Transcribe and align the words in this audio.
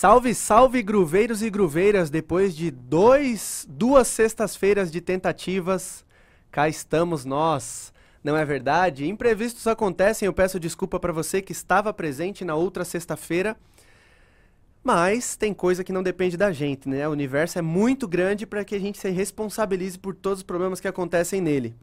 Salve, 0.00 0.32
salve, 0.32 0.80
gruveiros 0.80 1.42
e 1.42 1.50
gruveiras! 1.50 2.08
Depois 2.08 2.54
de 2.54 2.70
dois, 2.70 3.66
duas 3.68 4.06
sextas-feiras 4.06 4.92
de 4.92 5.00
tentativas, 5.00 6.04
cá 6.52 6.68
estamos 6.68 7.24
nós. 7.24 7.92
Não 8.22 8.36
é 8.36 8.44
verdade? 8.44 9.08
Imprevistos 9.08 9.66
acontecem, 9.66 10.26
eu 10.26 10.32
peço 10.32 10.60
desculpa 10.60 11.00
para 11.00 11.12
você 11.12 11.42
que 11.42 11.50
estava 11.50 11.92
presente 11.92 12.44
na 12.44 12.54
outra 12.54 12.84
sexta-feira. 12.84 13.56
Mas 14.84 15.34
tem 15.34 15.52
coisa 15.52 15.82
que 15.82 15.92
não 15.92 16.04
depende 16.04 16.36
da 16.36 16.52
gente, 16.52 16.88
né? 16.88 17.08
O 17.08 17.10
universo 17.10 17.58
é 17.58 17.62
muito 17.62 18.06
grande 18.06 18.46
para 18.46 18.64
que 18.64 18.76
a 18.76 18.80
gente 18.80 18.98
se 18.98 19.10
responsabilize 19.10 19.98
por 19.98 20.14
todos 20.14 20.38
os 20.38 20.44
problemas 20.44 20.78
que 20.78 20.86
acontecem 20.86 21.40
nele. 21.40 21.74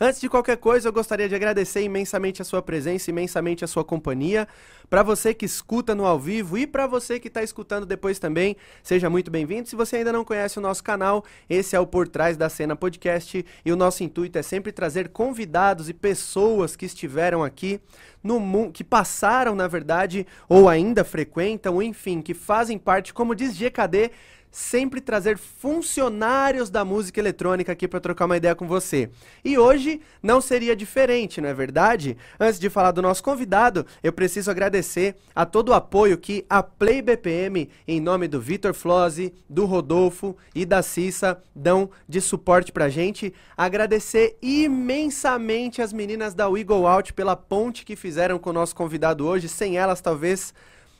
Antes 0.00 0.20
de 0.20 0.28
qualquer 0.28 0.58
coisa, 0.58 0.86
eu 0.86 0.92
gostaria 0.92 1.28
de 1.28 1.34
agradecer 1.34 1.82
imensamente 1.82 2.40
a 2.40 2.44
sua 2.44 2.62
presença, 2.62 3.10
imensamente 3.10 3.64
a 3.64 3.66
sua 3.66 3.84
companhia. 3.84 4.46
Para 4.88 5.02
você 5.02 5.34
que 5.34 5.44
escuta 5.44 5.92
no 5.92 6.06
ao 6.06 6.20
vivo 6.20 6.56
e 6.56 6.68
para 6.68 6.86
você 6.86 7.18
que 7.18 7.26
está 7.26 7.42
escutando 7.42 7.84
depois 7.84 8.20
também, 8.20 8.56
seja 8.80 9.10
muito 9.10 9.28
bem-vindo. 9.28 9.68
Se 9.68 9.74
você 9.74 9.96
ainda 9.96 10.12
não 10.12 10.24
conhece 10.24 10.56
o 10.56 10.62
nosso 10.62 10.84
canal, 10.84 11.24
esse 11.50 11.74
é 11.74 11.80
o 11.80 11.86
Por 11.86 12.06
Trás 12.06 12.36
da 12.36 12.48
Cena 12.48 12.76
Podcast 12.76 13.44
e 13.64 13.72
o 13.72 13.76
nosso 13.76 14.04
intuito 14.04 14.38
é 14.38 14.42
sempre 14.42 14.70
trazer 14.70 15.08
convidados 15.08 15.88
e 15.88 15.92
pessoas 15.92 16.76
que 16.76 16.86
estiveram 16.86 17.42
aqui 17.42 17.80
no 18.22 18.38
mundo, 18.38 18.72
que 18.72 18.84
passaram, 18.84 19.56
na 19.56 19.66
verdade, 19.66 20.24
ou 20.48 20.68
ainda 20.68 21.02
frequentam, 21.02 21.82
enfim, 21.82 22.22
que 22.22 22.34
fazem 22.34 22.78
parte, 22.78 23.12
como 23.12 23.34
diz 23.34 23.56
GKD, 23.56 24.12
sempre 24.50 25.00
trazer 25.00 25.38
funcionários 25.38 26.70
da 26.70 26.84
música 26.84 27.20
eletrônica 27.20 27.72
aqui 27.72 27.86
para 27.86 28.00
trocar 28.00 28.26
uma 28.26 28.36
ideia 28.36 28.54
com 28.54 28.66
você. 28.66 29.10
E 29.44 29.58
hoje 29.58 30.00
não 30.22 30.40
seria 30.40 30.74
diferente, 30.74 31.40
não 31.40 31.48
é 31.48 31.54
verdade? 31.54 32.16
Antes 32.38 32.58
de 32.58 32.68
falar 32.70 32.90
do 32.90 33.02
nosso 33.02 33.22
convidado, 33.22 33.86
eu 34.02 34.12
preciso 34.12 34.50
agradecer 34.50 35.16
a 35.34 35.44
todo 35.44 35.70
o 35.70 35.74
apoio 35.74 36.18
que 36.18 36.44
a 36.48 36.62
Play 36.62 37.02
BPM, 37.02 37.68
em 37.86 38.00
nome 38.00 38.28
do 38.28 38.40
Vitor 38.40 38.74
Flose, 38.74 39.34
do 39.48 39.64
Rodolfo 39.64 40.36
e 40.54 40.64
da 40.64 40.82
Cissa, 40.82 41.42
dão 41.54 41.90
de 42.08 42.20
suporte 42.20 42.72
pra 42.72 42.88
gente. 42.88 43.34
Agradecer 43.56 44.36
imensamente 44.40 45.82
as 45.82 45.92
meninas 45.92 46.34
da 46.34 46.48
Wiggle 46.48 46.86
Out 46.86 47.12
pela 47.12 47.36
ponte 47.36 47.84
que 47.84 47.96
fizeram 47.96 48.38
com 48.38 48.50
o 48.50 48.52
nosso 48.52 48.74
convidado 48.74 49.26
hoje. 49.26 49.48
Sem 49.48 49.76
elas, 49.76 50.00
talvez 50.00 50.54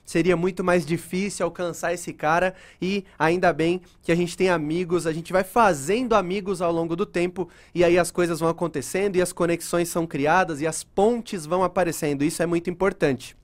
seria 0.08 0.38
muito 0.38 0.64
mais 0.64 0.86
difícil 0.86 1.44
alcançar 1.44 1.92
esse 1.92 2.14
cara 2.14 2.54
e 2.80 3.04
ainda 3.18 3.52
bem 3.52 3.82
que 4.00 4.10
a 4.10 4.14
gente 4.14 4.38
tem 4.38 4.48
amigos, 4.48 5.06
a 5.06 5.12
gente 5.12 5.34
vai 5.34 5.44
fazendo 5.44 6.14
amigos 6.14 6.62
ao 6.62 6.72
longo 6.72 6.96
do 6.96 7.04
tempo 7.04 7.46
e 7.74 7.84
aí 7.84 7.98
as 7.98 8.10
coisas 8.10 8.40
vão 8.40 8.48
acontecendo 8.48 9.16
e 9.16 9.22
as 9.22 9.34
conexões 9.34 9.90
são 9.90 10.06
criadas 10.06 10.62
e 10.62 10.66
as 10.66 10.82
pontes 10.82 11.44
vão 11.44 11.62
aparecendo. 11.62 12.24
Isso 12.24 12.42
é 12.42 12.46
muito 12.46 12.70
importante. 12.70 13.36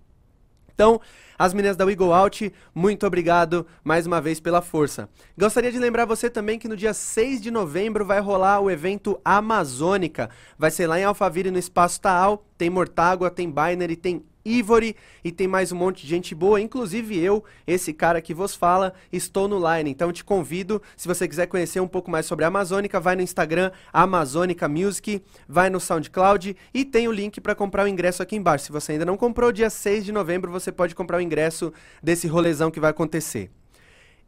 Então, 0.74 1.02
as 1.38 1.52
meninas 1.52 1.76
da 1.76 1.84
Go 1.84 2.14
Out, 2.14 2.50
muito 2.74 3.06
obrigado 3.06 3.66
mais 3.84 4.06
uma 4.06 4.18
vez 4.18 4.40
pela 4.40 4.62
força. 4.62 5.06
Gostaria 5.36 5.70
de 5.70 5.78
lembrar 5.78 6.06
você 6.06 6.30
também 6.30 6.58
que 6.58 6.66
no 6.66 6.78
dia 6.78 6.94
6 6.94 7.42
de 7.42 7.50
novembro 7.50 8.06
vai 8.06 8.20
rolar 8.20 8.60
o 8.60 8.70
evento 8.70 9.20
Amazônica. 9.22 10.30
Vai 10.58 10.70
ser 10.70 10.86
lá 10.86 10.98
em 10.98 11.04
Alphaville, 11.04 11.50
no 11.50 11.58
Espaço 11.58 12.00
Taal. 12.00 12.42
Tem 12.56 12.70
Mortágua, 12.70 13.30
tem 13.30 13.50
Binary, 13.50 13.96
tem 13.96 14.24
Ivory 14.44 14.94
e 15.24 15.32
tem 15.32 15.48
mais 15.48 15.72
um 15.72 15.76
monte 15.76 16.02
de 16.02 16.08
gente 16.08 16.34
boa, 16.34 16.60
inclusive 16.60 17.18
eu, 17.18 17.42
esse 17.66 17.92
cara 17.92 18.20
que 18.20 18.34
vos 18.34 18.54
fala, 18.54 18.92
estou 19.12 19.48
no 19.48 19.58
line. 19.58 19.90
Então 19.90 20.12
te 20.12 20.22
convido, 20.22 20.82
se 20.96 21.08
você 21.08 21.26
quiser 21.26 21.46
conhecer 21.46 21.80
um 21.80 21.88
pouco 21.88 22.10
mais 22.10 22.26
sobre 22.26 22.44
a 22.44 22.48
Amazônica, 22.48 23.00
vai 23.00 23.16
no 23.16 23.22
Instagram 23.22 23.70
Amazônica 23.92 24.68
Music, 24.68 25.22
vai 25.48 25.70
no 25.70 25.80
SoundCloud 25.80 26.56
e 26.74 26.84
tem 26.84 27.08
o 27.08 27.12
link 27.12 27.40
para 27.40 27.54
comprar 27.54 27.84
o 27.84 27.88
ingresso 27.88 28.22
aqui 28.22 28.36
embaixo. 28.36 28.66
Se 28.66 28.72
você 28.72 28.92
ainda 28.92 29.04
não 29.04 29.16
comprou, 29.16 29.50
dia 29.50 29.70
6 29.70 30.04
de 30.04 30.12
novembro 30.12 30.52
você 30.52 30.70
pode 30.70 30.94
comprar 30.94 31.18
o 31.18 31.22
ingresso 31.22 31.72
desse 32.02 32.26
rolezão 32.26 32.70
que 32.70 32.80
vai 32.80 32.90
acontecer. 32.90 33.50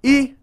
E 0.03 0.34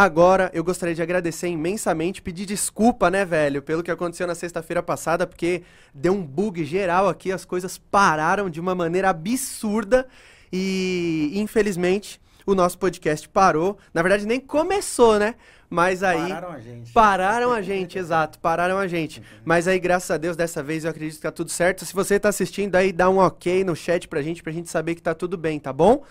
Agora, 0.00 0.48
eu 0.54 0.62
gostaria 0.62 0.94
de 0.94 1.02
agradecer 1.02 1.48
imensamente, 1.48 2.22
pedir 2.22 2.46
desculpa, 2.46 3.10
né, 3.10 3.24
velho, 3.24 3.60
pelo 3.60 3.82
que 3.82 3.90
aconteceu 3.90 4.28
na 4.28 4.34
sexta-feira 4.36 4.80
passada, 4.80 5.26
porque 5.26 5.64
deu 5.92 6.12
um 6.12 6.24
bug 6.24 6.64
geral 6.64 7.08
aqui, 7.08 7.32
as 7.32 7.44
coisas 7.44 7.78
pararam 7.78 8.48
de 8.48 8.60
uma 8.60 8.76
maneira 8.76 9.10
absurda 9.10 10.06
e, 10.52 11.32
infelizmente, 11.34 12.20
o 12.46 12.54
nosso 12.54 12.78
podcast 12.78 13.28
parou. 13.28 13.76
Na 13.92 14.00
verdade, 14.00 14.24
nem 14.24 14.38
começou, 14.38 15.18
né? 15.18 15.34
Mas 15.68 16.04
aí. 16.04 16.28
Pararam 16.28 16.52
a 16.52 16.60
gente. 16.60 16.92
Pararam 16.92 17.52
a 17.52 17.60
gente, 17.60 17.98
exato, 17.98 18.38
pararam 18.38 18.78
a 18.78 18.86
gente. 18.86 19.20
Mas 19.44 19.66
aí, 19.66 19.80
graças 19.80 20.12
a 20.12 20.16
Deus, 20.16 20.36
dessa 20.36 20.62
vez 20.62 20.84
eu 20.84 20.92
acredito 20.92 21.16
que 21.16 21.22
tá 21.22 21.32
tudo 21.32 21.50
certo. 21.50 21.84
Se 21.84 21.92
você 21.92 22.20
tá 22.20 22.28
assistindo 22.28 22.76
aí, 22.76 22.92
dá 22.92 23.10
um 23.10 23.18
ok 23.18 23.64
no 23.64 23.74
chat 23.74 24.06
pra 24.06 24.22
gente, 24.22 24.44
pra 24.44 24.52
gente 24.52 24.70
saber 24.70 24.94
que 24.94 25.02
tá 25.02 25.12
tudo 25.12 25.36
bem, 25.36 25.58
tá 25.58 25.72
bom? 25.72 26.04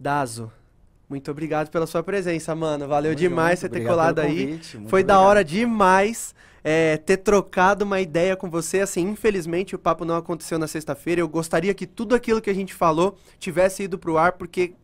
Dazo. 0.00 0.50
Muito 1.08 1.30
obrigado 1.30 1.70
pela 1.70 1.86
sua 1.86 2.02
presença, 2.02 2.54
mano. 2.54 2.86
Valeu 2.86 3.12
Tamo 3.12 3.20
demais 3.20 3.60
junto, 3.60 3.72
você 3.72 3.80
ter 3.80 3.86
colado 3.86 4.18
aí. 4.18 4.46
convite, 4.46 4.76
muito 4.76 4.90
Foi 4.90 5.02
da 5.02 5.14
obrigado. 5.14 5.30
hora 5.30 5.44
demais 5.44 6.34
é, 6.62 6.98
ter 6.98 7.16
trocado 7.18 7.84
uma 7.84 7.98
ideia 8.00 8.36
com 8.36 8.50
você. 8.50 8.80
Assim, 8.80 9.08
infelizmente 9.08 9.74
o 9.74 9.78
papo 9.78 10.04
não 10.04 10.16
aconteceu 10.16 10.58
na 10.58 10.66
sexta-feira. 10.66 11.20
Eu 11.20 11.28
gostaria 11.28 11.72
que 11.72 11.86
tudo 11.86 12.14
aquilo 12.14 12.42
que 12.42 12.50
a 12.50 12.54
gente 12.54 12.74
falou 12.74 13.16
tivesse 13.38 13.84
ido 13.84 13.98
pro 13.98 14.18
ar, 14.18 14.32
porque. 14.32 14.74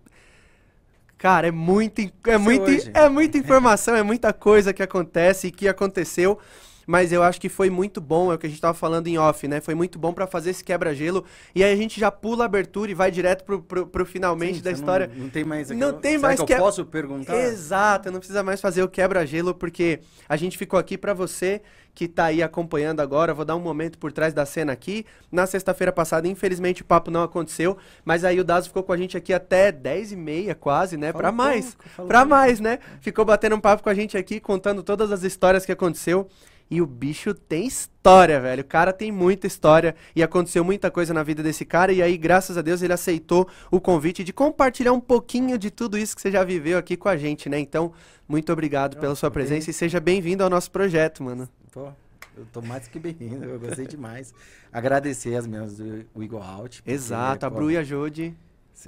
Cara, 1.19 1.49
é 1.49 1.51
muito, 1.51 2.01
é, 2.27 2.37
muito, 2.37 2.71
é 2.93 3.09
muita 3.09 3.39
informação, 3.39 3.95
é 3.95 4.03
muita 4.03 4.33
coisa 4.33 4.75
que 4.75 4.83
acontece 4.83 5.47
e 5.47 5.51
que 5.51 5.69
aconteceu. 5.69 6.39
Mas 6.87 7.13
eu 7.13 7.23
acho 7.23 7.41
que 7.41 7.49
foi 7.49 7.71
muito 7.71 8.01
bom, 8.01 8.31
é 8.33 8.35
o 8.35 8.39
que 8.39 8.47
a 8.47 8.49
gente 8.49 8.61
tava 8.61 8.75
falando 8.75 9.07
em 9.07 9.17
off, 9.19 9.47
né? 9.49 9.61
Foi 9.61 9.75
muito 9.75 9.99
bom 9.99 10.13
pra 10.13 10.27
fazer 10.27 10.51
esse 10.51 10.63
quebra-gelo. 10.65 11.25
E 11.55 11.63
aí 11.65 11.73
a 11.73 11.77
gente 11.77 11.99
já 11.99 12.11
pula 12.11 12.45
a 12.45 12.47
abertura 12.47 12.91
e 12.91 12.95
vai 12.95 13.11
direto 13.11 13.45
pro, 13.45 13.63
pro, 13.63 13.87
pro 13.87 14.07
finalmente 14.07 14.57
Sim, 14.59 14.63
da 14.63 14.71
história. 14.71 15.07
Não, 15.15 15.25
não 15.25 15.31
tem 15.31 15.45
mais 15.45 15.71
Não 15.71 15.77
aquela- 15.77 15.93
tem 16.01 16.13
Será 16.13 16.23
mais 16.29 16.41
que 16.41 16.47
que- 16.47 16.53
eu 16.53 16.59
posso 16.59 16.85
perguntar? 16.85 17.37
Exato, 17.37 18.11
não 18.11 18.19
precisa 18.19 18.43
mais 18.43 18.61
fazer 18.61 18.83
o 18.83 18.89
quebra-gelo, 18.89 19.55
porque 19.55 20.01
a 20.29 20.37
gente 20.37 20.59
ficou 20.59 20.79
aqui 20.79 20.99
pra 20.99 21.15
você 21.15 21.63
que 21.95 22.09
tá 22.09 22.25
aí 22.25 22.43
acompanhando 22.43 22.99
agora. 23.01 23.33
Vou 23.33 23.45
dar 23.45 23.55
um 23.55 23.61
momento 23.61 23.99
por 23.99 24.11
trás 24.11 24.35
da 24.35 24.45
cena 24.45 24.73
aqui. 24.73 25.07
Na 25.31 25.47
sexta-feira 25.47 25.93
passada, 25.93 26.27
infelizmente, 26.27 26.83
o 26.83 26.85
papo 26.85 27.09
não 27.09 27.23
aconteceu, 27.23 27.77
mas 28.05 28.25
aí 28.25 28.41
o 28.41 28.45
Dazo 28.45 28.67
ficou 28.67 28.83
com 28.83 28.93
a 28.93 28.97
gente 28.97 29.17
aqui 29.17 29.33
até 29.33 29.71
10 29.71 30.11
e 30.11 30.17
meia, 30.17 30.57
quase, 30.57 30.97
né? 30.97 31.13
Pra 31.13 31.31
mais. 31.31 31.77
pouco. 31.97 32.27
mais, 32.27 32.59
né? 32.59 32.81
Ficou 33.01 33.25
batendo 33.25 33.55
um 33.55 33.61
papo 33.61 33.83
com 33.85 33.89
a 33.89 33.95
gente 33.95 34.17
aqui, 34.17 34.41
contando 34.41 34.83
todas 34.83 35.13
as 35.13 35.23
histórias 35.23 35.65
que 35.65 35.71
aconteceu. 35.71 36.29
E 36.71 36.81
o 36.81 36.87
bicho 36.87 37.35
tem 37.35 37.67
história, 37.67 38.41
velho. 38.41 38.63
O 38.63 38.67
cara 38.67 38.93
tem 38.93 39.13
muita 39.13 39.47
história 39.47 39.95
e 40.17 40.23
aconteceu 40.23 40.65
muita 40.65 40.91
coisa 40.91 41.13
na 41.13 41.23
vida 41.23 41.43
desse 41.43 41.65
cara. 41.65 41.93
E 41.93 42.03
aí, 42.03 42.17
graças 42.17 42.57
a 42.57 42.63
Deus, 42.63 42.83
ele 42.83 42.93
aceitou 42.93 43.49
o 43.71 43.81
convite 43.81 44.25
de 44.25 44.33
compartilhar 44.33 44.93
um 44.93 45.01
pouquinho 45.01 45.59
de 45.59 45.71
tudo 45.71 45.99
isso 45.99 46.17
que 46.17 46.23
você 46.23 46.31
já 46.31 46.43
viveu 46.43 46.79
aqui 46.79 46.97
com 46.97 47.09
a 47.09 47.17
gente, 47.17 47.49
né? 47.49 47.59
Então, 47.59 47.93
muito 48.27 48.53
obrigado 48.53 48.99
pela 48.99 49.15
sua 49.15 49.31
presença 49.31 49.71
e 49.71 49.73
seja 49.73 50.01
bem-vindo 50.01 50.43
ao 50.43 50.51
nosso 50.51 50.71
projeto, 50.71 51.23
mano. 51.23 51.49
Pô, 51.71 51.89
eu 52.37 52.47
tô 52.53 52.61
mais 52.63 52.89
que 52.89 52.99
bem-vindo, 52.99 53.45
eu 53.45 53.61
gostei 53.61 53.87
demais. 53.87 54.35
Agradecer 54.73 55.37
as 55.37 55.47
minhas 55.47 55.77
do 55.77 56.05
Wiggle 56.17 56.43
Out. 56.43 56.83
Exato, 56.87 57.47
a 57.47 57.51
Bru 57.51 57.71
e 57.71 57.77
a 57.77 57.85
Jodi. 57.85 58.35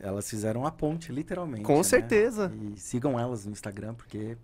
Elas 0.03 0.28
fizeram 0.28 0.66
a 0.66 0.70
ponte, 0.70 1.12
literalmente. 1.12 1.62
Com 1.62 1.76
né? 1.76 1.82
certeza. 1.82 2.53
E 2.60 2.78
sigam 2.78 3.19
elas 3.19 3.47
no 3.47 3.53
Instagram, 3.53 3.94
porque 3.94 4.37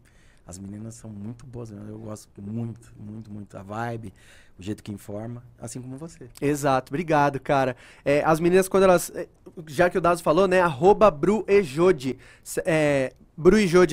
as 0.53 0.59
meninas 0.59 0.95
são 0.95 1.11
muito 1.11 1.47
boas. 1.47 1.71
né? 1.71 1.81
Eu 1.89 1.99
gosto 1.99 2.29
muito, 2.41 2.93
muito, 2.99 3.31
muito. 3.31 3.57
A 3.57 3.63
vibe, 3.63 4.13
o 4.59 4.63
jeito 4.63 4.83
que 4.83 4.93
informa, 4.93 5.43
assim 5.59 5.81
como 5.81 5.97
você. 5.97 6.29
Exato, 6.41 6.91
obrigado, 6.93 7.41
cara. 7.41 7.75
É, 8.05 8.23
as 8.25 8.39
meninas, 8.39 8.69
quando 8.69 8.85
elas. 8.85 9.11
é, 9.15 9.27
Já 9.67 9.89
que 9.91 9.99
o 9.99 10.01
Dazo 10.01 10.23
falou, 10.23 10.47
né? 10.47 10.61
Arroba 10.61 11.11
Bru 11.11 11.45
e 11.49 11.63
Jodi. 11.63 12.19
S- 12.45 12.63
É, 12.67 13.13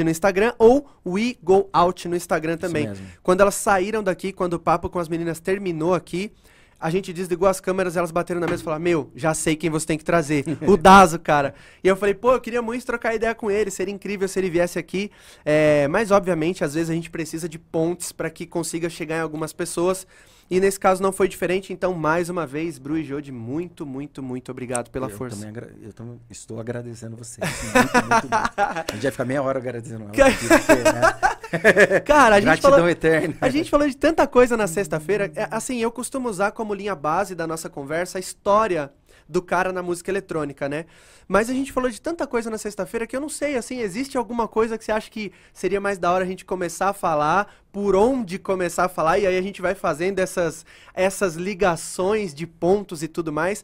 no 0.04 0.10
Instagram 0.10 0.54
ou 0.60 0.86
We 1.06 1.38
Go 1.42 1.70
Out 1.72 2.08
no 2.10 2.16
Instagram 2.16 2.58
também. 2.58 2.88
Quando 3.24 3.40
elas 3.42 3.56
saíram 3.56 4.04
daqui, 4.04 4.34
quando 4.34 4.54
o 4.56 4.60
papo 4.60 4.90
com 4.90 5.00
as 5.00 5.08
meninas 5.08 5.40
terminou 5.40 5.94
aqui, 5.94 6.32
a 6.80 6.90
gente 6.90 7.12
desligou 7.12 7.48
as 7.48 7.60
câmeras, 7.60 7.98
elas 7.98 8.12
bateram 8.12 8.40
na 8.40 8.48
mesa 8.48 8.62
e 8.62 8.64
falaram: 8.64 8.84
Meu, 8.84 9.12
já 9.16 9.34
sei 9.34 9.56
quem 9.56 9.70
você 9.70 9.86
tem 9.86 9.98
que 9.98 10.04
trazer. 10.04 10.46
o 10.66 10.78
Dazo, 10.78 11.20
cara. 11.20 11.54
E 11.84 11.88
eu 11.88 11.96
falei: 11.98 12.14
Pô, 12.14 12.32
eu 12.32 12.40
queria 12.40 12.62
muito 12.62 12.86
trocar 12.86 13.14
ideia 13.14 13.36
com 13.36 13.52
ele. 13.52 13.70
Seria 13.70 13.94
incrível 13.94 14.28
se 14.28 14.40
ele 14.40 14.50
viesse 14.50 14.80
aqui. 14.80 15.12
É, 15.44 15.88
mas, 15.90 16.10
obviamente, 16.10 16.64
às 16.64 16.76
vezes 16.76 16.90
a 16.90 16.94
gente 16.94 17.10
precisa 17.10 17.50
de 17.50 17.60
pontes 17.60 18.12
para 18.12 18.30
que 18.30 18.46
consiga 18.46 18.90
chegar 18.90 19.18
em 19.18 19.22
algumas 19.22 19.52
pessoas. 19.52 20.08
E 20.50 20.60
nesse 20.60 20.80
caso 20.80 21.02
não 21.04 21.12
foi 21.12 21.28
diferente. 21.28 21.72
Então, 21.72 21.94
mais 21.94 22.28
uma 22.30 22.46
vez, 22.48 22.80
Bru 22.80 22.98
e 22.98 23.04
Jodi, 23.04 23.32
muito, 23.32 23.86
muito, 23.86 24.24
muito 24.24 24.52
obrigado 24.52 24.90
pela 24.90 25.08
eu 25.08 25.16
força. 25.16 25.36
Também 25.36 25.50
agra- 25.50 25.74
eu 25.82 25.94
também 25.94 26.20
estou 26.30 26.60
agradecendo 26.60 27.16
você. 27.16 27.40
Muito, 27.40 27.76
muito, 27.76 28.10
muito. 28.10 28.34
A 28.34 28.86
gente 28.94 29.02
vai 29.04 29.12
ficar 29.12 29.26
meia 29.26 29.44
hora 29.44 29.60
agradecendo 29.60 30.04
ela. 30.06 30.12
Que- 30.12 30.22
aqui, 30.22 30.48
porque, 30.48 30.74
né? 30.84 32.00
Cara, 32.06 32.36
a 32.36 32.40
gente 32.40 32.46
Gratidão 32.46 32.72
falou. 32.72 32.90
eterna. 32.90 33.36
A 33.42 33.50
gente 33.50 33.70
falou 33.70 33.88
de 33.88 33.96
tanta 33.96 34.26
coisa 34.28 34.56
na 34.58 34.66
sexta-feira. 34.68 35.32
É, 35.36 35.48
Assim, 35.52 35.78
eu 35.78 35.92
costumo 35.92 36.30
usar 36.30 36.52
como 36.52 36.74
linha 36.74 36.96
base 36.96 37.36
da 37.36 37.46
nossa 37.48 37.70
conversa 37.70 38.18
a 38.18 38.22
história 38.22 38.92
do 39.30 39.44
cara 39.44 39.72
na 39.72 39.84
música 39.84 40.10
eletrônica, 40.10 40.68
né? 40.68 40.86
Mas 41.28 41.52
a 41.52 41.54
gente 41.54 41.72
falou 41.72 41.88
de 41.90 42.02
tanta 42.02 42.26
coisa 42.26 42.50
na 42.50 42.58
sexta-feira 42.58 43.06
que 43.06 43.16
eu 43.16 43.22
não 43.22 43.30
sei, 43.30 43.56
assim, 43.56 43.80
existe 43.80 44.18
alguma 44.18 44.48
coisa 44.48 44.76
que 44.76 44.84
você 44.84 44.92
acha 44.92 45.10
que 45.12 45.32
seria 45.54 45.80
mais 45.80 46.00
da 46.00 46.12
hora 46.12 46.24
a 46.24 46.28
gente 46.28 46.44
começar 46.44 46.90
a 46.90 46.94
falar, 46.94 47.54
por 47.72 47.96
onde 47.96 48.40
começar 48.40 48.86
a 48.86 48.90
falar, 48.90 49.20
e 49.20 49.28
aí 49.28 49.38
a 49.38 49.42
gente 49.42 49.62
vai 49.62 49.76
fazendo 49.76 50.18
essas, 50.18 50.66
essas 50.96 51.36
ligações 51.36 52.34
de 52.34 52.48
pontos 52.48 53.04
e 53.04 53.08
tudo 53.08 53.32
mais. 53.32 53.64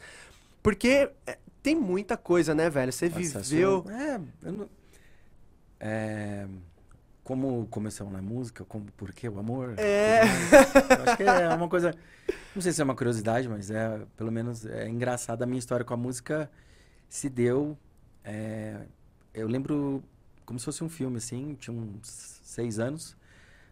Porque 0.61 1.09
é, 1.25 1.39
tem 1.63 1.75
muita 1.75 2.15
coisa, 2.15 2.53
né, 2.53 2.69
velho? 2.69 2.93
Você 2.93 3.09
Nossa, 3.09 3.39
viveu. 3.39 3.83
sou- 3.83 3.91
É, 3.91 4.19
eu 4.43 4.51
não- 4.51 4.69
é, 5.79 6.45
como 7.25 7.65
começou 7.71 8.09
na 8.09 8.21
música, 8.21 8.63
como 8.63 8.85
por 8.95 9.11
que 9.11 9.27
o 9.27 9.37
amor? 9.39 9.73
É. 9.77 10.21
Acho 11.03 11.17
que 11.17 11.23
é 11.23 11.49
uma 11.49 11.67
coisa, 11.67 11.91
não 12.55 12.61
sei 12.61 12.71
se 12.71 12.79
é 12.79 12.83
uma 12.83 12.95
curiosidade, 12.95 13.49
mas 13.49 13.69
é 13.71 13.99
pelo 14.15 14.31
menos 14.31 14.63
é 14.65 14.87
engraçado 14.87 15.41
a 15.41 15.45
minha 15.45 15.57
história 15.59 15.83
com 15.83 15.93
a 15.93 15.97
música 15.97 16.49
se 17.09 17.27
deu. 17.27 17.75
é, 18.23 18.81
eu 19.33 19.47
lembro 19.47 20.03
como 20.45 20.59
se 20.59 20.65
fosse 20.65 20.83
um 20.83 20.89
filme 20.89 21.17
assim, 21.17 21.55
tinha 21.59 21.75
uns 21.75 22.07
seis 22.43 22.77
anos, 22.77 23.17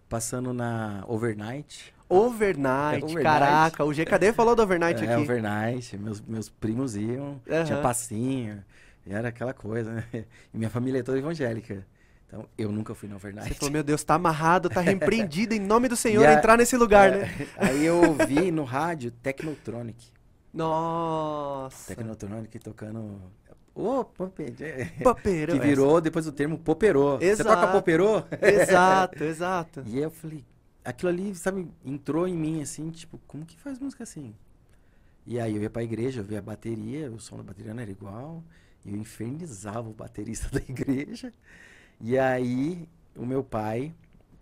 passando 0.09 0.51
na 0.51 1.03
Overnight. 1.07 1.93
Overnight, 2.09 2.95
É, 2.95 3.05
overnight. 3.05 3.23
caraca. 3.23 3.83
O 3.85 3.93
GKD 3.93 4.33
falou 4.33 4.55
do 4.55 4.63
Overnight 4.63 5.03
É, 5.03 5.13
aqui. 5.13 5.21
overnight, 5.21 5.97
meus, 5.97 6.19
meus 6.21 6.49
primos 6.49 6.95
iam, 6.95 7.39
tinha 7.45 7.75
Aham. 7.75 7.81
passinho, 7.83 8.65
era 9.05 9.29
aquela 9.29 9.53
coisa, 9.53 9.93
né? 9.93 10.25
E 10.53 10.57
minha 10.57 10.69
família 10.71 10.99
é 10.99 11.03
toda 11.03 11.17
evangélica. 11.19 11.85
Então, 12.33 12.49
eu 12.57 12.71
nunca 12.71 12.95
fui 12.95 13.07
no 13.07 13.15
overnight. 13.15 13.47
Você 13.47 13.53
falou, 13.53 13.71
meu 13.71 13.83
Deus, 13.83 14.03
tá 14.03 14.15
amarrado, 14.15 14.67
tá 14.67 14.81
repreendido 14.81 15.53
em 15.53 15.59
nome 15.59 15.87
do 15.87 15.95
Senhor 15.95 16.25
a- 16.25 16.33
entrar 16.33 16.57
nesse 16.57 16.75
lugar, 16.75 17.13
É, 17.13 17.17
né? 17.19 17.47
Aí 17.55 17.85
eu 17.85 17.97
ouvi 18.01 18.49
no 18.51 18.63
rádio 18.63 19.11
Technotronic. 19.11 20.11
Nossa. 20.51 21.93
Technotronic 21.93 22.57
tocando. 22.57 23.21
Ô, 23.75 24.03
Popê, 24.03 24.51
Papeiro, 25.03 25.53
Que 25.53 25.59
virou 25.59 26.01
depois 26.01 26.25
o 26.25 26.31
termo 26.31 26.57
poperô. 26.57 27.17
Você 27.19 27.25
Exato. 27.25 27.49
toca 27.61 27.71
poperô? 27.71 28.23
Exato, 28.41 29.23
exato. 29.25 29.83
E 29.85 29.97
aí 29.97 30.03
eu 30.03 30.09
falei, 30.11 30.43
aquilo 30.83 31.09
ali, 31.09 31.35
sabe, 31.35 31.67
entrou 31.85 32.27
em 32.27 32.35
mim 32.35 32.63
assim, 32.63 32.89
tipo, 32.89 33.19
como 33.27 33.45
que 33.45 33.59
faz 33.59 33.77
música 33.77 34.01
assim? 34.03 34.33
E 35.25 35.39
aí 35.39 35.55
eu 35.55 35.61
ia 35.61 35.69
pra 35.69 35.83
igreja, 35.83 36.21
eu 36.21 36.23
via 36.23 36.39
a 36.39 36.41
bateria, 36.41 37.11
o 37.11 37.19
som 37.19 37.37
da 37.37 37.43
bateria 37.43 37.73
não 37.75 37.81
era 37.83 37.91
igual, 37.91 38.43
e 38.83 38.89
eu 38.91 38.97
infernizava 38.97 39.87
o 39.87 39.93
baterista 39.93 40.49
da 40.51 40.59
igreja. 40.67 41.31
E 42.05 42.19
aí 42.19 42.85
o 43.15 43.25
meu 43.25 43.41
pai, 43.41 43.93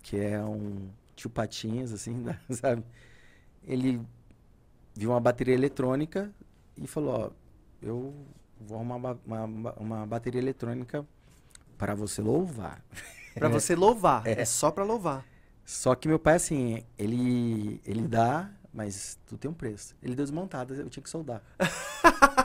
que 0.02 0.18
é 0.18 0.44
um 0.44 0.90
tio 1.16 1.30
Patinhas, 1.30 1.94
assim, 1.94 2.24
da- 2.24 2.40
sabe? 2.50 2.84
Ele 3.64 4.02
viu 4.96 5.12
uma 5.12 5.20
bateria 5.20 5.54
eletrônica 5.54 6.32
e 6.76 6.88
falou, 6.88 7.14
ó, 7.14 7.30
eu 7.80 8.12
vou 8.60 8.78
arrumar 8.78 8.96
uma, 8.96 9.20
uma, 9.46 9.74
uma 9.74 10.06
bateria 10.08 10.42
eletrônica 10.42 11.06
para 11.78 11.94
você 11.94 12.20
louvar. 12.20 12.84
Pra 13.36 13.48
você 13.48 13.76
louvar. 13.76 14.24
É. 14.28 14.44
só 14.44 14.72
pra 14.72 14.84
louvar. 14.84 15.24
Só 15.64 15.94
que 15.94 16.08
meu 16.08 16.18
pai, 16.18 16.38
assim, 16.38 16.84
ele, 16.98 17.80
ele 17.86 18.02
dá, 18.02 18.50
mas 18.74 19.20
tudo 19.26 19.40
tem 19.40 19.52
um 19.52 19.54
preço. 19.54 19.96
Ele 20.02 20.16
deu 20.16 20.26
desmontada, 20.26 20.74
eu 20.74 20.90
tinha 20.90 21.04
que 21.04 21.10
soldar. 21.10 21.42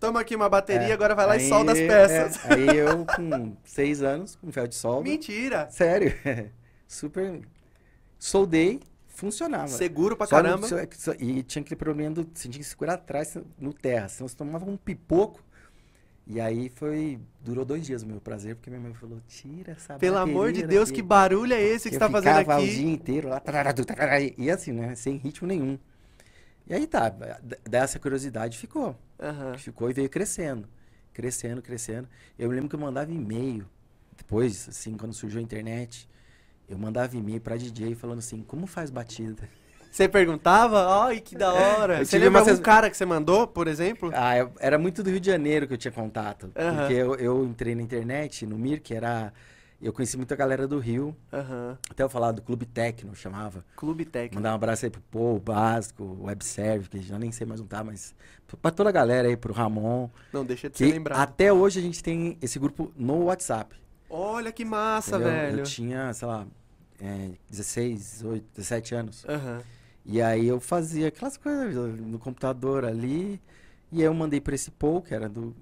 Toma 0.00 0.20
aqui 0.20 0.34
uma 0.36 0.48
bateria, 0.48 0.88
É, 0.88 0.92
agora 0.92 1.14
vai 1.14 1.26
lá 1.26 1.36
e 1.36 1.40
aí- 1.40 1.48
solda 1.48 1.72
as 1.72 1.78
peças. 1.78 2.44
é, 2.44 2.54
aí 2.54 2.76
eu, 2.76 3.06
com 3.06 3.56
seis 3.64 4.02
anos, 4.02 4.36
com 4.36 4.50
ferro 4.50 4.68
de 4.68 4.74
solda, 4.74 5.08
Mentira. 5.08 5.68
sério, 5.70 6.12
super, 6.88 7.40
soldei, 8.18 8.80
funcionava. 9.08 9.68
Seguro 9.68 10.16
pra 10.16 10.26
Só 10.26 10.36
no- 10.38 10.42
caramba. 10.42 10.66
só- 10.68 10.76
só- 10.96 11.14
e 11.18 11.42
tinha 11.42 11.62
aquele 11.62 11.76
problema 11.76 12.14
do, 12.14 12.28
você 12.34 12.48
tinha 12.48 12.62
que 12.62 12.68
segurar 12.68 12.94
atrás 12.94 13.36
no 13.58 13.72
terra, 13.72 14.08
senão 14.08 14.28
você 14.28 14.36
tomava 14.36 14.64
um 14.68 14.76
pipoco. 14.76 15.42
E 16.26 16.40
aí 16.40 16.68
foi, 16.68 17.18
durou 17.40 17.64
dois 17.64 17.84
dias 17.84 18.02
o 18.02 18.06
meu 18.06 18.20
prazer, 18.20 18.54
porque 18.54 18.70
minha 18.70 18.80
mãe 18.80 18.94
falou, 18.94 19.20
tira 19.26 19.72
essa 19.72 19.98
Pelo 19.98 20.18
amor 20.18 20.52
de 20.52 20.64
Deus, 20.64 20.88
daqui." 20.88 21.00
que 21.00 21.06
barulho 21.06 21.52
é 21.52 21.60
esse 21.60 21.88
que 21.88 21.96
você 21.96 21.98
tá 21.98 22.08
fazendo 22.08 22.38
ficava 22.38 22.60
o 22.60 22.64
aqui? 22.64 22.74
dia 22.74 22.90
inteiro 22.90 23.28
lá, 23.28 23.40
tararadu, 23.40 23.84
tarará, 23.84 24.20
e 24.20 24.50
assim, 24.50 24.72
né, 24.72 24.94
sem 24.94 25.16
ritmo 25.16 25.48
nenhum. 25.48 25.78
E 26.66 26.74
aí 26.74 26.86
tá, 26.86 27.12
dessa 27.68 27.98
curiosidade 27.98 28.56
ficou. 28.56 28.96
Aham. 29.20 29.58
Ficou 29.58 29.90
e 29.90 29.92
veio 29.92 30.08
crescendo. 30.08 30.68
Crescendo, 31.12 31.60
crescendo. 31.60 32.08
Eu 32.38 32.48
me 32.48 32.54
lembro 32.54 32.70
que 32.70 32.76
eu 32.76 32.80
mandava 32.80 33.12
e-mail. 33.12 33.66
Depois, 34.16 34.68
assim, 34.68 34.96
quando 34.96 35.12
surgiu 35.12 35.40
a 35.40 35.42
internet, 35.42 36.08
eu 36.68 36.78
mandava 36.78 37.16
e-mail 37.16 37.40
pra 37.40 37.56
DJ 37.56 37.94
falando 37.94 38.20
assim, 38.20 38.42
como 38.42 38.66
faz 38.66 38.90
batida? 38.90 39.48
Você 39.92 40.08
perguntava? 40.08 41.04
Ai, 41.04 41.20
que 41.20 41.36
da 41.36 41.52
hora. 41.52 41.98
Eu 42.00 42.06
Você 42.06 42.18
lembra 42.18 42.40
algum 42.40 42.56
cara 42.56 42.88
que 42.90 42.96
você 42.96 43.04
mandou, 43.04 43.46
por 43.46 43.68
exemplo? 43.68 44.10
Ah, 44.14 44.38
eu- 44.38 44.50
era 44.58 44.78
muito 44.78 45.02
do 45.02 45.10
Rio 45.10 45.20
de 45.20 45.26
Janeiro 45.30 45.66
que 45.68 45.74
eu 45.74 45.78
tinha 45.78 45.92
contato. 45.92 46.50
Porque 46.54 46.94
eu, 46.94 47.14
eu 47.16 47.44
entrei 47.44 47.74
na 47.74 47.82
internet, 47.82 48.46
no 48.46 48.58
Mir, 48.58 48.80
que 48.80 48.94
era... 48.94 49.32
Eu 49.82 49.92
conheci 49.92 50.16
muita 50.16 50.34
galera 50.34 50.66
do 50.66 50.78
Rio. 50.78 51.14
Aham. 51.32 51.76
Até 51.90 52.02
eu 52.04 52.08
falar 52.08 52.32
do 52.32 52.40
Clube 52.40 52.64
Tecno, 52.64 53.14
chamava. 53.16 53.64
Clube 53.76 54.04
Técnico. 54.06 54.36
Mandar 54.36 54.52
um 54.52 54.54
abraço 54.54 54.86
aí 54.86 54.90
pro 54.90 55.00
Paul, 55.10 55.38
Básico, 55.40 56.04
o 56.04 56.24
Webserve, 56.26 56.88
que 56.88 57.02
já 57.02 57.18
nem 57.18 57.30
sei 57.32 57.46
mais 57.46 57.60
onde 57.60 57.68
tá, 57.68 57.82
mas 57.84 58.14
pra 58.62 58.70
toda 58.70 58.88
a 58.88 58.92
galera 58.92 59.26
aí, 59.28 59.36
pro 59.36 59.52
Ramon. 59.52 60.08
Não, 60.32 60.44
deixa 60.44 60.70
de 60.70 60.78
ser 60.78 60.86
lembrado. 60.92 61.18
até 61.20 61.52
hoje 61.52 61.80
a 61.80 61.82
gente 61.82 62.00
tem 62.02 62.38
esse 62.40 62.58
grupo 62.60 62.92
no 62.96 63.24
WhatsApp. 63.24 63.74
Olha 64.08 64.52
que 64.52 64.64
massa, 64.64 65.16
entendeu? 65.16 65.32
velho. 65.32 65.58
Eu 65.58 65.64
tinha, 65.64 66.12
sei 66.14 66.28
lá, 66.28 66.46
é, 67.00 67.30
16, 67.50 67.98
18, 67.98 68.44
17 68.54 68.94
anos. 68.94 69.24
Aham. 69.28 69.60
E 70.04 70.20
aí 70.20 70.46
eu 70.48 70.60
fazia 70.60 71.08
aquelas 71.08 71.36
coisas 71.36 71.98
no 72.00 72.18
computador 72.18 72.84
ali. 72.84 73.40
E 73.90 73.98
aí 74.00 74.04
eu 74.06 74.14
mandei 74.14 74.40
pra 74.40 74.54
esse 74.54 74.70
Paul, 74.70 75.02
que 75.02 75.14
era 75.14 75.28
do. 75.28 75.54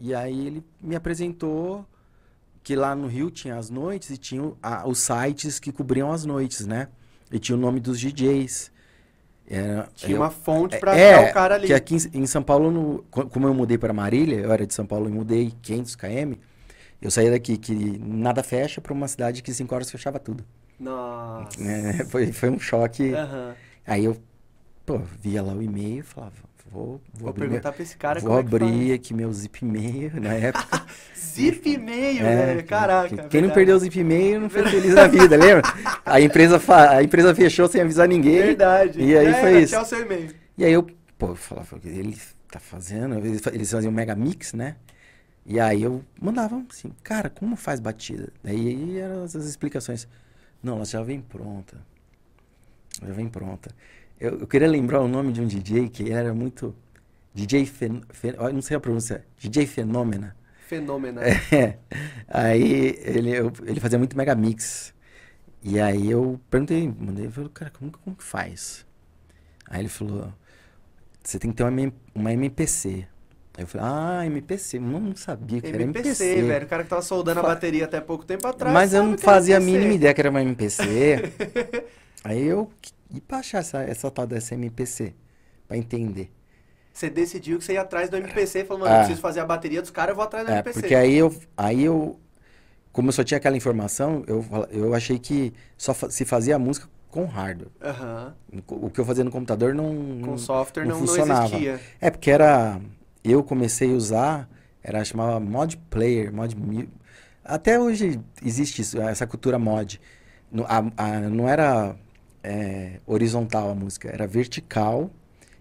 E 0.00 0.14
aí 0.14 0.46
ele 0.46 0.64
me 0.80 0.94
apresentou 0.96 1.84
que 2.62 2.74
lá 2.76 2.94
no 2.94 3.06
Rio 3.06 3.30
tinha 3.30 3.56
as 3.56 3.70
noites 3.70 4.10
e 4.10 4.16
tinha 4.16 4.52
a- 4.62 4.86
os 4.88 4.98
sites 4.98 5.58
que 5.58 5.70
cobriam 5.72 6.10
as 6.12 6.24
noites, 6.24 6.66
né? 6.66 6.88
E 7.30 7.38
tinha 7.38 7.56
o 7.56 7.60
nome 7.60 7.80
dos 7.80 7.98
DJs. 8.00 8.72
Era, 9.46 9.88
Tinha 9.94 10.12
eu- 10.16 10.20
uma 10.22 10.30
fonte 10.30 10.78
pra 10.78 10.96
é, 10.96 11.30
o 11.30 11.34
cara 11.34 11.54
ali. 11.56 11.66
que 11.66 11.74
aqui 11.74 11.96
em, 12.14 12.22
em 12.22 12.26
São 12.26 12.42
Paulo, 12.42 12.70
no- 12.70 13.04
co- 13.10 13.26
como 13.28 13.46
eu 13.46 13.52
mudei 13.54 13.76
para 13.76 13.92
Marília, 13.92 14.36
eu 14.40 14.50
era 14.52 14.66
de 14.66 14.72
São 14.72 14.86
Paulo 14.86 15.08
e 15.08 15.12
mudei 15.12 15.52
500 15.60 15.94
km, 15.94 16.38
eu 17.02 17.10
saí 17.10 17.30
daqui 17.30 17.58
que 17.58 17.74
nada 17.98 18.42
fecha 18.42 18.80
para 18.80 18.92
uma 18.94 19.06
cidade 19.06 19.42
que 19.42 19.52
5 19.52 19.74
horas 19.74 19.90
fechava 19.90 20.18
tudo. 20.18 20.44
Nossa. 20.78 21.62
É, 21.62 22.04
foi, 22.04 22.32
foi 22.32 22.50
um 22.50 22.58
choque. 22.58 23.12
Aham. 23.14 23.54
Aí 23.86 24.04
eu, 24.04 24.16
pô, 24.84 24.98
via 25.20 25.42
lá 25.42 25.52
o 25.52 25.62
e-mail 25.62 26.00
e 26.00 26.02
falava, 26.02 26.32
vou, 26.70 26.84
vou, 26.84 27.00
Vou 27.14 27.28
abrir, 27.28 27.42
meu- 27.42 27.50
perguntar 27.50 27.72
pra 27.72 27.82
esse 27.82 27.96
cara 27.96 28.20
vou 28.20 28.36
é 28.36 28.40
abrir 28.40 28.58
faz. 28.88 28.92
aqui 28.92 29.14
meu 29.14 29.32
zip 29.32 29.64
e-mail 29.64 30.20
na 30.20 30.32
época. 30.34 30.86
Zip 31.16 31.68
e-mail, 31.68 32.24
É, 32.24 32.46
velho. 32.46 32.64
Caraca. 32.64 33.08
Quem 33.08 33.16
não 33.18 33.28
verdade. 33.30 33.52
perdeu 33.54 33.76
o 33.76 33.78
zip 33.78 33.98
e-mail 33.98 34.40
não 34.40 34.50
foi 34.50 34.64
feliz 34.68 34.94
na 34.94 35.06
vida, 35.06 35.36
lembra? 35.36 35.62
A 36.04 36.20
empresa, 36.20 36.60
a 36.90 37.02
empresa 37.02 37.34
fechou 37.34 37.68
sem 37.68 37.80
avisar 37.82 38.08
ninguém. 38.08 38.42
Verdade. 38.42 39.00
E 39.00 39.16
aí 39.16 39.26
É, 39.26 39.34
foi 39.40 39.62
isso. 39.62 39.74
Tchau 39.74 39.84
seu 39.84 40.00
e-mail. 40.02 40.34
E 40.56 40.64
aí 40.64 40.72
eu, 40.72 40.86
pô, 41.18 41.28
eu 41.28 41.36
falava, 41.36 41.78
ele 41.84 42.16
tá 42.50 42.60
fazendo, 42.60 43.16
eles 43.18 43.42
eles 43.52 43.70
faziam 43.70 43.92
mega 43.92 44.14
mix, 44.14 44.52
né? 44.52 44.76
E 45.44 45.60
aí 45.60 45.82
eu 45.82 46.02
mandava 46.20 46.62
assim, 46.70 46.90
cara, 47.02 47.28
como 47.28 47.54
faz 47.56 47.78
batida? 47.80 48.32
Daí 48.42 48.98
eram 48.98 49.24
essas 49.24 49.46
explicações. 49.46 50.08
Não, 50.64 50.76
ela 50.76 50.84
já 50.84 51.02
vem 51.02 51.20
pronta. 51.20 51.78
Já 53.00 53.12
vem 53.12 53.28
pronta. 53.28 53.70
Eu, 54.18 54.40
eu 54.40 54.46
queria 54.46 54.68
lembrar 54.68 55.00
o 55.00 55.08
nome 55.08 55.32
de 55.32 55.40
um 55.40 55.46
DJ 55.46 55.88
que 55.88 56.10
era 56.10 56.32
muito. 56.34 56.74
DJ 57.34 57.66
Fen, 57.66 58.02
Fen- 58.10 58.36
não 58.52 58.62
sei 58.62 58.76
a 58.76 58.80
pronúncia. 58.80 59.24
DJ 59.38 59.66
Fenômena. 59.66 60.36
Fenômeno. 60.56 61.20
É. 61.52 61.78
Aí 62.28 62.96
ele, 63.04 63.30
eu- 63.36 63.52
ele 63.66 63.80
fazia 63.80 63.98
muito 63.98 64.16
mega 64.16 64.34
mix. 64.34 64.94
E 65.62 65.80
aí 65.80 66.10
eu 66.10 66.40
perguntei, 66.50 66.88
mandei, 66.88 67.30
falei, 67.30 67.50
cara, 67.54 67.70
como, 67.72 67.92
que- 67.92 67.98
como 67.98 68.16
que 68.16 68.24
faz? 68.24 68.86
Aí 69.68 69.80
ele 69.82 69.88
falou, 69.88 70.32
você 71.22 71.38
tem 71.38 71.50
que 71.50 71.56
ter 71.58 71.64
uma, 71.64 71.92
uma 72.14 72.32
MPC. 72.32 73.06
Aí 73.56 73.62
eu 73.62 73.68
falei, 73.68 73.86
ah, 73.88 74.26
MPC, 74.26 74.80
não, 74.80 74.98
não 75.00 75.14
sabia 75.16 75.60
que 75.60 75.68
era 75.68 75.82
MPC, 75.82 76.08
MPC. 76.24 76.42
velho. 76.42 76.66
O 76.66 76.68
cara 76.68 76.82
que 76.82 76.88
tava 76.88 77.02
soldando 77.02 77.38
a 77.38 77.42
Fa- 77.42 77.48
bateria 77.50 77.84
até 77.84 78.00
pouco 78.00 78.24
tempo 78.24 78.46
atrás. 78.48 78.72
Mas 78.74 78.92
eu 78.92 79.02
não 79.04 79.16
fazia 79.16 79.56
a 79.56 79.60
MPC. 79.60 79.76
mínima 79.78 79.94
ideia 79.94 80.12
que 80.14 80.20
era 80.20 80.30
uma 80.30 80.42
MPC. 80.42 80.82
aí 82.24 82.44
eu, 82.44 82.68
e 83.14 83.20
pra 83.20 83.38
achar 83.38 83.58
essa, 83.58 83.82
essa 83.82 84.10
tal 84.10 84.26
dessa 84.26 84.54
MPC? 84.54 85.14
Pra 85.68 85.76
entender. 85.76 86.30
Você 86.92 87.08
decidiu 87.08 87.58
que 87.58 87.64
você 87.64 87.74
ia 87.74 87.82
atrás 87.82 88.08
do 88.10 88.16
MPC 88.16 88.60
e 88.60 88.64
falou, 88.64 88.82
mano, 88.82 88.92
eu 88.92 88.96
Ah. 88.96 89.00
preciso 89.00 89.20
fazer 89.20 89.40
a 89.40 89.44
bateria 89.46 89.80
dos 89.80 89.90
caras, 89.90 90.10
eu 90.10 90.16
vou 90.16 90.24
atrás 90.24 90.44
do 90.46 90.50
É, 90.52 90.54
MPC. 90.56 90.80
porque 90.80 90.94
aí 90.94 91.14
eu, 91.14 91.34
aí 91.56 91.84
eu, 91.84 92.18
como 92.92 93.08
eu 93.08 93.12
só 93.12 93.22
tinha 93.22 93.38
aquela 93.38 93.56
informação, 93.56 94.24
eu, 94.26 94.44
eu 94.70 94.94
achei 94.94 95.18
que 95.18 95.52
só 95.78 95.92
se 95.94 96.24
fazia 96.24 96.56
a 96.56 96.58
música 96.58 96.88
com 97.08 97.24
hardware. 97.24 97.70
Aham. 97.80 98.34
O 98.68 98.90
que 98.90 99.00
eu 99.00 99.04
fazia 99.04 99.22
no 99.22 99.30
computador 99.30 99.72
não, 99.74 99.84
Com 100.20 100.26
não, 100.32 100.38
software 100.38 100.84
não, 100.84 100.98
não, 100.98 101.06
funcionava. 101.06 101.46
existia. 101.46 101.80
É, 102.00 102.10
porque 102.10 102.30
era. 102.32 102.80
Eu 103.24 103.42
comecei 103.42 103.90
a 103.92 103.94
usar, 103.96 104.48
era 104.82 105.04
chamava 105.04 105.40
mod 105.40 105.76
player, 105.90 106.32
mod. 106.32 106.56
Até 107.44 107.78
hoje 107.80 108.20
existe 108.44 108.82
isso, 108.82 109.00
essa 109.00 109.26
cultura 109.26 109.58
mod. 109.58 110.00
No- 110.52 110.64
a- 110.66 110.92
a- 110.96 111.20
não 111.30 111.48
era 111.48 111.96
é, 112.42 113.00
horizontal 113.06 113.70
a 113.70 113.74
música, 113.74 114.08
era 114.10 114.26
vertical 114.26 115.10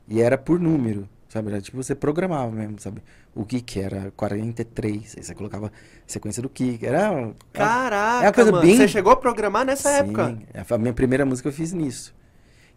e 0.08 0.22
era 0.22 0.38
por 0.38 0.60
número, 0.60 1.08
sabe? 1.30 1.50
Era 1.52 1.62
tipo 1.62 1.78
você 1.78 1.96
programava 1.96 2.52
mesmo, 2.52 2.80
sabe? 2.80 3.02
O 3.34 3.46
kick 3.46 3.80
era 3.80 4.12
43, 4.16 5.16
aí 5.18 5.24
você 5.24 5.34
colocava 5.34 5.72
sequência 6.06 6.42
do 6.42 6.50
kick. 6.50 6.86
Era. 6.86 7.34
Caraca, 7.54 8.26
É 8.26 8.28
uma 8.28 8.34
coisa 8.34 8.52
mano. 8.52 8.68
bem- 8.68 8.78
Você 8.78 8.88
chegou 8.90 9.14
a 9.14 9.16
programar 9.16 9.66
nessa 9.66 9.90
época? 9.90 10.28
Sim, 10.28 10.46
a 10.70 10.78
minha 10.78 10.94
primeira 10.94 11.26
música 11.26 11.48
eu 11.50 11.54
fiz 11.54 11.72
nisso. 11.74 12.14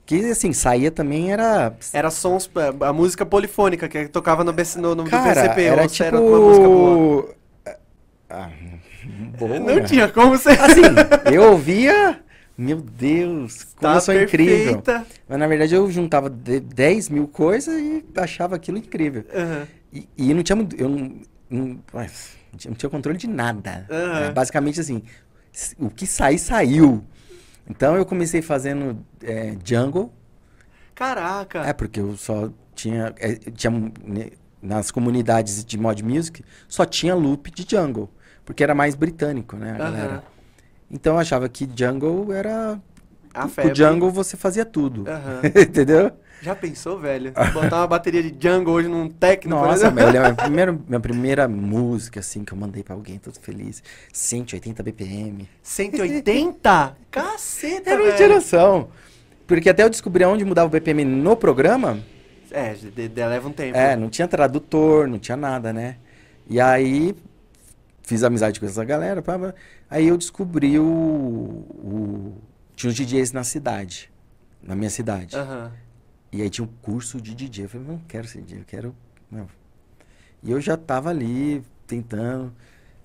Que 0.07 0.31
assim, 0.31 0.53
saía 0.53 0.91
também 0.91 1.33
era. 1.33 1.75
Era 1.93 2.11
sons, 2.11 2.49
a 2.81 2.93
música 2.93 3.27
polifônica 3.27 3.89
que 3.89 4.07
tocava 4.07 4.45
no, 4.45 4.53
BC, 4.53 4.79
no, 4.79 4.95
no 4.95 5.05
Cara, 5.05 5.35
PCP. 5.35 5.63
era 5.65 5.89
tipo. 5.89 6.05
era 6.05 6.21
uma 6.21 6.39
música 6.41 6.67
boa. 6.69 7.35
Ah, 8.31 8.51
boa. 9.39 9.59
Não 9.59 9.85
tinha 9.85 10.09
como 10.09 10.39
você. 10.39 10.51
Assim, 10.51 10.83
eu 11.33 11.51
ouvia. 11.51 12.21
Meu 12.59 12.79
Deus, 12.81 13.65
como 13.77 13.81
Tá 13.93 13.95
eu 13.97 14.01
sou 14.01 14.15
incrível. 14.15 14.81
perfeita. 14.81 15.05
Mas 15.29 15.39
na 15.39 15.47
verdade 15.47 15.75
eu 15.75 15.91
juntava 15.91 16.31
de- 16.31 16.61
10 16.61 17.11
mil 17.11 17.29
coisas 17.29 17.75
e 17.79 18.03
achava 18.17 18.57
aquilo 18.57 18.79
incrível. 18.79 19.25
Aham. 19.35 19.67
E, 19.93 20.09
e 20.17 20.33
não 20.35 20.43
tinha. 20.43 20.67
Eu 20.79 20.89
não, 20.89 21.13
não, 21.51 21.81
não 21.93 22.75
tinha- 22.75 22.89
controle 22.91 23.19
de 23.19 23.27
nada. 23.27 23.87
Aham. 23.91 24.21
É, 24.27 24.31
basicamente 24.31 24.81
assim, 24.81 25.03
o 25.79 25.91
que 25.91 26.07
sair, 26.07 26.39
saiu. 26.39 27.05
Então 27.69 27.97
eu 27.97 28.07
comecei 28.07 28.43
fazendo 28.43 29.05
é, 29.23 29.57
jungle. 29.65 30.13
Caraca. 30.95 31.61
É, 31.61 31.73
porque 31.73 32.01
eu 32.01 32.17
só 32.17 32.51
tinha. 32.75 33.15
é, 33.19 33.35
tinha 33.35 33.71
né, 34.05 34.31
nas 34.63 34.91
comunidades 34.91 35.65
de 35.65 35.79
mod 35.79 36.03
music, 36.03 36.45
só 36.67 36.85
tinha 36.85 37.15
loop 37.15 37.51
de 37.51 37.67
jungle. 37.69 38.11
Porque 38.45 38.63
era 38.63 38.75
mais 38.75 38.95
britânico, 38.95 39.57
né, 39.57 39.73
a 39.73 39.79
galera? 39.79 40.25
Então 40.91 41.15
eu 41.15 41.19
achava 41.19 41.49
que 41.49 41.69
jungle 41.75 42.33
era. 42.33 42.81
A 43.35 43.47
o 43.47 43.49
febre. 43.49 43.75
jungle 43.75 44.11
você 44.11 44.37
fazia 44.37 44.65
tudo. 44.65 45.05
Entendeu? 45.55 46.13
Já 46.43 46.55
pensou, 46.55 46.99
velho? 46.99 47.33
Botar 47.53 47.79
uma 47.79 47.87
bateria 47.87 48.23
de 48.23 48.31
Django 48.31 48.71
hoje 48.71 48.89
num 48.89 49.09
techno, 49.09 49.57
por 49.57 49.67
Nossa, 49.69 49.87
exemplo? 49.89 50.05
a 50.27 50.35
primeira, 50.45 50.73
minha 50.73 51.01
primeira 51.01 51.49
música, 51.49 52.21
assim, 52.21 52.45
que 52.45 52.53
eu 52.53 52.59
mandei 52.59 52.83
pra 52.83 52.95
alguém, 52.95 53.19
todo 53.19 53.39
feliz. 53.41 53.83
180 54.13 54.83
BPM. 54.83 55.49
180? 55.63 56.97
Caceta, 57.11 57.91
Era 57.91 58.01
uma 58.03 58.07
velho. 58.13 58.19
geração. 58.19 58.89
Porque 59.47 59.69
até 59.71 59.83
eu 59.83 59.91
descobri 59.91 60.25
onde 60.25 60.45
mudava 60.45 60.67
o 60.67 60.71
BPM 60.71 61.05
no 61.05 61.37
programa, 61.37 61.99
É, 62.51 62.75
de, 62.75 62.91
de, 63.09 63.27
leva 63.27 63.49
um 63.49 63.53
tempo. 63.53 63.77
é, 63.77 63.97
não 63.97 64.09
tinha 64.11 64.29
tradutor, 64.29 65.07
não 65.09 65.19
tinha 65.19 65.37
nada, 65.37 65.73
né? 65.73 65.97
E 66.49 66.61
aí, 66.61 67.15
fiz 68.03 68.23
amizade 68.23 68.61
com 68.61 68.67
essa 68.67 68.85
galera, 68.85 69.21
pá, 69.23 69.39
pá. 69.39 69.55
aí 69.91 70.07
eu 70.09 70.17
descobri 70.17 70.79
o, 70.79 70.85
o... 70.85 72.35
Tinha 72.77 72.91
uns 72.91 72.97
DJs 72.97 73.33
na 73.33 73.43
cidade, 73.43 74.11
na 74.63 74.77
minha 74.77 74.91
cidade. 74.91 75.35
Aham. 75.37 75.73
E 76.37 76.43
aí 76.43 76.51
tinha 76.51 76.65
um 76.65 76.71
curso 76.83 77.21
de 77.21 77.35
DJ. 77.35 77.65
Eu 77.65 77.69
falei, 77.69 77.87
não 77.87 77.99
quero 78.07 78.27
ser 78.29 78.43
DJ, 78.43 78.61
eu 78.61 78.65
quero. 78.67 78.95
Não. 79.31 79.47
E 80.43 80.51
eu 80.51 80.61
já 80.61 80.77
tava 80.77 81.11
ali 81.11 81.63
tentando. 81.87 82.53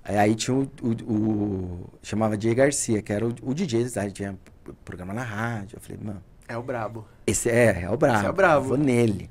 Aí, 0.04 0.34
tinha 0.36 0.56
o, 0.56 0.64
o- 0.82 1.14
o- 1.14 1.90
Chamava 2.02 2.40
Jay 2.40 2.56
Garcia, 2.56 3.02
que 3.02 3.14
era 3.14 3.26
o, 3.28 3.34
o 3.44 3.54
DJ 3.54 3.88
cidade, 3.88 4.12
tinha 4.14 4.38
programa 4.84 5.14
na 5.14 5.24
rádio. 5.24 5.78
Eu 5.78 5.82
falei, 5.82 6.00
mano, 6.04 6.24
É 6.48 6.58
o 6.58 6.64
brabo. 6.64 7.08
esse 7.28 7.50
é, 7.50 7.84
é 7.84 7.90
o 7.90 7.96
brabo. 7.98 8.18
Esse 8.18 8.26
é 8.26 8.30
o 8.30 8.34
brabo. 8.34 8.68
Vou 8.70 8.78
nele. 8.78 9.30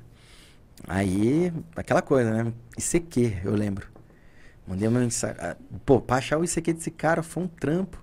Aí, 0.87 1.53
aquela 1.75 2.01
coisa, 2.01 2.43
né? 2.43 2.53
ICQ, 2.77 3.37
eu 3.43 3.53
lembro. 3.53 3.87
Mandei 4.67 4.87
uma 4.87 4.99
mensagem. 4.99 5.35
ah, 5.39 5.55
Pô, 5.85 5.99
pra 6.01 6.17
achar 6.17 6.37
o 6.39 6.43
ICQ 6.45 6.73
desse 6.73 6.89
cara 6.91 7.21
foi 7.21 7.43
um 7.43 7.47
trampo. 7.47 8.01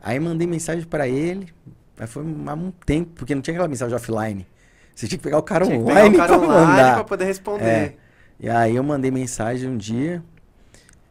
Aí 0.00 0.18
mandei 0.18 0.46
mensagem 0.46 0.84
pra 0.84 1.08
ele. 1.08 1.52
Aí 1.98 2.06
foi 2.06 2.24
um 2.24 2.70
tempo, 2.84 3.12
porque 3.14 3.34
não 3.34 3.40
tinha 3.42 3.54
aquela 3.54 3.68
mensagem 3.68 3.94
offline. 3.94 4.46
Você 4.94 5.08
tinha 5.08 5.18
que 5.18 5.24
pegar 5.24 5.38
o 5.38 5.42
cara 5.42 5.64
Tinha 5.64 5.76
que 5.78 5.82
online 5.82 6.16
o 6.16 6.22
online 6.22 6.46
mandar. 6.46 6.94
pra 6.94 7.04
poder 7.04 7.24
responder. 7.24 7.64
É. 7.64 7.94
E 8.38 8.48
aí 8.48 8.76
eu 8.76 8.82
mandei 8.82 9.10
mensagem 9.10 9.68
um 9.68 9.76
dia, 9.76 10.22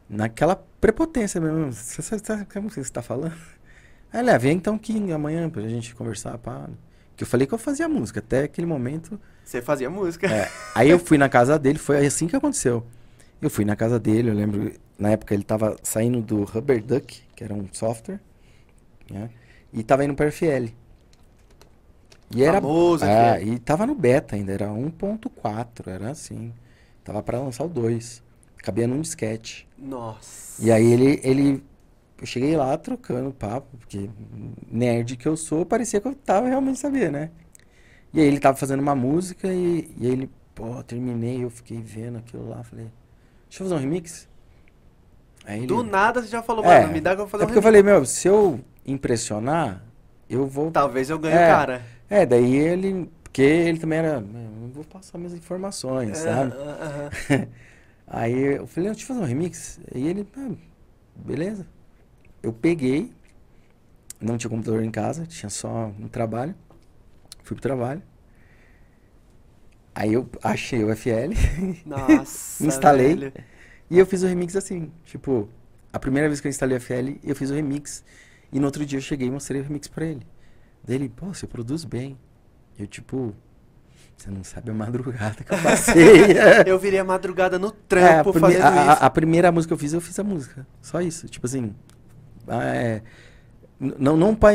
naquela 0.09 0.55
prepotência 0.79 1.39
mesmo. 1.39 1.71
Você 1.71 2.01
você 2.01 2.19
tá- 2.19 2.45
como 2.51 2.69
você 2.69 2.81
está 2.81 3.01
falando? 3.01 3.33
Aí 4.11 4.19
ele, 4.19 4.29
ah, 4.31 4.37
vem 4.37 4.57
então 4.57 4.77
que 4.77 5.11
amanhã 5.11 5.49
pra 5.49 5.61
gente 5.63 5.95
conversar, 5.95 6.37
pá. 6.37 6.67
Que 7.15 7.23
eu 7.23 7.27
falei 7.27 7.47
que 7.47 7.53
eu 7.53 7.57
fazia 7.57 7.87
música, 7.87 8.19
até 8.19 8.43
aquele 8.43 8.67
momento. 8.67 9.19
Você 9.43 9.61
fazia 9.61 9.89
música. 9.89 10.27
É, 10.27 10.49
aí 10.75 10.89
eu 10.89 10.99
fui 10.99 11.17
na 11.17 11.29
casa 11.29 11.57
dele, 11.57 11.77
foi 11.79 12.05
assim 12.05 12.27
que 12.27 12.35
aconteceu. 12.35 12.85
Eu 13.41 13.49
fui 13.49 13.63
na 13.65 13.75
casa 13.75 13.99
dele, 13.99 14.29
eu 14.29 14.33
lembro, 14.33 14.71
na 14.99 15.09
época 15.11 15.33
ele 15.33 15.43
tava 15.43 15.75
saindo 15.83 16.21
do 16.21 16.43
Rubber 16.43 16.83
Duck, 16.83 17.21
que 17.35 17.43
era 17.43 17.53
um 17.53 17.67
software, 17.71 18.19
né? 19.09 19.29
E 19.73 19.81
tava 19.83 20.03
indo 20.03 20.13
para 20.13 20.27
FL. 20.27 20.73
E 22.35 22.43
era 22.43 22.61
Famoso, 22.61 23.03
é, 23.05 23.39
FL. 23.39 23.47
e 23.47 23.59
tava 23.59 23.85
no 23.85 23.95
beta 23.95 24.35
ainda, 24.35 24.51
era 24.53 24.67
1.4, 24.69 25.87
era 25.87 26.09
assim. 26.11 26.53
Tava 27.03 27.21
para 27.23 27.39
lançar 27.39 27.63
o 27.65 27.67
2. 27.69 28.23
Cabia 28.57 28.87
num 28.87 29.01
disquete. 29.01 29.67
Nossa. 29.77 30.63
E 30.63 30.71
aí 30.71 30.91
ele, 30.91 31.19
ele. 31.23 31.63
Eu 32.19 32.27
cheguei 32.27 32.55
lá 32.55 32.77
trocando 32.77 33.31
papo, 33.31 33.75
porque 33.77 34.07
nerd 34.71 35.17
que 35.17 35.27
eu 35.27 35.35
sou, 35.35 35.65
parecia 35.65 35.99
que 35.99 36.07
eu 36.07 36.13
tava 36.13 36.47
realmente 36.47 36.79
sabia, 36.79 37.09
né? 37.09 37.31
E 38.13 38.19
aí 38.19 38.27
ele 38.27 38.39
tava 38.39 38.55
fazendo 38.55 38.79
uma 38.79 38.93
música 38.93 39.47
e, 39.51 39.91
e 39.97 40.05
aí 40.05 40.11
ele, 40.11 40.29
pô, 40.53 40.83
terminei, 40.83 41.43
eu 41.43 41.49
fiquei 41.49 41.81
vendo 41.81 42.19
aquilo 42.19 42.47
lá, 42.49 42.63
falei, 42.63 42.85
deixa 43.49 43.63
eu 43.63 43.67
fazer 43.67 43.73
um 43.75 43.77
remix? 43.79 44.27
Aí 45.45 45.59
ele, 45.59 45.67
Do 45.67 45.81
nada 45.81 46.21
você 46.21 46.27
já 46.27 46.43
falou, 46.43 46.63
É, 46.63 46.81
mano, 46.81 46.93
me 46.93 47.01
dá 47.01 47.15
que 47.15 47.21
eu 47.21 47.25
vou 47.25 47.27
fazer 47.29 47.43
é 47.43 47.45
um 47.45 47.47
porque 47.47 47.57
eu 47.57 47.63
falei, 47.63 47.81
meu, 47.81 48.05
se 48.05 48.27
eu 48.27 48.59
impressionar, 48.85 49.83
eu 50.29 50.45
vou. 50.45 50.69
Talvez 50.69 51.09
eu 51.09 51.17
ganhe 51.17 51.35
É. 51.35 51.45
o 51.45 51.49
cara. 51.49 51.81
É, 52.11 52.25
daí 52.25 52.55
ele. 52.55 53.09
Porque 53.23 53.41
ele 53.41 53.79
também 53.79 53.99
era. 53.99 54.19
"Meu, 54.19 54.41
Eu 54.41 54.51
não 54.51 54.69
vou 54.69 54.83
passar 54.83 55.17
minhas 55.17 55.33
informações, 55.33 56.17
sabe? 56.17 56.53
Aham, 56.53 57.09
aham. 57.31 57.47
Aí 58.05 58.37
eu 58.57 58.67
falei, 58.67 58.89
deixa 58.89 59.03
eu 59.03 59.07
fazer 59.07 59.21
um 59.21 59.25
remix. 59.25 59.79
E 59.95 60.05
ele, 60.07 60.27
ah, 60.37 60.51
beleza. 61.15 61.65
Eu 62.43 62.51
peguei, 62.51 63.13
não 64.19 64.37
tinha 64.37 64.49
computador 64.49 64.83
em 64.83 64.91
casa, 64.91 65.25
tinha 65.25 65.49
só 65.49 65.93
no 65.97 66.09
trabalho. 66.09 66.53
Fui 67.43 67.55
pro 67.55 67.61
trabalho. 67.61 68.01
Aí 69.95 70.13
eu 70.13 70.29
achei 70.43 70.83
o 70.83 70.89
FL 70.95 71.33
Nossa. 71.85 72.65
Instalei. 72.65 73.15
velho. 73.15 73.33
e 73.89 73.97
eu 73.99 74.05
fiz 74.05 74.23
o 74.23 74.27
remix 74.27 74.55
assim. 74.57 74.91
Tipo, 75.05 75.47
a 75.93 75.99
primeira 75.99 76.27
vez 76.27 76.41
que 76.41 76.47
eu 76.47 76.49
instalei 76.49 76.77
o 76.77 76.81
FL, 76.81 77.17
eu 77.23 77.35
fiz 77.35 77.49
o 77.49 77.53
remix. 77.53 78.03
E 78.51 78.59
no 78.59 78.65
outro 78.65 78.85
dia 78.85 78.97
eu 78.97 79.01
cheguei 79.01 79.27
e 79.27 79.31
mostrei 79.31 79.61
o 79.61 79.63
remix 79.63 79.87
pra 79.87 80.05
ele. 80.05 80.25
Daí 80.83 80.95
ele, 80.95 81.09
pô, 81.09 81.27
você 81.33 81.45
produz 81.47 81.83
bem. 81.85 82.17
Eu, 82.77 82.87
tipo, 82.87 83.35
você 84.17 84.29
não 84.31 84.43
sabe 84.43 84.71
a 84.71 84.73
madrugada 84.73 85.43
que 85.43 85.53
eu 85.53 85.57
passei. 85.59 86.37
Eu 86.65 86.79
virei 86.79 86.99
a 86.99 87.03
madrugada 87.03 87.57
no 87.59 87.67
É, 87.67 87.69
a, 87.69 87.73
trampo 87.87 88.33
fazendo 88.33 88.61
a- 88.63 88.89
a- 88.89 88.93
isso. 88.93 89.03
a 89.03 89.09
primeira 89.09 89.51
música 89.51 89.69
que 89.69 89.73
eu 89.73 89.77
fiz, 89.77 89.93
eu 89.93 90.01
fiz 90.01 90.17
a 90.19 90.23
música. 90.23 90.65
Só 90.81 91.01
isso. 91.01 91.27
Tipo 91.27 91.45
assim. 91.45 91.73
ah, 92.47 92.63
é, 92.65 93.01
não 93.79 94.15
não 94.15 94.35
pra 94.35 94.49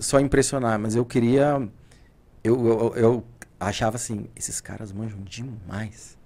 só 0.00 0.18
impressionar, 0.20 0.78
mas 0.78 0.94
eu 0.96 1.04
queria. 1.04 1.68
Eu, 2.44 2.66
eu, 2.66 2.94
eu 2.96 3.24
achava 3.60 3.96
assim: 3.96 4.26
esses 4.36 4.60
caras 4.60 4.92
manjam 4.92 5.20
demais. 5.20 6.18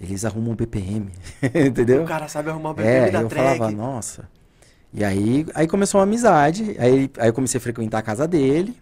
Eles 0.00 0.24
arrumam 0.24 0.54
BPM. 0.54 1.10
entendeu? 1.66 2.02
O 2.02 2.06
cara 2.06 2.26
sabe 2.28 2.50
arrumar 2.50 2.70
o 2.70 2.74
BPM 2.74 3.08
É, 3.08 3.10
da 3.10 3.20
eu 3.22 3.28
track. 3.28 3.58
falava, 3.58 3.70
nossa. 3.76 4.28
E 4.92 5.04
aí, 5.04 5.46
aí 5.54 5.66
começou 5.66 5.98
uma 6.00 6.04
amizade. 6.04 6.76
Aí, 6.78 7.10
aí 7.18 7.28
eu 7.28 7.32
comecei 7.32 7.58
a 7.58 7.60
frequentar 7.60 7.98
a 7.98 8.02
casa 8.02 8.26
dele. 8.28 8.76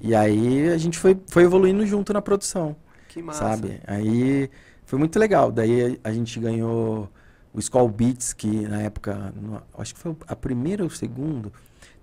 E 0.00 0.14
aí 0.14 0.68
a 0.68 0.78
gente 0.78 0.98
foi, 0.98 1.18
foi 1.28 1.44
evoluindo 1.44 1.84
junto 1.86 2.12
na 2.12 2.22
produção 2.22 2.76
Que 3.08 3.22
massa. 3.22 3.40
sabe? 3.40 3.80
Aí 3.86 4.50
foi 4.84 4.98
muito 4.98 5.18
legal. 5.18 5.50
Daí 5.52 5.98
a 6.02 6.12
gente 6.12 6.38
ganhou 6.40 7.08
o 7.52 7.58
Skull 7.58 7.88
Beats, 7.88 8.32
que 8.32 8.62
na 8.68 8.82
época, 8.82 9.32
no- 9.40 9.62
acho 9.78 9.94
que 9.94 10.00
foi 10.00 10.16
a 10.26 10.36
primeira 10.36 10.82
ou 10.82 10.88
o 10.88 10.92
segundo, 10.92 11.52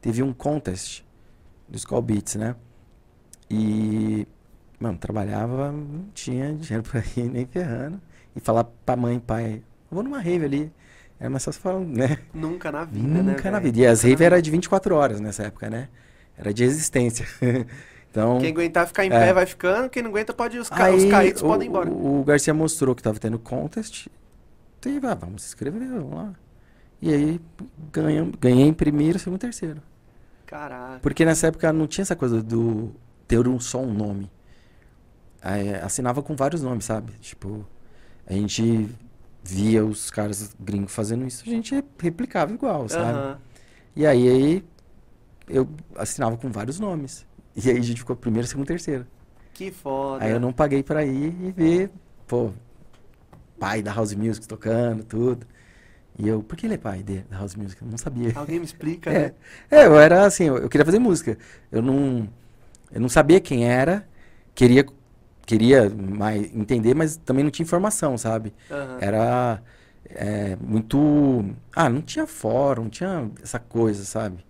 teve 0.01 0.21
um 0.23 0.33
contest 0.33 1.03
do 1.69 1.77
Skull 1.77 2.01
Beats, 2.01 2.35
né? 2.35 2.55
E, 3.49 4.27
mano, 4.79 4.97
trabalhava, 4.97 5.71
não 5.71 6.05
tinha 6.13 6.53
dinheiro 6.53 6.83
pra 6.89 7.01
ir 7.15 7.29
nem 7.29 7.45
ferrando. 7.45 8.01
E 8.35 8.39
falar 8.39 8.65
pra 8.85 8.95
mãe 8.95 9.17
e 9.17 9.19
pai, 9.19 9.61
vou 9.89 10.03
numa 10.03 10.19
rave 10.19 10.45
ali. 10.45 10.71
Era 11.19 11.29
mais 11.29 11.43
fácil 11.45 11.61
falar, 11.61 11.79
né? 11.79 12.19
Nunca 12.33 12.71
na 12.71 12.83
vida, 12.83 13.07
né? 13.07 13.21
Nunca 13.21 13.49
na 13.51 13.59
vida. 13.59 13.79
E 13.79 13.85
as 13.85 13.99
Nunca 14.03 14.09
raves 14.09 14.25
era 14.25 14.41
de 14.41 14.51
24 14.51 14.95
horas 14.95 15.19
nessa 15.19 15.43
época, 15.43 15.69
né? 15.69 15.87
Era 16.37 16.53
de 16.53 16.63
existência. 16.63 17.25
então... 18.11 18.39
Quem 18.39 18.51
aguentar 18.51 18.85
ficar 18.87 19.05
em 19.05 19.11
É. 19.11 19.11
pé 19.11 19.33
vai 19.33 19.45
ficando, 19.45 19.89
quem 19.89 20.03
não 20.03 20.09
aguenta 20.09 20.33
pode 20.33 20.57
os, 20.57 20.69
ca... 20.69 20.91
os 20.91 21.03
Aí, 21.03 21.09
caídos 21.09 21.41
o, 21.41 21.45
podem 21.45 21.67
ir 21.67 21.69
embora. 21.69 21.89
O 21.89 22.23
Garcia 22.23 22.53
mostrou 22.53 22.93
que 22.93 23.01
tava 23.01 23.17
tendo 23.17 23.39
contest. 23.39 24.07
Teve, 24.81 25.07
ah, 25.07 25.15
vamos 25.15 25.43
se 25.43 25.47
inscrever, 25.49 25.87
vamos 25.87 26.13
lá. 26.13 26.33
E 27.01 27.13
aí 27.13 27.41
ganham, 27.91 28.31
ganhei 28.39 28.67
em 28.67 28.73
primeiro, 28.73 29.17
segundo 29.17 29.37
e 29.37 29.41
terceiro. 29.41 29.81
Caraca. 30.45 30.99
Porque 31.01 31.25
nessa 31.25 31.47
época 31.47 31.71
não 31.71 31.87
tinha 31.87 32.03
essa 32.03 32.15
coisa 32.15 32.41
do 32.41 32.91
ter 33.27 33.47
um 33.47 33.59
só 33.59 33.81
um 33.81 33.93
nome. 33.93 34.29
Aí, 35.41 35.75
assinava 35.75 36.21
com 36.21 36.35
vários 36.35 36.61
nomes, 36.61 36.85
sabe? 36.85 37.13
Tipo, 37.21 37.65
a 38.25 38.33
gente 38.33 38.89
via 39.45 39.85
os 39.85 40.09
caras 40.11 40.55
gringos 40.59 40.93
fazendo 40.93 41.25
isso, 41.25 41.43
a 41.45 41.49
gente 41.49 41.75
replicava 41.99 42.53
igual, 42.53 42.89
sabe? 42.89 43.19
Aham. 43.19 43.39
E 43.95 44.05
aí, 44.05 44.29
aí 44.29 44.65
eu 45.49 45.69
assinava 45.95 46.37
com 46.37 46.51
vários 46.51 46.79
nomes. 46.79 47.25
E 47.55 47.69
aí 47.69 47.77
a 47.77 47.81
gente 47.81 47.99
ficou 47.99 48.15
primeiro, 48.15 48.47
segundo 48.47 48.67
terceiro. 48.67 49.07
Que 49.53 49.71
foda. 49.71 50.25
Aí 50.25 50.31
eu 50.31 50.39
não 50.39 50.53
paguei 50.53 50.83
pra 50.83 51.05
ir 51.05 51.33
e 51.43 51.51
ver, 51.51 51.91
pô, 52.27 52.51
pai 53.59 53.81
da 53.81 53.93
House 53.93 54.13
Music 54.13 54.47
tocando, 54.47 55.03
tudo. 55.03 55.45
E 56.17 56.27
eu, 56.27 56.43
por 56.43 56.57
que 56.57 56.67
ele 56.67 56.75
é 56.75 56.77
pai 56.77 57.03
de, 57.03 57.19
da 57.23 57.37
House 57.39 57.55
Music? 57.55 57.81
Eu 57.81 57.89
não 57.89 57.97
sabia. 57.97 58.33
Alguém 58.35 58.59
me 58.59 58.65
explica, 58.65 59.11
É, 59.13 59.19
né? 59.19 59.33
é, 59.71 59.85
eu 59.85 59.99
era 59.99 60.25
assim, 60.25 60.45
eu, 60.45 60.57
eu 60.57 60.69
queria 60.69 60.85
fazer 60.85 60.99
música. 60.99 61.37
Eu 61.71 61.81
não, 61.81 62.29
eu 62.91 63.01
não 63.01 63.09
sabia 63.09 63.41
quem 63.41 63.65
era, 63.67 64.07
queria 64.55 64.85
queria 65.45 65.89
mais 65.89 66.53
entender, 66.55 66.93
mas 66.93 67.17
também 67.17 67.43
não 67.43 67.51
tinha 67.51 67.63
informação, 67.63 68.17
sabe? 68.17 68.53
Aham. 68.69 68.97
Era 68.99 69.61
é, 70.09 70.55
muito. 70.59 71.45
Ah, 71.75 71.89
não 71.89 72.01
tinha 72.01 72.27
fórum, 72.27 72.83
não 72.83 72.89
tinha 72.89 73.29
essa 73.41 73.59
coisa, 73.59 74.03
sabe? 74.05 74.45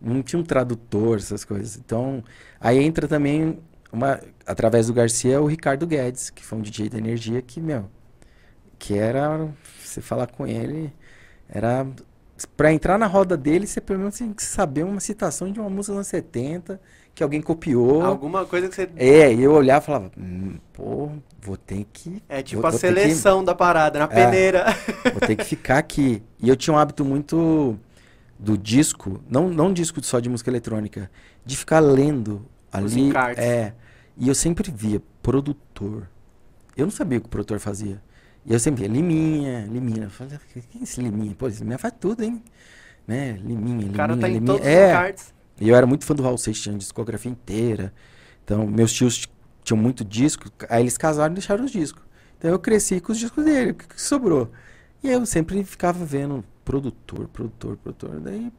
Não 0.00 0.22
tinha 0.22 0.38
um 0.40 0.44
tradutor, 0.44 1.18
essas 1.18 1.44
coisas. 1.44 1.76
Então, 1.76 2.22
aí 2.60 2.78
entra 2.78 3.08
também, 3.08 3.58
uma, 3.92 4.20
através 4.46 4.86
do 4.88 4.94
Garcia, 4.94 5.40
o 5.40 5.46
Ricardo 5.46 5.86
Guedes, 5.86 6.30
que 6.30 6.44
foi 6.44 6.58
um 6.58 6.62
DJ 6.62 6.88
da 6.88 6.98
energia 6.98 7.40
que, 7.42 7.60
meu, 7.60 7.88
que 8.78 8.94
era. 8.94 9.48
Você 9.82 10.00
falar 10.00 10.28
com 10.28 10.46
ele, 10.46 10.92
era. 11.48 11.86
Pra 12.54 12.70
entrar 12.70 12.98
na 12.98 13.06
roda 13.06 13.34
dele, 13.34 13.66
você 13.66 13.80
pelo 13.80 14.00
menos 14.00 14.18
tem 14.18 14.32
que 14.34 14.42
saber 14.42 14.84
uma 14.84 15.00
citação 15.00 15.50
de 15.50 15.58
uma 15.58 15.70
música 15.70 15.92
dos 15.92 15.96
anos 15.96 16.06
70 16.08 16.78
que 17.16 17.22
alguém 17.22 17.40
copiou. 17.40 18.02
Alguma 18.04 18.44
coisa 18.44 18.68
que 18.68 18.74
você. 18.74 18.90
É, 18.94 19.32
e 19.32 19.42
eu 19.42 19.50
olhava 19.52 19.82
e 19.82 19.86
falava, 19.86 20.10
hum, 20.18 20.58
pô, 20.74 21.08
vou 21.40 21.56
ter 21.56 21.86
que. 21.90 22.22
É 22.28 22.42
tipo 22.42 22.60
vou, 22.60 22.68
a 22.68 22.70
vou 22.70 22.78
ter 22.78 22.92
que- 22.92 23.00
seleção 23.00 23.42
da 23.42 23.54
parada, 23.54 23.98
na 23.98 24.06
peneira. 24.06 24.66
Vou 25.12 25.20
ter 25.26 25.34
que 25.34 25.44
ficar 25.44 25.78
aqui. 25.78 26.22
E 26.38 26.46
eu 26.46 26.54
tinha 26.54 26.74
um 26.74 26.78
hábito 26.78 27.06
muito 27.06 27.78
do 28.38 28.58
disco, 28.58 29.18
não, 29.30 29.48
não 29.48 29.72
disco 29.72 30.04
só 30.04 30.20
de 30.20 30.28
música 30.28 30.50
eletrônica, 30.50 31.10
de 31.42 31.56
ficar 31.56 31.80
lendo 31.80 32.44
Os 32.70 32.78
ali. 32.92 33.10
É. 33.38 33.72
E 34.14 34.28
eu 34.28 34.34
sempre 34.34 34.70
via 34.70 35.00
produtor. 35.22 36.06
Eu 36.76 36.84
não 36.84 36.92
sabia 36.92 37.16
o 37.16 37.22
que 37.22 37.28
o 37.28 37.30
produtor 37.30 37.58
fazia. 37.58 37.98
E 38.44 38.52
eu 38.52 38.60
sempre 38.60 38.82
via 38.82 38.92
Liminha, 38.92 39.66
Liminha. 39.70 40.04
Eu 40.04 40.10
falei, 40.10 40.38
quem 40.70 40.80
é 40.82 40.84
esse 40.84 41.00
Liminha? 41.00 41.34
Pô, 41.34 41.48
esse 41.48 41.60
Liminha 41.60 41.78
faz 41.78 41.94
tudo, 41.98 42.22
hein? 42.22 42.42
Né? 43.08 43.32
Liminha, 43.42 43.70
Liminha, 43.78 43.90
O 43.90 43.94
cara 43.94 44.14
tá 44.18 44.28
em 44.28 44.34
Liminha. 44.34 44.52
todos 44.52 44.66
os 44.66 44.72
é. 44.72 44.92
cards. 44.92 45.35
E 45.60 45.68
eu 45.68 45.74
era 45.76 45.86
muito 45.86 46.04
fã 46.04 46.14
do 46.14 46.22
Raul 46.22 46.38
Seixas, 46.38 46.62
tinha 46.64 46.76
discografia 46.76 47.30
inteira. 47.30 47.92
Então, 48.44 48.66
meus 48.66 48.92
tios 48.92 49.26
tinham 49.64 49.80
muito 49.80 50.04
disco, 50.04 50.50
aí 50.68 50.82
eles 50.82 50.96
casaram 50.98 51.32
e 51.32 51.36
deixaram 51.36 51.64
os 51.64 51.70
discos. 51.70 52.02
Então, 52.38 52.50
eu 52.50 52.58
cresci 52.58 53.00
com 53.00 53.12
os 53.12 53.18
discos 53.18 53.44
dele, 53.44 53.70
o 53.72 53.74
que, 53.74 53.86
que 53.88 54.00
sobrou? 54.00 54.50
E 55.02 55.10
eu 55.10 55.24
sempre 55.26 55.62
ficava 55.64 56.04
vendo 56.04 56.44
produtor, 56.64 57.28
produtor, 57.28 57.76
produtor. 57.76 58.20
Daí... 58.20 58.52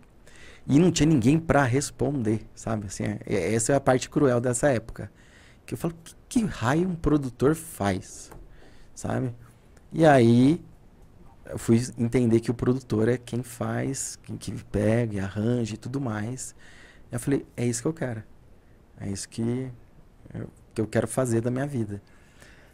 E 0.69 0.79
não 0.79 0.91
tinha 0.91 1.07
ninguém 1.07 1.39
pra 1.39 1.63
responder, 1.63 2.41
sabe? 2.53 2.87
Assim, 2.87 3.03
é- 3.03 3.19
é- 3.25 3.53
essa 3.53 3.71
é 3.71 3.75
a 3.75 3.79
parte 3.79 4.09
cruel 4.09 4.41
dessa 4.41 4.69
época. 4.69 5.09
Que 5.65 5.73
eu 5.75 5.77
falo, 5.77 5.93
que, 6.03 6.15
que 6.27 6.45
raio 6.45 6.89
um 6.89 6.95
produtor 6.95 7.55
faz? 7.55 8.31
Sabe? 8.93 9.33
E 9.93 10.05
aí, 10.05 10.61
eu 11.49 11.57
fui 11.57 11.81
entender 11.97 12.41
que 12.41 12.51
o 12.51 12.53
produtor 12.53 13.07
é 13.07 13.17
quem 13.17 13.41
faz, 13.43 14.17
quem 14.23 14.35
que 14.37 14.51
pega 14.65 15.23
arranja 15.23 15.75
e 15.75 15.77
tudo 15.77 16.01
mais. 16.01 16.53
Eu 17.11 17.19
falei, 17.19 17.45
é 17.55 17.65
isso 17.65 17.81
que 17.81 17.87
eu 17.87 17.93
quero. 17.93 18.23
É 18.99 19.07
isso 19.09 19.27
que 19.29 19.69
eu, 20.33 20.49
que 20.73 20.81
eu 20.81 20.87
quero 20.87 21.07
fazer 21.07 21.41
da 21.41 21.49
minha 21.51 21.67
vida. 21.67 22.01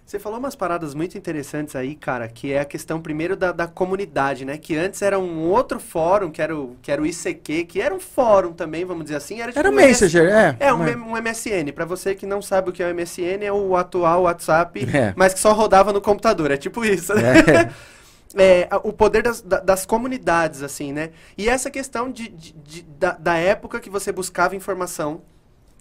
Você 0.05 0.19
falou 0.19 0.37
umas 0.37 0.53
paradas 0.55 0.93
muito 0.93 1.17
interessantes 1.17 1.77
aí, 1.77 1.95
cara, 1.95 2.27
que 2.27 2.51
é 2.51 2.59
a 2.59 2.65
questão 2.65 3.01
primeiro 3.01 3.37
da, 3.37 3.53
da 3.53 3.67
comunidade, 3.67 4.43
né? 4.43 4.57
Que 4.57 4.75
antes 4.75 5.01
era 5.01 5.17
um 5.17 5.47
outro 5.47 5.79
fórum, 5.79 6.29
que 6.29 6.41
era 6.41 6.53
o, 6.57 6.75
que 6.81 6.91
era 6.91 7.01
o 7.01 7.05
ICQ, 7.05 7.63
que 7.63 7.79
era 7.79 7.95
um 7.95 8.01
fórum 8.01 8.51
também, 8.51 8.83
vamos 8.83 9.05
dizer 9.05 9.15
assim. 9.15 9.39
Era, 9.39 9.47
tipo 9.53 9.59
Era 9.59 9.69
um 9.69 9.73
Messenger, 9.73 10.25
é. 10.29 10.57
É, 10.59 10.73
um, 10.73 10.85
M- 10.85 11.03
um 11.03 11.15
MSN. 11.21 11.71
Pra 11.73 11.85
você 11.85 12.13
que 12.13 12.25
não 12.25 12.41
sabe 12.41 12.69
o 12.69 12.73
que 12.73 12.83
é 12.83 12.91
o 12.91 12.93
MSN, 12.93 13.43
é 13.45 13.51
o 13.53 13.77
atual 13.77 14.23
WhatsApp, 14.23 14.85
É. 14.93 15.13
mas 15.15 15.33
que 15.33 15.39
só 15.39 15.53
rodava 15.53 15.93
no 15.93 16.01
computador. 16.01 16.51
É 16.51 16.57
tipo 16.57 16.83
isso, 16.83 17.13
né? 17.15 17.39
É. 17.39 17.73
É, 18.35 18.67
o 18.83 18.91
poder 18.91 19.21
das, 19.23 19.41
da- 19.41 19.59
das 19.59 19.85
comunidades, 19.85 20.63
assim, 20.63 20.91
né? 20.91 21.11
E 21.37 21.47
essa 21.47 21.69
questão 21.69 22.11
de, 22.11 22.29
de- 22.29 22.53
de- 22.53 22.81
da, 22.83 23.11
da 23.11 23.35
época 23.37 23.79
que 23.79 23.89
você 23.89 24.11
buscava 24.11 24.55
informação, 24.55 25.21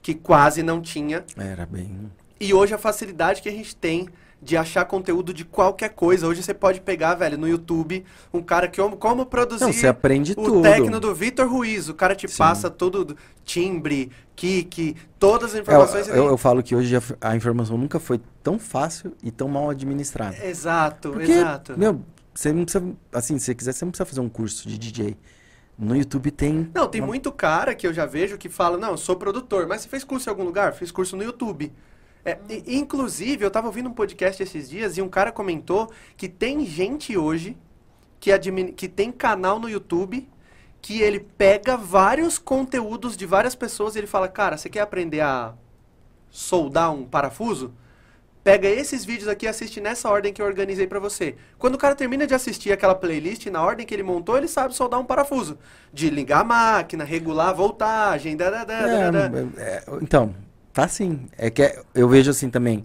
que 0.02 0.14
quase 0.14 0.62
não 0.62 0.80
tinha, 0.80 1.24
Era 1.36 1.64
bem. 1.64 2.10
e 2.40 2.52
hoje 2.52 2.74
a 2.74 2.78
facilidade 2.78 3.40
que 3.40 3.48
a 3.48 3.52
gente 3.52 3.74
tem 3.74 4.08
de 4.44 4.56
achar 4.56 4.84
conteúdo 4.84 5.32
de 5.32 5.44
qualquer 5.44 5.90
coisa. 5.90 6.26
Hoje 6.26 6.42
você 6.42 6.52
pode 6.52 6.80
pegar, 6.80 7.14
velho, 7.14 7.38
no 7.38 7.46
YouTube, 7.48 8.04
um 8.34 8.42
cara 8.42 8.66
que 8.66 8.82
como, 8.98 9.24
produzir 9.24 9.64
Não, 9.64 9.72
você 9.72 9.86
aprende 9.86 10.32
o 10.32 10.34
tudo. 10.34 10.62
técnico 10.62 10.98
do 10.98 11.14
Vitor 11.14 11.48
Ruiz. 11.48 11.88
O 11.88 11.94
cara 11.94 12.16
te 12.16 12.26
Sim. 12.28 12.38
passa 12.38 12.68
tudo, 12.68 13.04
do- 13.04 13.16
timbre, 13.44 14.10
kick, 14.34 14.96
todas 15.18 15.50
as 15.50 15.54
É, 15.54 15.58
eu, 15.58 15.62
informações. 15.62 16.08
eu, 16.08 16.26
eu 16.26 16.36
falo 16.36 16.60
que 16.62 16.74
hoje 16.74 16.96
a, 16.96 17.00
a 17.20 17.36
informação 17.36 17.78
nunca 17.78 18.00
foi 18.00 18.20
tão 18.42 18.58
fácil 18.58 19.14
e 19.22 19.30
tão 19.30 19.46
mal 19.48 19.70
administrada. 19.70 20.36
Exato, 20.44 21.10
Porque, 21.12 21.30
exato. 21.30 21.78
meu, 21.78 22.00
você 22.34 22.52
não 22.52 22.64
precisa. 22.64 22.92
Assim, 23.12 23.38
se 23.38 23.46
você 23.46 23.54
quiser, 23.54 23.72
você 23.72 23.84
não 23.84 23.92
precisa 23.92 24.06
fazer 24.06 24.20
um 24.20 24.28
curso 24.28 24.68
de 24.68 24.78
DJ. 24.78 25.16
No 25.78 25.96
YouTube 25.96 26.30
tem. 26.30 26.70
Não, 26.74 26.86
tem 26.86 27.00
uma- 27.00 27.08
muito 27.08 27.32
cara 27.32 27.74
que 27.74 27.86
eu 27.86 27.92
já 27.92 28.06
vejo 28.06 28.36
que 28.38 28.48
fala, 28.48 28.76
não, 28.76 28.90
eu 28.90 28.96
sou 28.98 29.16
produtor, 29.16 29.66
mas 29.66 29.82
você 29.82 29.88
fez 29.88 30.04
curso 30.04 30.28
em 30.28 30.30
algum 30.30 30.44
lugar? 30.44 30.74
Fiz 30.74 30.90
curso 30.90 31.16
no 31.16 31.22
YouTube. 31.22 31.72
É, 32.24 32.38
e- 32.48 32.76
inclusive, 32.76 33.44
eu 33.44 33.50
tava 33.50 33.66
ouvindo 33.66 33.88
um 33.88 33.92
podcast 33.94 34.42
esses 34.42 34.68
dias 34.70 34.96
e 34.96 35.02
um 35.02 35.08
cara 35.08 35.32
comentou 35.32 35.90
que 36.16 36.28
tem 36.28 36.64
gente 36.64 37.16
hoje 37.16 37.56
que, 38.20 38.30
admin... 38.30 38.72
que 38.72 38.88
tem 38.88 39.10
canal 39.10 39.58
no 39.58 39.68
YouTube 39.68 40.28
que 40.80 41.00
ele 41.00 41.20
pega 41.20 41.76
vários 41.76 42.38
conteúdos 42.38 43.16
de 43.16 43.24
várias 43.26 43.54
pessoas 43.54 43.94
e 43.94 43.98
ele 44.00 44.06
fala, 44.06 44.28
cara, 44.28 44.56
você 44.56 44.68
quer 44.68 44.80
aprender 44.80 45.20
a 45.20 45.54
soldar 46.30 46.92
um 46.92 47.04
parafuso? 47.04 47.72
Pega 48.44 48.68
esses 48.68 49.04
vídeos 49.04 49.28
aqui 49.28 49.46
e 49.46 49.48
assiste 49.48 49.80
nessa 49.80 50.08
ordem 50.10 50.32
que 50.32 50.42
eu 50.42 50.46
organizei 50.46 50.86
pra 50.86 50.98
você. 50.98 51.36
Quando 51.58 51.76
o 51.76 51.78
cara 51.78 51.94
termina 51.94 52.26
de 52.26 52.34
assistir 52.34 52.72
aquela 52.72 52.94
playlist, 52.94 53.46
na 53.46 53.62
ordem 53.62 53.86
que 53.86 53.94
ele 53.94 54.02
montou, 54.02 54.36
ele 54.36 54.48
sabe 54.48 54.74
soldar 54.74 54.98
um 54.98 55.04
parafuso. 55.04 55.58
De 55.92 56.10
ligar 56.10 56.40
a 56.40 56.44
máquina, 56.44 57.04
regular 57.04 57.50
a 57.50 57.52
voltagem, 57.52 58.36
da, 58.36 58.48
É, 58.78 59.10
é, 59.60 59.84
então, 60.00 60.34
tá 60.72 60.88
sim. 60.88 61.28
É 61.36 61.50
que 61.50 61.62
é- 61.62 61.82
eu 61.94 62.08
vejo 62.08 62.30
assim 62.30 62.50
também. 62.50 62.84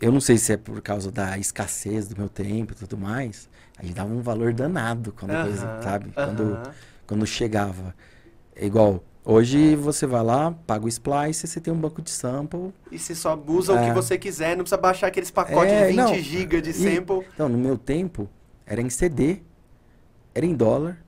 Eu 0.00 0.12
não 0.12 0.20
sei 0.20 0.36
se 0.38 0.52
é 0.52 0.56
por 0.56 0.80
causa 0.82 1.10
da 1.10 1.38
escassez 1.38 2.06
do 2.08 2.16
meu 2.16 2.28
tempo 2.28 2.72
e 2.72 2.76
tudo 2.76 2.98
mais. 2.98 3.48
Aí 3.78 3.92
dava 3.92 4.12
um 4.12 4.20
valor 4.20 4.52
danado 4.52 5.12
quando 5.12 5.32
a 5.34 5.38
coisa, 5.38 5.66
Aham, 5.66 5.80
sabe? 5.80 6.14
Quando, 6.20 6.60
aham. 6.60 6.74
quando 7.06 7.26
chegava. 7.26 7.94
É 8.56 8.66
igual, 8.66 9.04
hoje 9.26 9.74
você 9.76 10.06
vai 10.06 10.22
lá, 10.22 10.52
paga 10.66 10.84
o 10.86 10.88
splice, 10.88 11.46
você 11.46 11.60
tem 11.60 11.72
um 11.74 11.76
banco 11.78 12.00
de 12.00 12.10
sample. 12.10 12.72
E 12.90 12.98
você 12.98 13.14
só 13.14 13.38
usa 13.46 13.74
o 13.74 13.78
que 13.78 13.90
É. 13.90 13.92
você 13.92 14.16
quiser, 14.16 14.56
não 14.56 14.62
precisa 14.64 14.80
baixar 14.80 15.08
aqueles 15.08 15.30
pacotes 15.30 15.72
É, 15.72 15.80
de 15.82 15.86
20 15.88 15.96
não. 15.96 16.14
GB 16.14 16.60
de 16.62 16.70
E- 16.70 16.72
sample. 16.72 17.26
Então, 17.34 17.48
no 17.48 17.58
meu 17.58 17.76
tempo, 17.76 18.28
era 18.64 18.80
em 18.80 18.88
CD, 18.88 19.40
era 20.34 20.46
em 20.46 20.54
dólar 20.54 20.98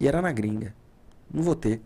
e 0.00 0.06
era 0.08 0.20
na 0.20 0.32
gringa. 0.32 0.74
Não 1.32 1.42
vou 1.42 1.54
ter. 1.54 1.80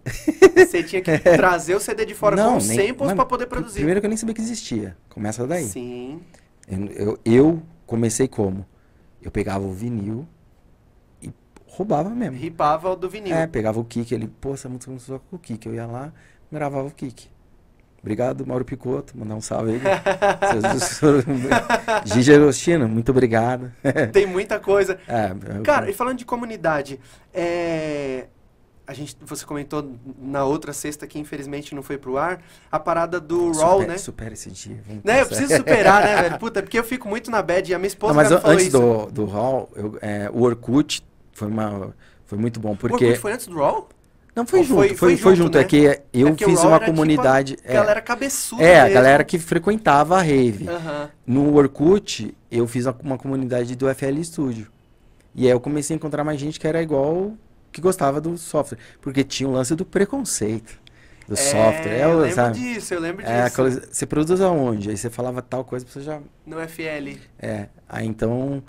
Você 0.56 0.82
tinha 0.84 1.02
que 1.02 1.10
trazer 1.18 1.74
o 1.74 1.80
CD 1.80 2.06
de 2.06 2.14
fora 2.14 2.36
com 2.36 2.42
Não, 2.42 2.56
os 2.58 2.68
nem- 2.68 2.88
samples 2.88 3.12
pra 3.12 3.26
poder 3.26 3.46
produzir. 3.46 3.74
Primeiro 3.76 4.00
que 4.00 4.06
eu 4.06 4.08
nem 4.08 4.16
sabia 4.16 4.34
que 4.34 4.40
existia. 4.40 4.96
Começa 5.08 5.44
daí. 5.46 5.64
Sim. 5.64 6.20
Eu, 6.68 6.86
eu, 6.94 7.18
eu 7.24 7.62
comecei 7.84 8.28
como? 8.28 8.64
Eu 9.20 9.30
pegava 9.32 9.64
o 9.64 9.72
vinil 9.72 10.26
roubava 11.74 12.10
mesmo. 12.10 12.36
Ripava 12.36 12.94
do 12.96 13.08
vinil. 13.08 13.34
É, 13.34 13.46
pegava 13.46 13.80
o 13.80 13.84
kick, 13.84 14.12
ele, 14.14 14.28
pô, 14.40 14.54
essa 14.54 14.68
música 14.68 14.86
começou 14.86 15.20
com 15.30 15.36
o 15.36 15.38
kick. 15.38 15.66
Eu 15.66 15.74
ia 15.74 15.86
lá, 15.86 16.12
gravava 16.50 16.86
o 16.86 16.90
kick. 16.90 17.28
Obrigado, 18.00 18.44
Mauro 18.44 18.64
Picotto, 18.64 19.16
mandar 19.16 19.36
um 19.36 19.40
salve 19.40 19.72
aí. 19.74 19.80
Gigi 22.04 22.34
Agostino, 22.34 22.88
muito 22.88 23.10
obrigado. 23.10 23.72
Tem 24.12 24.26
muita 24.26 24.58
coisa. 24.58 24.98
É, 25.06 25.32
eu- 25.56 25.62
Cara, 25.62 25.88
e 25.90 25.94
falando 25.94 26.18
de 26.18 26.24
comunidade, 26.24 26.98
é... 27.32 28.26
a 28.86 28.92
gente, 28.92 29.16
você 29.24 29.46
comentou 29.46 29.92
na 30.20 30.44
outra 30.44 30.72
sexta 30.72 31.06
que 31.06 31.18
infelizmente 31.18 31.74
não 31.76 31.82
foi 31.82 31.96
pro 31.96 32.18
ar, 32.18 32.42
a 32.70 32.78
parada 32.78 33.20
do 33.20 33.52
Raw, 33.52 33.74
super- 33.78 33.88
né? 33.88 33.98
Supera 33.98 34.34
esse 34.34 34.50
dia. 34.50 34.82
Né, 35.04 35.22
eu 35.22 35.26
preciso 35.26 35.56
superar, 35.56 36.02
né, 36.02 36.16
velho? 36.22 36.38
Puta, 36.38 36.60
porque 36.62 36.78
eu 36.78 36.84
fico 36.84 37.08
muito 37.08 37.30
na 37.30 37.40
bad 37.40 37.70
e 37.70 37.74
a 37.74 37.78
minha 37.78 37.86
esposa 37.86 38.14
Não, 38.14 38.20
mas 38.20 38.28
falou 38.40 38.54
antes 38.56 38.66
isso. 38.66 38.80
do, 38.80 39.06
do 39.12 39.24
Hall, 39.26 39.70
eu- 39.76 39.98
é, 40.02 40.28
o 40.32 40.42
Orkut 40.42 41.04
foi, 41.42 41.48
uma, 41.48 41.94
foi 42.26 42.38
muito 42.38 42.60
bom, 42.60 42.72
O 42.72 42.76
porque... 42.76 43.04
Orkut 43.04 43.20
foi 43.20 43.32
antes 43.32 43.46
do 43.46 43.56
Raw? 43.56 43.88
Não, 44.34 44.46
foi 44.46 44.60
Ou 44.60 44.64
junto, 44.64 44.76
foi- 44.78 44.88
foi, 44.88 44.96
foi 44.96 45.16
foi 45.18 45.36
junto, 45.36 45.44
junto, 45.46 45.58
né? 45.58 45.62
é 45.62 45.64
que 45.64 46.00
eu 46.12 46.28
É 46.28 46.30
o 46.30 46.36
fiz 46.36 46.64
uma 46.64 46.76
era 46.76 46.78
tipo 46.78 46.84
a 46.84 46.86
comunidade... 46.86 47.56
é, 47.64 47.74
Galera 47.74 48.00
cabeçuda 48.00 48.62
É, 48.62 48.80
a 48.80 48.84
mesmo. 48.84 48.94
galera 48.94 49.24
que 49.24 49.38
frequentava 49.38 50.16
a 50.18 50.22
rave. 50.22 50.66
No 51.26 51.54
Orkut, 51.54 52.34
eu 52.50 52.66
fiz 52.66 52.86
uma, 52.86 53.18
comunidade 53.18 53.76
do 53.76 53.88
FL 53.94 54.22
Studio. 54.24 54.68
E 55.34 55.44
aí 55.46 55.50
eu 55.52 55.60
comecei 55.60 55.94
a 55.94 55.96
encontrar 55.96 56.24
mais 56.24 56.40
gente 56.40 56.58
que 56.58 56.66
era 56.66 56.82
igual, 56.82 57.32
que 57.70 57.80
gostava 57.80 58.20
do 58.20 58.36
software. 58.38 58.78
Porque 59.00 59.22
tinha 59.24 59.48
o 59.48 59.52
lance 59.52 59.74
do 59.74 59.84
preconceito 59.84 60.78
do 61.28 61.34
É, 61.34 61.36
software. 61.36 61.92
É, 61.92 62.04
eu 62.04 62.10
o- 62.16 62.18
lembro 62.20 62.34
sabe? 62.34 62.58
disso, 62.58 62.94
eu 62.94 63.00
lembro 63.00 63.24
É, 63.26 63.44
disso. 63.44 63.46
aquela- 63.60 63.70
você 63.70 64.06
produz 64.06 64.40
aonde? 64.40 64.90
Aí 64.90 64.96
você 64.96 65.10
falava 65.10 65.40
tal 65.42 65.64
coisa, 65.64 65.86
você 65.86 66.00
já... 66.00 66.20
No 66.46 66.58
FL. 66.58 67.18
É, 67.38 67.68
aí 67.88 68.06
então... 68.06 68.62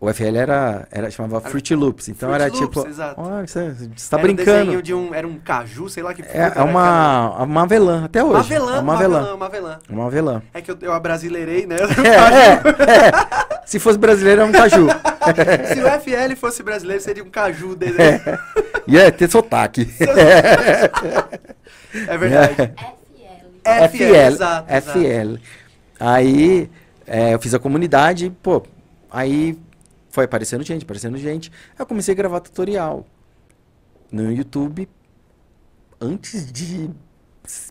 O 0.00 0.12
FL 0.14 0.36
era, 0.36 0.86
era 0.92 1.10
chamava 1.10 1.38
Era 1.38 1.50
Fruit 1.50 1.74
Loops. 1.74 2.08
Então 2.08 2.28
Fruit 2.28 2.40
era 2.42 2.52
Loops, 2.52 2.68
tipo... 2.68 2.88
exato. 2.88 3.20
Ó, 3.20 3.40
você, 3.40 3.70
você 3.72 4.10
tá 4.10 4.16
era 4.16 4.18
Um 4.18 4.20
brincando. 4.22 4.58
desenho 4.58 4.82
de 4.82 4.94
um, 4.94 5.12
era 5.12 5.26
um 5.26 5.38
caju, 5.40 5.88
sei 5.88 6.04
lá 6.04 6.14
que 6.14 6.22
É, 6.22 6.26
é 6.32 6.38
era 6.38 6.64
uma, 6.64 7.42
uma 7.42 7.62
avelã, 7.62 8.04
até 8.04 8.22
hoje. 8.22 8.34
Mavelã, 8.34 8.70
é 8.76 8.80
uma 8.80 8.82
mavelã, 8.82 9.18
avelã. 9.18 9.36
mavelã. 9.36 9.78
Uma 9.90 10.06
avelã. 10.06 10.42
É 10.54 10.62
que 10.62 10.70
eu, 10.70 10.78
eu 10.82 10.92
abrasileirei, 10.92 11.66
né? 11.66 11.76
É, 11.98 12.92
é, 12.92 13.08
é. 13.08 13.12
Se 13.66 13.80
fosse 13.80 13.98
brasileiro, 13.98 14.42
é 14.42 14.44
um 14.44 14.52
caju. 14.52 14.86
Se 15.74 15.80
o 15.80 16.00
FL 16.00 16.36
fosse 16.36 16.62
brasileiro, 16.62 17.02
seria 17.02 17.24
um 17.24 17.28
caju 17.28 17.74
dele. 17.74 17.96
Ia 18.86 19.10
ter 19.10 19.28
sotaque. 19.30 19.88
É 22.06 22.18
verdade. 22.18 22.54
FL. 23.64 23.96
FL, 23.96 24.14
exato, 24.14 24.72
exato. 24.72 24.98
FL. 24.98 25.36
Aí 25.98 26.70
é, 27.06 27.34
eu 27.34 27.40
fiz 27.40 27.54
a 27.54 27.58
comunidade, 27.58 28.30
pô, 28.42 28.62
aí 29.10 29.58
foi 30.10 30.24
aparecendo 30.24 30.64
gente, 30.64 30.82
aparecendo 30.84 31.16
gente. 31.18 31.50
Aí 31.70 31.76
eu 31.80 31.86
comecei 31.86 32.12
a 32.12 32.16
gravar 32.16 32.40
tutorial 32.40 33.06
no 34.10 34.32
YouTube. 34.32 34.88
Antes 36.00 36.50
de 36.50 36.90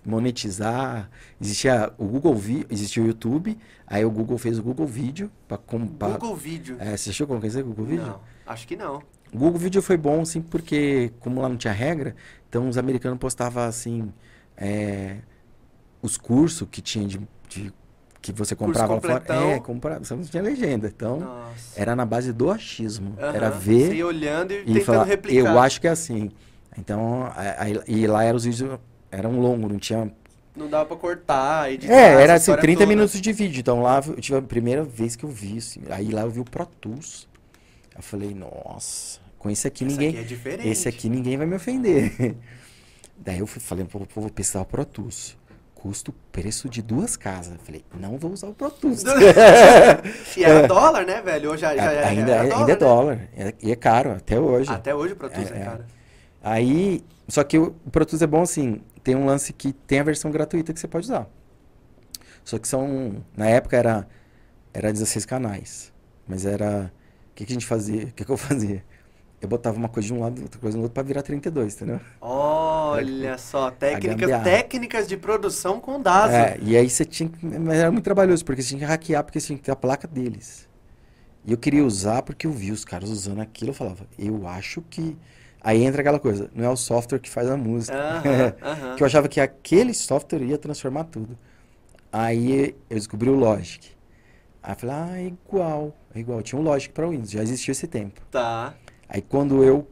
monetizar, 0.04 1.10
existia 1.40 1.94
o 1.98 2.06
Google 2.06 2.36
Vi, 2.36 2.66
existia 2.70 3.04
o 3.04 3.08
YouTube, 3.08 3.58
aí 3.86 4.04
o 4.04 4.10
Google 4.10 4.38
fez 4.38 4.58
o 4.58 4.64
Google 4.64 4.88
Vídeo 4.88 5.32
para 5.48 5.58
comprar. 5.58 6.18
Google 6.18 6.36
Vídeo. 6.36 6.78
É, 6.80 6.98
você 6.98 7.12
achou 7.12 7.28
como 7.28 7.40
quer 7.40 7.48
dizer 7.48 7.64
Google 7.64 7.86
Vídeo? 7.86 8.06
Não, 8.06 8.20
acho 8.46 8.68
que 8.68 8.76
não. 8.76 9.02
O 9.32 9.38
Google 9.38 9.60
Vídeo 9.60 9.82
foi 9.82 9.98
bom, 9.98 10.22
assim, 10.22 10.42
porque 10.42 11.12
como 11.20 11.42
lá 11.42 11.50
não 11.50 11.58
tinha 11.58 11.74
regra, 11.74 12.16
então 12.50 12.68
os 12.68 12.78
americanos 12.78 13.20
postavam, 13.20 13.64
assim, 13.64 14.12
é, 14.56 15.18
os 16.02 16.18
cursos 16.18 16.68
que 16.70 16.82
tinha 16.82 17.08
de 17.08 17.20
que 18.34 18.40
você 18.40 18.56
comprava 18.56 18.96
lá 18.96 19.02
fora. 19.02 19.24
É, 19.36 19.60
comprava, 19.60 20.04
só 20.04 20.16
não 20.16 20.24
tinha 20.24 20.44
legenda. 20.44 20.88
Então, 20.88 21.20
Nossa. 21.20 21.80
era 21.80 21.96
na 21.96 22.06
base 22.06 22.32
do 22.34 22.50
achismo. 22.52 23.16
Era 23.18 23.48
Aham, 23.48 23.60
ver 23.60 23.88
Você 23.88 23.96
ia 23.96 24.08
olhando 24.08 24.52
e, 24.54 24.62
e 24.62 24.66
tentando 24.66 24.84
falar, 24.84 25.04
replicar. 25.04 25.40
eu 25.40 25.60
acho 25.60 25.82
que 25.82 25.88
é 25.88 25.92
assim. 25.92 26.32
Então, 26.78 27.32
aí, 27.36 27.80
e 27.88 28.06
lá 28.08 28.24
eram 28.24 28.38
os 28.38 28.46
vídeos, 28.46 28.80
eram 29.12 29.40
longos, 29.40 29.72
não 29.72 29.80
tinha... 29.80 30.12
Não 30.56 30.68
dava 30.68 30.86
pra 30.86 30.98
cortar, 30.98 31.72
editar. 31.72 31.94
É, 31.94 32.22
era 32.22 32.34
assim, 32.34 32.44
história 32.44 32.62
30 32.62 32.80
toda. 32.80 32.90
minutos 32.90 33.22
de 33.22 33.32
vídeo. 33.32 33.60
Então 33.60 33.82
lá 33.82 34.02
eu 34.06 34.16
tive 34.20 34.38
a 34.38 34.42
primeira 34.42 34.84
vez 34.84 35.16
que 35.16 35.24
eu 35.24 35.30
vi, 35.30 35.58
assim, 35.58 35.82
aí 35.90 36.10
lá 36.10 36.22
eu 36.22 36.32
vi 36.32 36.40
o 36.40 36.46
Pro 36.46 36.66
Tools. 36.66 37.28
Eu 37.96 38.02
falei, 38.02 38.34
nossa, 38.34 39.20
com 39.38 39.50
esse 39.50 39.68
aqui 39.68 39.86
Essa 39.86 39.92
ninguém... 39.94 40.20
aqui 40.20 40.40
é. 40.46 40.68
Esse 40.68 40.90
aqui 40.90 41.10
ninguém 41.10 41.38
vai 41.38 41.46
me 41.46 41.56
ofender. 41.56 42.36
Daí 43.18 43.40
eu 43.40 43.48
fui, 43.48 43.60
falei, 43.60 43.86
pô, 43.86 44.00
vou 44.16 44.30
pesquisar 44.30 44.62
o 44.62 44.66
Pro 44.66 44.86
Tools. 44.86 45.36
Custo, 45.78 46.12
preço 46.32 46.68
de 46.68 46.82
duas 46.82 47.16
casas. 47.16 47.56
Falei, 47.64 47.86
não 48.00 48.18
vou 48.18 48.32
usar 48.32 48.48
o 48.48 48.54
Pro 48.54 48.72
Tools. 48.72 49.04
e 50.36 50.44
era 50.44 50.68
dólar, 50.68 51.06
né, 51.06 51.22
velho? 51.22 51.52
Hoje 51.52 51.62
já, 51.62 51.76
já, 51.76 51.94
já 51.94 52.08
ainda, 52.08 52.32
era 52.32 52.42
ainda 52.42 52.64
é 52.64 52.66
né? 52.66 52.76
dólar. 52.76 53.30
É- 53.38 53.54
E 53.62 53.72
é 53.72 53.76
caro, 53.76 54.12
até 54.14 54.40
hoje. 54.40 54.72
Até 54.72 54.96
hoje 54.96 55.14
o 55.14 55.16
Pro 55.16 55.30
Tools 55.30 55.52
é, 55.52 55.56
É, 55.56 55.62
é. 55.62 55.64
cara. 55.64 55.86
Aí, 56.44 57.04
só 57.28 57.44
que 57.44 57.60
o 57.60 57.72
Pro 57.92 58.06
Tools 58.06 58.24
é 58.24 58.28
bom 58.28 58.42
assim, 58.42 58.82
tem 59.04 59.16
um 59.16 59.26
lance 59.26 59.54
que 59.54 59.72
tem 59.72 60.00
a 60.00 60.04
versão 60.04 60.32
gratuita 60.32 60.74
que 60.74 60.80
você 60.80 60.88
pode 60.88 61.06
usar. 61.06 61.28
Só 62.44 62.58
que 62.58 62.68
são, 62.68 63.24
na 63.36 63.48
época 63.48 63.78
era, 63.78 64.08
era 64.74 64.92
16 64.92 65.26
canais. 65.26 65.94
Mas 66.28 66.44
era, 66.46 66.92
o 67.32 67.36
que, 67.36 67.46
que 67.46 67.54
a 67.54 67.56
gente 67.56 67.66
fazia? 67.68 68.06
O 68.06 68.12
que, 68.14 68.26
que 68.26 68.32
eu 68.32 68.38
fazia? 68.38 68.84
Eu 69.42 69.48
botava 69.48 69.78
uma 69.78 69.88
coisa 69.88 70.08
de 70.08 70.14
um 70.14 70.20
lado, 70.20 70.42
outra 70.42 70.60
coisa 70.60 70.78
do 70.78 70.82
outro 70.82 70.94
pra 70.94 71.04
virar 71.04 71.22
32, 71.22 71.76
entendeu? 71.76 72.00
Olha 72.20 73.38
só, 73.38 73.70
técnicas, 73.70 74.44
técnicas 74.44 75.08
de 75.08 75.16
produção 75.16 75.80
com 75.80 76.02
DASO. 76.02 76.34
É, 76.34 76.58
e 76.64 76.76
aí 76.76 76.90
você 76.90 77.06
tinha 77.06 77.30
que. 77.30 77.46
Mas 77.46 77.78
era 77.78 77.92
muito 77.92 78.04
trabalhoso, 78.04 78.44
porque 78.44 78.62
você 78.62 78.70
tinha 78.70 78.80
que 78.80 78.86
hackear, 78.86 79.24
porque 79.24 79.40
você 79.40 79.48
tinha 79.48 79.58
que 79.58 79.64
ter 79.64 79.72
a 79.72 79.76
placa 79.76 80.08
deles. 80.08 80.68
E 81.46 81.52
eu 81.52 81.58
queria 81.58 81.86
usar 81.86 82.24
porque 82.24 82.48
eu 82.48 82.52
vi 82.52 82.72
os 82.72 82.84
caras 82.84 83.10
usando 83.10 83.40
aquilo, 83.40 83.72
eu 83.72 83.76
falava, 83.76 84.06
eu 84.18 84.48
acho 84.48 84.82
que. 84.82 85.16
Aí 85.62 85.84
entra 85.84 86.02
aquela 86.02 86.20
coisa, 86.20 86.50
não 86.54 86.66
é 86.66 86.70
o 86.70 86.76
software 86.76 87.20
que 87.20 87.30
faz 87.30 87.50
a 87.50 87.58
música. 87.58 87.98
Aham, 87.98 88.54
aham. 88.62 88.96
que 88.96 89.04
eu 89.04 89.08
achava 89.08 89.28
que 89.28 89.40
aquele 89.40 89.94
software 89.94 90.42
ia 90.42 90.58
transformar 90.58 91.06
tudo. 91.06 91.38
Aí 92.12 92.76
eu 92.90 92.98
descobri 92.98 93.30
o 93.30 93.36
Logic. 93.36 93.90
Aí 94.64 94.74
eu 94.74 94.76
falei, 94.76 94.96
ah, 94.96 95.20
é 95.22 95.26
igual, 95.28 95.94
é 96.14 96.20
igual. 96.20 96.42
Tinha 96.42 96.60
um 96.60 96.64
Logic 96.64 96.94
para 96.94 97.08
Windows, 97.08 97.32
já 97.32 97.42
existia 97.44 97.72
esse 97.72 97.88
tempo. 97.88 98.22
Tá. 98.32 98.74
Aí 99.10 99.22
quando 99.22 99.64
eu 99.64 99.88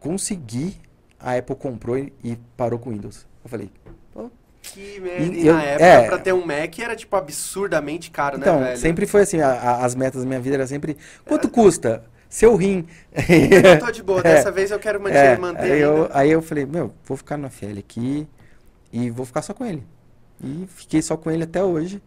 consegui, 0.00 0.76
a 1.18 1.34
Apple 1.36 1.56
comprou 1.56 1.98
e, 1.98 2.12
e 2.22 2.36
parou 2.56 2.78
com 2.78 2.90
o 2.90 2.92
Windows. 2.92 3.26
Eu 3.44 3.50
falei, 3.50 3.70
pô, 4.12 4.30
Que 4.62 5.00
merda. 5.00 5.24
E 5.24 5.42
E 5.42 5.46
eu- 5.46 5.54
na 5.54 5.62
época, 5.62 5.84
é. 5.86 6.06
pra 6.08 6.18
ter 6.18 6.32
um 6.34 6.44
Mac 6.44 6.78
era, 6.78 6.96
tipo, 6.96 7.14
absurdamente 7.16 8.10
caro, 8.10 8.38
Então, 8.38 8.58
né, 8.60 8.66
velho? 8.68 8.78
sempre 8.78 9.06
foi 9.06 9.22
assim, 9.22 9.40
a- 9.40 9.48
a- 9.52 9.84
as 9.84 9.94
metas 9.94 10.22
da 10.22 10.26
minha 10.28 10.40
vida 10.40 10.56
era 10.56 10.66
sempre, 10.66 10.96
quanto 11.24 11.48
custa? 11.48 12.04
Seu 12.28 12.56
rim. 12.56 12.86
Eu 13.14 13.78
tô 13.78 13.90
de 13.92 14.02
boa, 14.02 14.20
dessa 14.22 14.50
vez 14.50 14.70
eu 14.72 14.78
quero 14.80 15.00
manter, 15.00 15.16
É, 15.16 15.38
manter 15.38 15.72
aí, 15.72 15.80
eu, 15.80 16.08
aí 16.12 16.30
eu 16.30 16.42
falei, 16.42 16.66
meu, 16.66 16.92
vou 17.04 17.16
ficar 17.16 17.36
na 17.36 17.48
FL 17.48 17.78
aqui 17.78 18.26
e 18.92 19.08
vou 19.10 19.24
ficar 19.24 19.42
só 19.42 19.54
com 19.54 19.64
ele. 19.64 19.86
E 20.42 20.66
fiquei 20.68 21.00
só 21.00 21.16
com 21.16 21.30
ele 21.30 21.44
até 21.44 21.62
hoje. 21.62 22.02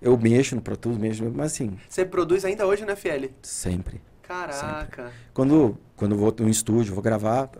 Eu 0.00 0.16
mexo 0.16 0.54
no 0.54 0.62
Pro 0.62 0.76
Tools, 0.76 0.96
mexo, 0.96 1.24
mas 1.34 1.52
assim, 1.52 1.76
Você 1.88 2.04
produz 2.04 2.44
ainda 2.44 2.64
hoje 2.66 2.84
no 2.84 2.92
FL? 2.92 3.26
sempre. 3.42 4.00
Caraca. 4.22 5.10
Quando, 5.34 5.76
quando 5.98 6.12
eu 6.12 6.18
vou 6.18 6.34
no 6.38 6.48
estúdio, 6.48 6.94
vou 6.94 7.02
gravar, 7.02 7.50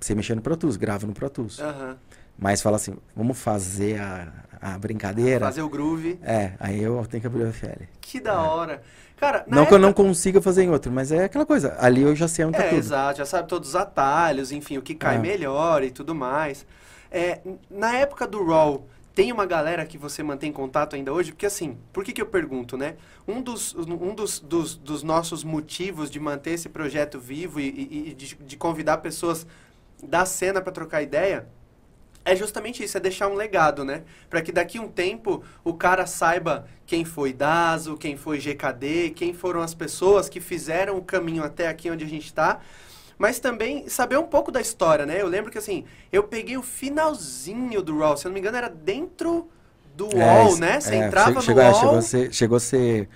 você 0.00 0.14
mexer 0.14 0.34
no 0.34 0.42
Pro 0.42 0.56
Tools, 0.56 0.76
gravo 0.76 1.06
no 1.06 1.12
Pro 1.12 1.30
Tools. 1.30 1.60
Aham. 1.60 1.96
Mas 2.38 2.60
fala 2.62 2.76
assim, 2.76 2.96
vamos 3.14 3.38
fazer 3.38 4.00
a, 4.00 4.32
a 4.60 4.78
brincadeira. 4.78 5.44
Fazer 5.46 5.62
o 5.62 5.68
groove. 5.68 6.18
É, 6.22 6.52
aí 6.58 6.82
eu 6.82 7.04
tenho 7.08 7.20
que 7.20 7.26
abrir 7.26 7.42
o 7.44 7.52
FL. 7.52 7.84
Que 8.00 8.18
da 8.20 8.40
hora. 8.40 8.82
Cara, 9.18 9.44
Não 9.46 9.64
que 9.66 9.72
eu 9.74 9.78
não 9.78 9.90
época- 9.90 10.02
consiga 10.08 10.40
fazer 10.42 10.64
em 10.64 10.70
outro, 10.70 10.90
mas 10.90 11.12
é 11.12 11.24
aquela 11.26 11.46
coisa. 11.46 11.76
Ali 11.78 12.02
eu 12.02 12.16
já 12.16 12.26
sei 12.26 12.44
onde 12.44 12.56
tá 12.56 12.64
É, 12.64 12.68
tudo. 12.70 12.78
exato, 12.78 13.18
já 13.18 13.26
sabe 13.26 13.46
todos 13.48 13.68
os 13.68 13.76
atalhos, 13.76 14.50
enfim, 14.50 14.78
o 14.78 14.82
que 14.82 14.94
cai 14.96 15.16
É. 15.16 15.18
melhor 15.18 15.84
e 15.84 15.90
tudo 15.92 16.12
mais. 16.14 16.66
É, 17.10 17.40
na 17.70 17.92
época 17.94 18.26
do 18.26 18.44
Raw, 18.44 18.84
tem 19.14 19.30
uma 19.32 19.44
galera 19.46 19.84
que 19.84 19.98
você 19.98 20.22
mantém 20.22 20.52
contato 20.52 20.96
ainda 20.96 21.12
hoje? 21.12 21.32
Porque 21.32 21.46
assim, 21.46 21.78
por 21.92 22.02
que, 22.04 22.12
que 22.12 22.22
eu 22.22 22.26
pergunto, 22.26 22.76
né? 22.76 22.96
Um 23.28 23.42
dos, 23.42 23.74
um 23.74 24.14
dos, 24.14 24.40
dos, 24.40 24.74
dos 24.76 25.02
nossos 25.02 25.44
motivos 25.44 26.10
de 26.10 26.18
manter 26.18 26.52
esse 26.52 26.68
projeto 26.68 27.20
vivo 27.20 27.60
e, 27.60 27.68
e- 27.68 28.08
e 28.10 28.14
de, 28.14 28.34
de 28.36 28.56
convidar 28.56 28.98
pessoas 28.98 29.46
da 30.02 30.24
cena 30.24 30.60
para 30.60 30.72
trocar 30.72 31.02
ideia 31.02 31.46
é 32.24 32.36
justamente 32.36 32.84
isso, 32.84 32.96
é 32.96 33.00
deixar 33.00 33.26
um 33.28 33.34
legado, 33.34 33.84
né? 33.84 34.04
Para 34.30 34.40
que 34.42 34.52
daqui 34.52 34.78
um 34.78 34.88
tempo 34.88 35.42
o 35.64 35.74
cara 35.74 36.06
saiba 36.06 36.68
quem 36.86 37.04
foi 37.04 37.32
Dazo, 37.32 37.96
quem 37.96 38.16
foi 38.16 38.38
GKD, 38.38 39.10
quem 39.10 39.32
foram 39.34 39.60
as 39.60 39.74
pessoas 39.74 40.28
que 40.28 40.40
fizeram 40.40 40.96
o 40.96 41.02
caminho 41.02 41.42
até 41.42 41.66
aqui 41.66 41.90
onde 41.90 42.04
a 42.04 42.08
gente 42.08 42.26
está, 42.26 42.60
mas 43.22 43.38
também 43.38 43.88
saber 43.88 44.18
um 44.18 44.26
pouco 44.26 44.50
da 44.50 44.60
história, 44.60 45.06
né? 45.06 45.20
Eu 45.22 45.28
lembro 45.28 45.48
que 45.48 45.56
assim, 45.58 45.84
eu 46.12 46.24
peguei 46.24 46.56
o 46.56 46.62
finalzinho 46.62 47.80
do 47.80 47.96
Raw, 47.96 48.16
se 48.16 48.26
eu 48.26 48.30
não 48.30 48.34
me 48.34 48.40
engano 48.40 48.56
era 48.56 48.68
dentro 48.68 49.48
do 49.96 50.08
É, 50.12 50.42
UOL, 50.42 50.56
né? 50.56 50.80
Você 50.80 50.96
é, 50.96 51.06
entrava 51.06 51.40
che- 51.40 51.46
chegou, 51.46 51.62
no 51.62 51.68
é, 51.68 51.72
chegou 51.72 51.90
UOL, 51.90 51.98
a 51.98 52.02
ser, 52.02 52.32
chegou 52.34 52.56
a 52.56 52.60
ser 52.60 53.08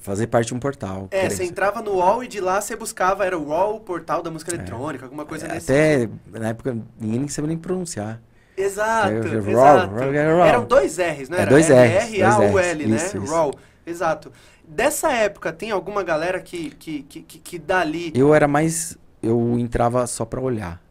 fazer 0.00 0.26
parte 0.28 0.46
de 0.48 0.54
um 0.54 0.58
portal. 0.58 1.06
é, 1.10 1.28
você 1.28 1.44
entrava 1.44 1.82
no 1.82 1.96
UOL 1.96 2.24
e 2.24 2.28
de 2.28 2.40
lá 2.40 2.60
você 2.62 2.74
buscava, 2.76 3.26
era 3.26 3.36
o 3.38 3.48
UOL, 3.48 3.76
o 3.76 3.80
portal 3.80 4.22
da 4.22 4.30
música 4.30 4.54
eletrônica, 4.54 5.04
alguma 5.04 5.26
coisa 5.26 5.46
desse 5.46 5.70
É. 5.70 6.04
Até 6.04 6.38
na 6.40 6.48
época 6.48 6.74
ninguém 6.98 7.18
nem 7.20 7.28
sabia 7.28 7.48
nem 7.48 7.58
pronunciar. 7.58 8.22
Exato, 8.56 9.08
É, 9.12 9.16
é, 9.16 9.50
exato. 9.50 9.94
raw, 9.94 10.14
é 10.14 10.32
raw. 10.32 10.46
Eram 10.46 10.64
dois 10.64 10.96
R's, 10.96 11.28
não 11.28 11.36
É, 11.36 11.44
dois 11.44 11.66
Rs, 11.66 11.74
R-A-U-L, 12.14 12.86
né? 12.86 12.96
Isso. 12.96 13.24
Raw, 13.24 13.52
exato. 13.86 14.32
Dessa 14.66 15.12
época, 15.12 15.52
tem 15.52 15.70
alguma 15.70 16.02
galera 16.02 16.40
que, 16.40 16.70
que, 16.70 17.02
que, 17.02 17.22
que, 17.22 17.38
que 17.38 17.58
dali 17.58 18.12
Eu 18.14 18.34
era 18.34 18.48
mais. 18.48 18.96
Eu 19.26 19.58
entrava 19.58 20.06
só 20.06 20.24
pra 20.24 20.40
olhar. 20.40 20.82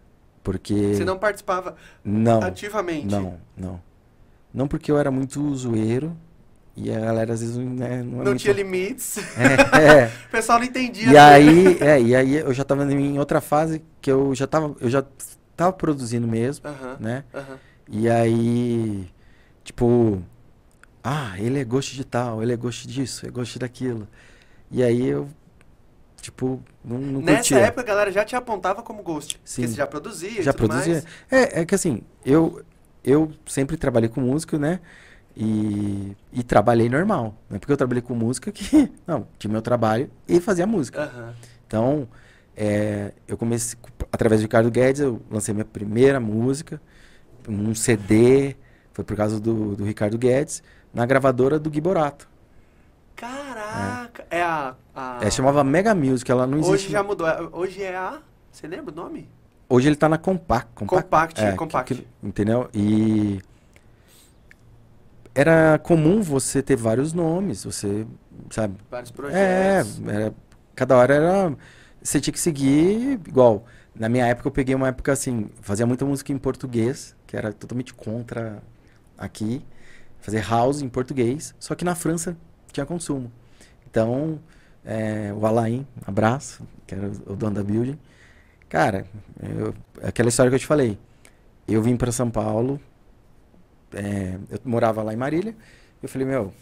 Porque. 0.44 0.94
você 0.94 1.06
não 1.06 1.18
participava 1.18 1.76
Não. 2.04 2.42
ativamente? 2.44 3.08
Não, 3.08 3.40
não. 3.58 3.82
Não 4.54 4.68
porque 4.68 4.92
eu 4.92 4.98
era 4.98 5.10
muito 5.12 5.56
zoeiro. 5.56 6.16
E 6.78 6.92
a 6.92 7.00
galera 7.00 7.34
às 7.34 7.40
vezes 7.40 7.56
né, 7.56 8.04
não 8.04 8.22
é 8.22 8.26
Não 8.26 8.36
tinha 8.36 8.54
limites. 8.54 9.18
É, 9.38 10.04
é. 10.04 10.06
o 10.28 10.30
pessoal 10.30 10.60
não 10.60 10.66
entendia. 10.66 11.12
E 11.12 11.18
aí, 11.18 11.78
é, 11.80 12.02
e 12.02 12.16
aí 12.16 12.36
eu 12.36 12.54
já 12.54 12.64
tava 12.64 12.84
em 12.92 13.18
outra 13.18 13.40
fase 13.40 13.82
que 14.02 14.12
eu 14.12 14.36
já 14.36 14.46
tava, 14.46 14.76
eu 14.82 14.90
já 14.90 15.04
tava 15.56 15.72
produzindo 15.72 16.28
mesmo, 16.28 16.68
Aham, 16.68 16.98
né? 17.00 17.24
aham. 17.34 17.58
E 17.90 18.10
aí, 18.10 19.08
tipo, 19.64 20.22
ah, 21.04 21.34
ele 21.40 21.60
é 21.60 21.64
gosto 21.64 21.94
de 21.94 22.04
tal, 22.04 22.42
ele 22.42 22.52
é 22.52 22.58
gosto 22.58 22.88
disso, 22.88 23.26
é 23.26 23.30
gosto 23.30 23.60
daquilo. 23.60 24.08
E 24.72 24.84
aí 24.84 25.06
eu, 25.06 25.30
tipo, 26.26 26.62
não, 26.84 26.98
não 26.98 27.22
Nessa 27.22 27.38
curtia. 27.38 27.60
época, 27.60 27.82
a 27.82 27.86
galera 27.86 28.12
já 28.12 28.26
te 28.26 28.36
apontava 28.36 28.82
como 28.82 29.04
ghost. 29.04 29.40
Sim. 29.46 29.62
Porque 29.62 29.68
você 29.72 29.78
já 29.78 29.88
produzia 29.88 30.42
já 30.42 30.54
produzia. 30.54 30.94
mais. 30.94 31.06
É, 31.32 31.62
é 31.62 31.66
que 31.66 31.76
assim, 31.76 32.02
eu, 32.26 32.62
eu 33.04 33.32
sempre 33.46 33.78
trabalhei 33.78 34.10
com 34.10 34.22
música, 34.22 34.58
né? 34.58 34.80
E, 35.38 36.16
e 36.34 36.44
trabalhei 36.44 36.90
normal. 36.90 37.36
Não 37.50 37.58
é 37.58 37.60
porque 37.60 37.72
eu 37.72 37.78
trabalhei 37.78 38.02
com 38.02 38.16
música 38.16 38.52
que. 38.52 38.92
Não, 39.06 39.28
tinha 39.38 39.52
meu 39.52 39.62
trabalho 39.62 40.10
e 40.28 40.40
fazia 40.40 40.66
música. 40.66 41.04
Aham. 41.04 41.34
Então, 41.68 42.08
é, 42.56 43.12
eu 43.28 43.38
comecei, 43.38 43.78
através 44.12 44.42
do 44.42 44.44
Ricardo 44.46 44.72
Guedes, 44.72 45.02
eu 45.02 45.22
lancei 45.30 45.54
minha 45.54 45.66
primeira 45.66 46.20
música, 46.20 46.82
um 47.48 47.76
CD, 47.76 48.56
foi 48.94 49.04
por 49.04 49.16
causa 49.16 49.40
do, 49.40 49.76
do 49.76 49.84
Ricardo 49.84 50.18
Guedes, 50.18 50.64
na 50.94 51.06
gravadora 51.06 51.60
do 51.60 51.70
Gui 51.70 51.82
Borato. 51.82 52.28
Caraca! 53.16 54.26
É, 54.30 54.42
a. 54.42 54.76
a... 54.96 55.20
É, 55.22 55.32
chamava 55.32 55.64
Mega 55.64 55.96
Music, 55.96 56.30
ela 56.30 56.46
não 56.46 56.58
existe. 56.60 56.74
Hoje 56.74 56.90
já 56.90 57.04
mudou. 57.04 57.28
É- 57.28 57.42
Hoje 57.52 57.82
é 57.84 57.96
a. 57.96 58.20
Você 58.52 58.68
lembra 58.68 58.92
o 58.92 58.96
nome? 58.96 59.30
Hoje 59.70 59.88
ele 59.88 59.96
tá 59.96 60.08
na 60.08 60.18
Compact. 60.18 60.86
Compact, 60.86 61.42
é, 61.42 61.54
Compact. 61.54 61.94
que- 61.96 62.02
que- 62.02 62.08
entendeu? 62.22 62.70
E 62.74 63.40
era 65.34 65.78
comum 65.80 66.22
você 66.22 66.62
ter 66.62 66.76
vários 66.76 67.14
nomes, 67.14 67.64
você, 67.64 68.06
sabe? 68.50 68.76
Vários 68.90 69.12
É, 69.12 69.14
projetos. 69.14 70.02
era, 70.08 70.34
cada 70.76 70.96
hora 70.98 71.14
era. 71.14 71.58
Você 72.02 72.22
tinha 72.22 72.32
que 72.34 72.40
seguir 72.40 73.20
igual. 73.28 73.66
Na 73.96 74.08
minha 74.10 74.26
época, 74.28 74.48
eu 74.48 74.52
peguei 74.52 74.76
uma 74.76 74.90
época 74.90 75.12
assim, 75.14 75.50
fazia 75.62 75.86
muita 75.86 76.06
música 76.06 76.32
em 76.32 76.38
português, 76.38 77.16
que 77.26 77.36
era 77.36 77.52
totalmente 77.52 77.94
contra 77.94 78.62
aqui. 79.18 79.66
fazer 80.20 80.44
house 80.50 80.82
em 80.82 80.90
português, 80.90 81.54
só 81.60 81.76
que 81.76 81.86
na 81.86 81.94
França 81.94 82.36
tinha 82.76 82.86
consumo. 82.86 83.32
Então, 83.90 84.40
é, 84.84 85.34
o 85.34 85.46
Alain, 85.46 85.88
abraço, 86.06 86.64
que 86.86 86.94
era 86.96 87.08
o 87.08 87.36
dono 87.36 87.56
da 87.56 87.64
building. 87.64 87.98
Cara, 88.70 89.06
eu, 89.42 89.74
aquela 90.04 90.30
história 90.30 90.50
que 90.50 90.56
eu 90.56 90.60
te 90.60 90.66
falei. 90.68 90.98
Eu 91.68 91.82
vim 91.82 91.96
para 91.98 92.12
São 92.12 92.30
Paulo, 92.30 92.80
é, 93.94 94.38
eu 94.50 94.60
morava 94.66 95.02
lá 95.02 95.14
em 95.14 95.18
Marília, 95.18 95.56
eu 96.02 96.10
falei, 96.10 96.28
meu, 96.28 96.54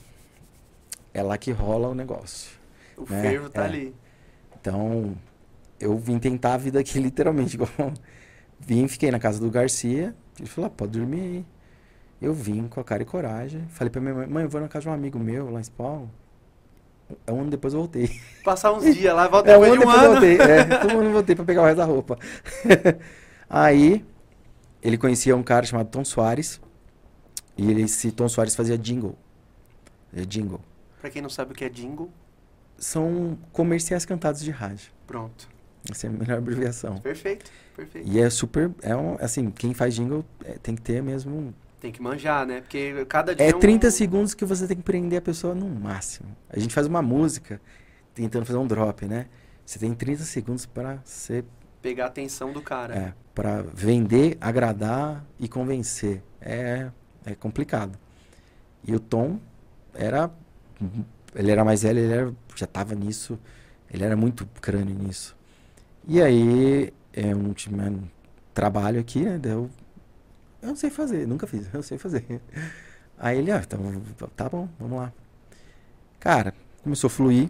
é 1.13 1.21
lá 1.23 1.37
que 1.37 1.51
rola 1.51 1.89
o 1.89 1.95
negócio. 1.95 2.51
O 2.97 3.01
né? 3.01 3.21
fervo 3.21 3.49
tá 3.49 3.63
É. 3.63 3.65
ali. 3.65 3.95
Então, 4.59 5.15
eu 5.79 5.97
vim 5.97 6.19
tentar 6.19 6.53
a 6.53 6.57
vida 6.57 6.79
aqui 6.79 6.99
literalmente. 7.01 7.55
igual- 7.55 7.93
vim, 8.59 8.87
fiquei 8.87 9.11
na 9.11 9.19
casa 9.19 9.39
do 9.39 9.49
Garcia. 9.49 10.15
Ele 10.39 10.47
falou, 10.47 10.67
ah, 10.67 10.73
pode 10.75 10.93
dormir 10.97 11.21
aí. 11.21 11.45
Eu 12.23 12.33
vim 12.33 12.67
com 12.67 12.79
a 12.79 12.83
cara 12.83 13.03
e 13.03 13.05
coragem. 13.05 13.65
Falei 13.67 13.91
pra 13.91 13.99
minha 14.01 14.13
mãe, 14.13 14.27
mãe, 14.27 14.43
eu 14.43 14.49
vou 14.49 14.61
na 14.61 14.67
casa 14.69 14.83
de 14.83 14.89
um 14.89 14.93
amigo 14.93 15.19
meu 15.19 15.49
lá 15.51 15.59
em 15.59 15.63
São 15.63 15.73
Paulo. 15.75 16.11
Um 17.27 17.41
ano 17.41 17.49
depois 17.49 17.73
eu 17.73 17.79
voltei. 17.81 18.19
Passar 18.45 18.71
uns 18.71 18.95
dias 18.95 19.13
lá, 19.13 19.27
volta 19.29 19.51
É, 19.51 19.57
um 19.57 19.61
depois 19.61 19.71
ano 19.73 19.81
de 19.81 19.85
um 19.87 19.91
depois 19.91 20.03
eu 20.03 20.11
ano. 20.11 20.21
voltei. 20.21 20.37
É, 20.39 20.61
ano 20.93 21.03
eu 21.03 21.11
voltei 21.11 21.35
pra 21.35 21.45
pegar 21.45 21.61
o 21.61 21.65
resto 21.65 21.77
da 21.77 21.85
roupa. 21.85 22.17
aí, 23.49 24.05
ele 24.81 24.97
conhecia 24.97 25.35
um 25.35 25.43
cara 25.43 25.65
chamado 25.65 25.89
Tom 25.89 26.05
Soares. 26.05 26.61
E 27.57 27.69
ele, 27.69 27.81
esse 27.83 28.11
Tom 28.11 28.27
Soares 28.29 28.55
fazia 28.55 28.77
jingle. 28.77 29.15
É 30.15 30.21
jingle. 30.21 30.61
Pra 31.01 31.09
quem 31.09 31.21
não 31.21 31.29
sabe 31.29 31.51
o 31.51 31.55
que 31.55 31.65
é 31.65 31.69
jingle, 31.69 32.09
São 32.77 33.37
comerciais 33.51 34.05
cantados 34.05 34.41
de 34.41 34.49
rádio. 34.51 34.91
pronto. 35.05 35.51
Essa 35.91 36.07
é 36.07 36.09
a 36.09 36.13
melhor 36.13 36.37
abreviação. 36.37 36.97
Perfeito, 36.99 37.51
perfeito. 37.75 38.07
E 38.07 38.17
é 38.17 38.29
super. 38.29 38.71
É 38.81 38.95
um, 38.95 39.17
assim, 39.19 39.51
quem 39.51 39.73
faz 39.73 39.93
jingle 39.93 40.23
é, 40.45 40.53
tem 40.53 40.73
que 40.75 40.81
ter 40.81 41.03
mesmo. 41.03 41.53
Tem 41.83 41.91
que 41.91 42.01
manjar, 42.01 42.45
né? 42.47 42.61
Porque 42.61 43.05
cada 43.09 43.35
dia 43.35 43.45
É 43.45 43.53
um- 43.53 43.59
30 43.59 43.91
segundos 43.91 44.33
que 44.33 44.45
você 44.45 44.65
tem 44.65 44.77
que 44.77 44.83
prender 44.83 45.19
a 45.19 45.21
pessoa 45.21 45.53
no 45.53 45.67
máximo. 45.67 46.29
A 46.49 46.57
gente 46.57 46.73
faz 46.73 46.87
uma 46.87 47.01
música 47.01 47.59
tentando 48.15 48.45
fazer 48.45 48.57
um 48.57 48.65
drop, 48.65 49.05
né? 49.05 49.25
Você 49.65 49.79
tem 49.79 49.93
30 49.93 50.23
segundos 50.23 50.65
para 50.65 50.99
ser. 51.03 51.43
pegar 51.81 52.05
a 52.05 52.07
atenção 52.07 52.53
do 52.53 52.61
cara. 52.61 52.95
É, 52.95 53.13
para 53.35 53.63
vender, 53.73 54.37
agradar 54.39 55.25
e 55.37 55.49
convencer. 55.49 56.23
É, 56.39 56.89
é 57.25 57.35
complicado. 57.35 57.99
E 58.87 58.95
o 58.95 58.99
Tom 59.01 59.37
era. 59.93 60.31
Ele 61.35 61.51
era 61.51 61.65
mais 61.65 61.83
velho, 61.83 61.99
ele 61.99 62.13
era, 62.13 62.33
já 62.55 62.65
tava 62.65 62.95
nisso. 62.95 63.37
Ele 63.93 64.05
era 64.05 64.15
muito 64.15 64.47
crânio 64.61 64.95
nisso. 64.95 65.35
E 66.07 66.21
aí, 66.21 66.93
é 67.11 67.35
um 67.35 67.51
time, 67.51 68.09
trabalho 68.53 69.01
aqui, 69.01 69.19
né? 69.25 69.37
daí 69.37 69.51
Eu, 70.63 70.69
não 70.69 70.75
sei 70.75 70.89
fazer, 70.89 71.27
nunca 71.27 71.45
fiz, 71.45 71.67
eu 71.73 71.83
sei 71.83 71.97
fazer. 71.97 72.41
Aí 73.17 73.37
ele, 73.37 73.51
ah, 73.51 73.61
então, 73.63 73.79
tá 74.35 74.49
bom, 74.49 74.67
vamos 74.79 74.97
lá. 74.97 75.13
Cara, 76.19 76.53
começou 76.81 77.07
a 77.07 77.11
fluir. 77.11 77.49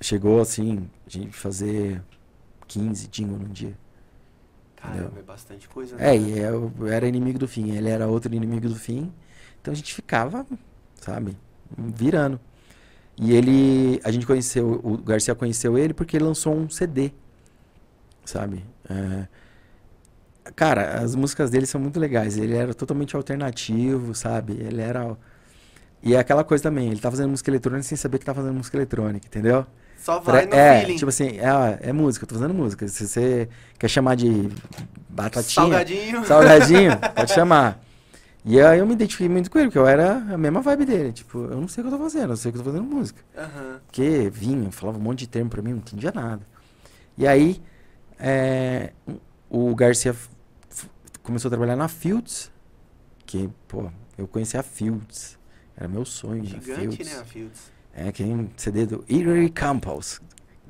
Chegou 0.00 0.40
assim, 0.40 0.90
a 1.06 1.10
gente 1.10 1.34
fazer 1.36 2.02
15 2.66 3.06
jingle 3.08 3.38
num 3.38 3.48
dia. 3.48 3.74
Caramba, 4.76 5.18
é 5.18 5.22
bastante 5.22 5.68
coisa. 5.68 5.96
né? 5.96 6.14
É, 6.14 6.18
e 6.18 6.38
eu 6.38 6.70
era 6.86 7.08
inimigo 7.08 7.38
do 7.38 7.48
fim, 7.48 7.70
ele 7.70 7.88
era 7.88 8.06
outro 8.06 8.34
inimigo 8.34 8.68
do 8.68 8.74
fim. 8.74 9.10
Então 9.60 9.72
a 9.72 9.74
gente 9.74 9.94
ficava, 9.94 10.46
sabe, 11.00 11.36
virando. 11.78 12.38
E 13.16 13.32
ele, 13.32 14.00
a 14.04 14.10
gente 14.10 14.26
conheceu, 14.26 14.80
o 14.82 14.98
Garcia 14.98 15.34
conheceu 15.34 15.78
ele 15.78 15.94
porque 15.94 16.16
ele 16.16 16.24
lançou 16.24 16.54
um 16.54 16.68
CD, 16.68 17.12
sabe? 18.24 18.64
É, 18.90 19.26
cara, 20.54 21.00
as 21.00 21.14
músicas 21.14 21.50
dele 21.50 21.66
são 21.66 21.80
muito 21.80 21.98
legais. 21.98 22.36
Ele 22.36 22.54
era 22.54 22.74
totalmente 22.74 23.16
alternativo, 23.16 24.14
sabe? 24.14 24.54
Ele 24.54 24.80
era. 24.80 25.16
E 26.02 26.14
é 26.14 26.18
aquela 26.18 26.44
coisa 26.44 26.62
também, 26.62 26.90
ele 26.90 27.00
tá 27.00 27.10
fazendo 27.10 27.30
música 27.30 27.50
eletrônica 27.50 27.82
sem 27.82 27.96
saber 27.96 28.18
que 28.18 28.26
tá 28.26 28.34
fazendo 28.34 28.52
música 28.54 28.76
eletrônica, 28.76 29.26
entendeu? 29.26 29.66
Só 29.96 30.20
vai 30.20 30.44
no 30.44 30.54
é, 30.54 30.80
feeling. 30.80 30.96
tipo 30.96 31.08
assim, 31.08 31.38
é, 31.38 31.88
é 31.88 31.92
música, 31.92 32.24
eu 32.24 32.28
tô 32.28 32.34
fazendo 32.34 32.52
música. 32.52 32.86
Se 32.88 33.08
você 33.08 33.48
quer 33.78 33.88
chamar 33.88 34.16
de 34.16 34.50
batatinha, 35.08 35.64
Salgadinho. 35.64 36.24
salgadinho, 36.26 36.98
pode 37.16 37.32
chamar. 37.32 37.82
E 38.44 38.60
aí 38.60 38.78
eu 38.78 38.86
me 38.86 38.92
identifiquei 38.92 39.30
muito 39.30 39.50
com 39.50 39.58
ele, 39.58 39.68
porque 39.68 39.78
eu 39.78 39.86
era 39.86 40.16
a 40.16 40.36
mesma 40.36 40.60
vibe 40.60 40.84
dele. 40.84 41.10
Tipo, 41.10 41.38
eu 41.38 41.58
não 41.58 41.66
sei 41.66 41.82
o 41.82 41.86
que 41.86 41.94
eu 41.94 41.98
tô 41.98 42.04
fazendo, 42.04 42.34
eu 42.34 42.36
sei 42.36 42.52
que 42.52 42.58
eu 42.58 42.62
tô 42.62 42.70
fazendo 42.70 42.86
música. 42.86 43.22
Aham. 43.34 43.80
Porque 43.86 44.30
vinha, 44.30 44.70
falava 44.70 44.98
um 44.98 45.00
monte 45.00 45.20
de 45.20 45.28
termo 45.28 45.48
pra 45.48 45.62
mim, 45.62 45.70
não 45.70 45.78
entendia 45.78 46.12
nada. 46.14 46.42
E 47.16 47.26
aí, 47.26 47.62
é, 48.18 48.92
o 49.48 49.74
Garcia 49.74 50.14
começou 51.24 51.48
a 51.48 51.50
trabalhar 51.50 51.74
na 51.74 51.88
Fields, 51.88 52.52
que, 53.26 53.50
pô, 53.66 53.90
eu 54.16 54.28
conheci 54.28 54.56
a 54.56 54.62
Fields. 54.62 55.36
Era 55.76 55.88
meu 55.88 56.04
sonho, 56.04 56.42
a 56.42 56.46
Gigante, 56.46 56.96
Fields. 56.96 57.12
né, 57.12 57.20
a 57.20 57.24
Fields? 57.24 57.60
É, 57.92 58.12
que 58.12 58.22
tem 58.22 58.32
um 58.32 58.48
CD 58.56 58.86
do 58.86 59.04
Erie 59.08 59.50
Campos, 59.50 60.20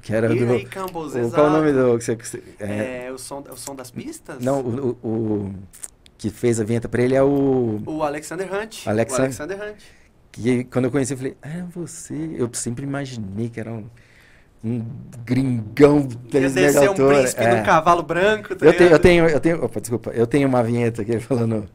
que 0.01 0.15
era 0.15 0.35
Erie 0.35 0.65
do... 0.65 0.71
Campos, 0.71 1.15
o, 1.15 1.19
exato. 1.19 1.35
qual 1.35 1.47
é 1.47 1.51
o 1.51 1.53
nome 1.53 1.73
do... 1.73 1.99
Que 1.99 2.05
você, 2.05 2.43
é, 2.59 3.07
É, 3.07 3.13
o, 3.13 3.19
som, 3.19 3.41
o 3.51 3.57
som 3.57 3.75
das 3.75 3.91
pistas? 3.91 4.43
não, 4.43 4.61
o, 4.63 4.99
o- 5.03 5.09
o 5.49 5.55
que 6.17 6.31
fez 6.31 6.59
a 6.59 6.65
vinheta 6.65 6.89
pra 6.89 7.03
ele 7.03 7.15
é 7.15 7.23
o... 7.23 7.83
O 7.85 8.03
Alexander 8.03 8.49
Hunt. 8.51 8.87
Alexan- 8.87 9.19
O 9.19 9.23
Alexander 9.25 9.59
Hunt. 9.63 9.81
Que 10.33 10.65
quando 10.65 10.87
eu 10.87 10.91
conheci, 10.91 11.13
eu 11.13 11.19
falei, 11.19 11.37
ah, 11.43 11.49
é 11.49 11.63
você. 11.65 12.15
Eu 12.37 12.49
sempre 12.55 12.85
imaginei 12.85 13.49
que 13.51 13.61
era 13.61 13.73
um, 13.73 13.89
um 14.65 14.83
gringão 15.25 16.09
Ia 16.33 16.49
descer 16.49 16.91
um 16.91 16.95
príncipe 16.95 17.43
É. 17.43 17.57
num 17.57 17.63
cavalo 17.63 18.03
branco, 18.03 18.57
tá 18.57 18.65
Eu 18.65 18.77
tenho, 18.77 18.91
eu 18.91 18.99
tenho, 18.99 19.29
eu 19.29 19.41
tenho, 19.41 19.65
opa, 19.65 19.81
desculpa, 19.81 20.11
eu 20.11 20.27
tenho 20.27 20.49
uma 20.49 20.63
vinheta 20.63 21.03
aqui 21.03 21.21
falando 21.21 21.69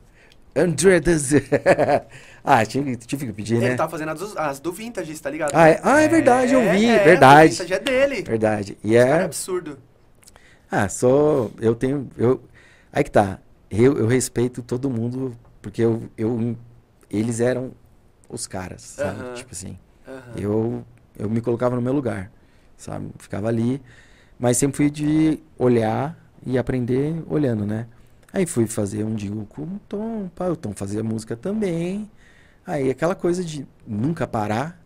André 0.56 0.99
ah, 2.43 2.65
tive, 2.65 2.95
tive 2.97 3.28
que 3.28 3.34
pedir, 3.34 3.58
Ele 3.58 3.69
né? 3.69 3.75
tá 3.75 3.88
fazendo 3.88 4.10
as, 4.10 4.19
do- 4.19 4.39
as 4.39 4.60
do 4.60 4.71
Vintage, 4.73 5.17
tá 5.21 5.30
ligado? 5.30 5.52
Ah, 5.54 5.69
é, 5.69 5.80
ah, 5.84 6.02
é 6.02 6.08
verdade, 6.08 6.54
eu 6.54 6.62
vi, 6.71 6.86
é, 6.88 7.04
verdade. 7.04 7.47
O 7.47 7.52
Vintage 7.52 7.73
é 7.73 7.80
dele. 7.80 8.21
Verdade. 8.23 8.78
E 8.84 8.95
é 8.95 8.99
é, 8.99 9.23
absurdo. 9.23 9.78
ah, 10.71 10.89
sou, 10.89 11.52
eu 11.62 11.75
tenho, 11.75 12.10
eu, 12.17 12.41
aí 12.91 13.04
que 13.04 13.12
tá, 13.12 13.39
eu, 13.69 13.97
eu 13.99 14.08
respeito 14.08 14.63
todo 14.63 14.89
mundo, 14.89 15.38
porque 15.62 15.84
eu, 15.84 16.04
eu, 16.17 16.58
eles 17.10 17.39
eram 17.39 17.71
os 18.28 18.47
caras, 18.47 18.82
sabe? 18.82 19.21
Aham. 19.21 19.34
Tipo 19.36 19.52
assim. 19.52 19.78
Aham. 20.08 20.21
Eu, 20.36 20.86
eu 21.17 21.30
me 21.30 21.41
colocava 21.41 21.75
no 21.75 21.82
meu 21.82 21.93
lugar, 21.93 22.32
sabe? 22.80 23.12
Ficava 23.20 23.48
ali, 23.48 23.80
mas 24.39 24.58
sempre 24.58 24.78
fui 24.78 24.89
de 24.89 25.39
olhar 25.58 26.18
e 26.46 26.58
aprender 26.58 27.22
olhando, 27.28 27.65
né? 27.65 27.86
Aí 28.34 28.46
fui 28.46 28.65
fazer 28.65 29.04
um 29.04 29.13
jingle 29.15 29.46
com 29.46 29.63
o 29.63 29.80
Tom, 29.88 30.30
pá, 30.36 30.48
o 30.48 30.56
Tom 30.56 30.74
fazia 30.74 31.04
música 31.04 31.36
também. 31.36 32.10
Aí 32.65 32.89
aquela 32.89 33.15
coisa 33.15 33.44
de 33.44 33.68
nunca 33.86 34.26
parar, 34.26 34.82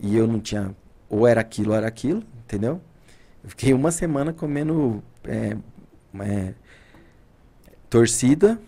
e 0.00 0.16
eu 0.16 0.26
não 0.26 0.40
tinha, 0.40 0.74
ou 1.08 1.26
era 1.26 1.40
aquilo 1.40 1.70
ou 1.70 1.76
era 1.76 1.86
aquilo, 1.86 2.22
entendeu? 2.44 2.80
Eu 3.44 3.50
fiquei 3.50 3.72
uma 3.72 3.90
semana 3.90 4.32
comendo 4.32 5.02
é, 5.24 5.56
é, 6.20 6.54
torcida 7.88 8.58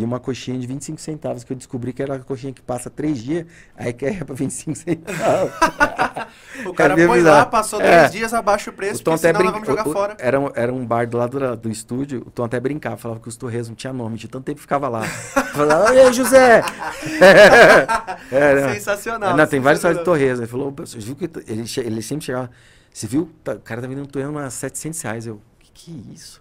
e 0.00 0.04
uma 0.04 0.20
coxinha 0.20 0.58
de 0.58 0.66
25 0.66 1.00
centavos, 1.00 1.42
que 1.44 1.52
eu 1.52 1.56
descobri 1.56 1.92
que 1.92 2.02
era 2.02 2.14
a 2.16 2.18
coxinha 2.18 2.52
que 2.52 2.60
passa 2.62 2.90
três 2.90 3.18
dias, 3.22 3.46
aí 3.76 3.92
que 3.92 4.04
é 4.06 4.24
pra 4.24 4.34
25 4.34 4.76
centavos. 4.76 5.52
O 6.64 6.72
cara 6.72 6.98
É 7.00 7.06
põe 7.06 7.20
lá, 7.20 7.44
passou 7.44 7.80
É. 7.82 8.00
dois 8.00 8.12
dias, 8.12 8.32
abaixa 8.32 8.70
o 8.70 8.72
preço, 8.72 9.02
O 9.02 9.04
Tom 9.04 9.12
porque 9.12 9.26
até 9.26 9.38
senão 9.38 9.50
nós 9.52 9.60
brinca... 9.62 9.74
vamos 9.74 9.84
jogar 9.84 9.88
o- 9.90 9.92
fora. 9.92 10.16
Era, 10.18 10.40
um, 10.40 10.50
era 10.54 10.72
um 10.72 10.86
bar 10.86 11.06
do 11.06 11.18
lado 11.18 11.38
do, 11.38 11.56
do 11.56 11.70
estúdio, 11.70 12.22
o 12.26 12.30
Tom 12.30 12.44
até 12.44 12.58
brincava, 12.58 12.96
falava 12.96 13.20
que 13.20 13.28
os 13.28 13.36
Torres 13.36 13.68
não 13.68 13.74
tinha 13.76 13.92
nome, 13.92 14.16
de 14.16 14.26
tanto 14.26 14.44
tempo 14.44 14.56
que 14.56 14.62
ficava 14.62 14.88
lá. 14.88 15.02
Falava, 15.52 15.94
ei, 15.94 16.12
José! 16.14 16.62
é, 18.32 18.60
não. 18.60 18.72
Sensacional. 18.74 19.36
Não, 19.36 19.46
tem 19.46 19.60
vários 19.60 19.78
histórias 19.80 19.98
de. 19.98 20.04
Torres. 20.04 20.38
Ele 20.38 20.46
falou, 20.46 20.74
viu 20.96 21.14
que... 21.16 21.24
Ele, 21.46 21.64
ele 21.78 22.02
sempre 22.02 22.24
chegava, 22.24 22.50
você 22.92 23.06
viu? 23.06 23.30
Tá- 23.44 23.52
O 23.54 23.60
cara 23.60 23.80
tá 23.82 23.86
vendendo 23.86 24.06
Torres 24.06 24.34
a 24.36 24.50
700 24.50 25.00
reais. 25.02 25.26
Eu, 25.26 25.40
que 25.60 25.70
que 25.72 25.90
é 26.10 26.14
isso? 26.14 26.40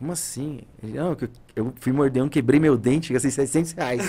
Como 0.00 0.12
assim? 0.12 0.62
Ele, 0.82 0.94
não, 0.94 1.14
que 1.14 1.26
eu, 1.26 1.30
eu 1.54 1.74
fui 1.78 1.92
morder 1.92 2.22
um, 2.22 2.28
quebrei 2.28 2.58
meu 2.58 2.74
dente, 2.78 3.12
gastei 3.12 3.30
700 3.30 3.72
reais. 3.72 4.02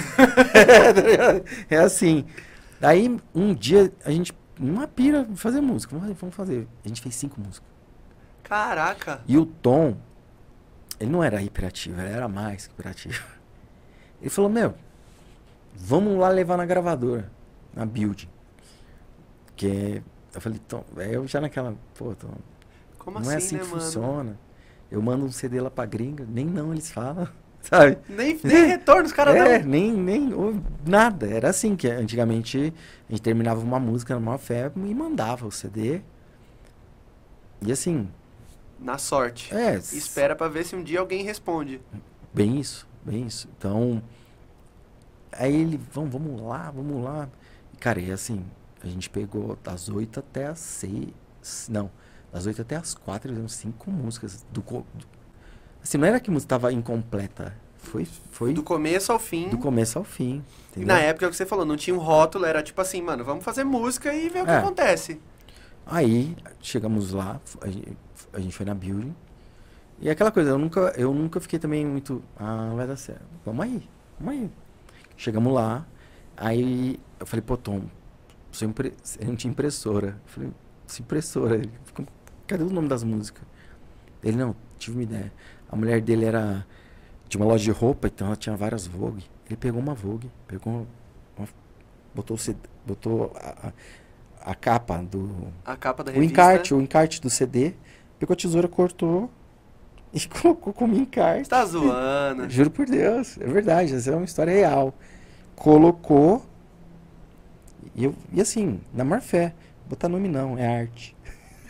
é 1.70 1.78
assim. 1.80 2.26
Daí, 2.80 3.20
um 3.36 3.54
dia, 3.54 3.92
a 4.06 4.10
gente, 4.10 4.34
numa 4.58 4.88
pira, 4.88 5.28
fazer 5.36 5.60
música. 5.60 5.94
Vamos, 6.00 6.18
vamos 6.18 6.34
fazer. 6.34 6.66
A 6.86 6.88
gente 6.88 7.02
fez 7.02 7.14
cinco 7.16 7.42
músicas. 7.42 7.70
Caraca. 8.42 9.20
E 9.28 9.38
o 9.38 9.46
Tom, 9.46 9.98
ele 10.98 11.12
não 11.12 11.22
era 11.22 11.42
hiperativo, 11.42 12.00
ele 12.00 12.10
era 12.10 12.30
mais 12.30 12.68
que 12.68 12.74
hiperativo. 12.74 13.22
Ele 14.22 14.30
falou, 14.30 14.50
meu, 14.50 14.74
vamos 15.76 16.18
lá 16.18 16.30
levar 16.30 16.56
na 16.56 16.66
gravadora, 16.66 17.30
na 17.74 17.86
build. 17.86 18.30
Que 19.58 20.02
eu 20.34 20.40
falei, 20.40 20.58
Tom, 20.70 20.86
aí 20.96 21.14
eu 21.14 21.28
já 21.28 21.42
naquela, 21.42 21.76
pô, 21.98 22.16
Tom, 22.16 22.30
Como 22.98 23.20
não 23.20 23.28
assim, 23.28 23.34
é 23.34 23.38
assim 23.38 23.56
né, 23.56 23.62
que 23.64 23.68
mano? 23.68 23.82
funciona. 23.82 24.38
Eu 24.92 25.02
mando 25.02 25.26
um 25.26 25.32
CD 25.32 25.62
lá 25.62 25.72
pra 25.72 25.86
gringa, 25.86 26.26
nem 26.30 26.46
não 26.46 26.72
eles 26.74 26.92
falam, 26.92 27.28
sabe? 27.62 27.98
Nem, 28.10 28.40
nem 28.44 28.66
retorno 28.68 29.06
os 29.06 29.14
caras 29.14 29.36
é, 29.36 29.60
dão. 29.60 29.70
nem, 29.70 29.92
nem, 29.94 30.30
nada. 30.86 31.28
Era 31.28 31.50
assim 31.50 31.76
que 31.76 31.88
antigamente 31.88 32.74
a 33.08 33.12
gente 33.12 33.22
terminava 33.22 33.62
uma 33.62 33.80
música 33.80 34.14
na 34.14 34.20
maior 34.20 34.38
fé 34.38 34.72
e 34.76 34.96
mandava 34.96 35.48
o 35.48 35.52
CD. 35.52 36.02
E 37.62 37.72
assim, 37.72 38.10
Na 38.80 38.98
sorte. 38.98 39.54
é, 39.56 39.76
Espera 39.78 40.36
pra 40.36 40.48
ver 40.48 40.66
se 40.66 40.76
um 40.76 40.84
dia 40.84 41.00
alguém 41.00 41.24
responde. 41.24 41.82
Bem 42.34 42.60
isso, 42.60 42.88
bem 43.06 43.26
isso. 43.28 43.48
Então, 43.58 44.02
Aí 45.32 45.56
ele, 45.56 45.80
vamos, 45.94 46.12
vamos 46.12 46.42
lá, 46.42 46.72
vamos 46.72 47.04
lá. 47.04 47.30
E, 47.74 47.78
cara, 47.78 48.00
e 48.00 48.12
assim, 48.12 48.46
a 48.84 48.88
gente 48.88 49.10
pegou 49.10 49.58
das 49.64 49.90
8 49.90 50.20
até 50.20 50.48
as 50.48 50.60
6. 50.60 51.70
Não, 51.70 51.90
das 52.32 52.46
8 52.46 52.62
até 52.62 52.76
as 52.76 52.94
4, 52.94 53.28
eles 53.28 53.36
fizemos 53.36 53.54
cinco 53.54 53.92
músicas. 53.92 54.46
Do, 54.52 54.62
co- 54.62 54.86
assim, 55.84 55.98
não 55.98 56.08
era 56.08 56.20
que 56.20 56.30
a 56.30 56.34
música 56.34 56.50
tava 56.50 56.72
incompleta. 56.74 57.56
Foi, 57.78 58.06
foi 58.32 58.54
Do 58.54 58.62
começo 58.64 59.12
ao 59.12 59.18
fim. 59.20 59.50
do 59.50 59.58
começo 59.58 59.98
ao 59.98 60.04
fim. 60.04 60.44
E 60.78 60.86
na 60.86 61.00
época 61.00 61.26
é 61.26 61.28
o 61.28 61.32
que 61.32 61.36
você 61.38 61.46
falou, 61.48 61.66
não 61.66 61.76
tinha 61.76 61.96
um 61.96 62.00
rótulo, 62.00 62.46
era 62.46 62.62
tipo 62.62 62.80
assim, 62.80 63.02
mano, 63.02 63.24
vamos 63.26 63.44
fazer 63.44 63.64
música 63.64 64.14
e 64.14 64.30
ver 64.30 64.44
o 64.44 64.46
que 64.46 64.52
É. 64.52 64.58
acontece. 64.58 65.20
Aí 65.86 66.38
chegamos 66.62 67.12
lá, 67.12 67.42
a 67.60 67.68
gente, 67.68 67.98
a 68.34 68.40
gente 68.40 68.56
foi 68.56 68.66
na 68.66 68.74
building. 68.76 69.16
E 70.00 70.10
é 70.10 70.12
aquela 70.12 70.32
coisa, 70.32 70.52
eu 70.52 70.58
nunca, 70.58 70.94
eu 70.96 71.14
nunca 71.14 71.40
fiquei 71.40 71.58
também 71.60 71.86
muito. 71.86 72.24
Ah, 72.38 72.72
vai 72.76 72.88
dar 72.88 72.96
certo. 72.96 73.24
Vamos 73.46 73.64
aí, 73.66 73.84
vamos 74.20 74.42
aí. 74.42 74.52
Chegamos 75.18 75.52
lá, 75.54 75.86
aí 76.38 77.00
eu 77.20 77.26
falei, 77.26 77.42
pô, 77.42 77.58
Tom, 77.58 77.82
sou 78.52 78.68
impre... 78.68 78.94
não 79.26 79.36
tinha 79.36 79.50
impressora. 79.52 80.10
Eu 80.10 80.32
falei, 80.32 80.52
impressora. 81.00 81.56
Ele 81.56 81.72
ficou, 81.84 82.06
cadê 82.52 82.64
o 82.64 82.70
nome 82.70 82.88
das 82.88 83.04
músicas? 83.04 83.44
Ele, 84.24 84.38
não, 84.38 84.56
tive 84.78 84.98
uma 84.98 85.04
ideia. 85.04 85.32
A 85.70 85.76
mulher 85.76 86.02
dele 86.02 86.26
era 86.26 86.66
de 87.28 87.38
uma 87.38 87.46
loja 87.46 87.64
de 87.64 87.72
roupa, 87.72 88.08
então 88.08 88.28
ela 88.28 88.36
tinha 88.36 88.56
várias 88.56 88.86
Vogue. 88.86 89.24
Ele 89.48 89.56
pegou 89.56 89.82
uma 89.82 89.94
Vogue, 89.94 90.30
pegou 90.48 90.86
uma, 91.38 91.48
botou, 92.14 92.36
o 92.36 92.38
CD, 92.38 92.60
botou 92.86 93.32
a, 93.36 93.72
a, 94.42 94.56
capa 94.56 94.98
do, 94.98 95.48
A 95.66 95.76
capa 95.76 96.04
da 96.04 96.12
o 96.12 96.16
revista. 96.16 96.34
encarte, 96.34 96.74
o 96.74 96.82
encarte 96.82 97.22
do 97.22 97.30
CD, 97.30 97.74
pegou 98.20 98.34
a 98.34 98.38
tesoura, 98.38 98.68
cortou 98.68 99.30
e 100.14 100.20
colocou 100.28 100.74
como 100.74 100.96
encarte. 100.96 101.46
Você 101.46 101.50
tá 101.50 101.66
zoando. 101.66 102.50
Juro 102.50 102.70
por 102.70 102.86
Deus, 102.86 103.38
é 103.40 103.48
verdade, 103.48 103.96
essa 103.96 104.12
é 104.12 104.16
uma 104.16 104.26
história 104.26 104.52
real. 104.52 104.94
Colocou 105.56 106.44
e, 107.96 108.06
eu, 108.06 108.16
e 108.32 108.42
assim, 108.42 108.80
na 108.94 109.04
maior 109.04 109.22
fé, 109.22 109.54
botar 109.88 110.08
nome 110.08 110.28
não, 110.28 110.58
é 110.58 110.82
arte. 110.82 111.16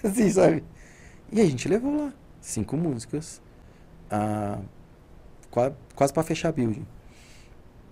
assim, 0.08 0.30
sabe? 0.30 0.64
E 1.32 1.40
a 1.40 1.46
gente 1.46 1.68
levou 1.68 1.96
lá 1.96 2.14
cinco 2.42 2.76
músicas, 2.76 3.42
ah, 4.10 4.60
quase, 5.50 5.76
quase 5.96 6.14
para 6.14 6.24
fechar 6.24 6.50
a 6.50 6.52
building. 6.52 6.86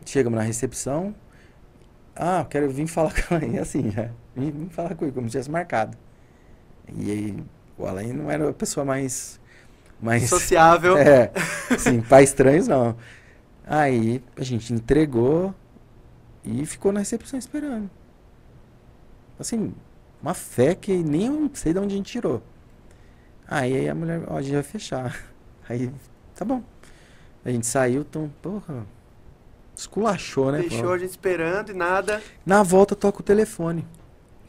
Chegamos 0.05 0.37
na 0.37 0.43
recepção, 0.43 1.13
ah, 2.15 2.45
quero 2.49 2.69
vir 2.69 2.87
falar 2.87 3.13
com 3.27 3.35
ela, 3.35 3.45
e 3.45 3.59
assim, 3.59 3.91
já, 3.91 4.09
vim, 4.35 4.51
vim 4.51 4.69
falar 4.69 4.95
com 4.95 5.05
ele, 5.05 5.13
como 5.13 5.27
se 5.27 5.31
tivesse 5.31 5.51
marcado. 5.51 5.97
E 6.93 7.11
aí, 7.11 7.43
o 7.77 7.85
Alain 7.85 8.11
não 8.13 8.29
era 8.29 8.49
a 8.49 8.53
pessoa 8.53 8.85
mais... 8.85 9.39
mais 10.01 10.27
Sociável. 10.27 10.97
é, 10.99 11.31
sim, 11.77 12.01
para 12.01 12.23
estranhos 12.23 12.67
não. 12.67 12.95
Aí 13.65 14.23
a 14.35 14.43
gente 14.43 14.73
entregou 14.73 15.53
e 16.43 16.65
ficou 16.65 16.91
na 16.91 16.99
recepção 16.99 17.37
esperando. 17.37 17.89
Assim, 19.39 19.73
uma 20.21 20.33
fé 20.33 20.75
que 20.75 20.95
nem 20.97 21.27
eu 21.27 21.49
sei 21.53 21.73
de 21.73 21.79
onde 21.79 21.93
a 21.93 21.97
gente 21.97 22.11
tirou. 22.11 22.41
Aí 23.47 23.89
a 23.89 23.95
mulher, 23.95 24.21
ó, 24.27 24.37
a 24.37 24.41
gente 24.41 24.53
vai 24.53 24.63
fechar. 24.63 25.17
Aí, 25.67 25.91
tá 26.35 26.43
bom. 26.43 26.63
A 27.43 27.51
gente 27.51 27.65
saiu, 27.65 28.01
então, 28.01 28.31
porra, 28.41 28.85
esculachou, 29.75 30.51
né? 30.51 30.59
Deixou 30.59 30.91
a 30.91 30.97
gente 30.97 31.11
esperando 31.11 31.71
e 31.71 31.73
nada. 31.73 32.21
Na 32.45 32.63
volta 32.63 32.95
toca 32.95 33.21
o 33.21 33.23
telefone. 33.23 33.87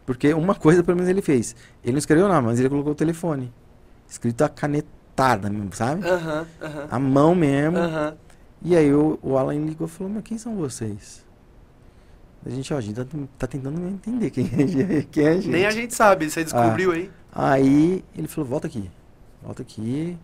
Porque 0.04 0.34
uma 0.34 0.54
coisa 0.54 0.82
pelo 0.82 0.96
menos 0.96 1.08
ele 1.08 1.22
fez. 1.22 1.54
Ele 1.84 1.92
não 1.92 1.98
escreveu 1.98 2.28
nada, 2.28 2.42
mas 2.42 2.58
ele 2.58 2.68
colocou 2.68 2.92
o 2.92 2.96
telefone. 2.96 3.52
Escrito 4.08 4.42
a 4.42 4.48
canetada 4.48 5.48
mesmo, 5.48 5.72
sabe? 5.72 6.06
Aham, 6.06 6.46
aham. 6.60 6.88
A 6.90 6.98
mão 6.98 7.34
mesmo. 7.34 7.78
Aham. 7.78 8.16
E 8.62 8.76
aí 8.76 8.92
o, 8.92 9.18
o 9.22 9.38
Alan 9.38 9.54
ligou 9.64 9.86
e 9.86 9.90
falou, 9.90 10.12
mas 10.12 10.22
quem 10.24 10.36
são 10.36 10.56
vocês? 10.56 11.24
A 12.44 12.48
gente, 12.48 12.72
ó, 12.72 12.78
a 12.78 12.80
gente 12.80 12.94
tá, 12.96 13.04
tá 13.38 13.46
tentando 13.46 13.86
entender 13.88 14.30
quem 14.30 14.44
é, 14.52 14.62
a 14.62 14.66
gente- 14.66 15.08
quem 15.10 15.24
é 15.24 15.28
a 15.28 15.34
gente. 15.34 15.48
Nem 15.48 15.66
a 15.66 15.70
gente 15.70 15.94
sabe, 15.94 16.30
você 16.30 16.42
descobriu 16.42 16.92
aí. 16.92 17.10
Aí 17.32 18.04
ele 18.16 18.26
falou, 18.28 18.48
volta 18.48 18.66
aqui. 18.66 18.90
Volta 19.42 19.62
aqui. 19.62 20.16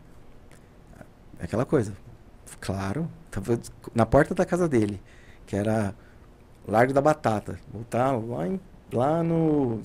É 1.39 1.45
Aquela 1.45 1.65
coisa. 1.65 1.93
Claro. 2.61 3.09
Tava 3.31 3.59
na 3.95 4.07
porta 4.07 4.35
da 4.35 4.45
casa 4.47 4.69
dele. 4.69 5.01
Que 5.47 5.57
era 5.57 5.95
Largo 6.67 6.93
da 6.93 7.01
Batata. 7.01 7.59
Voltar 7.73 8.13
lá, 8.13 8.49
em- 8.49 8.61
lá 8.93 9.23
no. 9.23 9.81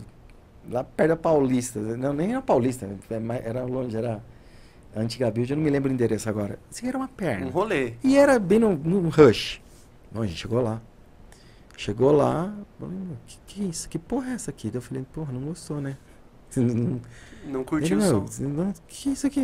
Lá 0.69 0.83
perto 0.83 1.09
da 1.09 1.15
Paulista. 1.17 1.79
Não, 1.79 2.13
nem 2.13 2.31
era 2.31 2.41
Paulista. 2.41 2.85
é 3.09 3.41
Era 3.49 3.63
longe, 3.63 3.95
era. 3.97 4.23
Antiga 4.95 5.31
build, 5.31 5.49
eu 5.51 5.55
não 5.57 5.63
me 5.63 5.69
lembro 5.69 5.89
o 5.89 5.93
endereço 5.93 6.27
agora. 6.27 6.59
Assim, 6.69 6.85
era 6.87 6.97
uma 6.97 7.07
perna. 7.07 7.45
Um 7.45 7.49
rolê. 7.49 7.93
E 8.03 8.17
era 8.17 8.37
bem 8.37 8.59
no, 8.59 8.75
no 8.75 9.07
rush. 9.09 9.61
Bom, 10.11 10.21
a 10.21 10.27
gente 10.27 10.37
chegou 10.39 10.61
lá. 10.61 10.81
Chegou 11.77 12.11
lá, 12.11 12.53
falei, 12.79 12.95
"Meu, 12.97 13.17
que, 13.25 13.37
que 13.47 13.61
é 13.63 13.65
isso? 13.67 13.89
Que 13.89 13.97
porra 13.97 14.31
é 14.31 14.33
essa 14.33 14.51
aqui? 14.51 14.69
Daí 14.69 14.77
eu 14.77 14.81
falei, 14.81 15.03
porra, 15.11 15.31
não 15.33 15.41
gostou, 15.41 15.81
né? 15.81 15.97
Não- 16.55 17.01
Não 17.45 17.59
Ele, 17.61 17.63
curtiu 17.65 17.97
o 17.97 18.01
"Meu, 18.01 18.27
som. 18.27 18.43
não, 18.43 18.73
que 18.87 19.09
é 19.09 19.13
isso 19.13 19.25
aqui? 19.25 19.39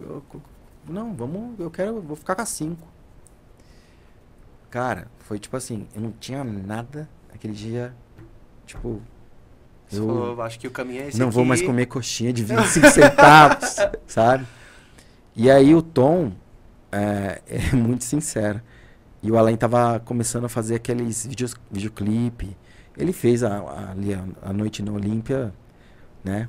Eu- 0.00 0.22
eu- 0.34 0.42
não, 0.88 1.14
vamos, 1.14 1.58
eu 1.60 1.70
quero, 1.70 1.96
eu 1.96 2.02
vou 2.02 2.16
ficar 2.16 2.34
com 2.34 2.42
a 2.42 2.46
5. 2.46 2.86
Cara, 4.70 5.08
foi 5.20 5.38
tipo 5.38 5.56
assim, 5.56 5.86
eu 5.94 6.00
não 6.00 6.12
tinha 6.12 6.42
nada 6.44 7.08
aquele 7.32 7.52
dia, 7.54 7.94
tipo, 8.66 9.00
Você 9.88 9.98
eu 10.00 10.06
falou, 10.06 10.42
acho 10.42 10.58
que 10.58 10.66
o 10.66 10.70
caminho 10.70 11.02
é 11.02 11.08
esse 11.08 11.18
não 11.18 11.30
vou 11.30 11.42
aqui. 11.42 11.48
mais 11.48 11.62
comer 11.62 11.86
coxinha 11.86 12.32
de 12.32 12.42
25 12.44 12.88
centavos, 12.90 13.76
sabe? 14.06 14.46
E 15.36 15.50
aí 15.50 15.74
o 15.74 15.80
Tom 15.80 16.32
é, 16.92 17.40
é 17.46 17.74
muito 17.76 18.04
sincero. 18.04 18.60
E 19.22 19.30
o 19.30 19.36
Alain 19.38 19.56
tava 19.56 20.00
começando 20.00 20.44
a 20.44 20.48
fazer 20.48 20.76
aqueles 20.76 21.26
vídeos, 21.26 21.54
videoclipe. 21.70 22.56
Ele 22.96 23.12
fez 23.12 23.42
a, 23.42 23.58
a, 23.58 23.90
ali 23.90 24.14
a, 24.14 24.24
a 24.42 24.52
noite 24.52 24.82
na 24.82 24.92
Olímpia, 24.92 25.52
né? 26.24 26.48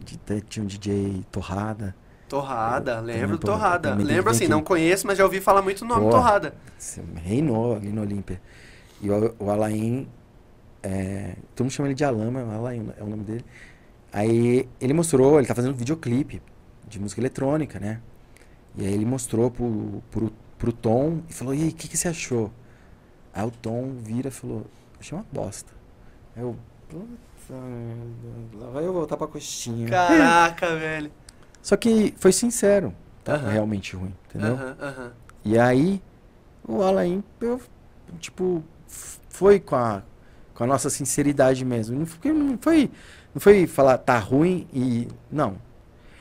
De, 0.00 0.18
tinha 0.42 0.62
um 0.62 0.66
DJ 0.66 1.24
Torrada. 1.30 1.94
Torrada, 2.28 2.92
Eu 2.92 3.02
lembro 3.02 3.38
do 3.38 3.46
Torrada. 3.46 3.90
também 3.90 4.06
Lembro 4.06 4.30
assim, 4.30 4.48
não 4.48 4.62
conheço, 4.62 5.06
mas 5.06 5.18
já 5.18 5.24
ouvi 5.24 5.40
falar 5.40 5.60
muito 5.62 5.82
o 5.82 5.84
nome 5.84 6.04
Pô. 6.04 6.10
Torrada. 6.10 6.54
reinou 7.16 7.76
ali 7.76 7.92
no 7.92 8.02
Olímpia. 8.02 8.40
E 9.02 9.10
o, 9.10 9.34
o 9.38 9.50
Alain, 9.50 10.08
é, 10.82 11.36
todo 11.54 11.64
mundo 11.64 11.72
chama 11.72 11.88
ele 11.88 11.94
de 11.94 12.04
Alain, 12.04 12.30
mas 12.30 12.48
Alain 12.48 12.90
é 12.98 13.02
o 13.02 13.06
nome 13.06 13.24
dele. 13.24 13.44
Aí 14.12 14.68
ele 14.80 14.92
mostrou, 14.92 15.38
ele 15.38 15.46
tá 15.46 15.54
fazendo 15.54 15.74
um 15.74 15.76
videoclipe 15.76 16.42
de 16.88 17.00
música 17.00 17.20
eletrônica, 17.20 17.78
né? 17.78 18.00
E 18.76 18.86
aí 18.86 18.92
ele 18.92 19.04
mostrou 19.04 19.50
pro, 19.50 20.02
pro, 20.10 20.32
pro 20.62 20.72
Tom 20.72 21.22
e 21.28 21.32
falou, 21.32 21.52
e 21.52 21.60
aí, 21.62 21.68
o 21.70 21.72
que, 21.74 21.88
que 21.88 21.96
você 21.96 22.06
achou? 22.06 22.48
Aí 23.34 23.44
o 23.44 23.50
Tom 23.50 23.94
vira 24.00 24.28
e 24.28 24.30
falou, 24.30 24.64
achei 25.00 25.18
uma 25.18 25.26
bosta. 25.32 25.72
Aí 26.36 26.42
eu, 26.42 26.54
"Puta 26.88 27.04
merda, 27.50 28.64
lá 28.64 28.70
vai 28.70 28.86
eu 28.86 28.92
voltar 28.92 29.16
pra 29.16 29.26
coxinha. 29.26 29.88
Caraca, 29.88 30.68
velho. 30.78 31.10
Só 31.60 31.76
que 31.76 32.14
foi 32.16 32.30
sincero, 32.30 32.94
tá 33.24 33.34
Aham. 33.34 33.50
realmente 33.50 33.96
ruim, 33.96 34.14
entendeu? 34.28 34.56
E 35.44 35.58
aí, 35.58 36.00
o 36.66 36.80
Alain, 36.80 37.24
eu, 37.40 37.60
tipo, 38.20 38.62
foi 39.28 39.58
com 39.58 39.74
a, 39.74 40.00
com 40.54 40.62
a 40.62 40.66
nossa 40.68 40.88
sinceridade 40.88 41.64
mesmo. 41.64 41.98
Não 41.98 42.06
foi, 42.06 42.32
não 42.32 42.58
foi, 42.60 42.90
não 43.34 43.40
foi 43.40 43.66
falar 43.66 43.98
tá 43.98 44.16
ruim 44.16 44.68
e. 44.72 45.08
Não. 45.30 45.56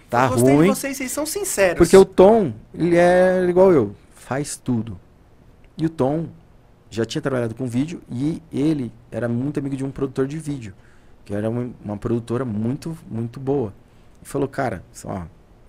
Tá 0.09 0.25
Eu 0.25 0.29
gostei 0.31 0.55
ruim. 0.55 0.69
de 0.69 0.75
vocês, 0.75 0.97
vocês 0.97 1.11
são 1.11 1.25
sinceros. 1.27 1.77
Porque 1.77 1.95
o 1.95 2.03
Tom, 2.05 2.53
ele 2.73 2.97
é 2.97 3.45
igual 3.47 3.71
eu, 3.71 3.95
faz 4.31 4.55
tudo. 4.55 4.97
E 5.77 5.85
o 5.85 5.89
Tom 5.89 6.29
já 6.89 7.03
tinha 7.03 7.21
trabalhado 7.21 7.53
com 7.53 7.67
vídeo 7.67 8.01
e 8.09 8.41
ele 8.49 8.89
era 9.11 9.27
muito 9.27 9.59
amigo 9.59 9.75
de 9.75 9.83
um 9.83 9.91
produtor 9.91 10.25
de 10.25 10.37
vídeo, 10.37 10.73
que 11.25 11.33
era 11.33 11.49
uma, 11.49 11.69
uma 11.83 11.97
produtora 11.97 12.45
muito, 12.45 12.97
muito 13.09 13.41
boa. 13.41 13.73
E 14.21 14.25
falou, 14.25 14.47
cara, 14.47 14.85
ó, 15.03 15.23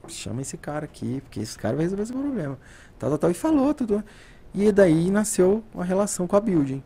chama 0.06 0.42
esse 0.42 0.56
cara 0.56 0.84
aqui, 0.84 1.20
porque 1.22 1.40
esse 1.40 1.58
cara 1.58 1.74
vai 1.74 1.86
resolver 1.86 2.04
esse 2.04 2.12
problema. 2.12 2.56
Tal, 3.00 3.10
tal, 3.10 3.18
tal. 3.18 3.30
E 3.32 3.34
falou 3.34 3.74
tudo. 3.74 4.04
E 4.54 4.70
daí 4.70 5.10
nasceu 5.10 5.64
uma 5.74 5.84
relação 5.84 6.28
com 6.28 6.36
a 6.36 6.40
Building. 6.40 6.84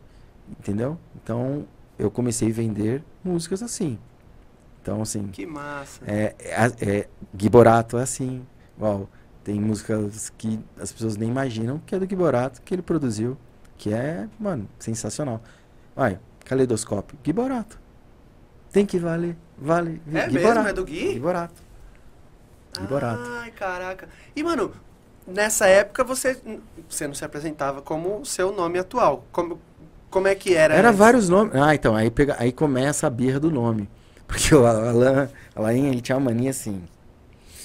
Entendeu? 0.59 0.97
Então, 1.21 1.67
eu 1.99 2.09
comecei 2.09 2.49
a 2.49 2.53
vender 2.53 3.03
músicas 3.23 3.61
assim. 3.61 3.99
Então, 4.81 4.99
assim, 4.99 5.27
Que 5.27 5.45
massa. 5.45 6.01
é, 6.07 6.33
é, 6.39 6.71
é, 6.81 7.07
Gui 7.35 7.49
Borato 7.49 7.99
é 7.99 8.01
assim. 8.01 8.43
Igual, 8.75 9.07
tem 9.47 9.61
músicas 9.61 10.29
que 10.37 10.59
as 10.77 10.91
pessoas 10.91 11.15
nem 11.15 11.29
imaginam 11.29 11.81
que 11.85 11.95
é 11.95 11.99
do 11.99 12.05
Gui 12.05 12.17
Borato, 12.17 12.61
que 12.61 12.75
ele 12.75 12.81
produziu. 12.81 13.37
Que 13.77 13.93
é, 13.93 14.27
mano, 14.37 14.67
sensacional. 14.77 15.41
Vai, 15.95 16.19
Caleidoscópio. 16.43 17.17
Gui 17.23 17.31
Borato. 17.31 17.79
Tem 18.73 18.85
que 18.85 18.99
valer. 18.99 19.37
Vale. 19.57 20.01
É 20.13 20.27
Gui 20.27 20.33
mesmo? 20.33 20.67
É 20.67 20.73
do 20.73 20.83
Gui? 20.83 21.13
Gui 21.13 21.19
Borato. 21.21 21.61
Gui 22.77 22.87
Borato. 22.87 23.23
Ai, 23.23 23.51
caraca. 23.51 24.09
E, 24.35 24.43
mano, 24.43 24.73
nessa 25.25 25.65
época 25.65 26.03
você, 26.03 26.37
você 26.89 27.07
não 27.07 27.13
se 27.13 27.23
apresentava 27.23 27.81
como 27.81 28.19
o 28.19 28.25
seu 28.25 28.51
nome 28.51 28.77
atual. 28.77 29.23
Como, 29.31 29.61
como 30.09 30.27
é 30.27 30.35
que 30.35 30.55
era? 30.55 30.73
Era 30.73 30.89
antes? 30.89 30.99
vários 30.99 31.29
nomes. 31.29 31.55
Ah, 31.55 31.73
então, 31.73 31.95
aí, 31.95 32.11
pega, 32.11 32.35
aí 32.37 32.51
começa 32.51 33.07
a 33.07 33.09
birra 33.09 33.39
do 33.39 33.49
nome. 33.49 33.89
Porque 34.27 34.53
o 34.53 34.65
Alan, 34.65 35.29
Alain, 35.55 35.87
ele 35.87 36.01
tinha 36.01 36.17
uma 36.17 36.31
mania 36.31 36.49
assim. 36.49 36.83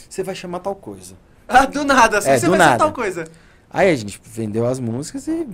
Você 0.09 0.23
vai 0.23 0.37
chamar 0.37 0.61
tal 0.61 0.77
coisa. 0.77 1.17
Ah, 1.53 1.67
do 1.67 1.85
nada, 1.85 2.19
assim, 2.19 2.31
É, 2.31 2.39
você 2.39 2.49
vai 2.49 2.59
nada. 2.59 2.79
tal 2.79 2.93
coisa. 2.93 3.25
Aí 3.71 3.91
a 3.91 3.95
gente 3.97 4.21
vendeu 4.25 4.67
as 4.67 4.79
músicas 4.81 5.27
e 5.29 5.47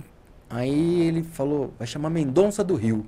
Aí 0.51 1.01
ele 1.01 1.21
falou, 1.23 1.71
vai 1.77 1.85
chamar 1.87 2.09
Mendonça 2.09 2.63
do 2.63 2.73
Rio. 2.75 3.05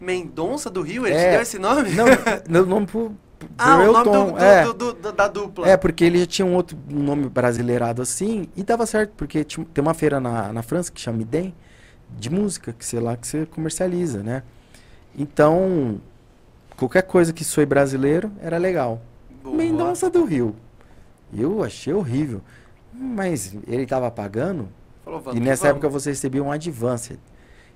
Mendonça 0.00 0.68
do 0.68 0.82
Rio? 0.82 1.06
Ele 1.06 1.16
É. 1.16 1.24
te 1.24 1.30
deu 1.32 1.40
esse 1.42 1.58
nome? 1.58 1.90
Não, 1.92 2.04
não, 2.48 2.66
não 2.66 2.84
pro, 2.86 3.14
pro 3.38 3.48
ah, 3.56 3.76
o 3.78 3.92
nome 3.92 4.04
do, 4.04 4.32
do- 4.32 4.38
é. 4.38 4.64
do- 4.64 4.74
do- 4.74 4.92
do- 4.92 5.12
da 5.12 5.26
dupla. 5.28 5.68
É, 5.68 5.76
porque 5.76 6.04
ele 6.04 6.18
já 6.18 6.26
tinha 6.26 6.44
um 6.44 6.54
outro 6.54 6.76
nome 6.88 7.28
brasileirado 7.30 8.02
assim, 8.02 8.46
e 8.54 8.62
dava 8.62 8.84
certo, 8.84 9.12
porque 9.16 9.42
tinha- 9.42 9.66
tem 9.72 9.80
uma 9.80 9.94
feira 9.94 10.20
na, 10.20 10.52
na 10.52 10.62
França 10.62 10.92
que 10.92 11.00
chama 11.00 11.22
IDEM, 11.22 11.54
de 12.18 12.28
música, 12.30 12.74
que 12.78 12.84
sei 12.84 13.00
lá, 13.00 13.16
que 13.16 13.26
você 13.26 13.46
comercializa, 13.46 14.22
né? 14.22 14.42
Então, 15.18 15.98
qualquer 16.76 17.02
coisa 17.02 17.32
que 17.32 17.42
soe 17.42 17.64
brasileiro 17.64 18.30
era 18.42 18.58
legal. 18.58 19.00
Boa. 19.42 19.56
Mendonça 19.56 20.10
do 20.10 20.24
Rio. 20.26 20.54
Eu 21.34 21.62
achei 21.62 21.92
horrível. 21.92 22.40
Mas 22.92 23.54
ele 23.66 23.86
tava 23.86 24.10
pagando, 24.10 24.68
Falou, 25.04 25.22
e 25.34 25.40
nessa 25.40 25.64
vamos. 25.64 25.76
época 25.76 25.88
você 25.88 26.10
recebia 26.10 26.42
um 26.42 26.50
advance, 26.50 27.18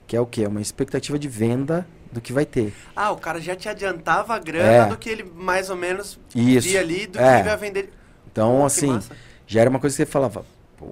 que 0.07 0.17
é 0.17 0.21
o 0.21 0.27
quê? 0.27 0.47
Uma 0.47 0.61
expectativa 0.61 1.19
de 1.19 1.29
venda 1.29 1.87
do 2.11 2.21
que 2.21 2.33
vai 2.33 2.47
ter. 2.47 2.73
Ah, 2.97 3.11
o 3.13 3.17
cara 3.17 3.41
já 3.41 3.55
te 3.55 3.69
adiantava 3.69 4.35
a 4.35 4.39
grana 4.39 4.87
É. 4.87 4.89
do 4.89 4.97
que 4.97 5.09
ele 5.11 5.23
mais 5.23 5.69
ou 5.71 5.77
menos 5.77 6.19
Isso. 6.35 6.69
via 6.69 6.81
ali, 6.81 7.07
do 7.07 7.19
É. 7.19 7.35
que 7.35 7.41
ele 7.41 7.49
ia 7.51 7.57
vender. 7.57 7.93
Então, 8.33 8.59
Pô, 8.59 8.65
assim, 8.65 8.99
já 9.47 9.61
era 9.61 9.69
uma 9.71 9.79
coisa 9.79 9.95
que 9.95 10.03
você 10.03 10.07
falava, 10.07 10.45
pô, 10.77 10.87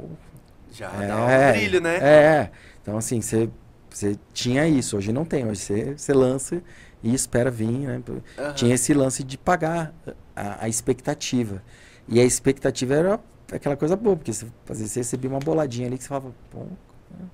Já 0.71 0.93
É, 0.93 1.07
dá 1.09 1.17
um 1.25 1.53
brilho, 1.53 1.81
né? 1.81 1.97
É. 1.97 2.51
Então, 2.83 2.97
assim, 2.99 3.21
você, 3.21 3.49
você 3.91 4.17
tinha 4.33 4.69
isso. 4.69 4.97
Hoje 4.97 5.11
não 5.13 5.25
tem. 5.25 5.45
Hoje 5.49 5.61
você, 5.61 5.95
você 5.97 6.13
lança 6.13 6.63
e 7.03 7.13
espera 7.13 7.51
vir, 7.51 7.67
né? 7.69 8.01
Aham. 8.39 8.53
Tinha 8.53 8.75
esse 8.75 8.95
lance 8.95 9.25
de 9.25 9.37
pagar 9.37 9.93
a, 10.37 10.65
a 10.65 10.69
expectativa. 10.69 11.63
E 12.09 12.21
a 12.21 12.25
expectativa 12.25 12.95
era 12.95 13.21
aquela 13.53 13.77
coisa 13.77 13.97
boa, 13.97 14.17
porque 14.17 14.33
você, 14.33 14.47
às 14.69 14.79
vezes 14.79 14.93
você 14.93 15.01
recebia 15.01 15.29
uma 15.31 15.41
boladinha 15.41 15.87
ali 15.87 15.97
que 15.99 16.03
você 16.05 16.09
falava, 16.09 16.33
pô. 16.51 16.61
né? 16.61 17.27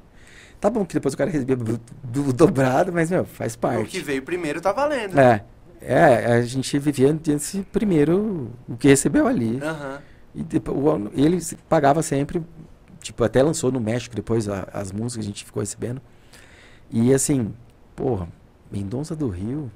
Tá 0.61 0.71
bom 0.71 0.85
que 0.85 0.95
depois 0.95 1.15
o 1.15 1.17
cara 1.17 1.31
recebia 1.31 1.57
do, 1.57 1.79
do- 2.03 2.33
dobrado, 2.33 2.93
mas, 2.93 3.11
meu, 3.11 3.25
faz 3.25 3.55
O 3.55 3.57
que 3.57 3.61
parte. 3.61 4.01
veio 4.01 4.23
primeiro 4.23 4.61
tá 4.61 4.73
valendo. 4.73 5.19
É. 5.19 5.45
É, 5.81 6.27
a 6.33 6.43
gente 6.43 6.79
vivia 6.79 7.13
desse 7.13 7.61
primeiro, 7.71 8.51
o 8.67 8.77
que 8.77 8.89
recebeu 8.89 9.27
ali. 9.27 9.61
Aham. 9.63 10.01
E 10.35 10.43
depois, 10.43 10.77
o 10.79 11.11
ele 11.15 11.39
pagava 11.69 12.03
sempre, 12.03 12.43
tipo, 13.01 13.23
até 13.23 13.43
lançou 13.43 13.71
no 13.71 13.79
México 13.79 14.17
depois 14.17 14.49
a- 14.49 14.67
as 14.73 14.91
músicas 14.91 15.15
que 15.17 15.21
a 15.21 15.33
gente 15.35 15.45
ficou 15.45 15.61
recebendo. 15.61 16.01
E 16.91 17.13
assim, 17.13 17.53
porra, 17.95 18.27
Mendonça 18.73 19.15
do 19.15 19.29
Rio, 19.29 19.71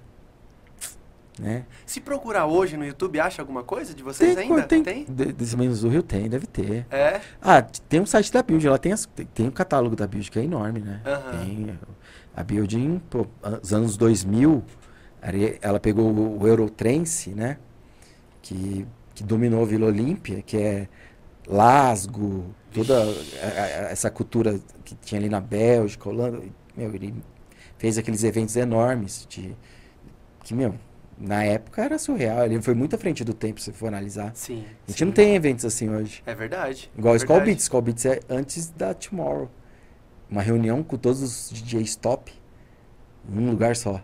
né? 1.38 1.64
Se 1.86 2.00
procurar 2.00 2.46
hoje 2.46 2.76
no 2.76 2.84
YouTube, 2.84 3.18
acha 3.20 3.40
alguma 3.42 3.62
coisa 3.62 3.94
de 3.94 4.02
vocês 4.02 4.34
co- 4.34 4.40
ainda? 4.40 4.62
tem, 4.64 4.82
Tem? 4.82 5.06
Mendonça 5.56 5.82
do 5.82 5.88
Rio 5.88 6.02
tem, 6.02 6.28
deve 6.28 6.46
ter. 6.46 6.86
É? 6.90 7.20
Ah, 7.40 7.62
tem 7.62 8.00
um 8.00 8.06
site 8.06 8.32
da 8.32 8.42
Build, 8.42 8.66
ela 8.66 8.78
tem, 8.78 8.92
as, 8.92 9.06
tem, 9.06 9.26
tem 9.26 9.48
o 9.48 9.52
catálogo 9.52 9.94
da 9.96 10.06
Build 10.06 10.30
que 10.30 10.38
é 10.38 10.44
enorme, 10.44 10.80
né? 10.80 11.00
Aham. 11.04 11.30
Tem, 11.44 11.78
a 12.36 12.42
Build, 12.44 13.02
pô, 13.10 13.26
nos 13.60 13.72
anos 13.72 13.96
2000, 13.96 14.62
ari- 15.22 15.58
ela 15.62 15.78
pegou 15.80 16.12
o 16.12 16.46
Eurotrance, 16.46 17.30
né? 17.30 17.58
Que, 18.42 18.86
que 19.14 19.22
dominou 19.24 19.62
a 19.62 19.66
Vila 19.66 19.86
Olímpia, 19.86 20.42
que 20.42 20.56
é 20.56 20.88
Lasgo, 21.46 22.44
toda 22.72 23.02
a- 23.02 23.06
a- 23.62 23.68
essa 23.90 24.10
cultura 24.10 24.60
que 24.84 24.94
tinha 24.96 25.20
ali 25.20 25.28
na 25.28 25.40
Bélgica, 25.40 26.08
Holanda. 26.08 26.40
Meu, 26.76 26.94
ele 26.94 27.14
fez 27.78 27.98
aqueles 27.98 28.22
eventos 28.22 28.54
enormes 28.56 29.26
de 29.28 29.56
que, 30.44 30.54
meu, 30.54 30.74
na 31.20 31.42
época 31.44 31.82
era 31.82 31.98
surreal. 31.98 32.44
Ele 32.44 32.60
foi 32.62 32.74
muito 32.74 32.94
à 32.94 32.98
frente 32.98 33.24
do 33.24 33.34
tempo, 33.34 33.60
se 33.60 33.72
for 33.72 33.88
analisar. 33.88 34.30
Sim. 34.34 34.64
A 34.86 34.90
gente 34.90 34.98
sim. 34.98 35.04
não 35.04 35.12
tem 35.12 35.34
eventos 35.34 35.64
assim 35.64 35.88
hoje. 35.90 36.22
É 36.26 36.34
verdade. 36.34 36.90
Igual 36.96 37.14
é 37.14 37.16
o 37.16 37.18
Skull. 37.18 37.40
Beats. 37.40 37.62
Skull 37.64 37.82
Beats 37.82 38.04
é 38.06 38.20
antes 38.28 38.68
da 38.70 38.94
Tomorrow. 38.94 39.50
Uma 40.30 40.42
reunião 40.42 40.82
com 40.82 40.96
todos 40.96 41.22
os 41.22 41.50
DJs 41.50 41.96
top 41.96 42.32
num 43.28 43.50
lugar 43.50 43.74
só. 43.76 44.02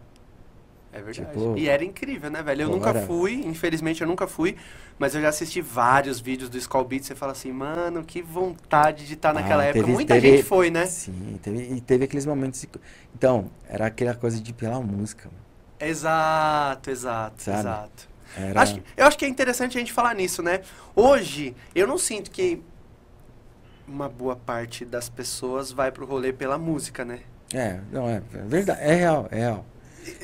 É 0.93 1.03
verdade. 1.03 1.29
Tipo, 1.29 1.59
e 1.59 1.69
era 1.69 1.85
incrível, 1.85 2.31
né, 2.31 2.41
velho? 2.43 2.63
Eu 2.63 2.69
pô, 2.71 2.77
nunca 2.77 2.95
fui, 2.95 3.35
infelizmente 3.45 4.01
eu 4.01 4.07
nunca 4.07 4.29
fui, 4.29 4.55
mas 4.97 5.13
eu 5.15 5.21
já 5.21 5.29
assisti 5.29 5.61
vários 5.61 6.21
vídeos 6.21 6.49
do 6.49 6.57
Skull 6.57 6.85
Beats. 6.85 7.09
Você 7.09 7.17
fala 7.17 7.33
assim, 7.33 7.51
mano, 7.51 8.05
que 8.05 8.23
vontade 8.23 9.05
de 9.05 9.15
estar 9.15 9.35
naquela 9.35 9.65
Ah, 9.65 9.67
época. 9.67 9.81
teve- 9.81 9.93
Muita 9.93 10.15
teve- 10.15 10.31
gente 10.37 10.43
foi, 10.45 10.71
né? 10.71 10.87
Sim, 10.87 11.39
teve, 11.43 11.75
e 11.75 11.81
teve 11.81 12.05
aqueles 12.05 12.25
momentos. 12.25 12.61
de- 12.61 12.69
Então, 13.13 13.51
era 13.69 13.87
aquela 13.87 14.15
coisa 14.15 14.41
de 14.41 14.53
pela 14.53 14.81
música. 14.81 15.25
mano. 15.29 15.44
Exato, 15.81 16.91
exato, 16.91 17.43
Sabe? 17.43 17.59
exato. 17.59 18.09
Era... 18.37 18.61
Acho 18.63 18.75
que- 18.75 18.83
eu 18.97 19.07
acho 19.07 19.19
que 19.19 19.25
é 19.25 19.29
interessante 19.29 19.77
a 19.77 19.81
gente 19.81 19.93
falar 19.93 20.15
nisso, 20.15 20.43
né? 20.43 20.61
Hoje, 20.95 21.55
eu 21.75 21.87
não 21.87 21.99
sinto 21.99 22.31
que 22.31 22.63
uma 23.87 24.09
boa 24.09 24.35
parte 24.37 24.85
das 24.85 25.09
pessoas 25.09 25.71
vai 25.71 25.93
pro 25.93 26.07
rolê 26.07 26.33
pela 26.33 26.59
música, 26.59 27.05
né? 27.05 27.21
É, 27.53 27.79
não, 27.93 28.09
é, 28.09 28.17
é 28.35 28.39
verdade. 28.47 28.81
É 28.83 28.95
real, 28.95 29.29
é 29.31 29.37
real. 29.37 29.67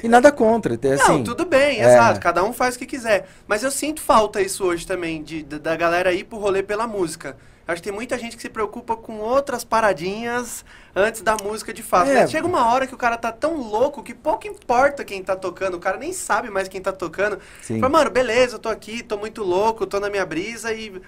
E 0.03 0.09
nada 0.09 0.31
contra. 0.33 0.77
Tem, 0.77 0.93
assim, 0.93 1.13
não, 1.19 1.25
tudo 1.25 1.45
bem, 1.47 1.81
é. 1.81 1.85
exato. 1.85 2.21
Cada 2.21 2.43
um 2.45 2.53
faz 2.53 2.75
o 2.75 2.79
que 2.79 2.87
quiser. 2.87 3.29
Mas 3.47 3.63
eu 3.63 3.71
sinto 3.71 4.01
falta 4.01 4.41
isso 4.41 4.65
hoje 4.65 4.87
também, 4.87 5.23
de, 5.23 5.43
da 5.43 5.77
galera 5.77 6.13
ir 6.13 6.25
pro 6.25 6.39
rolê 6.39 6.63
pela 6.63 6.87
música. 6.87 7.37
Acho 7.71 7.83
que 7.83 7.89
tem 7.89 7.93
muita 7.93 8.19
gente 8.19 8.37
que 8.37 8.43
se 8.43 8.49
preocupa 8.49 8.97
com 8.97 9.19
outras 9.19 9.63
paradinhas 9.65 10.65
antes 10.95 11.23
da 11.23 11.37
música 11.37 11.73
de 11.73 11.83
fato. 11.83 12.11
É. 12.11 12.15
né? 12.15 12.27
Chega 12.27 12.47
uma 12.47 12.67
hora 12.73 12.87
que 12.87 12.95
o 12.95 12.99
cara 12.99 13.17
tá 13.17 13.31
tão 13.31 13.57
louco 13.57 14.03
que 14.03 14.13
pouco 14.15 14.47
importa 14.49 15.05
quem 15.05 15.23
tá 15.23 15.37
tocando. 15.37 15.75
O 15.77 15.81
cara 15.81 15.97
nem 15.97 16.13
sabe 16.13 16.51
mais 16.51 16.69
quem 16.69 16.81
tá 16.81 16.93
tocando. 16.93 17.39
Sim. 17.63 17.79
Fala, 17.79 17.93
mano, 17.93 18.11
beleza, 18.11 18.57
eu 18.57 18.59
tô 18.59 18.69
aqui, 18.69 19.03
tô 19.03 19.17
muito 19.17 19.43
louco, 19.43 19.87
tô 19.87 20.01
na 20.01 20.11
minha 20.11 20.27
brisa 20.27 20.73
e. 20.73 21.01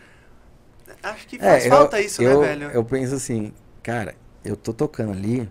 Acho 1.02 1.26
que 1.26 1.36
É, 1.36 1.38
faz 1.40 1.64
eu- 1.66 1.70
falta 1.72 2.00
isso, 2.00 2.22
eu, 2.22 2.40
né, 2.42 2.48
velho? 2.48 2.70
Eu 2.70 2.84
penso 2.84 3.14
assim, 3.14 3.52
cara, 3.82 4.14
eu 4.44 4.56
tô 4.56 4.72
tocando 4.72 5.10
ali, 5.12 5.48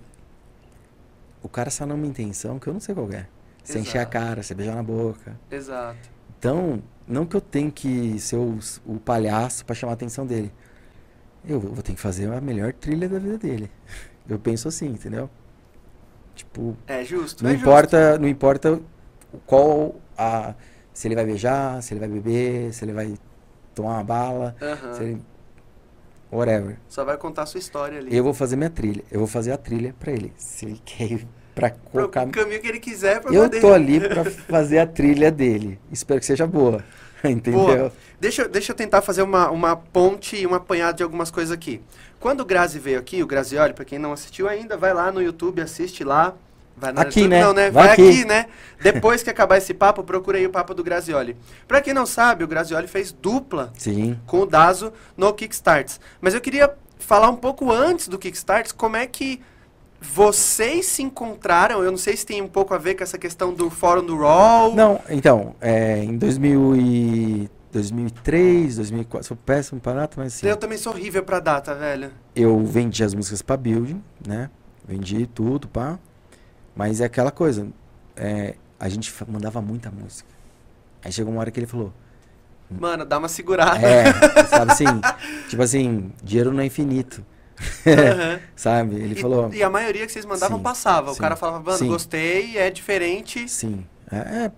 o 1.44 1.50
cara 1.50 1.70
só 1.70 1.86
numa 1.86 2.06
intenção 2.06 2.58
que 2.60 2.68
eu 2.68 2.74
não 2.74 2.80
sei 2.80 2.96
qual 2.96 3.12
é. 3.12 3.28
Você 3.64 3.80
encher 3.80 4.00
a 4.00 4.06
cara, 4.06 4.42
você 4.42 4.54
beijar 4.54 4.76
na 4.76 4.84
boca. 4.84 5.38
Exato. 5.50 6.10
Então, 6.38 6.82
não 7.08 7.26
que 7.26 7.36
eu 7.36 7.42
tenho 7.42 7.72
que 7.72 8.20
ser 8.20 8.38
o, 8.38 8.58
o 8.86 9.00
palhaço 9.00 9.66
pra 9.66 9.76
chamar 9.76 9.92
a 9.92 9.96
atenção 9.96 10.26
dele. 10.26 10.52
Eu 11.48 11.60
vou 11.60 11.82
ter 11.82 11.94
que 11.94 12.00
fazer 12.00 12.32
a 12.32 12.40
melhor 12.42 12.72
trilha 12.74 13.10
da 13.10 13.18
vida 13.20 13.38
dele. 13.38 13.70
Eu 14.30 14.38
penso 14.40 14.68
assim, 14.68 14.88
entendeu? 14.88 15.30
Tipo, 16.36 16.78
É 16.88 17.04
justo. 17.04 17.44
não 17.44 17.52
é 17.52 17.54
importa, 17.54 18.18
não 18.18 18.28
importa 18.28 18.80
qual 19.46 19.96
a 20.18 20.54
se 20.94 21.08
ele 21.08 21.16
vai 21.16 21.26
beijar, 21.26 21.82
se 21.82 21.94
ele 21.94 22.00
vai 22.00 22.10
beber, 22.10 22.74
se 22.74 22.84
ele 22.86 22.94
vai 22.94 23.14
tomar 23.74 23.96
uma 23.98 24.04
bala, 24.04 24.56
justo. 24.60 24.66
Aham. 24.86 24.94
se 24.94 25.04
ele 25.04 25.22
whatever. 26.32 26.78
Só 26.88 27.04
vai 27.04 27.18
contar 27.18 27.44
a 27.44 27.46
sua 27.46 27.60
história 27.60 28.00
ali. 28.00 28.16
Eu 28.16 28.24
vou 28.24 28.34
fazer 28.34 28.56
minha 28.56 28.70
trilha. 28.70 29.04
Eu 29.12 29.20
vou 29.20 29.28
fazer 29.28 29.52
a 29.52 29.58
trilha 29.58 29.94
pra 30.00 30.12
ele. 30.12 30.32
Se 30.38 30.66
ele 30.66 30.82
quer 30.86 31.12
ir 31.12 31.28
pra 31.56 31.70
Pro 31.72 31.80
colocar. 31.92 32.28
caminho 32.30 32.62
que 32.62 32.68
ele 32.68 32.80
quiser, 32.80 33.20
pra 33.22 33.34
Eu 33.34 33.44
poder- 33.44 33.60
tô 33.62 33.74
ali 33.74 34.00
pra 34.00 34.24
fazer 34.26 34.80
a 34.80 34.88
trilha 34.88 35.30
dele. 35.32 35.80
Espero 35.92 36.20
que 36.20 36.26
seja 36.26 36.48
boa. 36.48 36.84
Entendeu? 37.30 37.60
Boa. 37.66 37.94
Deixa, 38.20 38.44
eu- 38.44 38.50
deixa 38.50 38.72
eu 38.72 38.76
tentar 38.76 39.02
fazer 39.02 39.22
uma, 39.22 39.50
uma 39.50 39.76
ponte 39.76 40.36
e 40.36 40.46
um 40.48 40.54
apanhado 40.56 40.98
de 40.98 41.04
algumas 41.04 41.30
coisas 41.32 41.52
aqui. 41.52 41.82
Quando 42.20 42.42
o 42.42 42.46
Grazi 42.46 42.78
veio 42.80 43.00
aqui, 43.00 43.22
o 43.24 43.28
Grazioli, 43.28 43.74
pra 43.74 43.84
quem 43.86 43.98
não 44.00 44.14
assistiu 44.14 44.48
ainda, 44.48 44.78
vai 44.78 44.94
lá 44.94 45.12
no 45.12 45.22
YouTube, 45.22 45.62
assiste 45.62 46.04
lá. 46.04 46.34
Vai 46.78 46.92
no 46.94 47.02
Aqui, 47.02 47.20
YouTube, 47.22 47.30
né? 47.30 47.44
Não, 47.44 47.54
né? 47.54 47.70
Vai 47.70 47.84
Vai, 47.88 47.94
aqui. 47.94 48.10
aqui. 48.10 48.26
né? 48.26 48.46
Depois 48.82 49.22
que 49.22 49.30
acabar 49.30 49.58
esse 49.58 49.74
papo, 49.74 50.04
procura 50.04 50.38
aí 50.38 50.46
o 50.48 50.50
papo 50.50 50.74
do 50.74 50.84
Grazioli. 50.84 51.36
Pra 51.68 51.82
quem 51.82 51.94
não 51.94 52.06
sabe, 52.06 52.44
o 52.44 52.48
Grazioli 52.48 52.88
fez 52.88 53.12
dupla 53.12 53.72
Sim. 53.78 54.18
com 54.26 54.40
o 54.42 54.46
Dazo 54.46 54.92
no 55.16 55.32
Kickstarts. 55.34 56.00
Mas 56.20 56.34
eu 56.34 56.42
queria 56.42 56.74
falar 56.98 57.30
um 57.30 57.36
pouco 57.36 57.72
antes 57.72 58.08
do 58.08 58.18
Kickstarts, 58.18 58.72
como 58.72 58.96
é 58.96 59.06
que 59.06 59.42
vocês 60.02 60.88
se 60.88 61.04
encontraram. 61.04 61.84
Eu 61.84 61.92
não 61.92 61.98
sei 61.98 62.18
se 62.18 62.26
tem 62.26 62.42
um 62.42 62.48
pouco 62.48 62.74
a 62.74 62.78
ver 62.78 62.96
com 62.96 63.04
essa 63.04 63.18
questão 63.18 63.54
do 63.54 63.70
fórum 63.70 64.04
do 64.04 64.18
Raw. 64.18 64.74
Não, 64.76 65.00
então, 65.10 65.56
é, 65.62 66.04
em 66.04 66.18
2000 66.18 66.76
e 66.76 67.50
2003, 67.72 68.76
2004, 68.78 69.28
sou 69.28 69.38
péssimo 69.38 69.80
para 69.80 70.02
data, 70.02 70.16
mas 70.20 70.34
assim, 70.36 70.48
Eu 70.48 70.58
também 70.58 70.78
sou 70.78 70.92
horrível 70.92 71.24
pra 71.24 71.40
data, 71.40 71.74
velho. 71.74 72.12
eu 72.36 72.66
vendi 72.66 73.02
as 73.04 73.14
músicas 73.14 73.42
pra 73.42 73.56
Building, 73.56 74.04
né? 74.28 74.50
Vendi 74.86 75.26
tudo, 75.28 75.68
pá. 75.70 75.98
Mas 76.76 77.00
é 77.00 77.06
aquela 77.06 77.32
coisa, 77.32 77.68
é, 78.16 78.56
a 78.80 78.90
gente 78.90 79.14
mandava 79.28 79.62
muita 79.62 79.90
música. 79.92 80.28
Aí 81.04 81.12
chegou 81.14 81.32
uma 81.32 81.40
hora 81.40 81.52
que 81.52 81.60
ele 81.60 81.68
falou, 81.68 81.94
Mano, 82.70 83.06
dá 83.06 83.18
uma 83.18 83.28
segurada. 83.30 83.80
é, 83.86 84.12
sabe 84.48 84.72
assim, 84.72 84.86
tipo 85.50 85.62
assim, 85.62 86.12
dinheiro 86.24 86.52
não 86.52 86.62
é 86.62 86.66
infinito, 86.66 87.24
Sabe? 88.56 88.96
Ele 88.96 89.14
e, 89.18 89.22
falou, 89.22 89.54
e 89.54 89.64
a 89.64 89.70
maioria 89.70 90.06
que 90.06 90.12
vocês 90.12 90.26
mandavam 90.26 90.58
Sim, 90.58 90.64
passava. 90.64 91.12
O 91.12 91.14
sim, 91.14 91.20
cara 91.20 91.36
falava, 91.36 91.64
mano, 91.64 91.78
sim. 91.78 91.88
gostei, 91.88 92.58
é 92.58 92.70
diferente. 92.70 93.48
sim, 93.48 93.86
é, 94.12 94.18
é, 94.46 94.52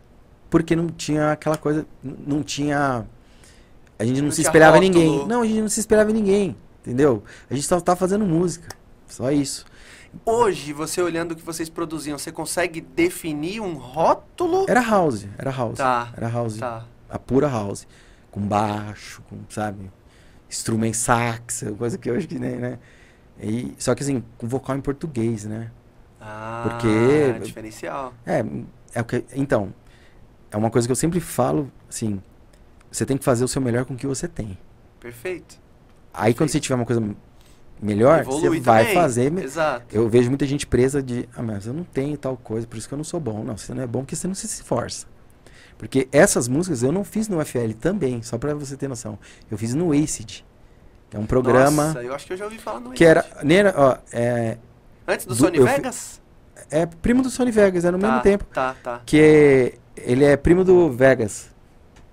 porque 0.49 0.75
não 0.75 0.87
tinha 0.87 1.31
aquela 1.31 1.57
coisa, 1.57 1.85
não 2.03 2.43
tinha, 2.43 3.05
a 3.97 4.05
gente 4.05 4.17
não, 4.17 4.25
Não 4.25 4.31
se 4.31 4.41
em 4.41 4.45
rótulo. 4.45 4.81
ninguém, 4.81 5.27
não, 5.27 5.41
a 5.41 5.45
gente 5.45 5.61
não 5.61 5.69
se 5.69 5.79
espelhava 5.79 6.11
em 6.11 6.13
ninguém, 6.13 6.55
entendeu? 6.81 7.23
A 7.49 7.55
gente 7.55 7.67
só 7.67 7.79
tava 7.79 7.97
fazendo 7.97 8.25
música, 8.25 8.69
só 9.07 9.31
isso. 9.31 9.65
Hoje, 10.25 10.73
você 10.73 11.01
olhando 11.01 11.31
o 11.31 11.35
que 11.35 11.41
vocês 11.41 11.69
produziam, 11.69 12.17
você 12.17 12.31
consegue 12.31 12.79
definir 12.79 13.59
um 13.59 13.73
rótulo? 13.73 14.65
Era 14.69 14.81
house, 14.81 15.25
era 15.37 15.49
house, 15.51 15.77
Tá, 15.77 16.13
era 16.15 16.27
house. 16.29 16.57
Tá. 16.57 16.85
a 17.09 17.17
pura 17.17 17.47
house, 17.47 17.87
com 18.29 18.39
baixo, 18.39 19.23
com, 19.29 19.37
sabe, 19.49 19.91
instrumento 20.53 20.95
sax, 20.95 21.63
coisa 21.77 21.97
que 21.97 22.09
hoje 22.11 22.27
que 22.27 22.37
nem, 22.39 22.55
né? 22.57 22.79
E, 23.41 23.73
só 23.77 23.93
que 23.95 24.03
assim, 24.03 24.23
com 24.37 24.47
vocal 24.47 24.77
em 24.77 24.81
português, 24.81 25.45
né? 25.45 25.71
Ah, 26.21 26.63
Porque- 26.69 27.39
diferencial. 27.43 28.13
É, 28.25 28.45
é 28.93 29.01
o 29.01 29.05
que. 29.05 29.23
Então, 29.33 29.73
é 30.51 30.55
uma 30.57 30.69
coisa 30.69 30.87
que 30.87 30.91
eu 30.91 30.95
sempre 30.95 31.19
falo, 31.19 31.69
assim, 31.89 32.21
você 32.91 33.05
tem 33.05 33.17
que 33.17 33.23
fazer 33.25 33.43
o 33.43 33.47
seu 33.47 33.61
melhor 33.61 33.85
com 33.85 33.93
o 33.95 33.97
que 33.97 34.07
você 34.07 34.27
tem. 34.27 34.57
Perfeito. 34.99 35.57
Aí 36.13 36.33
quando 36.33 36.49
você 36.49 36.59
tiver 36.59 36.75
uma 36.75 36.85
coisa 36.85 37.03
melhor, 37.81 38.19
Evolui 38.21 38.59
você 38.59 38.59
vai 38.61 38.83
também. 38.83 38.95
fazer. 38.95 39.37
Exato. 39.39 39.85
Eu 39.91 40.07
vejo 40.07 40.29
muita 40.29 40.45
gente 40.45 40.65
presa 40.67 41.01
de, 41.01 41.27
ah, 41.35 41.41
mas 41.41 41.65
eu 41.65 41.73
não 41.73 41.83
tenho 41.83 42.15
tal 42.17 42.37
coisa, 42.37 42.65
por 42.67 42.77
isso 42.77 42.87
que 42.87 42.93
eu 42.93 42.97
não 42.97 43.03
sou 43.03 43.19
bom. 43.19 43.43
Não, 43.43 43.57
você 43.57 43.73
não 43.73 43.81
é 43.83 43.87
bom 43.87 44.01
porque 44.01 44.15
você 44.15 44.27
não 44.27 44.35
se 44.35 44.45
esforça. 44.45 45.07
Porque 45.77 46.07
essas 46.11 46.47
músicas 46.47 46.83
eu 46.83 46.91
não 46.91 47.03
fiz 47.03 47.27
no 47.27 47.43
FL 47.43 47.73
também, 47.79 48.21
só 48.21 48.37
pra 48.37 48.53
você 48.53 48.77
ter 48.77 48.87
noção. 48.87 49.17
Eu 49.51 49.57
fiz 49.57 49.73
no 49.73 49.91
ACID, 49.91 50.45
que 51.09 51.17
é 51.17 51.19
um 51.19 51.25
programa 51.25 51.87
Nossa, 51.87 52.03
eu 52.03 52.13
acho 52.13 52.25
que 52.25 52.33
eu 52.33 52.37
já 52.37 52.45
ouvi 52.45 52.57
falar 52.57 52.79
no 52.79 52.91
que 52.91 53.03
era, 53.03 53.25
era, 53.47 53.73
ó, 53.77 53.97
é, 54.11 54.57
Antes 55.07 55.25
do, 55.25 55.33
do- 55.33 55.39
Sony 55.39 55.57
fi- 55.57 55.63
Vegas? 55.63 56.21
é 56.71 56.85
primo 56.85 57.21
do 57.21 57.29
Sony 57.29 57.51
Vegas, 57.51 57.83
é 57.85 57.91
no 57.91 57.99
tá, 57.99 58.07
mesmo 58.07 58.21
tempo. 58.21 58.45
Tá, 58.53 58.75
tá. 58.81 59.01
que 59.05 59.19
é- 59.19 59.73
ele 59.97 60.23
é 60.23 60.37
primo 60.37 60.63
do 60.63 60.89
Vegas, 60.91 61.49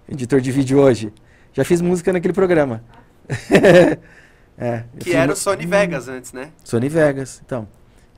editor 0.09 0.41
de 0.41 0.51
vídeo 0.51 0.79
hoje. 0.81 1.13
Já 1.53 1.65
fiz 1.65 1.81
música 1.81 2.13
naquele 2.13 2.35
programa. 2.35 2.83
É, 4.63 4.85
Que 4.99 5.15
era 5.15 5.33
o 5.33 5.37
Sony 5.37 5.65
Vegas 5.65 6.07
antes, 6.07 6.33
né? 6.35 6.51
Sony 6.63 6.89
Vegas, 6.89 7.41
então. 7.45 7.67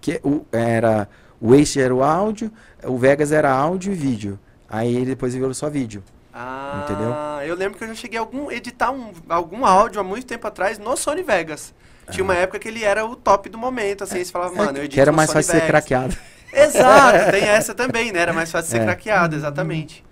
Que 0.01 0.20
o, 0.24 0.45
era, 0.51 1.09
o 1.40 1.55
Ace 1.55 1.80
era 1.80 1.95
o 1.95 2.03
áudio, 2.03 2.51
o 2.82 2.99
Vegas 2.99 3.30
era 3.30 3.53
áudio 3.53 3.93
e 3.93 3.95
vídeo. 3.95 4.38
Aí 4.72 4.96
ele 4.96 5.04
depois 5.06 5.34
virou 5.34 5.52
só 5.54 5.68
vídeo. 5.70 6.02
Ah, 6.34 6.80
Entendeu? 6.84 7.14
eu 7.46 7.54
lembro 7.54 7.76
que 7.78 7.84
eu 7.84 7.88
já 7.88 7.94
cheguei 7.94 8.18
a 8.18 8.22
algum, 8.22 8.50
editar 8.50 8.90
um, 8.90 9.12
algum 9.28 9.66
áudio 9.66 10.00
há 10.00 10.04
muito 10.04 10.26
tempo 10.26 10.46
atrás 10.46 10.78
no 10.78 10.96
Sony 10.96 11.22
Vegas. 11.22 11.74
Tinha 12.10 12.24
uma 12.24 12.34
época 12.34 12.58
que 12.58 12.68
ele 12.68 12.82
era 12.82 13.04
o 13.04 13.14
top 13.14 13.50
do 13.50 13.58
momento, 13.58 14.02
assim, 14.04 14.24
você 14.24 14.32
falava, 14.32 14.54
mano, 14.54 14.78
eu 14.78 14.82
É, 14.82 14.84
edito 14.86 14.94
que 14.94 15.00
era 15.00 15.12
mais 15.12 15.30
Sony 15.30 15.44
fácil 15.44 15.50
ser 15.52 15.66
Vegas. 15.66 15.68
craqueado. 15.68 16.16
Exato, 16.52 17.30
tem 17.30 17.44
essa 17.48 17.74
também, 17.74 18.12
né? 18.12 18.18
Era 18.20 18.32
mais 18.32 18.50
fácil 18.50 18.70
ser 18.70 18.80
É. 18.80 18.84
craqueado, 18.84 19.36
exatamente. 19.36 20.04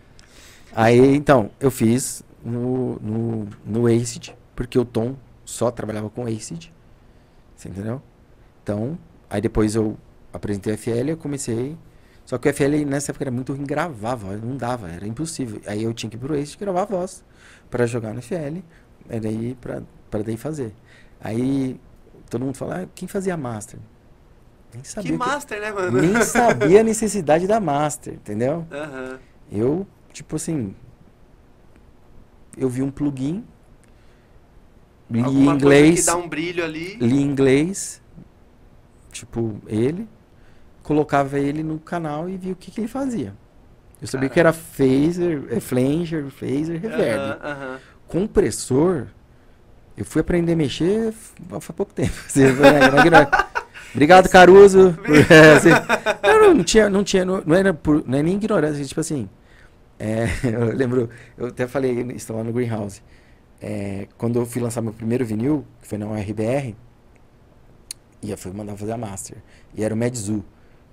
Aí, 0.74 0.98
então, 1.16 1.50
eu 1.58 1.70
fiz 1.70 2.22
no, 2.44 2.96
no, 3.00 3.48
no 3.64 3.86
Acid, 3.86 4.30
porque 4.54 4.78
o 4.78 4.84
Tom 4.84 5.16
só 5.44 5.70
trabalhava 5.70 6.10
com 6.10 6.26
Acid. 6.26 6.70
Você 7.56 7.68
entendeu? 7.68 8.00
Então, 8.62 8.98
aí 9.28 9.40
depois 9.40 9.74
eu 9.74 9.96
apresentei 10.32 10.74
a 10.74 10.78
FL, 10.78 11.10
eu 11.10 11.16
comecei. 11.16 11.76
Só 12.30 12.38
que 12.38 12.48
o 12.48 12.54
FL 12.54 12.84
nessa 12.86 13.10
época 13.10 13.24
era 13.24 13.30
muito 13.32 13.52
ruim 13.52 13.64
gravar 13.66 14.14
voz, 14.14 14.40
não 14.40 14.56
dava, 14.56 14.88
era 14.88 15.04
impossível. 15.04 15.60
Aí 15.66 15.82
eu 15.82 15.92
tinha 15.92 16.08
que 16.08 16.14
ir 16.14 16.20
pro 16.20 16.32
Acid 16.32 16.56
gravar 16.60 16.82
a 16.82 16.84
voz 16.84 17.24
pra 17.68 17.86
jogar 17.86 18.14
no 18.14 18.22
FL, 18.22 18.62
e 19.10 19.18
daí 19.18 19.56
pra, 19.60 19.82
pra 20.08 20.22
daí 20.22 20.36
fazer. 20.36 20.72
Aí 21.20 21.76
todo 22.30 22.44
mundo 22.44 22.54
fala, 22.54 22.82
ah, 22.82 22.88
quem 22.94 23.08
fazia 23.08 23.36
master? 23.36 23.80
Nem 24.72 24.84
sabia. 24.84 25.10
Que 25.10 25.16
o 25.16 25.18
que- 25.18 25.26
master, 25.26 25.60
né, 25.60 25.72
mano? 25.72 26.00
nem 26.00 26.22
sabia 26.22 26.80
a 26.82 26.84
necessidade 26.84 27.48
da 27.48 27.58
master, 27.58 28.14
entendeu? 28.14 28.64
Aham. 28.70 29.18
Eu, 29.50 29.84
tipo 30.12 30.36
assim, 30.36 30.72
eu 32.56 32.68
vi 32.68 32.80
um 32.80 32.92
plugin, 32.92 33.44
li 35.10 35.18
Alguma 35.20 35.32
coisa 35.46 35.58
que 35.58 35.64
inglês, 35.64 36.06
dá 36.06 36.14
um 36.16 36.28
brilho 36.28 36.62
ali. 36.64 36.94
li 36.94 37.16
em 37.16 37.22
inglês, 37.22 38.00
tipo, 39.10 39.60
ele, 39.66 40.08
colocava 40.82 41.38
ele 41.38 41.62
no 41.62 41.78
canal 41.78 42.28
e 42.28 42.36
vi 42.36 42.52
o 42.52 42.56
que, 42.56 42.70
que 42.70 42.80
ele 42.80 42.88
fazia. 42.88 43.34
Eu 44.00 44.06
sabia 44.06 44.28
que 44.28 44.40
era 44.40 44.52
phaser, 44.52 45.44
é, 45.50 45.60
flanger, 45.60 46.24
phaser, 46.30 46.80
reverb. 46.80 47.20
Aham, 47.20 47.38
aham. 47.42 47.78
Compressor, 48.08 49.06
eu 49.96 50.04
fui 50.04 50.22
aprender 50.22 50.54
a 50.54 50.56
mexer 50.56 51.12
faz 51.12 51.66
pouco 51.76 51.92
tempo. 51.92 52.14
Assim. 52.26 52.44
Obrigado, 53.92 54.28
Caruso. 54.28 54.96
é, 55.28 55.52
assim, 55.56 55.70
não, 56.22 56.40
não, 56.40 56.54
não 56.54 56.64
tinha, 56.64 56.88
não 56.88 57.04
tinha, 57.04 57.24
não, 57.24 57.42
não 57.44 57.54
era 57.54 57.74
por, 57.74 58.06
não 58.06 58.18
é 58.18 58.22
nem 58.22 58.36
ignorância, 58.36 58.84
tipo 58.84 59.00
assim. 59.00 59.28
é, 59.98 60.26
eu 60.44 60.74
lembro, 60.74 61.10
eu 61.36 61.48
até 61.48 61.66
falei 61.66 62.00
isso 62.14 62.32
lá 62.32 62.42
no 62.42 62.52
Greenhouse. 62.52 63.02
É, 63.60 64.08
quando 64.16 64.38
eu 64.38 64.46
fui 64.46 64.62
lançar 64.62 64.80
meu 64.80 64.92
primeiro 64.92 65.24
vinil, 65.24 65.66
que 65.82 65.88
foi 65.88 65.98
na 65.98 66.06
URBR, 66.06 66.74
e 68.22 68.30
eu 68.30 68.38
fui 68.38 68.52
mandar 68.52 68.76
fazer 68.76 68.92
a 68.92 68.96
master. 68.96 69.38
E 69.74 69.84
era 69.84 69.92
o 69.92 69.96
Medzu. 69.96 70.44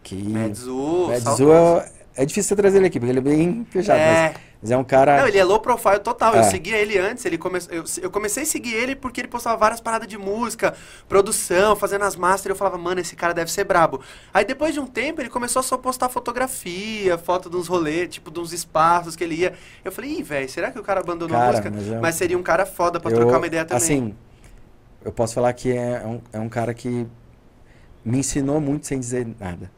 Que 0.07 0.15
Medzu, 0.15 1.07
Medzu 1.09 1.51
é, 1.51 1.91
é 2.15 2.25
difícil 2.25 2.49
você 2.49 2.55
trazer 2.55 2.77
ele 2.77 2.87
aqui, 2.87 2.97
porque 2.97 3.11
ele 3.11 3.19
é 3.19 3.21
bem 3.21 3.67
fechado. 3.69 3.99
É. 3.99 4.29
Mas, 4.29 4.37
mas 4.61 4.71
é 4.71 4.77
um 4.77 4.83
cara. 4.85 5.17
Não, 5.19 5.27
ele 5.27 5.37
é 5.37 5.43
low 5.43 5.59
profile 5.59 5.99
total. 5.99 6.33
Eu 6.33 6.39
É. 6.39 6.43
seguia 6.43 6.77
ele 6.77 6.97
antes, 6.97 7.25
ele 7.25 7.37
come... 7.37 7.59
eu, 7.69 7.83
eu 8.01 8.09
comecei 8.09 8.43
a 8.43 8.45
seguir 8.45 8.73
ele 8.73 8.95
porque 8.95 9.19
ele 9.19 9.27
postava 9.27 9.57
várias 9.57 9.81
paradas 9.81 10.07
de 10.07 10.17
música, 10.17 10.73
produção, 11.09 11.75
fazendo 11.75 12.05
as 12.05 12.15
masters. 12.15 12.51
Eu 12.51 12.55
falava, 12.55 12.77
mano, 12.77 13.01
esse 13.01 13.17
cara 13.17 13.33
deve 13.33 13.51
ser 13.51 13.65
brabo. 13.65 13.99
Aí 14.33 14.45
depois 14.45 14.73
de 14.73 14.79
um 14.79 14.87
tempo 14.87 15.21
ele 15.21 15.29
começou 15.29 15.59
a 15.59 15.63
só 15.63 15.77
postar 15.77 16.07
fotografia, 16.07 17.17
foto 17.17 17.49
de 17.49 17.57
uns 17.57 17.67
rolês, 17.67 18.07
tipo, 18.09 18.31
de 18.31 18.39
uns 18.39 18.53
espaços 18.53 19.13
que 19.15 19.23
ele 19.25 19.35
ia. 19.35 19.53
Eu 19.83 19.91
falei, 19.91 20.11
ih, 20.19 20.23
velho, 20.23 20.49
será 20.49 20.71
que 20.71 20.79
o 20.79 20.83
cara 20.83 21.01
abandonou 21.01 21.35
a 21.35 21.39
Cara, 21.41 21.51
música? 21.51 21.69
mas 21.69 21.87
é 21.91 21.97
um- 21.97 22.01
Mas 22.01 22.15
seria 22.15 22.37
um 22.37 22.43
cara 22.43 22.65
foda 22.65 22.97
pra 22.99 23.11
Eu, 23.11 23.17
trocar 23.17 23.37
uma 23.39 23.47
ideia 23.47 23.65
também. 23.65 23.83
Assim, 23.83 24.15
eu 25.03 25.11
posso 25.11 25.33
falar 25.35 25.51
que 25.51 25.71
é 25.71 26.01
um, 26.05 26.21
é 26.31 26.39
um 26.39 26.47
cara 26.49 26.73
que 26.73 27.05
me 28.05 28.19
ensinou 28.19 28.59
muito 28.61 28.87
sem 28.87 28.97
dizer 28.99 29.27
nada. 29.39 29.69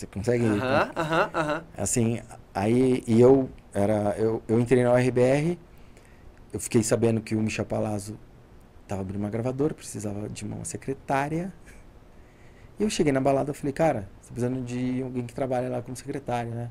Você 0.00 0.06
consegue? 0.06 0.46
Aham, 0.46 0.90
aham, 0.96 1.30
aham. 1.34 1.64
Assim, 1.76 2.22
aí 2.54 3.04
e 3.06 3.20
eu 3.20 3.50
era 3.74 4.16
eu, 4.16 4.42
eu 4.48 4.58
entrei 4.58 4.82
na 4.82 4.94
URBR, 4.94 5.58
eu 6.54 6.58
fiquei 6.58 6.82
sabendo 6.82 7.20
que 7.20 7.34
o 7.34 7.42
Michel 7.42 7.66
Palazzo 7.66 8.18
tava 8.88 9.02
abrindo 9.02 9.20
uma 9.20 9.28
gravadora, 9.28 9.74
precisava 9.74 10.26
de 10.30 10.42
uma 10.42 10.64
secretária. 10.64 11.52
E 12.78 12.82
eu 12.82 12.88
cheguei 12.88 13.12
na 13.12 13.20
balada 13.20 13.52
falei, 13.52 13.74
cara, 13.74 14.08
você 14.22 14.28
tá 14.28 14.34
precisando 14.34 14.64
de 14.64 15.02
alguém 15.02 15.26
que 15.26 15.34
trabalha 15.34 15.68
lá 15.68 15.82
como 15.82 15.94
secretária, 15.94 16.50
né? 16.50 16.70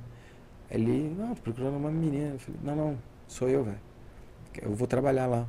Ele, 0.72 1.14
não, 1.16 1.36
tô 1.36 1.44
procurando 1.44 1.78
uma 1.78 1.92
menina. 1.92 2.34
Eu 2.34 2.40
falei, 2.40 2.60
não, 2.64 2.76
não, 2.76 2.98
sou 3.28 3.48
eu, 3.48 3.64
velho. 3.64 3.80
Eu 4.60 4.74
vou 4.74 4.88
trabalhar 4.88 5.28
lá. 5.28 5.46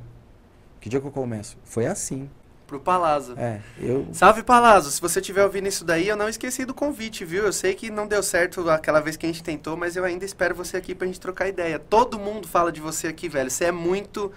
Que 0.79 0.87
dia 0.87 1.01
que 1.01 1.07
eu 1.07 1.11
começo? 1.11 1.57
Foi 1.63 1.87
assim. 1.87 2.29
Pro 2.71 2.79
Palazzo. 2.79 3.33
É, 3.37 3.59
eu. 3.77 4.07
Salve 4.13 4.43
Palazzo, 4.43 4.89
se 4.91 5.01
você 5.01 5.19
estiver 5.19 5.43
ouvindo 5.43 5.67
isso 5.67 5.83
daí, 5.83 6.07
eu 6.07 6.15
não 6.15 6.29
esqueci 6.29 6.63
do 6.63 6.73
convite, 6.73 7.25
viu? 7.25 7.43
Eu 7.43 7.51
sei 7.51 7.75
que 7.75 7.91
não 7.91 8.07
deu 8.07 8.23
certo 8.23 8.69
aquela 8.69 9.01
vez 9.01 9.17
que 9.17 9.25
a 9.25 9.29
gente 9.29 9.43
tentou, 9.43 9.75
mas 9.75 9.97
eu 9.97 10.05
ainda 10.05 10.23
espero 10.23 10.55
você 10.55 10.77
aqui 10.77 10.95
pra 10.95 11.05
gente 11.05 11.19
trocar 11.19 11.49
ideia. 11.49 11.77
Todo 11.77 12.17
mundo 12.17 12.47
fala 12.47 12.71
de 12.71 12.79
você 12.79 13.07
aqui, 13.07 13.27
velho. 13.27 13.51
Você 13.51 13.65
é 13.65 13.73
muito 13.73 14.31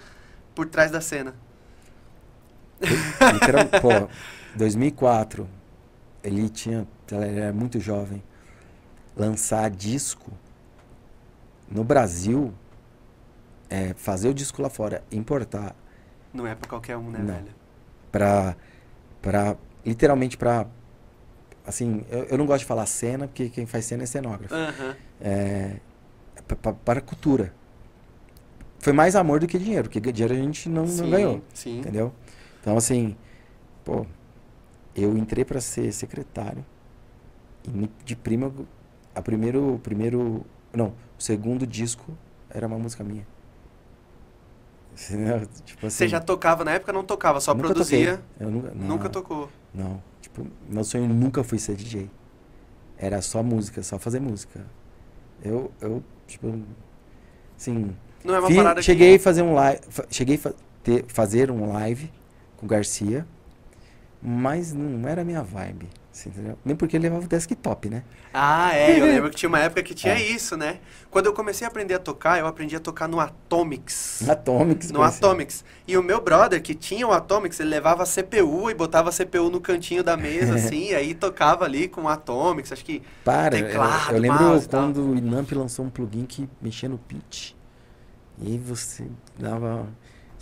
por 0.52 0.66
trás 0.66 0.90
da 0.90 1.00
cena. 1.00 1.32
Literal, 3.32 3.66
pô, 3.80 4.10
2004, 4.56 5.48
ele 6.24 6.48
tinha, 6.48 6.88
ele 7.12 7.38
era 7.38 7.52
muito 7.52 7.78
jovem, 7.78 8.20
lançar 9.16 9.70
disco 9.70 10.32
no 11.70 11.84
Brasil, 11.84 12.52
é, 13.70 13.94
fazer 13.94 14.28
o 14.28 14.34
disco 14.34 14.60
lá 14.60 14.68
fora, 14.68 15.04
importar 15.12 15.76
Não 16.32 16.44
é 16.44 16.56
pra 16.56 16.68
qualquer 16.68 16.96
um, 16.96 17.08
né, 17.12 17.20
Não. 17.20 17.26
velho? 17.26 17.63
Pra, 18.14 18.56
pra 19.20 19.56
literalmente 19.84 20.36
pra, 20.36 20.68
assim, 21.66 22.04
eu, 22.08 22.22
eu 22.26 22.38
não 22.38 22.46
gosto 22.46 22.60
de 22.60 22.64
falar 22.66 22.86
cena, 22.86 23.26
porque 23.26 23.48
quem 23.48 23.66
faz 23.66 23.84
cena 23.86 24.04
é 24.04 24.06
cenógrafo, 24.06 24.54
Aham. 24.54 24.96
é, 25.20 25.80
para 26.84 27.00
cultura. 27.00 27.52
Foi 28.78 28.92
mais 28.92 29.16
amor 29.16 29.40
do 29.40 29.48
que 29.48 29.58
dinheiro, 29.58 29.88
porque 29.90 30.12
dinheiro 30.12 30.32
a 30.32 30.36
gente 30.36 30.68
não, 30.68 30.82
não 30.82 30.88
Sim, 30.88 31.10
ganhou. 31.10 31.42
Sim. 31.52 31.78
Entendeu? 31.80 32.12
Então, 32.60 32.76
assim, 32.76 33.16
pô, 33.84 34.06
eu 34.94 35.16
entrei 35.18 35.44
pra 35.44 35.60
ser 35.60 35.90
secretário 35.90 36.64
e 37.66 37.90
de 38.04 38.14
prima, 38.14 38.52
a 39.12 39.20
primeiro, 39.20 39.80
primeiro, 39.82 40.46
não, 40.72 40.94
o 41.18 41.22
segundo 41.22 41.66
disco 41.66 42.16
era 42.48 42.64
uma 42.64 42.78
música 42.78 43.02
minha. 43.02 43.26
Tipo 45.64 45.86
assim, 45.86 45.96
Você 45.96 46.08
já 46.08 46.20
tocava 46.20 46.64
na 46.64 46.72
época, 46.72 46.92
não 46.92 47.04
tocava, 47.04 47.40
só 47.40 47.54
produzia. 47.54 48.18
toquei. 48.18 48.24
Eu 48.46 48.50
nunca, 48.50 48.72
não, 48.74 48.86
Nunca 48.88 49.08
tocou. 49.08 49.48
Não, 49.74 50.02
tipo, 50.20 50.46
meu 50.68 50.84
sonho 50.84 51.08
nunca 51.08 51.42
foi 51.42 51.58
ser 51.58 51.74
DJ. 51.76 52.08
Era 52.96 53.20
só 53.20 53.42
música, 53.42 53.82
só 53.82 53.98
fazer 53.98 54.20
música. 54.20 54.64
Eu, 55.42 55.70
eu, 55.80 56.02
tipo, 56.26 56.54
assim, 57.56 57.94
Não 58.24 58.34
é 58.34 58.38
uma 58.40 58.54
parada 58.54 58.80
cheguei 58.82 59.14
a 59.14 59.18
que... 59.18 59.24
fazer 59.24 59.42
um 59.42 59.52
live, 59.54 59.80
cheguei 60.10 60.36
a 60.36 60.38
fa- 60.38 60.54
ter- 60.82 61.04
fazer 61.08 61.50
um 61.50 61.72
live 61.72 62.10
com 62.56 62.66
o 62.66 62.68
Garcia, 62.68 63.26
mas 64.26 64.72
não 64.72 65.06
era 65.06 65.20
a 65.20 65.24
minha 65.24 65.42
vibe, 65.42 65.86
entendeu? 66.26 66.58
Nem 66.64 66.74
porque 66.74 66.96
ele 66.96 67.02
levava 67.04 67.26
o 67.26 67.28
desktop, 67.28 67.90
né? 67.90 68.02
Ah, 68.32 68.74
é, 68.74 68.98
eu 68.98 69.04
lembro 69.06 69.28
que 69.28 69.36
tinha 69.36 69.48
uma 69.50 69.58
época 69.60 69.82
que 69.82 69.94
tinha 69.94 70.14
É. 70.14 70.22
isso, 70.22 70.56
né? 70.56 70.78
Quando 71.10 71.26
eu 71.26 71.34
comecei 71.34 71.66
a 71.66 71.68
aprender 71.68 71.92
a 71.94 71.98
tocar, 71.98 72.38
eu 72.38 72.46
aprendi 72.46 72.74
a 72.74 72.80
tocar 72.80 73.06
no 73.06 73.20
Atomics. 73.20 74.26
Atomics. 74.28 74.90
No 74.90 75.00
conheci. 75.00 75.18
Atomics. 75.18 75.64
E 75.86 75.96
o 75.98 76.02
meu 76.02 76.20
brother, 76.22 76.62
que 76.62 76.74
tinha 76.74 77.06
o 77.06 77.12
Atomics, 77.12 77.60
ele 77.60 77.68
levava 77.68 78.02
a 78.02 78.06
CPU 78.06 78.70
e 78.70 78.74
botava 78.74 79.10
a 79.10 79.12
CPU 79.12 79.50
no 79.50 79.60
cantinho 79.60 80.02
da 80.02 80.16
mesa, 80.16 80.54
assim, 80.56 80.88
e 80.90 80.94
aí 80.94 81.14
tocava 81.14 81.64
ali 81.66 81.86
com 81.86 82.02
o 82.04 82.08
Atomics. 82.08 82.72
Acho 82.72 82.84
que. 82.84 83.02
Para, 83.22 83.58
eu- 83.58 83.66
teclado, 83.66 84.14
eu, 84.14 84.20
lembro 84.20 84.42
mouse 84.42 84.64
e 84.64 84.68
tal. 84.68 84.80
quando 84.84 85.10
o 85.10 85.14
Inamp 85.16 85.52
lançou 85.52 85.84
um 85.84 85.90
plugin 85.90 86.24
que 86.24 86.48
mexia 86.62 86.88
no 86.88 86.96
pitch. 86.98 87.52
E 88.40 88.58
você 88.58 89.06
dava... 89.38 89.86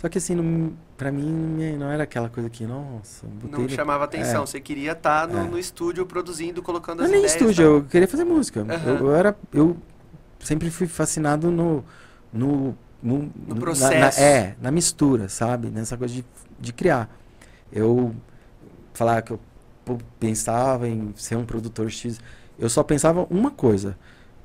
Só 0.03 0.09
que 0.09 0.17
assim, 0.17 0.35
não, 0.35 0.73
pra 0.97 1.13
mim 1.13 1.77
não 1.79 1.89
era 1.89 2.03
aquela 2.03 2.27
coisa 2.27 2.49
que, 2.49 2.65
nossa, 2.65 3.25
botei 3.25 3.57
Não 3.61 3.69
chamava 3.69 4.03
atenção. 4.03 4.43
É. 4.43 4.45
Você 4.45 4.59
queria 4.59 4.91
estar 4.91 5.25
no, 5.29 5.39
É. 5.39 5.43
no 5.45 5.57
estúdio 5.57 6.05
produzindo, 6.05 6.61
colocando 6.61 6.97
Não 6.97 7.05
as 7.05 7.09
é 7.09 7.13
nem 7.13 7.21
ideias. 7.23 7.41
estúdio, 7.41 7.65
tal. 7.65 7.73
eu 7.75 7.83
queria 7.85 8.07
fazer 8.09 8.25
música. 8.25 8.61
Aham. 8.69 8.89
Eu, 8.89 8.97
eu 9.07 9.15
era. 9.15 9.33
Eu 9.53 9.77
sempre 10.41 10.69
fui 10.69 10.87
fascinado 10.87 11.49
no. 11.49 11.85
no, 12.33 12.75
no, 13.01 13.17
No 13.19 13.31
na- 13.47 13.55
na- 13.55 13.61
processo. 13.61 14.19
é, 14.19 14.57
na 14.61 14.71
mistura, 14.71 15.29
sabe? 15.29 15.69
Nessa 15.69 15.95
coisa 15.95 16.13
de, 16.13 16.25
de 16.59 16.73
criar. 16.73 17.09
Eu 17.71 18.13
falar 18.93 19.21
que 19.21 19.31
eu 19.31 19.39
pensava 20.19 20.85
em 20.87 21.13
ser 21.15 21.37
um 21.37 21.45
produtor 21.45 21.89
X. 21.89 22.19
Eu 22.59 22.69
só 22.69 22.83
pensava 22.83 23.25
uma 23.29 23.51
coisa. 23.51 23.97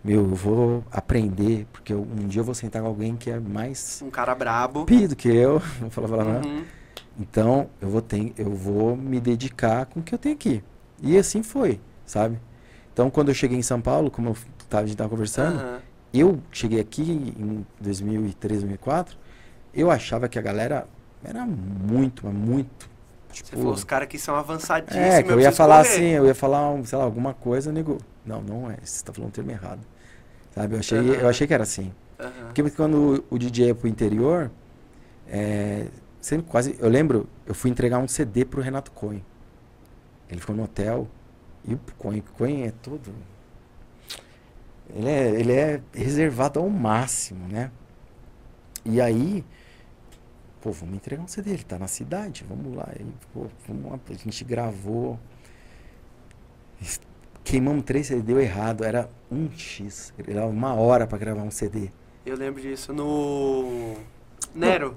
Meu, 0.03 0.21
eu 0.21 0.35
vou 0.35 0.85
aprender, 0.91 1.67
porque 1.73 1.93
eu- 1.93 2.03
um 2.03 2.27
dia 2.29 2.41
eu 2.41 2.45
vou 2.45 2.55
sentar 2.55 2.83
com 2.83 2.89
alguém 2.89 3.17
que 3.17 3.31
é 3.31 3.39
mais 3.41 4.01
Um 4.05 4.11
cara 4.11 4.35
brabo. 4.35 4.85
pido 4.85 5.17
que 5.17 5.29
eu. 5.29 5.61
Não 5.81 5.91
falar 5.91 6.09
palavrão. 6.09 6.41
Uhum. 6.45 6.65
Então, 7.21 7.69
eu 7.81 7.89
vou, 7.89 8.01
ter, 8.01 8.33
eu 8.39 8.51
vou 8.55 8.97
me 8.97 9.21
dedicar 9.21 9.87
com 9.87 10.01
o 10.01 10.03
que 10.03 10.15
eu 10.15 10.19
tenho 10.19 10.35
aqui. 10.37 10.63
E 11.03 11.17
assim 11.19 11.43
foi, 11.43 11.81
sabe? 12.07 12.39
Então, 12.93 13.11
quando 13.11 13.29
eu 13.29 13.35
cheguei 13.35 13.59
em 13.59 13.63
São 13.63 13.81
Paulo, 13.81 14.11
como 14.11 14.31
eu 14.31 14.37
tava, 14.69 14.83
a 14.85 14.87
gente 14.87 14.95
estava 14.95 15.11
conversando, 15.11 15.57
Aham. 15.59 15.81
eu 16.15 16.39
cheguei 16.53 16.81
aqui 16.81 17.03
em 17.03 17.67
2003, 17.81 18.61
2004, 18.61 19.17
eu 19.75 19.91
achava 19.91 20.29
que 20.29 20.39
a 20.39 20.43
galera 20.43 20.87
era 21.25 21.45
muito, 21.45 22.25
mas 22.25 22.35
muito. 22.35 22.89
Você 23.29 23.43
Tipo, 23.45 23.57
falou, 23.59 23.75
os 23.75 23.85
caras 23.85 24.09
que 24.09 24.19
são 24.19 24.35
avançadíssimos. 24.37 25.05
é, 25.15 25.23
que 25.23 25.29
eu 25.31 25.41
ia 25.41 25.53
preciso 25.53 25.57
falar 25.57 25.83
correr. 25.85 25.93
assim, 25.95 26.05
eu 26.05 26.27
ia 26.27 26.35
falar, 26.35 26.85
sei 26.87 26.99
lá, 26.99 27.05
alguma 27.05 27.35
coisa, 27.35 27.71
nego. 27.73 27.99
Não, 28.29 28.43
não 28.43 28.71
é, 28.71 28.77
você 28.83 29.03
tá 29.03 29.13
falando 29.13 29.31
o 29.31 29.33
termo 29.33 29.51
errado. 29.51 29.81
Sabe? 30.55 30.75
Eu 30.75 30.81
achei, 30.81 30.99
Aham. 30.99 31.15
eu 31.15 31.29
achei 31.29 31.47
que 31.47 31.55
era 31.55 31.63
assim. 31.63 31.93
Aham. 32.21 32.31
Porque 32.47 32.71
quando 32.71 33.25
o, 33.31 33.35
o 33.35 33.39
DJ 33.39 33.71
é 33.71 33.75
pro 33.75 33.89
interior, 33.89 34.51
é, 35.27 35.87
sempre 36.21 36.47
quase. 36.47 36.77
Eu 36.79 36.89
lembro, 36.89 37.27
eu 37.47 37.55
fui 37.55 37.71
entregar 37.71 37.99
um 37.99 38.09
CD 38.09 38.45
pro 38.45 38.61
Renato 38.61 38.91
Cohen. 38.93 39.25
Ele 40.29 40.41
ficou 40.41 40.55
no 40.55 40.65
hotel. 40.65 41.09
E 41.65 41.75
o 41.75 41.81
Cohen, 41.97 42.23
Cohen 42.37 42.65
é 42.65 42.71
todo. 42.71 43.13
Ele 44.95 45.09
é, 45.09 45.41
ele 45.41 45.53
é 45.53 45.81
reservado 45.93 46.59
ao 46.61 46.69
máximo, 46.69 47.47
né? 47.49 47.71
E 48.85 49.01
aí, 49.01 49.45
pô, 50.63 50.73
vamos 50.73 50.95
entregar 50.95 51.23
um 51.23 51.29
CD, 51.29 51.51
ele 51.51 51.63
tá 51.63 51.79
na 51.79 51.89
cidade, 51.89 52.45
vamos 52.49 52.75
lá. 52.75 52.89
Aí, 52.89 53.07
pô, 53.33 53.47
vamos 53.67 53.93
lá, 53.93 53.99
a 54.09 54.15
gente 54.15 54.45
gravou. 54.45 55.19
Queimamos 57.49 57.83
três 57.85 58.07
CD, 58.07 58.21
deu 58.21 58.39
errado, 58.39 58.85
era 58.85 59.09
um 59.33 59.49
X. 59.57 60.13
Era 60.29 60.45
uma 60.45 60.75
hora 60.75 61.07
pra 61.07 61.17
gravar 61.17 61.41
um 61.43 61.51
CD. 61.51 61.89
Eu 62.27 62.37
lembro 62.37 62.61
disso. 62.61 62.93
No. 62.93 63.95
Nero. 64.55 64.95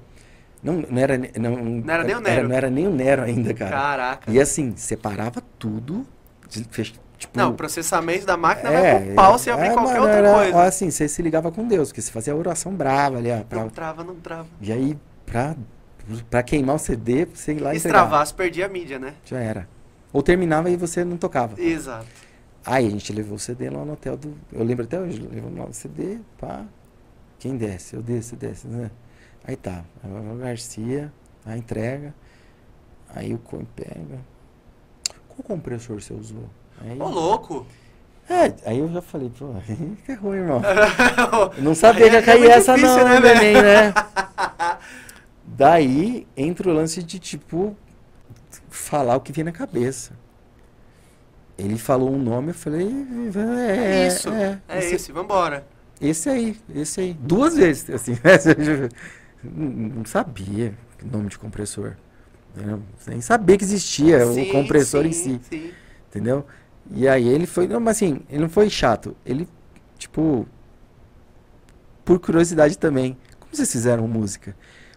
Não, 0.61 0.83
não 0.89 1.01
era, 1.01 1.17
ne- 1.17 1.31
não, 1.39 1.55
Não 1.55 1.93
era 1.93 2.03
nem 2.03 2.13
o 2.15 2.19
era- 2.19 2.29
Nero. 2.35 2.47
não 2.49 2.55
era 2.55 2.69
nem 2.69 2.87
o 2.87 2.91
Nero 2.91 3.21
ainda, 3.23 3.53
cara. 3.53 3.71
Caraca. 3.71 4.29
E 4.31 4.37
assim, 4.39 4.73
separava 4.75 5.41
tudo. 5.57 6.05
fech- 6.69 6.99
Tipo, 7.17 7.37
Não, 7.37 7.51
o 7.51 7.53
processamento 7.53 8.25
da 8.25 8.35
máquina 8.35 8.69
é, 8.71 8.93
vai 8.95 9.05
pro 9.05 9.15
pau 9.15 9.37
se 9.39 9.49
abrir 9.51 9.67
é, 9.67 9.73
qualquer 9.73 9.93
mano, 9.99 10.01
outra 10.05 10.17
era, 10.17 10.33
coisa. 10.33 10.63
Assim, 10.63 10.89
você 10.91 11.07
se 11.07 11.21
ligava 11.21 11.51
com 11.51 11.65
Deus, 11.67 11.89
porque 11.89 12.01
você 12.01 12.11
fazia 12.11 12.35
oração 12.35 12.73
brava 12.73 13.17
ali, 13.19 13.31
ó, 13.31 13.43
pra- 13.43 13.61
Não 13.61 13.69
trava, 13.69 14.03
não 14.03 14.15
trava. 14.15 14.47
e 14.59 14.71
aí, 14.73 14.97
pra, 15.25 15.55
pra 16.31 16.41
queimar 16.41 16.75
o 16.77 16.79
CD, 16.79 17.21
ir 17.21 17.59
lá 17.59 17.69
Se 17.71 17.77
entregar. 17.77 17.99
travasse, 17.99 18.33
perdia 18.33 18.65
a 18.65 18.69
mídia, 18.69 18.97
né? 18.97 19.13
Já 19.23 19.39
era. 19.39 19.69
Ou 20.11 20.21
terminava 20.23 20.69
e 20.71 20.75
você 20.75 21.05
não 21.05 21.15
tocava. 21.15 21.61
Exato. 21.61 22.07
Aí 22.65 22.87
a 22.87 22.89
gente 22.89 23.11
levou 23.11 23.35
o 23.35 23.39
CD 23.39 23.69
lá 23.69 23.83
no 23.83 23.93
hotel 23.93 24.15
do. 24.15 24.35
Eu 24.51 24.63
lembro 24.63 24.85
até 24.85 24.99
hoje, 24.99 25.19
levamos 25.19 25.57
lá 25.57 25.65
o 25.65 25.73
CD, 25.73 26.19
pá. 26.39 26.65
Quem 27.39 27.57
desce? 27.57 27.95
Eu 27.95 28.03
desço, 28.03 28.35
desce, 28.35 28.67
né? 28.67 28.91
Aí 29.43 29.55
tá. 29.55 29.83
O 30.03 30.37
Garcia, 30.37 31.11
a 31.45 31.57
entrega. 31.57 32.13
Aí 33.09 33.33
o 33.33 33.39
Coen 33.39 33.67
pega. 33.75 34.19
Qual 35.27 35.43
compressor 35.43 35.99
você 35.99 36.13
usou? 36.13 36.49
Aí, 36.79 36.99
Ô, 36.99 37.09
louco! 37.09 37.65
é, 38.29 38.53
aí 38.65 38.79
eu 38.79 38.87
já 38.91 39.01
falei, 39.01 39.29
pô, 39.37 39.53
que 40.05 40.11
é 40.13 40.15
ruim, 40.15 40.37
irmão. 40.37 40.61
Eu 41.57 41.63
não 41.65 41.75
sabia 41.75 42.09
que 42.09 42.15
ia 42.15 42.19
é 42.19 42.21
cair 42.21 42.39
muito 42.39 42.51
essa 42.51 42.75
difícil, 42.75 42.97
não, 42.97 43.05
né, 43.05 43.19
né, 43.19 43.33
neném, 43.33 43.53
né? 43.61 43.93
Daí 45.43 46.27
entra 46.37 46.69
o 46.69 46.73
lance 46.73 47.03
de, 47.03 47.19
tipo, 47.19 47.75
falar 48.69 49.15
o 49.15 49.19
que 49.19 49.31
vem 49.31 49.43
na 49.43 49.51
cabeça. 49.51 50.13
Ele 51.63 51.77
falou 51.77 52.11
um 52.13 52.17
nome, 52.21 52.49
eu 52.49 52.53
falei, 52.53 52.87
é, 53.77 54.03
É 54.03 54.07
isso. 54.07 54.29
é, 54.29 54.61
É 54.67 54.79
esse, 54.79 54.95
esse, 54.95 55.11
vambora. 55.11 55.67
esse 55.99 56.29
aí, 56.29 56.57
esse 56.73 57.01
aí. 57.01 57.13
Duas 57.13 57.55
vezes, 57.55 57.89
assim. 57.89 58.13
não 59.43 60.05
sabia 60.05 60.77
o 61.03 61.07
nome 61.07 61.29
de 61.29 61.37
compressor. 61.37 61.95
Nem 63.07 63.21
sabia 63.21 63.57
que 63.57 63.63
existia 63.63 64.25
Sim, 64.25 64.41
o 64.41 64.51
compressor 64.51 65.05
em 65.05 65.13
sim, 65.13 65.39
si, 65.39 65.41
Sim. 65.49 65.71
entendeu? 66.09 66.45
E 66.91 67.07
aí 67.07 67.27
ele 67.27 67.45
foi, 67.47 67.67
não, 67.67 67.79
mas 67.79 67.97
assim, 67.97 68.21
ele 68.29 68.41
não 68.41 68.49
foi 68.49 68.69
chato. 68.69 69.15
Ele, 69.25 69.47
tipo, 69.97 70.47
por 72.03 72.19
curiosidade 72.19 72.77
também. 72.77 73.17
Como 73.39 73.55
vocês 73.55 73.71
fizeram 73.71 74.07
música? 74.07 74.55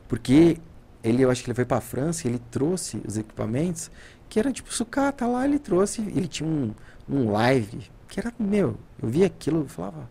Porque 0.09 0.59
ele, 1.03 1.23
eu 1.23 1.31
acho 1.31 1.43
que 1.43 1.51
ele 1.51 1.55
foi 1.55 1.65
pra 1.65 1.81
França 1.81 2.27
e 2.27 2.31
ele 2.31 2.41
trouxe 2.51 3.01
os 3.07 3.17
equipamentos 3.17 3.91
que 4.35 4.41
era 4.41 4.51
tipo 4.51 4.75
sucata 4.75 5.29
lá, 5.29 5.45
ele 5.45 5.61
trouxe, 5.61 6.01
ele 6.01 6.27
tinha 6.27 6.49
um, 6.49 6.75
um 7.09 7.31
live 7.31 7.89
que 8.09 8.19
era, 8.19 8.33
meu, 8.37 8.77
eu 9.01 9.09
vi 9.09 9.23
aquilo 9.25 9.65
e 9.65 9.69
falava, 9.69 10.11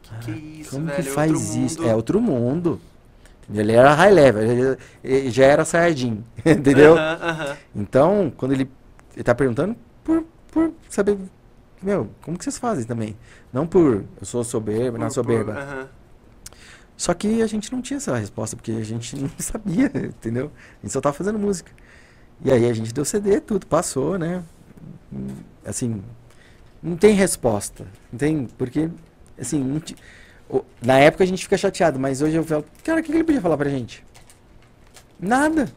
Que 0.00 0.30
isso, 0.30 0.70
como 0.70 0.86
velho? 0.86 1.02
que 1.02 1.08
é 1.08 1.12
faz 1.12 1.56
isso? 1.56 1.80
mundo. 1.80 1.90
É 1.90 1.96
outro 1.96 2.20
mundo. 2.20 2.80
Ele 3.52 3.72
era 3.72 3.94
high 3.94 4.12
level, 4.12 4.42
ele, 4.44 4.78
ele 5.02 5.30
já 5.32 5.44
era 5.46 5.64
Saiyajin, 5.64 6.22
entendeu? 6.46 6.96
Aham, 6.96 7.18
aham. 7.20 7.56
Então, 7.74 8.32
quando 8.36 8.52
ele, 8.52 8.70
ele 9.14 9.24
tá 9.24 9.34
perguntando 9.34 9.74
por, 10.04 10.22
por 10.52 10.72
saber, 10.88 11.18
meu, 11.82 12.08
como 12.22 12.38
que 12.38 12.44
vocês 12.44 12.58
fazem 12.58 12.84
também? 12.84 13.16
Não 13.52 13.66
por 13.66 14.04
eu 14.20 14.24
sou 14.24 14.44
soberba, 14.44 14.98
não 14.98 15.08
Por- 15.08 15.14
soberba. 15.14 15.52
por- 15.54 15.60
aham. 15.62 15.88
Só 16.96 17.12
que 17.12 17.42
a 17.42 17.46
gente 17.48 17.72
não 17.72 17.82
tinha 17.82 17.96
essa 17.96 18.16
resposta, 18.16 18.54
porque 18.54 18.70
a 18.70 18.84
gente 18.84 19.16
não 19.20 19.30
sabia, 19.38 19.90
entendeu? 19.96 20.52
A 20.80 20.86
gente 20.86 20.92
só 20.92 21.00
tava 21.00 21.12
fazendo 21.16 21.40
música. 21.40 21.72
E 22.44 22.52
aí 22.52 22.68
a 22.68 22.72
gente 22.72 22.92
deu 22.94 23.04
CD, 23.04 23.40
tudo, 23.40 23.66
passou, 23.66 24.18
né? 24.18 24.42
Assim, 25.64 26.02
não 26.82 26.96
tem 26.96 27.14
resposta. 27.14 27.86
Não 28.12 28.18
tem, 28.18 28.46
porque, 28.56 28.88
assim, 29.40 29.82
o- 30.48 30.62
na 30.80 30.98
época 30.98 31.24
a 31.24 31.26
gente 31.26 31.42
fica 31.42 31.56
chateado, 31.56 31.98
mas 31.98 32.22
hoje 32.22 32.36
eu 32.36 32.44
falo, 32.44 32.64
cara, 32.84 33.00
o 33.00 33.02
que 33.02 33.10
ele 33.12 33.24
podia 33.24 33.40
falar 33.40 33.56
pra 33.56 33.68
gente? 33.68 34.04
Nada. 35.18 35.68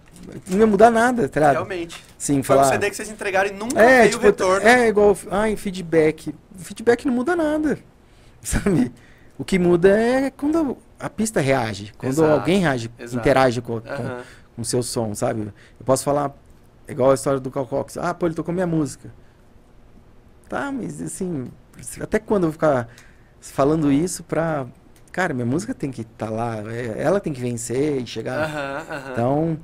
Não 0.47 0.59
ia 0.59 0.67
mudar 0.67 0.91
nada, 0.91 1.27
tá 1.27 1.39
ligado? 1.39 1.53
Realmente. 1.55 2.03
Sim, 2.17 2.43
Foi 2.43 2.55
falar... 2.55 2.67
um 2.67 2.71
CD 2.71 2.89
que 2.91 2.95
vocês 2.95 3.09
entregaram 3.09 3.49
e 3.49 3.53
nunca 3.53 3.81
É, 3.81 4.01
veio 4.01 4.11
tipo, 4.11 4.21
o 4.23 4.25
retorno. 4.27 4.67
é 4.67 4.87
igual, 4.87 5.17
ai, 5.31 5.55
feedback. 5.55 6.33
Feedback 6.57 7.05
não 7.07 7.13
muda 7.13 7.35
nada, 7.35 7.79
sabe? 8.43 8.91
O 9.39 9.43
que 9.43 9.57
muda 9.57 9.89
é 9.99 10.29
quando 10.29 10.77
a 10.99 11.09
pista 11.09 11.41
reage, 11.41 11.91
quando 11.97 12.11
Exato, 12.11 12.31
alguém 12.31 12.59
reage, 12.59 12.91
exato. 12.99 13.17
interage 13.17 13.61
com, 13.61 13.81
com, 13.81 13.89
Aham. 13.89 14.21
com 14.55 14.61
o 14.61 14.65
seu 14.65 14.83
som, 14.83 15.15
sabe? 15.15 15.41
Eu 15.41 15.85
posso 15.85 16.03
falar, 16.03 16.31
igual 16.87 17.11
a 17.11 17.13
história 17.15 17.39
do 17.39 17.51
Cal 17.51 17.65
Cox, 17.67 17.97
ah, 17.97 18.13
pô, 18.13 18.25
ele 18.27 18.35
tocou 18.35 18.53
minha 18.53 18.67
música. 18.67 19.11
Tá, 20.49 20.71
mas 20.71 21.01
assim, 21.01 21.49
até 22.01 22.19
quando 22.19 22.43
eu 22.43 22.47
vou 22.49 22.53
ficar 22.53 22.89
falando 23.39 23.91
isso 23.91 24.23
pra... 24.23 24.67
Cara, 25.11 25.33
minha 25.33 25.45
música 25.45 25.73
tem 25.73 25.91
que 25.91 26.01
estar 26.01 26.29
lá, 26.29 26.57
é- 26.71 27.01
ela 27.01 27.19
tem 27.19 27.33
que 27.33 27.41
vencer 27.41 28.01
e 28.01 28.07
chegar... 28.07 28.45
Aham, 28.49 28.85
aham. 28.89 29.11
Então, 29.11 29.59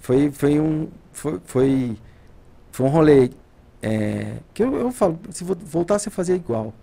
foi, 0.00 0.30
foi 0.30 0.60
um. 0.60 0.88
Foi, 1.12 1.40
foi, 1.44 1.98
foi 2.72 2.86
um 2.86 2.88
rolê. 2.90 3.30
é, 3.82 4.36
que 4.54 4.62
eu, 4.62 4.74
eu 4.76 4.92
falo, 4.92 5.18
se 5.30 5.44
vo- 5.44 5.56
voltasse 5.56 6.08
a 6.08 6.12
fazer 6.12 6.34
igual, 6.36 6.74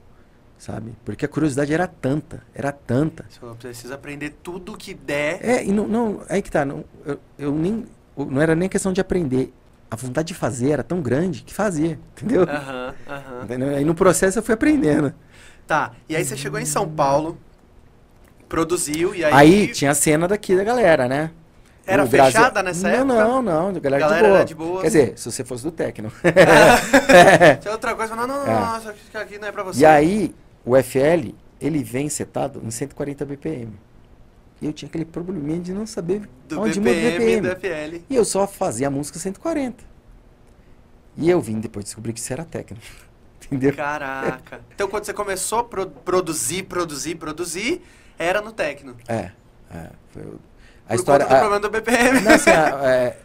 sabe? 0.58 0.94
Porque 1.06 1.26
a 1.26 1.28
curiosidade 1.30 1.74
era 1.74 1.88
tanta, 1.88 2.44
era 2.56 2.72
tanta. 2.72 3.26
Você 3.30 3.40
falou, 3.40 3.56
precisa 3.56 3.96
aprender 3.96 4.32
tudo 4.44 4.78
que 4.78 4.94
der. 4.94 5.44
É, 5.46 5.66
e 5.66 5.72
não, 5.72 5.88
não 5.88 6.22
aí 6.30 6.42
que 6.42 6.52
tá, 6.52 6.66
não, 6.66 6.86
eu, 7.06 7.20
eu 7.38 7.52
nem. 7.54 7.86
Não 8.18 8.42
era 8.42 8.56
nem 8.56 8.70
questão 8.70 8.94
de 8.94 9.02
aprender. 9.02 9.54
A 9.90 9.96
vontade 9.96 10.30
de 10.30 10.34
fazer 10.34 10.72
era 10.72 10.84
tão 10.84 11.02
grande 11.02 11.44
que 11.44 11.54
fazia, 11.54 11.98
entendeu? 12.18 12.44
Aham, 12.44 12.94
aham. 13.08 13.44
Entendeu? 13.44 13.70
Aí 13.76 13.86
no 13.86 13.96
processo 13.96 14.40
eu 14.40 14.44
fui 14.44 14.54
aprendendo. 14.54 15.14
Tá, 15.66 15.92
e 16.08 16.16
aí 16.16 16.24
você 16.24 16.36
chegou 16.38 16.60
em 16.60 16.66
São 16.66 16.88
Paulo, 16.90 17.38
produziu, 18.48 19.14
e 19.14 19.24
aí... 19.24 19.34
Aí, 19.34 19.68
tinha 19.70 19.92
a 19.92 19.94
cena 19.94 20.28
daqui 20.28 20.56
da 20.56 20.64
galera, 20.64 21.08
né? 21.08 21.32
Era 21.86 22.04
O 22.04 22.08
Brasil- 22.08 22.34
fechada 22.34 22.62
nessa 22.64 22.88
não, 22.88 22.96
época? 22.96 23.14
Não, 23.16 23.42
não, 23.42 23.68
a 23.70 23.80
galera, 23.80 24.00
Galera 24.08 24.28
de 24.28 24.30
boa. 24.34 24.46
de 24.46 24.56
boa. 24.56 24.82
Quer 24.82 24.88
dizer, 24.88 25.14
se 25.18 25.32
você 25.32 25.44
fosse 25.46 25.64
do 25.64 25.72
Tecno. 25.72 26.12
Tinha 27.62 27.72
outra 27.72 27.96
coisa, 27.96 28.14
não, 28.16 28.28
não, 28.28 28.46
não, 28.46 28.52
É. 28.52 28.60
não, 28.60 28.78
isso 28.78 29.18
aqui 29.18 29.40
não 29.40 29.48
é 29.48 29.52
pra 29.54 29.64
você. 29.64 29.82
E 29.82 29.86
aí, 29.86 30.36
o 30.66 30.76
FL, 30.82 31.34
ele 31.62 31.84
vem 31.84 32.10
setado 32.10 32.62
em 32.64 32.70
140 32.72 33.26
BPM. 33.26 33.72
E 34.62 34.66
eu 34.66 34.74
tinha 34.74 34.90
aquele 34.90 35.06
probleminha 35.06 35.60
de 35.60 35.72
não 35.74 35.86
saber 35.86 36.28
Do 36.48 36.62
onde 36.62 36.80
muda 36.80 36.92
o 36.92 36.94
BPM, 36.94 37.42
BPM. 37.50 38.06
E 38.10 38.16
eu 38.16 38.26
só 38.26 38.48
fazia 38.48 38.88
a 38.88 38.90
música 38.90 39.20
140. 39.20 39.84
E 41.16 41.30
eu 41.30 41.40
vim 41.42 41.60
depois 41.60 41.86
descobrir 41.86 42.14
que 42.14 42.20
isso 42.20 42.34
era 42.34 42.44
técnico. 42.44 42.86
Entendeu? 43.46 43.74
Caraca. 43.76 44.62
Então 44.74 44.88
quando 44.88 45.06
você 45.06 45.14
começou 45.14 45.60
a 45.60 45.64
pro- 45.64 45.88
produzir, 45.90 46.64
produzir, 46.64 47.16
produzir, 47.16 47.82
era 48.18 48.42
no 48.42 48.52
Tecno. 48.52 48.96
É. 49.08 49.32
é 49.72 49.90
foi 50.12 50.24
o- 50.24 50.40
A 50.86 50.90
Por 50.90 50.96
história. 50.96 51.26
conta 51.26 51.36
do 51.36 51.38
a- 51.38 51.40
problema 51.40 51.60
do 51.60 51.70
BPM. 51.70 52.22
Não, 52.22 52.32
assim, 52.34 52.50
a, 52.50 52.90
é- 52.92 53.18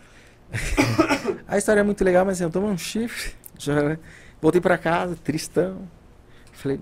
a 1.49 1.57
história 1.59 1.81
é 1.81 1.83
muito 1.83 2.05
legal, 2.05 2.25
mas 2.25 2.37
assim, 2.37 2.45
eu 2.45 2.51
tomei 2.51 2.69
um 2.71 2.77
chifre. 2.79 3.33
já- 3.59 3.97
voltei 4.41 4.61
pra 4.61 4.77
casa, 4.77 5.17
tristão. 5.17 5.89
Falei, 6.53 6.79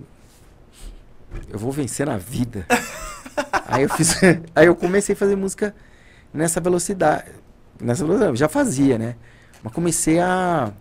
eu 1.48 1.58
vou 1.58 1.72
vencer 1.72 2.06
na 2.06 2.16
vida. 2.16 2.66
aí 3.66 3.82
eu 3.82 3.88
fiz. 3.88 4.16
Aí 4.54 4.66
eu 4.66 4.74
comecei 4.76 5.14
a 5.14 5.16
fazer 5.16 5.36
música 5.36 5.74
nessa 6.32 6.60
velocidade. 6.60 7.30
Nessa 7.80 8.04
velocidade, 8.04 8.36
já 8.36 8.48
fazia, 8.48 8.98
né? 8.98 9.16
Mas 9.62 9.72
comecei 9.72 10.20
a. 10.20 10.72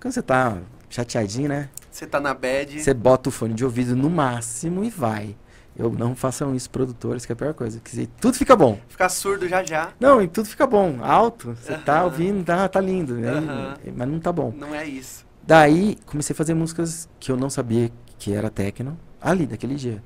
Quando 0.00 0.14
você 0.14 0.22
tá 0.22 0.58
chateadinho, 0.88 1.48
né? 1.48 1.68
Você 1.90 2.06
tá 2.06 2.20
na 2.20 2.34
bad. 2.34 2.80
Você 2.82 2.94
bota 2.94 3.28
o 3.28 3.32
fone 3.32 3.54
de 3.54 3.64
ouvido 3.64 3.96
no 3.96 4.08
máximo 4.10 4.84
e 4.84 4.90
vai. 4.90 5.36
Eu 5.76 5.90
não 5.90 6.14
façam 6.14 6.54
isso, 6.54 6.68
produtores, 6.68 7.24
que 7.24 7.32
é 7.32 7.34
a 7.34 7.36
pior 7.36 7.54
coisa. 7.54 7.80
Que 7.80 8.06
tudo 8.20 8.34
fica 8.36 8.54
bom. 8.54 8.78
Ficar 8.88 9.08
surdo 9.08 9.48
já 9.48 9.64
já. 9.64 9.92
Não, 9.98 10.20
e 10.20 10.28
tudo 10.28 10.48
fica 10.48 10.66
bom. 10.66 10.98
Alto, 11.02 11.54
você 11.54 11.76
tá 11.78 12.04
ouvindo, 12.04 12.44
tá, 12.44 12.68
tá 12.68 12.80
lindo. 12.80 13.14
né? 13.14 13.74
Mas 13.96 14.08
não 14.08 14.20
tá 14.20 14.30
bom. 14.32 14.52
Não 14.56 14.74
é 14.74 14.84
isso. 14.84 15.24
Daí, 15.42 15.96
comecei 16.06 16.34
a 16.34 16.36
fazer 16.36 16.54
músicas 16.54 17.08
que 17.18 17.32
eu 17.32 17.36
não 17.36 17.48
sabia 17.48 17.90
que 18.18 18.32
era 18.32 18.50
techno. 18.50 18.98
Ali, 19.20 19.46
daquele 19.46 19.74
dia. 19.74 20.02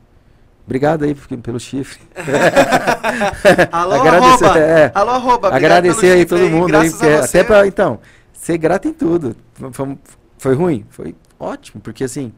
Obrigado 0.64 1.04
aí 1.04 1.14
pelo 1.14 1.60
chifre. 1.60 2.00
Alô, 3.70 4.00
Agradecer, 4.00 4.44
arroba. 4.44 4.58
é. 4.60 4.92
Alô, 4.94 5.10
arroba. 5.10 5.54
Agradecer 5.54 6.12
aí 6.12 6.24
todo 6.24 6.48
mundo 6.48 6.74
aí. 6.74 6.90
Porque 6.90 7.06
até 7.06 7.44
pra, 7.44 7.66
então, 7.66 8.00
ser 8.32 8.56
grato 8.56 8.88
em 8.88 8.92
tudo. 8.92 9.36
Foi, 9.72 9.98
foi 10.38 10.54
ruim? 10.54 10.86
Foi 10.88 11.14
ótimo, 11.38 11.82
porque 11.82 12.04
assim, 12.04 12.32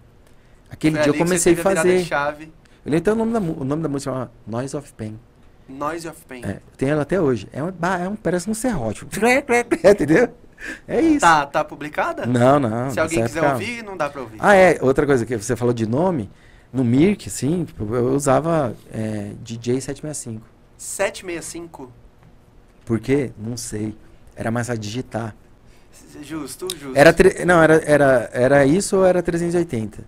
aquele 0.69 0.97
Foi 0.97 1.05
dia 1.05 1.13
eu 1.13 1.19
comecei 1.19 1.53
a 1.53 1.57
fazer. 1.57 2.07
Eu 2.11 2.93
lembro 2.93 2.99
até 2.99 3.13
o 3.13 3.17
nome 3.17 3.33
da, 3.33 3.39
o 3.39 3.65
nome 3.65 3.83
da 3.83 3.89
música, 3.89 4.13
chama 4.13 4.31
Noise 4.47 4.77
of 4.77 4.93
Pain. 4.95 5.19
Noise 5.69 6.09
of 6.09 6.21
Pain. 6.27 6.45
É, 6.45 6.61
tenho 6.77 6.93
ela 6.93 7.03
até 7.03 7.21
hoje. 7.21 7.49
É 7.53 7.63
um, 7.63 7.69
é 7.69 8.09
um 8.09 8.17
parece 8.17 8.51
um 8.51 8.55
serrote. 8.55 9.07
Entendeu? 9.85 10.35
É 10.89 11.01
isso. 11.01 11.21
Tá, 11.21 11.47
tá 11.47 11.65
publicada? 11.65 12.27
Não, 12.27 12.59
não. 12.59 12.91
Se 12.91 12.99
alguém 12.99 13.23
quiser 13.25 13.53
ouvir, 13.53 13.85
não 13.85 13.97
dá 13.97 14.09
pra 14.09 14.21
ouvir. 14.23 14.39
Ah, 14.41 14.55
é. 14.55 14.79
Outra 14.81 15.07
coisa 15.07 15.25
que 15.25 15.37
você 15.37 15.55
falou 15.55 15.73
de 15.73 15.87
nome. 15.87 16.29
No 16.73 16.85
Mirk, 16.85 17.31
tipo, 17.31 17.95
eu 17.95 18.09
usava 18.15 18.75
é, 18.93 19.33
DJ 19.43 19.81
765. 19.81 20.43
765. 20.77 21.91
Por 22.85 23.01
quê? 23.01 23.31
Não 23.39 23.57
sei. 23.57 23.97
Era 24.35 24.51
mais 24.51 24.69
a 24.69 24.77
digitar. 24.77 25.35
Justo, 26.23 26.69
justo. 26.79 26.93
Era 26.97 27.13
tre- 27.13 27.45
não, 27.45 27.63
era, 27.63 27.75
era, 27.85 28.31
era 28.33 28.67
isso 28.67 28.97
ou 28.97 29.05
era 29.07 29.23
380? 29.23 30.05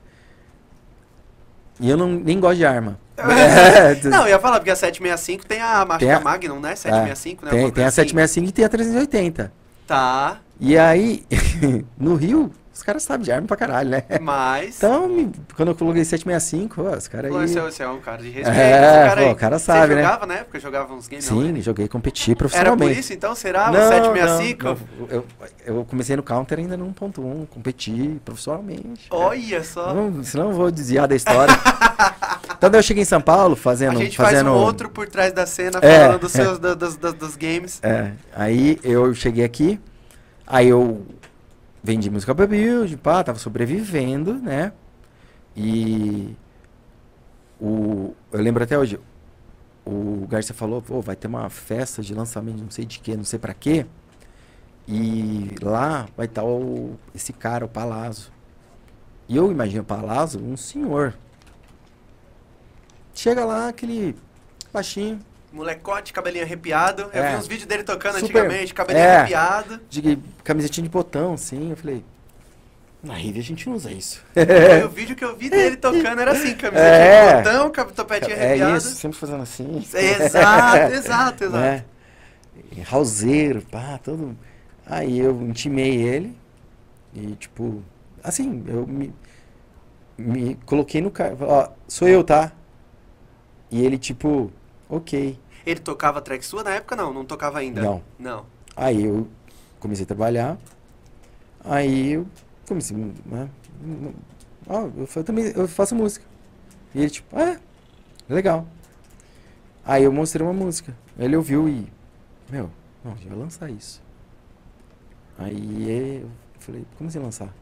E 1.81 1.89
eu 1.89 1.97
não, 1.97 2.09
nem 2.09 2.39
gosto 2.41 2.57
de 2.59 2.67
arma. 2.67 2.99
É, 3.17 3.95
Não, 4.09 4.23
eu 4.23 4.29
ia 4.31 4.39
falar, 4.39 4.59
porque 4.59 4.71
a 4.71 4.77
765 4.77 5.45
tem 5.47 5.61
a 5.61 5.85
marca 5.85 5.99
Tem 5.99 6.11
a- 6.13 6.21
Magnum, 6.21 6.61
né? 6.61 6.75
765, 6.77 7.45
né? 7.45 7.51
tem, 7.51 7.61
tem 7.61 7.67
a 7.69 7.73
coisa 7.73 7.89
assim. 7.89 7.95
765 8.09 8.49
e 8.49 8.53
tem 8.53 8.65
a 8.65 8.69
380. 8.69 9.53
Tá, 9.87 10.41
E 10.61 10.77
aí, 10.77 11.25
no 11.99 12.15
Rio, 12.15 12.53
os 12.79 12.83
caras 12.85 13.03
sabem 13.03 13.25
de 13.25 13.33
arma 13.33 13.47
pra 13.47 13.57
caralho, 13.57 13.91
né? 13.91 14.05
mas... 14.21 14.77
Então, 14.77 15.09
me- 15.09 15.33
quando 15.57 15.71
eu 15.71 15.75
coloquei 15.75 16.05
765, 16.05 16.81
ó, 16.83 16.97
os 16.97 17.09
caras 17.09 17.35
aí... 17.35 17.49
Você, 17.49 17.61
você 17.61 17.83
é 17.83 17.89
um 17.89 17.99
cara 18.01 18.19
de 18.23 18.31
respeito, 18.31 18.57
É, 18.57 19.09
cara 19.09 19.23
pô, 19.25 19.31
o 19.31 19.35
cara 19.35 19.59
sabe, 19.59 19.89
Você 19.89 19.95
né? 19.97 20.03
jogava 20.05 20.27
na 20.27 20.35
época? 20.35 20.61
Jogava 20.61 20.95
uns 20.95 21.09
games? 21.09 21.25
Sim, 21.25 21.53
né? 21.53 21.61
joguei 21.61 21.89
competi 21.89 22.31
Era 22.31 22.39
profissionalmente. 22.39 22.93
por 22.95 23.01
isso, 23.01 23.13
então? 23.13 23.35
Será? 23.35 23.71
Não, 23.73 23.81
o 23.81 23.89
765? 23.89 24.65
não, 24.65 24.75
não. 24.75 25.07
Eu, 25.11 25.27
eu 25.67 25.85
comecei 25.85 26.15
no 26.15 26.23
Counter 26.23 26.59
ainda 26.61 26.77
no 26.77 26.87
1.1, 26.95 27.47
competi 27.49 28.21
profissionalmente. 28.25 29.07
Olha 29.11 29.65
só. 29.65 29.93
Não, 29.93 30.23
senão 30.23 30.51
eu 30.51 30.53
vou 30.57 30.71
desviar 30.71 31.09
da 31.09 31.17
história. 31.17 31.53
então 32.57 32.71
daí 32.71 32.79
eu 32.79 32.83
cheguei 32.85 33.03
em 33.03 33.07
São 33.07 33.21
Paulo 33.21 33.55
A 33.55 33.57
fazendo. 33.57 33.99
gente 33.99 34.17
faz 34.17 34.31
fazendo 34.31 34.51
um 34.51 34.55
outro 34.55 34.89
por 34.89 35.09
trás 35.09 35.33
da 35.33 35.47
cena, 35.47 35.79
É, 35.83 36.05
falando 36.07 36.21
dos 36.21 36.35
é. 36.35 36.45
seus 36.45 36.59
dos, 36.61 36.97
dos, 36.97 37.15
dos 37.15 37.37
games. 37.37 37.81
É, 37.83 38.13
aí 38.35 38.79
eu 38.85 39.13
cheguei 39.15 39.45
aqui, 39.45 39.81
aí 40.47 40.69
eu 40.69 41.05
vendi 41.83 42.11
música 42.11 42.35
pra 42.35 42.47
build, 42.47 42.97
pá, 42.99 43.23
tava 43.23 43.39
sobrevivendo, 43.39 44.35
né? 44.35 44.73
E 45.57 46.37
o, 47.61 48.15
eu 48.33 48.41
lembro 48.41 48.63
até 48.63 48.79
hoje, 48.79 49.01
o 49.85 50.27
Garcia 50.29 50.55
falou, 50.55 50.83
pô, 50.83 51.01
vai 51.01 51.17
ter 51.17 51.27
uma 51.27 51.49
festa 51.51 52.03
de 52.03 52.15
lançamento, 52.15 52.63
não 52.63 52.71
sei 52.71 52.85
de 52.85 53.01
quê, 53.01 53.17
não 53.17 53.25
sei 53.25 53.39
pra 53.39 53.55
quê. 53.55 53.87
E 54.87 55.55
lá 55.63 56.09
vai 56.17 56.27
estar 56.27 56.45
o, 56.45 56.99
esse 57.15 57.33
cara, 57.33 57.65
o 57.65 57.69
Palazzo. 57.69 58.33
E 59.29 59.37
eu 59.37 59.51
imagino 59.51 59.83
o 59.83 59.87
Palazzo 59.87 60.39
um 60.39 60.57
senhor. 60.57 61.15
Chega 63.15 63.45
lá, 63.45 63.69
aquele 63.69 64.15
baixinho, 64.73 65.19
Molecote, 65.59 66.13
cabelinho 66.13 66.45
arrepiado. 66.45 67.11
Eu 67.13 67.23
É. 67.23 67.31
vi 67.33 67.37
uns 67.37 67.47
vídeos 67.47 67.67
dele 67.67 67.83
tocando 67.83 68.15
Super. 68.21 68.25
antigamente, 68.43 68.73
cabelinho 68.73 69.05
É. 69.05 69.17
arrepiado. 69.17 69.81
de 69.91 70.19
camisetinha 70.45 70.85
de 70.85 70.89
botão, 70.91 71.35
assim. 71.35 71.71
Eu 71.71 71.77
falei, 71.77 72.05
na 73.03 73.15
Rive 73.15 73.41
a 73.41 73.43
gente 73.43 73.69
não 73.69 73.77
usa 73.77 73.91
isso. 73.91 74.25
Aí 74.37 74.83
o 74.85 74.89
vídeo 74.91 75.15
que 75.17 75.25
eu 75.25 75.37
vi 75.37 75.51
dele 75.51 75.77
tocando 75.77 76.21
era 76.21 76.31
assim, 76.33 76.55
camiseta 76.55 76.79
É. 76.81 77.37
de 77.43 77.43
botão, 77.43 77.71
cap- 77.71 77.93
topetinho 77.93 78.37
É 78.37 78.45
arrepiado. 78.47 78.77
isso, 78.79 78.95
sempre 78.95 79.19
fazendo 79.19 79.43
assim. 79.43 79.79
Exato, 79.79 80.93
exato, 80.95 81.45
exato. 81.45 81.51
né? 81.51 81.85
E 82.73 82.83
Houseiro, 82.95 83.63
pá, 83.63 83.99
todo. 84.03 84.37
Aí 84.87 85.19
eu 85.19 85.43
intimei 85.43 85.97
ele 86.03 86.37
e, 87.15 87.35
tipo, 87.37 87.83
assim, 88.23 88.65
eu 88.67 88.87
me, 88.87 89.13
me 90.17 90.55
coloquei 90.67 91.01
no 91.01 91.11
carro. 91.11 91.37
Ó, 91.41 91.69
sou 91.87 92.09
eu, 92.09 92.23
tá? 92.25 92.53
E 93.71 93.85
ele, 93.85 93.99
tipo, 93.99 94.51
ok. 94.89 95.39
Ele 95.69 95.81
tocava 95.81 96.23
track 96.23 96.43
sua 96.47 96.65
na 96.65 96.77
época? 96.77 96.97
Não, 96.97 97.13
não 97.13 97.27
tocava 97.27 97.59
ainda. 97.59 97.83
Não. 97.83 98.03
Não. 98.19 98.47
Aí 98.75 99.05
eu 99.05 99.29
comecei 99.79 100.05
a 100.05 100.07
trabalhar. 100.07 100.57
Aí 101.63 102.13
eu 102.13 102.27
comecei, 102.67 102.97
né? 102.97 103.51
Eu, 104.67 105.25
também 105.25 105.53
eu 105.55 105.69
faço 105.69 105.95
música. 105.95 106.25
E 106.95 107.01
ele 107.01 107.11
tipo, 107.11 107.37
ah, 107.39 107.59
legal. 108.31 108.67
Aí 109.85 110.05
eu 110.05 110.11
mostrei 110.11 110.47
uma 110.47 110.55
música. 110.55 110.97
Ele 111.19 111.37
ouviu 111.37 111.69
e, 111.69 111.87
meu, 112.49 112.71
não, 113.05 113.13
a 113.13 113.15
gente 113.17 113.29
vai 113.29 113.39
lançar 113.39 113.71
isso. 113.71 114.01
Aí 115.37 116.23
eu 116.23 116.31
falei, 116.61 116.87
como 116.97 117.09
assim 117.11 117.19
lançar? 117.19 117.53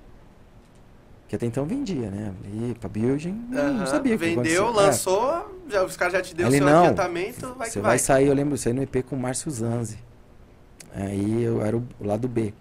Que 1.28 1.34
até 1.34 1.46
então 1.46 1.64
vendia, 1.66 2.08
né? 2.10 2.32
E 2.44 2.74
pra 2.78 2.88
building, 2.88 3.32
não 3.50 3.58
Aham, 3.80 3.86
sabia 3.86 4.16
Vendeu. 4.16 4.68
É. 4.68 4.70
lançou, 4.70 5.60
já, 5.68 5.84
os 5.84 5.96
caras 5.96 6.12
já 6.14 6.22
te 6.22 6.34
deu 6.34 6.46
o 6.46 6.50
Ele, 6.50 6.58
seu 6.58 6.66
não, 6.66 6.84
adiantamento, 6.84 7.54
vai 7.54 7.68
Você 7.68 7.72
que 7.72 7.80
vai 7.80 7.90
vai. 7.90 7.98
sair, 7.98 8.28
eu 8.28 8.34
lembro, 8.34 8.56
saí 8.56 8.72
no 8.72 8.82
EP 8.82 9.02
com 9.02 9.16
o 9.16 9.18
Márcio 9.18 9.50
Zanzi. 9.50 9.98
Aí 10.94 11.42
eu 11.42 11.60
era 11.64 11.76
o, 11.76 11.84
lado 12.00 12.28
B 12.28 12.54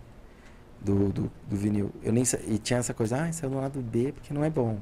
do, 0.82 1.10
do, 1.10 1.32
do 1.48 1.56
vinil. 1.56 1.92
Eu 2.04 2.14
nem 2.14 2.26
sa- 2.26 2.40
e 2.48 2.58
tinha 2.58 2.80
essa 2.80 2.94
coisa, 2.94 3.18
ah, 3.24 3.32
saiu 3.34 3.50
no 3.52 3.62
lado 3.62 3.80
B 3.82 4.12
porque 4.14 4.34
não 4.34 4.44
é 4.44 4.50
bom. 4.50 4.78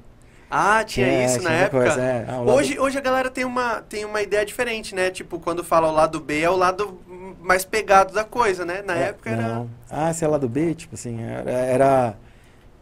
Ah, 0.50 0.84
tinha 0.84 1.08
É, 1.08 1.26
isso 1.26 1.42
na 1.42 1.52
essa 1.52 1.66
época? 1.66 1.78
coisa, 1.80 2.02
é. 2.02 2.26
Ah, 2.30 2.38
lado- 2.38 2.52
Hoje, 2.52 2.80
hoje 2.80 2.98
a 2.98 3.02
galera 3.02 3.30
tem 3.32 3.44
uma, 3.46 3.82
tem 3.82 4.06
uma 4.06 4.22
ideia 4.22 4.46
diferente, 4.46 4.94
né? 4.94 5.10
Tipo, 5.12 5.40
quando 5.40 5.64
fala 5.64 5.88
o 5.90 5.92
lado 5.94 6.20
B, 6.20 6.42
é 6.42 6.50
o 6.50 6.56
lado 6.56 7.00
mais 7.42 7.66
pegado 7.66 8.14
da 8.14 8.24
coisa, 8.24 8.64
né? 8.66 8.82
Na 8.84 8.96
É, 8.96 9.10
época 9.10 9.30
era. 9.32 9.42
não. 9.42 9.70
Ah, 9.90 10.14
se 10.14 10.24
é 10.24 10.28
lado 10.28 10.48
B, 10.48 10.76
tipo 10.76 10.96
assim, 10.96 11.22
era. 11.22 11.50
era 11.52 12.16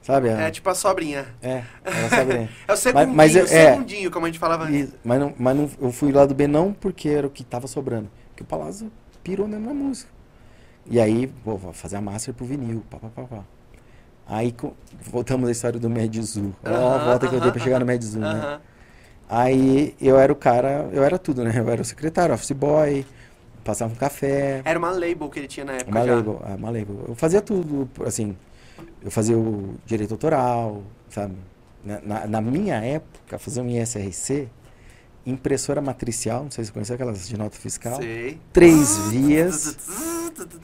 sabe? 0.02 0.30
É 0.30 0.50
tipo 0.52 0.70
a 0.70 0.76
sobrinha. 0.76 1.26
É, 1.42 1.64
era, 1.84 2.10
sabe? 2.10 2.34
né? 2.34 2.50
É 2.68 2.74
o 2.74 2.76
segundinho, 2.78 3.16
mas 3.16 3.36
eu- 3.36 3.46
é. 3.46 3.74
segundinho, 3.74 4.12
como 4.12 4.26
a 4.26 4.30
gente 4.30 4.40
falava 4.40 4.66
antes. 4.66 4.90
E- 4.90 4.90
mas 5.04 5.20
não, 5.20 5.34
mas 5.38 5.58
não, 5.58 5.70
eu 5.82 5.92
fui 5.92 6.12
lado 6.12 6.34
B 6.36 6.48
não 6.48 6.74
porque 6.74 7.10
era 7.10 7.28
o 7.28 7.30
que 7.30 7.44
tava 7.44 7.68
sobrando. 7.68 8.10
Porque 8.30 8.44
o 8.44 8.46
Palazzo 8.46 8.92
pirou 9.24 9.48
mesmo 9.48 9.66
na 9.68 9.74
música. 9.74 10.10
E 10.90 11.00
aí, 11.00 11.28
pô, 11.44 11.58
vou 11.58 11.74
fazer 11.74 11.98
a 11.98 12.02
master 12.02 12.34
pro 12.34 12.46
vinil, 12.46 12.84
pá, 12.90 12.98
pá, 13.00 13.10
pá, 13.10 13.24
pá. 13.24 13.44
Aí 14.28 14.52
co- 14.52 14.74
voltamos 15.12 15.50
à 15.50 15.52
história 15.52 15.80
do 15.80 15.90
Medizu. 15.90 16.54
Ó, 16.64 16.96
a 16.96 16.98
Aham, 16.98 17.00
volta 17.00 17.28
que 17.28 17.36
eu 17.36 17.42
dei 17.42 17.52
pra 17.52 17.62
chegar 17.62 17.80
no 17.80 17.86
Medizu, 17.86 18.20
né? 18.20 18.46
Aham. 18.46 18.62
Aí 19.30 19.96
eu 20.02 20.20
era 20.20 20.32
o 20.32 20.36
cara, 20.36 20.90
eu 20.92 21.04
era 21.04 21.18
tudo, 21.20 21.44
né? 21.44 21.54
Eu 21.58 21.70
era 21.70 21.82
o 21.82 21.86
secretário, 21.86 22.36
office 22.36 22.52
boy, 22.52 23.06
passava 23.64 23.94
um 23.94 23.96
café, 23.98 24.66
Era 24.66 24.80
uma 24.80 24.92
label 24.92 25.30
que 25.30 25.40
ele 25.40 25.48
tinha 25.48 25.66
na 25.66 25.74
época 25.74 25.92
uma 25.92 26.04
já. 26.04 26.16
label, 26.16 26.42
ah, 26.44 26.56
uma 26.56 26.70
label. 26.70 27.06
Eu 27.08 27.16
fazia 27.16 27.42
tudo, 27.42 27.90
assim, 28.06 28.36
eu 29.04 29.12
fazia 29.12 29.38
o 29.38 29.76
direito 29.86 30.12
autoral, 30.14 30.84
sabe? 31.10 31.36
Na, 31.84 32.00
na- 32.02 32.28
na 32.28 32.42
minha 32.42 32.76
época, 32.76 33.40
fazer 33.40 33.62
um 33.62 33.70
ISRC, 33.70 34.48
impressora 35.26 35.82
matricial, 35.82 36.44
não 36.44 36.52
sei 36.52 36.64
se 36.64 36.70
você 36.70 36.74
conhece 36.74 36.94
aquelas 36.94 37.28
de 37.28 37.38
nota 37.38 37.56
fiscal, 37.58 37.98
Sei. 37.98 38.40
três 38.54 38.98
vias, 39.10 39.78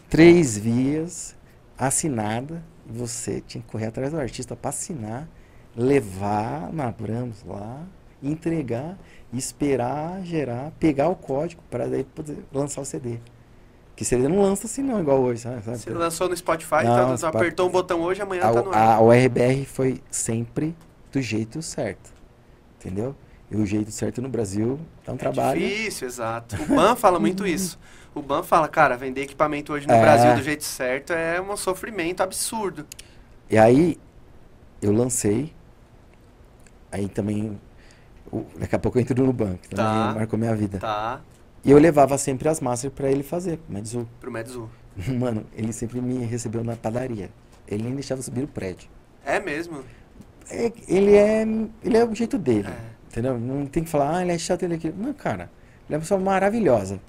três 0.09 0.57
vias, 0.57 1.35
assinada, 1.77 2.63
você 2.85 3.41
tinha 3.41 3.61
que 3.61 3.67
correr 3.69 3.87
atrás 3.87 4.11
do 4.11 4.19
artista 4.19 4.55
para 4.55 4.69
assinar, 4.69 5.27
levar 5.75 6.71
na 6.73 6.87
Abrams 6.87 7.43
lá, 7.45 7.83
entregar, 8.21 8.97
esperar 9.33 10.23
gerar, 10.23 10.71
pegar 10.79 11.09
o 11.09 11.15
código 11.15 11.61
para 11.69 11.87
daí 11.87 12.03
poder 12.03 12.37
lançar 12.51 12.81
o 12.81 12.85
CD. 12.85 13.19
Que 13.97 14.05
CD 14.05 14.27
não 14.29 14.41
lança 14.43 14.67
assim 14.67 14.81
não, 14.83 14.99
igual 15.01 15.19
hoje, 15.19 15.41
sabe? 15.41 15.59
Você 15.61 15.89
lançou 15.89 16.29
no 16.29 16.37
Spotify, 16.37 16.83
Não, 16.83 16.93
então, 16.93 17.17
Spotify- 17.17 17.37
apertou 17.37 17.67
um 17.67 17.71
botão 17.71 17.99
hoje, 18.01 18.21
amanhã 18.21 18.43
A, 18.43 18.53
tá 18.53 18.61
no 18.61 18.71
ar. 18.71 18.77
a 18.97 19.01
ORBR 19.01 19.65
foi 19.65 20.01
sempre 20.11 20.73
do 21.11 21.19
jeito 21.19 21.61
certo, 21.63 22.13
entendeu? 22.79 23.15
E 23.49 23.55
o 23.57 23.65
jeito 23.65 23.89
certo 23.91 24.21
no 24.21 24.29
Brasil 24.29 24.79
é 25.05 25.11
um 25.11 25.15
É 25.15 25.17
trabalho. 25.17 25.59
difícil, 25.59 26.07
exato. 26.07 26.55
O 26.61 26.65
Ban 26.75 26.95
fala 26.95 27.19
muito 27.19 27.45
isso. 27.47 27.79
O 28.13 28.21
Ban 28.21 28.43
fala, 28.43 28.67
cara, 28.67 28.95
vender 28.95 29.21
equipamento 29.23 29.73
hoje 29.73 29.87
no 29.87 29.93
É. 29.93 30.01
Brasil 30.01 30.35
do 30.35 30.43
jeito 30.43 30.63
certo 30.63 31.11
é 31.13 31.41
um 31.41 31.57
sofrimento 31.57 32.21
absurdo. 32.21 32.85
E 33.49 33.57
aí 33.57 33.97
eu 34.81 34.91
lancei. 34.91 35.51
Aí 36.91 37.07
também. 37.07 37.59
Daqui 38.59 38.75
a 38.75 38.79
pouco 38.79 38.97
eu 38.97 39.01
entro 39.01 39.25
no 39.25 39.33
banco. 39.33 39.59
Também 39.69 39.85
Tá. 39.85 40.13
marcou 40.13 40.37
minha 40.37 40.55
vida. 40.55 40.77
Tá, 40.79 41.21
E 41.67 41.71
eu 41.71 41.77
levava 41.77 42.17
sempre 42.17 42.47
as 42.47 42.61
massas 42.61 42.89
pra 42.93 43.11
ele 43.11 43.23
fazer. 43.23 43.59
Mas 43.67 43.93
o. 43.93 44.07
pro 44.21 44.31
Medzu. 44.31 44.69
Mano, 45.19 45.45
ele 45.53 45.73
sempre 45.73 45.99
me 45.99 46.23
recebeu 46.25 46.63
na 46.63 46.77
padaria. 46.77 47.29
Ele 47.67 47.83
nem 47.83 47.93
deixava 47.93 48.21
subir 48.21 48.45
o 48.45 48.47
prédio. 48.47 48.89
É 49.25 49.37
mesmo? 49.37 49.83
É- 50.49 50.71
ele 50.87 51.13
é. 51.13 51.41
Ele 51.83 51.97
é 51.97 52.05
o 52.05 52.15
jeito 52.15 52.37
dele. 52.37 52.69
É. 52.69 52.77
Entendeu? 53.11 53.37
Não 53.37 53.65
tem 53.65 53.83
que 53.83 53.89
falar, 53.89 54.15
ah, 54.15 54.21
ele 54.21 54.31
é 54.31 54.37
chato, 54.37 54.63
ele 54.63 54.75
é 54.75 54.77
aquilo. 54.77 54.95
Não, 54.97 55.13
cara. 55.13 55.51
Ele 55.87 55.95
é 55.95 55.95
uma 55.95 55.99
pessoa 55.99 56.17
maravilhosa. 56.17 57.01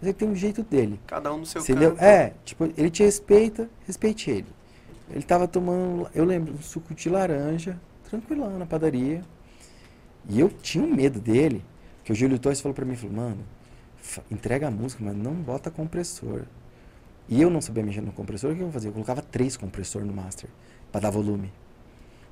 Mas 0.00 0.02
ele 0.04 0.12
tem 0.14 0.28
um 0.28 0.34
jeito 0.34 0.62
dele. 0.62 0.98
Cada 1.06 1.34
um 1.34 1.38
no 1.38 1.46
seu 1.46 1.60
Entendeu? 1.60 1.90
canto. 1.90 2.02
É, 2.02 2.32
tipo, 2.42 2.64
ele 2.74 2.88
te 2.88 3.02
respeita, 3.02 3.68
respeite 3.86 4.30
ele. 4.30 4.46
Ele 5.10 5.22
tava 5.22 5.46
tomando, 5.46 6.08
eu 6.14 6.24
lembro, 6.24 6.54
um 6.54 6.62
suco 6.62 6.94
de 6.94 7.10
laranja, 7.10 7.78
tranquilão 8.08 8.58
na 8.58 8.64
padaria. 8.64 9.22
E 10.28 10.40
eu 10.40 10.48
tinha 10.48 10.82
um 10.82 10.94
medo 10.94 11.20
dele, 11.20 11.62
que 12.02 12.12
o 12.12 12.14
Júlio 12.14 12.38
Torres 12.38 12.60
falou 12.62 12.74
pra 12.74 12.84
mim, 12.84 12.96
falou, 12.96 13.14
mano, 13.14 13.38
entrega 14.30 14.68
a 14.68 14.70
música, 14.70 15.02
mas 15.04 15.16
não 15.16 15.32
bota 15.34 15.70
compressor. 15.70 16.42
E 17.28 17.42
eu 17.42 17.50
não 17.50 17.60
sabia 17.60 17.82
mexer 17.82 18.00
no 18.00 18.12
compressor, 18.12 18.52
o 18.52 18.56
que 18.56 18.62
eu 18.62 18.70
fazia? 18.70 18.88
Eu 18.88 18.92
colocava 18.92 19.20
três 19.20 19.56
compressores 19.56 20.06
no 20.06 20.14
master, 20.14 20.48
pra 20.92 21.00
dar 21.00 21.10
volume. 21.10 21.52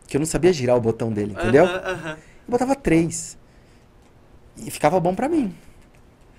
Que 0.06 0.16
eu 0.16 0.20
não 0.20 0.26
sabia 0.26 0.52
girar 0.52 0.76
o 0.76 0.80
botão 0.80 1.12
dele, 1.12 1.32
entendeu? 1.32 1.64
Aham, 1.64 1.82
aham. 1.84 2.10
Eu 2.12 2.50
botava 2.50 2.76
três. 2.76 3.36
E 4.56 4.70
ficava 4.70 5.00
bom 5.00 5.14
pra 5.14 5.28
mim. 5.28 5.54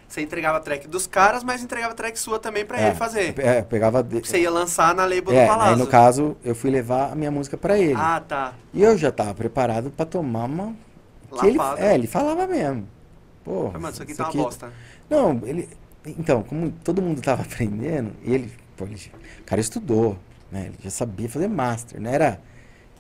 Você 0.07 0.21
entregava 0.21 0.59
a 0.59 0.61
track 0.61 0.87
dos 0.87 1.07
caras, 1.07 1.43
mas 1.43 1.61
entregava 1.63 1.91
a 1.91 1.95
track 1.95 2.17
sua 2.17 2.39
também 2.39 2.63
pra 2.65 2.79
É, 2.79 2.87
ele 2.87 2.95
fazer. 2.95 3.37
É, 3.39 3.59
eu 3.59 3.65
pegava... 3.65 4.01
De... 4.01 4.19
Você 4.21 4.39
ia 4.39 4.51
lançar 4.51 4.95
na 4.95 5.03
label 5.03 5.33
É, 5.33 5.43
do 5.43 5.47
Palazzo. 5.49 5.71
aí 5.73 5.77
no 5.77 5.87
caso, 5.87 6.37
eu 6.45 6.55
fui 6.55 6.69
levar 6.69 7.11
a 7.11 7.15
minha 7.15 7.31
música 7.31 7.57
pra 7.57 7.77
ele. 7.77 7.95
Ah, 7.97 8.21
tá. 8.25 8.53
E 8.73 8.81
eu 8.81 8.97
já 8.97 9.11
tava 9.11 9.33
preparado 9.33 9.89
pra 9.89 10.05
tomar 10.05 10.45
uma. 10.45 10.75
Que 11.37 11.47
ele, 11.47 11.57
é, 11.77 11.95
ele 11.95 12.07
falava 12.07 12.47
mesmo. 12.47 12.87
Pô, 13.43 13.69
Mas, 13.73 13.81
mano, 13.81 13.93
isso 13.93 14.03
aqui 14.03 14.15
tá 14.15 14.29
uma 14.29 14.43
bosta. 14.43 14.71
Não, 15.09 15.41
ele. 15.45 15.69
Então, 16.05 16.43
como 16.43 16.71
todo 16.71 17.01
mundo 17.01 17.21
tava 17.21 17.41
aprendendo, 17.43 18.11
ele, 18.23 18.51
pô, 18.77 18.85
ele. 18.85 18.95
O 19.41 19.43
cara 19.45 19.61
estudou, 19.61 20.17
né? 20.51 20.67
Ele 20.67 20.77
já 20.83 20.89
sabia 20.89 21.29
fazer 21.29 21.47
master, 21.47 21.99
não 22.01 22.09
era. 22.11 22.41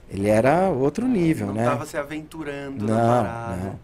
Ele 0.09 0.29
era 0.29 0.69
outro 0.69 1.07
nível, 1.07 1.47
Não 1.47 1.53
né? 1.53 1.65
tava 1.65 1.85
se 1.85 1.97
aventurando 1.97 2.87
na 2.87 2.97
Não, 2.97 3.07
parada. 3.23 3.55
não. 3.55 3.79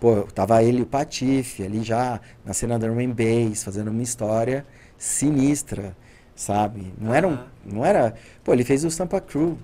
Pô, 0.00 0.22
tava 0.24 0.62
ele 0.62 0.78
e 0.80 0.82
o 0.82 0.86
Patife 0.86 1.62
ali 1.64 1.82
já 1.82 2.20
na 2.44 2.52
cena 2.52 2.78
da 2.78 2.86
Drum 2.86 2.98
and 3.00 3.12
Bass, 3.14 3.64
fazendo 3.64 3.90
uma 3.90 4.02
história 4.02 4.66
sinistra, 4.98 5.96
sabe? 6.34 6.92
Não 6.98 7.14
era 7.14 7.26
um, 7.28 7.38
não 7.64 7.84
era, 7.84 8.14
pô, 8.44 8.52
ele 8.52 8.64
fez 8.64 8.84
o 8.84 8.90
Sampa 8.90 9.20
Crew, 9.20 9.58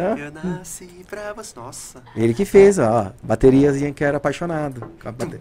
Hã? 0.00 0.16
Eu 0.18 0.32
nasci 0.32 1.04
pra 1.08 1.32
você. 1.32 1.52
Nossa. 1.58 2.02
Ele 2.16 2.32
que 2.34 2.44
fez, 2.44 2.78
ó, 2.78 3.12
bateriazinha 3.22 3.92
que 3.92 4.02
era 4.04 4.16
apaixonado 4.16 4.90
com 5.02 5.08
a, 5.08 5.12
bate- 5.12 5.40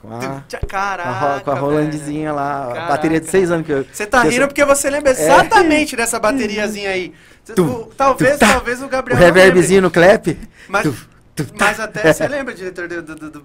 com 0.00 0.08
a, 0.14 0.42
Caraca. 0.66 1.40
com 1.44 1.50
a. 1.50 1.54
Rolandzinha 1.58 2.32
lá, 2.32 2.64
a 2.64 2.66
Caraca. 2.68 2.88
bateria 2.88 3.20
de 3.20 3.28
seis 3.28 3.50
anos 3.50 3.66
que 3.66 3.72
eu... 3.72 3.84
Você 3.92 4.06
tá 4.06 4.22
rindo 4.22 4.46
porque 4.46 4.64
você 4.64 4.88
lembra 4.88 5.10
exatamente 5.10 5.94
dessa 5.94 6.18
bateriazinha 6.18 6.90
aí. 6.90 7.12
Tum, 7.54 7.66
o- 7.66 7.84
talvez, 7.86 8.32
tum, 8.32 8.38
tá. 8.38 8.52
talvez 8.54 8.80
o 8.80 8.86
O 8.86 8.88
Gabriel. 8.88 9.18
não 9.18 9.26
reverbzinho 9.26 9.82
no 9.82 9.90
clap. 9.90 10.38
Mas, 10.68 10.84
Tum, 11.34 11.44
tá. 11.44 11.66
mas 11.66 11.80
até 11.80 12.12
você 12.12 12.26
lembra, 12.28 12.54
diretor 12.54 12.88
do. 12.88 13.02
do- 13.02 13.30
do- 13.30 13.44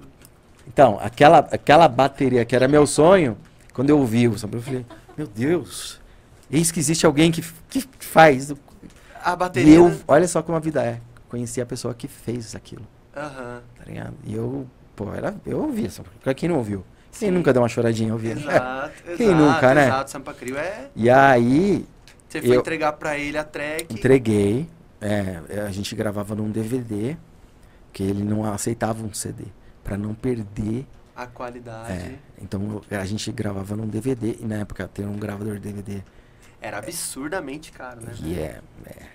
Então, 0.67 0.97
aquela, 1.01 1.39
aquela 1.51 1.87
bateria 1.87 2.45
que 2.45 2.55
era 2.55 2.67
meu 2.67 2.87
sonho, 2.87 3.37
quando 3.73 3.89
eu 3.89 3.97
ouvi 3.99 4.27
o 4.27 4.33
eu 4.33 4.61
falei, 4.61 4.85
meu 5.17 5.27
Deus, 5.27 5.99
eis 6.49 6.71
que 6.71 6.79
existe 6.79 7.05
alguém 7.05 7.31
que, 7.31 7.43
que 7.69 7.85
faz. 7.99 8.53
A 9.31 9.33
E 9.33 9.35
bateria. 9.35 9.75
eu, 9.75 9.89
né? 9.89 9.99
olha 10.07 10.27
só 10.27 10.41
como 10.41 10.57
a 10.57 10.61
vida 10.61 10.83
é. 10.83 10.99
Conheci 11.29 11.59
a 11.59 11.65
pessoa 11.65 11.93
que 11.93 12.07
fez 12.07 12.55
aquilo, 12.55 12.85
Aham. 13.15 13.61
tá 13.77 13.83
ligado? 13.85 14.13
E 14.23 14.33
eu, 14.35 14.67
pô, 14.95 15.13
era, 15.13 15.35
eu 15.45 15.59
ouvi 15.61 15.85
essa. 15.87 16.03
Pra 16.23 16.33
quem 16.33 16.47
não 16.47 16.57
ouviu? 16.57 16.85
Sim. 17.11 17.25
Quem 17.27 17.31
nunca 17.31 17.51
deu 17.51 17.61
uma 17.61 17.67
choradinha 17.69 18.13
ouvindo? 18.13 18.39
Exato, 18.39 18.93
Quem 19.17 19.27
exato, 19.27 19.35
nunca, 19.41 19.73
né? 19.73 19.87
Exato, 19.87 20.11
Sampa 20.11 20.33
Crio 20.33 20.57
é. 20.57 20.89
E 20.95 21.09
aí, 21.09 21.85
Você 22.29 22.41
foi 22.41 22.55
Eu- 22.55 22.59
entregar 22.59 22.93
pra 22.93 23.17
ele 23.17 23.37
a 23.37 23.43
track. 23.43 23.93
Entreguei. 23.93 24.67
É, 25.01 25.39
é, 25.49 25.59
a 25.61 25.71
gente 25.71 25.93
gravava 25.95 26.35
num 26.35 26.49
DVD, 26.49 27.15
que 27.93 28.03
ele 28.03 28.23
não 28.23 28.45
aceitava 28.51 29.03
um 29.03 29.13
CD, 29.13 29.43
Pra 29.83 29.97
não 29.97 30.13
perder. 30.13 30.85
A 31.15 31.25
qualidade. 31.27 31.91
É, 31.91 32.15
então 32.41 32.81
a 32.91 33.05
gente 33.05 33.31
gravava 33.31 33.75
num 33.75 33.87
DVD, 33.87 34.35
e 34.39 34.45
na 34.45 34.55
época 34.57 34.87
tem 34.87 35.05
um 35.05 35.15
gravador 35.17 35.59
DVD 35.59 36.01
Era 36.61 36.79
absurdamente 36.79 37.71
caro, 37.71 38.01
né? 38.01 38.11
que 38.15 38.39
é, 38.39 38.61
é, 38.85 39.05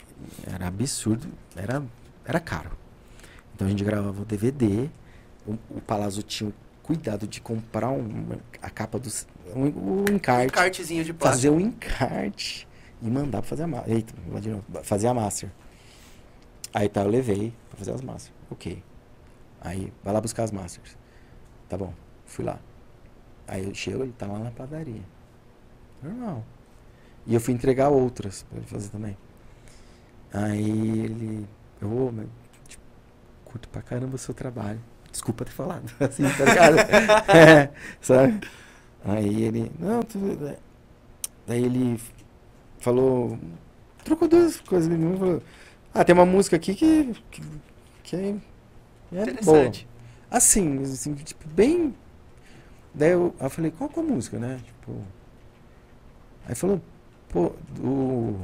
era 0.52 0.66
absurdo, 0.68 1.26
era, 1.56 1.82
era 2.24 2.38
caro. 2.40 2.70
Então 3.54 3.66
a 3.66 3.70
gente 3.70 3.82
gravava 3.84 4.22
o 4.22 4.24
DVD, 4.24 4.88
o, 5.46 5.52
o 5.70 5.80
Palazzo 5.80 6.22
tinha 6.22 6.50
o 6.50 6.54
cuidado 6.82 7.26
de 7.26 7.40
comprar 7.40 7.90
um, 7.90 8.38
a 8.62 8.70
capa 8.70 8.98
do 8.98 9.08
um, 9.54 9.66
o 9.66 10.04
Um 10.08 10.14
encarte, 10.14 10.52
cartezinho 10.52 11.04
de 11.04 11.12
plástico. 11.12 11.36
fazer 11.36 11.50
o 11.50 11.60
encarte 11.60 12.68
e 13.02 13.10
mandar 13.10 13.40
pra 13.40 13.48
fazer 13.48 13.62
a 13.64 13.66
master. 13.66 13.92
Eita, 13.94 14.14
fazer 14.82 15.06
a 15.08 15.14
master. 15.14 15.50
Aí 16.72 16.88
tá, 16.88 17.02
eu 17.02 17.08
levei 17.08 17.52
pra 17.68 17.78
fazer 17.78 17.92
as 17.92 18.00
masters. 18.00 18.32
Ok. 18.50 18.82
Aí, 19.60 19.92
vai 20.04 20.14
lá 20.14 20.20
buscar 20.20 20.44
as 20.44 20.52
masters. 20.52 20.96
Tá 21.68 21.76
bom, 21.76 21.92
fui 22.26 22.44
lá. 22.44 22.58
Aí 23.46 23.64
eu 23.64 23.74
chego, 23.74 24.04
ele 24.04 24.12
tá 24.12 24.26
lá 24.26 24.38
na 24.38 24.50
padaria. 24.50 25.02
Normal. 26.02 26.44
E 27.26 27.34
eu 27.34 27.40
fui 27.40 27.54
entregar 27.54 27.88
outras 27.88 28.42
pra 28.44 28.58
ele 28.58 28.66
fazer 28.66 28.88
também. 28.88 29.16
Aí 30.32 31.00
ele. 31.04 31.46
Eu, 31.80 31.88
ô, 31.88 32.12
mas, 32.12 32.26
tipo, 32.68 32.82
curto 33.44 33.68
pra 33.68 33.82
caramba 33.82 34.14
o 34.14 34.18
seu 34.18 34.34
trabalho. 34.34 34.80
Desculpa 35.10 35.44
ter 35.44 35.52
falado. 35.52 35.92
Assim, 36.00 36.22
tá 36.22 36.44
ligado? 36.44 36.78
é, 37.30 37.70
sabe? 38.00 38.40
Aí 39.04 39.44
ele. 39.44 39.70
Não, 39.78 40.02
tudo. 40.02 40.36
bem." 40.36 40.56
Daí 41.46 41.64
ele 41.64 42.00
falou. 42.78 43.38
Trocou 44.04 44.28
duas 44.28 44.60
coisas. 44.60 44.90
Ele 44.90 45.16
falou. 45.18 45.42
Ah, 45.92 46.04
tem 46.04 46.14
uma 46.14 46.26
música 46.26 46.56
aqui 46.56 46.74
que. 46.74 47.12
que, 47.30 47.42
que 48.04 48.16
é, 48.16 48.28
é 48.28 48.32
boa. 49.12 49.22
Interessante. 49.22 49.88
Assim, 50.30 50.82
assim, 50.82 51.14
tipo, 51.14 51.48
bem. 51.48 51.94
Daí 52.94 53.10
eu, 53.10 53.34
eu 53.38 53.50
falei, 53.50 53.70
qual 53.70 53.90
que 53.90 53.98
é 53.98 54.02
a 54.02 54.06
música, 54.06 54.38
né? 54.38 54.60
Tipo. 54.64 55.02
Aí 56.46 56.54
falou, 56.54 56.80
pô, 57.30 57.52
o. 57.82 58.38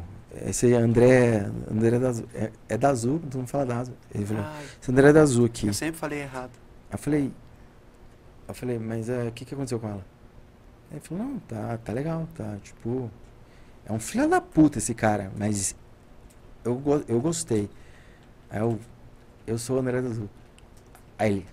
Esse 0.47 0.73
André. 0.75 1.47
André 1.71 1.99
da 1.99 2.09
Azul. 2.11 2.27
É, 2.35 2.51
é 2.69 2.77
da 2.79 2.89
Azul, 2.91 3.21
tu 3.31 3.39
não 3.39 3.47
fala 3.47 3.65
da 3.67 3.79
Azul. 3.79 3.95
Ele 4.15 4.27
falou, 4.27 4.45
Ai, 4.45 4.65
esse 4.83 4.91
André 4.91 5.09
é 5.09 5.13
da 5.13 5.23
Azul 5.23 5.47
aqui. 5.47 5.67
eu 5.67 5.75
sempre 5.75 5.99
falei 5.99 6.21
errado. 6.21 6.51
Aí 6.91 6.95
eu 6.95 6.99
falei. 6.99 7.33
Eu 8.49 8.55
falei, 8.55 8.79
mas 8.79 9.09
é, 9.09 9.25
o 9.29 9.33
que, 9.33 9.45
que 9.45 9.55
aconteceu 9.55 9.81
com 9.81 9.89
ela? 9.89 10.05
Ele 10.91 11.01
falou, 11.01 11.25
não, 11.25 11.39
tá, 11.41 11.79
tá 11.79 11.93
legal, 11.93 12.29
tá, 12.35 12.57
tipo. 12.63 13.11
É 13.87 13.93
um 13.93 13.99
filho 13.99 14.29
da 14.29 14.41
puta 14.41 14.79
esse 14.79 14.95
cara, 14.95 15.33
mas 15.39 15.75
eu, 16.65 16.81
eu 17.09 17.21
gostei. 17.21 17.69
Aí 18.51 18.61
eu. 18.61 18.79
Eu 19.47 19.59
sou 19.59 19.77
o 19.77 19.81
André 19.81 20.03
da 20.03 20.09
Azul. 20.11 20.29
Aí 21.19 21.33
ele. 21.33 21.47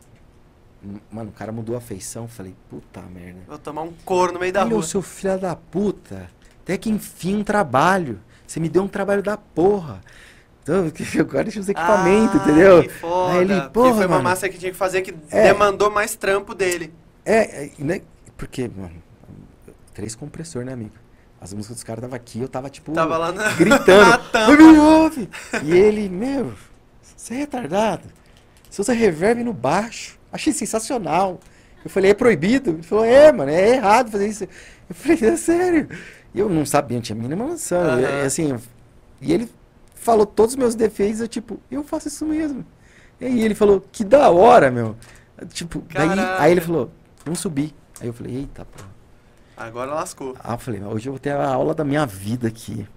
"M- 0.84 1.02
Mano, 1.12 1.30
o 1.30 1.34
cara 1.34 1.52
mudou 1.52 1.78
a 1.78 1.82
feição. 1.82 2.24
eu 2.24 2.28
Falei, 2.28 2.54
puta 2.70 3.02
merda. 3.04 3.40
Vou 3.48 3.58
tomar 3.58 3.84
um 3.84 3.94
couro 4.04 4.34
no 4.34 4.40
meio 4.40 4.52
da 4.52 4.66
ô 4.66 4.70
rua. 4.70 4.84
seu 4.84 5.02
filho 5.02 5.40
da 5.40 5.56
puta. 5.56 6.30
Até 6.64 6.78
que 6.78 6.90
enfim 6.90 7.36
um 7.38 7.44
trabalho. 7.44 8.20
Você 8.48 8.60
me 8.60 8.70
deu 8.70 8.84
um 8.84 8.88
trabalho 8.88 9.22
da 9.24 9.38
porra. 9.38 10.02
Então, 10.62 10.90
agora 11.20 11.44
deixa 11.44 11.60
os 11.60 11.68
equipamentos, 11.70 12.36
Ah, 12.40 12.44
entendeu? 12.44 12.84
Que 12.84 12.90
foda. 12.90 13.34
Aí 13.34 13.42
ele, 13.42 13.62
porra, 13.70 13.90
foi 13.96 14.06
uma 14.06 14.08
mano. 14.08 14.24
massa 14.24 14.48
que 14.50 14.58
tinha 14.58 14.72
que 14.72 14.78
fazer 14.78 15.02
que 15.02 15.14
É. 15.30 15.44
demandou 15.44 15.92
mais 15.92 16.16
trampo 16.16 16.54
dele. 16.56 16.94
É, 17.26 17.66
é, 17.66 17.72
né? 17.80 18.02
Porque, 18.38 18.70
mano, 18.76 18.92
três 19.94 20.16
compressores, 20.16 20.66
né, 20.66 20.74
amigo? 20.74 20.92
As 21.42 21.54
músicas 21.54 21.76
dos 21.78 21.84
caras 21.84 22.02
tava 22.02 22.16
aqui, 22.16 22.40
eu 22.40 22.48
tava, 22.48 22.70
tipo, 22.70 22.94
Tava 22.94 23.18
lá 23.18 23.32
na, 23.34 23.52
gritando. 23.52 24.22
"Ô, 24.50 24.56
me 24.72 24.80
ouve! 24.80 25.30
E 25.64 25.72
ele, 25.74 26.08
meu, 26.08 26.54
você 27.02 27.34
é 27.34 27.38
retardado. 27.40 28.04
Você 28.70 28.82
usa 28.82 28.94
reverb 28.94 29.44
no 29.44 29.52
baixo. 29.54 30.18
Achei 30.32 30.54
sensacional. 30.54 31.40
Eu 31.84 31.90
falei, 31.92 32.12
é 32.12 32.14
proibido? 32.14 32.70
Ele 32.72 32.84
falou, 32.84 33.04
é, 33.04 33.30
mano, 33.32 33.52
é 33.52 33.72
errado 33.76 34.10
fazer 34.10 34.28
isso. 34.28 34.44
Eu 34.90 34.96
falei, 34.96 35.20
é 35.22 35.36
sério. 35.36 35.90
E 36.34 36.40
eu 36.40 36.50
não 36.50 36.66
sabia, 36.66 36.98
não 36.98 37.02
tinha 37.02 37.18
a 37.18 37.22
mínima 37.22 37.46
noção. 37.48 38.00
E, 38.00 38.06
Aham. 38.06 38.26
assim, 38.26 38.60
e 39.22 39.32
ele 39.34 39.50
falou 39.96 40.26
todos 40.26 40.54
os 40.54 40.58
meus 40.58 40.76
defeitos, 40.76 41.22
eu, 41.22 41.28
tipo, 41.28 41.60
eu 41.70 41.84
faço 41.84 42.08
isso 42.08 42.26
mesmo. 42.26 42.66
E 43.22 43.26
aí 43.26 43.42
ele 43.42 43.56
falou, 43.56 43.82
que 43.92 44.04
da 44.04 44.30
hora, 44.30 44.72
meu. 44.72 44.96
Tipo, 45.50 45.84
daí, 45.94 46.10
aí 46.38 46.52
ele 46.52 46.62
falou, 46.62 46.92
vamos 47.24 47.40
subir. 47.40 47.74
Aí 48.02 48.08
eu 48.08 48.14
falei, 48.14 48.36
eita, 48.36 48.66
pô. 48.66 48.84
Agora 49.56 49.94
lascou. 49.94 50.36
Ah, 50.44 50.54
eu 50.54 50.58
falei, 50.58 50.84
hoje 50.84 51.08
eu 51.08 51.14
vou 51.14 51.20
ter 51.20 51.32
a 51.32 51.48
aula 51.48 51.74
da 51.76 51.84
minha 51.84 52.06
vida 52.06 52.48
aqui. 52.48 52.88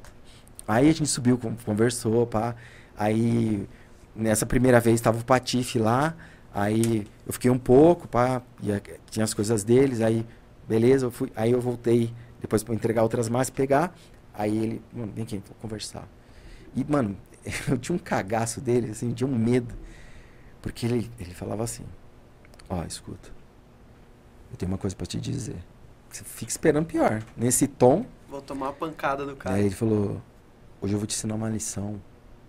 Aí 0.66 0.89
a 0.89 0.93
gente 0.93 1.07
subiu, 1.09 1.39
con- 1.39 1.55
conversou, 1.64 2.26
pá. 2.26 2.55
Aí, 2.97 3.68
nessa 4.14 4.47
primeira 4.47 4.80
vez, 4.80 4.95
estava 4.97 5.18
o 5.18 5.24
Patife 5.24 5.78
lá. 5.78 6.14
Aí 6.53 7.07
eu 7.26 7.32
fiquei 7.32 7.51
um 7.51 7.59
pouco, 7.59 8.09
pá, 8.09 8.41
e 8.62 8.68
tinha 9.11 9.24
as 9.24 9.34
coisas 9.34 9.62
deles. 9.62 10.01
Aí, 10.01 10.24
beleza, 10.66 11.07
eu 11.07 11.11
fui. 11.11 11.30
Aí 11.37 11.53
eu 11.53 11.61
voltei 11.61 12.12
depois 12.41 12.62
para 12.62 12.74
entregar 12.74 13.03
outras 13.03 13.28
massas, 13.28 13.51
pegar. 13.51 13.95
Aí 14.34 14.57
ele, 14.57 14.82
mano, 14.93 15.12
vem 15.14 15.24
aqui, 15.24 15.39
vou 15.39 15.57
conversar. 15.61 16.09
E, 16.74 16.84
mano, 16.84 17.16
eu 17.68 17.78
tinha 17.78 17.97
um 17.97 17.99
cagaço 17.99 18.61
dele, 18.61 18.91
assim, 18.91 19.12
tinha 19.12 19.28
um 19.28 19.37
medo. 19.37 19.74
Porque 20.61 20.87
ele, 20.87 21.11
ele 21.18 21.32
falava 21.32 21.64
assim: 21.64 21.84
Ó, 22.68 22.80
oh, 22.80 22.84
escuta, 22.84 23.30
eu 24.51 24.57
tenho 24.57 24.70
uma 24.70 24.78
coisa 24.78 24.95
para 24.97 25.07
te 25.07 25.20
dizer. 25.20 25.57
Você 26.11 26.24
fica 26.24 26.51
esperando 26.51 26.87
pior. 26.87 27.22
Nesse 27.37 27.66
tom. 27.66 28.07
Vou 28.28 28.43
tomar 28.43 28.70
a 28.70 28.72
pancada 28.72 29.24
do 29.24 29.37
cara. 29.37 29.57
Aí 29.57 29.66
ele 29.66 29.74
falou: 29.74 30.20
Hoje 30.80 30.95
eu 30.95 30.99
vou 30.99 31.07
te 31.07 31.14
ensinar 31.14 31.34
uma 31.34 31.49
lição 31.49 32.01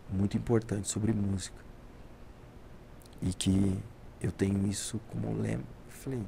muito 0.09 0.35
importante 0.35 0.87
sobre 0.87 1.13
música. 1.13 1.57
E 3.21 3.33
que 3.33 3.77
eu 4.21 4.31
tenho 4.31 4.67
isso 4.67 4.99
como 5.11 5.39
lema. 5.39 5.63
Eu 5.85 5.91
falei: 5.91 6.23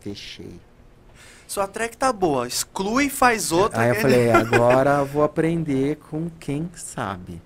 Fechei. 0.00 0.60
Sua 1.50 1.66
track 1.66 1.96
tá 1.96 2.12
boa, 2.12 2.46
exclui 2.46 3.06
e 3.06 3.10
faz 3.10 3.50
outra. 3.50 3.80
Aí 3.80 3.88
eu 3.88 3.96
falei: 3.96 4.30
Agora 4.30 4.98
eu 4.98 5.04
vou 5.04 5.24
aprender 5.24 5.96
com 5.96 6.30
quem 6.38 6.70
sabe. 6.76 7.42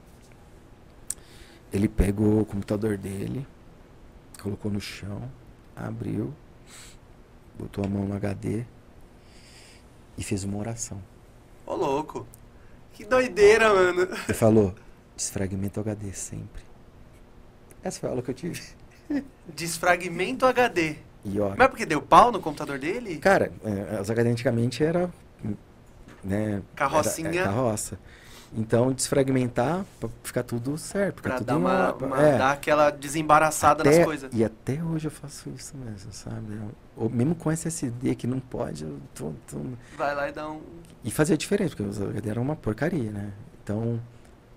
Ele 1.72 1.88
pegou 1.88 2.42
o 2.42 2.44
computador 2.44 2.98
dele, 2.98 3.46
colocou 4.42 4.70
no 4.70 4.78
chão, 4.78 5.22
abriu, 5.74 6.34
botou 7.58 7.82
a 7.82 7.88
mão 7.88 8.04
no 8.04 8.14
HD 8.14 8.66
e 10.18 10.22
fez 10.22 10.44
uma 10.44 10.58
oração. 10.58 11.02
Ô, 11.64 11.74
louco. 11.74 12.26
Que 12.92 13.06
doideira, 13.06 13.72
mano. 13.72 14.02
Ele 14.02 14.34
falou, 14.34 14.74
desfragmento 15.16 15.80
HD 15.80 16.12
sempre. 16.12 16.62
Essa 17.82 18.00
foi 18.00 18.10
a 18.10 18.12
aula 18.12 18.22
que 18.22 18.30
eu 18.32 18.34
tive. 18.34 18.60
Desfragmento 19.48 20.44
HD. 20.44 20.96
E 21.24 21.40
ó, 21.40 21.50
Mas 21.50 21.60
é 21.60 21.68
porque 21.68 21.86
deu 21.86 22.02
pau 22.02 22.30
no 22.30 22.40
computador 22.40 22.78
dele? 22.78 23.18
Cara, 23.18 23.52
é, 23.64 23.96
as 23.98 24.10
HD 24.10 24.30
antigamente 24.30 24.84
era... 24.84 25.10
Né, 26.22 26.62
Carrocinha. 26.74 27.28
Era, 27.28 27.40
é, 27.40 27.44
carroça. 27.44 27.98
Então, 28.56 28.92
desfragmentar 28.92 29.84
pra 29.98 30.08
ficar 30.22 30.44
tudo 30.44 30.78
certo. 30.78 31.20
Pra 31.20 31.40
dar, 31.40 31.56
uma, 31.56 31.92
uma 31.94 32.22
é. 32.22 32.38
dar 32.38 32.52
aquela 32.52 32.90
desembaraçada 32.90 33.82
até, 33.82 33.98
nas 33.98 34.04
coisas. 34.06 34.30
E 34.32 34.44
até 34.44 34.80
hoje 34.82 35.08
eu 35.08 35.10
faço 35.10 35.50
isso 35.50 35.76
mesmo, 35.76 36.12
sabe? 36.12 36.60
Ou 36.96 37.10
mesmo 37.10 37.34
com 37.34 37.50
SSD 37.50 38.14
que 38.14 38.28
não 38.28 38.38
pode, 38.38 38.84
eu 38.84 39.00
tô, 39.12 39.32
tô... 39.50 39.58
Vai 39.96 40.14
lá 40.14 40.28
e 40.28 40.32
dá 40.32 40.48
um... 40.48 40.60
E 41.02 41.10
fazia 41.10 41.36
diferente, 41.36 41.70
porque 41.74 41.82
os 41.82 42.00
HD 42.00 42.30
eram 42.30 42.42
uma 42.42 42.54
porcaria, 42.54 43.10
né? 43.10 43.32
Então, 43.62 44.00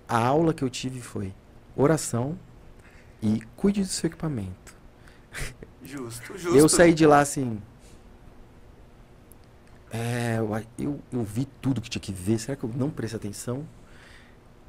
a 0.08 0.18
aula 0.18 0.54
que 0.54 0.62
eu 0.62 0.70
tive 0.70 1.00
foi 1.00 1.34
oração 1.76 2.38
e 3.20 3.42
cuide 3.56 3.80
do 3.80 3.88
seu 3.88 4.06
equipamento. 4.06 4.76
Justo, 5.88 6.38
justo. 6.38 6.58
Eu 6.58 6.68
saí 6.68 6.92
de 6.92 7.06
lá 7.06 7.20
assim... 7.20 7.60
É, 9.90 10.36
eu, 10.38 10.62
eu, 10.78 11.00
eu 11.10 11.22
vi 11.22 11.46
tudo 11.62 11.80
que 11.80 11.88
tinha 11.88 12.00
que 12.00 12.12
ver. 12.12 12.38
Será 12.38 12.56
que 12.56 12.64
eu 12.64 12.70
não 12.76 12.90
prestei 12.90 13.16
atenção? 13.16 13.64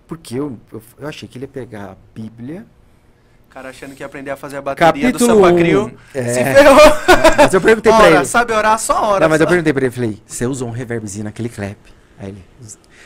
Porque 0.07 0.36
eu, 0.36 0.57
eu, 0.72 0.82
eu, 0.97 1.07
achei 1.07 1.28
que 1.28 1.38
ele 1.38 1.43
ia 1.43 1.49
pegar 1.49 1.91
a 1.91 1.97
Bíblia. 2.15 2.65
O 3.47 3.51
cara 3.51 3.70
achando 3.70 3.95
que 3.95 4.01
ia 4.01 4.07
aprender 4.07 4.32
a 4.32 4.38
fazer 4.38 4.57
a 4.57 4.61
bateria 4.61 5.11
Capítulo 5.11 5.17
do 5.17 5.41
Sampa 5.41 5.57
Crio. 5.57 5.97
É. 6.13 6.24
Se 6.24 6.43
ferrou. 6.43 6.76
Mas 7.38 7.53
eu 7.53 7.61
perguntei 7.61 7.91
Ora, 7.91 8.01
pra 8.01 8.15
ele. 8.15 8.26
sabe 8.26 8.53
orar 8.53 8.80
só 8.80 9.03
hora. 9.03 9.20
Não, 9.22 9.30
mas 9.30 9.39
só. 9.39 9.43
eu 9.43 9.47
perguntei 9.47 9.74
pra 9.74 9.86
ele, 9.86 9.91
falei, 9.91 10.22
você 10.26 10.45
usou 10.45 10.70
um 10.70 10.72
reverbzinho 10.72 11.26
naquele 11.26 11.49
clap. 11.49 11.78
Aí 12.17 12.30
ele. 12.30 12.43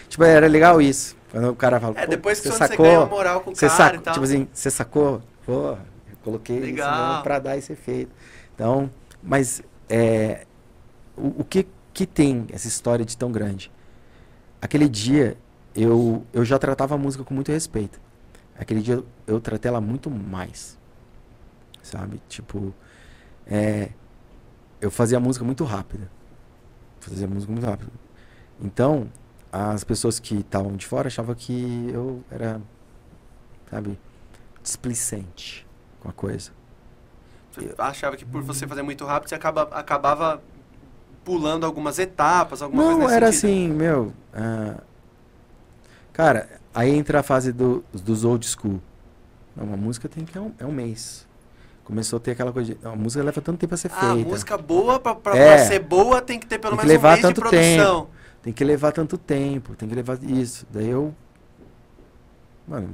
Tipo, 0.08 0.24
era 0.24 0.48
legal 0.48 0.82
isso. 0.82 1.16
Quando 1.32 1.50
o 1.50 1.56
cara 1.56 1.80
fala. 1.80 1.96
É, 1.98 2.06
depois 2.06 2.40
que 2.40 2.48
você 2.48 2.54
você 2.54 2.68
sacou, 2.68 2.86
ganha 2.86 3.00
uma 3.00 3.08
moral 3.08 3.42
com 3.42 3.52
o 3.52 3.56
você 3.56 3.68
cara 3.68 3.96
sacou. 3.96 4.14
Tipo 4.14 4.26
assim, 4.26 4.48
você 4.54 4.70
sacou? 4.70 5.22
Eu 5.48 5.78
coloquei 6.24 6.60
Legal. 6.60 7.22
pra 7.22 7.40
dar 7.40 7.58
esse 7.58 7.74
efeito. 7.74 8.12
Então, 8.56 8.90
mas 9.22 9.62
é, 9.90 10.46
o, 11.16 11.42
o 11.42 11.44
que, 11.44 11.68
que 11.94 12.06
tem 12.06 12.48
essa 12.52 12.68
história 12.68 13.06
de 13.06 13.18
tão 13.18 13.32
grande? 13.32 13.72
Aquele 14.62 14.88
dia 14.88 15.38
eu, 15.76 16.26
eu 16.34 16.46
já 16.46 16.58
tratava 16.58 16.96
a 16.96 16.98
música 16.98 17.24
com 17.24 17.34
muito 17.34 17.52
respeito. 17.52 18.00
Aquele 18.58 18.82
dia 18.82 18.96
eu, 18.96 19.06
eu 19.28 19.42
tratei 19.42 19.70
ela 19.70 19.82
muito 19.82 20.10
mais. 20.10 20.78
Sabe? 21.82 22.22
Tipo, 22.30 22.74
é, 23.46 23.90
eu 24.80 24.90
fazia 24.90 25.20
música 25.20 25.44
muito 25.44 25.64
rápida. 25.64 26.10
Fazia 27.00 27.28
música 27.28 27.52
muito 27.52 27.66
rápida. 27.66 27.92
Então, 28.62 29.10
as 29.52 29.84
pessoas 29.84 30.20
que 30.20 30.36
estavam 30.36 30.76
de 30.78 30.86
fora 30.86 31.08
achavam 31.08 31.36
que 31.36 31.90
eu 31.92 32.24
era, 32.32 32.62
sabe, 33.70 34.00
displicente 34.62 35.68
com 36.04 36.10
a 36.10 36.14
coisa. 36.14 36.52
Você 37.52 37.74
achava 37.78 38.18
que 38.18 38.26
por 38.26 38.42
você 38.44 38.68
fazer 38.68 38.82
muito 38.84 39.06
rápido, 39.06 39.30
você 39.30 39.36
acaba, 39.36 39.64
acabava 39.72 40.42
pulando 41.24 41.66
algumas 41.66 41.98
etapas, 41.98 42.62
alguma 42.62 42.84
coisa 42.84 43.00
Não, 43.00 43.10
era 43.10 43.32
sentido. 43.32 43.50
assim, 43.52 43.70
meu. 43.70 44.14
ah, 44.34 44.76
cara, 46.12 46.50
aí 46.74 46.90
entra 46.94 47.22
a 47.22 47.24
fase 47.24 47.52
do, 47.54 47.84
dos 47.94 48.24
old 48.26 48.46
school. 48.46 48.80
Não, 49.56 49.66
uma 49.66 49.78
música 49.78 50.10
tem 50.10 50.26
que 50.26 50.38
é 50.38 50.42
um, 50.42 50.52
é 50.60 50.66
um 50.66 50.72
mês. 50.72 51.26
Começou 51.84 52.18
a 52.18 52.20
ter 52.20 52.32
aquela 52.32 52.52
coisa 52.52 52.74
de. 52.74 52.88
A 52.88 52.96
música 52.96 53.24
leva 53.24 53.42
tanto 53.42 53.60
tempo 53.60 53.74
a 53.74 53.78
ser 53.78 53.92
Ah, 53.94 54.14
feita. 54.16 54.30
música 54.30 54.58
boa, 54.58 55.00
pra, 55.00 55.14
pra, 55.16 55.38
É. 55.38 55.56
pra 55.56 55.66
ser 55.66 55.80
boa, 55.80 56.22
tem 56.22 56.40
que 56.40 56.48
ter 56.48 56.58
pelo 56.58 56.78
que 56.78 56.86
menos 56.86 57.04
um 57.04 57.08
mês 57.08 57.16
de 57.18 57.22
tanto 57.22 57.42
produção. 57.42 58.08
Tem 58.42 58.52
que 58.54 58.64
levar 58.64 58.92
tanto 58.92 59.18
tempo, 59.18 59.76
tem 59.76 59.88
que 59.88 59.94
levar 59.96 60.18
isso. 60.24 60.66
Daí 60.72 60.90
eu. 60.90 61.14
Mano. 62.68 62.90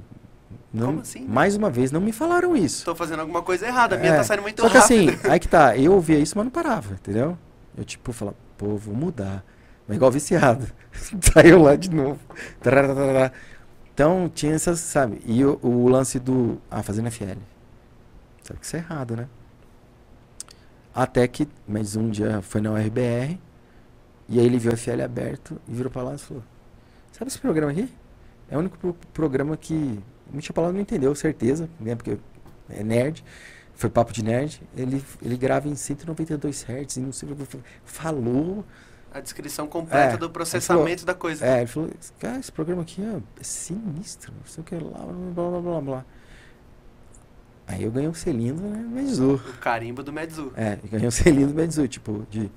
Não, 0.73 0.87
Como 0.87 1.01
assim? 1.01 1.25
Mais 1.25 1.55
uma 1.55 1.69
vez, 1.69 1.91
não 1.91 1.99
me 2.01 2.11
falaram 2.11 2.55
isso. 2.55 2.85
Tô 2.85 2.93
fazendo 2.95 3.21
alguma 3.21 3.41
coisa 3.41 3.65
errada, 3.65 3.95
a 3.95 3.99
minha 3.99 4.13
É, 4.13 4.17
tá 4.17 4.23
saindo 4.23 4.43
muito 4.43 4.61
Só 4.61 4.69
que 4.69 4.77
rápido. 4.77 5.09
assim, 5.09 5.19
aí 5.29 5.39
que 5.39 5.47
tá, 5.47 5.75
eu 5.77 5.93
ouvia 5.93 6.19
isso, 6.19 6.37
mas 6.37 6.45
não 6.45 6.51
parava, 6.51 6.93
entendeu? 6.93 7.37
Eu 7.77 7.83
tipo, 7.83 8.11
falava, 8.13 8.37
pô, 8.57 8.75
vou 8.77 8.95
mudar. 8.95 9.43
Mas 9.87 9.95
igual 9.97 10.11
viciado. 10.11 10.67
Saiu 11.33 11.61
lá 11.63 11.75
de 11.75 11.89
novo. 11.89 12.19
Então, 13.93 14.29
tinha 14.33 14.53
essas, 14.53 14.79
sabe? 14.79 15.21
E 15.25 15.43
o, 15.43 15.59
o 15.61 15.87
lance 15.89 16.19
do. 16.19 16.61
Ah, 16.69 16.83
fazendo 16.83 17.09
FL. 17.11 17.37
Sabe 18.43 18.59
que 18.59 18.65
isso 18.65 18.75
é 18.75 18.79
errado, 18.79 19.15
né? 19.15 19.27
Até 20.93 21.27
que, 21.27 21.47
mas 21.67 21.95
um 21.95 22.09
dia 22.09 22.41
foi 22.41 22.61
na 22.61 22.71
URBR, 22.71 23.39
e 24.27 24.39
aí 24.39 24.45
ele 24.45 24.57
viu 24.57 24.71
o 24.71 24.77
FL 24.77 25.01
aberto 25.03 25.59
e 25.67 25.73
virou 25.73 25.91
pra 25.91 26.01
lá 26.03 26.15
e 26.15 26.17
falou: 26.17 26.43
Sabe 27.11 27.29
esse 27.29 27.39
programa 27.39 27.71
aqui? 27.71 27.89
É 28.49 28.55
o 28.55 28.59
único 28.59 28.77
pro- 28.77 28.95
programa 29.13 29.55
que. 29.57 29.99
O 30.33 30.39
tinha 30.39 30.71
não 30.71 30.79
entendeu, 30.79 31.13
certeza, 31.15 31.69
né? 31.79 31.95
Porque 31.95 32.17
é 32.69 32.83
nerd. 32.83 33.23
Foi 33.73 33.89
papo 33.89 34.11
de 34.11 34.23
nerd. 34.23 34.61
Ele, 34.75 35.03
ele 35.21 35.37
grava 35.37 35.67
em 35.67 35.75
192 35.75 36.65
Hz 36.69 36.97
e 36.97 36.99
não 36.99 37.11
sei 37.11 37.31
o 37.31 37.35
que. 37.35 37.57
Falou. 37.85 38.65
A 39.11 39.19
descrição 39.19 39.67
completa 39.67 40.15
É, 40.15 40.17
do 40.17 40.29
processamento 40.29 41.05
da 41.05 41.15
coisa. 41.15 41.45
É, 41.45 41.59
ele 41.59 41.67
falou: 41.67 41.89
Cara, 42.19 42.39
esse 42.39 42.51
programa 42.51 42.81
aqui 42.83 43.01
é 43.01 43.19
sinistro. 43.41 44.31
Não 44.33 44.45
sei 44.45 44.61
o 44.61 44.65
que 44.65 44.75
lá, 44.75 44.99
blá 45.33 45.49
blá 45.49 45.61
blá 45.61 45.81
blá. 45.81 46.05
Aí 47.65 47.83
eu 47.83 47.91
ganhei 47.91 48.09
um 48.09 48.13
selinho 48.13 48.55
do 48.55 48.63
Medzu. 48.63 49.35
O 49.35 49.57
carimbo 49.59 50.03
do 50.03 50.11
Medzu. 50.11 50.51
É, 50.55 50.77
ganhei 50.91 51.07
um 51.07 51.11
selinho 51.11 51.47
do 51.47 51.53
Medzu, 51.53 51.87
tipo, 51.87 52.25
de. 52.29 52.51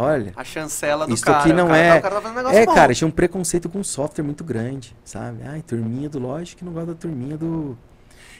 Olha. 0.00 0.32
A 0.36 0.44
chancela 0.44 1.06
do 1.06 1.12
Isso 1.14 1.24
cara. 1.24 1.38
aqui 1.40 1.52
não 1.52 1.66
cara, 1.66 1.78
é- 1.78 1.90
tá- 1.90 1.98
O 1.98 2.02
cara 2.02 2.20
tá 2.20 2.48
um 2.48 2.52
É, 2.52 2.66
bom. 2.66 2.74
cara, 2.74 2.94
tinha 2.94 3.08
um 3.08 3.10
preconceito 3.10 3.68
com 3.68 3.82
software 3.82 4.22
muito 4.22 4.44
grande, 4.44 4.94
sabe? 5.04 5.38
Ai, 5.44 5.60
turminha 5.60 6.08
do 6.08 6.18
Logic 6.20 6.64
não 6.64 6.72
gosta 6.72 6.92
da 6.92 6.94
turminha 6.94 7.36
do. 7.36 7.76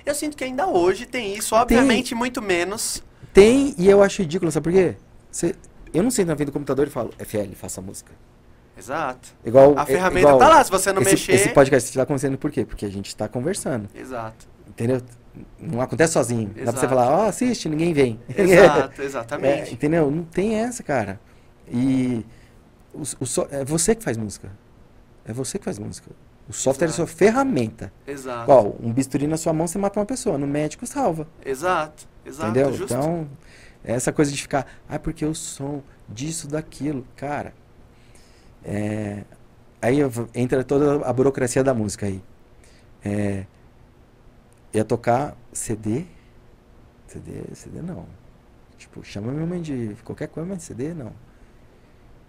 Eu 0.06 0.14
sinto 0.14 0.36
que 0.36 0.44
ainda 0.44 0.66
hoje 0.68 1.04
tem 1.04 1.34
isso, 1.36 1.54
obviamente 1.56 2.14
muito 2.14 2.40
menos. 2.40 3.02
Tem, 3.32 3.74
e 3.76 3.88
eu 3.90 4.02
acho 4.02 4.22
ridículo, 4.22 4.50
sabe 4.52 4.64
por 4.64 4.72
quê? 4.72 4.94
Você, 5.30 5.54
eu 5.92 6.02
não 6.02 6.10
sento 6.10 6.28
na 6.28 6.36
frente 6.36 6.46
do 6.46 6.52
computador 6.52 6.86
e 6.86 6.90
falo, 6.90 7.10
FL, 7.18 7.52
faça 7.56 7.80
música. 7.82 8.12
Exato. 8.76 9.30
Igual. 9.44 9.76
A 9.76 9.82
é- 9.82 9.86
ferramenta 9.86 10.20
igual 10.28 10.38
tá 10.38 10.48
lá, 10.48 10.62
se 10.64 10.70
você 10.70 10.92
não 10.92 11.02
esse, 11.02 11.10
mexer. 11.10 11.32
Esse 11.32 11.48
podcast 11.50 11.90
está 11.90 12.02
acontecendo 12.02 12.38
por 12.38 12.50
quê? 12.52 12.64
Porque 12.64 12.86
a 12.86 12.88
gente 12.90 13.08
está 13.08 13.26
conversando, 13.28 13.88
Exato. 13.94 14.46
entendeu? 14.68 15.02
Não 15.60 15.80
acontece 15.80 16.12
sozinho. 16.12 16.48
Dá 16.48 16.54
pra 16.54 16.64
você 16.64 16.70
Exato. 16.78 16.88
falar, 16.88 17.10
ó, 17.10 17.26
assiste, 17.28 17.68
ninguém 17.68 17.92
vem. 17.92 18.20
Exato, 18.28 19.02
É, 19.02 19.04
exatamente. 19.04 19.74
entendeu? 19.74 20.10
Não 20.10 20.22
tem 20.22 20.54
essa, 20.54 20.82
cara. 20.82 21.20
E 21.70 22.24
o, 22.94 23.02
o 23.20 23.26
so- 23.26 23.46
é 23.50 23.64
você 23.64 23.94
que 23.94 24.02
faz 24.02 24.16
música. 24.16 24.50
É 25.24 25.32
você 25.32 25.58
que 25.58 25.64
faz 25.64 25.78
música. 25.78 26.10
O 26.48 26.52
software 26.52 26.86
é 26.86 26.90
Exato. 26.90 27.06
sua 27.08 27.16
ferramenta. 27.16 27.92
Exato. 28.06 28.44
Igual, 28.44 28.76
um 28.82 28.92
bisturi 28.92 29.26
na 29.26 29.36
sua 29.36 29.52
mão, 29.52 29.66
você 29.66 29.76
mata 29.78 30.00
uma 30.00 30.06
pessoa. 30.06 30.38
No 30.38 30.46
médico, 30.46 30.86
salva. 30.86 31.26
Exato. 31.44 32.08
Exato. 32.24 32.50
entendeu? 32.50 32.72
Justo. 32.72 32.94
Então, 32.94 33.28
essa 33.84 34.12
coisa 34.12 34.30
de 34.32 34.40
ficar, 34.40 34.66
ah, 34.88 34.98
porque 34.98 35.24
o 35.26 35.34
som, 35.34 35.82
disso, 36.08 36.48
daquilo. 36.48 37.06
Cara, 37.16 37.52
é, 38.64 39.24
aí 39.80 39.98
entra 40.34 40.64
toda 40.64 41.06
a 41.06 41.12
burocracia 41.12 41.62
da 41.62 41.74
música 41.74 42.06
aí. 42.06 42.22
É, 43.04 43.44
ia 44.72 44.84
tocar 44.84 45.36
CD? 45.52 46.04
CD, 47.06 47.42
CD 47.54 47.80
não. 47.82 48.06
Tipo, 48.78 49.02
chama 49.04 49.32
minha 49.32 49.46
mãe 49.46 49.60
de 49.60 49.96
qualquer 50.04 50.28
coisa, 50.28 50.48
mas 50.48 50.62
CD 50.62 50.94
não. 50.94 51.12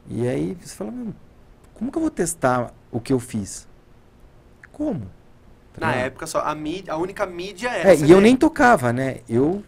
E 0.10 0.28
aí 0.28 0.55
você 0.60 0.76
fala, 0.76 0.91
"Meu, 0.91 1.14
como 1.76 1.91
que 1.91 1.97
eu 1.97 2.01
vou 2.01 2.12
testar 2.12 2.74
o 2.91 2.99
que 2.99 3.14
eu 3.14 3.20
fiz? 3.20 3.68
Como? 4.72 5.01
tá 5.74 5.86
Na 5.88 5.93
época, 5.95 6.28
só 6.28 6.39
a, 6.41 6.53
mídia, 6.55 6.93
a 6.93 6.97
única 6.97 7.26
mídia 7.26 7.70
era 7.70 7.93
É, 7.93 7.95
e 7.97 8.12
eu 8.12 8.22
nem 8.22 8.36
tocava, 8.36 8.91
né? 8.91 9.18
Eu 9.28 9.64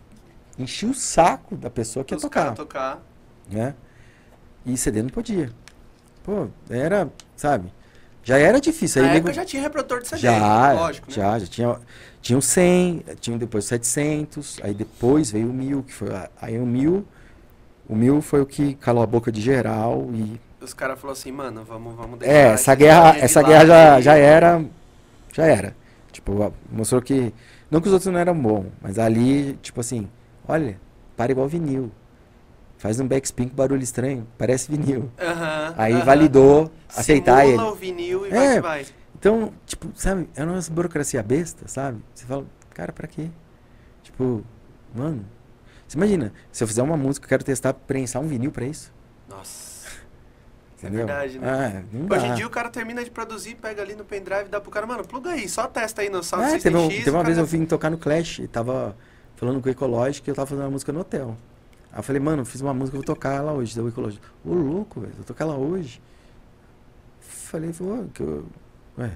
enchi 0.59 0.85
o 0.85 0.93
saco 0.93 1.55
da 1.55 1.69
pessoa 1.69 2.03
que 2.03 2.13
ia 2.13 2.19
tocar, 2.19 2.55
tocar. 2.55 2.99
né? 3.51 3.73
E 4.65 4.77
CD 4.77 5.01
não 5.03 5.09
podia. 5.09 5.51
Pô, 6.23 6.47
era, 6.69 7.09
sabe? 7.35 7.71
Já 8.23 8.37
era 8.37 8.61
difícil. 8.61 9.01
Na 9.01 9.09
Aí 9.09 9.15
época 9.15 9.33
nego- 9.33 9.35
já 9.41 9.45
tinha 9.45 9.61
reprodutor 9.61 10.01
de 10.01 10.07
CD, 10.07 10.21
já, 10.21 10.75
lógico, 10.75 11.09
né? 11.09 11.15
já, 11.17 11.39
já 11.39 11.47
tinha, 11.47 11.79
tinha 12.21 12.37
o 12.37 12.41
100, 12.41 13.03
tinha 13.19 13.37
depois 13.37 13.65
o 13.65 13.67
700, 13.67 14.59
aí 14.63 14.73
depois 14.73 15.31
veio 15.31 15.49
o 15.49 15.53
1000, 15.53 15.83
que 15.83 15.93
foi, 15.93 16.09
aí 16.41 16.59
o 16.59 16.65
1000, 16.65 17.05
o 17.91 17.95
1000 17.95 18.21
foi 18.21 18.41
o 18.41 18.45
que 18.45 18.75
calou 18.75 19.03
a 19.03 19.05
boca 19.05 19.31
de 19.31 19.41
geral 19.41 20.09
e 20.13 20.39
Os 20.61 20.73
caras 20.73 20.97
falaram 20.99 21.19
assim, 21.19 21.31
mano, 21.31 21.63
vamos, 21.65 21.93
vamos 21.95 22.19
deixar 22.19 22.33
É, 22.33 22.47
essa 22.53 22.73
guerra, 22.73 23.17
essa 23.17 23.43
guerra 23.43 23.65
já, 23.65 24.01
já 24.01 24.15
era. 24.15 24.63
Já 25.33 25.45
era. 25.45 25.75
Tipo, 26.11 26.53
mostrou 26.71 27.01
que. 27.01 27.33
Não 27.69 27.79
que 27.81 27.87
os 27.87 27.93
outros 27.93 28.11
não 28.11 28.19
eram 28.19 28.35
bons, 28.35 28.65
mas 28.81 28.97
ali, 28.99 29.53
tipo 29.61 29.79
assim, 29.79 30.07
olha, 30.47 30.77
para 31.15 31.31
igual 31.31 31.47
vinil. 31.47 31.91
Faz 32.77 32.99
um 32.99 33.07
backspin 33.07 33.47
com 33.47 33.55
barulho 33.55 33.83
estranho, 33.83 34.25
parece 34.37 34.71
vinil. 34.71 35.09
Aham, 35.19 35.73
Aí 35.77 35.93
aham. 35.93 36.03
validou 36.05 36.71
aceitar 36.95 37.45
ele. 37.45 37.57
o 37.61 37.75
vinil 37.75 38.25
e 38.25 38.29
É. 38.29 38.59
vai 38.59 38.61
vai. 38.61 38.85
Então, 39.17 39.51
tipo, 39.65 39.87
sabe, 39.95 40.27
é 40.35 40.43
uma 40.43 40.59
burocracia 40.71 41.21
besta, 41.21 41.67
sabe? 41.67 42.01
Você 42.13 42.25
fala, 42.25 42.43
cara, 42.73 42.91
pra 42.91 43.07
quê? 43.07 43.27
Tipo, 44.03 44.43
mano, 44.95 45.23
você 45.91 45.97
imagina, 45.97 46.31
se 46.51 46.63
eu 46.63 46.67
fizer 46.67 46.81
uma 46.81 46.95
música, 46.95 47.25
eu 47.25 47.29
quero 47.29 47.43
testar, 47.43 47.73
prensar 47.73 48.21
um 48.21 48.27
vinil 48.27 48.51
pra 48.51 48.65
isso. 48.65 48.93
Nossa. 49.27 49.71
Entendeu? 50.77 51.05
verdade, 51.05 51.37
né? 51.37 51.47
Ah, 51.47 52.15
Hoje 52.15 52.25
em 52.27 52.33
dia 52.35 52.47
o 52.47 52.49
cara 52.49 52.69
termina 52.69 53.03
de 53.03 53.11
produzir, 53.11 53.55
pega 53.55 53.81
ali 53.81 53.93
no 53.93 54.03
pendrive, 54.05 54.49
dá 54.49 54.59
pro 54.59 54.71
cara, 54.71 54.87
mano, 54.87 55.05
pluga 55.05 55.31
aí, 55.31 55.47
só 55.49 55.67
testa 55.67 56.01
aí 56.01 56.09
no 56.09 56.23
Sound 56.23 56.45
É, 56.45 56.57
teve, 56.59 56.75
um- 56.75 56.89
X. 56.89 56.97
teve 57.03 57.09
uma 57.11 57.17
cara 57.17 57.25
vez 57.25 57.37
eu 57.37 57.45
já- 57.45 57.51
vim 57.51 57.65
tocar 57.65 57.89
no 57.91 57.97
Clash 57.97 58.39
e 58.39 58.47
tava 58.47 58.95
falando 59.35 59.61
com 59.61 59.67
o 59.67 59.71
Ecológico 59.71 60.27
e 60.27 60.31
eu 60.31 60.35
tava 60.35 60.47
fazendo 60.47 60.63
uma 60.63 60.71
música 60.71 60.91
no 60.91 61.01
hotel. 61.01 61.35
Aí 61.91 61.99
eu 61.99 62.03
falei, 62.03 62.21
mano, 62.21 62.45
fiz 62.45 62.61
uma 62.61 62.73
música, 62.73 62.95
eu 62.95 63.01
vou 63.01 63.05
tocar 63.05 63.33
ela 63.35 63.51
hoje, 63.51 63.75
da 63.79 63.87
Ecológico. 63.87 64.25
Ô, 64.45 64.53
louco, 64.53 65.01
velho, 65.01 65.13
vou 65.13 65.25
tocar 65.25 65.43
ela 65.45 65.55
hoje. 65.57 66.01
Falei, 67.19 67.71
pô, 67.73 68.05
que 68.13 68.23
eu. 68.23 68.45
Ué, 68.97 69.11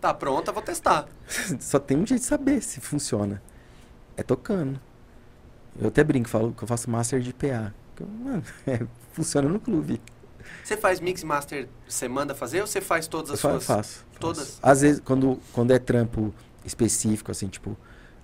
Tá 0.00 0.12
pronta, 0.12 0.50
vou 0.50 0.62
testar. 0.62 1.06
só 1.60 1.78
tem 1.78 1.96
um 1.96 2.06
jeito 2.06 2.20
de 2.22 2.26
saber 2.26 2.60
se 2.62 2.80
funciona. 2.80 3.40
É 4.16 4.22
tocando. 4.22 4.80
Eu 5.80 5.88
até 5.88 6.04
brinco, 6.04 6.28
falo 6.28 6.52
que 6.52 6.62
eu 6.62 6.68
faço 6.68 6.88
master 6.90 7.20
de 7.20 7.32
PA. 7.32 7.72
Eu, 8.00 8.06
Mano, 8.06 8.42
é, 8.66 8.80
funciona 9.12 9.48
no 9.48 9.58
clube. 9.60 10.00
Você 10.62 10.76
faz 10.76 11.00
mix 11.00 11.22
master, 11.24 11.68
você 11.88 12.06
manda 12.08 12.34
fazer 12.34 12.60
ou 12.60 12.66
você 12.66 12.80
faz 12.80 13.06
todas 13.06 13.30
Eu 13.30 13.34
as 13.34 13.40
fa- 13.40 13.50
suas? 13.50 13.64
faço, 13.66 13.98
faço. 13.98 14.20
todas? 14.20 14.58
Às 14.62 14.80
vezes, 14.82 15.00
quando, 15.00 15.38
quando 15.52 15.72
é 15.72 15.78
trampo 15.78 16.34
específico, 16.64 17.30
assim, 17.30 17.48
tipo, 17.48 17.76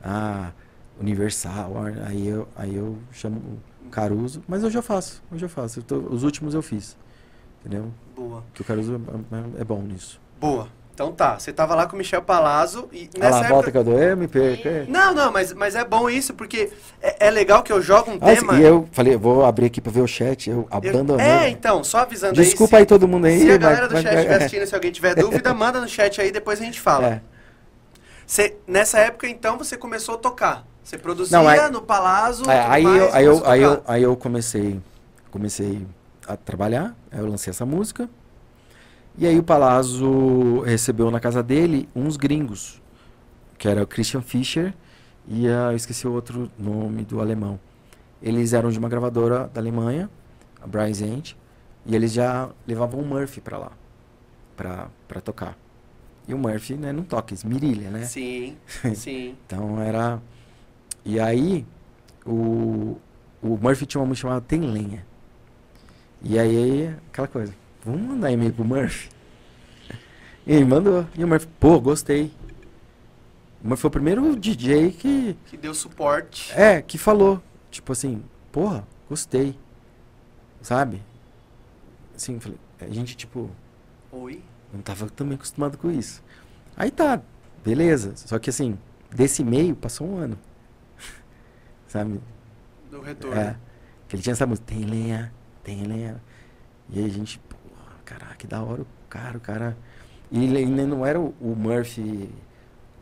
ah, 0.03 0.53
Universal, 0.98 1.72
aí 2.07 2.26
eu, 2.28 2.46
aí 2.55 2.74
eu 2.76 2.98
chamo 3.12 3.59
o 3.86 3.88
Caruso, 3.90 4.42
mas 4.46 4.62
eu 4.62 4.70
já 4.70 4.82
faço, 4.82 5.22
eu 5.32 5.38
já 5.38 5.48
faço. 5.48 5.80
Eu 5.80 5.82
tô- 5.82 5.98
os 5.98 6.22
últimos 6.22 6.53
eu 6.55 6.62
fiz, 6.62 6.96
entendeu? 7.61 7.90
Boa. 8.14 8.44
Que 8.55 8.61
o 8.61 8.64
Caruso 8.64 8.94
é, 8.94 9.59
é- 9.59 9.61
é 9.62 9.64
bom 9.64 9.82
nisso. 9.82 10.20
Boa. 10.38 10.68
Então 11.01 11.12
tá, 11.12 11.38
você 11.38 11.51
tava 11.51 11.74
lá 11.74 11.86
com 11.86 11.94
o 11.94 11.98
Michel 11.98 12.20
Palazzo 12.20 12.86
e 12.92 13.09
Ah 13.16 13.20
nessa 13.20 13.30
lá, 13.30 13.38
época... 13.38 13.55
volta 13.55 13.70
que 13.72 13.78
eu 13.78 13.84
dou, 13.84 13.98
eu 13.98 14.18
é. 14.22 14.84
Não, 14.86 15.14
não, 15.14 15.32
mas, 15.32 15.51
mas 15.55 15.74
é 15.74 15.82
bom 15.82 16.11
isso, 16.11 16.34
porque 16.34 16.70
é, 17.01 17.28
é 17.28 17.30
legal 17.30 17.62
que 17.62 17.72
eu 17.72 17.80
jogo 17.80 18.11
um 18.11 18.18
Ah, 18.20 18.26
tema... 18.34 18.59
e 18.59 18.62
eu 18.62 18.86
falei, 18.92 19.16
vou 19.16 19.46
abrir 19.46 19.64
aqui 19.64 19.80
pra 19.80 19.90
ver 19.90 20.03
o 20.03 20.07
chat, 20.07 20.51
eu 20.51 20.57
eu- 20.59 20.68
abandonei. 20.70 21.24
É, 21.26 21.48
então, 21.48 21.82
só 21.82 22.01
avisando 22.01 22.34
Desculpa 22.34 22.76
aí. 22.76 22.82
aí 22.82 22.86
todo 22.86 23.09
mundo 23.09 23.24
aí. 23.24 23.38
Se, 23.40 23.44
a 23.46 23.48
mas- 23.53 23.59
galera 23.61 23.88
do 23.88 23.94
mas- 23.94 24.03
chat 24.03 24.14
estiver 24.14 24.36
assistindo, 24.36 24.66
se 24.66 24.74
alguém 24.74 24.92
tiver 24.92 25.14
dúvida, 25.14 25.55
manda 25.55 25.80
no 25.80 25.88
chat 25.88 26.20
aí, 26.20 26.30
depois 26.30 26.61
a 26.61 26.64
gente 26.64 26.78
fala. 26.78 27.07
É. 27.07 27.20
Você, 28.26 28.59
nessa 28.68 28.98
época, 28.98 29.26
então, 29.26 29.57
você 29.57 29.78
começou 29.78 30.16
a 30.16 30.18
tocar. 30.18 30.66
Você 30.84 30.98
produzia 30.98 31.38
Não, 31.38 31.48
aí- 31.48 31.70
no 31.70 31.80
Palazzo, 31.80 32.44
É, 32.51 32.61
aí, 32.61 32.82
mais, 32.84 33.01
eu, 33.01 33.14
aí, 33.14 33.24
eu, 33.24 33.42
aí, 33.46 33.62
eu, 33.62 33.82
aí 33.86 34.03
eu 34.03 34.14
comecei, 34.16 34.78
comecei 35.30 35.80
a 36.28 36.36
trabalhar, 36.36 36.94
aí 37.11 37.20
eu 37.20 37.26
lancei 37.26 37.51
essa 37.53 37.64
música. 37.64 38.07
E 39.18 39.26
aí 39.26 39.38
o 39.38 39.42
Palazzo 39.42 40.61
recebeu 40.61 41.11
na 41.11 41.20
casa 41.20 41.42
dele 41.42 41.88
uns 41.94 42.16
gringos, 42.16 42.80
que 43.58 43.68
era 43.68 43.82
o 43.82 43.86
Christian 43.86 44.22
Fischer 44.22 44.72
e 45.28 45.46
a, 45.48 45.72
eu 45.72 45.76
esqueci 45.76 46.06
o 46.06 46.12
outro 46.12 46.50
nome 46.58 47.04
do 47.04 47.20
alemão. 47.20 47.58
Eles 48.22 48.52
eram 48.52 48.70
de 48.70 48.78
uma 48.78 48.88
gravadora 48.88 49.50
da 49.52 49.61
Alemanha, 49.61 50.08
a 50.61 50.66
Brian 50.66 50.90
End, 51.06 51.36
e 51.86 51.94
eles 51.94 52.12
já 52.12 52.50
levavam 52.66 53.00
o 53.00 53.06
Murphy 53.06 53.40
pra 53.40 53.58
lá, 53.58 53.72
pra, 54.56 54.88
pra 55.08 55.20
tocar. 55.20 55.56
E 56.28 56.34
o 56.34 56.38
Murphy 56.38 56.74
né, 56.74 56.92
não 56.92 57.02
toca, 57.02 57.34
esmirilha, 57.34 57.90
né? 57.90 58.04
Sim, 58.04 58.56
sim. 58.94 59.36
Então 59.46 59.80
era. 59.80 60.20
E 61.04 61.18
aí, 61.18 61.66
o, 62.26 62.98
o 63.42 63.56
Murphy 63.56 63.86
tinha 63.86 64.00
uma 64.00 64.06
música 64.06 64.28
chamada 64.28 64.40
Tem 64.42 64.61
Lenha. 64.61 65.04
E 66.22 66.38
aí, 66.38 66.94
aquela 67.11 67.26
coisa, 67.26 67.54
vamos 67.85 68.03
mandar 68.03 68.31
e-mail 68.31 68.53
pro 68.53 68.64
Murphy? 68.64 69.09
E 70.47 70.55
ele 70.55 70.64
mandou. 70.64 71.07
E 71.16 71.24
o 71.24 71.28
Murphy, 71.28 71.49
pô, 71.59 71.81
gostei. 71.81 72.33
O 73.62 73.68
Murphy 73.68 73.81
foi 73.83 73.89
o 73.89 73.93
primeiro 73.93 74.37
DJ 74.37 74.93
que. 74.93 75.37
Que 75.47 75.57
deu 75.57 75.74
suporte. 75.74 76.53
É, 76.53 76.81
que 76.83 76.99
falou. 76.99 77.43
Tipo 77.70 77.93
assim, 77.93 78.22
porra, 78.51 78.87
gostei. 79.09 79.57
Sabe? 80.62 81.03
Assim, 82.14 82.39
falei, 82.39 82.59
a 82.81 82.89
gente, 82.89 83.16
tipo, 83.16 83.51
Oi? 84.12 84.43
não 84.72 84.83
tava 84.83 85.09
também 85.09 85.37
acostumado 85.37 85.78
com 85.78 85.91
isso. 85.91 86.22
Aí 86.76 86.91
tá, 86.91 87.20
beleza. 87.64 88.12
Só 88.16 88.39
que 88.39 88.51
assim, 88.51 88.78
desse 89.11 89.43
meio 89.45 89.74
passou 89.74 90.07
um 90.07 90.16
ano. 90.18 90.39
Sabe? 91.87 92.20
Do 92.91 93.01
retorno. 93.01 93.39
É. 93.39 93.57
Que 94.09 94.16
ele 94.16 94.22
tinha 94.22 94.33
essa 94.33 94.47
música, 94.47 94.66
tem 94.66 94.85
lenha, 94.85 95.33
tem 95.62 95.85
lenha. 95.85 96.20
E 96.91 96.99
aí 96.99 97.05
a 97.05 97.09
gente, 97.09 97.41
caraca, 98.11 98.34
que 98.36 98.46
da 98.46 98.62
hora 98.62 98.82
o 98.82 98.86
cara, 99.08 99.38
o 99.38 99.40
cara. 99.40 99.76
E 100.30 100.44
ele 100.44 100.58
ainda 100.58 100.86
não 100.86 101.04
era 101.04 101.20
o, 101.20 101.34
o 101.40 101.54
Murphy 101.56 102.30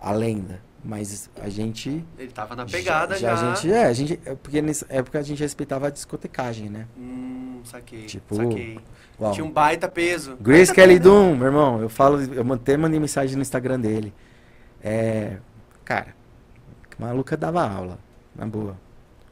a 0.00 0.12
lenda, 0.12 0.60
mas 0.84 1.30
a 1.40 1.48
gente. 1.48 2.04
Ele 2.18 2.30
tava 2.30 2.54
na 2.54 2.66
pegada 2.66 3.16
já, 3.16 3.34
já. 3.34 3.52
A 3.52 3.54
gente, 3.54 3.72
é, 3.72 3.84
a 3.84 3.92
gente. 3.92 4.20
é 4.24 4.34
Porque 4.34 4.60
nessa 4.60 4.86
época 4.88 5.18
a 5.18 5.22
gente 5.22 5.40
respeitava 5.40 5.88
a 5.88 5.90
discotecagem, 5.90 6.68
né? 6.68 6.86
Hum, 6.96 7.60
saquei. 7.64 8.06
Tipo, 8.06 8.36
saquei. 8.36 8.78
Uau. 9.20 9.32
Tinha 9.32 9.44
um 9.44 9.50
baita 9.50 9.88
peso. 9.88 10.36
Grace 10.40 10.66
Baita 10.66 10.74
Kelly. 10.74 10.98
Doom, 10.98 11.36
meu 11.36 11.46
irmão, 11.46 11.80
eu 11.80 11.88
falo, 11.88 12.20
eu 12.20 12.52
até 12.52 12.76
mandei 12.76 13.00
mensagem 13.00 13.36
no 13.36 13.42
Instagram 13.42 13.80
dele. 13.80 14.14
É, 14.82 15.38
cara, 15.84 16.14
maluca 16.98 17.36
dava 17.36 17.68
aula, 17.68 17.98
na 18.34 18.46
boa. 18.46 18.76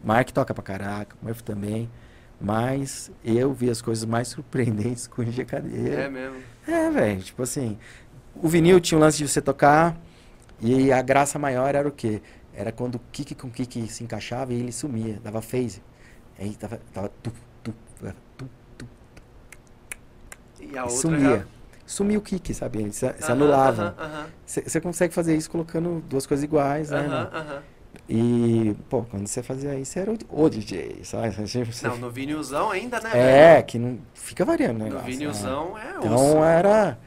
Mark 0.03 0.31
toca 0.31 0.53
pra 0.53 0.63
caraca, 0.63 1.17
Murphy 1.23 1.43
também, 1.43 1.91
mas 2.41 3.11
eu 3.25 3.53
vi 3.53 3.71
as 3.71 3.81
coisas 3.83 4.05
mais 4.05 4.29
surpreendentes 4.31 5.07
com 5.07 5.23
o 5.23 5.25
GKD. 5.25 6.03
É 6.03 6.09
mesmo. 6.09 6.45
É, 6.67 6.91
velho, 6.91 7.23
tipo 7.23 7.43
assim, 7.43 7.79
o 8.35 8.49
vinil 8.49 8.81
tinha 8.81 8.99
o 8.99 9.01
lance 9.01 9.19
de 9.19 9.29
você 9.29 9.41
tocar 9.41 9.97
e 10.61 10.93
a 10.93 11.03
graça 11.03 11.39
maior 11.39 11.75
era 11.75 11.89
o 11.89 11.93
quê? 11.93 12.23
Era 12.55 12.73
quando 12.73 12.97
o 12.97 13.01
kick 13.13 13.35
com 13.35 13.51
kick 13.51 13.89
se 13.89 14.05
encaixava 14.05 14.53
e 14.55 14.61
ele 14.61 14.73
sumia, 14.73 15.21
dava 15.23 15.43
phase. 15.43 15.83
Aí 16.39 16.55
tava, 16.57 16.81
tava 16.93 17.11
tu, 17.23 17.33
tu, 17.65 17.75
tu, 18.39 18.47
tu, 18.79 18.87
E 20.61 20.77
a 20.77 20.87
outra 20.87 21.19
sumia. 21.19 21.21
já- 21.21 21.47
Sumia 21.87 22.19
o 22.19 22.23
kick, 22.23 22.53
sabe? 22.55 22.81
Ele 22.81 22.93
se, 22.93 23.13
se 23.21 23.31
Aham, 23.31 23.33
anulava. 23.33 23.95
aham, 23.95 23.95
aham, 23.99 24.33
Você 24.45 24.81
consegue 24.81 25.15
fazer 25.15 25.37
isso 25.37 25.51
colocando 25.51 26.01
duas 26.09 26.27
coisas 26.27 26.43
iguais, 26.45 26.91
né? 26.91 26.99
aham, 26.99 27.05
irmão? 27.05 27.31
E, 28.09 28.77
pô, 28.89 29.03
quando 29.03 29.27
você 29.27 29.43
fazia 29.43 29.75
isso, 29.75 29.99
era 29.99 30.13
o, 30.13 30.17
o 30.45 30.49
DJ, 30.49 31.01
sabe? 31.03 31.31
Você- 31.31 31.65
você- 31.67 31.89
Não, 31.89 31.97
no 31.97 32.11
vinilzão 32.11 32.71
ainda, 32.71 33.01
né? 33.01 33.11
é, 33.13 33.55
velho? 33.55 33.67
que 33.67 33.79
não 33.79 33.99
fica 34.15 34.45
variando, 34.45 34.85
né? 34.85 34.91
No 34.91 35.01
vinilzão 35.01 35.77
é, 35.77 35.97
Então 35.99 36.15
osso. 36.15 36.37
era. 36.45 36.99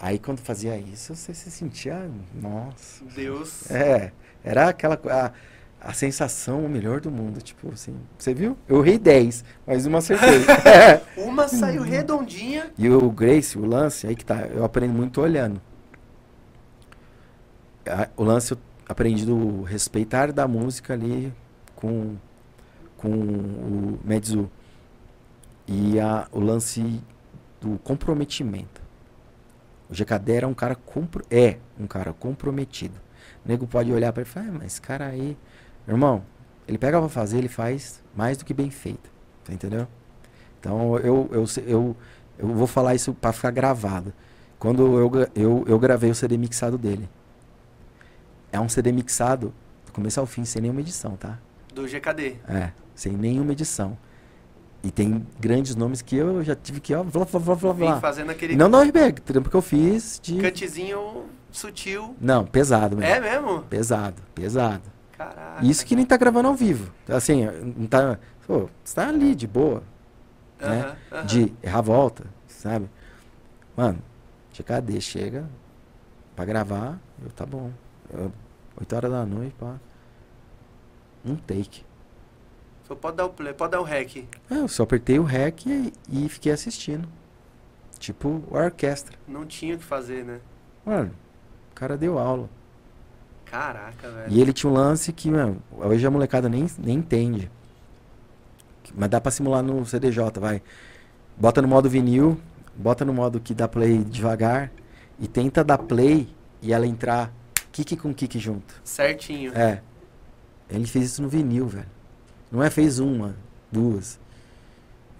Aí 0.00 0.18
quando 0.18 0.38
fazia 0.38 0.76
isso, 0.78 1.14
você 1.14 1.34
se 1.34 1.50
sentia. 1.50 2.08
Nossa. 2.34 3.04
Deus. 3.14 3.70
É, 3.70 4.12
era 4.42 4.68
aquela. 4.68 4.98
A, 5.10 5.32
a 5.80 5.92
sensação 5.92 6.64
o 6.64 6.68
melhor 6.68 7.00
do 7.00 7.10
mundo. 7.10 7.40
Tipo 7.42 7.70
assim, 7.72 7.94
você 8.18 8.32
viu? 8.32 8.56
Eu 8.68 8.84
errei 8.84 8.98
10, 8.98 9.44
mas 9.66 9.86
uma 9.86 9.98
acertei. 9.98 10.40
Uma 11.24 11.46
saiu 11.46 11.82
redondinha. 11.82 12.70
E 12.78 12.88
o 12.88 13.10
Grace, 13.10 13.58
o 13.58 13.66
lance, 13.66 14.06
aí 14.06 14.16
que 14.16 14.24
tá, 14.24 14.46
eu 14.46 14.64
aprendo 14.64 14.94
muito 14.94 15.20
olhando. 15.20 15.60
O 18.16 18.22
lance 18.22 18.52
eu 18.52 18.58
aprendi 18.88 19.26
do 19.26 19.62
respeitar 19.62 20.32
da 20.32 20.48
música 20.48 20.94
ali 20.94 21.32
com, 21.76 22.16
com 22.96 23.10
o 23.10 24.00
Medzu. 24.02 24.50
E 25.66 26.00
a, 26.00 26.26
o 26.32 26.40
lance 26.40 27.02
do 27.60 27.78
comprometimento. 27.80 28.80
O 29.90 29.94
GKD 29.94 30.32
era 30.32 30.48
um 30.48 30.54
cara 30.54 30.74
compro, 30.74 31.24
é 31.30 31.58
um 31.78 31.86
cara 31.86 32.12
comprometido. 32.12 32.94
O 33.44 33.48
nego 33.48 33.66
pode 33.66 33.92
olhar 33.92 34.12
para 34.12 34.22
ele 34.22 34.30
e 34.30 34.32
falar, 34.32 34.46
ah, 34.46 34.52
mas 34.52 34.64
esse 34.66 34.80
cara 34.80 35.06
aí, 35.06 35.36
irmão, 35.86 36.22
ele 36.66 36.78
pega 36.78 36.98
pra 36.98 37.08
fazer, 37.08 37.38
ele 37.38 37.48
faz 37.48 38.02
mais 38.14 38.36
do 38.36 38.44
que 38.44 38.54
bem 38.54 38.70
feito. 38.70 39.10
Tá 39.44 39.52
entendeu? 39.52 39.86
Então 40.60 40.96
eu, 40.98 41.28
eu, 41.32 41.46
eu, 41.66 41.96
eu 42.38 42.48
vou 42.48 42.66
falar 42.66 42.94
isso 42.94 43.14
para 43.14 43.32
ficar 43.32 43.50
gravado. 43.50 44.12
Quando 44.58 44.98
eu, 44.98 45.10
eu, 45.34 45.64
eu 45.66 45.78
gravei 45.78 46.10
o 46.10 46.14
CD 46.14 46.36
mixado 46.36 46.76
dele. 46.76 47.08
É 48.52 48.60
um 48.60 48.68
CD 48.68 48.92
mixado 48.92 49.52
do 49.86 49.92
começo 49.92 50.20
ao 50.20 50.26
fim, 50.26 50.44
sem 50.44 50.62
nenhuma 50.62 50.80
edição, 50.80 51.16
tá? 51.16 51.38
Do 51.74 51.86
GKD. 51.86 52.36
É, 52.48 52.72
sem 52.94 53.12
nenhuma 53.12 53.52
edição. 53.52 53.96
E 54.82 54.90
tem 54.90 55.26
grandes 55.40 55.74
nomes 55.74 56.00
que 56.00 56.16
eu 56.16 56.42
já 56.44 56.54
tive 56.54 56.80
que, 56.80 56.94
ó, 56.94 57.02
blá, 57.02 57.24
blá, 57.24 57.40
blá, 57.40 57.56
blá, 57.56 57.72
blá. 57.74 58.00
fazendo 58.00 58.30
aquele 58.30 58.56
não 58.56 58.70
da 58.70 58.82
RBG, 58.82 59.20
trampo 59.22 59.50
que 59.50 59.56
eu 59.56 59.62
fiz 59.62 60.20
de... 60.22 60.40
cantezinho 60.40 61.24
sutil. 61.50 62.14
Não, 62.20 62.44
pesado 62.44 62.96
mesmo. 62.96 63.12
É 63.12 63.20
mesmo? 63.20 63.62
Pesado, 63.62 64.22
pesado. 64.34 64.84
Caraca. 65.16 65.64
Isso 65.64 65.84
que 65.84 65.96
nem 65.96 66.06
tá 66.06 66.16
gravando 66.16 66.48
ao 66.48 66.54
vivo. 66.54 66.92
Assim, 67.08 67.44
não 67.76 67.86
tá... 67.88 68.18
Pô, 68.46 68.68
você 68.84 68.94
tá 68.94 69.08
ali, 69.08 69.34
de 69.34 69.46
boa. 69.46 69.82
né? 70.60 70.80
Aham, 70.80 70.96
aham. 71.12 71.26
De 71.26 71.52
errar 71.62 71.78
a 71.78 71.82
volta, 71.82 72.24
sabe? 72.46 72.88
Mano, 73.76 73.98
GKD 74.54 75.00
chega 75.00 75.48
pra 76.36 76.44
gravar, 76.44 76.98
eu, 77.22 77.30
tá 77.30 77.44
bom. 77.44 77.70
Eu, 78.12 78.32
8 78.80 78.96
horas 78.96 79.10
da 79.10 79.26
noite, 79.26 79.54
pá. 79.58 79.76
Um 81.24 81.36
take. 81.36 81.82
Só 82.86 82.94
pode 82.94 83.16
dar 83.16 83.26
o 83.26 83.30
play, 83.30 83.52
pode 83.52 83.72
dar 83.72 83.80
o 83.80 83.84
rec. 83.84 84.16
É, 84.50 84.54
Eu 84.54 84.68
só 84.68 84.84
apertei 84.84 85.18
o 85.18 85.24
REC 85.24 85.66
e, 85.66 85.92
e 86.10 86.28
fiquei 86.28 86.52
assistindo. 86.52 87.06
Tipo, 87.98 88.42
a 88.52 88.64
orquestra. 88.64 89.18
Não 89.26 89.44
tinha 89.44 89.74
o 89.74 89.78
que 89.78 89.84
fazer, 89.84 90.24
né? 90.24 90.40
Mano, 90.86 91.10
o 91.70 91.74
cara 91.74 91.98
deu 91.98 92.18
aula. 92.18 92.48
Caraca, 93.44 94.08
velho. 94.08 94.32
E 94.32 94.40
ele 94.40 94.52
tinha 94.52 94.70
um 94.70 94.74
lance 94.74 95.12
que, 95.12 95.30
mano, 95.30 95.60
hoje 95.70 96.06
a 96.06 96.10
molecada 96.10 96.48
nem, 96.48 96.66
nem 96.78 96.96
entende. 96.98 97.50
Mas 98.94 99.10
dá 99.10 99.20
pra 99.20 99.30
simular 99.30 99.62
no 99.62 99.84
CDJ, 99.84 100.38
vai. 100.40 100.62
Bota 101.36 101.60
no 101.60 101.68
modo 101.68 101.90
vinil, 101.90 102.40
bota 102.74 103.04
no 103.04 103.12
modo 103.12 103.38
que 103.38 103.52
dá 103.52 103.68
play 103.68 103.98
devagar 103.98 104.70
e 105.18 105.28
tenta 105.28 105.62
dar 105.62 105.78
play 105.78 106.28
e 106.62 106.72
ela 106.72 106.86
entrar 106.86 107.32
kick 107.84 107.96
com 107.96 108.12
kick 108.14 108.38
junto. 108.38 108.80
Certinho. 108.84 109.52
É. 109.56 109.82
Ele 110.68 110.86
fez 110.86 111.06
isso 111.06 111.22
no 111.22 111.28
vinil, 111.28 111.66
velho. 111.66 111.86
Não 112.50 112.62
é 112.62 112.70
fez 112.70 112.98
uma, 112.98 113.36
duas. 113.70 114.18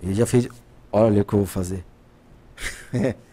Ele 0.02 0.14
já 0.14 0.26
fez. 0.26 0.48
Olha 0.90 1.22
o 1.22 1.24
que 1.24 1.34
eu 1.34 1.38
vou 1.40 1.46
fazer. 1.46 1.84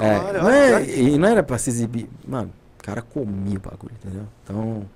É, 0.00 0.18
olha, 0.18 0.40
não 0.40 0.48
é- 0.50 0.84
e 0.88 1.18
não 1.18 1.28
era 1.28 1.42
pra 1.42 1.58
se 1.58 1.68
exibir. 1.68 2.08
Mano, 2.26 2.52
o 2.78 2.82
cara 2.82 3.02
comia 3.02 3.58
o 3.58 3.60
bagulho, 3.60 3.92
entendeu? 3.92 4.26
Então, 4.44 4.88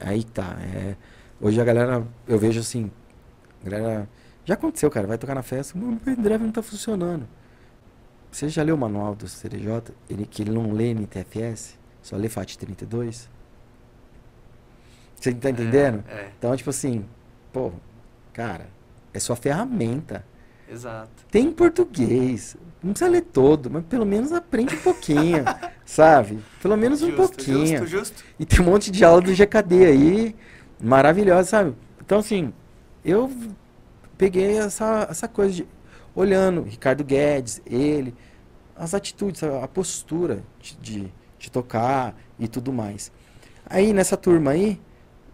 aí 0.00 0.24
tá. 0.24 0.56
é, 0.74 0.96
hoje 1.38 1.60
a 1.60 1.64
galera, 1.64 2.02
eu 2.26 2.38
vejo 2.38 2.58
assim, 2.60 2.90
a 3.64 3.68
galera. 3.68 4.08
Já 4.46 4.54
aconteceu, 4.54 4.90
cara, 4.90 5.06
vai 5.06 5.18
tocar 5.18 5.34
na 5.34 5.42
festa, 5.42 5.78
o 5.78 5.96
pendrive 5.98 6.42
não 6.44 6.50
tá 6.50 6.62
funcionando. 6.62 7.28
Você 8.32 8.48
já 8.48 8.62
leu 8.62 8.74
o 8.74 8.78
manual 8.78 9.14
do 9.14 9.28
CDJ? 9.28 9.92
Ele, 10.08 10.24
que 10.26 10.42
ele 10.42 10.50
não 10.50 10.72
lê 10.72 10.94
NTFS, 10.94 11.77
só 12.08 12.16
lê 12.16 12.28
FAT32? 12.28 13.28
Você 15.14 15.34
tá 15.34 15.50
entendendo? 15.50 16.04
É, 16.08 16.12
é, 16.14 16.32
Então, 16.38 16.56
tipo 16.56 16.70
assim, 16.70 17.04
pô, 17.52 17.72
cara, 18.32 18.68
é 19.12 19.18
sua 19.18 19.36
ferramenta. 19.36 20.24
exato. 20.70 21.10
Tem 21.30 21.46
em 21.46 21.52
português. 21.52 22.56
Não 22.82 22.92
precisa 22.92 23.10
ler 23.10 23.22
todo, 23.22 23.68
mas 23.70 23.84
pelo 23.86 24.06
menos 24.06 24.32
aprende 24.32 24.76
um 24.76 24.80
pouquinho, 24.80 25.44
sabe? 25.84 26.38
Pelo 26.62 26.76
menos 26.76 27.02
um 27.02 27.06
justo, 27.08 27.16
pouquinho. 27.16 27.78
Justo, 27.78 27.86
justo. 27.86 28.24
E 28.38 28.46
tem 28.46 28.60
um 28.60 28.64
monte 28.64 28.90
de 28.90 29.04
aula 29.04 29.20
do 29.20 29.34
GKD 29.34 29.86
aí, 29.86 30.36
maravilhosa, 30.80 31.48
sabe? 31.48 31.74
Então, 32.00 32.20
assim, 32.20 32.52
eu 33.04 33.30
peguei 34.16 34.58
essa, 34.58 35.06
essa 35.10 35.28
coisa 35.28 35.52
de. 35.54 35.66
Olhando, 36.14 36.62
Ricardo 36.62 37.04
Guedes, 37.04 37.60
ele, 37.66 38.14
as 38.74 38.92
atitudes, 38.94 39.42
a 39.42 39.62
a 39.64 39.68
postura 39.68 40.42
de, 40.60 40.76
de, 40.76 41.12
de 41.38 41.50
tocar 41.50 42.14
e 42.38 42.48
tudo 42.48 42.72
mais. 42.72 43.12
Aí, 43.66 43.92
nessa 43.92 44.16
turma 44.16 44.52
aí, 44.52 44.80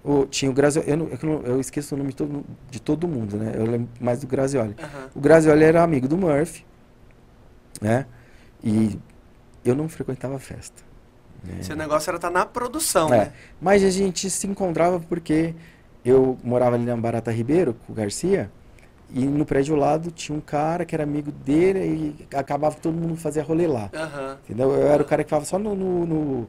o, 0.05 0.27
tinha 0.27 0.51
o 0.51 0.55
Grazioli, 0.55 0.91
eu, 0.91 0.97
não- 0.97 1.09
eu 1.09 1.43
eu 1.55 1.61
esqueço 1.61 1.95
o 1.95 1.99
nome 1.99 2.11
de 2.11 2.17
todo, 2.17 2.45
de 2.71 2.81
todo 2.81 3.09
mundo, 3.09 3.37
né? 3.39 3.53
Eu 3.57 3.67
lembro 3.67 3.89
mais 4.01 4.21
do 4.21 4.27
Grazioli. 4.27 4.75
Aham. 4.79 5.11
O 5.15 5.21
Grazioli 5.21 5.65
era 5.65 5.83
amigo 5.83 6.09
do 6.09 6.17
Murphy, 6.17 6.65
né? 7.81 8.07
E 8.63 8.99
eu 9.65 9.75
não 9.75 9.89
frequentava 9.89 10.39
festa. 10.39 10.83
né? 11.45 11.63
Seu 11.63 11.77
negócio 11.77 12.11
era 12.11 12.17
estar 12.17 12.31
na 12.31 12.47
produção, 12.47 13.13
É, 13.13 13.19
né? 13.27 13.33
Mas 13.61 13.83
a 13.85 13.91
gente 13.91 14.31
se 14.31 14.47
encontrava 14.47 15.01
porque 15.01 15.55
eu 16.05 16.39
morava 16.43 16.77
ali 16.77 16.85
na 16.85 16.97
Barata 16.97 17.31
Ribeiro, 17.31 17.75
com 17.75 17.93
o 17.93 17.97
Garcia, 17.97 18.51
e 19.11 19.25
no 19.25 19.45
prédio 19.45 19.75
ao 19.75 19.81
lado 19.81 20.11
tinha 20.11 20.37
um 20.37 20.41
cara 20.41 20.85
que 20.85 20.95
era 20.95 21.05
amigo 21.05 21.31
dele 21.31 22.17
e 22.31 22.37
acabava 22.37 22.75
que 22.77 22.81
todo 22.83 22.95
mundo 22.95 23.17
fazia 23.17 23.43
rolê 23.43 23.67
lá. 23.67 23.91
Aham. 23.95 24.39
Entendeu? 24.45 24.71
Eu 24.73 24.89
era 24.89 25.03
o 25.03 25.07
cara 25.07 25.23
que 25.23 25.29
ficava 25.29 25.45
só 25.45 25.59
no, 25.59 25.75
no, 25.75 26.07
no, 26.07 26.49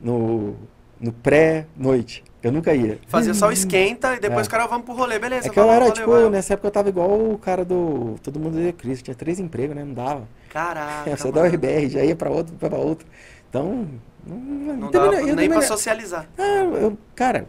no- 0.00 0.56
no 1.00 1.12
pré-noite. 1.12 2.22
Eu 2.42 2.52
nunca 2.52 2.74
ia. 2.74 2.98
Fazia 3.08 3.34
só 3.34 3.48
o 3.48 3.52
esquenta 3.52 4.14
e 4.14 4.20
depois 4.20 4.46
É. 4.46 4.48
o 4.48 4.50
cara, 4.50 4.66
vamos 4.66 4.84
pro 4.84 4.94
rolê, 4.94 5.18
beleza. 5.18 5.46
É 5.48 5.50
que 5.50 5.58
eu 5.58 5.64
era, 5.64 5.86
valeu, 5.86 5.92
tipo, 5.92 6.28
nessa 6.30 6.54
época 6.54 6.68
eu 6.68 6.72
tava 6.72 6.88
igual 6.88 7.10
o 7.10 7.38
cara 7.38 7.64
do 7.64 8.16
Todo 8.22 8.38
Mundo 8.38 8.54
Odeia 8.56 8.72
Cristo. 8.72 9.04
Tinha 9.04 9.14
três 9.14 9.38
empregos, 9.40 9.74
né? 9.76 9.84
Não 9.84 9.94
dava. 9.94 10.28
Caraca, 10.48 11.16
Você 11.16 11.30
dá 11.32 11.40
o 11.40 11.44
mano. 11.44 11.54
RBR, 11.56 11.88
já 11.88 12.04
ia 12.04 12.14
pra 12.16 12.30
outro, 12.30 12.54
pra 12.56 12.76
outro. 12.76 13.06
Então, 13.48 13.88
não, 14.26 14.36
Não 14.76 14.90
dava 14.90 15.12
nem 15.12 15.26
também 15.28 15.48
pra 15.48 15.62
socializar. 15.62 16.28
Ah, 16.38 16.62
eu, 16.80 16.96
cara, 17.14 17.46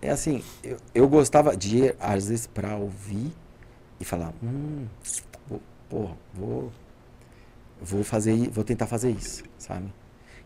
é 0.00 0.10
assim, 0.10 0.42
eu, 0.62 0.76
eu 0.94 1.08
gostava 1.08 1.56
de 1.56 1.76
ir, 1.84 1.96
às 2.00 2.28
vezes, 2.28 2.46
pra 2.46 2.76
ouvir 2.76 3.32
e 4.00 4.04
falar, 4.04 4.32
hum, 4.42 4.86
vou, 5.48 5.62
porra, 5.88 6.16
vou, 6.34 6.72
vou 7.80 8.04
fazer, 8.04 8.48
vou 8.50 8.64
tentar 8.64 8.86
fazer 8.86 9.10
isso, 9.10 9.42
sabe? 9.58 9.92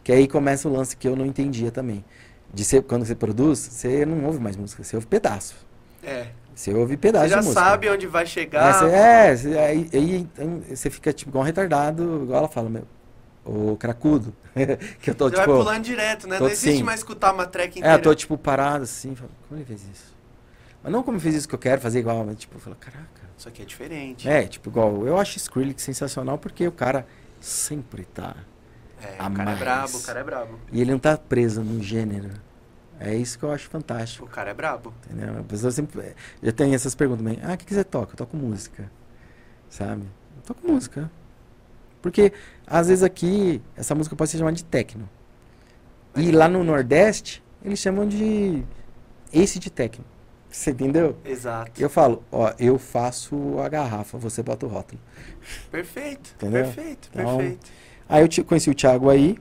Que 0.04 0.12
aí 0.12 0.28
começa 0.28 0.68
o 0.68 0.72
lance 0.72 0.96
que 0.96 1.08
eu 1.08 1.16
não 1.16 1.26
entendia 1.26 1.70
também. 1.70 2.04
De 2.52 2.64
ser, 2.64 2.82
quando 2.82 3.06
você 3.06 3.14
produz, 3.14 3.58
você 3.60 4.04
não 4.06 4.24
ouve 4.26 4.40
mais 4.40 4.56
música, 4.56 4.84
você 4.84 4.96
ouve 4.96 5.06
pedaço. 5.06 5.56
É. 6.02 6.28
Você 6.54 6.72
ouve 6.74 6.96
pedaço 6.96 7.26
Você 7.26 7.30
já 7.30 7.40
de 7.40 7.46
música. 7.46 7.60
sabe 7.60 7.88
onde 7.90 8.06
vai 8.06 8.24
É, 8.24 8.26
chegar. 8.26 8.74
você, 8.74 8.86
é, 8.86 9.36
você- 9.36 9.58
aí, 9.58 9.90
aí, 9.92 10.16
então, 10.16 10.60
você 10.68 10.90
fica 10.90 11.12
tipo 11.12 11.30
igual 11.30 11.42
um 11.44 11.46
retardado, 11.46 12.22
igual 12.24 12.40
ela 12.40 12.48
fala, 12.48 12.70
meu, 12.70 12.86
o 13.44 13.76
cracudo. 13.76 14.34
que 15.00 15.10
eu 15.10 15.14
tô 15.14 15.30
Você 15.30 15.36
tipo. 15.36 15.46
vai 15.46 15.46
pulando 15.64 15.82
direto, 15.84 16.28
né? 16.28 16.38
tô 16.38 16.44
Não 16.44 16.50
existe 16.50 16.78
sim. 16.78 16.82
mais 16.82 17.00
escutar 17.00 17.32
uma 17.32 17.46
track 17.46 17.78
É, 17.78 17.78
inteira. 17.78 17.96
eu 17.96 18.02
tô 18.02 18.14
tipo 18.14 18.36
parado 18.38 18.84
assim, 18.84 19.14
falo, 19.14 19.30
como 19.48 19.58
ele 19.60 19.66
fez 19.66 19.82
isso? 19.92 20.14
Mas 20.82 20.92
não 20.92 21.02
como 21.02 21.16
ele 21.16 21.22
fez 21.22 21.36
isso 21.36 21.48
que 21.48 21.54
eu 21.54 21.58
quero 21.58 21.80
fazer 21.80 22.00
igual, 22.00 22.24
mas 22.24 22.36
tipo, 22.38 22.56
eu 22.56 22.60
falo, 22.60 22.76
caraca. 22.76 23.21
Isso 23.42 23.48
aqui 23.48 23.62
é 23.62 23.64
diferente. 23.64 24.28
É, 24.28 24.46
tipo, 24.46 24.70
igual, 24.70 25.04
eu 25.04 25.18
acho 25.18 25.36
Skrillex 25.36 25.82
sensacional 25.82 26.38
porque 26.38 26.64
o 26.64 26.70
cara 26.70 27.04
sempre 27.40 28.04
tá. 28.04 28.36
É, 29.02 29.16
A 29.18 29.26
o 29.26 29.32
cara 29.32 29.44
mais. 29.46 29.60
é 29.60 29.64
brabo, 29.64 29.98
o 29.98 30.02
cara 30.02 30.20
é 30.20 30.22
brabo. 30.22 30.58
E 30.70 30.80
ele 30.80 30.92
não 30.92 30.98
tá 31.00 31.18
preso 31.18 31.60
no 31.60 31.82
gênero. 31.82 32.30
É 33.00 33.12
isso 33.16 33.36
que 33.36 33.44
eu 33.44 33.50
acho 33.50 33.68
fantástico. 33.68 34.24
O 34.26 34.28
cara 34.28 34.50
é 34.52 34.54
brabo. 34.54 34.94
Entendeu? 35.10 35.40
A 35.40 35.42
pessoa 35.42 35.72
sempre. 35.72 36.14
Já 36.40 36.52
tem 36.52 36.72
essas 36.72 36.94
perguntas 36.94 37.24
também. 37.24 37.40
Ah, 37.42 37.54
o 37.54 37.58
que, 37.58 37.64
que 37.64 37.74
você 37.74 37.82
toca? 37.82 38.12
Eu 38.12 38.16
toco 38.16 38.36
música. 38.36 38.88
Sabe? 39.68 40.04
Eu 40.36 40.42
toco 40.46 40.64
música. 40.64 41.10
Porque, 42.00 42.32
às 42.64 42.86
vezes 42.86 43.02
aqui, 43.02 43.60
essa 43.76 43.92
música 43.92 44.14
pode 44.14 44.30
ser 44.30 44.38
chamada 44.38 44.54
de 44.54 44.64
techno. 44.64 45.08
E 46.14 46.30
lá 46.30 46.46
no 46.48 46.62
Nordeste, 46.62 47.42
eles 47.64 47.80
chamam 47.80 48.06
de 48.06 48.62
ace 49.32 49.58
de 49.58 49.68
techno. 49.68 50.04
Você 50.52 50.70
entendeu? 50.70 51.16
Exato. 51.24 51.80
Eu 51.80 51.88
falo, 51.88 52.22
ó, 52.30 52.52
eu 52.58 52.78
faço 52.78 53.58
a 53.58 53.68
garrafa, 53.68 54.18
você 54.18 54.42
bota 54.42 54.66
o 54.66 54.68
rótulo. 54.68 55.00
Perfeito, 55.70 56.34
Entendeu? 56.36 56.64
perfeito, 56.64 57.08
Então, 57.12 57.38
perfeito. 57.38 57.70
Aí 58.08 58.22
eu 58.38 58.44
conheci 58.44 58.70
o 58.70 58.74
Thiago 58.74 59.08
aí. 59.08 59.38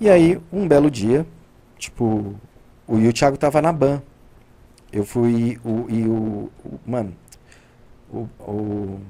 E 0.00 0.08
aí, 0.08 0.40
um 0.52 0.66
belo 0.66 0.90
dia, 0.90 1.26
tipo, 1.78 2.34
o, 2.86 2.98
e 2.98 3.08
o 3.08 3.12
Thiago 3.12 3.36
tava 3.36 3.60
na 3.60 3.72
ban. 3.72 4.00
Eu 4.92 5.04
fui, 5.04 5.58
o, 5.64 5.86
e 5.90 6.06
o, 6.06 6.50
o- 6.64 6.80
mano, 6.86 7.14
o, 8.12 8.28
o, 8.40 9.00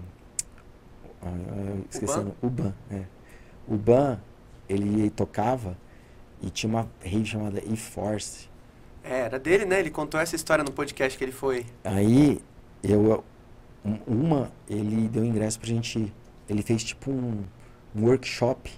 ah, 1.22 1.76
esqueci 1.90 2.14
Ban? 2.14 2.20
o 2.20 2.24
nome, 2.24 2.36
o 2.42 2.50
Ban, 2.50 2.74
é. 2.90 3.02
O 3.68 3.76
Ban, 3.76 4.18
ele 4.68 5.10
tocava 5.10 5.76
e 6.42 6.50
tinha 6.50 6.70
uma 6.70 6.88
rave 7.04 7.26
chamada 7.26 7.62
E-Force. 7.64 8.48
É, 9.04 9.20
era 9.20 9.38
dele, 9.38 9.64
né? 9.64 9.80
Ele 9.80 9.90
contou 9.90 10.20
essa 10.20 10.36
história 10.36 10.62
no 10.64 10.72
podcast 10.72 11.16
que 11.18 11.24
ele 11.24 11.32
foi. 11.32 11.66
Aí, 11.84 12.40
eu, 12.82 13.24
um- 13.84 13.98
uma, 14.06 14.52
ele 14.68 15.08
deu 15.08 15.24
ingresso 15.24 15.58
pra 15.58 15.68
gente. 15.68 16.12
Ele 16.48 16.62
fez 16.62 16.84
tipo 16.84 17.10
um, 17.10 17.42
um 17.94 18.04
workshop. 18.04 18.70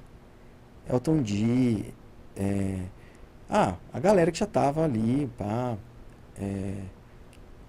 Elton 0.88 1.22
D. 1.22 1.84
é, 2.36 2.78
ah, 3.48 3.74
a 3.92 4.00
galera 4.00 4.30
que 4.32 4.38
já 4.38 4.46
tava 4.46 4.84
ali, 4.84 5.30
pá. 5.38 5.76
É, 6.36 6.74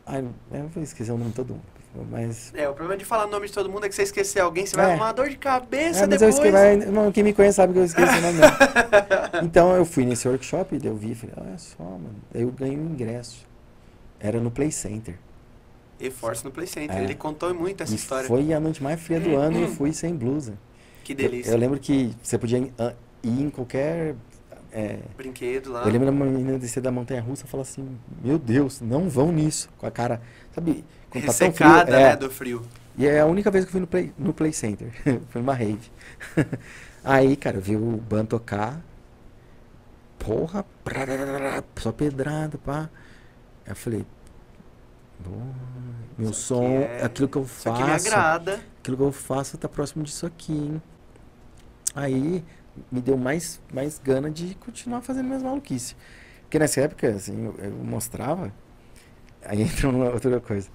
ah, 0.06 0.19
eu 0.19 0.68
vou 0.69 0.84
esquecer 0.84 1.11
o 1.11 1.18
nome 1.18 1.30
de 1.32 1.36
todo 1.36 1.53
mundo. 1.53 1.74
Mas. 2.09 2.51
É, 2.55 2.67
o 2.67 2.73
problema 2.73 2.97
de 2.97 3.05
falar 3.05 3.26
o 3.26 3.30
nome 3.30 3.47
de 3.47 3.53
todo 3.53 3.69
mundo 3.69 3.85
é 3.85 3.89
que 3.89 3.95
você 3.95 4.03
esquecer 4.03 4.39
alguém, 4.39 4.65
você 4.65 4.76
vai 4.76 4.85
É. 4.85 4.89
arrumar 4.91 5.05
uma 5.07 5.13
dor 5.13 5.30
de 5.30 5.38
cabeça 5.38 6.03
É, 6.03 6.07
mas 6.07 6.22
eu 6.22 6.30
depois. 6.30 6.35
esqueci, 6.35 6.51
mas, 6.51 6.89
não, 6.91 7.11
quem 7.11 7.23
me 7.23 7.34
conhece 7.34 7.55
sabe 7.57 7.73
que 7.73 7.80
eu 7.80 7.85
esqueci 7.85 8.17
o 8.17 8.22
nome. 8.22 8.39
Então 9.43 9.76
eu 9.76 9.85
fui 9.85 10.05
nesse 10.05 10.27
workshop, 10.27 10.80
eu 10.84 10.95
vi 10.95 11.11
e 11.11 11.15
falei, 11.15 11.35
olha 11.38 11.57
só, 11.57 11.84
mano. 11.84 12.15
Eu 12.34 12.49
ganhei 12.51 12.77
um 12.77 12.85
ingresso. 12.91 13.45
Era 14.19 14.39
no 14.39 14.49
Play 14.49 14.72
Center. 14.72 15.15
E 15.99 16.09
Force 16.09 16.43
no 16.43 16.51
Play 16.51 16.67
Center. 16.67 16.95
É. 16.97 17.03
Ele 17.03 17.15
contou 17.15 17.53
muito 17.53 17.84
essa 17.84 17.91
e 17.91 17.95
história. 17.95 18.27
foi 18.27 18.53
a 18.53 18.59
noite 18.59 18.81
mais 18.81 18.99
fria 19.01 19.19
do 19.19 19.35
ano 19.38 19.59
e 19.59 19.61
eu 19.63 19.67
fui 19.69 19.91
sem 19.93 20.15
blusa. 20.15 20.53
Que 21.03 21.13
Eu- 21.13 21.17
delícia. 21.17 21.51
Eu, 21.51 21.57
lembro 21.57 21.80
que 21.80 22.13
você 22.23 22.38
podia 22.38 22.57
ir, 22.59 22.73
ah, 22.80 22.93
ir 23.23 23.41
em 23.41 23.49
qualquer 23.49 24.15
é, 24.72 24.99
Brinquedo 25.17 25.72
lá. 25.72 25.84
eu 25.84 25.91
lembro 25.91 26.05
da 26.05 26.11
menina 26.11 26.57
descer 26.59 26.81
da 26.81 26.91
montanha 26.91 27.22
russa 27.22 27.45
e 27.45 27.49
falar 27.49 27.61
assim, 27.63 27.88
meu 28.23 28.38
Deus, 28.39 28.81
não 28.81 29.07
vão 29.09 29.31
nisso. 29.31 29.69
Com 29.77 29.85
a 29.85 29.91
cara, 29.91 30.22
sabe, 30.53 30.84
quando 31.15 31.25
tá 31.25 31.33
tão 31.33 31.53
frio. 31.53 31.83
Ressecada, 31.83 31.95
é, 31.95 32.09
né, 32.09 32.15
do 32.15 32.29
frio. 32.29 32.61
E 32.97 33.05
é 33.05 33.19
a 33.19 33.25
única 33.25 33.51
vez 33.51 33.65
que 33.65 33.69
eu 33.69 33.71
fui 33.73 33.81
no 33.81 33.87
Play, 33.87 34.13
no 34.17 34.33
play 34.33 34.53
Center. 34.53 34.91
Foi 35.29 35.41
numa 35.41 35.53
rave. 35.53 35.91
Aí, 37.03 37.35
cara, 37.35 37.57
eu 37.57 37.61
vi 37.61 37.75
o 37.75 37.97
Ban 37.97 38.25
tocar. 38.25 38.81
Porra, 40.17 40.65
só 41.77 41.91
pedrada, 41.91 42.57
pá. 42.57 42.89
Aí 43.65 43.71
eu 43.71 43.75
falei, 43.75 44.05
"Porra, 45.23 45.45
meu 46.17 46.29
Isso 46.31 46.41
som, 46.47 46.63
é- 46.81 47.03
aquilo 47.03 47.27
que 47.27 47.37
eu 47.37 47.43
Isso 47.43 47.69
aqui 47.69 47.83
me 47.83 47.89
faço, 47.89 48.07
agrada. 48.09 48.59
aquilo 48.79 48.97
que 48.97 49.03
eu 49.03 49.11
faço 49.11 49.57
tá 49.57 49.67
próximo 49.69 50.03
disso 50.03 50.25
aqui, 50.25 50.53
hein? 50.53 50.81
Aí 51.93 52.43
me 52.91 53.01
deu 53.01 53.17
mais, 53.17 53.61
mais 53.73 53.99
gana 54.03 54.29
de 54.29 54.55
continuar 54.55 55.01
fazendo 55.01 55.25
minhas 55.27 55.43
maluquices. 55.43 55.95
Porque 56.41 56.59
nessa 56.59 56.81
época, 56.81 57.09
assim, 57.09 57.45
eu, 57.45 57.55
eu 57.59 57.71
mostrava. 57.71 58.51
Aí 59.43 59.61
entra 59.63 59.89
uma 59.89 60.09
outra 60.09 60.39
coisa. 60.41 60.69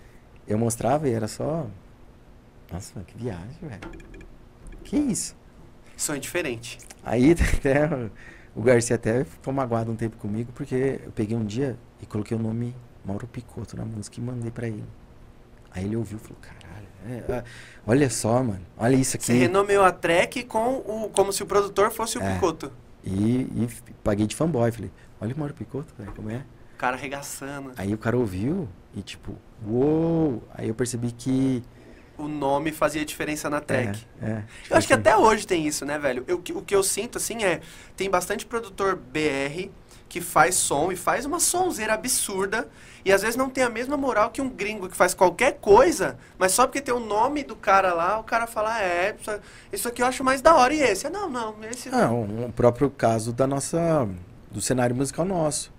Eu 0.51 0.59
mostrava 0.59 1.09
e 1.09 1.13
era 1.13 1.29
só. 1.29 1.65
Nossa, 2.73 3.01
que 3.07 3.17
viagem, 3.17 3.57
velho. 3.63 3.81
Que 4.83 4.97
isso? 4.97 5.37
Sonho 5.97 6.21
diferente. 6.21 6.77
Aí 7.05 7.31
até 7.57 7.89
o- 8.57 8.61
Garcia 8.63 8.97
até 8.97 9.23
ficou 9.23 9.55
magoado 9.55 9.93
um 9.93 9.97
tempo 9.97 10.17
comigo, 10.17 10.51
porque 10.53 11.01
eu 11.05 11.13
peguei 11.13 11.37
um 11.37 11.45
dia 11.45 11.79
e 12.03 12.07
coloquei 12.07 12.37
o 12.37 12.41
nome 12.41 12.75
Mauro 13.05 13.29
Picotto 13.29 13.77
na 13.77 13.85
música 13.85 14.19
e 14.19 14.23
mandei 14.23 14.51
pra 14.51 14.67
ele. 14.67 14.85
Aí 15.71 15.85
ele 15.85 15.95
ouviu 15.95 16.19
e 16.19 16.21
falou, 16.21 16.39
caralho, 16.43 16.87
é, 17.07 17.33
ah, 17.33 17.45
olha 17.87 18.11
só, 18.11 18.43
mano, 18.43 18.61
olha 18.77 18.97
isso 18.97 19.15
aqui. 19.17 19.27
Você 19.27 19.39
renomeou 19.39 19.85
a 19.85 19.93
track 19.93 20.43
com 20.47 20.79
o, 20.79 21.09
como 21.11 21.33
se 21.33 21.45
o 21.45 21.47
produtor 21.47 21.93
fosse 21.93 22.19
o 22.19 22.23
É. 22.23 22.35
Picoto. 22.35 22.73
E, 23.05 23.43
e 23.43 23.69
paguei 24.03 24.27
de 24.27 24.35
fanboy. 24.35 24.73
Falei, 24.73 24.91
olha 25.21 25.33
o 25.33 25.39
Mauro 25.39 25.55
Picotto, 25.55 25.95
velho, 25.97 26.13
como 26.13 26.29
é? 26.29 26.45
O 26.75 26.77
cara 26.77 26.97
arregaçando. 26.97 27.71
Aí 27.77 27.95
o 27.95 27.99
cara 27.99 28.17
ouviu 28.19 28.69
e 28.97 29.01
tipo, 29.01 29.37
uou! 29.67 30.43
Aí 30.55 30.69
eu 30.69 30.75
percebi 30.75 31.13
que. 31.13 31.63
O 32.19 32.29
nome 32.29 32.71
fazia 32.71 33.03
diferença 33.05 33.49
na 33.49 33.61
track. 33.61 34.07
É, 34.21 34.27
é, 34.31 34.35
tipo 34.63 34.75
Eu 34.75 34.77
acho 34.77 34.87
que 34.87 34.93
assim, 34.93 35.01
até 35.01 35.17
hoje 35.17 35.47
tem 35.47 35.67
isso, 35.67 35.87
né, 35.87 35.99
velho? 35.99 36.23
Eu, 36.29 36.37
o 36.37 36.63
que 36.63 36.75
eu 36.75 36.83
sinto, 36.83 37.17
assim, 37.17 37.45
é... 37.45 37.61
Tem 37.97 38.11
bastante 38.11 38.45
produtor 38.45 38.95
BR 38.95 39.71
que 40.07 40.21
faz 40.21 40.57
som 40.57 40.91
e 40.93 40.97
faz 40.97 41.25
uma 41.25 41.39
sonzeira 41.41 41.95
absurda 41.95 42.69
e 43.05 43.13
às 43.13 43.23
vezes 43.23 43.37
não 43.37 43.49
tem 43.49 43.63
a 43.65 43.71
mesma 43.71 43.97
moral 43.97 44.31
que 44.31 44.43
um 44.43 44.51
gringo 44.51 44.89
que 44.89 44.97
faz 44.97 45.15
qualquer 45.15 45.59
coisa, 45.61 46.19
mas 46.37 46.51
só 46.53 46.67
porque 46.67 46.81
tem 46.83 46.93
o 46.93 46.99
nome 47.01 47.45
do 47.45 47.55
cara 47.57 47.95
lá, 47.95 48.19
o 48.19 48.25
cara 48.25 48.47
fala, 48.47 48.75
"Ah, 48.75 48.83
é, 48.83 49.17
isso- 49.73 49.89
aqui 49.89 50.03
eu 50.03 50.07
acho 50.07 50.23
mais 50.25 50.43
da 50.43 50.55
hora. 50.57 50.75
E 50.75 50.83
esse? 50.83 51.07
Ah, 51.07 51.11
Não, 51.11 51.31
não, 51.31 51.55
esse... 51.71 51.89
Um, 51.89 52.47
um 52.47 52.51
próprio 52.51 52.91
caso 52.91 53.33
da 53.33 53.47
nossa. 53.47 54.07
do 54.51 54.61
cenário 54.61 54.95
musical 54.97 55.25
nosso. 55.25 55.73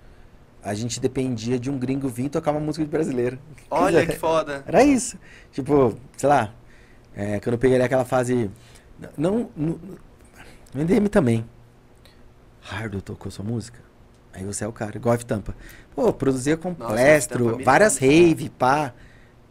A 0.62 0.74
gente 0.74 1.00
dependia 1.00 1.58
de 1.58 1.70
um 1.70 1.78
gringo 1.78 2.08
vir 2.08 2.28
tocar 2.28 2.52
uma 2.52 2.60
música 2.60 2.84
de 2.84 2.90
brasileiro. 2.90 3.38
Olha 3.70 4.00
Quer 4.00 4.00
que 4.00 4.06
dizer, 4.12 4.18
foda. 4.20 4.62
Era 4.66 4.84
isso. 4.84 5.18
Tipo, 5.50 5.96
sei 6.16 6.28
lá, 6.28 6.52
é, 7.14 7.40
quando 7.40 7.54
eu 7.54 7.58
peguei 7.58 7.80
aquela 7.80 8.04
fase. 8.04 8.50
Não. 9.16 9.50
No, 9.56 9.80
no 10.72 10.82
EDM 10.82 11.06
também. 11.08 11.44
Hardo 12.70 13.02
tocou 13.02 13.30
sua 13.30 13.44
música. 13.44 13.80
Aí 14.32 14.44
você 14.44 14.64
é 14.64 14.68
o 14.68 14.72
cara, 14.72 14.96
igual 14.96 15.14
a 15.14 15.18
Tampa. 15.18 15.54
Pô, 15.94 16.12
produzia 16.12 16.56
com 16.56 16.74
Nossa, 16.78 16.98
F-Tampa 16.98 17.56
me 17.56 17.64
várias 17.64 17.98
lembra. 18.00 18.16
rave, 18.16 18.48
pá. 18.48 18.94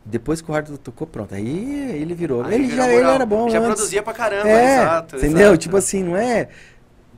Depois 0.04 0.42
que 0.42 0.50
o 0.50 0.56
Hardo 0.56 0.78
tocou, 0.80 1.06
pronto. 1.06 1.36
Aí 1.36 1.92
ele 2.02 2.16
virou. 2.16 2.44
Aí 2.44 2.56
ele 2.56 2.68
virou 2.68 2.78
já 2.86 2.88
ele 2.90 2.98
moral. 3.02 3.14
era 3.14 3.26
bom 3.26 3.50
Já 3.50 3.60
antes. 3.60 3.68
produzia 3.76 4.02
pra 4.02 4.14
caramba, 4.14 4.50
é, 4.50 4.78
exato. 4.82 5.16
Entendeu? 5.18 5.42
exato. 5.42 5.58
Tipo 5.58 5.78
assim, 5.78 6.04
não 6.04 6.18
é. 6.18 6.48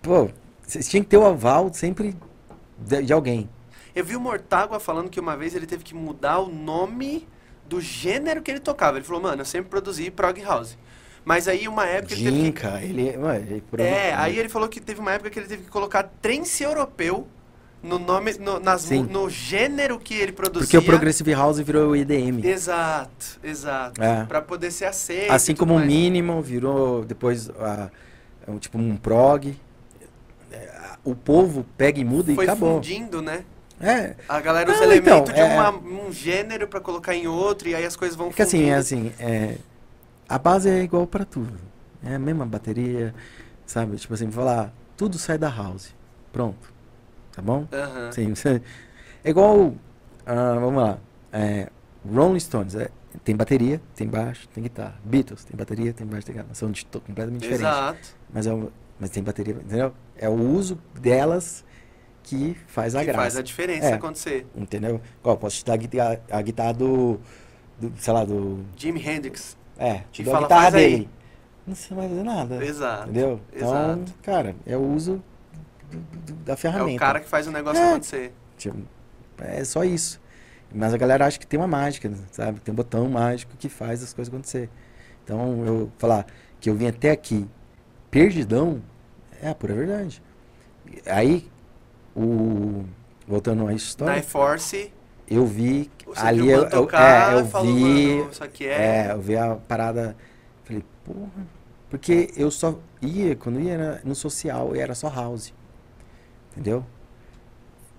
Pô, 0.02 0.30
vocês 0.62 0.90
tinham 0.90 1.04
que 1.04 1.10
ter 1.10 1.18
o 1.18 1.26
aval 1.26 1.72
sempre 1.74 2.14
de, 2.78 3.04
de 3.04 3.14
alguém. 3.14 3.50
Eu 3.96 4.04
vi 4.04 4.16
o 4.16 4.20
Mortágua 4.20 4.80
falando 4.80 5.10
que 5.10 5.20
uma 5.20 5.36
vez 5.38 5.56
ele 5.56 5.66
teve 5.68 5.84
que 5.84 5.94
mudar 5.94 6.40
o 6.40 6.50
nome 6.50 7.28
do 7.68 7.80
gênero 7.80 8.42
que 8.42 8.50
ele 8.52 8.60
tocava. 8.60 8.98
Ele 8.98 9.06
falou, 9.06 9.22
mano, 9.22 9.42
eu 9.42 9.46
sempre 9.46 9.70
produzi 9.70 10.10
prog 10.10 10.40
house. 10.42 10.78
Mas 11.26 11.48
aí 11.48 11.68
uma 11.68 11.86
época 11.86 12.14
ele 12.14 12.24
teve 12.24 12.52
que... 12.52 12.68
Ele. 12.84 13.18
Ué, 13.18 13.38
ele 13.38 13.64
É, 13.78 14.14
aí 14.14 14.38
ele 14.38 14.50
falou 14.50 14.68
que 14.68 14.82
teve 14.82 15.00
uma 15.00 15.12
época 15.14 15.30
que 15.30 15.40
ele 15.40 15.48
teve 15.48 15.64
que 15.64 15.70
colocar 15.70 16.04
trance 16.22 16.62
europeu 16.64 17.28
no 17.82 18.00
nome, 18.00 18.34
no, 18.40 18.60
nas, 18.60 18.82
Sim. 18.82 19.04
no 19.04 19.30
gênero 19.30 20.00
que 20.00 20.14
ele 20.16 20.32
produzia. 20.32 20.66
Porque 20.66 20.78
o 20.78 20.84
Progressive 20.84 21.34
House 21.34 21.60
virou 21.60 21.92
o 21.92 21.96
EDM. 21.96 22.44
Exato, 22.44 23.40
exato. 23.44 24.02
É. 24.02 24.26
Pra 24.26 24.42
poder 24.42 24.72
ser 24.72 24.86
aceito. 24.86 25.32
Assim 25.32 25.54
como 25.56 25.76
o. 25.76 25.80
Minimal 25.80 26.42
virou 26.42 27.04
depois 27.06 27.50
a- 27.50 27.90
um, 28.48 28.58
tipo 28.58 28.78
um 28.78 28.96
prog. 28.98 29.58
É, 30.52 30.70
O 31.04 31.14
povo 31.16 31.66
pega 31.78 32.00
e 32.00 32.06
muda 32.06 32.34
Foi 32.34 32.46
e 32.46 32.48
acabou. 32.50 32.76
fundindo, 32.76 33.22
né? 33.22 33.44
É, 33.84 34.16
A 34.30 34.40
galera 34.40 34.72
usa 34.72 34.84
elemento 34.84 35.30
então, 35.30 35.34
de 35.34 35.40
é- 35.40 35.44
uma- 35.44 35.72
um 35.72 36.12
gênero 36.12 36.68
pra 36.68 36.80
colocar 36.80 37.14
em 37.14 37.28
outro 37.28 37.68
e 37.68 37.76
aí 37.76 37.86
as 37.86 37.96
coisas 37.98 38.16
vão 38.16 38.30
é 38.30 38.32
que 38.32 38.42
assim, 38.42 38.70
é 38.70 38.76
assim, 38.76 39.12
é, 39.20 39.58
a 40.28 40.38
base 40.40 40.70
é 40.70 40.82
igual 40.84 41.06
pra 41.06 41.26
tudo. 41.26 41.54
É 42.04 42.16
a 42.16 42.20
mesma 42.20 42.46
bateria, 42.46 43.14
sabe? 43.66 43.98
Tipo 43.98 44.14
assim, 44.14 44.32
falar, 44.32 44.74
tudo 44.96 45.18
sai 45.18 45.38
da 45.38 45.50
house. 45.50 45.94
Pronto. 46.32 46.72
Tá 47.34 47.42
bom? 47.42 47.68
Aham. 47.74 48.12
Sim, 48.14 48.34
você- 48.34 48.62
é 49.24 49.30
igual, 49.30 49.74
ah, 50.26 50.56
vamos 50.60 50.82
lá, 50.82 50.98
é, 51.32 51.70
Rolling 52.10 52.40
Stones, 52.40 52.76
é, 52.76 52.90
tem 53.24 53.36
bateria, 53.36 53.82
tem 53.96 54.08
baixo, 54.08 54.48
tem 54.50 54.64
guitarra. 54.64 54.96
Beatles, 55.04 55.44
tem 55.44 55.58
bateria, 55.58 55.92
tem 55.94 56.08
baixo, 56.08 56.26
tem 56.26 56.36
guitarra. 56.36 56.54
São 56.56 56.72
de 56.72 56.86
completamente 56.86 57.42
diferentes. 57.42 57.68
Exato. 57.68 58.16
Mas, 58.34 58.48
é, 58.48 58.58
mas 59.00 59.10
tem 59.10 59.22
bateria, 59.24 59.54
entendeu? 59.56 59.94
É 60.18 60.30
o 60.30 60.34
uso 60.34 60.80
delas 61.00 61.64
que 62.24 62.56
faz 62.68 62.96
a 62.96 63.00
que 63.00 63.06
graça. 63.06 63.20
faz 63.22 63.38
a 63.38 63.42
diferença 63.42 63.88
É. 63.88 63.94
acontecer. 63.94 64.48
Entendeu? 64.56 65.02
Igual, 65.20 65.38
posso 65.38 65.58
te 65.58 65.66
dar 65.66 65.74
a 65.74 65.78
guitarra, 65.78 66.22
a 66.32 66.42
guitarra 66.42 66.74
do, 66.74 67.20
do, 67.80 67.92
sei 67.98 68.14
lá, 68.14 68.24
do... 68.26 68.64
Jimi 68.78 69.06
Hendrix. 69.06 69.58
É, 69.78 70.02
Te 70.12 70.24
dou 70.24 70.34
fala, 70.34 70.46
a 70.46 70.48
guitarra 70.48 70.62
"Faz 70.72 70.76
aí." 70.76 70.90
dele. 70.92 71.10
Não 71.68 71.76
sei 71.76 71.96
mais 71.98 72.10
fazer 72.10 72.24
nada. 72.24 72.66
Exato. 72.66 73.04
Entendeu? 73.04 73.40
Então, 73.54 73.68
Exato. 73.70 74.14
cara, 74.22 74.56
é 74.66 74.76
o 74.78 74.82
uso 74.82 75.24
do- 75.92 76.00
do- 76.00 76.34
da 76.44 76.54
É 76.54 76.56
ferramenta. 76.56 76.96
o 76.96 77.00
cara 77.00 77.20
que 77.20 77.28
faz 77.30 77.48
o 77.48 77.52
negócio 77.52 77.82
É. 77.82 77.90
acontecer. 77.92 78.34
Tipo, 78.58 78.78
é 79.40 79.64
só 79.64 79.84
isso. 79.84 80.22
Mas 80.74 80.94
a 80.94 80.98
galera 80.98 81.26
acha 81.26 81.38
que 81.40 81.46
tem 81.48 81.60
uma 81.60 81.68
mágica, 81.68 82.12
sabe? 82.32 82.60
Tem 82.60 82.72
um 82.72 82.76
botão 82.76 83.08
mágico 83.10 83.54
que 83.58 83.70
faz 83.70 84.02
as 84.04 84.12
coisas 84.14 84.34
acontecer. 84.34 84.70
Então, 85.24 85.64
eu 85.66 85.92
falar 85.98 86.26
que 86.60 86.70
eu 86.70 86.76
vim 86.76 86.88
até 86.88 87.12
aqui 87.12 87.48
perdidão, 88.12 88.82
é 89.42 89.50
a 89.50 89.56
pura 89.56 89.74
verdade. 89.74 90.22
Aí, 91.06 91.50
o... 92.16 92.84
Voltando 93.28 93.68
à 93.68 93.74
história, 93.74 94.22
Force, 94.22 94.92
eu 95.30 95.46
vi 95.46 95.90
ali 96.18 96.50
eu, 96.50 96.62
Ban 96.62 96.66
eu, 96.66 96.70
tocar, 96.70 97.34
é, 97.34 97.40
eu 97.40 97.46
falou, 97.46 97.74
vi, 97.74 98.66
é, 98.66 99.08
é... 99.08 99.12
eu 99.14 99.22
vi 99.22 99.38
a 99.38 99.56
parada, 99.56 100.16
falei, 100.66 100.84
porra, 101.06 101.48
porque 101.90 102.32
eu 102.36 102.52
só 102.52 102.78
ia, 103.02 103.36
quando 103.36 103.60
ia 103.62 103.74
era 103.74 104.02
no 104.04 104.14
social, 104.14 104.76
era 104.76 104.94
só 104.94 105.10
house, 105.10 105.54
entendeu? 106.52 106.86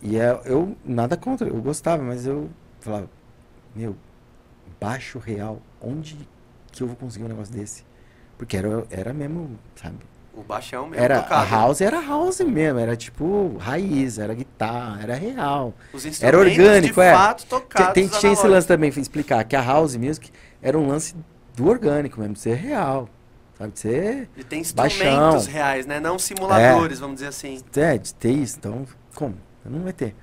E 0.03 0.19
é, 0.19 0.39
eu, 0.45 0.77
nada 0.85 1.17
contra, 1.17 1.49
eu 1.49 1.61
gostava, 1.63 2.03
mas 2.03 2.27
eu 2.27 2.51
falava, 2.81 3.09
meu, 3.75 3.97
baixo 4.79 5.19
real, 5.19 5.63
onde 5.81 6.29
que 6.71 6.83
eu 6.83 6.87
vou 6.87 6.97
conseguir 6.97 7.25
um 7.25 7.29
negócio 7.29 7.55
desse? 7.55 7.85
Porque 8.37 8.57
era, 8.57 8.87
era 8.91 9.15
mesmo, 9.15 9.59
sabe? 9.75 9.97
O 10.37 10.43
baixão 10.43 10.87
mesmo 10.89 11.05
Era, 11.05 11.19
a 11.19 11.23
tocado. 11.23 11.51
house 11.51 11.81
era 11.81 12.01
house 12.01 12.41
mesmo, 12.41 12.79
era 12.79 12.97
tipo 12.97 13.57
raiz, 13.59 14.19
era 14.19 14.35
guitarra, 14.35 15.01
era 15.03 15.15
real. 15.15 15.73
Os 15.93 16.05
instrumentos 16.05 16.23
Era 16.23 16.39
orgânico, 16.39 16.95
de 16.95 17.01
é. 17.01 17.13
fato 17.15 17.47
tocados 17.47 17.93
Tem, 17.95 18.09
tinha 18.09 18.33
esse 18.33 18.47
lance 18.47 18.67
também, 18.67 18.91
explicar, 18.91 19.45
que 19.45 19.55
a 19.55 19.63
house 19.63 19.95
music 19.97 20.31
era 20.61 20.77
um 20.79 20.89
lance 20.89 21.15
do 21.55 21.69
orgânico 21.69 22.19
mesmo, 22.21 22.35
de 22.35 22.41
ser 22.41 22.55
real. 22.57 23.09
Sabe, 23.57 23.73
de 23.73 23.79
ser. 23.79 24.29
E 24.37 24.43
tem 24.43 24.63
Baixão. 24.75 25.07
instrumentos 25.07 25.47
reais, 25.47 25.87
né? 25.87 26.01
Não 26.01 26.19
simuladores, 26.19 26.99
vamos 26.99 27.15
dizer 27.17 27.29
assim. 27.29 27.61
É, 27.77 27.97
de 27.97 28.13
ter 28.15 28.33
isso. 28.33 28.57
Então, 28.59 28.85
como? 29.15 29.37
Não 29.65 29.81
vai 29.85 29.93
ter. 29.93 30.15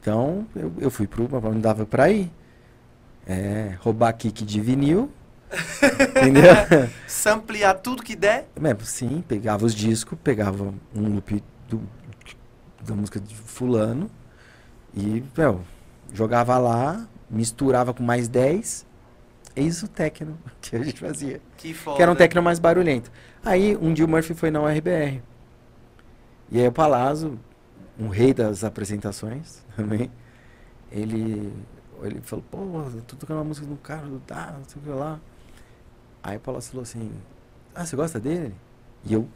Então, 0.00 0.46
eu, 0.54 0.72
eu 0.78 0.90
fui 0.90 1.08
pro. 1.08 1.28
Não 1.28 1.58
dava 1.60 1.84
pra 1.84 2.08
ir. 2.10 2.30
É, 3.26 3.74
roubar 3.80 4.12
kick 4.12 4.44
de 4.44 4.60
vinil. 4.60 5.10
entendeu? 6.16 6.90
Samplear 7.06 7.78
tudo 7.78 8.02
que 8.02 8.16
der. 8.16 8.48
É, 8.56 8.84
sim, 8.84 9.24
pegava 9.26 9.64
os 9.64 9.74
discos, 9.74 10.18
pegava 10.22 10.74
um 10.94 11.14
loop 11.14 11.42
do, 11.68 11.82
da 12.82 12.94
música 12.94 13.20
de 13.20 13.34
fulano 13.34 14.10
e, 14.94 15.22
meu, 15.36 15.62
jogava 16.12 16.56
lá, 16.58 17.06
misturava 17.28 17.92
com 17.92 18.02
mais 18.02 18.28
10, 18.28 18.86
eis 19.54 19.82
o 19.82 19.88
techno 19.88 20.38
que 20.60 20.76
a 20.76 20.82
gente 20.82 21.00
fazia. 21.00 21.40
Que 21.56 21.74
foda. 21.74 21.96
Que 21.96 22.02
era 22.02 22.10
um 22.10 22.16
techno 22.16 22.42
mais 22.42 22.58
barulhento. 22.58 23.10
Aí, 23.44 23.76
um 23.76 23.92
dia 23.92 24.04
o 24.04 24.08
Murphy 24.08 24.34
foi 24.34 24.50
na 24.50 24.60
URBR. 24.60 25.22
E 26.50 26.60
aí 26.60 26.68
o 26.68 26.72
Palazzo, 26.72 27.38
um 27.98 28.08
rei 28.08 28.32
das 28.32 28.62
apresentações 28.62 29.64
também, 29.76 30.10
ele, 30.90 31.52
ele 32.02 32.20
falou, 32.22 32.44
pô, 32.50 32.58
eu 32.94 33.02
tô 33.02 33.16
tocando 33.16 33.38
uma 33.38 33.44
música 33.44 33.66
no 33.66 33.76
carro, 33.76 34.20
tá, 34.26 34.54
não 34.56 34.64
sei 34.64 34.80
o 34.80 34.84
que 34.84 34.90
lá. 34.90 35.20
Aí 36.26 36.38
o 36.38 36.40
Palazzo 36.40 36.70
falou 36.70 36.82
assim, 36.82 37.12
ah, 37.72 37.86
você 37.86 37.94
gosta 37.94 38.18
dele? 38.18 38.52
E 39.04 39.14
eu, 39.14 39.28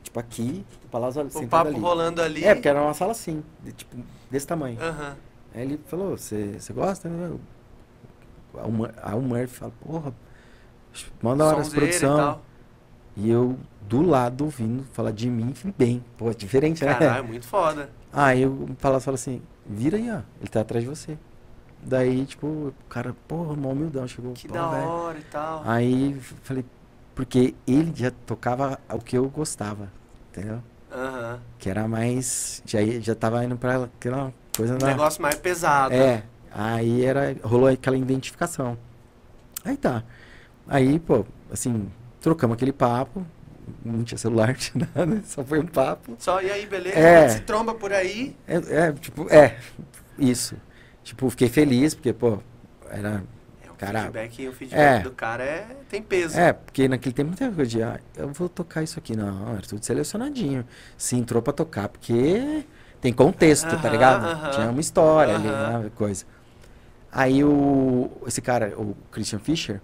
tipo, 0.00 0.20
aqui, 0.20 0.64
o 0.84 0.88
Palácio 0.88 1.20
O 1.26 1.28
sentado 1.28 1.48
papo 1.64 1.68
ali. 1.70 1.80
rolando 1.80 2.22
ali. 2.22 2.44
É, 2.44 2.54
porque 2.54 2.68
era 2.68 2.80
uma 2.80 2.94
sala 2.94 3.10
assim, 3.10 3.42
de, 3.64 3.72
tipo, 3.72 3.96
desse 4.30 4.46
tamanho. 4.46 4.80
Aham. 4.80 5.16
Aí 5.52 5.62
ele 5.62 5.80
falou, 5.88 6.16
você 6.16 6.56
gosta? 6.72 7.08
o 7.08 7.40
Aí 9.02 9.14
o 9.18 9.20
Murphy 9.20 9.48
fala, 9.48 9.72
porra, 9.84 10.14
manda 11.20 11.44
hora 11.46 11.60
essa 11.62 11.70
e 11.76 11.80
produção. 11.80 12.16
tal. 12.16 12.42
E 13.16 13.28
eu, 13.28 13.58
do 13.80 14.00
lado, 14.02 14.44
ouvindo 14.44 14.84
falar 14.92 15.10
de 15.10 15.28
mim, 15.28 15.52
falei, 15.52 15.74
bem, 15.76 16.04
pô, 16.16 16.32
diferente, 16.32 16.84
né? 16.84 16.94
Caralho, 16.94 17.24
muito 17.24 17.44
foda. 17.48 17.90
Aí 18.12 18.46
o 18.46 18.68
Palácio 18.80 19.06
fala 19.06 19.16
assim, 19.16 19.42
vira 19.66 19.96
aí, 19.96 20.08
ó, 20.12 20.20
ele 20.40 20.48
tá 20.48 20.60
atrás 20.60 20.84
de 20.84 20.88
você. 20.88 21.18
Daí, 21.86 22.24
tipo, 22.24 22.46
o 22.46 22.74
cara, 22.88 23.14
porra, 23.28 23.54
mó 23.54 23.70
humildão, 23.70 24.08
chegou, 24.08 24.32
Que 24.32 24.48
da 24.48 24.68
velho. 24.70 24.86
hora 24.88 25.18
e 25.18 25.22
tal. 25.22 25.62
Aí 25.66 26.18
falei, 26.42 26.64
porque 27.14 27.54
ele 27.66 27.92
já 27.94 28.10
tocava 28.10 28.78
o 28.90 28.98
que 28.98 29.16
eu 29.16 29.28
gostava, 29.28 29.90
entendeu? 30.30 30.62
Aham. 30.90 31.40
Que 31.58 31.68
era 31.68 31.86
mais, 31.86 32.62
já, 32.64 32.78
já 33.00 33.14
tava 33.14 33.44
indo 33.44 33.56
pra 33.56 33.84
aquela 33.84 34.32
coisa 34.56 34.74
Um 34.74 34.78
da... 34.78 34.86
negócio 34.86 35.20
mais 35.20 35.34
pesado. 35.34 35.92
É, 35.94 36.22
aí 36.52 37.04
era, 37.04 37.36
rolou 37.42 37.68
aquela 37.68 37.96
identificação. 37.96 38.78
Aí 39.64 39.76
tá. 39.76 40.02
Aí, 40.66 40.98
pô, 40.98 41.26
assim, 41.52 41.90
trocamos 42.20 42.54
aquele 42.54 42.72
papo, 42.72 43.26
não 43.84 44.02
tinha 44.04 44.16
celular, 44.16 44.48
não 44.48 44.54
tinha 44.54 44.88
nada, 44.94 45.22
só 45.26 45.44
foi 45.44 45.58
um 45.60 45.66
papo. 45.66 46.16
Só, 46.18 46.40
e 46.40 46.50
aí, 46.50 46.66
beleza? 46.66 46.98
É. 46.98 47.28
Se 47.28 47.40
tromba 47.40 47.74
por 47.74 47.92
aí. 47.92 48.34
É, 48.46 48.56
é, 48.56 48.92
tipo, 48.92 49.28
é, 49.30 49.58
isso. 50.18 50.56
Tipo, 51.04 51.30
fiquei 51.30 51.48
feliz, 51.48 51.94
porque, 51.94 52.12
pô, 52.12 52.38
era. 52.90 53.22
É, 53.62 53.70
o 53.70 53.74
Cara, 53.74 54.02
feedback, 54.02 54.48
o 54.48 54.52
feedback 54.52 54.80
é. 54.80 55.00
do 55.02 55.10
cara 55.12 55.44
é, 55.44 55.66
tem 55.88 56.02
peso. 56.02 56.38
É, 56.38 56.52
porque 56.52 56.88
naquele 56.88 57.14
tempo 57.14 57.36
teve 57.36 57.54
coisa 57.54 57.70
de, 57.70 57.82
ah, 57.82 58.00
eu 58.16 58.28
vou 58.32 58.48
tocar 58.48 58.82
isso 58.82 58.98
aqui. 58.98 59.16
Não, 59.16 59.52
era 59.52 59.62
tudo 59.62 59.84
selecionadinho. 59.84 60.66
Se 60.96 61.16
entrou 61.16 61.42
pra 61.42 61.52
tocar, 61.52 61.88
porque 61.88 62.64
tem 63.00 63.12
contexto, 63.12 63.76
tá 63.76 63.88
Aham, 63.88 63.90
ligado? 63.90 64.24
aham. 64.26 64.50
Tinha 64.50 64.70
uma 64.70 64.80
história 64.80 65.34
ali, 65.34 65.48
Aham. 65.48 65.82
né, 65.84 65.90
coisa. 65.94 66.24
Aí 67.12 67.44
o, 67.44 68.10
esse 68.26 68.42
cara, 68.42 68.74
o 68.78 68.96
Christian 69.12 69.38
Fischer, 69.38 69.80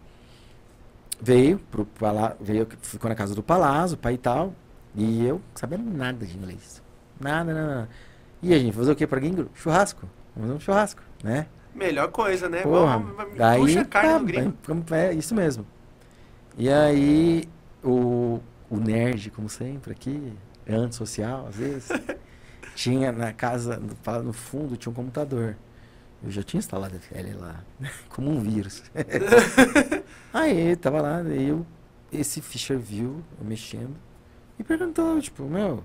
veio 1.21 1.59
pro 1.71 1.85
Palá, 1.85 2.35
veio, 2.41 2.67
ficou 2.83 3.09
na 3.09 3.15
casa 3.15 3.35
do 3.35 3.43
Palazzo, 3.43 3.97
pai 3.97 4.15
e 4.15 4.19
tal, 4.19 4.55
e 4.95 5.25
eu 5.27 5.41
sabendo 5.55 5.85
nada 5.91 6.25
de 6.27 6.37
inglês. 6.37 6.83
Nada, 7.21 7.53
nada, 7.53 7.67
nada. 7.77 7.89
E 8.43 8.55
a 8.55 8.59
gente 8.59 8.75
fazer 8.75 8.93
o 8.93 8.97
quê 8.97 9.07
pra 9.07 9.21
gringo? 9.21 9.51
Churrasco. 9.55 10.09
Vamos 10.35 10.49
fazer 10.49 10.57
um 10.57 10.61
churrasco, 10.61 11.03
né? 11.23 11.47
Melhor 11.75 12.09
coisa, 12.11 12.49
né? 12.49 12.63
Porra, 12.63 12.99
Vamos, 12.99 13.37
daí, 13.37 13.61
puxa 13.61 13.81
a 13.83 13.85
carne 13.85 14.11
tá, 14.13 14.19
no 14.19 14.25
gringo. 14.27 14.95
é 14.95 15.13
isso 15.15 15.35
mesmo. 15.35 15.65
E 16.59 16.69
aí, 16.69 17.45
o, 17.83 18.41
o 18.69 18.77
nerd, 18.77 19.31
como 19.31 19.49
sempre, 19.49 19.93
aqui, 19.93 20.33
é 20.67 20.75
antissocial, 20.75 21.47
às 21.47 21.57
vezes, 21.57 21.89
tinha 22.75 23.13
na 23.13 23.33
casa, 23.33 23.79
no, 23.79 24.23
no 24.23 24.33
fundo, 24.33 24.77
tinha 24.77 24.91
um 24.91 24.95
computador. 24.95 25.57
Eu 26.23 26.31
já 26.31 26.43
tinha 26.43 26.59
instalado 26.59 26.97
a 26.97 26.99
FL 26.99 27.39
lá, 27.39 27.65
como 28.11 28.31
um 28.31 28.41
vírus. 28.41 28.83
aí, 30.35 30.77
tava 30.77 31.01
lá, 31.01 31.21
eu, 31.23 31.65
esse 32.13 32.41
Fischer 32.43 32.79
viu 32.79 33.23
eu 33.39 33.45
mexendo 33.47 33.95
e 34.59 34.65
perguntou, 34.65 35.21
tipo, 35.21 35.45
meu, 35.45 35.85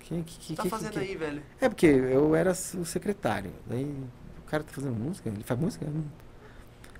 que 0.00 0.22
que, 0.22 0.38
que, 0.38 0.54
tá 0.56 0.62
que- 0.64 0.68
fazendo 0.70 0.92
que- 0.92 0.98
aí, 0.98 1.14
velho? 1.14 1.42
é 1.60 1.68
porque 1.68 1.86
eu 1.86 2.34
era 2.34 2.50
o 2.52 2.84
secretário. 2.84 3.52
Daí 3.66 3.94
o 4.46 4.50
cara 4.50 4.62
tá 4.62 4.72
fazendo 4.72 4.94
música, 4.94 5.28
ele 5.28 5.42
faz 5.42 5.58
música. 5.58 5.86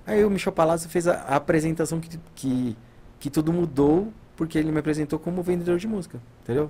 Aí 0.05 0.23
o 0.23 0.29
Michel 0.29 0.51
Palazzo 0.51 0.89
fez 0.89 1.07
a, 1.07 1.13
a 1.13 1.35
apresentação 1.37 1.99
que, 1.99 2.19
que, 2.35 2.77
que 3.19 3.29
tudo 3.29 3.53
mudou 3.53 4.11
porque 4.35 4.57
ele 4.57 4.71
me 4.71 4.79
apresentou 4.79 5.17
como 5.17 5.41
vendedor 5.41 5.77
de 5.77 5.87
música, 5.87 6.19
entendeu? 6.43 6.69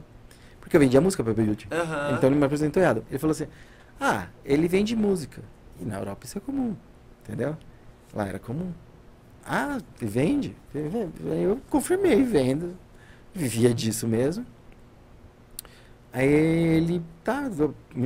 Porque 0.62 0.76
eu 0.76 0.80
vendia 0.80 1.02
música 1.02 1.24
pra 1.24 1.34
Beirute. 1.34 1.68
Aham. 1.72 2.16
Então 2.16 2.30
ele 2.30 2.38
me 2.38 2.46
apresentou 2.46 2.82
errado. 2.82 3.04
Ele 3.10 3.18
falou 3.18 3.32
assim: 3.32 3.48
Ah, 4.00 4.28
ele 4.46 4.68
vende 4.68 4.96
música. 4.96 5.42
E 5.80 5.86
na 5.86 5.98
Europa 5.98 6.26
isso 6.26 6.38
é 6.38 6.42
comum, 6.42 6.76
entendeu? 7.24 7.58
Lá 8.14 8.28
era 8.28 8.40
comum. 8.40 8.72
Ah, 9.46 9.80
vende? 10.00 10.56
Eu 10.74 11.60
confirmei, 11.70 12.22
vendo. 12.24 12.76
Vivia 13.34 13.74
disso 13.74 14.08
mesmo. 14.08 14.46
Aí 16.12 16.28
ele, 16.28 17.02
tá, 17.24 17.50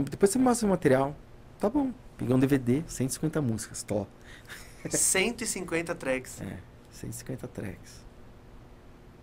depois 0.09 0.29
você 0.31 0.37
me 0.37 0.45
mostra 0.45 0.67
o 0.67 0.69
material. 0.69 1.15
Tá 1.59 1.69
bom. 1.69 1.91
Peguei 2.21 2.35
um 2.35 2.39
DVD, 2.39 2.83
150 2.85 3.41
músicas, 3.41 3.81
top. 3.81 4.07
150 4.87 5.95
tracks. 5.95 6.39
É, 6.39 6.59
150 6.91 7.47
tracks. 7.47 8.05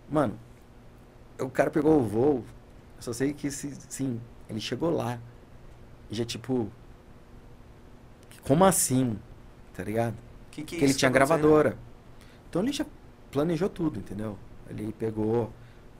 Mano, 0.09 0.37
o 1.39 1.49
cara 1.49 1.71
pegou 1.71 1.97
o 1.97 2.03
voo. 2.03 2.43
Eu 2.97 3.01
só 3.01 3.13
sei 3.13 3.33
que, 3.33 3.47
esse- 3.47 3.73
sim, 3.87 4.19
ele 4.49 4.59
chegou 4.59 4.89
lá. 4.89 5.17
E 6.11 6.15
já, 6.15 6.25
tipo. 6.25 6.69
Como 8.43 8.65
assim? 8.65 9.17
Tá 9.73 9.81
ligado? 9.83 10.15
Que 10.51 10.63
que 10.63 10.75
Porque 10.75 10.83
ele 10.83 10.93
tinha 10.93 11.09
tá 11.09 11.13
gravadora. 11.13 11.77
Então 12.49 12.61
ele 12.61 12.73
já 12.73 12.85
planejou 13.31 13.69
tudo, 13.69 13.99
entendeu? 13.99 14.37
Ele 14.69 14.91
pegou 14.99 15.53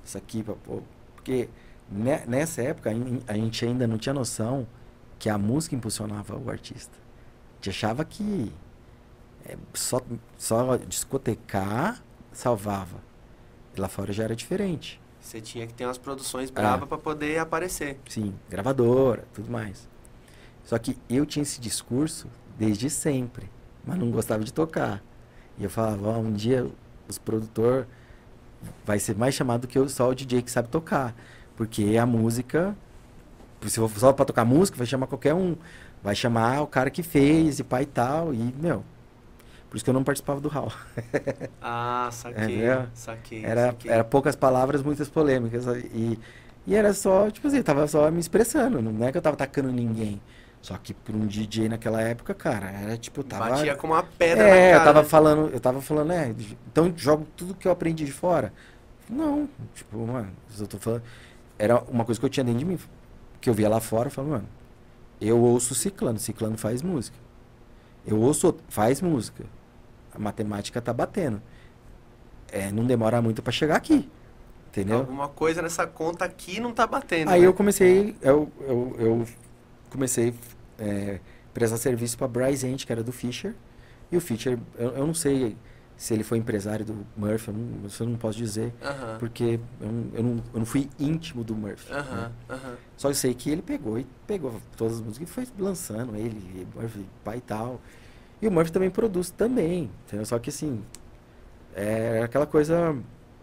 isso 0.03 0.17
aqui 0.17 0.43
pra 0.43 0.55
pôr. 0.55 0.83
Porque 1.15 1.47
ne- 1.89 2.25
nessa 2.25 2.61
época 2.61 2.91
a 3.25 3.33
gente 3.35 3.65
ainda 3.65 3.87
não 3.87 3.97
tinha 3.97 4.13
noção 4.13 4.67
que 5.19 5.29
a 5.29 5.37
música 5.37 5.75
impulsionava 5.75 6.35
o 6.37 6.49
artista. 6.49 6.97
A 6.97 7.55
gente 7.57 7.69
achava 7.69 8.05
que 8.05 8.51
é, 9.45 9.57
só, 9.73 10.01
só 10.37 10.77
discotecar 10.77 12.01
salvava. 12.31 12.97
E 13.75 13.79
lá 13.81 13.87
fora 13.89 14.13
já 14.13 14.23
era 14.23 14.35
diferente. 14.35 14.99
Você 15.19 15.41
tinha 15.41 15.67
que 15.67 15.73
ter 15.73 15.85
umas 15.85 15.97
É. 15.97 15.99
produções 15.99 16.49
bravas 16.49 16.87
pra 16.87 16.97
poder 16.97 17.37
aparecer. 17.39 17.99
Sim, 18.07 18.33
gravadora, 18.49 19.25
tudo 19.33 19.51
mais. 19.51 19.87
Só 20.63 20.77
que 20.79 20.97
eu 21.09 21.25
tinha 21.25 21.43
esse 21.43 21.59
discurso 21.59 22.27
desde 22.57 22.89
sempre, 22.89 23.49
mas 23.85 23.97
não 23.97 24.09
gostava 24.11 24.43
de 24.43 24.53
tocar. 24.53 25.03
E 25.57 25.63
eu 25.63 25.69
falava, 25.69 26.07
"Ó, 26.09 26.17
um 26.19 26.31
dia 26.31 26.65
os 27.07 27.17
produtor 27.17 27.85
vai 28.85 28.99
ser 28.99 29.15
mais 29.17 29.33
chamado 29.35 29.67
que 29.67 29.77
eu 29.77 29.89
só 29.89 30.09
o 30.09 30.15
DJ 30.15 30.41
que 30.41 30.51
sabe 30.51 30.69
tocar. 30.69 31.13
Porque 31.57 31.97
a 31.97 32.05
música, 32.05 32.75
se 33.67 33.79
for 33.79 33.89
só 33.97 34.13
pra 34.13 34.25
tocar 34.25 34.45
música, 34.45 34.77
vai 34.77 34.87
chamar 34.87 35.07
qualquer 35.07 35.33
um. 35.33 35.55
Vai 36.01 36.15
chamar 36.15 36.61
o 36.61 36.67
cara 36.67 36.89
que 36.89 37.03
fez 37.03 37.59
e 37.59 37.63
pai 37.63 37.83
e 37.83 37.85
tal. 37.85 38.33
E, 38.33 38.55
meu, 38.57 38.83
por 39.69 39.75
isso 39.75 39.83
que 39.83 39.89
eu 39.89 39.93
não 39.93 40.03
participava 40.03 40.39
do 40.39 40.49
hall. 40.49 40.71
Ah, 41.61 42.09
saquei. 42.11 42.63
É, 42.63 42.87
saquei. 42.93 43.45
Era, 43.45 43.67
saquei. 43.67 43.91
era 43.91 44.03
poucas 44.03 44.35
palavras, 44.35 44.81
muitas 44.81 45.09
polêmicas. 45.09 45.65
E, 45.93 46.17
e 46.65 46.75
era 46.75 46.93
só, 46.93 47.29
tipo 47.29 47.47
assim, 47.47 47.57
eu 47.57 47.63
tava 47.63 47.87
só 47.87 48.09
me 48.09 48.19
expressando. 48.19 48.81
Não 48.81 49.05
é 49.05 49.11
que 49.11 49.17
eu 49.17 49.21
tava 49.21 49.35
atacando 49.35 49.71
ninguém. 49.71 50.21
Só 50.61 50.77
que 50.77 50.93
por 50.93 51.15
um 51.15 51.25
DJ 51.25 51.69
naquela 51.69 52.01
época, 52.01 52.33
cara, 52.33 52.69
era 52.69 52.97
tipo, 52.97 53.23
tava. 53.23 53.49
Batia 53.49 53.75
como 53.75 53.93
uma 53.93 54.03
pedra 54.03 54.43
é, 54.43 54.75
eu 54.75 54.83
tava 54.83 55.01
né? 55.01 55.07
falando, 55.07 55.49
eu 55.53 55.59
tava 55.59 55.81
falando, 55.81 56.11
é, 56.11 56.35
então 56.67 56.91
jogo 56.97 57.25
tudo 57.37 57.53
que 57.53 57.67
eu 57.67 57.71
aprendi 57.71 58.03
de 58.05 58.11
fora. 58.11 58.51
Não, 59.09 59.47
tipo, 59.73 59.97
mano, 60.05 60.29
eu 60.57 60.67
tô 60.67 60.77
falando. 60.77 61.03
Era 61.57 61.81
uma 61.89 62.03
coisa 62.03 62.19
que 62.19 62.25
eu 62.25 62.29
tinha 62.29 62.43
dentro 62.43 62.59
de 62.59 62.65
mim. 62.65 62.79
Que 63.41 63.49
eu 63.49 63.53
via 63.53 63.69
lá 63.69 63.79
fora, 63.79 64.07
eu 64.07 64.11
falava, 64.11 64.35
mano, 64.35 64.49
eu 65.21 65.39
ouço 65.39 65.75
Ciclano, 65.75 66.19
Ciclano 66.19 66.57
faz 66.57 66.81
música. 66.81 67.17
Eu 68.05 68.19
ouço, 68.19 68.55
faz 68.69 69.01
música. 69.01 69.45
A 70.13 70.19
matemática 70.19 70.81
tá 70.81 70.93
batendo. 70.93 71.41
É, 72.51 72.71
não 72.71 72.85
demora 72.85 73.21
muito 73.21 73.41
pra 73.41 73.51
chegar 73.51 73.75
aqui. 73.75 74.09
Entendeu? 74.69 74.99
Alguma 74.99 75.27
coisa 75.27 75.61
nessa 75.61 75.87
conta 75.87 76.25
aqui 76.25 76.59
não 76.59 76.71
tá 76.71 76.85
batendo. 76.85 77.29
Aí 77.29 77.41
né? 77.41 77.47
eu 77.47 77.53
comecei, 77.53 78.15
eu, 78.21 78.51
eu, 78.61 78.95
eu 78.99 79.27
comecei 79.89 80.33
é, 80.77 81.19
prestar 81.53 81.77
serviço 81.77 82.17
para 82.17 82.27
Bryce 82.27 82.67
Ent, 82.67 82.85
que 82.85 82.91
era 82.91 83.03
do 83.03 83.11
Fischer. 83.11 83.55
E 84.11 84.17
o 84.17 84.21
Fischer, 84.21 84.59
eu, 84.77 84.91
eu 84.91 85.07
não 85.07 85.13
sei 85.13 85.57
se 85.99 86.13
ele 86.13 86.23
foi 86.23 86.37
empresário 86.37 86.85
do 86.85 87.05
Murphy, 87.17 87.49
eu 87.49 87.53
não, 87.53 87.85
isso 87.85 88.01
eu 88.03 88.07
não 88.07 88.17
posso 88.17 88.37
dizer, 88.37 88.73
Aham. 88.81 89.17
porque 89.19 89.59
eu 89.81 89.91
não, 89.91 90.05
eu 90.13 90.23
não, 90.23 90.43
eu 90.53 90.59
não 90.59 90.65
fui 90.65 90.89
íntimo 90.97 91.43
do 91.43 91.53
Murphy. 91.53 91.91
né? 91.91 91.99
Aham, 91.99 92.31
aham. 92.49 92.77
Só 92.95 93.09
eu 93.09 93.13
sei 93.13 93.33
que 93.33 93.49
ele 93.49 93.61
pegou 93.61 93.99
e 93.99 94.07
pegou 94.25 94.61
todas 94.77 94.93
as 94.93 95.01
músicas 95.01 95.29
e 95.29 95.31
foi 95.33 95.45
lançando 95.59 96.15
ele, 96.15 96.65
Murphy, 96.73 97.05
pai 97.21 97.39
e 97.39 97.41
tal. 97.41 97.81
E 98.41 98.47
o 98.47 98.51
Murphy 98.51 98.71
também 98.71 98.89
produz 98.89 99.29
também, 99.29 99.91
entendeu? 100.07 100.25
Só 100.25 100.39
que 100.39 100.49
assim, 100.49 100.81
é 101.75 102.21
aquela 102.23 102.47
coisa, 102.47 102.95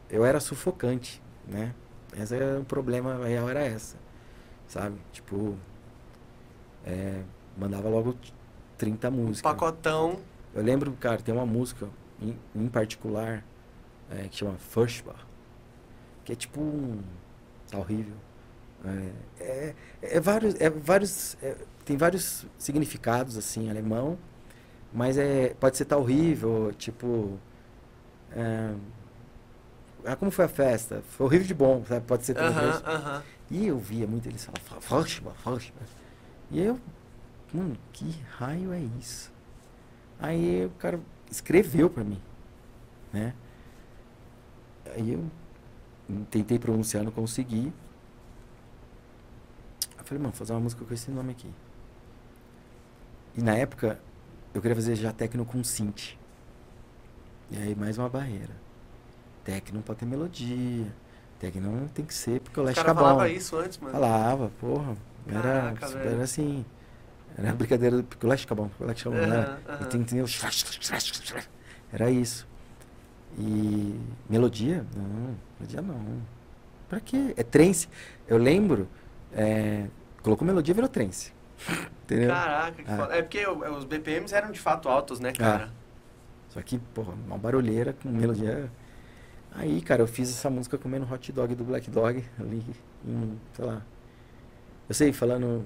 eu 0.09 0.25
era 0.25 0.41
sufocante, 0.41 1.21
né? 1.47 1.75
Esse 2.19 2.37
é 2.37 2.57
o 2.59 2.65
problema 2.65 3.23
real, 3.27 3.51
era 3.51 3.61
essa, 3.61 3.99
sabe? 4.67 4.97
Tipo, 5.13 5.55
é, 6.87 7.21
mandava 7.55 7.91
logo 7.91 8.17
30 8.79 9.11
músicas. 9.11 9.43
Pacotão. 9.43 10.21
Eu 10.55 10.63
lembro, 10.63 10.93
cara, 10.93 11.19
tem 11.21 11.35
uma 11.35 11.45
música 11.45 11.87
em, 12.21 12.37
em 12.55 12.69
particular 12.69 13.45
é, 14.11 14.29
que 14.29 14.37
chama 14.37 14.57
Furchtbar, 14.59 15.27
que 16.25 16.33
é 16.33 16.37
tipo 16.37 16.61
um. 16.61 17.03
Tá 17.71 17.79
horrível. 17.79 18.15
É, 18.85 19.13
é, 19.41 19.75
é 20.03 20.21
vários. 20.21 20.55
É 20.61 20.71
vários 20.71 21.37
é, 21.43 21.57
tem 21.85 21.97
vários 21.97 22.47
significados, 22.59 23.37
assim, 23.37 23.67
em 23.67 23.71
alemão, 23.71 24.19
mas 24.93 25.19
é, 25.19 25.55
pode 25.61 25.77
ser 25.77 25.85
tá 25.87 25.97
horrível, 25.97 26.73
tipo. 26.79 27.39
é, 28.33 28.75
ah, 30.05 30.15
como 30.17 30.31
foi 30.31 30.45
a 30.45 30.49
festa? 30.49 31.03
Foi 31.11 31.27
horrível 31.27 31.47
de 31.47 31.55
bom, 31.55 31.85
sabe? 31.85 32.07
Pode 32.07 32.25
ser 32.25 32.35
tudo 32.35 32.47
Aham, 32.47 32.71
isso. 32.71 32.87
aham. 32.87 33.23
E 33.51 33.67
eu 33.67 33.79
via 33.79 34.07
muito 34.07 34.29
eles 34.29 34.45
falar, 34.45 34.81
Fátima, 34.81 35.33
Fátima. 35.35 35.81
E 36.51 36.61
eu, 36.61 36.81
mano, 37.53 37.77
que 37.93 38.11
raio 38.39 38.73
é 38.73 38.81
isso? 39.01 39.33
Aí 40.21 40.67
o 40.67 40.71
cara 40.71 41.01
escreveu 41.31 41.89
pra 41.91 42.05
mim, 42.05 42.21
né? 43.13 43.35
Aí 44.95 45.13
eu 45.13 45.25
tentei 46.31 46.59
pronunciar, 46.59 47.03
não 47.03 47.11
consegui. 47.11 47.73
Eu 49.99 50.05
falei, 50.05 50.23
mano, 50.23 50.33
vou 50.33 50.39
fazer 50.39 50.53
uma 50.53 50.61
música 50.61 50.85
com 50.85 50.95
esse 50.95 51.11
nome 51.11 51.33
aqui. 51.33 51.51
E 53.37 53.43
na 53.43 53.55
época, 53.55 54.01
eu 54.55 54.63
queria 54.63 54.75
fazer 54.75 54.95
já 54.95 55.13
techno 55.13 55.45
com 55.45 55.63
synth. 55.63 56.17
E 57.51 57.57
aí 57.59 57.75
mais 57.75 57.99
uma 57.99 58.09
barreira. 58.09 58.55
Techno 59.45 59.83
pode 59.83 60.01
ter 60.01 60.07
melodia. 60.07 60.87
Techno 61.39 61.71
não 61.71 61.89
tem 61.89 62.05
que 62.05 62.15
ser, 62.15 62.41
porque 62.41 62.59
o 62.59 62.63
Leste 62.63 62.83
cara 62.83 62.95
tá 62.95 63.01
falava 63.01 63.29
isso 63.29 63.57
antes, 63.57 63.79
mano. 63.79 63.93
Falava, 63.93 64.51
porra. 64.61 64.97
Era, 65.29 65.75
Caraca, 65.75 65.99
era 65.99 66.23
assim. 66.23 66.65
Era 67.39 67.53
brincadeira 67.53 68.01
do 68.03 68.27
Leste 68.29 68.47
Cabão. 68.47 68.71
O 68.81 68.85
Leste 68.85 69.05
Cabão, 69.05 69.19
Aham, 69.21 69.29
né? 69.29 69.59
aham. 69.69 69.79
E 69.83 69.85
tem- 69.87 70.05
tem 70.05 70.23
o- 70.23 70.27
Era 71.93 72.11
isso. 72.11 72.47
E 73.39 74.01
melodia? 74.29 74.85
Não, 74.97 75.35
melodia 75.61 75.83
não. 75.83 76.23
Pra 76.89 77.01
quê? 77.01 77.35
É 77.37 77.43
trance. 77.43 77.89
Eu 78.27 78.39
lembro, 78.39 78.89
é, 79.33 79.87
colocou 80.23 80.47
melodia 80.47 80.73
virou 80.75 80.89
trance. 80.89 81.33
Entendeu? 82.05 82.31
Caraca, 82.31 82.83
que 82.83 82.91
Ah. 82.91 82.97
foda. 82.97 83.15
É 83.15 83.23
porque 83.23 83.47
o- 83.47 83.77
os 83.77 83.85
BPMs 83.85 84.35
eram 84.35 84.51
de 84.51 84.59
fato 84.61 84.89
altos, 84.89 85.21
né, 85.21 85.33
cara? 85.33 85.71
Só 86.51 86.63
que, 86.63 86.79
porra, 86.79 87.13
uma 87.27 87.37
barulheira 87.37 87.93
com 87.93 88.09
melodia. 88.09 88.71
Aí, 89.53 89.81
cara, 89.83 90.03
eu 90.03 90.07
fiz 90.07 90.31
essa 90.31 90.49
música 90.49 90.79
comendo 90.79 91.11
hot 91.13 91.33
dog 91.33 91.55
do 91.55 91.65
Black 91.65 91.91
Dog 91.91 92.25
ali 92.39 92.63
em, 93.07 93.39
sei 93.55 93.65
lá. 93.65 93.83
Eu 94.89 94.95
sei, 94.95 95.13
falando 95.13 95.65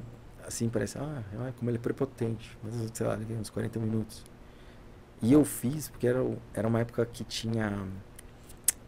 assim, 0.51 0.69
parece, 0.69 0.99
ah, 0.99 1.23
ah, 1.41 1.53
como 1.59 1.71
ele 1.71 1.79
é 1.79 1.81
prepotente. 1.81 2.57
Mas, 2.63 2.75
sei 2.95 3.07
lá, 3.07 3.15
levei 3.15 3.37
uns 3.37 3.51
40 3.51 3.79
minutos. 3.79 4.25
E 5.23 5.33
eu 5.33 5.45
fiz, 5.45 5.89
porque 5.89 6.07
era, 6.07 6.21
era 6.55 6.69
uma 6.69 6.81
época 6.81 7.05
que 7.07 7.25
tinha. 7.25 7.87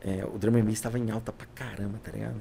é, 0.01 0.25
o 0.25 0.39
Drum 0.39 0.57
and 0.57 0.65
Bass 0.65 0.75
estava 0.75 0.99
em 0.99 1.11
alta 1.11 1.33
pra 1.33 1.47
caramba, 1.55 1.99
tá 2.03 2.11
ligado? 2.13 2.41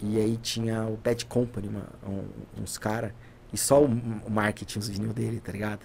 E 0.00 0.18
aí 0.18 0.36
tinha 0.36 0.84
o 0.86 0.96
Bad 0.96 1.24
Company, 1.26 1.68
uma- 1.68 1.88
um- 2.06 2.62
uns 2.62 2.76
caras, 2.78 3.12
e 3.52 3.56
só 3.56 3.82
o, 3.82 3.86
o 3.86 4.30
marketing, 4.30 4.78
os 4.78 4.88
vinil 4.88 5.12
dele, 5.12 5.40
tá 5.40 5.52
ligado? 5.52 5.80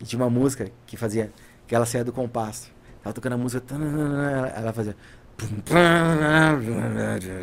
E 0.00 0.04
tinha 0.04 0.20
uma 0.22 0.30
música 0.30 0.70
que 0.86 0.96
fazia, 0.96 1.32
que 1.66 1.74
ela 1.74 1.86
saía 1.86 2.04
do 2.04 2.12
compasso. 2.12 2.72
Tava 3.02 3.14
tocando 3.14 3.34
a 3.34 3.38
música, 3.38 3.62
ela 4.56 4.72
fazia. 4.72 4.96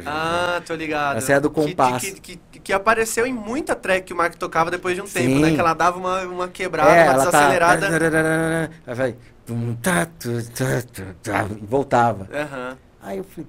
Ah, 0.05 0.61
tô 0.65 0.75
ligado. 0.75 1.17
Essa 1.17 1.33
é 1.33 1.35
a 1.35 1.39
do 1.39 1.49
Que- 1.49 1.55
compasso. 1.61 2.05
Que, 2.05 2.11
que, 2.19 2.35
que, 2.51 2.59
que 2.59 2.73
apareceu 2.73 3.25
em 3.25 3.33
muita 3.33 3.75
track 3.75 4.05
que 4.07 4.13
o 4.13 4.15
Mark 4.17 4.35
tocava 4.35 4.71
depois 4.71 4.95
de 4.95 5.01
um 5.01 5.07
Sim. 5.07 5.13
tempo, 5.13 5.39
né? 5.41 5.53
Que 5.53 5.59
ela 5.59 5.73
dava 5.73 5.97
uma, 5.97 6.21
uma 6.23 6.47
quebrada, 6.47 6.91
é, 6.91 7.03
uma 7.03 7.13
ela 7.13 7.25
desacelerada. 7.25 7.87
tá. 7.87 8.69
Aí 8.87 8.95
vai. 8.95 9.15
tá, 9.81 10.05
tá, 10.05 11.13
tá, 11.21 11.45
E 11.55 11.65
voltava. 11.65 12.27
Aham, 12.33 12.77
Aí 13.01 13.17
eu 13.17 13.23
falei, 13.25 13.47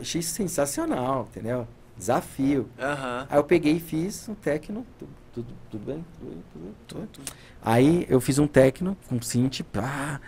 achei 0.00 0.22
sensacional, 0.22 1.28
entendeu? 1.30 1.66
Desafio. 1.96 2.68
aham. 2.80 3.26
Aí 3.28 3.38
eu 3.38 3.44
peguei 3.44 3.74
e 3.76 3.80
fiz 3.80 4.28
um 4.28 4.34
techno. 4.34 4.86
tu- 4.98 5.08
Tudo, 5.34 5.48
tudo 5.70 5.86
bem? 5.86 6.04
Tudo? 6.18 6.42
Tudo? 6.88 7.06
Tudo? 7.12 7.32
Aí 7.62 8.06
eu 8.08 8.20
fiz 8.20 8.38
um 8.38 8.46
techno 8.46 8.96
com 9.08 9.20
synth, 9.22 9.60
pá, 9.72 10.20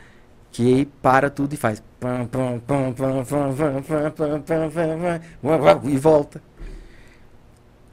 que 0.52 0.74
aí 0.74 0.86
para 0.86 1.30
tudo 1.30 1.54
e 1.54 1.56
faz 1.56 1.82
e 5.84 5.98
volta. 5.98 6.42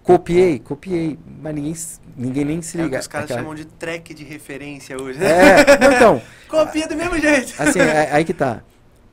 Copiei, 0.03 0.59
copiei, 0.59 1.17
mas 1.41 1.55
ninguém, 1.55 1.75
ninguém 2.17 2.45
nem 2.45 2.61
se 2.61 2.77
liga. 2.77 2.97
É 2.97 2.99
os 2.99 3.07
caras 3.07 3.25
aquela... 3.25 3.41
chamam 3.41 3.55
de 3.55 3.65
track 3.65 4.13
de 4.13 4.23
referência 4.23 5.01
hoje. 5.01 5.23
É, 5.23 5.61
então. 5.95 6.21
Copia 6.47 6.87
do 6.87 6.95
mesmo 6.95 7.17
jeito. 7.17 7.53
Assim, 7.59 7.79
é, 7.79 8.11
aí 8.11 8.25
que 8.25 8.33
tá. 8.33 8.61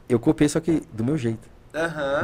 Eu 0.09 0.19
copiei, 0.19 0.49
só 0.49 0.59
que 0.59 0.83
do 0.93 1.05
meu 1.05 1.17
jeito. 1.17 1.49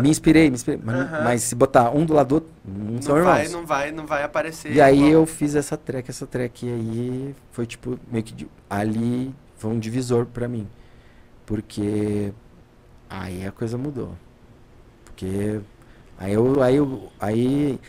Me 0.01 0.09
inspirei, 0.09 0.49
me 0.49 0.57
inspirei. 0.57 0.81
Mas, 0.83 1.11
mas, 1.11 1.43
se 1.43 1.55
botar 1.55 1.91
um 1.91 2.07
do 2.07 2.15
lado 2.15 2.29
do 2.29 2.35
outro, 2.37 2.51
não, 2.65 3.03
são 3.03 3.19
irmãos. 3.19 3.33
Vai, 3.33 3.49
não 3.49 3.67
vai, 3.67 3.93
não 3.93 4.07
vai 4.07 4.23
aparecer. 4.23 4.73
E 4.73 4.81
aí 4.81 5.11
eu 5.11 5.27
fiz 5.27 5.55
essa 5.55 5.77
track, 5.77 6.09
essa 6.09 6.27
track. 6.27 6.67
E 6.67 6.73
aí 6.73 7.35
foi 7.51 7.67
tipo, 7.67 7.99
meio 8.11 8.25
que 8.25 8.49
ali 8.71 9.35
foi 9.59 9.71
um 9.71 9.79
divisor 9.79 10.25
pra 10.25 10.49
mim. 10.49 10.67
Porque 11.47 12.33
aí 13.09 13.47
a 13.47 13.53
coisa 13.53 13.77
mudou. 13.77 14.17
Porque 15.05 15.61
aí 16.19 16.33
eu. 16.33 16.63
Aí, 16.63 16.77
eu, 16.77 17.13
aí, 17.21 17.81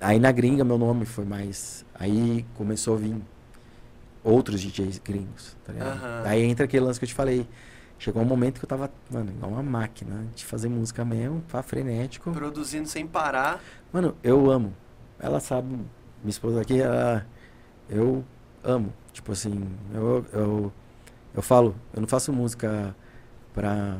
aí 0.00 0.18
na 0.18 0.32
gringa 0.32 0.64
meu 0.64 0.78
nome 0.78 1.04
foi 1.04 1.24
mais. 1.24 1.84
Aí 1.94 2.44
começou 2.54 2.94
a 2.94 2.98
vir 2.98 3.16
outros 4.24 4.60
DJs 4.60 4.98
gringos, 4.98 5.56
tá 5.64 5.72
ligado? 5.72 6.26
Aí 6.26 6.42
entra 6.42 6.64
aquele 6.64 6.84
lance 6.84 6.98
que 6.98 7.04
eu 7.04 7.08
te 7.08 7.14
falei. 7.14 7.46
Chegou 7.98 8.20
um 8.20 8.26
momento 8.26 8.58
que 8.58 8.64
eu 8.64 8.68
tava, 8.68 8.90
mano, 9.08 9.30
igual 9.30 9.52
uma 9.52 9.62
máquina 9.62 10.26
de 10.34 10.44
fazer 10.44 10.68
música 10.68 11.04
mesmo, 11.04 11.40
pá, 11.42 11.62
frenético. 11.62 12.32
Produzindo 12.32 12.88
sem 12.88 13.06
parar. 13.06 13.62
Mano, 13.92 14.16
eu 14.24 14.50
amo. 14.50 14.74
Ela 15.20 15.38
sabe, 15.38 15.68
minha 15.68 16.30
esposa 16.30 16.60
aqui, 16.60 16.80
ela, 16.80 17.24
eu 17.88 18.24
amo. 18.64 18.92
Tipo 19.12 19.30
assim, 19.30 19.68
eu, 19.94 20.26
eu, 20.32 20.72
eu 21.32 21.42
falo, 21.42 21.76
eu 21.94 22.00
não 22.00 22.08
faço 22.08 22.32
música 22.32 22.92
pra, 23.54 23.96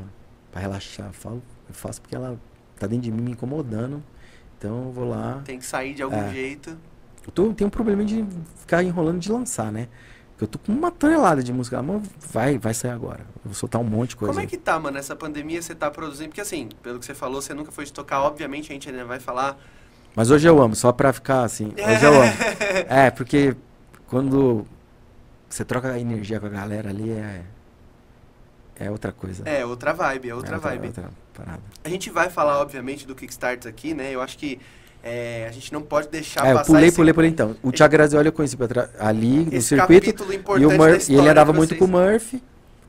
pra 0.51 0.61
relaxar. 0.61 1.07
Eu, 1.07 1.13
falo, 1.13 1.43
eu 1.67 1.73
faço 1.73 2.01
porque 2.01 2.15
ela 2.15 2.39
tá 2.79 2.87
dentro 2.87 3.03
de 3.03 3.11
mim 3.11 3.21
me 3.21 3.31
incomodando. 3.31 4.03
Então 4.57 4.85
eu 4.85 4.91
vou 4.91 5.09
lá. 5.09 5.41
Tem 5.45 5.59
que 5.59 5.65
sair 5.65 5.93
de 5.93 6.01
algum 6.03 6.15
É. 6.15 6.31
jeito. 6.31 6.77
Eu 7.25 7.31
tô, 7.31 7.53
tenho 7.53 7.67
um 7.67 7.71
problema 7.71 8.03
de 8.03 8.25
ficar 8.57 8.83
enrolando 8.83 9.19
de 9.19 9.31
lançar, 9.31 9.71
né? 9.71 9.87
Porque 10.31 10.43
eu 10.43 10.47
tô 10.47 10.59
com 10.59 10.71
uma 10.71 10.91
tonelada 10.91 11.41
de 11.43 11.53
música. 11.53 11.81
Mas 11.81 12.01
vai, 12.31 12.57
vai 12.57 12.73
sair 12.73 12.91
agora. 12.91 13.21
Eu 13.21 13.41
vou 13.45 13.53
soltar 13.53 13.79
um 13.79 13.83
monte 13.85 14.09
de 14.11 14.15
coisa. 14.17 14.33
Como 14.33 14.43
é 14.43 14.47
que 14.47 14.57
tá, 14.57 14.79
mano, 14.79 14.97
essa 14.97 15.15
pandemia 15.15 15.61
você 15.61 15.73
tá 15.75 15.89
produzindo? 15.91 16.29
Porque 16.29 16.41
assim, 16.41 16.69
pelo 16.81 16.99
que 16.99 17.05
você 17.05 17.13
falou, 17.13 17.41
você 17.41 17.53
nunca 17.53 17.71
foi 17.71 17.85
de 17.85 17.93
tocar, 17.93 18.21
obviamente 18.21 18.71
a 18.71 18.73
gente 18.73 18.89
ainda 18.89 19.05
vai 19.05 19.19
falar. 19.19 19.57
Mas 20.15 20.29
hoje 20.29 20.47
eu 20.47 20.61
amo, 20.61 20.75
só 20.75 20.91
pra 20.91 21.11
ficar 21.13 21.43
assim. 21.43 21.67
Hoje 21.67 22.05
eu 22.05 22.13
amo. 22.21 22.33
É, 22.89 23.09
porque 23.09 23.55
quando 24.07 24.65
você 25.49 25.63
troca 25.65 25.91
a 25.91 25.99
energia 25.99 26.39
com 26.39 26.45
a 26.45 26.49
galera 26.49 26.89
ali, 26.89 27.09
é, 27.11 27.43
é 28.79 28.89
outra 28.89 29.11
coisa. 29.11 29.43
É, 29.45 29.65
outra 29.65 29.93
vibe, 29.93 30.29
é 30.29 30.35
outra 30.35 30.55
É 30.55 30.59
vibe. 30.59 30.87
outra 30.87 31.09
parada. 31.33 31.61
A 31.83 31.89
gente 31.89 32.09
vai 32.09 32.29
falar, 32.29 32.59
obviamente, 32.59 33.05
do 33.07 33.15
Kickstarter 33.15 33.69
aqui, 33.69 33.93
né? 33.93 34.11
Eu 34.13 34.21
acho 34.21 34.37
que 34.37 34.59
é, 35.03 35.45
a 35.47 35.51
gente 35.51 35.71
não 35.73 35.81
pode 35.81 36.07
deixar 36.07 36.45
É, 36.47 36.51
eu 36.51 36.55
passar 36.57 36.73
pulei, 36.73 36.87
esse, 36.87 36.95
pulei, 36.95 37.13
pulei 37.13 37.29
então. 37.29 37.55
O 37.61 37.71
Thiago 37.71 37.91
Grazioli 37.91 38.27
eu 38.27 38.33
conheci 38.33 38.57
ali 38.99 39.45
no 39.45 39.61
circuito. 39.61 40.09
E, 40.59 40.65
o 40.65 40.71
Mur- 40.71 41.01
e 41.09 41.15
ele 41.15 41.29
andava 41.29 41.51
muito 41.53 41.75
com 41.75 41.85
o 41.85 41.87
Murphy. 41.87 42.41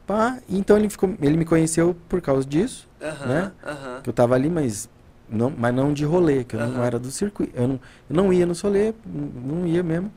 Pá, 0.06 0.38
então 0.48 0.76
ele, 0.76 0.90
ficou, 0.90 1.14
ele 1.20 1.36
me 1.36 1.46
conheceu 1.46 1.96
por 2.10 2.20
causa 2.20 2.46
disso, 2.46 2.86
Aham, 3.02 3.26
né? 3.26 3.52
aham. 3.66 4.00
que 4.02 4.10
eu 4.10 4.12
tava 4.12 4.34
ali, 4.34 4.50
mas 4.50 4.86
não, 5.30 5.48
mas 5.50 5.74
não 5.74 5.94
de 5.94 6.04
rolê, 6.04 6.44
que 6.44 6.56
eu 6.56 6.60
não 6.60 6.74
Aham. 6.74 6.84
era 6.84 6.98
do 6.98 7.10
circuito. 7.10 7.52
Eu 7.56 7.68
não, 7.68 7.74
eu 8.10 8.16
não 8.16 8.32
ia 8.32 8.44
no 8.44 8.54
solê, 8.54 8.88
n- 8.88 9.32
não 9.46 9.66
ia 9.66 9.82
mesmo. 9.82 10.12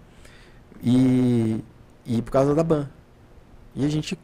E, 0.83 1.63
e 2.05 2.21
por 2.21 2.31
causa 2.31 2.53
da 2.53 2.63
ban. 2.63 2.87
E 3.75 3.85
a 3.85 3.89
gente 3.89 4.15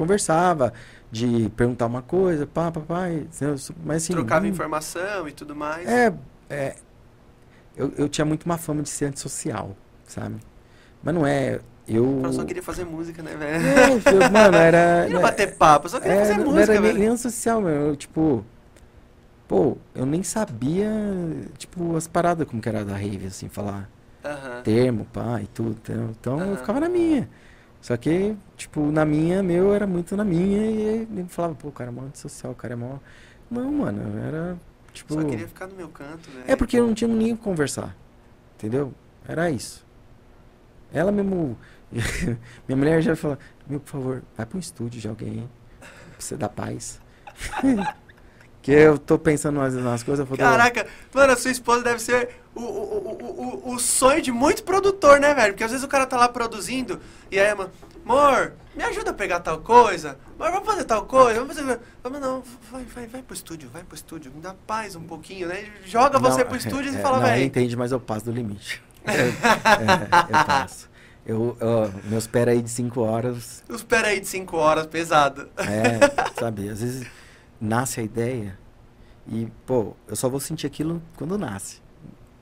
conversava 0.00 0.72
de 1.10 1.48
perguntar 1.50 1.86
uma 1.86 2.02
coisa, 2.02 2.46
pá, 2.46 2.70
pá, 2.72 2.80
pá, 2.80 3.10
e, 3.10 3.26
mas 3.84 4.04
assim... 4.04 4.14
Trocava 4.14 4.42
não- 4.42 4.48
informação 4.48 5.28
e 5.28 5.32
tudo 5.32 5.54
mais. 5.54 5.88
É, 5.88 6.12
é 6.48 6.76
eu, 7.76 7.92
eu 7.96 8.08
tinha 8.08 8.24
muito 8.24 8.44
uma 8.44 8.58
fama 8.58 8.82
de 8.82 8.88
ser 8.88 9.06
antissocial, 9.06 9.76
sabe? 10.06 10.36
Mas 11.02 11.14
não 11.14 11.26
é, 11.26 11.60
eu... 11.88 12.04
Eu 12.22 12.32
só 12.32 12.44
queria 12.44 12.62
fazer 12.62 12.84
música, 12.84 13.22
né, 13.22 13.34
velho? 13.36 13.64
É, 13.66 14.14
eu- 14.14 14.24
mano, 14.30 14.56
era... 14.56 15.02
Queria 15.06 15.20
bater 15.20 15.56
papo, 15.56 15.86
eu 15.86 15.90
só 15.90 16.00
queria 16.00 16.16
É, 16.16 16.16
fazer 16.16 16.38
não 16.38 16.52
música, 16.52 16.78
era 16.78 16.80
nem, 16.80 17.06
antissocial, 17.08 17.60
meu. 17.60 17.88
Eu, 17.88 17.96
tipo, 17.96 18.44
pô, 19.48 19.76
eu 19.94 20.06
nem 20.06 20.22
sabia, 20.22 20.88
tipo, 21.58 21.96
as 21.96 22.06
paradas 22.06 22.46
como 22.48 22.60
que 22.62 22.68
era 22.68 22.84
da 22.84 22.96
rave, 22.96 23.26
assim, 23.26 23.48
falar 23.48 23.90
termo, 24.62 25.06
pá, 25.12 25.40
e 25.42 25.46
tudo. 25.48 25.78
Então, 25.82 26.10
então 26.20 26.50
eu 26.52 26.56
ficava 26.56 26.80
na 26.80 26.88
minha. 26.88 27.28
Só 27.80 27.96
que, 27.96 28.36
tipo, 28.56 28.80
na 28.92 29.04
minha, 29.04 29.42
meu, 29.42 29.74
era 29.74 29.86
muito 29.86 30.16
na 30.16 30.24
minha, 30.24 30.70
e 30.70 30.82
ele 31.10 31.26
falava, 31.28 31.54
pô, 31.54 31.68
o 31.68 31.72
cara 31.72 31.90
é 31.90 31.92
mó 31.92 32.02
antissocial, 32.02 32.52
o 32.52 32.56
cara 32.56 32.74
é 32.74 32.76
mó... 32.76 32.98
Não, 33.50 33.72
mano, 33.72 34.18
era, 34.18 34.56
tipo... 34.92 35.14
Só 35.14 35.24
queria 35.24 35.48
ficar 35.48 35.66
no 35.66 35.74
meu 35.74 35.88
canto, 35.88 36.30
velho. 36.30 36.44
É 36.46 36.54
porque 36.54 36.78
eu 36.78 36.86
não 36.86 36.94
tinha 36.94 37.08
pra 37.08 37.36
conversar. 37.42 37.96
Entendeu? 38.56 38.92
Era 39.26 39.50
isso. 39.50 39.84
Ela 40.92 41.10
mesmo. 41.10 41.56
Minha 42.68 42.76
mulher 42.76 43.00
já 43.00 43.16
falou: 43.16 43.38
Meu, 43.66 43.80
por 43.80 43.90
favor, 43.90 44.22
vai 44.36 44.44
pra 44.44 44.56
um 44.56 44.60
estúdio 44.60 45.00
de 45.00 45.08
alguém. 45.08 45.48
Pra 45.78 45.88
você 46.18 46.36
dar 46.36 46.48
paz. 46.48 47.00
Que 48.62 48.72
eu 48.72 48.98
tô 48.98 49.18
pensando 49.18 49.58
nas, 49.58 49.74
nas 49.74 50.02
coisas. 50.02 50.26
falo, 50.26 50.38
Caraca, 50.38 50.86
mano, 51.14 51.32
a 51.32 51.36
sua 51.36 51.50
esposa 51.50 51.82
deve 51.82 51.98
ser 52.00 52.28
o, 52.54 52.60
o, 52.60 52.64
o, 52.64 53.70
o, 53.70 53.74
o 53.74 53.78
sonho 53.78 54.20
de 54.20 54.30
muito 54.30 54.62
produtor, 54.64 55.18
né, 55.18 55.32
velho? 55.34 55.52
Porque 55.54 55.64
às 55.64 55.70
vezes 55.70 55.84
o 55.84 55.88
cara 55.88 56.06
tá 56.06 56.16
lá 56.16 56.28
produzindo 56.28 57.00
e 57.30 57.40
aí, 57.40 57.54
mano, 57.54 57.70
amor, 58.04 58.52
me 58.74 58.84
ajuda 58.84 59.12
a 59.12 59.14
pegar 59.14 59.40
tal 59.40 59.60
coisa, 59.60 60.18
amor, 60.38 60.50
vamos 60.52 60.66
fazer 60.66 60.84
tal 60.84 61.04
coisa, 61.06 61.40
vamos 61.40 61.56
fazer. 61.56 61.80
Vamos 62.02 62.20
não, 62.20 62.42
vai, 62.70 62.84
vai, 62.84 63.06
vai 63.06 63.22
pro 63.22 63.34
estúdio, 63.34 63.70
vai 63.72 63.82
pro 63.82 63.94
estúdio, 63.94 64.30
me 64.34 64.42
dá 64.42 64.54
paz 64.66 64.94
um 64.94 65.02
pouquinho, 65.04 65.48
né? 65.48 65.64
Joga 65.86 66.18
Não, 66.18 66.30
você 66.30 66.44
pro 66.44 66.54
é, 66.54 66.58
estúdio 66.58 66.92
é, 66.92 66.98
e 66.98 67.02
fala, 67.02 67.18
Não, 67.18 67.26
velho. 67.26 67.44
entende, 67.44 67.76
mas 67.76 67.92
eu 67.92 68.00
passo 68.00 68.26
do 68.26 68.32
limite. 68.32 68.82
É, 69.02 69.12
é, 69.12 70.38
eu 70.38 70.44
passo. 70.44 70.90
Eu, 71.24 71.56
eu, 71.58 71.90
meus 72.04 72.26
pés 72.26 72.48
aí 72.48 72.60
de 72.60 72.68
5 72.68 73.00
horas, 73.00 73.64
Espera 73.70 74.08
aí 74.08 74.20
de 74.20 74.26
5 74.26 74.54
horas, 74.56 74.86
pesado. 74.86 75.48
é, 75.56 76.34
sabe, 76.38 76.68
às 76.68 76.82
vezes 76.82 77.06
nasce 77.60 78.00
a 78.00 78.02
ideia 78.02 78.58
e, 79.28 79.46
pô, 79.66 79.94
eu 80.08 80.16
só 80.16 80.28
vou 80.28 80.40
sentir 80.40 80.66
aquilo 80.66 81.02
quando 81.16 81.36
nasce. 81.38 81.80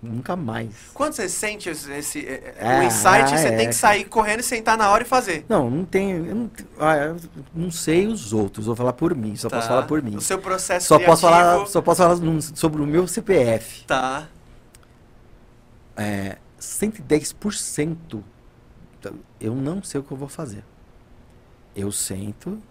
Nunca 0.00 0.36
mais. 0.36 0.70
Quando 0.94 1.12
você 1.14 1.28
sente 1.28 1.68
esse, 1.68 1.90
esse- 1.90 2.24
é, 2.24 2.54
é, 2.56 2.76
Ah, 2.76 2.80
o 2.80 2.82
insight, 2.84 3.30
você 3.36 3.48
é. 3.48 3.56
tem 3.56 3.66
que 3.66 3.74
sair 3.74 4.04
correndo 4.04 4.38
e 4.38 4.42
sentar 4.44 4.78
na 4.78 4.88
hora 4.90 5.02
e 5.02 5.06
fazer. 5.06 5.44
Não, 5.48 5.68
não 5.68 5.84
tenho. 5.84 6.24
Eu 6.24 6.34
não, 6.36 6.50
ah, 6.78 6.96
eu 6.96 7.16
não 7.52 7.68
sei 7.68 8.06
os 8.06 8.32
outros, 8.32 8.66
vou 8.66 8.76
falar 8.76 8.92
por 8.92 9.12
mim, 9.16 9.34
só 9.34 9.48
Tá? 9.48 9.56
posso 9.56 9.66
falar 9.68 9.82
por 9.88 10.00
mim. 10.00 10.14
O 10.14 10.20
seu 10.20 10.38
processo 10.38 10.86
Só 10.86 11.00
posso 11.00 11.22
falar, 11.22 11.66
só 11.66 11.82
posso 11.82 12.00
falar 12.00 12.16
sobre 12.54 12.80
o 12.80 12.86
meu 12.86 13.08
CPF. 13.08 13.84
Tá. 13.86 14.28
É, 15.96 16.36
110% 16.60 18.22
da- 19.02 19.12
eu 19.40 19.52
não 19.54 19.82
sei 19.82 20.00
o 20.00 20.04
que 20.04 20.12
eu 20.12 20.16
vou 20.16 20.28
fazer. 20.28 20.64
Eu 21.74 21.90
sento. 21.90 22.62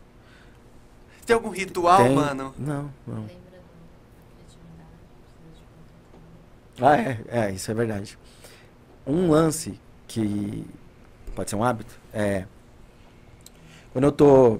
Tem 1.27 1.33
algum 1.35 1.49
ritual, 1.49 2.05
tem- 2.05 2.15
mano? 2.15 2.55
Não, 2.57 2.89
não. 3.05 3.15
Lembra 3.15 3.25
do 3.25 3.27
da 3.27 4.23
criatividade, 4.31 4.93
precisa 5.35 5.59
de 5.59 6.81
conta. 6.81 6.87
Ah, 6.87 6.97
é, 6.97 7.47
é, 7.47 7.51
isso 7.51 7.69
é 7.69 7.73
verdade. 7.73 8.17
Um 9.05 9.29
lance 9.29 9.77
que 10.07 10.65
pode 11.35 11.49
ser 11.49 11.57
um 11.57 11.63
hábito 11.65 11.99
é 12.13 12.45
quando 13.91 14.05
eu 14.05 14.11
tô 14.13 14.59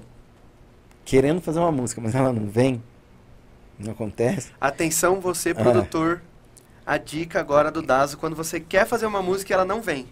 querendo 1.06 1.40
fazer 1.40 1.58
uma 1.58 1.72
música, 1.72 2.02
mas 2.02 2.14
ela 2.14 2.34
não 2.34 2.46
vem, 2.46 2.82
não 3.78 3.92
acontece. 3.92 4.50
Atenção, 4.60 5.20
você, 5.20 5.54
produtor. 5.54 6.20
A 6.84 6.98
dica 6.98 7.40
agora 7.40 7.70
do 7.70 7.80
Dazo, 7.80 8.18
quando 8.18 8.36
você 8.36 8.60
quer 8.60 8.86
fazer 8.86 9.06
uma 9.06 9.22
música 9.22 9.52
e 9.52 9.54
ela 9.54 9.64
não 9.64 9.80
vem. 9.80 10.06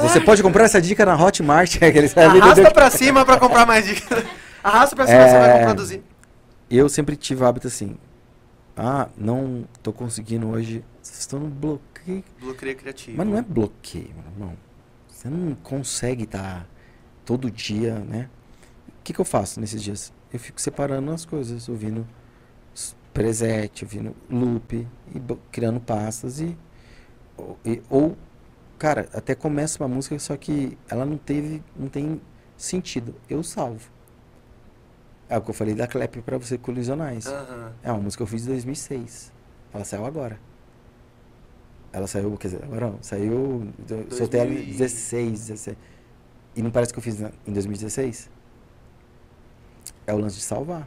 Você 0.00 0.20
pode 0.20 0.42
comprar 0.42 0.64
essa 0.64 0.80
dica 0.80 1.04
na 1.04 1.14
Hotmart, 1.22 1.76
é 1.82 1.90
que 1.92 1.98
eles 1.98 2.12
sabem 2.12 2.40
Arrasta 2.40 2.70
pra 2.70 2.88
cima 2.88 3.26
pra 3.26 3.38
comprar 3.38 3.66
mais 3.66 3.84
dicas. 3.84 4.24
Arrasta 4.64 4.96
pra 4.96 5.06
cima, 5.06 5.28
você 5.28 5.38
vai 5.38 5.60
É. 5.60 5.64
produzir. 5.64 6.02
Eu 6.70 6.88
sempre 6.88 7.16
tive 7.16 7.42
o 7.42 7.46
hábito 7.46 7.66
assim. 7.68 7.96
Ah, 8.76 9.08
não 9.16 9.64
tô 9.82 9.92
conseguindo 9.92 10.48
hoje. 10.48 10.82
Vocês 11.02 11.20
estão 11.20 11.38
no 11.38 11.48
bloqueio. 11.48 12.24
Bloqueio 12.40 12.76
criativo. 12.76 13.16
Mas 13.18 13.26
não 13.28 13.36
é 13.38 13.42
bloqueio, 13.42 14.10
meu 14.14 14.32
irmão. 14.32 14.56
Você 15.08 15.28
não 15.28 15.54
consegue 15.54 16.24
estar 16.24 16.66
todo 17.24 17.50
dia, 17.50 17.98
né? 17.98 18.28
O 18.88 18.92
que, 19.04 19.12
que 19.12 19.20
eu 19.20 19.24
faço 19.24 19.60
nesses 19.60 19.82
dias? 19.82 20.12
Eu 20.32 20.40
fico 20.40 20.60
separando 20.60 21.12
as 21.12 21.24
coisas, 21.26 21.68
ouvindo 21.68 22.06
preset, 23.12 23.84
ouvindo 23.84 24.16
loop, 24.28 24.74
e 25.14 25.20
criando 25.52 25.78
pastas 25.78 26.40
e 26.40 26.56
ou, 27.36 27.58
e- 27.64 27.82
ou, 27.88 28.16
cara, 28.78 29.08
até 29.12 29.34
começa 29.36 29.80
uma 29.82 29.88
música, 29.94 30.18
só 30.18 30.36
que 30.36 30.76
ela 30.88 31.04
não 31.06 31.16
teve, 31.16 31.62
não 31.76 31.88
tem 31.88 32.20
sentido. 32.56 33.14
Eu 33.30 33.42
salvo. 33.44 33.88
É 35.34 35.38
o 35.38 35.42
que 35.42 35.50
eu 35.50 35.54
falei 35.54 35.74
da 35.74 35.88
Clap 35.88 36.14
pra 36.22 36.38
você 36.38 36.56
colisionais. 36.56 37.26
Aham. 37.26 37.72
É 37.82 37.90
uma 37.90 38.00
música 38.00 38.18
que 38.18 38.22
eu 38.22 38.26
fiz 38.28 38.44
em 38.46 38.50
2006. 38.50 39.32
Ela 39.72 39.82
saiu 39.84 40.06
agora. 40.06 40.38
Ela 41.92 42.06
saiu, 42.06 42.36
quer 42.36 42.48
dizer, 42.48 42.62
agora 42.62 42.90
não, 42.90 43.02
saiu. 43.02 43.66
Soltei 44.10 44.40
ela 44.40 44.50
em 44.50 44.54
2000 44.54 44.74
e- 44.74 44.78
16, 44.78 45.40
17. 45.48 45.78
E 46.54 46.62
não 46.62 46.70
parece 46.70 46.92
que 46.92 46.98
eu 47.00 47.02
fiz 47.02 47.18
na- 47.18 47.32
em 47.44 47.52
2016? 47.52 48.30
É 50.06 50.14
o 50.14 50.18
lance 50.18 50.36
de 50.36 50.42
salvar. 50.42 50.86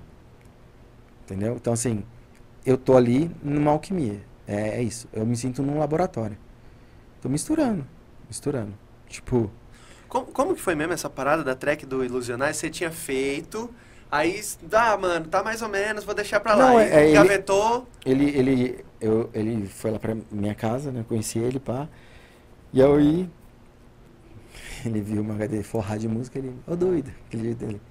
Entendeu? 1.25 1.57
Então, 1.57 1.73
assim, 1.73 2.05
eu 2.65 2.77
tô 2.77 2.95
ali 2.95 3.29
numa 3.43 3.71
alquimia. 3.71 4.21
É, 4.47 4.77
é 4.79 4.81
isso. 4.81 5.09
Eu 5.11 5.25
me 5.25 5.35
sinto 5.35 5.61
num 5.61 5.77
laboratório. 5.77 6.37
Tô 7.21 7.27
misturando. 7.27 7.85
Misturando. 8.29 8.73
Tipo, 9.09 9.51
Como, 10.07 10.27
como 10.27 10.55
que 10.55 10.61
foi 10.61 10.73
mesmo 10.73 10.93
essa 10.93 11.09
parada 11.09 11.43
da 11.43 11.53
track 11.53 11.85
do 11.85 12.01
Ilusionais? 12.01 12.55
Você 12.55 12.69
tinha 12.69 12.89
feito, 12.91 13.69
aí, 14.11 14.41
ah, 14.71 14.97
mano, 14.97 15.27
tá 15.27 15.43
mais 15.43 15.61
ou 15.61 15.69
menos, 15.69 16.03
vou 16.03 16.15
deixar 16.15 16.39
pra 16.39 16.55
lá. 16.55 16.67
Não, 16.67 16.77
Aí 16.77 16.87
é- 16.87 16.95
é, 16.95 17.03
ele- 17.05 17.13
gavetou. 17.13 17.87
Ele, 18.05 18.25
ele, 18.29 18.85
eu, 19.01 19.29
ele 19.33 19.67
foi 19.67 19.91
lá 19.91 19.99
pra 19.99 20.15
minha 20.31 20.55
casa, 20.55 20.91
né? 20.91 21.05
Conheci 21.07 21.39
ele, 21.39 21.59
pá. 21.59 21.87
E 22.73 22.81
aí, 22.81 23.29
ele 24.85 25.01
viu 25.01 25.21
uma 25.21 25.33
HD 25.35 25.63
forrada 25.63 25.99
de 25.99 26.07
música, 26.07 26.37
ele, 26.39 26.53
ô 26.65 26.75
doido, 26.75 27.11
aquele 27.27 27.43
jeito 27.43 27.57
dele. 27.65 27.81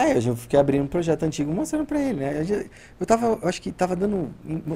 Aí 0.00 0.12
eu 0.12 0.20
já 0.20 0.34
fiquei 0.34 0.58
abrindo 0.58 0.84
um 0.84 0.86
projeto 0.86 1.24
antigo 1.24 1.52
mostrando 1.52 1.84
pra 1.84 2.00
ele, 2.00 2.20
né? 2.20 2.40
Eu, 2.40 2.44
já- 2.44 2.64
eu 2.98 3.06
tava, 3.06 3.26
eu 3.42 3.48
acho 3.48 3.60
que 3.60 3.70
tava 3.70 3.94
dando. 3.94 4.32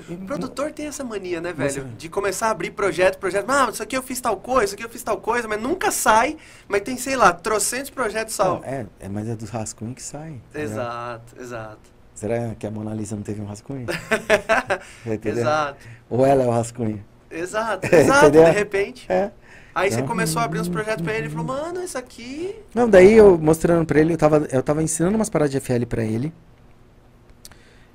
O 0.09 0.26
produtor 0.26 0.70
tem 0.72 0.86
essa 0.86 1.02
mania, 1.02 1.40
né, 1.40 1.52
velho? 1.52 1.86
De 1.96 2.09
começar 2.09 2.48
a 2.48 2.51
abrir 2.51 2.70
projeto, 2.72 3.18
projeto. 3.18 3.48
Ah, 3.48 3.68
isso 3.72 3.82
aqui 3.82 3.96
eu 3.96 4.02
fiz 4.02 4.20
tal 4.20 4.36
coisa, 4.36 4.64
isso 4.66 4.74
aqui 4.74 4.84
eu 4.84 4.90
fiz 4.90 5.02
tal 5.02 5.16
coisa, 5.18 5.48
mas 5.48 5.60
nunca 5.62 5.90
sai. 5.90 6.36
Mas 6.68 6.82
tem, 6.82 6.96
sei 6.98 7.16
lá, 7.16 7.32
trocentos 7.32 7.90
projetos 7.90 8.34
sal. 8.34 8.60
é, 8.64 8.84
é, 9.01 9.09
mas 9.09 9.28
é 9.28 9.34
dos 9.34 9.48
rascunhos 9.51 9.94
que 9.94 10.02
sai. 10.02 10.32
entendeu? 10.51 10.70
Exato, 10.72 11.40
exato. 11.40 11.94
Será 12.14 12.55
que 12.55 12.66
a 12.66 12.70
Mona 12.70 12.94
Lisa 12.94 13.16
não 13.16 13.22
teve 13.22 13.40
um 13.40 13.46
rascunho? 13.46 13.86
Exato, 15.24 15.78
Ou 16.09 16.24
ela 16.24 16.44
é 16.44 16.46
o 16.46 16.51
rascunho? 16.51 17.05
exato, 17.30 17.86
exato, 17.94 18.30
de 18.30 18.51
repente. 18.51 19.10
É. 19.10 19.30
Aí 19.74 19.90
você 19.90 20.01
Não. 20.01 20.06
começou 20.06 20.40
a 20.40 20.44
abrir 20.44 20.60
uns 20.60 20.68
projetos 20.68 21.02
pra 21.02 21.12
ele 21.14 21.26
e 21.26 21.30
falou, 21.30 21.46
mano, 21.46 21.82
isso 21.82 21.98
aqui. 21.98 22.55
Não, 22.74 22.88
daí 22.88 23.14
eu 23.14 23.36
mostrando 23.36 23.84
pra 23.84 23.98
ele, 23.98 24.12
eu 24.12 24.18
tava, 24.18 24.46
eu 24.52 24.62
tava 24.62 24.82
ensinando 24.82 25.16
umas 25.16 25.28
paradas 25.28 25.51
de 25.51 25.59
FL 25.59 25.84
pra 25.84 26.05
ele. 26.05 26.32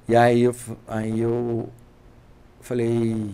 E 0.08 0.16
aí 0.16 0.42
eu, 0.42 0.56
aí 0.88 1.20
eu 1.22 1.70
falei. 2.62 3.34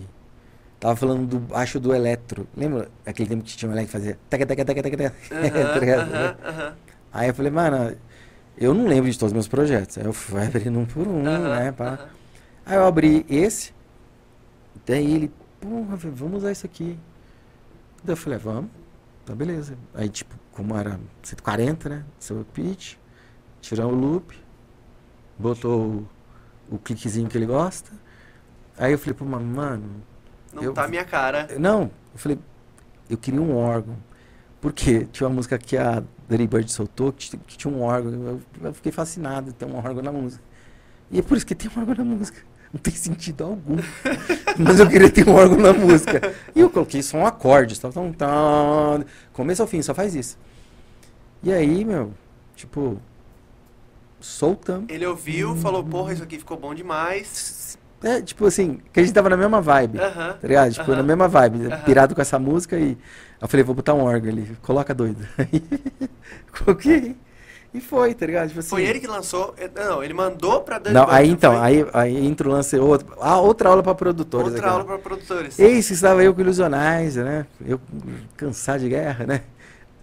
Tava 0.78 0.94
falando 0.94 1.26
do 1.26 1.38
baixo 1.38 1.80
do 1.80 1.92
eletro. 1.94 2.46
Lembra 2.56 2.88
aquele 3.04 3.28
tempo 3.30 3.42
que 3.42 3.56
tinha 3.56 3.68
um 3.68 3.72
eletro 3.72 3.86
que 3.88 3.92
fazia. 3.92 4.18
Taca, 4.30 4.46
taca, 4.46 4.64
taca, 4.64 4.82
taca, 4.82 4.96
taca? 4.96 5.14
Tá 6.38 6.50
aham, 6.50 6.74
Aí 7.12 7.28
eu 7.28 7.34
falei, 7.34 7.50
mano, 7.50 7.96
eu 8.58 8.74
não 8.74 8.86
lembro 8.86 9.10
de 9.10 9.18
todos 9.18 9.30
os 9.30 9.32
meus 9.32 9.48
projetos. 9.48 9.98
Aí 9.98 10.04
eu 10.04 10.12
fui 10.12 10.40
abrindo 10.44 10.78
um 10.78 10.84
por 10.84 11.08
um, 11.08 11.26
aham, 11.26 11.48
né? 11.58 11.72
Pá. 11.72 11.98
Aí 12.64 12.76
eu 12.76 12.84
abri 12.86 13.24
esse. 13.28 13.72
Daí 14.86 15.14
ele, 15.14 15.32
porra, 15.60 15.96
vamos 15.96 16.38
usar 16.38 16.52
isso 16.52 16.66
aqui. 16.66 16.98
Daí 18.06 18.12
eu 18.12 18.16
falei, 18.16 18.38
"Ah, 18.38 18.42
vamos. 18.42 18.70
Tá 19.24 19.34
beleza. 19.34 19.76
Aí, 19.94 20.08
tipo, 20.08 20.34
como 20.52 20.76
era 20.76 20.98
140, 21.22 21.88
né? 21.88 22.04
Seu 22.18 22.44
pitch, 22.54 22.94
tirou 23.60 23.90
o 23.90 23.94
loop, 23.94 24.36
botou 25.38 26.06
o, 26.70 26.74
o 26.76 26.78
cliquezinho 26.78 27.28
que 27.28 27.36
ele 27.36 27.46
gosta. 27.46 27.90
Aí 28.78 28.92
eu 28.92 28.98
falei, 28.98 29.14
pô, 29.14 29.24
mas, 29.24 29.42
mano. 29.42 30.02
Não 30.52 30.62
Eu- 30.62 30.72
tá 30.72 30.84
a 30.84 30.88
minha 30.88 31.04
cara. 31.04 31.48
Não, 31.58 31.82
eu 32.12 32.18
falei, 32.18 32.38
eu 33.10 33.18
queria 33.18 33.40
um 33.42 33.56
órgão. 33.56 33.96
Porque 34.60 35.04
tinha 35.06 35.28
uma 35.28 35.34
música 35.36 35.58
que 35.58 35.76
a 35.76 36.02
Dirty 36.28 36.46
Bird 36.46 36.72
soltou 36.72 37.12
que, 37.12 37.36
que 37.36 37.56
tinha 37.58 37.72
um 37.72 37.82
órgão. 37.82 38.12
Eu, 38.12 38.42
eu 38.62 38.72
fiquei 38.74 38.90
fascinado 38.92 39.48
de 39.50 39.54
ter 39.56 39.64
um 39.66 39.76
órgão 39.76 40.02
na 40.02 40.12
música. 40.12 40.42
E 41.10 41.18
é 41.18 41.22
por 41.22 41.36
isso 41.36 41.46
que 41.46 41.54
tem 41.54 41.70
um 41.76 41.80
órgão 41.80 41.94
na 42.04 42.04
música. 42.04 42.40
Não 42.76 42.82
tem 42.82 42.92
sentido 42.92 43.42
algum. 43.42 43.76
Mas 44.58 44.78
eu 44.78 44.86
queria 44.86 45.10
ter 45.10 45.26
um 45.26 45.34
órgão 45.34 45.56
na 45.56 45.72
música. 45.72 46.34
E 46.54 46.60
eu 46.60 46.68
coloquei 46.68 47.02
só 47.02 47.16
um 47.16 47.26
acorde. 47.26 47.80
Tão, 47.80 47.90
tão, 48.12 49.04
começo 49.32 49.62
ao 49.62 49.68
fim, 49.68 49.80
só 49.80 49.94
faz 49.94 50.14
isso. 50.14 50.36
E 51.42 51.50
aí, 51.50 51.86
meu, 51.86 52.12
tipo, 52.54 53.00
soltamos. 54.20 54.90
Ele 54.90 55.06
ouviu, 55.06 55.56
falou, 55.56 55.82
porra, 55.82 56.12
isso 56.12 56.22
aqui 56.22 56.38
ficou 56.38 56.58
bom 56.58 56.74
demais. 56.74 57.78
É, 58.02 58.20
tipo 58.20 58.44
assim, 58.44 58.78
que 58.92 59.00
a 59.00 59.02
gente 59.02 59.14
tava 59.14 59.30
na 59.30 59.38
mesma 59.38 59.62
vibe. 59.62 59.98
Aham. 59.98 60.34
Tá 60.34 60.46
ligado? 60.46 60.72
Tipo, 60.72 60.90
Aham. 60.90 60.96
na 60.98 61.02
mesma 61.02 61.28
vibe, 61.28 61.66
Aham. 61.66 61.82
pirado 61.82 62.14
com 62.14 62.20
essa 62.20 62.38
música 62.38 62.78
e 62.78 62.98
eu 63.40 63.48
falei, 63.48 63.64
vou 63.64 63.74
botar 63.74 63.94
um 63.94 64.02
órgão 64.02 64.30
ali, 64.30 64.54
coloca 64.60 64.94
doido. 64.94 65.26
Aí 65.38 65.62
coloquei 66.58 67.16
e 67.76 67.80
foi, 67.80 68.14
tá 68.14 68.26
ligado? 68.26 68.48
Tipo 68.48 68.60
assim. 68.60 68.68
Foi 68.70 68.84
ele 68.84 68.98
que 69.00 69.06
lançou. 69.06 69.54
eh, 69.58 69.70
Não, 69.74 70.02
ele 70.02 70.14
mandou 70.14 70.60
pra 70.62 70.78
Dani 70.78 70.94
Não, 70.94 71.08
aí 71.08 71.28
então, 71.30 71.60
aí, 71.60 71.86
aí 71.92 72.26
entra 72.26 72.48
o 72.48 72.52
lance 72.52 72.76
outro. 72.78 73.14
Ah, 73.20 73.38
outra 73.40 73.68
aula 73.68 73.82
pra 73.82 73.94
produtores 73.94 74.46
Outra 74.48 74.60
aqui, 74.60 74.68
ó. 74.68 74.72
aula 74.72 74.84
pra 74.84 74.98
produtores. 74.98 75.58
Esse 75.58 75.92
estava 75.94 76.22
eu 76.22 76.34
com 76.34 76.40
Ilusionais, 76.40 77.16
né? 77.16 77.46
Eu 77.64 77.80
cansado 78.36 78.80
de 78.80 78.88
guerra, 78.88 79.26
né? 79.26 79.42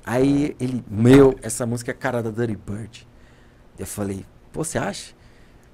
Aí 0.06 0.56
ele, 0.60 0.84
meu, 0.90 1.36
essa 1.42 1.66
música 1.66 1.92
é 1.92 1.94
a 1.94 1.98
cara 1.98 2.22
da 2.22 2.30
Dirty 2.30 2.58
Bird. 2.66 3.08
Eu 3.80 3.86
falei, 3.86 4.26
pô, 4.52 4.64
você 4.64 4.78
acha? 4.78 5.14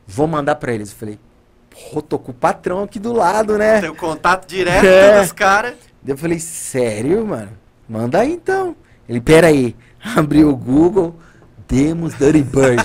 Vou 0.08 0.28
mandar 0.28 0.56
pra 0.56 0.72
eles. 0.74 0.92
Eu 0.92 0.98
falei, 0.98 1.20
pô, 1.92 2.02
tô 2.02 2.18
com 2.20 2.32
o 2.32 2.36
patrão 2.36 2.84
aqui 2.84 3.00
do 3.00 3.12
lado, 3.14 3.58
né? 3.58 3.82
Tem 3.82 3.90
o 3.90 3.96
contato 3.96 4.48
direto 4.48 4.86
É. 4.86 5.22
dos 5.22 5.32
caras. 5.32 5.74
Eu 6.06 6.18
falei, 6.18 6.40
sério, 6.40 7.26
mano? 7.26 7.52
Manda 7.88 8.20
aí 8.20 8.32
então. 8.34 8.76
Ele, 9.08 9.20
pera 9.20 9.48
aí. 9.48 9.76
Abriu 10.16 10.50
o 10.50 10.56
Google, 10.56 11.16
demos 11.70 12.16
Dirty 12.16 12.42
Bird. 12.42 12.84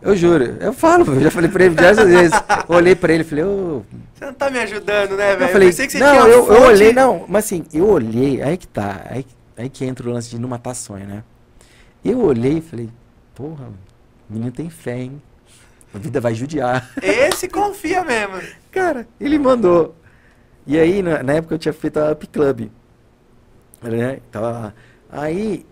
Eu 0.00 0.14
juro, 0.14 0.44
eu 0.60 0.72
falo, 0.72 1.04
eu 1.14 1.20
já 1.20 1.30
falei 1.30 1.50
pra 1.50 1.64
ele 1.64 1.74
diversas 1.74 2.08
vezes. 2.08 2.32
Eu 2.68 2.76
olhei 2.76 2.94
pra 2.94 3.12
ele 3.12 3.22
e 3.22 3.26
falei, 3.26 3.44
ô. 3.44 3.82
Você 4.14 4.26
não 4.26 4.34
tá 4.34 4.50
me 4.50 4.58
ajudando, 4.58 5.16
né, 5.16 5.34
velho? 5.34 5.48
Eu 5.48 5.48
falei, 5.48 5.68
pensei 5.68 5.86
que 5.86 5.92
você 5.92 5.98
não, 5.98 6.12
tinha 6.12 6.22
eu, 6.28 6.52
eu 6.52 6.62
olhei, 6.62 6.92
não, 6.92 7.24
mas 7.26 7.46
assim, 7.46 7.64
eu 7.72 7.88
olhei, 7.88 8.42
aí 8.42 8.56
que 8.56 8.68
tá, 8.68 9.02
aí, 9.08 9.26
aí 9.56 9.68
que 9.68 9.84
entra 9.84 10.08
o 10.08 10.12
lance 10.12 10.30
de 10.30 10.38
não 10.38 10.48
matar 10.48 10.74
sonho, 10.74 11.06
né? 11.06 11.24
Eu 12.04 12.20
olhei 12.20 12.58
e 12.58 12.60
falei, 12.60 12.88
porra, 13.34 13.66
o 14.28 14.32
menino 14.32 14.52
tem 14.52 14.70
fé, 14.70 14.98
hein? 14.98 15.22
A 15.92 15.98
vida 15.98 16.20
vai 16.20 16.34
judiar. 16.34 16.88
Esse 17.02 17.48
confia 17.48 18.04
mesmo. 18.04 18.40
Cara, 18.70 19.08
ele 19.18 19.38
mandou. 19.38 19.96
E 20.66 20.78
aí, 20.78 21.02
na, 21.02 21.22
na 21.22 21.32
época 21.34 21.54
eu 21.54 21.58
tinha 21.58 21.72
feito 21.72 21.98
a 21.98 22.12
Up 22.12 22.26
Club. 22.26 22.68
Né? 23.82 24.20
Tava 24.30 24.50
lá. 24.50 24.74
Aí, 25.10 25.64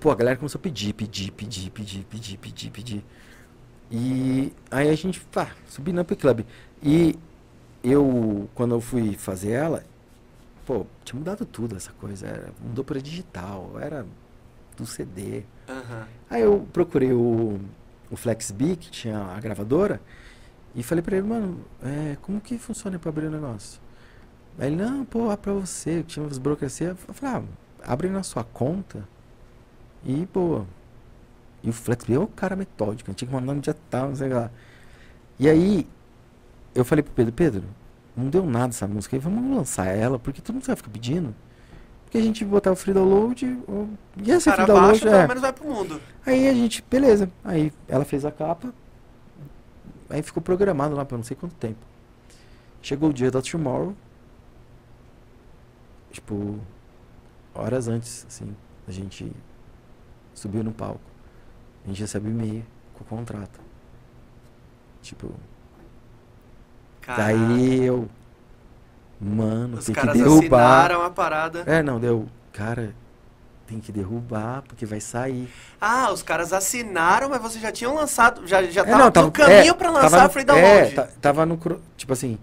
pô, 0.00 0.10
a 0.10 0.14
galera 0.14 0.36
começou 0.36 0.58
a 0.58 0.62
pedir, 0.62 0.94
pedir, 0.94 1.30
pedir, 1.30 1.70
pedir, 1.70 2.04
pedir, 2.06 2.38
pedir, 2.38 2.70
pedir. 2.70 3.04
E 3.90 4.52
aí 4.70 4.88
a 4.88 4.94
gente, 4.94 5.20
pá, 5.20 5.52
subi 5.68 5.92
na 5.92 6.02
Up 6.02 6.16
Club. 6.16 6.40
E 6.82 7.18
eu, 7.84 8.48
quando 8.54 8.74
eu 8.74 8.80
fui 8.80 9.14
fazer 9.16 9.50
ela, 9.50 9.84
pô, 10.66 10.86
tinha 11.04 11.18
mudado 11.18 11.44
tudo 11.44 11.76
essa 11.76 11.92
coisa. 11.92 12.26
Era, 12.26 12.52
mudou 12.62 12.82
para 12.82 12.98
digital, 13.00 13.72
era 13.78 14.06
do 14.76 14.86
CD. 14.86 15.42
Aham. 15.68 16.06
Aí 16.30 16.42
eu 16.42 16.66
procurei 16.72 17.12
o, 17.12 17.60
o 18.10 18.16
FlexB, 18.16 18.76
que 18.76 18.90
tinha 18.90 19.18
a 19.18 19.38
gravadora, 19.38 20.00
e 20.74 20.82
falei 20.82 21.02
pra 21.02 21.16
ele, 21.16 21.26
mano, 21.26 21.62
é, 21.82 22.16
como 22.22 22.40
que 22.40 22.56
funciona 22.56 22.98
pra 22.98 23.10
abrir 23.10 23.26
o 23.26 23.30
negócio? 23.30 23.80
Aí 24.58 24.68
ele, 24.68 24.76
não, 24.76 25.04
pô, 25.04 25.24
abre 25.30 25.42
pra 25.42 25.52
você, 25.52 26.02
tinha 26.04 26.24
umas 26.24 26.38
burocracia. 26.38 26.96
Eu 27.06 27.14
falei, 27.14 27.36
ah, 27.36 27.92
abre 27.92 28.08
na 28.08 28.22
sua 28.22 28.44
conta 28.44 29.06
e, 30.04 30.26
pô. 30.26 30.64
E 31.62 31.68
o 31.68 31.72
FlexB 31.72 32.14
é 32.14 32.18
o 32.18 32.26
cara 32.26 32.56
metódico, 32.56 33.12
tinha 33.12 33.28
que 33.28 33.34
mandar 33.34 33.54
no 33.54 33.60
dia 33.60 33.76
tal, 33.90 34.08
não 34.08 34.16
sei 34.16 34.30
lá. 34.30 34.50
E 35.38 35.48
aí, 35.48 35.86
eu 36.74 36.84
falei 36.84 37.02
pro 37.02 37.12
Pedro, 37.12 37.32
Pedro, 37.32 37.64
não 38.16 38.28
deu 38.28 38.44
nada 38.46 38.68
essa 38.68 38.86
música 38.86 39.16
aí, 39.16 39.20
vamos 39.20 39.56
lançar 39.56 39.86
ela, 39.86 40.18
porque 40.18 40.40
todo 40.40 40.54
mundo 40.54 40.64
vai 40.64 40.76
ficar 40.76 40.90
pedindo. 40.90 41.34
Porque 42.04 42.18
a 42.18 42.22
gente 42.22 42.44
botar 42.44 42.72
o 42.72 42.76
free 42.76 42.92
download, 42.92 43.58
ou- 43.68 43.88
ia 44.16 44.40
ser 44.40 44.52
free 44.52 44.66
download, 44.66 44.88
baixa, 44.88 45.04
pelo 45.04 45.16
é. 45.16 45.28
menos 45.28 45.42
vai 45.42 45.52
pro 45.52 45.68
mundo. 45.68 46.00
Aí 46.26 46.48
a 46.48 46.54
gente, 46.54 46.84
beleza. 46.90 47.30
Aí 47.44 47.72
ela 47.86 48.04
fez 48.04 48.24
a 48.24 48.32
capa. 48.32 48.74
Aí 50.08 50.20
ficou 50.22 50.42
programado 50.42 50.96
lá 50.96 51.04
por 51.04 51.16
não 51.16 51.22
sei 51.22 51.36
quanto 51.36 51.54
tempo. 51.54 51.78
Chegou 52.82 53.10
o 53.10 53.12
dia 53.12 53.30
da 53.30 53.40
Tomorrow. 53.40 53.94
Tipo, 56.10 56.58
horas 57.54 57.86
antes, 57.86 58.26
assim, 58.26 58.56
a 58.88 58.90
gente 58.90 59.32
subiu 60.40 60.64
no 60.64 60.72
palco. 60.72 61.00
A 61.84 61.88
gente 61.88 62.00
recebe 62.00 62.28
e-mail 62.30 62.64
com 62.94 63.04
o 63.04 63.06
contrato. 63.06 63.60
Tipo, 65.02 65.32
Caraca. 67.00 67.22
daí 67.22 67.84
eu. 67.84 68.08
Mano, 69.20 69.76
Os 69.78 69.84
tem 69.84 69.94
que 69.94 70.00
caras 70.00 70.16
derrubar. 70.16 70.78
assinaram 70.84 71.02
a 71.04 71.10
parada. 71.10 71.62
É, 71.66 71.82
não, 71.82 72.00
deu. 72.00 72.26
Cara, 72.52 72.94
tem 73.66 73.78
que 73.78 73.92
derrubar, 73.92 74.62
porque 74.62 74.86
vai 74.86 75.00
sair. 75.00 75.48
Ah, 75.80 76.10
os 76.10 76.22
caras 76.22 76.52
assinaram, 76.54 77.28
mas 77.28 77.40
vocês 77.40 77.62
já 77.62 77.70
tinham 77.70 77.94
lançado, 77.94 78.46
já, 78.46 78.62
já 78.62 78.80
É, 78.80 78.84
tava 78.84 78.98
não, 78.98 79.06
no 79.06 79.12
tava- 79.12 79.30
caminho 79.30 79.70
é, 79.72 79.74
pra 79.74 79.88
tava 79.92 80.02
lançar 80.02 80.18
no- 80.20 80.26
a 80.26 80.28
Free 80.30 80.44
Download. 80.44 80.68
É, 80.68 80.90
ta- 80.90 81.08
tava 81.20 81.44
no. 81.46 81.58
Tipo 81.98 82.12
assim, 82.14 82.38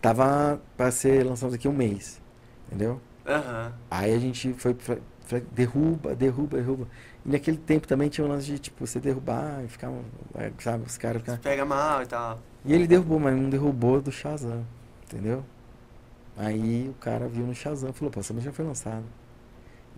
tava 0.00 0.60
pra 0.76 0.90
ser 0.92 1.24
lançado 1.26 1.50
daqui 1.50 1.66
um 1.66 1.72
mês. 1.72 2.20
Entendeu? 2.68 3.00
Aham. 3.26 3.72
Aí 3.90 4.14
a 4.14 4.18
gente 4.18 4.52
foi. 4.54 4.72
pra- 4.74 4.98
pra- 5.28 5.40
derruba, 5.52 6.14
derruba, 6.14 6.56
derruba. 6.56 6.86
E 7.24 7.30
naquele 7.30 7.58
tempo 7.58 7.86
também 7.86 8.08
tinha 8.08 8.26
um 8.26 8.28
lance 8.28 8.46
de, 8.46 8.58
tipo, 8.58 8.86
você 8.86 8.98
derrubar 8.98 9.62
e 9.64 9.68
ficar. 9.68 9.90
é, 10.34 10.50
Sabe, 10.58 10.84
os 10.86 10.96
caras 10.96 11.22
ficar. 11.22 11.38
Pega 11.38 11.64
mal 11.64 12.02
e 12.02 12.06
tal. 12.06 12.38
E 12.64 12.72
ele 12.72 12.86
derrubou, 12.86 13.18
mas 13.18 13.36
não 13.36 13.50
derrubou 13.50 14.00
do 14.00 14.10
Shazam. 14.10 14.64
Entendeu? 15.04 15.44
Aí 16.36 16.88
o 16.88 16.94
cara 16.94 17.28
viu 17.28 17.46
no 17.46 17.54
Shazam 17.54 17.90
e 17.90 17.92
falou, 17.92 18.10
pô, 18.10 18.20
essa 18.20 18.38
já 18.40 18.52
foi 18.52 18.64
lançada. 18.64 19.04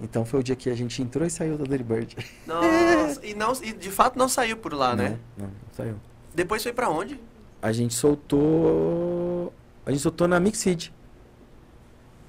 Então 0.01 0.25
foi 0.25 0.41
o 0.41 0.43
dia 0.43 0.57
que 0.57 0.69
a 0.71 0.75
gente 0.75 1.01
entrou 1.01 1.25
e 1.27 1.31
saiu 1.31 1.57
da 1.57 1.65
Dirty 1.65 1.85
Bird. 1.85 2.17
Nossa, 2.47 3.25
e, 3.25 3.35
não, 3.35 3.53
e 3.63 3.73
de 3.73 3.91
fato 3.91 4.19
não 4.19 4.29
saiu 4.29 4.57
por 4.57 4.73
lá, 4.73 4.97
né? 4.97 5.19
Não, 5.37 5.47
não, 5.47 5.53
saiu. 5.73 5.97
Depois 6.35 6.63
foi 6.63 6.73
pra 6.73 6.89
onde? 6.89 7.21
A 7.61 7.71
gente 7.71 7.95
soltou. 7.95 9.53
A 9.87 9.91
gente 9.91 10.01
soltou 10.01 10.27
na 10.27 10.41
Mixid. 10.41 10.91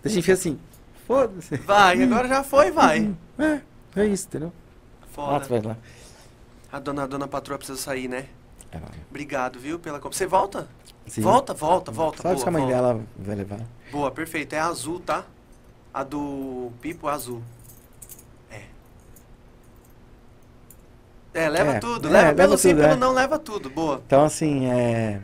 A 0.03 0.09
gente 0.09 0.23
fez 0.23 0.39
assim, 0.39 0.59
foda-se. 1.07 1.55
Vai, 1.57 2.03
agora 2.03 2.27
já 2.27 2.43
foi, 2.43 2.71
vai. 2.71 3.13
É, 3.39 3.61
é 3.95 4.05
isso, 4.05 4.27
entendeu? 4.27 4.53
Foda. 5.14 5.68
lá. 5.69 5.77
A 6.72 6.80
dona, 6.80 7.03
a 7.03 7.07
dona 7.07 7.27
patroa 7.27 7.57
precisa 7.57 7.77
sair, 7.80 8.07
né? 8.07 8.26
É. 8.72 8.80
Obrigado, 9.10 9.60
viu, 9.60 9.77
pela... 9.77 9.99
comp- 9.99 10.14
Você 10.14 10.26
volta? 10.26 10.68
Sim. 11.06 11.22
Volta, 11.22 11.53
volta, 11.53 11.91
volta. 11.91 12.22
Sabe 12.23 12.40
se 12.40 12.45
boa, 12.45 12.49
a 12.49 12.52
mãe 12.52 12.61
volta. 12.64 12.76
dela 12.76 13.02
vai 13.18 13.35
levar? 13.35 13.60
Boa, 13.91 14.10
perfeito. 14.10 14.53
É 14.53 14.60
azul, 14.60 14.99
tá? 14.99 15.23
A 15.94 16.03
do 16.03 16.72
Pipo 16.81 17.07
é 17.07 17.11
azul. 17.11 17.44
É. 18.49 18.61
É, 21.34 21.49
leva 21.49 21.73
É, 21.73 21.80
tudo. 21.80 22.07
é, 22.07 22.11
leva 22.11 22.23
leva 22.27 22.35
pelo 22.38 22.57
sim, 22.57 22.76
pelo 22.76 22.88
é. 22.88 22.95
não, 22.95 23.11
leva 23.14 23.38
tudo. 23.40 23.69
Boa. 23.69 24.02
Então, 24.06 24.23
assim, 24.23 24.65
é. 24.68 25.22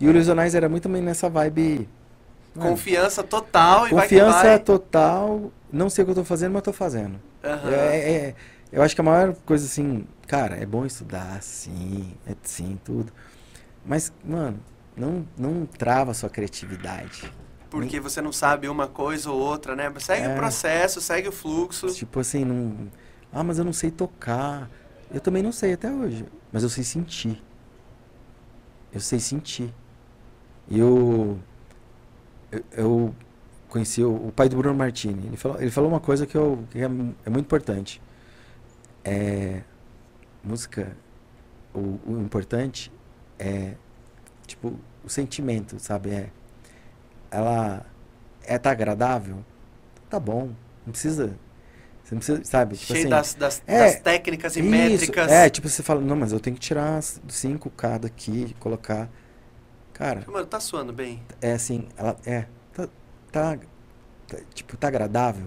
E 0.00 0.06
o 0.06 0.10
Ilusionais 0.10 0.54
era 0.54 0.68
muito 0.68 0.84
também 0.84 1.02
nessa 1.02 1.28
vibe. 1.28 1.88
mano, 2.54 2.70
Confiança 2.70 3.22
total 3.22 3.86
e 3.86 3.90
confiança 3.90 4.32
vai 4.32 4.42
que 4.42 4.48
vai. 4.48 4.58
total. 4.60 5.50
Não 5.72 5.88
sei 5.90 6.02
o 6.02 6.06
que 6.06 6.10
eu 6.12 6.16
tô 6.16 6.24
fazendo, 6.24 6.52
mas 6.52 6.62
tô 6.62 6.72
fazendo. 6.72 7.18
Aham. 7.42 7.70
É, 7.70 7.96
é- 8.10 8.34
eu 8.74 8.82
acho 8.82 8.94
que 8.94 9.00
a 9.00 9.04
maior 9.04 9.34
coisa, 9.46 9.64
assim, 9.64 10.04
cara, 10.26 10.56
é 10.56 10.66
bom 10.66 10.84
estudar, 10.84 11.40
sim, 11.42 12.12
é 12.26 12.34
sim, 12.42 12.78
tudo. 12.84 13.12
Mas, 13.86 14.12
mano, 14.24 14.58
não, 14.96 15.24
não 15.38 15.64
trava 15.64 16.10
a 16.10 16.14
sua 16.14 16.28
criatividade. 16.28 17.32
Porque 17.70 18.00
você 18.00 18.20
não 18.20 18.32
sabe 18.32 18.68
uma 18.68 18.88
coisa 18.88 19.30
ou 19.30 19.38
outra, 19.38 19.76
né? 19.76 19.92
Segue 19.98 20.26
o 20.26 20.30
É. 20.30 20.34
processo, 20.34 21.00
segue 21.00 21.28
o 21.28 21.32
fluxo. 21.32 21.86
Tipo 21.94 22.18
assim, 22.20 22.44
não. 22.44 22.88
Ah, 23.32 23.44
mas 23.44 23.58
eu 23.58 23.64
não 23.64 23.72
sei 23.72 23.90
tocar. 23.90 24.68
Eu 25.12 25.20
também 25.20 25.42
não 25.42 25.52
sei 25.52 25.74
até 25.74 25.90
hoje. 25.92 26.24
Mas 26.52 26.62
eu 26.64 26.68
sei 26.68 26.82
sentir. 26.84 27.40
Eu 28.92 29.00
sei 29.00 29.18
sentir. 29.20 29.72
E 30.68 30.78
eu. 30.78 31.38
Eu, 32.50 32.64
eu 32.72 33.14
conheci 33.68 34.02
o, 34.04 34.28
o 34.28 34.32
pai 34.32 34.48
do 34.48 34.56
Bruno 34.56 34.76
Martini. 34.76 35.26
Ele 35.26 35.36
falou, 35.36 35.60
ele 35.60 35.70
falou 35.70 35.90
uma 35.90 36.00
coisa 36.00 36.26
que, 36.26 36.36
eu, 36.36 36.64
que 36.70 36.78
é, 36.78 36.84
é 36.84 37.30
muito 37.30 37.46
importante. 37.46 38.00
É. 39.04 39.62
Música. 40.42 40.96
O, 41.74 41.98
o 42.06 42.20
importante 42.20 42.90
é. 43.38 43.74
Tipo, 44.46 44.78
o 45.04 45.08
sentimento, 45.08 45.78
sabe? 45.78 46.10
É. 46.10 46.30
Ela. 47.30 47.84
É 48.42 48.58
tá 48.58 48.70
agradável? 48.70 49.44
Tá 50.10 50.20
bom. 50.20 50.50
Não 50.84 50.92
precisa. 50.92 51.36
Você 52.02 52.14
não 52.14 52.18
precisa, 52.20 52.44
sabe? 52.44 52.76
Tipo 52.76 52.92
Cheio 52.92 53.00
assim, 53.00 53.08
das, 53.08 53.34
das, 53.34 53.62
é, 53.66 53.78
das 53.78 54.00
técnicas 54.00 54.56
e 54.56 54.60
isso, 54.60 54.68
métricas. 54.70 55.32
É, 55.32 55.48
tipo, 55.48 55.68
você 55.68 55.82
fala, 55.82 56.02
não, 56.02 56.14
mas 56.14 56.32
eu 56.32 56.38
tenho 56.40 56.54
que 56.54 56.60
tirar 56.60 57.00
5K 57.00 57.98
daqui, 58.00 58.54
colocar. 58.60 59.08
Cara, 59.94 60.24
Mano, 60.26 60.44
tá 60.44 60.60
suando 60.60 60.92
bem. 60.92 61.22
é 61.40 61.52
assim, 61.52 61.88
ela 61.96 62.16
é. 62.26 62.46
Tá, 62.72 62.88
tá, 63.32 63.58
tá, 64.26 64.38
tipo, 64.52 64.76
tá 64.76 64.88
agradável. 64.88 65.46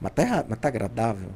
Mas 0.00 0.12
tá 0.12 0.44
mas 0.48 0.58
tá 0.58 0.68
agradável. 0.68 1.30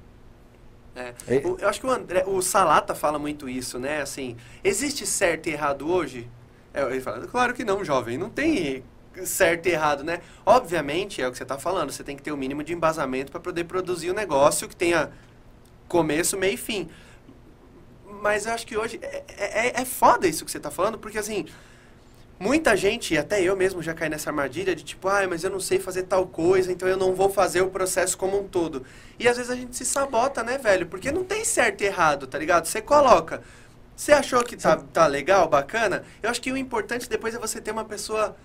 É. 0.95 1.15
É. 1.27 1.37
O- 1.47 1.57
eu 1.61 1.69
acho 1.69 1.81
que 1.81 1.87
o, 1.87 1.91
André, 1.91 2.25
o 2.27 2.41
Salata 2.41 2.95
fala 2.95 3.19
muito 3.19 3.49
isso, 3.49 3.79
né? 3.79 4.01
Assim, 4.01 4.37
existe 4.63 5.07
certo 5.07 5.49
e 5.49 5.53
errado 5.53 5.91
hoje? 5.91 6.29
É, 6.73 6.83
ele 6.83 7.01
fala, 7.01 7.27
claro 7.27 7.55
que 7.55 7.65
não, 7.65 7.85
jovem. 7.85 8.17
Não 8.19 8.31
tem 8.31 8.85
certo 9.25 9.67
e 9.67 9.73
errado, 9.73 10.05
né? 10.05 10.21
Obviamente, 10.45 11.21
é 11.21 11.29
o 11.29 11.33
que 11.33 11.39
você 11.39 11.45
tá 11.45 11.59
falando. 11.59 11.91
Você 11.93 12.05
tem 12.05 12.17
que 12.17 12.23
ter 12.23 12.33
o 12.33 12.37
mínimo 12.37 12.63
de 12.63 12.73
embasamento 12.73 13.31
para 13.33 13.41
poder 13.41 13.65
produzir 13.65 14.11
um 14.11 14.15
negócio 14.15 14.69
que 14.69 14.77
tenha 14.77 15.11
começo, 15.89 16.39
meio 16.39 16.55
e 16.55 16.57
fim. 16.57 16.89
Mas 18.23 18.47
eu 18.47 18.53
acho 18.53 18.67
que 18.67 18.77
hoje 18.77 18.99
é, 19.03 19.23
é, 19.29 19.81
é 19.83 19.85
foda 19.85 20.27
isso 20.27 20.45
que 20.45 20.51
você 20.51 20.61
tá 20.61 20.71
falando, 20.71 20.99
porque 20.99 21.19
assim, 21.19 21.47
muita 22.39 22.77
gente, 22.77 23.17
até 23.17 23.43
eu 23.43 23.57
mesmo 23.57 23.83
já 23.83 23.95
caí 23.95 24.09
nessa 24.09 24.31
armadilha 24.31 24.75
de 24.75 24.83
tipo, 24.83 25.09
ah, 25.09 25.27
mas 25.29 25.45
eu 25.45 25.51
não 25.51 25.61
sei 25.61 25.79
fazer 25.79 26.05
tal 26.05 26.27
coisa, 26.27 26.73
então 26.73 26.89
eu 26.89 26.97
não 26.97 27.15
vou 27.15 27.31
fazer 27.31 27.63
o 27.63 27.71
processo 27.71 28.17
como 28.19 28.39
um 28.39 28.49
todo. 28.49 28.85
E 29.19 29.29
às 29.29 29.37
vezes 29.37 29.51
a 29.51 29.57
gente 29.57 29.77
se 29.77 29.85
sabota, 29.85 30.43
né, 30.43 30.59
velho? 30.59 30.87
Porque 30.87 31.13
não 31.13 31.25
tem 31.25 31.45
certo 31.45 31.83
e 31.83 31.87
errado, 31.87 32.27
tá 32.27 32.39
ligado? 32.39 32.67
Você 32.67 32.81
coloca. 32.81 33.43
Você 33.97 34.13
achou 34.13 34.43
que 34.43 34.57
tá, 34.57 34.77
tá 34.77 35.07
legal, 35.07 35.49
bacana? 35.49 36.03
Eu 36.23 36.29
acho 36.29 36.41
que 36.41 36.51
o 36.51 36.57
importante 36.57 37.09
depois 37.09 37.35
é 37.35 37.39
você 37.39 37.61
ter 37.61 37.71
uma 37.71 37.85
pessoa 37.85 38.37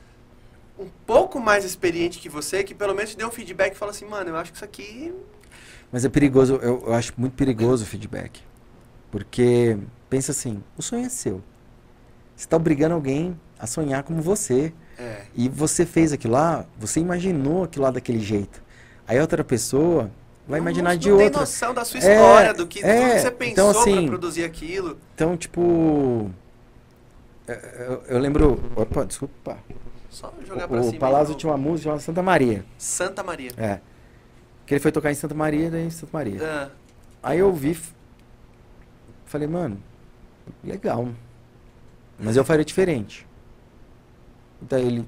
um 0.77 0.87
pouco 1.05 1.39
mais 1.39 1.65
experiente 1.65 2.19
que 2.19 2.29
você, 2.29 2.63
que 2.63 2.73
pelo 2.73 2.93
menos 2.93 3.11
te 3.11 3.17
dê 3.17 3.25
um 3.25 3.31
feedback 3.31 3.73
e 3.73 3.77
fala 3.77 3.91
assim, 3.91 4.05
mano, 4.05 4.29
eu 4.29 4.35
acho 4.37 4.51
que 4.51 4.57
isso 4.57 4.65
aqui. 4.65 5.13
Mas 5.91 6.05
é 6.05 6.09
perigoso, 6.09 6.55
eu, 6.61 6.83
eu 6.85 6.93
acho 6.93 7.13
muito 7.17 7.33
perigoso 7.33 7.83
o 7.83 7.87
feedback. 7.87 8.41
Porque, 9.11 9.77
pensa 10.09 10.31
assim, 10.31 10.63
o 10.77 10.81
sonho 10.81 11.05
é 11.05 11.09
seu. 11.09 11.41
Você 12.35 12.47
tá 12.47 12.55
obrigando 12.55 12.93
alguém 12.93 13.37
a 13.59 13.67
sonhar 13.67 14.03
como 14.03 14.21
você. 14.21 14.73
É. 14.97 15.23
E 15.35 15.47
você 15.49 15.85
fez 15.85 16.11
aquilo 16.13 16.33
lá, 16.33 16.65
você 16.79 16.99
imaginou 16.99 17.63
aquilo 17.65 17.83
lá 17.85 17.91
daquele 17.91 18.19
jeito. 18.19 18.61
Aí 19.07 19.19
outra 19.19 19.43
pessoa 19.43 20.09
vai 20.47 20.59
imaginar 20.59 20.91
não, 20.91 20.97
de 20.97 21.09
não 21.09 21.17
tem 21.17 21.25
outra. 21.27 21.41
noção 21.41 21.73
da 21.73 21.83
sua 21.85 21.99
É, 21.99 22.13
história, 22.15 22.53
do 22.53 22.65
que, 22.67 22.79
é, 22.79 22.81
que 22.81 23.19
você 23.21 23.27
então, 23.27 23.37
pensou 23.37 23.69
assim, 23.81 23.95
pra 24.01 24.07
produzir 24.07 24.43
aquilo. 24.43 24.97
Então, 25.15 25.35
tipo. 25.37 26.29
é, 27.47 27.85
Eu, 27.87 28.03
eu 28.15 28.19
lembro. 28.19 28.59
Opa, 28.75 29.05
desculpa. 29.05 29.57
Só 30.09 30.33
jogar 30.47 30.67
pra 30.67 30.79
O, 30.79 30.83
cima. 30.83 30.95
o 30.95 30.99
Palazzo 30.99 31.31
de 31.33 31.37
tinha 31.39 31.51
uma 31.51 31.57
música 31.57 31.83
chamada 31.83 32.01
Santa 32.01 32.23
Maria. 32.23 32.65
Santa 32.77 33.23
Maria. 33.23 33.51
É. 33.57 33.79
Que 34.65 34.73
ele 34.73 34.79
foi 34.81 34.91
tocar 34.91 35.11
em 35.11 35.15
Santa 35.15 35.35
Maria, 35.35 35.69
daí 35.69 35.85
em 35.85 35.89
Santa 35.89 36.09
Maria. 36.13 36.39
Ah, 36.43 36.69
Aí 37.21 37.39
eu 37.39 37.47
ouvi. 37.47 37.71
f- 37.71 37.93
Falei, 39.25 39.47
mano, 39.47 39.77
legal. 40.63 41.07
Mas 42.19 42.35
eu 42.35 42.43
faria 42.43 42.65
diferente. 42.65 43.27
Daí 44.61 44.85
ele, 44.85 45.07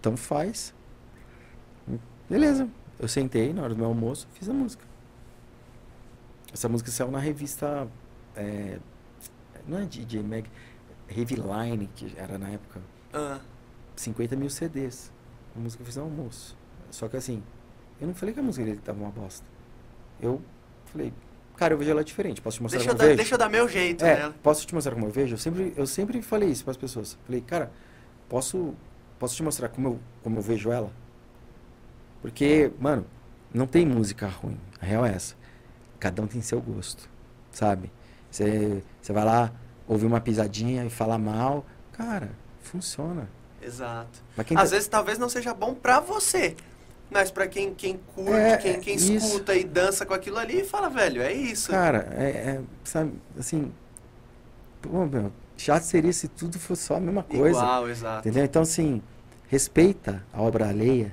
então 0.00 0.16
faz. 0.16 0.74
Beleza. 2.28 2.68
Eu 2.98 3.08
sentei 3.08 3.52
na 3.52 3.62
hora 3.62 3.74
do 3.74 3.76
meu 3.78 3.86
almoço, 3.86 4.28
fiz 4.34 4.48
a 4.48 4.52
música. 4.52 4.84
Essa 6.52 6.68
música 6.68 6.90
saiu 6.90 7.10
na 7.10 7.18
revista. 7.18 7.88
é, 8.36 8.78
não 9.66 9.78
é 9.78 9.84
DJ 9.86 10.22
Mag, 10.22 10.44
Heavy 11.08 11.36
Line, 11.36 11.88
que 11.94 12.12
era 12.16 12.38
na 12.38 12.48
época. 12.50 12.80
ah, 13.12 13.40
50 13.96 14.36
mil 14.36 14.50
CDs. 14.50 15.12
A 15.56 15.58
música 15.60 15.82
eu 15.82 15.86
fiz 15.86 15.96
no 15.96 16.04
almoço. 16.04 16.56
Só 16.90 17.08
que 17.08 17.16
assim, 17.16 17.42
eu 18.00 18.06
não 18.06 18.14
falei 18.14 18.32
que 18.34 18.40
a 18.40 18.42
música 18.42 18.64
dele 18.64 18.80
tava 18.82 19.00
uma 19.00 19.10
bosta. 19.10 19.44
Eu 20.20 20.40
falei, 20.86 21.12
cara, 21.56 21.74
eu 21.74 21.78
vejo 21.78 21.90
ela 21.90 22.04
diferente. 22.04 22.40
Posso 22.40 22.58
te 22.58 22.62
mostrar 22.62 22.78
deixa, 22.78 22.90
eu 22.90 22.94
como 22.94 22.98
dar, 22.98 23.04
eu 23.04 23.08
vejo? 23.08 23.16
deixa 23.16 23.34
eu 23.34 23.38
dar 23.38 23.48
meu 23.48 23.68
jeito, 23.68 24.04
É, 24.04 24.28
né? 24.28 24.34
posso 24.42 24.66
te 24.66 24.74
mostrar 24.74 24.94
como 24.94 25.06
eu 25.06 25.10
vejo? 25.10 25.34
Eu 25.34 25.38
sempre, 25.38 25.72
eu 25.76 25.86
sempre 25.86 26.22
falei 26.22 26.48
isso 26.50 26.64
para 26.64 26.70
as 26.72 26.76
pessoas. 26.76 27.18
Falei, 27.26 27.40
cara, 27.40 27.70
posso, 28.28 28.74
posso 29.22 29.36
te 29.36 29.42
mostrar 29.44 29.68
como 29.68 29.86
eu, 29.86 30.00
como 30.20 30.38
eu 30.38 30.42
vejo 30.42 30.72
ela? 30.72 30.90
Porque, 32.20 32.72
mano, 32.80 33.06
não 33.54 33.68
tem 33.68 33.86
música 33.86 34.26
ruim. 34.26 34.58
A 34.80 34.84
real 34.84 35.06
é 35.06 35.14
essa. 35.14 35.36
Cada 36.00 36.20
um 36.20 36.26
tem 36.26 36.42
seu 36.42 36.60
gosto, 36.60 37.08
sabe? 37.52 37.88
Você 38.28 38.82
vai 39.10 39.24
lá, 39.24 39.52
ouvir 39.86 40.06
uma 40.06 40.20
pisadinha 40.20 40.84
e 40.84 40.90
falar 40.90 41.18
mal. 41.18 41.64
Cara, 41.92 42.30
funciona. 42.62 43.28
Exato. 43.62 44.20
Às 44.36 44.44
tá- 44.46 44.64
vezes 44.64 44.88
talvez 44.88 45.18
não 45.18 45.28
seja 45.28 45.54
bom 45.54 45.72
pra 45.72 46.00
você. 46.00 46.56
Mas 47.08 47.30
pra 47.30 47.46
quem, 47.46 47.72
quem 47.74 48.00
curte, 48.16 48.32
É, 48.32 48.56
quem, 48.56 48.80
quem 48.80 48.96
escuta 48.96 49.54
e 49.54 49.62
dança 49.62 50.04
com 50.04 50.14
aquilo 50.14 50.38
ali, 50.38 50.64
fala, 50.64 50.90
velho, 50.90 51.22
é 51.22 51.32
isso. 51.32 51.70
Cara, 51.70 52.08
é, 52.10 52.24
é, 52.24 52.60
sabe, 52.82 53.12
assim, 53.38 53.72
pô, 54.80 55.06
meu, 55.06 55.30
chato 55.56 55.84
seria 55.84 56.12
se 56.12 56.26
tudo 56.26 56.58
fosse 56.58 56.82
só 56.82 56.96
a 56.96 57.00
mesma 57.00 57.22
coisa. 57.22 57.60
Igual, 57.60 57.88
exato. 57.88 58.18
Entendeu? 58.20 58.44
Então, 58.44 58.62
assim, 58.62 59.00
respeita 59.52 60.24
a 60.32 60.40
obra 60.40 60.66
alheia. 60.66 61.12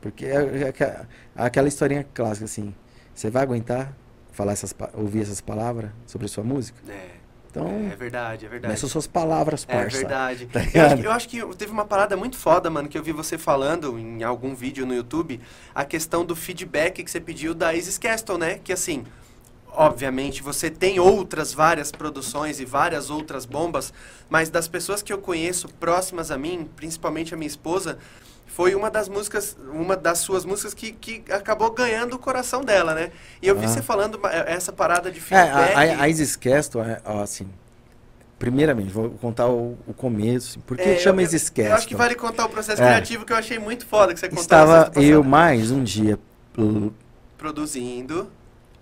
Porque 0.00 0.24
é, 0.24 0.62
é 0.62 0.68
aqua- 0.68 1.06
aquela 1.36 1.68
historinha 1.68 2.06
clássica, 2.14 2.46
assim. 2.46 2.74
Você 3.14 3.28
vai 3.30 3.42
aguentar 3.42 3.92
falar 4.32 4.52
essas, 4.52 4.74
ouvir 4.94 5.20
essas 5.20 5.40
palavras 5.42 5.90
sobre 6.06 6.24
a 6.24 6.28
sua 6.28 6.42
música? 6.42 6.78
É, 6.88 7.10
Então, 7.50 7.68
é 7.92 7.96
verdade, 7.96 8.46
é 8.46 8.48
verdade. 8.48 8.72
essas 8.74 8.90
suas 8.90 9.06
palavras, 9.06 9.64
É 9.68 9.74
parça. 9.74 9.98
verdade. 9.98 10.46
Tá 10.46 10.60
eu, 10.74 10.82
acho, 10.84 10.96
que- 10.96 11.06
eu 11.06 11.12
acho 11.12 11.28
que 11.28 11.56
teve 11.56 11.72
uma 11.72 11.84
parada 11.84 12.16
muito 12.16 12.36
foda, 12.38 12.70
mano, 12.70 12.88
que 12.88 12.96
eu 12.98 13.02
vi 13.02 13.12
você 13.12 13.36
falando 13.36 13.98
em 13.98 14.22
algum 14.22 14.54
vídeo 14.54 14.86
no 14.86 14.94
YouTube, 14.94 15.38
a 15.74 15.84
questão 15.84 16.24
do 16.24 16.34
feedback 16.34 17.02
que 17.04 17.10
você 17.10 17.20
pediu 17.20 17.54
da 17.54 17.74
Isis 17.74 17.98
Castle, 17.98 18.38
né? 18.38 18.58
Que 18.64 18.72
assim, 18.72 19.04
obviamente 19.76 20.42
você 20.42 20.70
tem 20.70 20.98
outras 20.98 21.52
várias 21.52 21.92
produções 21.92 22.58
e 22.60 22.64
várias 22.64 23.10
outras 23.10 23.44
bombas, 23.44 23.92
mas 24.28 24.48
das 24.50 24.66
pessoas 24.66 25.02
que 25.02 25.12
eu 25.12 25.18
conheço 25.18 25.68
próximas 25.68 26.30
a 26.30 26.38
mim, 26.38 26.68
principalmente 26.74 27.34
a 27.34 27.36
minha 27.36 27.46
esposa, 27.46 27.98
foi 28.46 28.74
uma 28.74 28.90
das 28.90 29.08
músicas, 29.08 29.56
uma 29.70 29.94
das 29.96 30.18
suas 30.18 30.44
músicas 30.46 30.72
que, 30.72 30.92
que 30.92 31.22
acabou 31.30 31.70
ganhando 31.72 32.14
o 32.14 32.18
coração 32.18 32.64
dela, 32.64 32.94
né? 32.94 33.10
E 33.42 33.46
eu 33.48 33.54
vi 33.58 33.66
Ah. 33.66 33.68
você 33.68 33.82
falando 33.82 34.18
ma- 34.18 34.32
essa 34.32 34.72
parada 34.72 35.10
de 35.10 35.18
É, 35.18 35.22
feedback. 35.22 35.74
a, 35.76 35.78
a, 36.00 36.02
a 36.04 36.08
Isis 36.08 36.36
Castle, 36.36 36.80
é, 36.82 37.02
assim, 37.22 37.46
primeiramente, 38.38 38.90
vou 38.90 39.10
contar 39.10 39.46
o, 39.48 39.76
o 39.86 39.92
começo. 39.92 40.52
assim, 40.52 40.60
Por 40.60 40.76
que 40.78 40.84
É, 40.84 40.96
chama 40.98 41.20
eu- 41.20 41.26
Isis 41.26 41.52
Eu 41.54 41.74
acho 41.74 41.86
que 41.86 41.94
vale 41.94 42.14
contar 42.14 42.46
o 42.46 42.48
processo 42.48 42.80
É. 42.82 42.86
criativo 42.86 43.26
que 43.26 43.32
eu 43.32 43.36
achei 43.36 43.58
muito 43.58 43.84
foda 43.84 44.14
que 44.14 44.20
você 44.20 44.28
contou 44.28 44.42
Estava 44.42 44.84
sexta 44.84 45.02
eu 45.02 45.22
mais 45.22 45.70
um 45.70 45.84
dia 45.84 46.18
produzindo. 47.36 48.30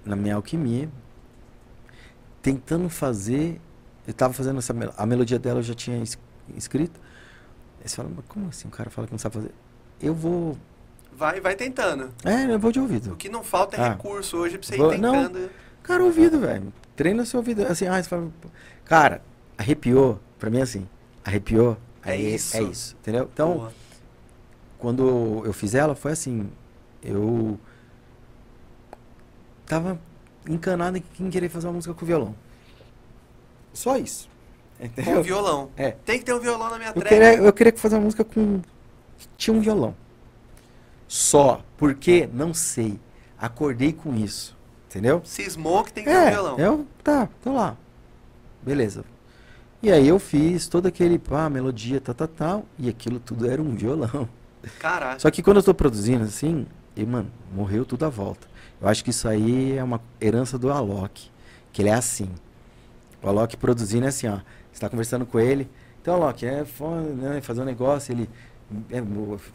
Na 0.04 0.14
minha 0.16 0.34
alquimia, 0.36 0.88
tentando 2.42 2.88
fazer. 2.88 3.60
Eu 4.06 4.10
estava 4.10 4.32
fazendo 4.34 4.58
essa 4.58 4.72
mel- 4.74 4.92
a 4.96 5.06
melodia 5.06 5.38
dela, 5.38 5.60
eu 5.60 5.62
já 5.62 5.74
tinha 5.74 6.02
es- 6.02 6.18
escrito. 6.56 7.00
Aí 7.82 7.88
você 7.88 7.96
fala, 7.96 8.10
mas 8.14 8.24
como 8.28 8.48
assim? 8.48 8.68
O 8.68 8.70
cara 8.70 8.90
fala 8.90 9.06
que 9.06 9.12
não 9.12 9.18
sabe 9.18 9.34
fazer. 9.36 9.50
Eu 10.00 10.14
vou. 10.14 10.56
Vai, 11.16 11.40
vai 11.40 11.54
tentando. 11.54 12.10
É, 12.24 12.52
eu 12.52 12.58
vou 12.58 12.72
de 12.72 12.78
O 12.80 12.82
ouvido. 12.82 13.16
que 13.16 13.28
não 13.28 13.42
falta 13.44 13.76
é 13.76 13.80
Ah. 13.80 13.88
recurso 13.90 14.36
hoje 14.36 14.58
pra 14.58 14.66
você 14.66 14.76
Vou- 14.76 14.92
ir 14.92 14.98
não. 14.98 15.12
tentando. 15.28 15.50
Cara, 15.82 16.04
ouvido, 16.04 16.38
velho. 16.40 16.72
Treina 16.96 17.24
seu 17.24 17.38
ouvido. 17.40 17.62
Assim, 17.66 17.86
ah, 17.86 18.02
você 18.02 18.08
fala. 18.08 18.28
Cara, 18.84 19.22
arrepiou. 19.56 20.20
Pra 20.38 20.50
mim, 20.50 20.58
é 20.58 20.62
assim. 20.62 20.88
Arrepiou. 21.24 21.78
É 22.04 22.12
aí 22.12 22.34
isso. 22.34 22.56
É 22.56 22.62
isso. 22.62 22.96
Entendeu? 23.00 23.28
Então, 23.32 23.70
quando 24.78 25.42
eu 25.44 25.52
fiz 25.52 25.74
ela, 25.74 25.94
foi 25.94 26.12
assim. 26.12 26.48
Eu. 27.02 27.58
Tava 29.66 29.98
encanado 30.48 31.02
em 31.18 31.30
querer 31.30 31.48
fazer 31.48 31.66
uma 31.66 31.74
música 31.74 31.94
com 31.94 32.04
violão. 32.04 32.34
Só 33.72 33.96
isso. 33.96 34.28
com 34.78 34.84
Entendeu? 34.84 35.22
violão. 35.22 35.70
É. 35.76 35.92
Tem 35.92 36.18
que 36.18 36.24
ter 36.24 36.34
um 36.34 36.40
violão 36.40 36.70
na 36.70 36.78
minha 36.78 36.92
Eu 36.94 37.02
queria, 37.02 37.34
eu 37.34 37.52
queria 37.52 37.72
fazer 37.76 37.96
uma 37.96 38.02
música 38.02 38.24
com. 38.24 38.60
Tinha 39.36 39.54
um 39.56 39.60
violão. 39.60 39.94
Só. 41.08 41.62
Porque? 41.76 42.28
Não 42.32 42.52
sei. 42.54 42.98
Acordei 43.38 43.92
com 43.92 44.14
isso. 44.14 44.56
Entendeu? 44.88 45.22
Cismou 45.24 45.82
que 45.82 45.92
tem 45.92 46.04
que 46.04 46.10
ter 46.10 46.16
um 46.16 46.20
É, 46.20 46.30
violão. 46.30 46.58
eu. 46.58 46.86
Tá, 47.02 47.28
tô 47.42 47.52
lá. 47.52 47.76
Beleza. 48.62 49.04
E 49.82 49.90
aí 49.90 50.06
eu 50.06 50.18
fiz 50.18 50.66
todo 50.68 50.86
aquele. 50.86 51.18
Pá, 51.18 51.48
melodia, 51.50 52.00
tal, 52.00 52.14
tal, 52.14 52.28
tal. 52.28 52.64
E 52.78 52.88
aquilo 52.88 53.18
tudo 53.18 53.48
era 53.50 53.60
um 53.60 53.74
violão. 53.74 54.28
Caralho. 54.78 55.20
Só 55.20 55.30
que 55.30 55.42
quando 55.42 55.58
eu 55.58 55.62
tô 55.62 55.74
produzindo 55.74 56.24
assim, 56.24 56.66
e, 56.96 57.04
mano, 57.04 57.30
morreu 57.54 57.84
tudo 57.84 58.04
à 58.06 58.08
volta. 58.08 58.46
Eu 58.84 58.90
acho 58.90 59.02
que 59.02 59.08
isso 59.08 59.26
aí 59.26 59.78
é 59.78 59.82
uma 59.82 59.98
herança 60.20 60.58
do 60.58 60.70
Alok. 60.70 61.30
Que 61.72 61.80
ele 61.80 61.88
é 61.88 61.94
assim. 61.94 62.28
O 63.22 63.28
Alok 63.30 63.56
produzindo 63.56 64.04
é 64.04 64.08
assim, 64.08 64.28
ó. 64.28 64.40
Você 64.70 64.78
tá 64.78 64.90
conversando 64.90 65.24
com 65.24 65.40
ele. 65.40 65.70
Então, 66.02 66.14
Alok, 66.14 66.44
é 66.44 66.66
foda, 66.66 67.00
né? 67.00 67.40
Fazer 67.40 67.62
um 67.62 67.64
negócio, 67.64 68.12
ele. 68.12 68.28
É, 68.90 69.02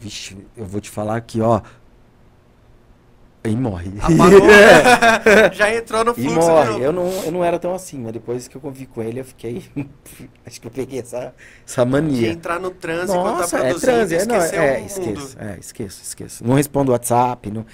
vixe, 0.00 0.36
eu 0.56 0.64
vou 0.64 0.80
te 0.80 0.90
falar 0.90 1.14
aqui, 1.14 1.40
ó. 1.40 1.62
E 3.44 3.54
morre. 3.54 3.92
Apagou. 4.00 4.40
Já 5.54 5.76
entrou 5.76 6.04
no 6.04 6.10
E 6.10 6.14
fluxo 6.14 6.40
de 6.40 6.46
morre. 6.46 6.82
Eu 6.82 6.92
não, 6.92 7.08
eu 7.22 7.30
não 7.30 7.44
era 7.44 7.56
tão 7.60 7.72
assim, 7.72 8.00
mas 8.00 8.12
depois 8.12 8.48
que 8.48 8.56
eu 8.56 8.60
convivi 8.60 8.86
com 8.86 9.00
ele, 9.00 9.20
eu 9.20 9.24
fiquei. 9.24 9.62
acho 10.44 10.60
que 10.60 10.66
eu 10.66 10.72
peguei 10.72 10.98
essa, 10.98 11.32
essa 11.64 11.84
De 11.84 11.90
mania. 11.92 12.32
entrar 12.32 12.58
no 12.58 12.72
transe 12.72 13.12
enquanto 13.12 13.48
tá 13.48 13.58
é 13.58 13.68
produzindo 13.68 13.80
transe, 13.80 14.14
e 14.14 14.18
é, 14.18 14.26
não, 14.26 14.36
é, 14.36 14.80
esqueço, 14.80 15.36
é, 15.38 15.58
esqueço, 15.60 16.02
esqueço. 16.02 16.44
Não 16.44 16.56
respondo 16.56 16.90
WhatsApp, 16.90 17.48
não, 17.48 17.64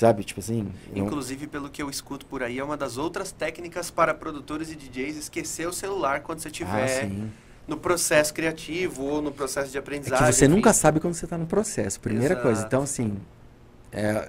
sabe, 0.00 0.24
tipo 0.24 0.40
assim. 0.40 0.72
não- 0.94 1.06
Inclusive, 1.06 1.46
pelo 1.46 1.70
que 1.70 1.82
eu 1.82 1.90
escuto 1.90 2.26
por 2.26 2.42
aí, 2.42 2.58
é 2.58 2.64
uma 2.64 2.76
das 2.76 2.96
outras 2.98 3.32
técnicas 3.32 3.90
para 3.90 4.14
produtores 4.14 4.70
e 4.70 4.76
DJs 4.76 5.16
esquecer 5.16 5.66
o 5.68 5.72
celular 5.72 6.20
quando 6.22 6.40
você 6.40 6.48
ah, 6.60 6.86
estiver 6.86 6.88
sim. 6.88 7.30
no 7.66 7.76
processo 7.76 8.34
criativo 8.34 9.04
ou 9.04 9.22
no 9.22 9.32
processo 9.32 9.70
de 9.70 9.76
É 9.76 9.80
aprendizagem. 9.80 10.26
que 10.26 10.32
você 10.32 10.46
enfim. 10.46 10.54
nunca 10.54 10.72
sabe 10.72 11.00
quando 11.00 11.14
você 11.14 11.26
tá 11.26 11.38
no 11.38 11.46
processo, 11.46 12.00
primeira 12.00 12.36
coisa. 12.36 12.62
Exato. 12.62 12.66
Então, 12.66 12.82
assim, 12.82 13.18
é, 13.92 14.28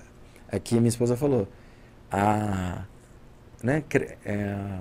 aqui 0.52 0.76
minha 0.76 0.90
esposa 0.90 1.16
falou, 1.18 1.48
a, 2.12 2.86
né, 3.64 3.84
é, 4.26 4.80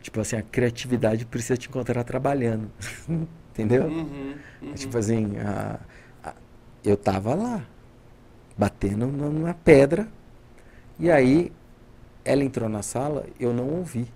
tipo 0.00 0.20
assim, 0.20 0.36
a 0.36 0.42
criatividade 0.42 1.26
precisa 1.26 1.56
te 1.56 1.68
encontrar 1.68 2.04
trabalhando, 2.04 2.70
entendeu? 3.52 3.84
Uhum, 3.84 4.34
uhum. 4.62 4.72
É 4.72 4.74
Tipo 4.74 4.98
assim, 4.98 5.36
a- 5.38 5.78
a- 6.24 6.34
eu 6.84 6.96
tava 6.96 7.34
lá, 7.34 7.62
batendo 8.58 9.06
na, 9.06 9.28
na 9.30 9.54
pedra, 9.54 10.06
e 10.98 11.10
aí 11.10 11.52
ela 12.24 12.42
entrou 12.44 12.68
na 12.68 12.82
sala, 12.82 13.24
eu 13.38 13.54
não 13.54 13.68
ouvi. 13.70 14.12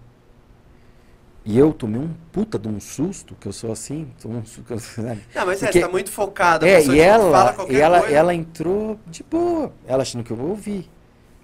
E 1.45 1.59
eu 1.59 1.73
tomei 1.73 2.01
um 2.01 2.11
puta 2.31 2.57
de 2.59 2.69
um 2.69 2.79
susto, 2.79 3.35
que 3.41 3.49
eu 3.49 3.53
sou 3.53 3.73
assim, 3.73 4.09
um 4.25 4.45
susto, 4.45 4.79
sabe? 4.79 5.23
Não, 5.35 5.47
mas 5.47 5.61
é, 5.63 5.67
Porque- 5.67 5.79
você 5.81 5.85
tá 5.87 5.91
muito 5.91 6.11
focado. 6.11 6.65
a 6.65 6.69
É, 6.69 6.85
e 6.85 7.01
ela, 7.01 7.57
e 7.69 7.77
ela, 7.77 8.01
coisa. 8.01 8.15
ela 8.15 8.35
entrou 8.35 8.99
de 9.09 9.23
boa, 9.25 9.73
ela 9.87 10.03
achando 10.03 10.23
que 10.23 10.31
eu 10.31 10.37
vou 10.37 10.51
ouvir, 10.51 10.89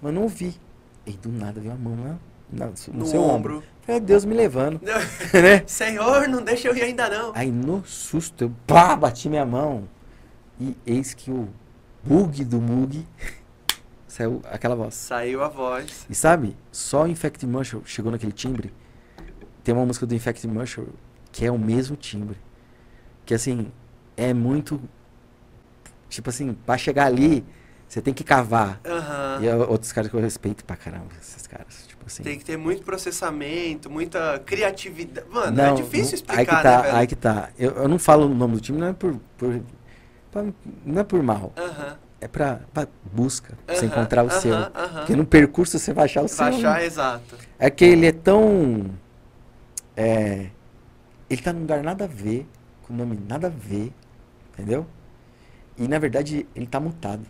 mas 0.01 0.13
não 0.13 0.23
ouvi. 0.23 0.55
E 1.05 1.11
do 1.13 1.29
nada 1.29 1.59
veio 1.59 1.73
a 1.73 1.77
mão 1.77 1.97
lá 2.01 2.17
na- 2.51 2.65
no, 2.67 2.99
no 2.99 3.05
seu 3.05 3.21
ombro. 3.21 3.57
ombro. 3.57 3.63
Falei, 3.81 3.99
Deus 3.99 4.23
me 4.23 4.33
levando, 4.35 4.79
né? 5.33 5.63
Senhor, 5.67 6.27
não 6.29 6.43
deixa 6.43 6.67
eu 6.69 6.75
ir 6.77 6.83
ainda 6.83 7.09
não. 7.09 7.31
Aí 7.35 7.51
no 7.51 7.83
susto 7.85 8.43
eu 8.45 8.51
pá, 8.67 8.95
bati 8.95 9.27
minha 9.27 9.45
mão. 9.45 9.83
E 10.59 10.77
eis 10.85 11.13
que 11.13 11.29
o 11.31 11.49
bug 12.03 12.43
do 12.45 12.59
Mug 12.61 13.05
saiu 14.07 14.41
aquela 14.45 14.75
voz. 14.75 14.95
Saiu 14.95 15.43
a 15.43 15.47
voz. 15.47 16.05
E 16.09 16.15
sabe, 16.15 16.55
só 16.71 17.03
o 17.03 17.07
Infect 17.07 17.45
Marshall 17.45 17.83
chegou 17.85 18.11
naquele 18.11 18.31
timbre. 18.31 18.73
Tem 19.63 19.73
uma 19.73 19.85
música 19.85 20.05
do 20.05 20.15
Infect 20.15 20.47
Marshall 20.47 20.87
que 21.31 21.45
é 21.45 21.51
o 21.51 21.59
mesmo 21.59 21.95
timbre. 21.95 22.37
Que 23.25 23.33
assim, 23.33 23.71
é 24.17 24.33
muito. 24.33 24.81
Tipo 26.09 26.29
assim, 26.31 26.53
pra 26.65 26.75
chegar 26.77 27.05
ali, 27.05 27.45
Você 27.87 28.01
tem 28.01 28.13
que 28.13 28.23
cavar. 28.23 28.79
Aham. 28.85 29.39
E 29.41 29.47
é 29.47 29.55
outros 29.55 29.91
caras 29.91 30.09
que 30.11 30.15
eu 30.15 30.21
respeito 30.21 30.63
pra 30.65 30.75
caramba, 30.75 31.07
esses 31.19 31.45
caras. 31.47 31.85
Tipo 31.87 32.05
assim. 32.07 32.21
Tem 32.23 32.37
que 32.37 32.45
ter 32.45 32.57
muito 32.57 32.83
processamento, 32.83 33.89
muita 33.89 34.39
criatividade. 34.45 35.27
Mano, 35.29 35.55
não, 35.57 35.63
é 35.65 35.73
difícil 35.73 36.09
não- 36.09 36.13
explicar, 36.15 36.39
aí 36.39 36.45
que 36.45 36.63
tá, 36.63 36.81
né? 36.83 36.91
Aí 36.93 37.07
que 37.07 37.15
tá. 37.15 37.49
Eu, 37.57 37.71
eu 37.71 37.87
não 37.87 37.97
falo 37.99 38.25
o 38.27 38.33
nome 38.33 38.55
do 38.55 38.61
time, 38.61 38.79
não 38.79 38.87
é 38.87 38.93
por. 38.93 39.15
por- 39.37 39.61
pra- 40.31 40.45
não 40.85 41.01
é 41.01 41.03
por 41.03 41.21
mal. 41.23 41.53
É 42.21 42.27
pra, 42.27 42.59
pra 42.73 42.87
busca. 43.13 43.57
Pra 43.65 43.75
você 43.75 43.85
encontrar 43.85 44.23
o 44.23 44.27
aham, 44.27 44.39
seu. 44.41 44.55
Porque 44.97 45.15
no 45.15 45.25
percurso 45.25 45.79
você 45.79 45.93
vai 45.93 46.05
achar 46.05 46.23
o 46.23 46.27
seu. 46.27 46.37
Vai 46.37 46.51
né? 46.51 46.57
achar, 46.57 46.83
exato. 46.83 47.35
É 47.57 47.69
que 47.69 47.85
ele 47.85 48.05
é 48.07 48.11
tão. 48.11 48.89
É, 49.95 50.47
ele 51.29 51.41
tá 51.41 51.53
num 51.53 51.61
lugar 51.61 51.81
nada 51.83 52.05
a 52.05 52.07
ver, 52.07 52.47
com 52.83 52.93
nome 52.93 53.19
nada 53.27 53.47
a 53.47 53.49
ver, 53.49 53.93
entendeu? 54.53 54.85
E 55.77 55.87
na 55.87 55.97
verdade 55.99 56.45
ele 56.55 56.67
tá 56.67 56.79
mutado. 56.79 57.25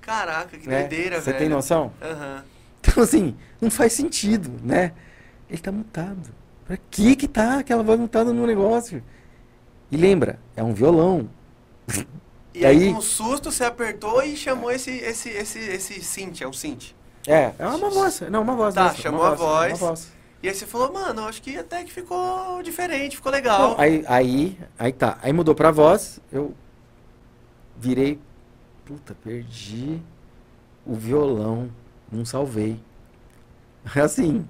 Caraca, 0.00 0.56
que 0.56 0.68
né? 0.68 0.80
doideira, 0.80 1.16
Você 1.20 1.32
velho. 1.32 1.38
tem 1.38 1.48
noção? 1.48 1.92
Então 2.80 3.02
assim, 3.02 3.34
não 3.60 3.70
faz 3.70 3.92
sentido, 3.92 4.50
né? 4.62 4.92
Ele 5.50 5.58
tá 5.60 5.72
mutado. 5.72 6.30
Pra 6.64 6.76
que 6.90 7.16
que 7.16 7.26
tá 7.28 7.58
aquela 7.58 7.82
voz 7.82 7.98
mutada 7.98 8.32
no 8.32 8.46
negócio? 8.46 9.02
E 9.90 9.96
lembra, 9.96 10.38
é 10.56 10.62
um 10.62 10.72
violão. 10.72 11.28
E 12.54 12.64
aí, 12.64 12.84
Aí- 12.84 12.92
com 12.92 12.98
um 12.98 13.02
susto, 13.02 13.52
você 13.52 13.64
apertou 13.64 14.22
e 14.22 14.36
chamou 14.36 14.70
esse, 14.70 14.90
esse, 14.90 15.28
esse, 15.28 15.58
esse 15.58 16.02
synth, 16.02 16.40
é 16.40 16.48
um 16.48 16.52
synth. 16.52 16.94
É, 17.26 17.52
é 17.58 17.66
uma 17.66 17.90
voz. 17.90 18.20
Não, 18.30 18.42
uma 18.42 18.54
voz. 18.56 18.74
Tá, 18.74 18.84
mesmo, 18.84 18.98
chamou 19.02 19.20
uma 19.20 19.32
a 19.32 19.34
voz. 19.34 19.72
Uma 19.80 19.88
voz. 19.88 20.12
E 20.42 20.48
aí 20.48 20.54
você 20.54 20.64
falou, 20.64 20.92
mano, 20.92 21.22
eu 21.22 21.28
acho 21.28 21.42
que 21.42 21.56
até 21.58 21.82
que 21.84 21.92
ficou 21.92 22.62
diferente, 22.62 23.16
ficou 23.16 23.32
legal. 23.32 23.70
Não, 23.70 23.80
aí, 23.80 24.04
aí, 24.06 24.58
aí 24.78 24.92
tá. 24.92 25.18
Aí 25.20 25.32
mudou 25.32 25.54
pra 25.54 25.70
voz, 25.70 26.20
eu 26.32 26.54
virei. 27.76 28.18
Puta, 28.84 29.14
perdi 29.22 30.00
o 30.86 30.94
violão. 30.94 31.68
Não 32.10 32.24
salvei. 32.24 32.80
Assim, 34.02 34.46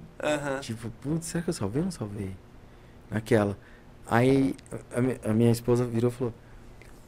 tipo, 0.61 0.89
putz, 1.01 1.25
será 1.27 1.43
que 1.43 1.49
eu 1.49 1.53
salvei 1.53 1.81
ou 1.81 1.85
não 1.85 1.91
salvei? 1.91 2.31
Naquela. 3.09 3.57
Aí 4.05 4.55
a, 5.25 5.29
a 5.31 5.33
minha 5.33 5.51
esposa 5.51 5.83
virou 5.85 6.11
e 6.11 6.13
falou: 6.13 6.33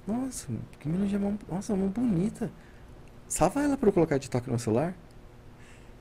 Nossa, 0.10 0.48
que 0.80 0.90
melodia 0.90 1.19
mão, 1.19 1.38
nossa, 1.48 1.76
mão 1.76 1.88
bonita. 1.88 2.52
Salva 3.27 3.61
ela 3.61 3.77
pra 3.77 3.90
eu 3.90 3.94
colocar 3.94 4.18
de 4.18 4.27
toque 4.27 4.49
no 4.49 4.57
celular? 4.57 4.95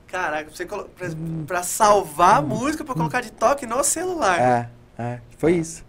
Caraca, 0.07 0.49
você 0.49 0.65
colo... 0.65 0.85
pra, 0.85 1.07
Hum. 1.09 1.43
pra 1.45 1.61
salvar 1.61 2.37
a 2.37 2.41
música, 2.41 2.83
pra 2.83 2.95
colocar 2.95 3.21
de 3.21 3.31
toque 3.31 3.67
no 3.67 3.83
celular. 3.83 4.39
É, 4.39 4.69
é, 5.03 5.21
foi 5.37 5.53
isso. 5.53 5.85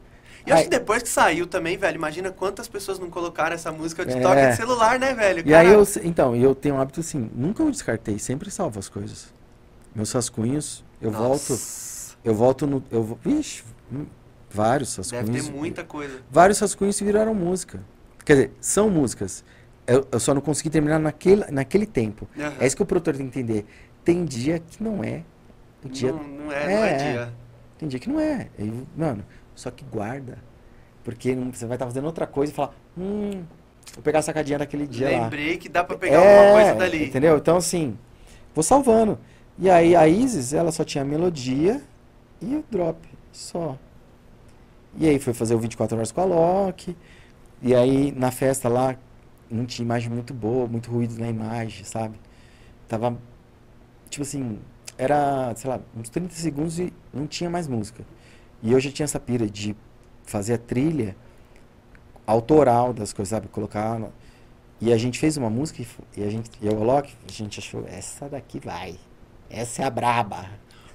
E 0.46 0.52
acho 0.52 0.64
que 0.64 0.70
depois 0.70 1.02
que 1.02 1.08
saiu 1.08 1.46
também, 1.46 1.76
velho, 1.78 1.96
imagina 1.96 2.30
quantas 2.30 2.68
pessoas 2.68 2.98
não 2.98 3.08
colocaram 3.08 3.54
essa 3.54 3.70
música 3.72 4.04
de 4.04 4.12
É. 4.14 4.20
toque 4.20 4.46
de 4.48 4.56
celular, 4.56 4.98
né, 4.98 5.14
velho? 5.14 5.42
E 5.46 5.54
aí 5.54 5.68
eu, 5.68 5.82
então, 6.02 6.36
eu 6.36 6.54
tenho 6.54 6.74
um 6.74 6.80
hábito 6.80 7.00
assim, 7.00 7.30
nunca 7.34 7.62
eu 7.62 7.70
descartei, 7.70 8.18
sempre 8.18 8.50
salvo 8.50 8.78
as 8.78 8.88
coisas. 8.88 9.32
Meus 9.94 10.12
rascunhos, 10.12 10.84
eu 11.00 11.10
volto, 11.10 11.50
Nossa, 11.50 12.16
eu 12.22 12.34
volto 12.34 12.66
no, 12.66 12.82
eu 12.90 13.18
vixe, 13.24 13.62
vários 14.50 14.94
rascunhos. 14.96 15.26
Deve 15.30 15.42
ter 15.46 15.52
muita 15.52 15.84
coisa. 15.84 16.20
Vários 16.30 16.58
rascunhos 16.58 16.98
viraram 17.00 17.34
música. 17.34 17.80
Quer 18.24 18.34
dizer, 18.34 18.52
são 18.60 18.90
músicas. 18.90 19.44
Eu, 19.86 20.06
eu 20.12 20.20
só 20.20 20.34
não 20.34 20.40
consegui 20.40 20.70
terminar 20.70 20.98
naquele, 20.98 21.44
naquele 21.50 21.86
tempo. 21.86 22.28
Aham. 22.38 22.54
É 22.60 22.66
isso 22.66 22.76
que 22.76 22.82
o 22.82 22.86
produtor 22.86 23.16
tem 23.16 23.28
que 23.28 23.38
entender. 23.38 23.66
Tem 24.04 24.24
dia 24.24 24.58
que 24.58 24.82
não 24.82 25.02
é. 25.02 25.22
Dia, 25.84 26.12
Não, 26.12 26.22
não 26.22 26.52
é, 26.52 26.64
não 26.76 26.84
é, 26.84 26.90
É, 26.90 26.96
dia. 26.96 27.32
Tem 27.78 27.88
dia 27.88 27.98
que 27.98 28.08
não 28.08 28.20
é. 28.20 28.48
Mano, 28.96 29.24
só 29.54 29.70
que 29.70 29.84
guarda. 29.84 30.38
Porque 31.02 31.34
não- 31.34 31.52
você 31.52 31.66
vai 31.66 31.76
estar 31.76 31.86
fazendo 31.86 32.04
outra 32.04 32.26
coisa 32.26 32.52
e 32.52 32.54
falar, 32.54 32.74
hum, 32.96 33.42
vou 33.94 34.02
pegar 34.02 34.18
a 34.18 34.22
sacadinha 34.22 34.58
daquele 34.58 34.86
dia 34.86 35.10
lá. 35.10 35.24
Lembrei 35.24 35.56
que 35.56 35.68
dá 35.68 35.82
pra 35.82 35.96
pegar 35.96 36.20
É, 36.20 36.38
alguma 36.38 36.52
coisa 36.52 36.74
dali. 36.78 37.06
Entendeu? 37.06 37.38
Então, 37.38 37.56
assim, 37.56 37.98
vou 38.54 38.62
salvando. 38.62 39.18
E 39.58 39.68
aí, 39.70 39.96
a 39.96 40.06
Isis, 40.06 40.52
ela 40.52 40.70
só 40.70 40.84
tinha 40.84 41.02
a 41.02 41.06
melodia 41.06 41.80
e 42.40 42.54
o 42.54 42.64
drop, 42.70 42.98
só. 43.32 43.76
E 44.96 45.08
aí, 45.08 45.18
foi 45.18 45.32
fazer 45.32 45.54
o 45.54 45.58
24 45.58 45.96
horas 45.96 46.12
com 46.12 46.20
a 46.20 46.24
Loki. 46.24 46.96
E 47.62 47.74
aí, 47.74 48.12
na 48.12 48.30
festa 48.30 48.68
lá, 48.68 48.96
não 49.50 49.66
tinha 49.66 49.84
imagem 49.84 50.10
muito 50.10 50.32
boa, 50.32 50.66
muito 50.66 50.90
ruído 50.90 51.18
na 51.18 51.28
imagem, 51.28 51.84
sabe? 51.84 52.18
Tava, 52.88 53.18
tipo 54.08 54.22
assim, 54.22 54.58
era, 54.96 55.54
sei 55.56 55.70
lá, 55.70 55.80
uns 55.96 56.08
30 56.08 56.34
segundos 56.34 56.78
e 56.78 56.92
não 57.12 57.26
tinha 57.26 57.50
mais 57.50 57.68
música. 57.68 58.04
E 58.62 58.72
eu 58.72 58.80
já 58.80 58.90
tinha 58.90 59.04
essa 59.04 59.20
pira 59.20 59.48
de 59.48 59.76
fazer 60.24 60.54
a 60.54 60.58
trilha 60.58 61.16
autoral 62.26 62.92
das 62.92 63.12
coisas, 63.12 63.30
sabe? 63.30 63.48
Colocar. 63.48 64.00
E 64.80 64.92
a 64.92 64.96
gente 64.96 65.18
fez 65.18 65.36
uma 65.36 65.50
música 65.50 65.82
e, 66.16 66.22
a 66.22 66.30
gente, 66.30 66.50
e 66.60 66.66
eu 66.66 66.80
Alok, 66.80 67.12
a 67.28 67.32
gente 67.32 67.60
achou, 67.60 67.84
essa 67.86 68.28
daqui 68.28 68.60
vai. 68.60 68.96
Essa 69.50 69.82
é 69.82 69.84
a 69.84 69.90
braba. 69.90 70.48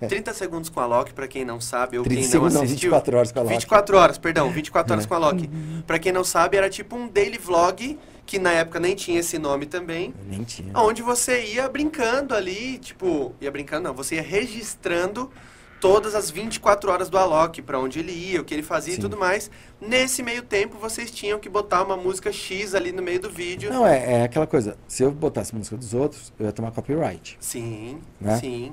30 0.07 0.34
segundos 0.34 0.69
com 0.69 0.80
a 0.80 0.85
Loki, 0.85 1.13
pra 1.13 1.27
quem 1.27 1.45
não 1.45 1.59
sabe, 1.61 1.97
ou 1.97 2.03
30 2.03 2.15
quem 2.15 2.23
não 2.26 2.31
segundos, 2.31 2.53
não, 2.53 2.61
assistiu. 2.63 2.89
24 2.91 3.17
horas 3.17 3.31
com 3.31 3.39
a 3.39 3.41
Loki. 3.43 3.53
24 3.55 3.97
horas, 3.97 4.17
perdão, 4.17 4.49
24 4.51 4.93
horas 4.93 5.05
É. 5.05 5.07
com 5.07 5.13
a 5.13 5.17
Loki. 5.17 5.49
Pra 5.88 5.97
quem 5.99 6.11
não 6.11 6.23
sabe, 6.23 6.57
era 6.57 6.69
tipo 6.69 6.95
um 6.95 7.07
daily 7.07 7.38
vlog, 7.38 7.97
que 8.26 8.39
na 8.39 8.51
época 8.51 8.80
nem 8.80 8.95
tinha 8.95 9.19
esse 9.19 9.38
nome 9.38 9.65
também. 9.65 10.13
Nem 10.27 10.43
tinha. 10.43 10.72
Onde 10.77 11.01
você 11.01 11.43
ia 11.45 11.67
brincando 11.69 12.34
ali, 12.34 12.77
tipo, 12.80 13.34
ia 13.39 13.51
brincando 13.51 13.84
não, 13.88 13.93
você 13.93 14.15
ia 14.15 14.22
registrando 14.23 15.31
todas 15.80 16.15
as 16.15 16.31
24 16.31 16.89
horas 16.89 17.09
do 17.09 17.17
Alok, 17.17 17.61
pra 17.61 17.77
onde 17.80 17.99
ele 17.99 18.11
ia, 18.11 18.41
o 18.41 18.43
que 18.45 18.53
ele 18.55 18.63
fazia 18.63 18.93
e 18.93 18.95
Sim. 18.95 19.01
tudo 19.01 19.15
mais. 19.17 19.51
Nesse 19.80 20.23
meio 20.23 20.41
tempo, 20.41 20.77
vocês 20.80 21.11
tinham 21.11 21.38
que 21.38 21.47
botar 21.47 21.84
uma 21.84 21.95
música 21.95 22.31
X 22.31 22.73
ali 22.73 22.91
no 22.91 23.03
meio 23.03 23.19
do 23.19 23.30
vídeo. 23.30 23.72
Não, 23.72 23.85
é, 23.85 24.22
é 24.22 24.23
aquela 24.23 24.47
coisa. 24.47 24.76
Se 24.88 25.03
eu 25.03 25.11
botasse 25.11 25.53
música 25.53 25.77
dos 25.77 25.93
outros, 25.93 26.34
eu 26.39 26.47
ia 26.47 26.51
tomar 26.51 26.72
copyright. 26.72 27.38
Sim, 27.39 27.99
Né? 28.19 28.39
sim. 28.39 28.72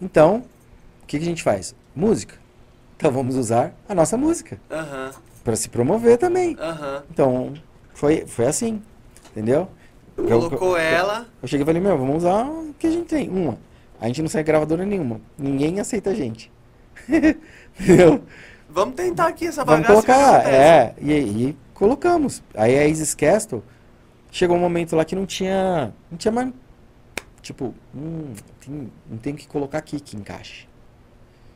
Então, 0.00 0.44
o 1.04 1.06
que, 1.06 1.18
que 1.18 1.24
a 1.24 1.28
gente 1.28 1.42
faz? 1.42 1.74
Música. 1.94 2.36
Então 2.96 3.10
vamos 3.12 3.36
usar 3.36 3.74
a 3.88 3.94
nossa 3.94 4.16
música 4.16 4.58
Aham, 4.70 5.10
para 5.44 5.54
se 5.56 5.68
promover 5.68 6.16
também. 6.18 6.56
aham. 6.58 7.02
Então, 7.10 7.54
foi, 7.92 8.24
foi 8.26 8.46
assim. 8.46 8.82
Entendeu? 9.30 9.68
Eu- 10.16 10.24
Colocou 10.26 10.70
eu- 10.70 10.76
ela. 10.78 11.26
Eu 11.42 11.48
cheguei 11.48 11.62
e 11.62 11.66
falei, 11.66 11.82
meu, 11.82 11.98
vamos 11.98 12.18
usar 12.18 12.44
o 12.46 12.74
que 12.78 12.86
a 12.86 12.90
gente 12.90 13.06
tem. 13.06 13.28
Uma. 13.28 13.58
A 14.00 14.06
gente 14.06 14.22
não 14.22 14.28
sai 14.28 14.42
gravadora 14.42 14.84
nenhuma. 14.86 15.20
Ninguém 15.38 15.78
aceita 15.80 16.10
a 16.10 16.14
gente. 16.14 16.50
Entendeu? 17.78 18.22
Vamos 18.68 18.94
tentar 18.94 19.26
aqui 19.28 19.46
essa 19.46 19.64
Vamos 19.64 19.86
bagaça. 19.86 20.06
que 20.06 20.12
colocar, 20.12 20.46
é, 20.52 20.94
e, 21.00 21.12
e 21.12 21.56
colocamos. 21.74 22.42
Aí 22.54 22.76
a 22.78 22.86
Isis 22.86 23.14
Castle, 23.14 23.62
chegou 24.30 24.56
um 24.56 24.60
momento 24.60 24.96
lá 24.96 25.04
que 25.04 25.14
não 25.14 25.26
tinha, 25.26 25.92
não 26.10 26.18
tinha 26.18 26.32
mais, 26.32 26.50
tipo, 27.40 27.74
hum, 27.94 28.32
tem- 28.64 28.92
não 29.10 29.18
tem 29.18 29.34
o 29.34 29.36
que 29.36 29.46
colocar 29.46 29.78
aqui 29.78 30.00
que 30.00 30.16
encaixe. 30.16 30.66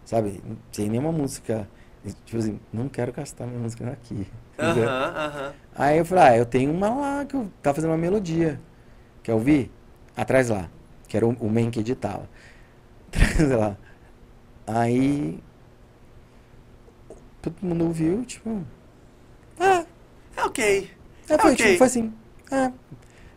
Sabe? 0.09 0.41
Não 0.45 0.57
tem 0.73 0.89
nenhuma 0.91 1.13
música, 1.13 1.69
tipo 2.25 2.39
assim, 2.39 2.59
não 2.73 2.89
quero 2.89 3.13
gastar 3.13 3.47
minha 3.47 3.61
música 3.61 3.91
aqui. 3.91 4.27
Aham, 4.59 5.15
aham. 5.17 5.55
Aí 5.75 5.99
eu 5.99 6.05
falei, 6.05 6.25
ah, 6.25 6.37
eu 6.37 6.47
tenho 6.47 6.73
uma 6.73 6.89
lá 6.89 7.25
que 7.25 7.35
eu 7.37 7.49
tava 7.63 7.77
fazendo 7.77 7.91
uma 7.91 7.99
melodia. 7.99 8.61
Quer 9.23 9.35
ouvir? 9.35 9.71
Atrás 10.17 10.49
lá. 10.51 10.69
Que 11.09 11.17
era 11.17 11.27
o, 11.27 11.31
o 11.41 11.51
man 11.51 11.71
que 11.71 11.81
editava. 11.81 12.29
Atrás 13.09 13.51
lá. 13.51 13.77
Aí. 14.67 15.41
Todo 17.43 17.55
mundo 17.63 17.85
ouviu, 17.87 18.25
tipo. 18.25 18.63
Ah, 19.61 19.85
É 20.37 20.43
ok. 20.45 20.91
é, 21.29 21.39
foi, 21.39 21.53
ok. 21.53 21.67
tipo, 21.67 21.79
foi 21.79 21.87
assim. 21.87 22.13
É. 22.51 22.73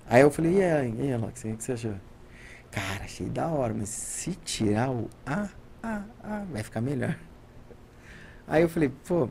Aí 0.10 0.22
eu 0.22 0.31
falei, 0.31 0.57
e 0.57 0.64
aí, 0.64 0.89
e 0.89 1.15
o 1.15 1.31
que 1.57 1.64
você 1.64 1.73
achou? 1.73 1.95
Cara, 2.72 3.03
achei 3.06 3.27
da 3.30 3.48
hora, 3.48 3.73
mas 3.73 3.89
se 3.89 4.34
tirar 4.35 4.91
o 4.91 5.10
ah, 5.26 5.49
ah, 5.83 6.01
ah, 6.23 6.43
vai 6.51 6.63
ficar 6.63 6.81
melhor. 6.81 7.15
Aí 8.47 8.61
eu 8.63 8.69
falei, 8.69 8.91
pô, 9.07 9.29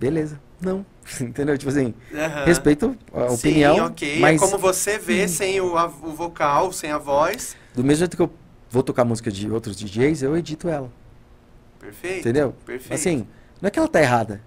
beleza. 0.00 0.40
Não. 0.60 0.84
Entendeu? 1.20 1.56
Tipo 1.58 1.70
assim, 1.70 1.94
respeito 2.46 2.96
a 3.12 3.28
Sim, 3.30 3.34
opinião, 3.34 3.86
ok. 3.86 4.20
mas 4.20 4.36
É 4.36 4.44
como 4.46 4.58
você 4.58 4.98
vê, 4.98 5.26
sem 5.28 5.60
o, 5.60 5.76
a- 5.76 5.86
o 5.86 6.12
vocal, 6.14 6.72
sem 6.72 6.90
a 6.90 6.98
voz. 6.98 7.56
do 7.74 7.82
mesmo 7.82 7.98
jeito 8.00 8.16
que 8.16 8.22
eu 8.22 8.30
vou 8.70 8.82
tocar 8.82 9.04
música 9.04 9.30
de 9.30 9.50
outros 9.50 9.76
DJs, 9.76 10.22
eu 10.22 10.36
edito 10.36 10.68
ela. 10.68 10.90
Perfeito. 11.80 12.20
Entendeu? 12.20 12.54
Perfeito. 12.64 12.94
Assim, 12.94 13.26
não 13.60 13.66
é 13.68 13.70
que 13.70 13.78
ela 13.78 13.88
tá 13.88 14.00
errada. 14.00 14.40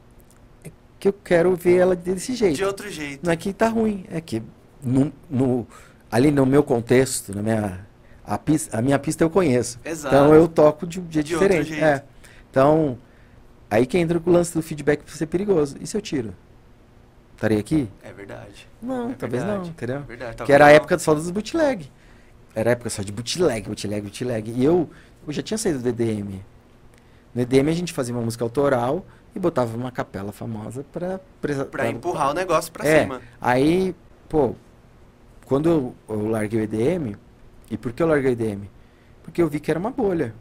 É 0.64 0.72
que 1.00 1.08
eu 1.10 1.14
quero 1.14 1.54
ver 1.56 1.78
ela 1.78 1.96
desse 1.96 2.34
jeito. 2.34 2.56
De 2.56 2.64
outro 2.64 2.90
jeito. 2.90 3.26
Não 3.26 3.32
é 3.32 3.36
que 3.36 3.52
tá 3.54 3.68
ruim, 3.68 4.06
é 4.10 4.22
que 4.22 4.42
no, 4.82 5.12
no- 5.30 5.68
ali 6.10 6.32
no 6.32 6.46
meu 6.46 6.64
contexto, 6.64 7.36
na 7.36 7.42
minha 7.42 7.86
a, 8.26 8.38
pista, 8.38 8.78
a 8.78 8.82
minha 8.82 8.98
pista 8.98 9.24
eu 9.24 9.30
conheço. 9.30 9.80
Exato. 9.84 10.16
Então 10.16 10.34
eu 10.34 10.48
toco 10.48 10.88
de 10.88 11.00
um 11.00 11.04
jeito 11.10 11.28
De 11.28 11.34
diferente. 11.34 11.74
É. 11.74 12.04
Então, 12.50 12.98
aí 13.70 13.86
que 13.86 13.98
entra 13.98 14.22
o 14.24 14.32
lance 14.32 14.54
do 14.54 14.62
feedback 14.62 15.04
pra 15.04 15.14
ser 15.14 15.26
perigoso. 15.28 15.78
E 15.80 15.86
se 15.86 15.96
eu 15.96 16.02
tiro? 16.02 16.34
Estarei 17.36 17.60
aqui? 17.60 17.90
É 18.02 18.14
verdade. 18.14 18.68
Não, 18.82 19.12
É 19.12 19.14
talvez 19.14 19.44
não, 19.44 19.50
verdade. 19.50 19.70
entendeu? 19.70 19.98
É 19.98 20.00
verdade. 20.00 20.44
Que 20.44 20.54
era 20.54 20.66
a 20.68 20.72
época 20.72 20.98
só 20.98 21.14
dos 21.14 21.30
bootleg. 21.30 21.92
Era 22.56 22.70
a 22.70 22.74
época 22.74 22.90
só 22.90 23.04
de 23.04 23.12
bootleg, 23.12 23.68
bootleg, 23.68 24.02
bootleg. 24.02 24.52
E 24.52 24.64
eu, 24.64 24.90
eu 25.28 25.34
já 25.34 25.42
tinha 25.42 25.58
saído 25.58 25.80
do 25.80 25.84
DDM. 25.84 26.42
No 27.34 27.46
DDM 27.46 27.70
a 27.70 27.74
gente 27.74 27.92
fazia 27.92 28.16
uma 28.16 28.24
música 28.24 28.44
autoral 28.46 29.06
e 29.36 29.40
botava 29.40 29.76
uma 29.76 29.92
capela 29.92 30.32
famosa 30.32 30.86
pra... 30.94 31.20
Pra, 31.42 31.56
não. 31.56 31.66
Pra 31.66 31.90
empurrar 31.90 32.32
o 32.32 32.34
negócio 32.34 32.72
pra 32.72 32.88
é, 32.88 33.02
cima. 33.02 33.22
Aí, 33.42 33.94
pô, 34.30 34.56
quando 35.46 35.70
eu, 35.70 35.96
eu 36.08 36.30
larguei 36.30 36.62
o 36.62 36.64
EDM, 36.64 37.18
e 37.70 37.78
por 37.78 37.92
que 37.94 38.02
eu 38.04 38.08
larguei 38.08 38.32
o 38.32 38.34
EDM? 38.34 38.70
Porque 39.24 39.42
eu 39.42 39.48
vi 39.48 39.60
que 39.60 39.72
era 39.72 39.80
uma 39.80 39.92
bolha. 39.92 40.34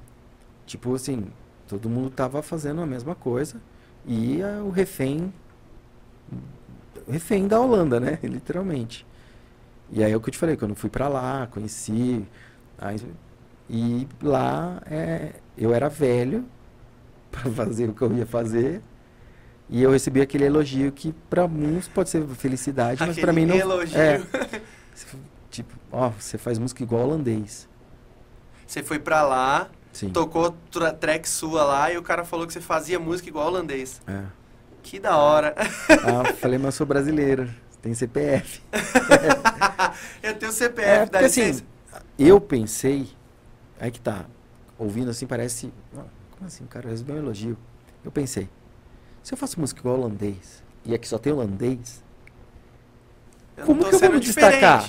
Tipo 0.66 0.94
assim, 0.94 1.26
todo 1.68 1.88
mundo 1.88 2.10
tava 2.10 2.42
fazendo 2.42 2.80
a 2.80 2.86
mesma 2.86 3.14
coisa 3.14 3.60
e 4.06 4.40
o 4.64 4.70
refém 4.70 5.32
o 7.06 7.12
refém 7.12 7.46
da 7.46 7.60
Holanda, 7.60 8.00
né? 8.00 8.18
Literalmente. 8.24 9.06
E 9.90 10.02
aí 10.02 10.12
é 10.12 10.16
o 10.16 10.20
que 10.20 10.28
eu 10.28 10.32
te 10.32 10.38
falei, 10.38 10.56
quando 10.56 10.70
eu 10.70 10.76
fui 10.76 10.88
pra 10.90 11.08
lá, 11.08 11.46
conheci. 11.48 12.24
aí- 12.78 13.00
e 13.68 14.06
lá 14.22 14.82
é, 14.90 15.32
eu 15.56 15.72
era 15.74 15.88
velho 15.88 16.44
para 17.30 17.50
fazer 17.50 17.88
o 17.88 17.94
que 17.94 18.02
eu 18.02 18.12
ia 18.12 18.26
fazer. 18.26 18.80
E 19.68 19.82
eu 19.82 19.90
recebi 19.90 20.20
aquele 20.20 20.44
elogio 20.44 20.92
que 20.92 21.12
pra 21.30 21.46
uns 21.46 21.88
pode 21.88 22.10
ser 22.10 22.26
felicidade, 22.28 23.00
mas 23.06 23.18
pra 23.18 23.32
mim 23.32 23.46
não. 23.46 23.56
elogio. 23.56 23.98
É, 23.98 24.22
tipo, 25.54 25.74
ó, 25.92 26.10
você 26.10 26.36
faz 26.36 26.58
música 26.58 26.82
igual 26.82 27.02
holandês. 27.04 27.68
Você 28.66 28.82
foi 28.82 28.98
pra 28.98 29.22
lá, 29.22 29.68
Sim. 29.92 30.10
tocou 30.10 30.56
tra- 30.70 30.92
track 30.92 31.28
sua 31.28 31.62
lá 31.64 31.92
e 31.92 31.96
o 31.98 32.02
cara 32.02 32.24
falou 32.24 32.46
que 32.46 32.52
você 32.52 32.60
fazia 32.60 32.98
música 32.98 33.28
igual 33.28 33.46
holandês. 33.46 34.00
É. 34.06 34.22
Que 34.82 34.98
da 34.98 35.16
hora. 35.16 35.54
Ah, 35.56 36.32
falei, 36.34 36.58
mas 36.58 36.66
eu 36.66 36.72
sou 36.72 36.86
brasileiro. 36.86 37.48
Tem 37.80 37.94
CPF. 37.94 38.62
eu 40.22 40.34
tenho 40.34 40.52
CPF, 40.52 40.88
É, 40.88 41.06
dá 41.06 41.18
assim, 41.20 41.42
licença. 41.42 41.64
eu 42.18 42.40
pensei, 42.40 43.08
aí 43.78 43.90
que 43.90 44.00
tá, 44.00 44.24
ouvindo 44.78 45.10
assim 45.10 45.26
parece, 45.26 45.72
ah, 45.96 46.04
como 46.32 46.46
assim, 46.46 46.64
cara, 46.66 46.88
recebeu 46.88 47.16
um 47.16 47.18
elogio. 47.18 47.56
Eu 48.04 48.10
pensei, 48.10 48.48
se 49.22 49.32
eu 49.32 49.38
faço 49.38 49.60
música 49.60 49.80
igual 49.80 49.96
holandês, 49.98 50.62
e 50.84 50.94
aqui 50.94 51.06
só 51.06 51.18
tem 51.18 51.32
holandês, 51.32 52.02
Eu 53.56 53.66
como 53.66 53.84
que 53.84 53.94
eu 53.94 53.98
vou 53.98 54.12
me 54.12 54.20
destacar? 54.20 54.86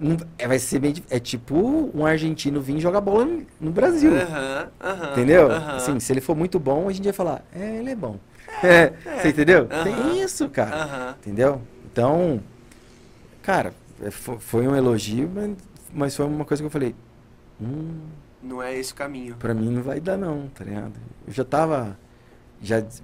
Não- 0.00 0.16
é, 0.38 0.46
vai 0.48 0.58
ser 0.58 0.78
bem, 0.78 0.94
é 1.10 1.18
tipo 1.18 1.56
um 1.94 2.04
argentino 2.06 2.60
vir 2.60 2.78
jogar 2.80 3.00
bola 3.00 3.24
no, 3.60 3.70
Brasil, 3.72 4.12
Aham, 4.14 4.68
aham, 4.80 5.12
entendeu? 5.12 5.50
aham. 5.52 5.76
Assim, 5.76 6.00
se 6.00 6.12
ele 6.12 6.20
for 6.20 6.36
muito 6.36 6.58
bom, 6.58 6.88
a 6.88 6.92
gente 6.92 7.04
vai 7.04 7.12
falar, 7.12 7.44
é, 7.52 7.76
ele 7.78 7.90
é 7.90 7.96
bom. 7.96 8.18
É, 8.62 8.90
você 9.20 9.28
entendeu? 9.28 9.66
Tem 9.68 10.20
isso, 10.22 10.48
cara. 10.48 11.16
Entendeu? 11.20 11.60
Então, 11.90 12.40
cara, 13.42 13.72
é, 14.02 14.10
fo- 14.10 14.38
foi 14.38 14.66
um 14.68 14.74
elogio, 14.76 15.28
mas, 15.92 16.14
foi 16.16 16.26
uma 16.26 16.44
coisa 16.44 16.62
que 16.62 16.66
eu 16.66 16.70
falei, 16.70 16.94
hum, 17.60 18.00
Não 18.42 18.62
é 18.62 18.74
esse 18.76 18.92
o 18.92 18.96
caminho. 18.96 19.36
pra 19.36 19.54
mim 19.54 19.70
não 19.70 19.82
vai 19.82 20.00
dar 20.00 20.16
não, 20.16 20.48
tá 20.48 20.64
ligado? 20.64 20.92
Eu 21.26 21.32
já 21.32 21.44
tava 21.44 21.98
já 22.62 22.80
des- 22.80 23.02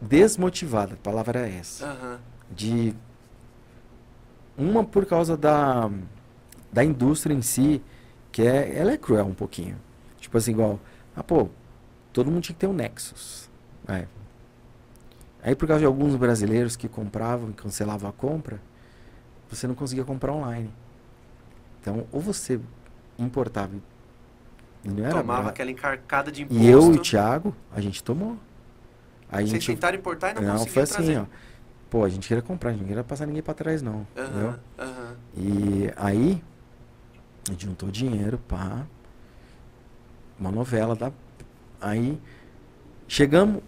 desmotivado, 0.00 0.94
a 0.94 0.96
palavra 0.96 1.46
é 1.48 1.56
essa. 1.58 2.20
De 2.50 2.94
uma 4.56 4.84
por 4.84 5.06
causa 5.06 5.36
da 5.36 5.90
da 6.72 6.82
indústria 6.82 7.34
em 7.34 7.42
si, 7.42 7.82
que 8.30 8.42
é 8.42 8.76
ela 8.78 8.92
é 8.92 8.96
cruel 8.96 9.26
um 9.26 9.34
pouquinho. 9.34 9.76
Tipo 10.18 10.38
assim, 10.38 10.52
igual, 10.52 10.80
ah, 11.14 11.22
pô, 11.22 11.48
todo 12.12 12.30
mundo 12.30 12.42
tinha 12.42 12.54
que 12.54 12.60
ter 12.60 12.66
um 12.66 12.72
Nexus. 12.72 13.50
É. 13.86 14.06
Aí 15.42 15.54
por 15.54 15.66
causa 15.66 15.80
de 15.80 15.86
alguns 15.86 16.14
brasileiros 16.16 16.76
que 16.76 16.88
compravam 16.88 17.50
e 17.50 17.52
cancelavam 17.52 18.08
a 18.08 18.12
compra, 18.12 18.60
você 19.50 19.66
não 19.66 19.74
conseguia 19.74 20.04
comprar 20.04 20.32
online. 20.32 20.70
Então, 21.80 22.06
ou 22.12 22.20
você 22.20 22.60
importava 23.18 23.72
e 24.84 24.88
não 24.88 25.04
era 25.04 25.18
Tomava 25.18 25.48
aquela 25.50 25.70
encarcada 25.70 26.30
de 26.30 26.42
imposto. 26.42 26.62
E 26.62 26.68
eu 26.68 26.92
e 26.92 26.96
o 26.96 27.02
Thiago, 27.02 27.54
a 27.72 27.80
gente 27.80 28.02
tomou. 28.02 28.36
A 29.30 29.36
Vocês 29.36 29.50
gente 29.50 29.66
tentaram 29.66 29.98
importar 29.98 30.30
e 30.30 30.34
não, 30.34 30.42
não, 30.42 30.52
conseguiram 30.52 30.72
foi 30.74 30.82
assim, 30.82 30.94
trazer. 30.94 31.18
ó. 31.18 31.26
Pô, 31.88 32.04
a 32.04 32.08
gente 32.08 32.26
queria 32.26 32.42
comprar, 32.42 32.70
a 32.70 32.72
gente 32.72 32.82
não 32.82 32.88
queria 32.88 33.04
passar 33.04 33.26
ninguém 33.26 33.42
pra 33.42 33.54
trás 33.54 33.82
não, 33.82 34.06
entendeu? 34.16 34.48
Aham, 34.48 34.58
aham. 34.78 35.16
E 35.36 35.92
aí, 35.96 36.42
a 37.48 37.52
gente 37.52 37.66
juntou 37.66 37.90
dinheiro 37.90 38.38
pra 38.48 38.86
uma 40.38 40.50
novela 40.50 40.94
da. 40.94 41.12
Aí, 41.80 42.18
chegamos. 43.08 43.62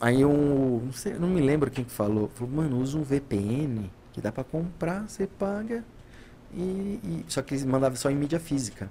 Aí 0.00 0.24
um. 0.24 0.80
Não, 0.86 0.92
sei, 0.92 1.14
não 1.14 1.28
me 1.28 1.40
lembro 1.40 1.70
quem 1.70 1.84
que 1.84 1.90
falou. 1.90 2.28
Falou, 2.34 2.52
mano, 2.52 2.78
usa 2.80 2.98
um 2.98 3.02
VPN 3.02 3.90
que 4.12 4.20
dá 4.20 4.30
pra 4.32 4.44
comprar, 4.44 5.08
você 5.08 5.26
paga. 5.26 5.84
E, 6.54 7.00
e- 7.04 7.24
só 7.28 7.42
que 7.42 7.54
eles 7.54 7.64
mandavam 7.64 7.96
só 7.96 8.10
em 8.10 8.16
mídia 8.16 8.40
física. 8.40 8.90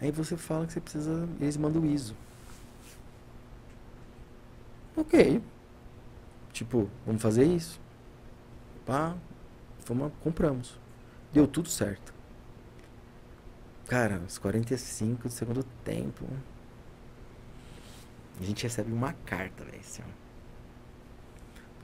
Aí 0.00 0.10
você 0.12 0.36
fala 0.36 0.66
que 0.66 0.72
você 0.74 0.80
precisa. 0.80 1.28
Eles 1.40 1.56
mandam 1.56 1.82
o 1.82 1.86
ISO. 1.86 2.14
Ok. 4.96 5.40
Tipo, 6.52 6.88
vamos 7.06 7.22
fazer 7.22 7.44
isso. 7.44 7.78
Pá, 8.86 9.14
compramos. 10.22 10.78
Deu 11.32 11.46
tudo 11.46 11.68
certo. 11.68 12.12
Cara, 13.88 14.20
os 14.26 14.36
45 14.38 15.28
do 15.28 15.32
segundo 15.32 15.64
tempo. 15.84 16.24
A 18.40 18.44
gente 18.44 18.62
recebe 18.62 18.92
uma 18.92 19.12
carta, 19.24 19.64
velho. 19.64 19.80
Assim. 19.80 20.02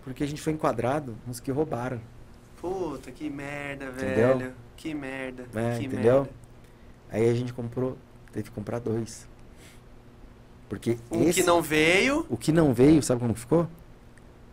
Porque 0.05 0.23
a 0.23 0.27
gente 0.27 0.41
foi 0.41 0.53
enquadrado 0.53 1.17
nos 1.27 1.41
que 1.41 1.51
roubaram. 1.51 2.01
Puta, 2.61 3.11
que 3.11 3.29
merda, 3.31 3.87
Entendeu? 3.87 4.39
velho. 4.39 4.55
Que 4.77 4.95
merda. 4.95 5.43
É, 5.55 5.79
que 5.79 5.87
entendeu? 5.87 6.15
merda. 6.23 6.31
Aí 7.11 7.29
a 7.29 7.35
gente 7.35 7.53
comprou, 7.53 7.97
teve 8.33 8.49
que 8.51 8.55
comprar 8.55 8.79
dois. 8.81 9.27
Porque 10.69 10.99
Um 11.11 11.23
esse, 11.25 11.41
que 11.41 11.47
não 11.47 11.63
veio. 11.63 12.27
o 12.29 12.37
que 12.37 12.53
não 12.53 12.73
veio, 12.75 13.03
sabe 13.03 13.21
como 13.21 13.35
ficou? 13.35 13.69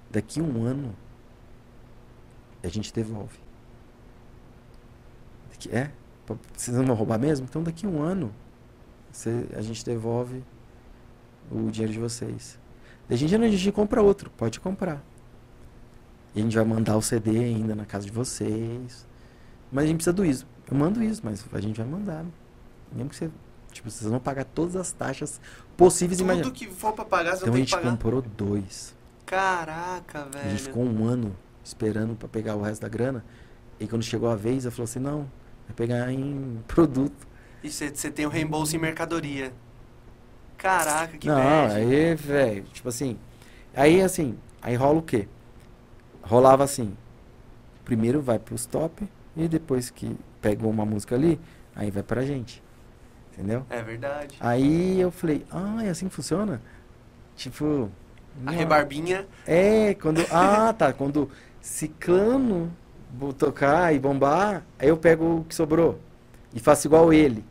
Daqui 0.09 0.41
um 0.41 0.63
ano 0.65 0.95
a 2.63 2.67
gente 2.67 2.93
devolve. 2.93 3.39
Daqui- 5.49 5.69
é? 5.75 5.91
Vocês 6.55 6.75
não 6.75 6.85
vão 6.85 6.95
roubar 6.95 7.19
mesmo? 7.19 7.45
Então 7.49 7.61
daqui 7.63 7.85
um 7.87 8.01
ano 8.01 8.31
você- 9.11 9.47
a 9.55 9.61
gente 9.61 9.83
devolve 9.85 10.43
o 11.51 11.69
dinheiro 11.69 11.93
de 11.93 11.99
vocês. 11.99 12.57
Daí 13.07 13.15
a 13.15 13.19
gente, 13.19 13.35
a 13.35 13.47
gente 13.49 13.71
compra 13.71 14.01
outro, 14.01 14.29
pode 14.37 14.59
comprar. 14.59 15.03
E 16.33 16.39
a 16.39 16.43
gente 16.43 16.55
vai 16.55 16.63
mandar 16.65 16.95
o 16.95 17.01
CD 17.01 17.31
ainda 17.39 17.75
na 17.75 17.85
casa 17.85 18.05
de 18.05 18.11
vocês. 18.11 19.05
Mas 19.71 19.83
a 19.83 19.87
gente 19.87 19.97
precisa 19.97 20.13
do 20.13 20.23
ISO. 20.25 20.45
Eu 20.69 20.77
mando 20.77 20.99
o 20.99 21.03
ISO, 21.03 21.21
mas 21.23 21.43
a 21.51 21.59
gente 21.59 21.77
vai 21.77 21.85
mandar. 21.87 22.25
Mesmo 22.93 23.09
que 23.09 23.15
você. 23.15 23.29
Tipo, 23.71 23.89
vocês 23.89 24.09
vão 24.09 24.19
pagar 24.19 24.43
todas 24.45 24.75
as 24.75 24.91
taxas 24.91 25.39
possíveis 25.77 26.19
e 26.19 26.23
Tudo 26.25 26.51
que 26.51 26.67
for 26.67 26.91
pra 26.93 27.05
pagar, 27.05 27.31
você 27.35 27.43
Então 27.43 27.47
a 27.47 27.47
não 27.47 27.53
tem 27.53 27.63
que 27.65 27.69
gente 27.71 27.79
pagar. 27.79 27.91
comprou 27.91 28.21
dois. 28.21 28.93
Caraca, 29.25 30.23
A 30.23 30.25
velho. 30.25 30.49
gente 30.51 30.63
ficou 30.63 30.83
um 30.83 31.05
ano 31.05 31.35
esperando 31.63 32.15
pra 32.15 32.27
pegar 32.27 32.55
o 32.55 32.61
resto 32.61 32.81
da 32.81 32.89
grana. 32.89 33.23
E 33.79 33.87
quando 33.87 34.03
chegou 34.03 34.29
a 34.29 34.35
vez, 34.35 34.65
eu 34.65 34.71
falou 34.71 34.83
assim, 34.83 34.99
não, 34.99 35.29
vai 35.71 35.87
pegar 35.87 36.11
em 36.11 36.59
produto. 36.67 37.27
E 37.63 37.71
você 37.71 37.89
tem 38.11 38.25
o 38.25 38.29
reembolso 38.29 38.75
em 38.75 38.79
mercadoria. 38.79 39.53
Caraca, 40.57 41.17
que 41.17 41.27
não, 41.27 41.35
bad. 41.35 41.75
aí, 41.75 42.15
velho, 42.15 42.63
tipo 42.73 42.89
assim. 42.89 43.17
Aí 43.73 44.01
assim, 44.01 44.37
aí 44.61 44.75
rola 44.75 44.99
o 44.99 45.01
quê? 45.01 45.27
Rolava 46.21 46.63
assim. 46.63 46.95
Primeiro 47.83 48.21
vai 48.21 48.37
pros 48.37 48.65
top 48.65 49.07
e 49.35 49.47
depois 49.47 49.89
que 49.89 50.15
pegou 50.41 50.69
uma 50.69 50.85
música 50.85 51.15
ali, 51.15 51.39
aí 51.75 51.89
vai 51.89 52.03
pra 52.03 52.21
gente. 52.23 52.61
Entendeu? 53.33 53.65
É 53.69 53.81
verdade. 53.81 54.35
Aí 54.39 54.99
eu 54.99 55.09
falei, 55.09 55.45
ah, 55.49 55.83
é 55.83 55.89
assim 55.89 56.07
que 56.07 56.13
funciona? 56.13 56.61
Tipo. 57.35 57.89
A 58.45 58.51
não- 58.51 58.53
rebarbinha. 58.53 59.25
É, 59.47 59.93
quando. 59.95 60.21
Ah, 60.31 60.73
tá. 60.73 60.93
Quando 60.93 61.29
ciclano 61.59 62.71
tocar 63.37 63.93
e 63.93 63.99
bombar, 63.99 64.63
aí 64.79 64.89
eu 64.89 64.97
pego 64.97 65.37
o 65.39 65.43
que 65.45 65.55
sobrou 65.55 65.99
e 66.53 66.59
faço 66.59 66.87
igual 66.87 67.11
ele. 67.13 67.43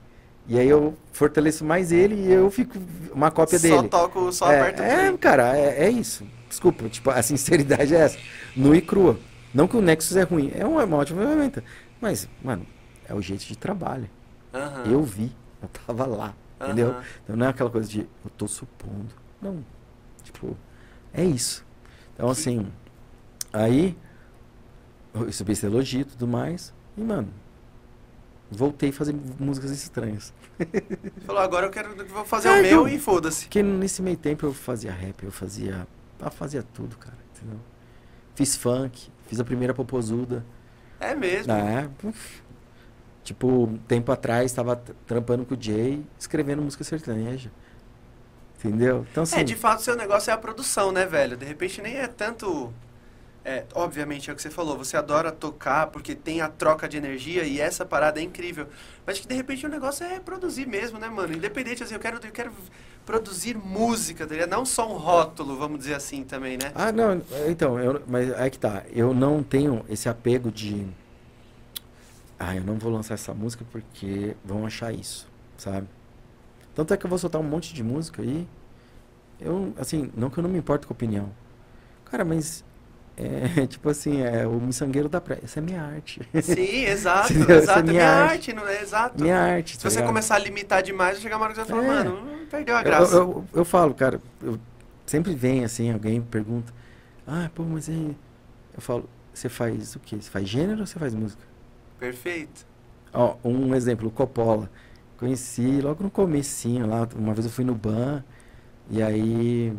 E 0.46 0.58
aí 0.58 0.68
eu 0.68 0.94
fortaleço 1.12 1.64
mais 1.64 1.92
ele 1.92 2.14
e 2.16 2.32
eu 2.32 2.50
fico 2.50 2.78
uma 3.12 3.30
cópia 3.30 3.58
só 3.58 3.82
dele. 3.82 3.88
toco, 3.88 4.32
só 4.32 4.50
é, 4.50 4.60
aperto 4.60 4.82
é, 4.82 5.16
cara, 5.18 5.56
é, 5.56 5.84
é 5.86 5.90
isso. 5.90 6.26
Desculpa, 6.48 6.88
tipo, 6.88 7.10
a 7.10 7.22
sinceridade 7.22 7.94
é 7.94 7.98
essa. 8.00 8.18
Nu 8.56 8.74
e 8.74 8.80
crua. 8.82 9.18
Não 9.54 9.68
que 9.68 9.76
o 9.76 9.82
Nexus 9.82 10.16
é 10.16 10.22
ruim, 10.22 10.50
é 10.54 10.64
uma, 10.66 10.82
é 10.82 10.84
uma 10.84 10.96
ótima 10.98 11.22
ferramenta. 11.22 11.62
Mas, 12.00 12.28
mano, 12.42 12.66
é 13.08 13.14
o 13.14 13.20
jeito 13.20 13.44
de 13.46 13.56
trabalho. 13.56 14.08
Aham, 14.52 14.84
Eu 14.84 15.02
vi, 15.02 15.32
eu 15.62 15.68
tava 15.68 16.06
lá, 16.06 16.34
entendeu? 16.62 16.90
aham. 16.90 17.04
Então 17.24 17.36
não 17.36 17.46
é 17.46 17.48
aquela 17.50 17.70
coisa 17.70 17.88
de 17.88 18.00
eu 18.00 18.30
tô 18.36 18.48
supondo. 18.48 19.14
Não. 19.40 19.64
Tipo, 20.24 20.56
é 21.12 21.24
isso. 21.24 21.64
Então 22.14 22.28
assim, 22.30 22.72
aí 23.52 23.96
eu 25.14 25.24
recebi 25.26 25.52
esse 25.52 25.66
elogio 25.66 26.00
e 26.00 26.04
tudo 26.04 26.26
mais. 26.26 26.72
E, 26.96 27.00
mano, 27.02 27.28
voltei 28.50 28.90
a 28.90 28.92
fazer 28.92 29.14
músicas 29.38 29.70
estranhas. 29.70 30.32
Falou, 31.24 31.40
agora 31.42 31.66
eu 31.66 31.70
quero 31.70 31.94
vou 32.06 32.24
fazer 32.24 32.48
É, 32.48 32.52
o 32.52 32.54
meu 32.62 32.66
então- 32.66 32.88
e 32.88 32.98
foda-se. 32.98 33.44
Porque 33.44 33.62
nesse 33.62 34.02
meio 34.02 34.16
tempo 34.16 34.46
eu 34.46 34.52
fazia 34.52 34.92
rap, 34.92 35.22
eu 35.24 35.32
fazia. 35.32 35.86
Eu 36.20 36.30
fazia 36.30 36.62
tudo, 36.62 36.96
cara. 36.98 37.16
Entendeu? 37.36 37.58
Fiz 38.34 38.56
funk, 38.56 39.10
fiz 39.26 39.40
a 39.40 39.44
primeira 39.44 39.72
popozuda. 39.72 40.44
É 40.98 41.14
mesmo. 41.14 41.50
É. 41.52 41.88
Tipo, 43.24 43.78
tempo 43.86 44.10
atrás 44.12 44.52
tava 44.52 44.76
t- 44.76 44.92
trampando 45.06 45.44
com 45.44 45.54
o 45.54 45.58
Jay, 45.60 46.04
escrevendo 46.18 46.60
música 46.62 46.82
sertaneja. 46.84 47.50
Entendeu? 48.58 49.06
Então 49.10 49.22
assim. 49.22 49.38
É, 49.40 49.44
de 49.44 49.54
fato, 49.56 49.82
seu 49.82 49.96
negócio 49.96 50.30
é 50.30 50.34
a 50.34 50.38
produção, 50.38 50.92
né, 50.92 51.06
velho? 51.06 51.36
De 51.36 51.44
repente 51.46 51.80
nem 51.80 51.96
é 51.96 52.06
tanto 52.06 52.72
é, 53.44 53.64
obviamente 53.74 54.28
é 54.28 54.32
o 54.32 54.36
que 54.36 54.42
você 54.42 54.50
falou, 54.50 54.76
você 54.76 54.96
adora 54.96 55.32
tocar 55.32 55.86
porque 55.86 56.14
tem 56.14 56.42
a 56.42 56.48
troca 56.48 56.88
de 56.88 56.96
energia 56.96 57.44
e 57.44 57.60
essa 57.60 57.86
parada 57.86 58.20
é 58.20 58.22
incrível. 58.22 58.66
Mas 59.06 59.18
que 59.18 59.26
de 59.26 59.34
repente 59.34 59.64
o 59.64 59.68
negócio 59.68 60.04
é 60.04 60.20
produzir 60.20 60.66
mesmo, 60.66 60.98
né, 60.98 61.08
mano? 61.08 61.32
Independente, 61.32 61.82
assim, 61.82 61.94
eu 61.94 62.00
quero, 62.00 62.18
eu 62.22 62.32
quero 62.32 62.52
produzir 63.06 63.56
música, 63.56 64.26
tá 64.26 64.46
não 64.46 64.64
só 64.66 64.92
um 64.92 64.96
rótulo, 64.96 65.56
vamos 65.56 65.78
dizer 65.78 65.94
assim 65.94 66.22
também, 66.22 66.58
né? 66.58 66.70
Ah, 66.74 66.92
não, 66.92 67.20
então, 67.48 67.78
eu, 67.78 68.02
mas 68.06 68.30
é 68.30 68.50
que 68.50 68.58
tá. 68.58 68.84
Eu 68.92 69.14
não 69.14 69.42
tenho 69.42 69.84
esse 69.88 70.08
apego 70.08 70.50
de. 70.50 70.86
Ah, 72.38 72.54
eu 72.54 72.62
não 72.62 72.78
vou 72.78 72.92
lançar 72.92 73.14
essa 73.14 73.34
música 73.34 73.64
porque 73.72 74.36
vão 74.44 74.66
achar 74.66 74.92
isso, 74.92 75.26
sabe? 75.56 75.88
Tanto 76.74 76.94
é 76.94 76.96
que 76.96 77.04
eu 77.04 77.10
vou 77.10 77.18
soltar 77.18 77.40
um 77.40 77.44
monte 77.44 77.74
de 77.74 77.82
música 77.82 78.22
aí. 78.22 78.46
Eu, 79.40 79.72
assim, 79.78 80.12
não 80.14 80.30
que 80.30 80.38
eu 80.38 80.42
não 80.42 80.50
me 80.50 80.58
importo 80.58 80.86
com 80.86 80.92
a 80.92 80.96
opinião. 80.96 81.30
Cara, 82.04 82.24
mas 82.24 82.64
é, 83.62 83.66
tipo 83.68 83.88
assim, 83.88 84.22
é 84.22 84.46
o 84.46 84.52
miçangueiro 84.60 85.08
da 85.08 85.20
praia. 85.20 85.40
Essa 85.44 85.58
é 85.60 85.62
minha 85.62 85.82
arte. 85.82 86.20
Sim, 86.42 86.84
exato. 86.86 87.32
Exato. 87.32 87.78
é 87.78 87.80
É 87.80 87.82
minha 87.82 87.92
minha 87.92 88.08
arte. 88.10 88.32
arte, 88.32 88.52
não 88.54 88.68
é? 88.68 88.82
Exato. 88.82 89.22
minha 89.22 89.38
arte. 89.38 89.72
Se 89.76 89.82
tá 89.82 89.90
você 89.90 89.96
ligado? 89.96 90.08
começar 90.08 90.34
a 90.36 90.38
limitar 90.38 90.82
demais, 90.82 91.12
vai 91.14 91.22
chegar 91.22 91.36
uma 91.36 91.44
hora 91.46 91.54
que 91.54 91.60
você 91.64 91.72
vai 91.72 91.82
falar, 91.84 92.00
É. 92.00 92.04
mano, 92.04 92.46
perdeu 92.50 92.74
a 92.76 92.80
Eu- 92.80 92.84
graça. 92.84 93.14
Eu, 93.16 93.20
eu, 93.20 93.44
eu 93.54 93.64
falo, 93.64 93.94
cara, 93.94 94.20
eu 94.42 94.58
sempre 95.06 95.34
vem 95.34 95.64
assim, 95.64 95.90
alguém 95.92 96.20
pergunta, 96.22 96.72
ah, 97.26 97.50
pô, 97.54 97.62
mas 97.64 97.88
aí. 97.88 98.16
Eu 98.74 98.80
falo, 98.80 99.08
você 99.34 99.48
faz 99.48 99.94
o 99.96 100.00
quê? 100.00 100.16
Você 100.16 100.30
faz 100.30 100.48
gênero 100.48 100.80
ou 100.80 100.86
você 100.86 100.98
faz 100.98 101.14
música? 101.14 101.42
Perfeito. 101.98 102.64
Ó, 103.12 103.36
um 103.44 103.74
exemplo, 103.74 104.08
o 104.08 104.10
Coppola. 104.10 104.70
Conheci 105.18 105.80
logo 105.82 106.02
no 106.02 106.10
comecinho 106.10 106.86
lá, 106.86 107.06
uma 107.14 107.34
vez 107.34 107.44
eu 107.44 107.52
fui 107.52 107.64
no 107.64 107.74
ban, 107.74 108.24
e 108.88 109.02
aí 109.02 109.76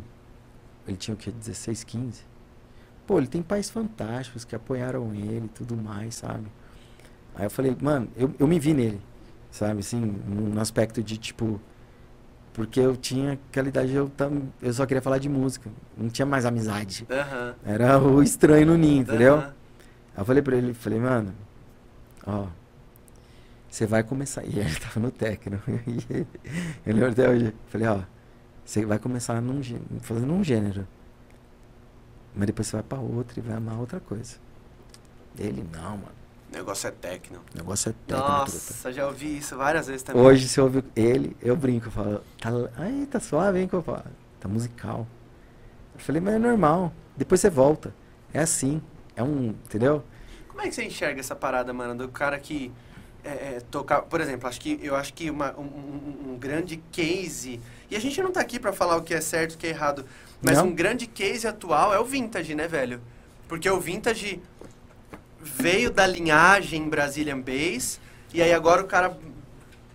ele 0.87 0.97
tinha 0.97 1.15
o 1.15 1.17
quê? 1.17 1.31
16, 1.31 1.83
15? 1.83 2.21
Pô, 3.11 3.17
ele 3.17 3.27
tem 3.27 3.41
pais 3.41 3.69
fantásticos 3.69 4.45
que 4.45 4.55
apoiaram 4.55 5.13
ele 5.13 5.43
e 5.43 5.49
tudo 5.49 5.75
mais, 5.75 6.15
sabe? 6.15 6.45
Aí 7.35 7.45
eu 7.45 7.49
falei, 7.49 7.75
mano, 7.81 8.07
eu, 8.15 8.33
eu 8.39 8.47
me 8.47 8.57
vi 8.57 8.73
nele, 8.73 9.01
sabe, 9.51 9.81
assim, 9.81 9.99
no, 9.99 10.61
aspecto 10.61 11.03
de 11.03 11.17
tipo. 11.17 11.59
Porque 12.53 12.79
eu 12.79 12.95
tinha 12.95 13.33
aquela 13.33 13.67
idade, 13.67 13.93
eu, 13.93 14.07
tam, 14.07 14.43
eu 14.61 14.71
só 14.71 14.85
queria 14.85 15.01
falar 15.01 15.17
de 15.17 15.27
música, 15.27 15.69
não 15.97 16.07
tinha 16.07 16.25
mais 16.25 16.45
amizade. 16.45 17.05
Aham. 17.11 17.55
Era 17.65 17.99
o 17.99 18.23
estranho 18.23 18.67
no 18.67 18.77
ninho, 18.77 19.01
entendeu? 19.01 19.35
aham. 19.39 19.53
Aí 20.15 20.21
eu 20.21 20.25
falei 20.25 20.41
pra 20.41 20.55
ele, 20.55 20.73
falei, 20.73 20.99
mano, 21.01 21.33
ó, 22.25 22.47
você 23.69 23.85
vai 23.85 24.03
começar. 24.03 24.45
E 24.45 24.57
ele 24.57 24.75
tava 24.79 25.01
no 25.01 25.11
técnico. 25.11 25.69
Eu 26.87 26.93
lembro 26.93 27.11
até 27.11 27.29
hoje. 27.29 27.53
Falei, 27.67 27.87
ó, 27.89 28.03
você 28.63 28.85
vai 28.85 28.99
começar 28.99 29.41
num, 29.41 29.61
fazendo 29.99 30.31
um 30.31 30.41
gênero. 30.41 30.87
Mas 32.35 32.47
depois 32.47 32.67
você 32.67 32.77
vai 32.77 32.83
pra 32.83 32.99
outro 32.99 33.39
e 33.39 33.41
vai 33.41 33.55
amar 33.57 33.77
outra 33.79 33.99
coisa. 33.99 34.37
Ele, 35.37 35.63
não, 35.71 35.91
mano. 35.97 36.21
Negócio 36.51 36.87
é 36.87 36.91
técnico. 36.91 37.43
Negócio 37.55 37.89
é 37.89 37.93
técnico. 38.07 38.27
truta." 38.27 38.51
Nossa, 38.51 38.91
já 38.91 39.07
ouvi 39.07 39.37
isso 39.37 39.55
várias 39.55 39.87
vezes 39.87 40.03
também. 40.03 40.21
Hoje, 40.21 40.47
se 40.49 40.59
ouvir 40.59 40.83
ele, 40.95 41.35
eu 41.41 41.55
brinco, 41.55 41.87
eu 41.87 41.91
falo, 41.91 42.21
tá, 42.39 42.49
ai, 42.77 43.07
tá 43.09 43.19
suave, 43.19 43.59
hein, 43.59 43.67
que 43.67 43.73
eu 43.73 43.81
falo, 43.81 44.03
tá 44.39 44.47
musical. 44.49 45.07
Eu 45.93 45.99
falei, 46.01 46.21
mas 46.21 46.33
é 46.33 46.39
normal. 46.39 46.91
Depois 47.15 47.39
você 47.39 47.49
volta. 47.49 47.93
É 48.33 48.39
assim. 48.39 48.81
É 49.15 49.23
um, 49.23 49.49
entendeu? 49.49 50.03
Como 50.47 50.61
é 50.61 50.67
que 50.67 50.75
você 50.75 50.83
enxerga 50.83 51.19
essa 51.19 51.35
parada, 51.35 51.73
mano, 51.73 51.95
do 51.95 52.09
cara 52.09 52.37
que 52.39 52.71
é, 53.23 53.29
é, 53.29 53.59
tocar, 53.69 54.01
por 54.01 54.19
exemplo, 54.19 54.47
acho 54.49 54.59
que 54.59 54.79
eu 54.81 54.95
acho 54.95 55.13
que 55.13 55.29
uma- 55.29 55.53
um, 55.57 55.61
um- 55.63 56.31
um 56.33 56.37
grande 56.39 56.77
case, 56.91 57.61
e 57.89 57.95
a 57.95 57.99
gente 57.99 58.19
não 58.21 58.31
tá 58.31 58.41
aqui 58.41 58.59
pra 58.59 58.73
falar 58.73 58.97
o 58.97 59.03
que 59.03 59.13
é 59.13 59.21
certo 59.21 59.51
e 59.51 59.55
o 59.55 59.57
que 59.59 59.67
é 59.67 59.69
errado, 59.69 60.05
mas 60.41 60.57
Não. 60.57 60.67
um 60.67 60.73
grande 60.75 61.05
case 61.07 61.47
atual 61.47 61.93
é 61.93 61.99
o 61.99 62.05
vintage, 62.05 62.55
né, 62.55 62.67
velho? 62.67 63.01
Porque 63.47 63.69
o 63.69 63.79
vintage 63.79 64.41
veio 65.39 65.91
da 65.91 66.05
linhagem 66.05 66.87
Brazilian 66.89 67.39
Bass, 67.39 67.99
e 68.33 68.41
aí 68.41 68.53
agora 68.53 68.81
o 68.81 68.87
cara 68.87 69.17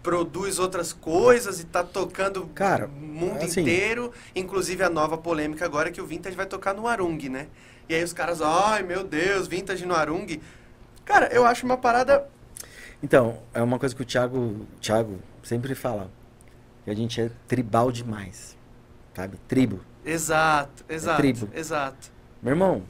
produz 0.02 0.58
outras 0.58 0.92
coisas 0.92 1.60
e 1.60 1.64
tá 1.64 1.82
tocando 1.82 2.46
Cara, 2.54 2.86
o 2.86 2.90
mundo 2.90 3.42
assim- 3.42 3.62
inteiro, 3.62 4.12
inclusive 4.36 4.82
a 4.84 4.90
nova 4.90 5.18
polêmica 5.18 5.64
agora 5.64 5.88
é 5.88 5.92
que 5.92 6.00
o 6.00 6.06
vintage 6.06 6.36
vai 6.36 6.46
tocar 6.46 6.74
no 6.74 6.86
Arung, 6.86 7.18
né? 7.28 7.48
E 7.88 7.94
aí 7.94 8.02
os 8.04 8.12
caras, 8.12 8.40
ai 8.40 8.82
meu 8.82 9.02
Deus, 9.04 9.48
vintage 9.48 9.84
no 9.86 9.94
Arung. 9.94 10.40
Cara, 11.04 11.26
eu 11.32 11.44
acho 11.44 11.64
uma 11.64 11.76
parada. 11.76 12.28
Então, 13.02 13.38
é 13.54 13.62
uma 13.62 13.78
coisa 13.78 13.94
que 13.94 14.02
o 14.02 14.04
Thiago, 14.04 14.66
Thiago 14.80 15.18
sempre 15.42 15.74
fala. 15.74 16.10
Que 16.84 16.90
a 16.90 16.94
gente 16.94 17.20
é 17.20 17.30
tribal 17.46 17.92
demais. 17.92 18.56
Sabe? 19.14 19.38
Tribo. 19.48 19.80
Exato, 20.06 20.84
exato. 20.88 21.16
tribo. 21.16 21.48
Exato. 21.52 22.12
Meu 22.40 22.52
irmão, 22.52 22.82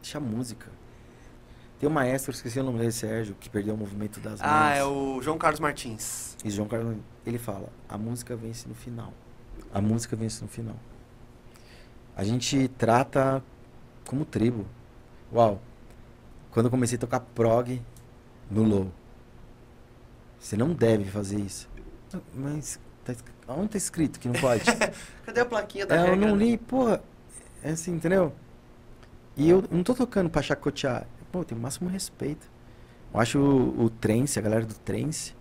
deixa 0.00 0.18
a 0.18 0.20
música. 0.20 0.70
Tem 1.80 1.88
um 1.88 1.92
maestro, 1.92 2.30
esqueci 2.30 2.60
o 2.60 2.62
nome 2.62 2.78
dele, 2.78 2.92
Sérgio, 2.92 3.34
que 3.34 3.50
perdeu 3.50 3.74
o 3.74 3.76
movimento 3.76 4.20
das 4.20 4.40
mãos. 4.40 4.50
Ah, 4.50 4.74
é 4.74 4.84
o 4.84 5.20
João 5.20 5.36
Carlos 5.36 5.58
Martins. 5.58 6.36
E 6.44 6.48
João 6.48 6.68
Carlos, 6.68 6.96
ele 7.26 7.38
fala, 7.38 7.68
a 7.88 7.98
música 7.98 8.36
vence 8.36 8.68
no 8.68 8.74
final. 8.74 9.12
A 9.72 9.80
música 9.80 10.14
vence 10.14 10.40
no 10.40 10.48
final. 10.48 10.76
A 12.16 12.22
gente 12.22 12.68
trata 12.68 13.42
como 14.06 14.24
tribo. 14.24 14.64
Uau. 15.32 15.60
Quando 16.52 16.66
eu 16.66 16.70
comecei 16.70 16.96
a 16.96 17.00
tocar 17.00 17.18
prog 17.18 17.82
no 18.48 18.62
low. 18.62 18.92
Você 20.38 20.56
não 20.56 20.72
deve 20.72 21.06
fazer 21.06 21.40
isso. 21.40 21.68
Mas 22.32 22.78
tá, 23.04 23.14
onde 23.48 23.68
tá 23.70 23.78
escrito 23.78 24.18
que 24.18 24.28
não 24.28 24.34
pode? 24.40 24.64
Cadê 25.24 25.40
a 25.40 25.44
plaquinha 25.44 25.86
da 25.86 25.96
É, 25.96 26.00
eu 26.00 26.04
regra? 26.12 26.28
não 26.28 26.36
li, 26.36 26.56
porra. 26.56 27.02
É 27.62 27.70
assim, 27.70 27.92
entendeu? 27.92 28.32
E 29.36 29.48
eu 29.48 29.64
não 29.70 29.82
tô 29.82 29.94
tocando 29.94 30.30
pra 30.30 30.42
chacotear. 30.42 31.06
Pô, 31.32 31.40
eu 31.40 31.44
tenho 31.44 31.58
o 31.58 31.62
máximo 31.62 31.88
respeito. 31.88 32.48
Eu 33.12 33.20
acho 33.20 33.38
o, 33.38 33.84
o 33.84 33.90
trance, 33.90 34.38
a 34.38 34.42
galera 34.42 34.64
do 34.64 34.74
trance, 34.74 35.34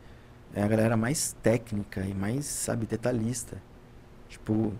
é 0.54 0.64
a 0.64 0.68
galera 0.68 0.96
mais 0.98 1.34
técnica 1.44 2.02
e 2.02 2.14
mais, 2.14 2.46
sabe, 2.46 2.86
detalhista. 2.86 3.62
Tipo, 4.30 4.74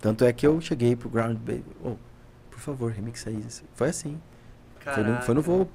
tanto 0.00 0.24
é 0.24 0.32
que 0.32 0.46
eu 0.46 0.60
cheguei 0.60 0.94
pro 0.96 1.08
Ground 1.08 1.36
Baby. 1.38 1.64
Oh, 1.84 1.94
por 2.50 2.60
favor, 2.60 2.92
remixa 2.92 3.30
isso. 3.30 3.64
Foi 3.74 3.88
assim. 3.88 4.20
Foi 4.80 5.02
no, 5.02 5.22
foi 5.22 5.34
no 5.34 5.42
voo. 5.42 5.68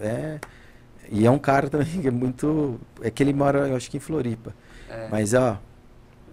É, 0.00 0.38
e 1.10 1.26
é 1.26 1.30
um 1.30 1.38
cara 1.38 1.68
também 1.70 2.00
que 2.00 2.08
é 2.08 2.10
muito. 2.10 2.80
É 3.00 3.10
que 3.10 3.22
ele 3.22 3.32
mora, 3.32 3.68
eu 3.68 3.76
acho 3.76 3.90
que 3.90 3.96
em 3.96 4.00
Floripa. 4.00 4.54
É, 4.88 5.08
Mas, 5.10 5.34
ó, 5.34 5.58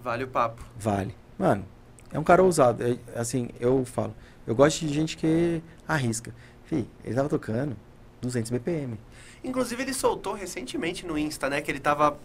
Vale 0.04 0.24
o 0.24 0.28
papo. 0.28 0.64
Vale. 0.78 1.16
Mano, 1.38 1.64
é 2.12 2.18
um 2.18 2.24
cara 2.24 2.42
ousado. 2.44 2.84
É, 2.84 2.98
assim, 3.20 3.50
eu 3.60 3.86
falo. 3.86 4.16
Eu 4.48 4.56
gosto 4.56 4.80
de 4.86 4.92
gente 4.94 5.16
que 5.16 5.62
arrisca. 5.88 6.34
Fih, 6.66 6.88
ele 7.06 7.16
tava 7.16 7.30
tocando 7.30 7.78
200 8.20 8.50
BPM. 8.52 9.00
Inclusive, 9.44 9.82
ele 9.84 9.94
soltou 9.94 10.34
recentemente 10.34 11.06
no 11.06 11.18
Insta, 11.18 11.50
né? 11.50 11.62
Que 11.62 11.70
ele 11.72 11.80
tava 11.80 12.18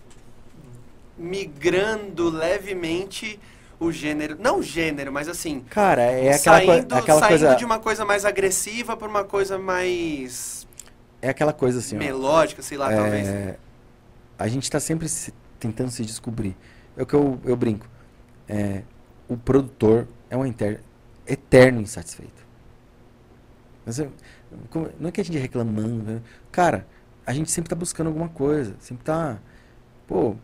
migrando 1.17 2.29
levemente 2.31 3.39
o 3.79 3.91
gênero. 3.93 4.37
Não 4.41 4.61
o 4.61 4.63
gênero, 4.63 5.13
mas 5.13 5.29
assim. 5.29 5.61
Cara, 5.71 6.03
é 6.03 6.33
aquela, 6.35 6.57
saindo 6.59 6.95
aquela 6.95 7.21
saindo 7.21 7.39
coisa. 7.41 7.57
de 7.57 7.65
uma 7.65 7.79
coisa 7.79 8.05
mais 8.05 8.25
agressiva 8.25 8.97
pra 8.97 9.09
uma 9.09 9.25
coisa 9.25 9.59
mais 9.59 10.67
É 11.21 11.29
aquela 11.29 11.53
coisa 11.53 11.79
assim, 11.79 11.97
ó. 11.97 11.99
melódica, 11.99 12.63
sei 12.63 12.79
lá, 12.79 12.91
talvez. 12.91 13.29
É, 13.29 13.59
a 14.39 14.49
gente 14.49 14.71
tá 14.71 14.81
sempre 14.81 15.09
se- 15.09 15.33
tentando 15.59 15.91
se 15.91 16.05
descobrir. 16.05 16.57
É 16.97 17.03
o 17.03 17.07
que 17.07 17.15
eu, 17.15 17.41
eu 17.45 17.57
brinco. 17.57 17.87
É, 18.49 18.83
o 19.29 19.37
produtor 19.37 20.07
é 20.31 20.37
um 20.37 20.45
eterno 21.27 21.81
insatisfeito. 21.81 22.45
Mas 23.85 23.99
é- 24.01 24.09
como- 24.71 24.89
não 24.99 25.09
é 25.09 25.13
que 25.13 25.21
a 25.21 25.25
gente 25.25 25.39
reclamando. 25.39 26.03
né? 26.05 26.23
Cara, 26.51 26.87
a 27.25 27.33
gente 27.33 27.51
sempre 27.51 27.69
tá 27.71 27.77
buscando 27.77 28.09
alguma 28.09 28.29
coisa. 28.29 28.75
Sempre 28.81 29.05
tá. 29.05 29.39
Pô, 30.07 30.37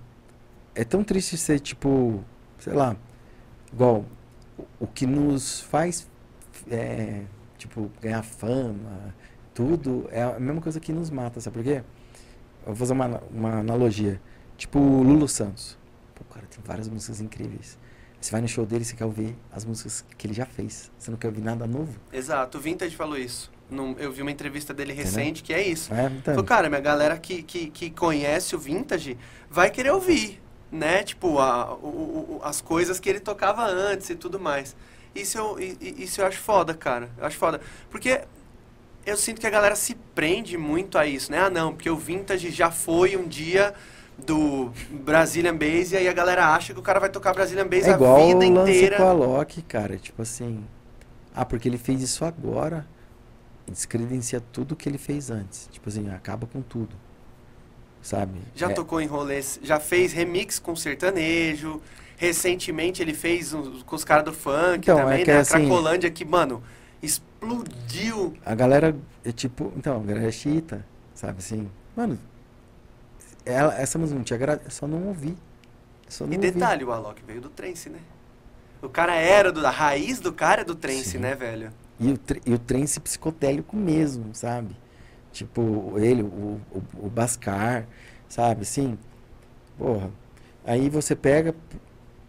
é 0.75 0.85
tão 0.85 1.03
triste 1.05 1.37
ser 1.37 1.61
tipo. 1.61 2.23
Sei 2.59 2.73
lá. 2.73 2.97
Igual. 3.73 4.05
o- 4.59 4.65
O 4.81 4.87
que 4.87 5.07
nos 5.07 5.61
faz. 5.61 6.09
é, 6.71 7.23
tipo, 7.59 7.91
ganhar 8.01 8.23
fama. 8.23 9.15
Tudo 9.55 10.09
é 10.13 10.23
a 10.23 10.39
mesma 10.41 10.61
coisa 10.61 10.79
que 10.81 10.93
nos 10.93 11.11
mata, 11.11 11.41
sabe 11.41 11.57
por 11.57 11.65
quê? 11.65 11.83
Eu 12.63 12.67
vou 12.67 12.77
fazer 12.77 12.93
uma, 12.93 13.21
uma 13.33 13.59
analogia. 13.61 14.21
Tipo 14.63 14.79
o 14.79 15.03
Lulu 15.03 15.27
Santos. 15.27 15.77
Pô, 16.15 16.23
cara, 16.33 16.47
tem 16.47 16.61
várias 16.65 16.89
músicas 16.89 17.21
incríveis. 17.21 17.77
Você 18.21 18.31
vai 18.31 18.41
no 18.41 18.47
show 18.47 18.65
dele, 18.65 18.85
você 18.85 18.95
quer 18.95 19.05
ouvir 19.05 19.37
as 19.51 19.65
músicas 19.65 20.05
que 20.17 20.25
ele 20.25 20.35
já 20.35 20.47
fez. 20.47 20.89
Você 20.97 21.11
não 21.11 21.19
quer 21.19 21.27
ouvir 21.27 21.41
nada 21.41 21.67
novo. 21.67 21.99
Exato, 22.13 22.59
o 22.59 22.61
Vintage 22.61 22.95
falou 22.95 23.19
isso. 23.19 23.51
Num- 23.69 23.97
eu 23.99 24.13
vi 24.13 24.23
uma 24.23 24.31
entrevista 24.31 24.73
dele 24.73 24.93
Entendeu? 24.93 25.11
recente 25.11 25.43
que 25.43 25.53
é 25.53 25.67
isso. 25.67 25.93
É, 25.93 26.07
então, 26.07 26.35
Falou, 26.35 26.45
cara, 26.45 26.69
minha 26.69 26.81
galera 26.81 27.19
que, 27.19 27.43
que, 27.43 27.71
que 27.71 27.91
conhece 27.91 28.55
o 28.55 28.59
Vintage 28.59 29.19
vai 29.51 29.69
querer 29.69 29.91
ouvir, 29.91 30.41
né? 30.71 31.03
Tipo, 31.03 31.41
a, 31.41 31.75
o- 31.75 32.39
o- 32.39 32.41
as 32.45 32.61
coisas 32.61 33.01
que 33.01 33.11
ele 33.11 33.19
tocava 33.19 33.67
antes 33.67 34.11
e 34.11 34.15
tudo 34.15 34.39
mais. 34.39 34.77
Isso 35.13 35.37
eu, 35.39 35.57
isso 35.59 36.21
eu 36.21 36.27
acho 36.27 36.39
foda, 36.39 36.73
cara. 36.73 37.11
Eu 37.19 37.27
acho 37.27 37.37
foda. 37.37 37.61
Porque 37.91 38.21
eu 39.05 39.17
sinto 39.17 39.41
que 39.41 39.47
a 39.49 39.51
galera 39.51 39.75
se 39.75 39.97
prende 40.15 40.57
muito 40.57 40.97
a 40.99 41.05
isso, 41.05 41.33
né? 41.33 41.41
Ah, 41.41 41.51
não, 41.51 41.73
porque 41.75 41.91
o 41.91 41.97
Vintage 41.97 42.49
já 42.53 42.71
foi 42.71 43.17
um 43.17 43.27
dia 43.27 43.75
do 44.27 44.71
Brazilian 44.91 45.57
Bass 45.57 45.93
e 45.93 45.97
aí 45.97 46.09
a 46.09 46.13
galera 46.13 46.55
acha 46.55 46.73
que 46.73 46.79
o 46.81 46.83
cara 46.83 47.01
vai 47.01 47.09
tocar 47.11 47.33
Brazilian 47.35 47.67
Bass 47.67 47.87
é 47.87 47.91
igual 47.93 48.17
a 48.17 48.27
vida 48.27 48.47
o 48.47 48.55
lance 48.55 48.71
inteira. 48.73 48.97
com 48.97 49.09
a 49.09 49.13
Loki, 49.13 49.63
cara. 49.63 49.97
Tipo 49.97 50.23
assim, 50.23 50.65
Ah, 51.35 51.45
porque 51.45 51.69
ele 51.69 51.79
fez 51.79 52.03
isso 52.03 52.25
agora, 52.25 52.87
descredencia 53.67 54.41
tudo 54.53 54.77
que 54.77 54.89
ele 54.89 54.99
fez 54.99 55.31
antes. 55.31 55.69
Tipo 55.73 55.89
assim, 55.89 56.11
acaba 56.11 56.47
com 56.47 56.61
tudo. 56.61 56.95
Sabe? 58.03 58.39
Já 58.55 58.71
É, 58.71 58.75
tocou 58.75 59.01
em 59.01 59.07
rolês, 59.07 59.59
já 59.63 59.79
fez 59.81 60.13
remix 60.13 60.59
com 60.59 60.75
sertanejo. 60.77 61.81
Recentemente 62.17 63.01
ele 63.01 63.15
fez 63.15 63.53
uns- 63.55 63.83
com 63.83 63.97
os 63.97 64.05
caras 64.05 64.25
do 64.25 64.33
funk 64.33 64.79
Então, 64.79 64.99
é 64.99 65.03
também, 65.03 65.25
que 65.25 65.31
né? 65.31 65.39
A 65.39 65.41
assim- 65.41 65.53
Cracolândia 65.67 66.11
que, 66.11 66.25
mano, 66.25 66.63
explodiu. 67.01 68.35
A 68.45 68.55
galera 68.55 68.95
é 69.25 69.33
tipo. 69.33 69.73
Então, 69.77 69.97
a 70.01 70.05
galera 70.05 70.29
é 70.29 70.33
chita, 70.33 70.85
sabe 71.15 71.39
assim? 71.39 71.69
Mano, 71.97 72.19
ela, 73.45 73.75
essa 73.81 73.99
música 73.99 74.17
não 74.17 74.25
te 74.25 74.35
agrada, 74.35 74.69
só 74.71 74.87
não 74.87 75.09
ouvir. 75.09 75.37
É 76.07 76.11
só 76.11 76.27
não 76.27 76.33
E 76.33 76.39
ouvir. 76.39 76.53
detalhe, 76.53 76.85
o 76.85 76.93
Alok 76.93 77.23
veio 77.27 77.41
do 77.41 77.51
trance, 77.51 77.89
né? 77.91 78.01
O 78.83 78.89
cara 78.89 79.15
era 79.17 79.53
do. 79.53 79.65
A 79.67 79.71
raiz 79.71 80.21
do 80.21 80.33
cara 80.33 80.63
é 80.63 80.65
do 80.65 80.75
trance, 80.75 81.19
Sim. 81.19 81.19
né, 81.19 81.35
velho? 81.35 81.73
E 82.01 82.13
o, 82.13 82.21
e 82.47 82.55
o 82.55 82.59
trance 82.59 82.99
psicodélico 83.01 83.77
mesmo, 83.77 84.35
sabe? 84.35 84.77
Tipo, 85.33 85.95
ele, 85.99 86.23
o, 86.23 86.61
o, 86.73 86.83
o 87.07 87.11
Bascar, 87.11 87.87
sabe? 88.29 88.63
Assim, 88.63 88.99
porra. 89.79 90.11
Aí 90.65 90.89
você 90.91 91.17
pega. 91.17 91.55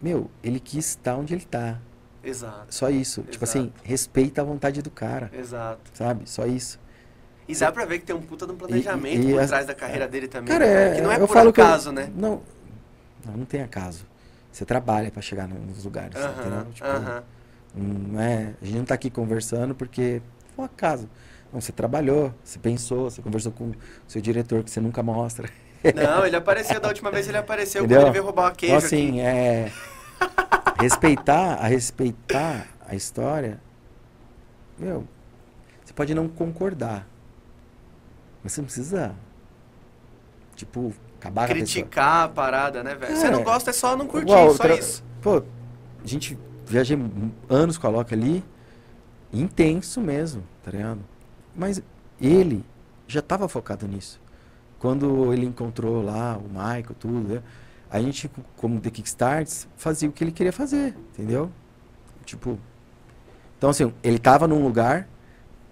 Meu, 0.01 0.29
ele 0.43 0.59
quis 0.59 0.89
estar 0.89 1.15
onde 1.17 1.33
ele 1.33 1.45
tá. 1.45 1.79
Exato, 2.23 2.73
Só 2.73 2.89
isso. 2.89 3.23
Tipo 3.23 3.43
assim, 3.43 3.63
Exato. 3.65 3.81
respeita 3.83 4.41
a 4.41 4.45
vontade 4.45 4.81
do 4.81 4.89
cara, 4.91 5.29
exato. 5.33 5.91
sabe? 5.93 6.29
Só 6.29 6.45
isso. 6.45 6.79
E 7.47 7.55
dá 7.55 7.71
pra 7.71 7.85
ver 7.85 7.99
que 7.99 8.05
tem 8.05 8.15
um 8.15 8.21
puta 8.21 8.45
de 8.45 8.53
um 8.53 8.55
planejamento 8.55 9.27
e 9.27 9.31
por 9.33 9.41
as- 9.41 9.49
trás 9.49 9.65
da 9.65 9.73
carreira 9.75 10.07
dele 10.07 10.27
também. 10.27 10.47
Cara, 10.53 10.65
é, 10.65 10.95
que 10.95 11.01
não 11.01 11.11
é 11.11 11.15
eu 11.15 11.27
por 11.27 11.33
falo 11.33 11.51
que 11.53 11.59
eu- 11.59 11.65
acaso, 11.65 11.91
né? 11.91 12.09
Não, 12.15 12.41
não, 13.25 13.37
não 13.37 13.45
tem 13.45 13.61
acaso. 13.61 14.05
Você 14.51 14.63
trabalha 14.65 15.11
pra 15.11 15.21
chegar 15.21 15.47
no- 15.47 15.59
nos 15.59 15.83
lugares, 15.83 16.15
Aham, 16.15 16.31
entendeu? 16.39 16.65
Tipo, 16.73 16.87
aham. 16.87 17.23
não 17.75 18.21
é, 18.21 18.53
a 18.61 18.65
gente 18.65 18.77
não 18.77 18.85
tá 18.85 18.93
aqui 18.95 19.09
conversando 19.09 19.73
porque 19.75 20.21
foi 20.55 20.63
um 20.63 20.65
acaso. 20.65 21.09
Não, 21.51 21.59
você 21.59 21.71
trabalhou, 21.71 22.33
você 22.43 22.57
pensou, 22.57 23.09
você 23.09 23.21
conversou 23.21 23.51
com 23.51 23.65
o 23.69 23.75
seu 24.07 24.21
diretor 24.21 24.63
que 24.63 24.71
você 24.71 24.79
nunca 24.79 25.03
mostra. 25.03 25.49
Não, 25.95 26.25
ele 26.25 26.35
apareceu 26.35 26.79
da 26.79 26.87
última 26.87 27.11
vez, 27.11 27.27
ele 27.27 27.37
apareceu 27.37 27.81
Entendeu? 27.83 27.99
quando 27.99 28.05
ele 28.07 28.13
veio 28.13 28.23
roubar 28.23 28.43
uma 28.45 28.51
queijo 28.51 28.75
Então, 28.75 28.85
assim, 28.87 29.09
aqui. 29.09 29.19
é. 29.19 29.71
Respeitar, 30.79 31.55
a 31.55 31.67
respeitar 31.67 32.67
a 32.87 32.95
história. 32.95 33.59
Meu, 34.77 35.05
você 35.83 35.93
pode 35.93 36.13
não 36.15 36.27
concordar. 36.27 37.07
Mas 38.43 38.51
você 38.53 38.61
não 38.61 38.65
precisa. 38.65 39.15
Tipo, 40.55 40.93
acabar 41.19 41.47
com 41.47 41.53
a. 41.53 41.55
Criticar 41.55 42.25
a 42.25 42.29
parada, 42.29 42.83
né, 42.83 42.95
velho? 42.95 43.15
Você 43.15 43.27
É. 43.27 43.31
não 43.31 43.43
gosta, 43.43 43.69
é 43.69 43.73
só 43.73 43.95
não 43.95 44.05
curtir, 44.07 44.31
Igual, 44.31 44.53
só 44.53 44.67
isso. 44.67 45.03
Pô, 45.21 45.37
a 46.03 46.07
gente 46.07 46.37
viajei 46.65 46.97
anos 47.49 47.77
com 47.77 47.87
a 47.87 47.89
Loca 47.89 48.13
ali, 48.13 48.43
intenso 49.31 49.99
mesmo, 50.01 50.43
tá 50.63 50.71
ligado? 50.71 50.99
Mas 51.55 51.81
ele 52.21 52.63
já 53.07 53.21
tava 53.21 53.47
focado 53.47 53.87
nisso. 53.87 54.21
Quando 54.79 55.31
ele 55.33 55.45
encontrou 55.45 56.01
lá 56.03 56.37
o 56.37 56.47
Michael, 56.49 56.95
tudo, 56.99 57.35
né? 57.35 57.41
a 57.89 58.01
gente, 58.01 58.27
co- 58.27 58.41
como 58.57 58.81
The 58.81 58.89
Kickstarts, 58.89 59.67
fazia 59.77 60.09
o 60.09 60.11
que 60.11 60.23
ele 60.23 60.31
queria 60.31 60.51
fazer, 60.51 60.95
entendeu? 61.13 61.51
Tipo. 62.25 62.57
Então, 63.57 63.69
assim, 63.69 63.93
ele 64.03 64.17
tava 64.19 64.47
num 64.47 64.63
lugar 64.63 65.07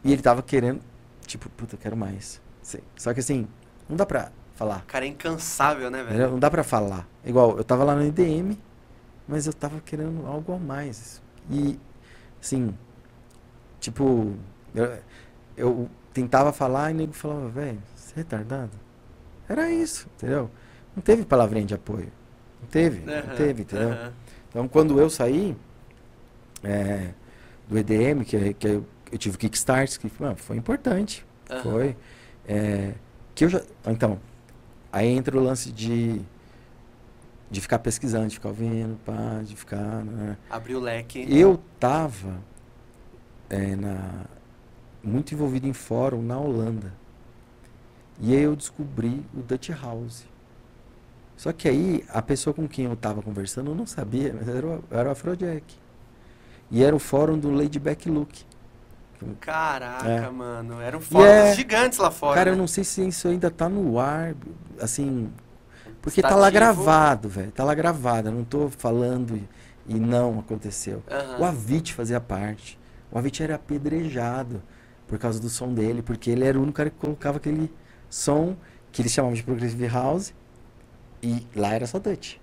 e 0.04 0.14
ele 0.14 0.22
tava 0.22 0.42
querendo, 0.44 0.80
tipo, 1.26 1.50
puta, 1.50 1.76
quero 1.78 1.98
mais. 1.98 2.40
Só 2.98 3.14
que 3.14 3.20
assim, 3.20 3.48
não 3.90 3.96
dá 3.96 4.06
pra 4.06 4.32
falar. 4.56 4.80
O 4.80 4.86
cara 4.92 5.06
é 5.06 5.08
incansável, 5.08 5.90
né, 5.90 6.04
velho? 6.04 6.32
Não 6.32 6.40
dá 6.40 6.50
pra 6.50 6.64
falar. 6.64 7.08
Igual, 7.26 7.58
eu 7.58 7.64
tava 7.64 7.84
lá 7.84 7.96
no 7.96 8.04
IDM, 8.06 8.58
mas 9.28 9.48
eu 9.48 9.54
tava 9.54 9.80
querendo 9.82 10.26
algo 10.26 10.54
a 10.54 10.58
mais. 10.58 11.22
E, 11.50 11.80
assim, 12.42 12.74
tipo, 13.80 14.34
eu, 14.74 14.98
eu 15.58 15.90
tentava 16.14 16.54
falar 16.54 16.92
e 16.92 16.94
o 16.94 16.98
nego 16.98 17.14
falava, 17.14 17.50
velho, 17.50 17.80
você 17.96 18.14
é 18.14 18.18
retardado? 18.18 18.72
Era 19.50 19.72
isso, 19.72 20.08
entendeu? 20.18 20.50
Não 20.96 21.04
teve 21.04 21.26
palavrinha 21.26 21.66
de 21.66 21.74
apoio. 21.74 22.12
Não 22.62 22.70
teve, 22.70 23.02
não 23.02 23.14
Aham, 23.14 23.36
teve, 23.36 23.62
entendeu? 23.64 23.92
aham. 23.92 24.14
Então, 24.50 24.68
quando 24.68 25.00
eu 25.00 25.10
saí 25.10 25.56
é, 26.64 27.12
do 27.68 27.78
EDM, 27.78 28.24
que, 28.26 28.54
que 28.54 28.68
eu, 28.68 28.86
eu 29.12 29.18
tive 29.18 29.36
o 29.36 29.40
Kickstart, 29.40 29.98
que 29.98 30.12
mano, 30.20 30.36
foi 30.36 30.58
importante. 30.58 31.26
Aham. 31.50 31.64
Foi. 31.64 31.98
É, 32.52 32.94
que 33.34 33.46
eu 33.46 33.50
já. 33.50 33.62
Então, 33.88 34.20
aí 34.92 35.08
entra 35.08 35.38
o 35.38 35.44
lance 35.44 35.72
de. 35.72 36.22
De 37.50 37.60
ficar 37.60 37.80
pesquisando, 37.80 38.28
de 38.28 38.36
ficar 38.36 38.48
ouvindo, 38.48 38.98
pá, 39.06 39.42
de 39.44 39.56
ficar. 39.58 40.06
né. 40.06 40.38
Abriu 40.50 40.78
o 40.78 40.82
leque. 40.82 41.26
Eu 41.30 41.60
tava 41.78 42.38
é, 43.50 43.76
na, 43.76 44.26
muito 45.04 45.34
envolvido 45.34 45.68
em 45.68 45.74
fórum 45.74 46.22
na 46.22 46.38
Holanda. 46.40 46.94
E 48.22 48.34
aí 48.36 48.44
eu 48.44 48.56
descobri 48.56 49.26
o 49.34 49.42
Dutch 49.42 49.70
House. 49.70 50.26
Só 51.36 51.52
que 51.52 51.68
aí, 51.68 52.06
a 52.08 52.22
pessoa 52.22 52.54
com 52.54 52.68
quem 52.68 52.86
eu 52.86 52.96
tava 52.96 53.22
conversando, 53.22 53.72
eu 53.72 53.76
não 53.76 53.86
sabia, 53.86 54.34
mas 54.34 54.48
era 54.48 54.66
o, 54.66 54.84
era 54.92 55.10
o 55.10 55.12
Afrojack. 55.12 55.76
E 56.70 56.84
era 56.84 56.96
o 56.96 57.00
fórum 57.00 57.38
do 57.38 57.52
Ladyback 57.52 58.10
Luke. 58.10 58.46
Caraca, 59.40 60.08
É. 60.10 60.30
mano. 60.30 60.82
Eram 60.82 61.00
fóruns 61.02 61.28
é- 61.30 61.56
gigantes 61.56 61.98
lá 62.00 62.10
fora. 62.12 62.36
Cara, 62.36 62.50
eu 62.50 62.54
né? 62.56 62.60
não 62.60 62.68
sei 62.68 62.84
se 62.84 63.06
isso 63.08 63.28
ainda 63.28 63.50
tá 63.50 63.68
no 63.70 64.00
ar, 64.00 64.34
assim. 64.80 65.32
Porque 66.02 66.22
tá 66.22 66.30
lá 66.36 66.48
Estativo. 66.50 66.54
gravado, 66.84 67.30
velho. 67.30 67.52
Tá 67.52 67.64
lá 67.64 67.74
gravado. 67.76 68.30
Eu 68.30 68.32
não 68.34 68.44
tô 68.44 68.70
falando 68.70 69.36
e, 69.38 69.48
e 69.88 70.00
não 70.00 70.40
aconteceu. 70.40 71.04
Aham. 71.10 71.40
O 71.40 71.46
Avit 71.46 71.94
fazia 71.94 72.20
parte. 72.20 72.80
O 73.12 73.18
Avit 73.18 73.44
era 73.44 73.56
apedrejado 73.56 74.62
por 75.08 75.20
causa 75.20 75.40
do 75.40 75.50
som 75.50 75.74
dele, 75.74 76.02
porque 76.02 76.32
ele 76.32 76.46
era 76.46 76.58
o 76.58 76.62
único 76.64 76.78
cara 76.78 76.90
que 76.90 76.96
colocava 76.98 77.38
aquele 77.38 77.72
som 78.10 78.56
que 78.92 79.02
eles 79.02 79.12
chamavam 79.12 79.36
de 79.36 79.44
Progressive 79.44 79.88
House. 79.88 80.34
E 81.22 81.46
lá 81.56 81.74
era 81.74 81.86
só 81.86 82.00
Dutch. 82.00 82.38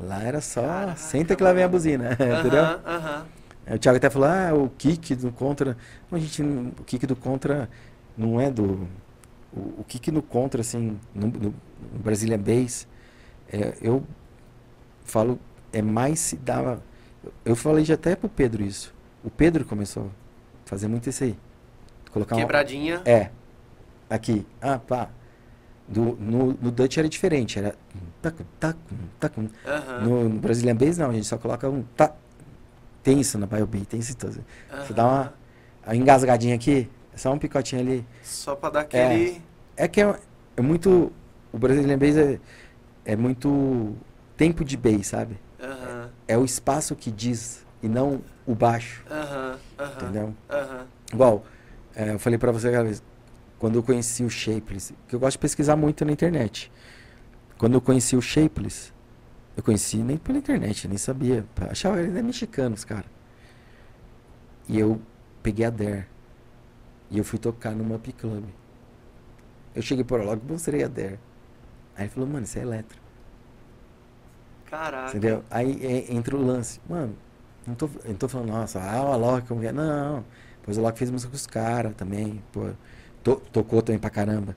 Lá 0.00 0.22
era 0.22 0.40
só. 0.40 0.62
Caraca, 0.62 0.96
senta 0.96 1.36
que 1.36 1.42
lá 1.42 1.52
vem 1.52 1.62
a 1.64 1.68
buzina, 1.68 2.12
entendeu? 2.18 2.62
Aham, 2.64 2.80
aham. 2.86 3.26
O 3.74 3.78
Thiago 3.78 3.96
até 3.96 4.08
falou, 4.08 4.28
ah, 4.28 4.54
o 4.54 4.70
kick 4.70 5.14
do 5.14 5.30
contra. 5.32 5.76
Não, 6.10 6.18
gente, 6.18 6.42
não- 6.42 6.68
o 6.78 6.84
kick 6.84 7.06
do 7.06 7.16
contra 7.16 7.68
não 8.16 8.40
é 8.40 8.50
do. 8.50 8.88
O, 9.52 9.80
o 9.80 9.84
kick 9.86 10.10
no 10.10 10.22
contra, 10.22 10.60
assim, 10.60 10.98
no, 11.14 11.26
no, 11.28 11.54
Brazilian 12.02 12.38
Bass, 12.38 12.86
é, 13.50 13.74
eu 13.80 14.04
falo, 15.04 15.38
é 15.72 15.80
mais 15.80 16.18
se 16.18 16.36
dava. 16.36 16.82
Eu 17.44 17.56
falei 17.56 17.84
já 17.84 17.94
até 17.94 18.14
pro 18.14 18.28
Pedro 18.28 18.62
isso. 18.62 18.94
O 19.24 19.30
Pedro 19.30 19.64
começou 19.64 20.04
a 20.66 20.68
fazer 20.68 20.88
muito 20.88 21.08
isso 21.08 21.24
aí. 21.24 21.36
Colocar 22.12 22.36
Quebradinha. 22.36 23.02
É. 23.04 23.30
Aqui. 24.08 24.46
Ah, 24.60 24.78
pá. 24.78 25.10
Do, 25.86 26.16
no, 26.20 26.52
no 26.52 26.70
Dutch 26.70 26.98
era 26.98 27.08
diferente. 27.08 27.58
Era. 27.58 27.74
Tacum, 28.20 28.44
tacum, 28.60 28.96
tacum. 29.18 29.48
No, 30.02 30.28
no 30.28 30.38
Brazilian 30.38 30.76
Bass, 30.76 30.98
não. 30.98 31.10
A 31.10 31.12
gente 31.14 31.26
só 31.26 31.38
coloca 31.38 31.68
um. 31.68 31.82
Tá. 31.96 32.14
Tem 33.08 33.20
isso 33.20 33.38
na 33.38 33.46
BioB, 33.46 33.86
tem 33.86 34.00
isso 34.00 34.14
tudo. 34.14 34.44
Você 34.70 34.92
dá 34.92 35.06
uma, 35.06 35.34
uma 35.82 35.96
engasgadinha 35.96 36.54
aqui, 36.54 36.90
é 37.10 37.16
só 37.16 37.32
um 37.32 37.38
picotinho 37.38 37.80
ali. 37.80 38.06
Só 38.22 38.54
pra 38.54 38.68
dar 38.68 38.80
aquele. 38.80 39.40
É 39.74 39.88
que 39.88 40.02
é, 40.02 40.14
é 40.58 40.60
muito. 40.60 41.10
O 41.50 41.56
Brazilian 41.56 41.96
Bass 41.96 42.18
é, 42.18 42.38
é 43.06 43.16
muito 43.16 43.96
tempo 44.36 44.62
de 44.62 44.76
bass, 44.76 45.06
sabe? 45.06 45.38
Aham. 45.58 46.10
É 46.28 46.36
o 46.36 46.44
espaço 46.44 46.94
que 46.94 47.10
diz 47.10 47.64
e 47.82 47.88
não 47.88 48.20
o 48.46 48.54
baixo. 48.54 49.02
Aham. 49.10 49.58
entendeu? 49.96 50.34
Igual, 51.10 51.46
é, 51.96 52.12
eu 52.12 52.18
falei 52.18 52.38
pra 52.38 52.52
você 52.52 52.68
aquela 52.68 52.84
vez, 52.84 53.02
quando 53.58 53.76
eu 53.76 53.82
conheci 53.82 54.22
o 54.22 54.28
Shapeless, 54.28 54.94
que 55.08 55.14
eu 55.14 55.18
gosto 55.18 55.36
de 55.36 55.38
pesquisar 55.38 55.76
muito 55.76 56.04
na 56.04 56.12
internet. 56.12 56.70
Quando 57.56 57.72
eu 57.72 57.80
conheci 57.80 58.16
o 58.16 58.20
Shapeless, 58.20 58.92
eu 59.58 59.64
conheci 59.64 59.98
nem 59.98 60.18
pela 60.18 60.38
internet, 60.38 60.88
nem 60.88 60.98
sabia. 60.98 61.46
Achava 61.70 62.00
ele 62.02 62.18
é 62.18 62.22
mexicano, 62.22 62.76
os 62.76 62.84
cara. 62.86 63.06
E 64.68 64.78
eu 64.78 65.00
peguei 65.42 65.64
a 65.66 65.70
Dare. 65.70 66.06
E 67.10 67.18
eu 67.18 67.24
fui 67.24 67.38
tocar 67.38 67.74
no 67.74 67.84
Mup 67.84 68.06
Club. 68.14 68.44
Eu 69.74 69.82
cheguei 69.82 70.04
por 70.04 70.20
logo 70.22 70.42
e 70.46 70.52
mostrei 70.52 70.82
a 70.84 70.88
Dare. 70.88 71.18
Aí 71.96 72.04
ele 72.04 72.10
falou, 72.10 72.28
mano, 72.28 72.44
isso 72.44 72.58
é 72.58 72.62
eletro. 72.62 73.00
Caraca. 74.66 75.08
Entendeu? 75.08 75.44
Aí 75.50 75.78
é, 75.84 76.12
entra 76.14 76.36
o 76.36 76.44
lance. 76.44 76.80
Mano, 76.88 77.16
não 77.66 77.74
tô, 77.74 77.86
eu 78.04 78.10
não 78.10 78.16
tô 78.16 78.28
falando, 78.28 78.48
nossa, 78.50 78.80
ah, 78.80 79.02
o 79.04 79.12
Alok, 79.12 79.48
como 79.48 79.60
que 79.60 79.66
é? 79.68 79.72
Não. 79.72 80.24
Pois 80.62 80.76
o 80.76 80.80
Alok 80.80 80.98
fez 80.98 81.10
música 81.10 81.30
com 81.30 81.36
os 81.36 81.46
caras 81.46 81.94
também. 81.94 82.42
Pô, 82.52 82.70
to- 83.22 83.42
tocou 83.52 83.82
também 83.82 83.98
pra 84.00 84.10
caramba. 84.10 84.56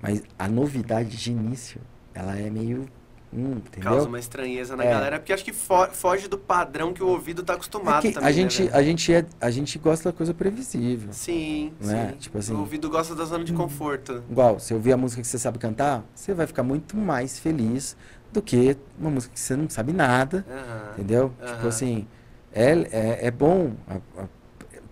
Mas 0.00 0.22
a 0.38 0.48
novidade 0.48 1.16
de 1.16 1.30
início, 1.32 1.80
ela 2.14 2.36
é 2.38 2.50
meio. 2.50 2.88
Hum, 3.30 3.60
Causa 3.80 4.08
uma 4.08 4.18
estranheza 4.18 4.74
na 4.74 4.84
É. 4.84 4.90
galera, 4.90 5.18
porque 5.18 5.32
acho 5.34 5.44
que 5.44 5.52
fo- 5.52 5.88
foge 5.92 6.28
do 6.28 6.38
padrão 6.38 6.94
que 6.94 7.02
o 7.02 7.08
ouvido 7.08 7.42
tá 7.42 7.52
É 7.52 7.56
acostumado 7.56 8.00
que 8.02 8.12
também. 8.12 8.26
a, 8.26 8.30
né, 8.30 8.32
gente, 8.32 8.62
velho? 8.62 8.74
a, 8.76 8.82
gente 8.82 9.12
é, 9.12 9.26
a 9.40 9.50
gente 9.50 9.78
gosta 9.78 10.10
da 10.10 10.16
coisa 10.16 10.32
previsível. 10.32 11.12
Sim, 11.12 11.72
Não 11.78 11.90
é? 11.94 12.08
sim. 12.12 12.16
Tipo 12.16 12.38
assim- 12.38 12.54
O 12.54 12.60
ouvido 12.60 12.88
gosta 12.88 13.14
da 13.14 13.24
zona 13.26 13.44
de 13.44 13.52
conforto. 13.52 14.24
Igual, 14.30 14.58
se 14.58 14.72
ouvir 14.72 14.92
a 14.92 14.96
música 14.96 15.20
que 15.20 15.28
você 15.28 15.38
sabe 15.38 15.58
cantar, 15.58 16.04
você 16.14 16.32
vai 16.32 16.46
ficar 16.46 16.62
muito 16.62 16.96
mais 16.96 17.38
feliz 17.38 17.96
do 18.32 18.40
que 18.40 18.76
uma 18.98 19.10
música 19.10 19.34
que 19.34 19.40
você 19.40 19.54
não 19.56 19.68
sabe 19.68 19.92
nada. 19.92 20.44
Aham. 20.50 20.92
Entendeu? 20.94 21.32
Aham. 21.42 21.54
Tipo 21.56 21.68
assim, 21.68 22.06
é, 22.50 22.70
é, 22.90 23.26
é 23.26 23.30
bom 23.30 23.72
a, 23.86 24.22
a 24.22 24.26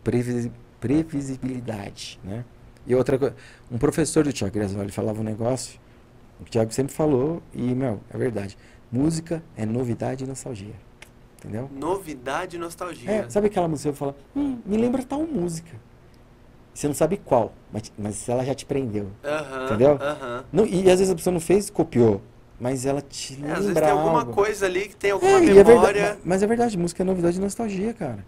previsi- 0.05 0.53
previsibilidade, 0.79 2.21
né? 2.23 2.45
E 2.87 2.95
outra 2.95 3.19
coisa, 3.19 3.35
um 3.71 3.79
professor 3.79 4.25
do 4.25 4.33
Tiago 4.33 4.55
Gresoli 4.55 4.93
falava 4.93 5.21
um 5.21 5.25
negócio, 5.25 5.81
o 6.41 6.45
Tiago 6.45 6.73
sempre 6.73 6.93
falou, 6.95 7.43
e, 7.55 7.63
meu, 7.75 8.01
é 8.11 8.19
verdade. 8.19 8.57
Música 8.91 9.43
é 9.57 9.67
novidade 9.67 10.25
e 10.25 10.27
nostalgia. 10.27 10.75
Entendeu? 11.39 11.71
Novidade 11.73 12.57
e 12.57 12.59
nostalgia. 12.59 13.11
É, 13.11 13.29
sabe 13.29 13.47
aquela 13.49 13.69
música 13.69 13.91
que 13.91 13.97
você 13.97 13.99
fala, 13.99 14.17
hum, 14.35 14.59
me 14.65 14.77
lembra 14.77 15.03
tal 15.03 15.23
música. 15.27 15.71
Você 16.75 16.87
não 16.87 16.95
sabe 16.95 17.17
qual, 17.17 17.53
mas, 17.73 17.91
mas 17.99 18.29
ela 18.29 18.45
já 18.45 18.55
te 18.55 18.67
prendeu. 18.67 19.09
Aham, 19.25 19.65
Entendeu? 19.65 19.99
aham. 20.01 20.45
Não, 20.53 20.67
e 20.67 20.91
às 20.91 20.99
vezes 20.99 21.11
a 21.11 21.15
pessoa 21.15 21.33
não 21.33 21.41
fez, 21.41 21.71
copiou, 21.71 22.21
mas 22.61 22.85
ela 22.85 23.01
te 23.01 23.33
É, 23.35 23.37
lembra 23.37 23.55
às 23.55 23.65
vezes 23.67 23.81
tem 23.81 23.91
alguma 23.91 24.21
algo. 24.21 24.33
coisa 24.33 24.67
ali 24.67 24.89
que 24.89 24.97
tem 24.97 25.11
alguma 25.11 25.39
É, 25.39 25.45
e 25.45 25.51
é 25.51 25.65
memória. 25.65 26.03
verdade, 26.03 26.21
mas 26.25 26.43
é 26.43 26.47
verdade, 26.47 26.79
música 26.79 27.03
é 27.03 27.07
novidade 27.07 27.39
e 27.39 27.41
nostalgia, 27.41 27.95
cara. 27.95 28.25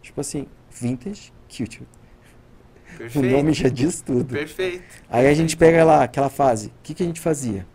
Tipo 0.00 0.20
assim, 0.20 0.46
vintage 0.70 1.32
culture. 2.96 3.08
O 3.08 3.12
Perfeito. 3.12 3.36
nome 3.36 3.52
já 3.52 3.68
diz 3.68 4.00
tudo. 4.00 4.32
Perfeito. 4.34 4.84
Aí 5.08 5.26
a 5.26 5.34
gente 5.34 5.56
pega 5.56 5.84
lá 5.84 6.04
aquela 6.04 6.28
fase, 6.28 6.68
o 6.68 6.72
que, 6.82 6.94
que 6.94 7.02
a 7.02 7.06
gente 7.06 7.20
fazia? 7.20 7.66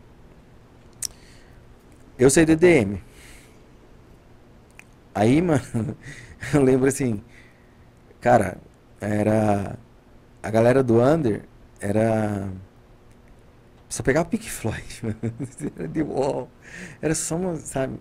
Eu 2.18 2.30
saí 2.30 2.46
do 2.46 2.54
EDM. 2.54 3.00
Aí, 5.14 5.42
mano, 5.42 5.98
eu 6.54 6.62
lembro 6.64 6.88
assim, 6.88 7.24
cara, 8.22 8.58
era. 9.00 9.78
A 10.42 10.50
galera 10.50 10.84
do 10.84 11.02
Under 11.02 11.44
era. 11.80 12.50
Só 13.90 14.04
pegava 14.04 14.28
Pink 14.30 14.50
Floyd, 14.50 15.00
mano. 15.04 15.18
Era 15.78 15.88
The 15.88 16.04
Wall. 16.04 16.50
Era 17.02 17.16
só 17.16 17.36
uma, 17.36 17.56
sabe? 17.58 18.00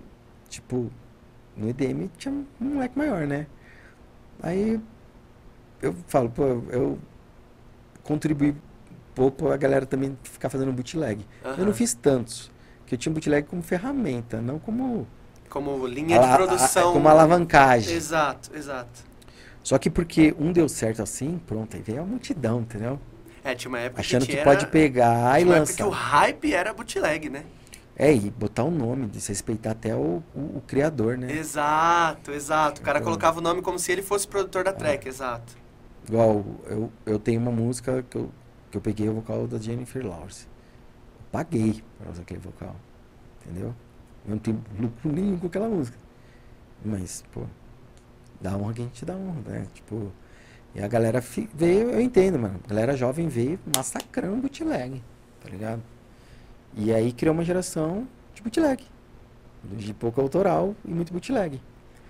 Tipo, 0.49 0.91
no 1.57 1.69
EDM 1.69 2.09
tinha 2.19 2.33
um 2.33 2.47
moleque 2.61 2.99
maior, 2.99 3.27
né? 3.27 3.47
Aí 4.43 4.81
eu 5.82 5.94
falo, 6.07 6.31
pô, 6.31 6.44
eu 6.70 6.98
contribuí 8.03 8.51
um 8.51 8.57
pouco 9.15 9.44
pra 9.44 9.57
galera 9.57 9.86
também 9.86 10.16
ficar 10.23 10.48
fazendo 10.48 10.73
bootleg. 10.73 11.24
Eu 11.44 11.51
Aham. 11.53 11.65
não 11.66 11.73
fiz 11.74 11.94
tantos, 11.94 12.51
que 12.86 12.94
eu 12.94 12.98
tinha 12.98 13.12
bootleg 13.12 13.47
como 13.48 13.62
ferramenta, 13.62 14.40
não 14.40 14.59
como 14.59 15.07
Como 15.48 15.86
linha 15.86 16.19
de 16.19 16.24
ala- 16.24 16.35
a- 16.35 16.36
produção. 16.36 16.93
como 16.93 17.09
alavancagem. 17.09 17.94
Exato, 17.94 18.51
exato. 18.55 19.05
Só 19.62 19.78
que 19.78 19.90
porque 19.90 20.35
um 20.39 20.53
deu 20.53 20.69
certo 20.69 21.03
assim, 21.03 21.40
pronto, 21.47 21.77
aí 21.77 21.82
veio 21.82 22.03
a 22.03 22.05
multidão, 22.05 22.61
entendeu? 22.61 23.01
É, 23.43 23.55
tinha 23.55 23.69
uma 23.69 23.78
época 23.81 24.01
Achando 24.01 24.20
que, 24.23 24.27
que 24.27 24.32
tinha- 24.32 24.44
pode 24.44 24.66
pegar 24.69 25.40
e 25.40 25.44
época 25.48 25.73
que 25.74 25.82
o 25.82 25.86
lançar. 25.89 25.98
hype 26.01 26.53
era 26.55 26.73
bootleg, 26.74 27.28
né? 27.28 27.44
É, 27.98 28.12
e 28.12 28.31
botar 28.31 28.62
o 28.65 28.70
nome, 28.70 29.07
de 29.07 29.20
se 29.20 29.28
respeitar 29.31 29.70
até 29.70 29.94
o, 29.97 30.23
o, 30.35 30.40
o 30.59 30.62
criador, 30.66 31.16
né? 31.16 31.32
Exato, 31.32 32.31
exato. 32.31 32.81
O 32.81 32.85
cara 32.85 32.98
Então- 32.98 33.07
colocava 33.07 33.39
o 33.39 33.40
nome 33.43 33.62
como 33.62 33.78
se 33.78 33.90
ele 33.90 34.03
fosse 34.03 34.28
produtor 34.28 34.61
É. 34.61 34.65
da 34.65 34.73
track, 34.73 35.09
exato. 35.09 35.57
Igual, 36.09 36.45
eu, 36.66 36.93
eu 37.05 37.19
tenho 37.19 37.41
uma 37.41 37.51
música 37.51 38.05
que 38.09 38.16
eu, 38.16 38.31
que 38.70 38.77
eu 38.77 38.81
peguei 38.81 39.09
o 39.09 39.15
vocal 39.15 39.47
da 39.47 39.59
Jennifer 39.59 40.07
Lawrence. 40.07 40.47
Paguei 41.33 41.83
pra 41.99 42.11
usar 42.11 42.23
aquele 42.23 42.41
vocal, 42.41 42.77
entendeu? 43.43 43.74
Eu 44.24 44.31
não 44.31 44.39
tenho 44.39 44.62
lucro 44.78 45.12
nenhum 45.12 45.39
com 45.39 45.49
aquela 45.49 45.69
música. 45.69 45.99
Mas, 46.85 47.24
pô, 47.33 47.43
dá 48.41 48.57
honra 48.57 48.74
quem 48.74 48.85
gente 48.85 49.05
dá 49.05 49.15
honra, 49.15 49.41
né? 49.47 49.66
Tipo, 49.74 50.12
e 50.74 50.81
a 50.83 50.87
galera 50.87 51.20
veio, 51.20 51.91
eu 51.91 52.01
entendo, 52.01 52.39
mano. 52.39 52.61
A 52.65 52.69
galera 52.69 52.97
jovem 52.97 53.28
veio 53.28 53.59
massacrando 53.74 54.37
o 54.37 54.41
bootleg, 54.43 55.03
tá 55.43 55.49
ligado? 55.49 55.83
E 56.77 56.93
aí 56.93 57.12
criou 57.12 57.35
uma 57.35 57.45
geração 57.45 58.07
de 58.35 58.43
bootleg. 58.43 58.85
De 59.65 59.95
pouco 59.95 60.20
autoral 60.20 60.77
e 60.85 60.91
muito 60.91 61.12
bootleg. 61.12 61.61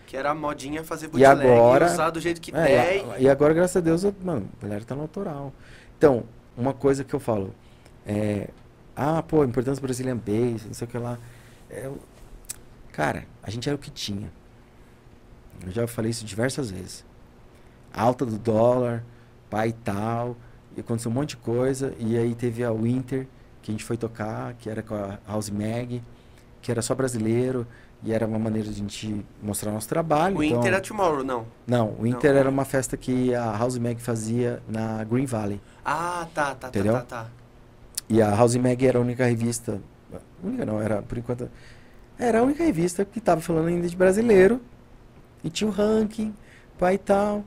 Que 0.06 0.16
era 0.16 0.30
a 0.30 0.34
modinha 0.34 0.84
fazer 0.84 1.06
E 1.06 1.08
bootleg 1.08 1.40
agora- 1.50 1.86
usar 1.86 2.10
do 2.10 2.20
jeito 2.20 2.40
que 2.40 2.54
É, 2.54 2.62
der. 3.02 3.20
e, 3.20 3.24
e 3.24 3.28
agora, 3.28 3.52
graças 3.52 3.76
a 3.76 3.80
Deus, 3.80 4.04
eu- 4.04 4.14
mano, 4.22 4.48
a 4.58 4.62
galera 4.62 4.84
tá 4.84 4.94
no 4.94 5.02
autoral. 5.02 5.52
Então, 5.98 6.24
uma 6.56 6.72
coisa 6.72 7.02
que 7.04 7.12
eu 7.14 7.20
falo 7.20 7.52
é. 8.06 8.48
Ah, 8.94 9.22
pô, 9.22 9.44
importância 9.44 9.80
do 9.80 9.84
Brazilian 9.84 10.16
Bass, 10.16 10.64
não 10.64 10.72
sei 10.74 10.86
o 10.86 10.90
que 10.90 10.96
lá. 10.96 11.18
É, 11.68 11.90
cara, 12.92 13.24
a 13.42 13.50
gente 13.50 13.68
era 13.68 13.76
o 13.76 13.78
que 13.78 13.90
tinha. 13.90 14.30
Eu 15.64 15.72
já 15.72 15.86
falei 15.86 16.10
isso 16.10 16.24
diversas 16.24 16.70
vezes. 16.70 17.04
Alta 17.92 18.24
do 18.24 18.38
dólar, 18.38 19.04
pai 19.50 19.68
e 19.68 19.72
tal. 19.72 20.36
E 20.76 20.80
aconteceu 20.80 21.10
um 21.10 21.14
monte 21.14 21.30
de 21.30 21.36
coisa. 21.38 21.94
E 21.98 22.16
aí 22.16 22.34
teve 22.34 22.62
a 22.62 22.70
Winter, 22.70 23.26
que 23.62 23.70
a 23.70 23.72
gente 23.72 23.84
foi 23.84 23.96
tocar, 23.96 24.54
que 24.54 24.68
era 24.70 24.82
com 24.82 24.94
a 24.94 25.18
House 25.26 25.50
Mag, 25.50 26.02
que 26.62 26.70
era 26.70 26.80
só 26.80 26.94
brasileiro. 26.94 27.66
E 28.04 28.12
era 28.12 28.26
uma 28.26 28.38
maneira 28.38 28.68
de 28.68 28.74
a 28.74 28.76
gente 28.76 29.24
mostrar 29.42 29.72
nosso 29.72 29.88
trabalho. 29.88 30.36
O 30.38 30.42
então- 30.42 30.60
Inter 30.60 30.74
é 30.74 30.80
Tomorrow, 30.80 31.24
não. 31.24 31.46
não, 31.66 31.96
o 31.98 32.06
Inter 32.06 32.32
Não. 32.32 32.40
era 32.40 32.48
uma 32.50 32.64
festa 32.64 32.96
que 32.96 33.34
a 33.34 33.56
House 33.56 33.78
Mag 33.78 34.00
fazia 34.00 34.62
na 34.68 35.02
Green 35.04 35.26
Valley. 35.26 35.60
Ah, 35.84 36.26
tá, 36.34 36.46
tá, 36.48 36.54
tá, 36.54 36.68
Entendeu? 36.68 36.92
tá, 36.94 37.02
tá. 37.02 37.26
E 38.08 38.20
a 38.22 38.30
House 38.34 38.54
Mag 38.56 38.86
era 38.86 38.98
a 38.98 39.00
única 39.00 39.24
revista. 39.26 39.80
Única 40.42 40.64
não, 40.64 40.80
era 40.80 41.02
por 41.02 41.18
enquanto. 41.18 41.50
Era 42.18 42.40
a 42.40 42.42
única 42.42 42.62
revista 42.62 43.04
que 43.04 43.20
tava 43.20 43.40
falando 43.40 43.66
ainda 43.68 43.88
de 43.88 43.96
brasileiro. 43.96 44.60
E 45.42 45.50
tinha 45.50 45.68
o 45.68 45.72
ranking, 45.72 46.34
pai 46.78 46.94
e 46.94 46.98
tal. 46.98 47.44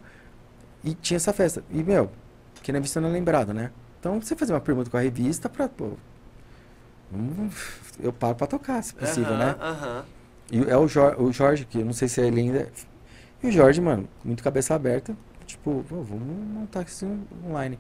E 0.84 0.94
tinha 0.94 1.16
essa 1.18 1.32
festa. 1.32 1.64
E, 1.70 1.82
meu, 1.84 2.12
que 2.62 2.72
na 2.72 2.78
revista 2.80 3.00
não 3.00 3.10
é 3.10 3.12
lembrado, 3.14 3.54
né? 3.54 3.72
Então 4.00 4.20
você 4.22 4.36
fazer 4.36 4.54
uma 4.54 4.60
pergunta 4.62 4.90
com 4.90 4.98
a 4.98 5.02
revista 5.02 5.48
pra, 5.48 5.70
pô. 5.70 5.92
vamos- 7.12 7.56
Eu 8.00 8.12
pago 8.14 8.36
pra 8.36 8.48
tocar, 8.48 8.82
se 8.84 8.94
possível, 8.94 9.34
Aham, 9.34 9.46
né? 9.46 9.56
Aham. 9.60 10.06
E 10.52 10.60
é 10.70 10.78
o 10.78 10.88
Jorge, 10.88 11.22
o 11.22 11.32
Jorge, 11.32 11.66
que 11.66 11.80
eu 11.80 11.86
não 11.86 11.94
sei 11.94 12.08
se 12.08 12.22
ele 12.22 12.42
ainda. 12.42 12.72
E 13.44 13.48
o 13.48 13.52
Jorge, 13.52 13.80
mano, 13.82 14.08
muito 14.24 14.44
cabeça 14.44 14.76
aberta, 14.76 15.16
tipo, 15.46 15.84
"Pô, 15.88 16.02
vamos 16.04 16.24
montar 16.48 16.84
isso 16.84 17.06
on- 17.06 17.48
online. 17.50 17.80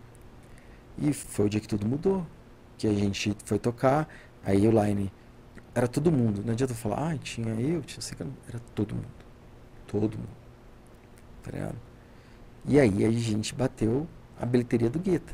E 0.97 1.13
foi 1.13 1.45
o 1.47 1.49
dia 1.49 1.59
que 1.59 1.67
tudo 1.67 1.87
mudou. 1.87 2.25
Que 2.77 2.87
a 2.87 2.93
gente 2.93 3.35
foi 3.45 3.59
tocar, 3.59 4.07
aí 4.43 4.67
o 4.67 4.71
line 4.71 5.11
era 5.75 5.87
todo 5.87 6.11
mundo. 6.11 6.43
Não 6.45 6.53
adianta 6.53 6.73
eu 6.73 6.77
falar, 6.77 7.11
ah, 7.13 7.17
tinha 7.17 7.49
eu, 7.55 7.81
tinha 7.81 8.01
você, 8.01 8.15
era 8.47 8.59
todo 8.75 8.95
mundo. 8.95 9.07
Todo 9.87 10.17
mundo. 10.17 10.29
Tá 11.43 11.51
ligado? 11.51 11.75
E 12.65 12.79
aí 12.79 13.05
a 13.05 13.11
gente 13.11 13.55
bateu 13.55 14.07
a 14.39 14.45
bilheteria 14.45 14.89
do 14.89 14.99
Guetta. 14.99 15.33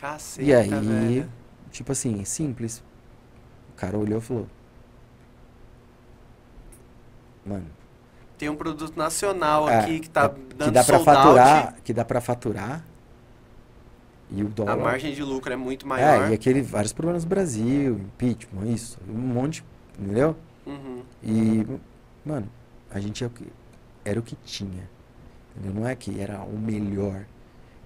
Caceta, 0.00 0.42
E 0.42 0.54
aí, 0.54 0.68
velho. 0.68 1.30
tipo 1.70 1.92
assim, 1.92 2.24
simples. 2.24 2.82
O 3.72 3.76
cara 3.76 3.96
olhou 3.98 4.18
e 4.18 4.22
falou: 4.22 4.48
Mano, 7.44 7.66
Tem 8.38 8.48
um 8.48 8.56
produto 8.56 8.96
nacional 8.96 9.68
É, 9.68 9.80
aqui 9.80 10.00
que 10.00 10.10
tá 10.10 10.24
é, 10.24 10.28
dando 10.56 10.64
que 10.64 10.70
dá 10.70 10.84
pra 10.84 10.98
sold 10.98 11.10
out. 11.10 11.22
faturar, 11.22 11.76
que 11.84 11.92
dá 11.92 12.04
para 12.04 12.20
faturar. 12.20 12.84
E 14.30 14.42
o 14.42 14.46
A 14.46 14.50
dólar. 14.50 14.76
margem 14.78 15.12
de 15.12 15.22
lucro 15.22 15.52
é 15.52 15.56
muito 15.56 15.86
maior. 15.86 16.28
É, 16.28 16.30
e 16.30 16.34
aquele 16.34 16.62
vários 16.62 16.92
problemas 16.92 17.22
no 17.24 17.28
Brasil, 17.30 17.94
impeachment, 17.98 18.66
isso, 18.66 18.98
um 19.08 19.12
monte, 19.18 19.62
entendeu? 19.98 20.34
Uhum. 20.66 21.02
E 21.22 21.66
mano, 22.24 22.48
a 22.90 22.98
gente 22.98 23.22
é 23.22 23.26
o 23.26 23.30
que 23.30 23.46
era 24.04 24.18
o 24.18 24.22
que 24.22 24.36
tinha. 24.44 24.88
Entendeu? 25.54 25.80
Não 25.82 25.86
é 25.88 25.94
que 25.94 26.18
era 26.20 26.40
o 26.40 26.58
melhor. 26.58 27.24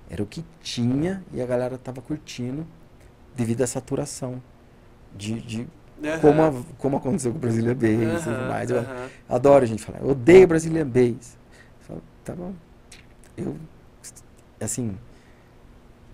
Era 0.08 0.22
o 0.22 0.26
que 0.26 0.44
tinha 0.62 1.24
e 1.32 1.42
a 1.42 1.46
galera 1.46 1.76
tava 1.76 2.00
curtindo 2.00 2.64
devido 3.34 3.62
à 3.62 3.66
saturação 3.66 4.40
de, 5.16 5.40
de 5.40 5.66
Aham. 6.04 6.20
como, 6.20 6.42
a- 6.42 6.62
como 6.78 6.96
aconteceu 6.98 7.32
com 7.32 7.38
o 7.38 7.40
Brasília 7.40 7.74
Bass 7.74 8.22
e 8.22 8.24
tudo 8.24 8.48
mais. 8.48 8.70
Eu 8.70 8.84
adoro 9.28 9.64
a 9.64 9.66
gente 9.66 9.82
falar, 9.82 10.00
eu 10.00 10.10
odeio 10.10 10.46
Brazilian 10.46 10.86
Bass. 10.86 11.36
Eu 11.80 11.86
falo, 11.86 12.02
tá 12.24 12.34
bom. 12.34 12.52
Eu, 13.36 13.56
assim, 14.60 14.96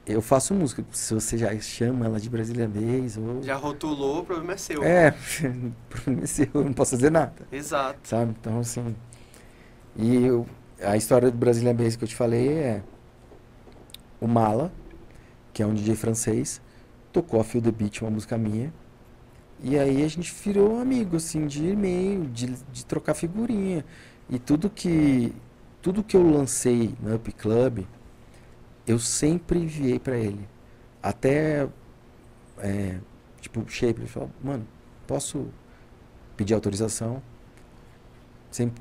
eu 0.06 0.20
faço 0.22 0.54
música. 0.54 0.84
Se 0.92 1.14
você 1.14 1.36
já 1.38 1.56
chama 1.60 2.06
ela 2.06 2.18
de 2.20 2.28
Brazilian 2.28 2.68
Bass, 2.68 3.16
ou... 3.16 3.42
Já 3.42 3.56
rotulou, 3.56 4.20
o 4.20 4.24
problema 4.24 4.52
é 4.52 4.56
seu. 4.56 4.82
É, 4.84 5.10
o 5.44 5.72
problema 5.88 6.22
é 6.24 6.26
seu, 6.26 6.48
eu 6.54 6.64
não 6.64 6.72
posso 6.72 6.92
fazer 6.96 7.10
nada, 7.10 7.34
Exato. 7.50 7.98
sabe? 8.04 8.34
Então, 8.40 8.58
assim... 8.60 8.94
E 9.96 10.24
eu- 10.24 10.46
a 10.82 10.96
história 10.96 11.30
do 11.30 11.36
Brazilian 11.36 11.74
Bass 11.74 11.96
que 11.96 12.04
eu 12.04 12.08
te 12.08 12.16
falei 12.16 12.48
é... 12.48 12.82
O 14.20 14.26
Mala, 14.28 14.72
que 15.52 15.62
é 15.62 15.66
um 15.66 15.74
DJ 15.74 15.96
francês, 15.96 16.60
tocou 17.12 17.40
a 17.40 17.44
Feel 17.44 17.62
the 17.62 17.72
Beat, 17.72 18.00
uma 18.02 18.10
música 18.10 18.38
minha. 18.38 18.72
E 19.62 19.78
aí 19.78 20.02
a 20.04 20.08
gente 20.08 20.32
virou 20.44 20.80
amigo, 20.80 21.16
assim, 21.16 21.46
de 21.46 21.64
e-mail, 21.68 22.24
de, 22.26 22.46
de 22.72 22.84
trocar 22.84 23.14
figurinha. 23.14 23.84
E 24.28 24.38
tudo 24.38 24.68
que 24.68 25.32
tudo 25.80 26.02
que 26.02 26.16
eu 26.16 26.22
lancei 26.28 26.94
no 27.00 27.14
Up 27.16 27.32
Club, 27.32 27.80
eu 28.86 28.98
sempre 28.98 29.58
enviei 29.58 29.98
pra 29.98 30.16
ele. 30.16 30.48
Até, 31.02 31.68
é, 32.58 32.98
tipo, 33.40 33.60
o 33.60 33.68
Shape, 33.68 34.00
ele 34.00 34.06
falou, 34.08 34.30
mano, 34.42 34.64
posso 35.08 35.46
pedir 36.36 36.54
autorização? 36.54 37.20
Sempre, 38.50 38.80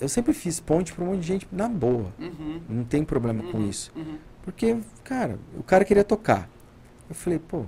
eu 0.00 0.08
sempre 0.08 0.32
fiz 0.32 0.60
ponte 0.60 0.92
pra 0.92 1.04
um 1.04 1.08
monte 1.08 1.20
de 1.20 1.26
gente 1.26 1.48
na 1.50 1.68
boa. 1.68 2.12
Uhum. 2.20 2.60
Não 2.68 2.84
tem 2.84 3.04
problema 3.04 3.42
com 3.50 3.58
Uhum, 3.58 3.68
isso. 3.68 3.90
uhum. 3.96 4.18
Porque, 4.44 4.76
cara, 5.02 5.38
o 5.56 5.62
cara 5.64 5.84
queria 5.84 6.04
tocar. 6.04 6.48
Eu 7.08 7.14
falei, 7.16 7.38
pô, 7.40 7.64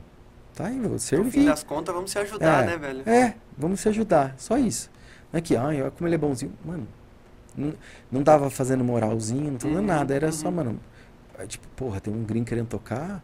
tá 0.54 0.66
aí, 0.66 0.76
eu 0.76 0.82
vou 0.90 0.92
No 0.92 0.98
fim 0.98 1.42
servir. 1.42 1.44
das 1.44 1.62
contas, 1.62 1.94
vamos 1.94 2.10
se 2.10 2.18
ajudar, 2.18 2.64
É, 2.64 2.66
né, 2.66 2.76
velho? 2.76 3.02
É, 3.08 3.34
vamos 3.56 3.80
se 3.80 3.88
ajudar, 3.88 4.34
só 4.38 4.56
isso. 4.58 4.90
Não 5.32 5.38
é 5.38 5.40
que, 5.42 5.56
ai, 5.56 5.90
como 5.96 6.08
ele 6.08 6.14
é 6.14 6.18
bonzinho. 6.18 6.52
Mano, 6.64 6.86
Não, 7.56 7.74
não 8.10 8.24
tava 8.24 8.50
fazendo 8.50 8.82
moralzinho, 8.84 9.52
não 9.52 9.58
tava 9.58 9.74
Uhum, 9.74 9.82
nada. 9.82 10.14
Era 10.14 10.32
só, 10.32 10.48
uhum. 10.48 10.54
mano. 10.54 10.80
é 11.38 11.46
Tipo, 11.46 11.66
porra, 11.76 12.00
tem 12.00 12.12
um 12.12 12.24
gringo 12.24 12.46
querendo 12.46 12.68
tocar. 12.68 13.22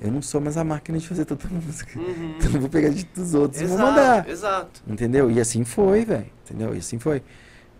Eu 0.00 0.10
não 0.12 0.20
sou 0.22 0.40
mais 0.40 0.56
a 0.58 0.64
máquina 0.64 0.98
de 0.98 1.08
fazer 1.08 1.24
tanta 1.24 1.48
música. 1.52 1.98
Uhum. 1.98 2.34
Então 2.38 2.52
eu 2.52 2.60
vou 2.60 2.68
pegar 2.70 2.90
de 2.90 3.04
dos 3.06 3.34
outros 3.34 3.60
e 3.62 3.66
vou 3.66 3.76
Exato, 3.76 3.90
mandar. 3.90 4.28
exato. 4.28 4.82
Entendeu? 4.86 5.30
E 5.30 5.40
assim 5.40 5.64
foi, 5.64 6.04
velho. 6.04 6.30
Entendeu? 6.44 6.74
E 6.74 6.78
assim 6.78 6.98
foi. 6.98 7.22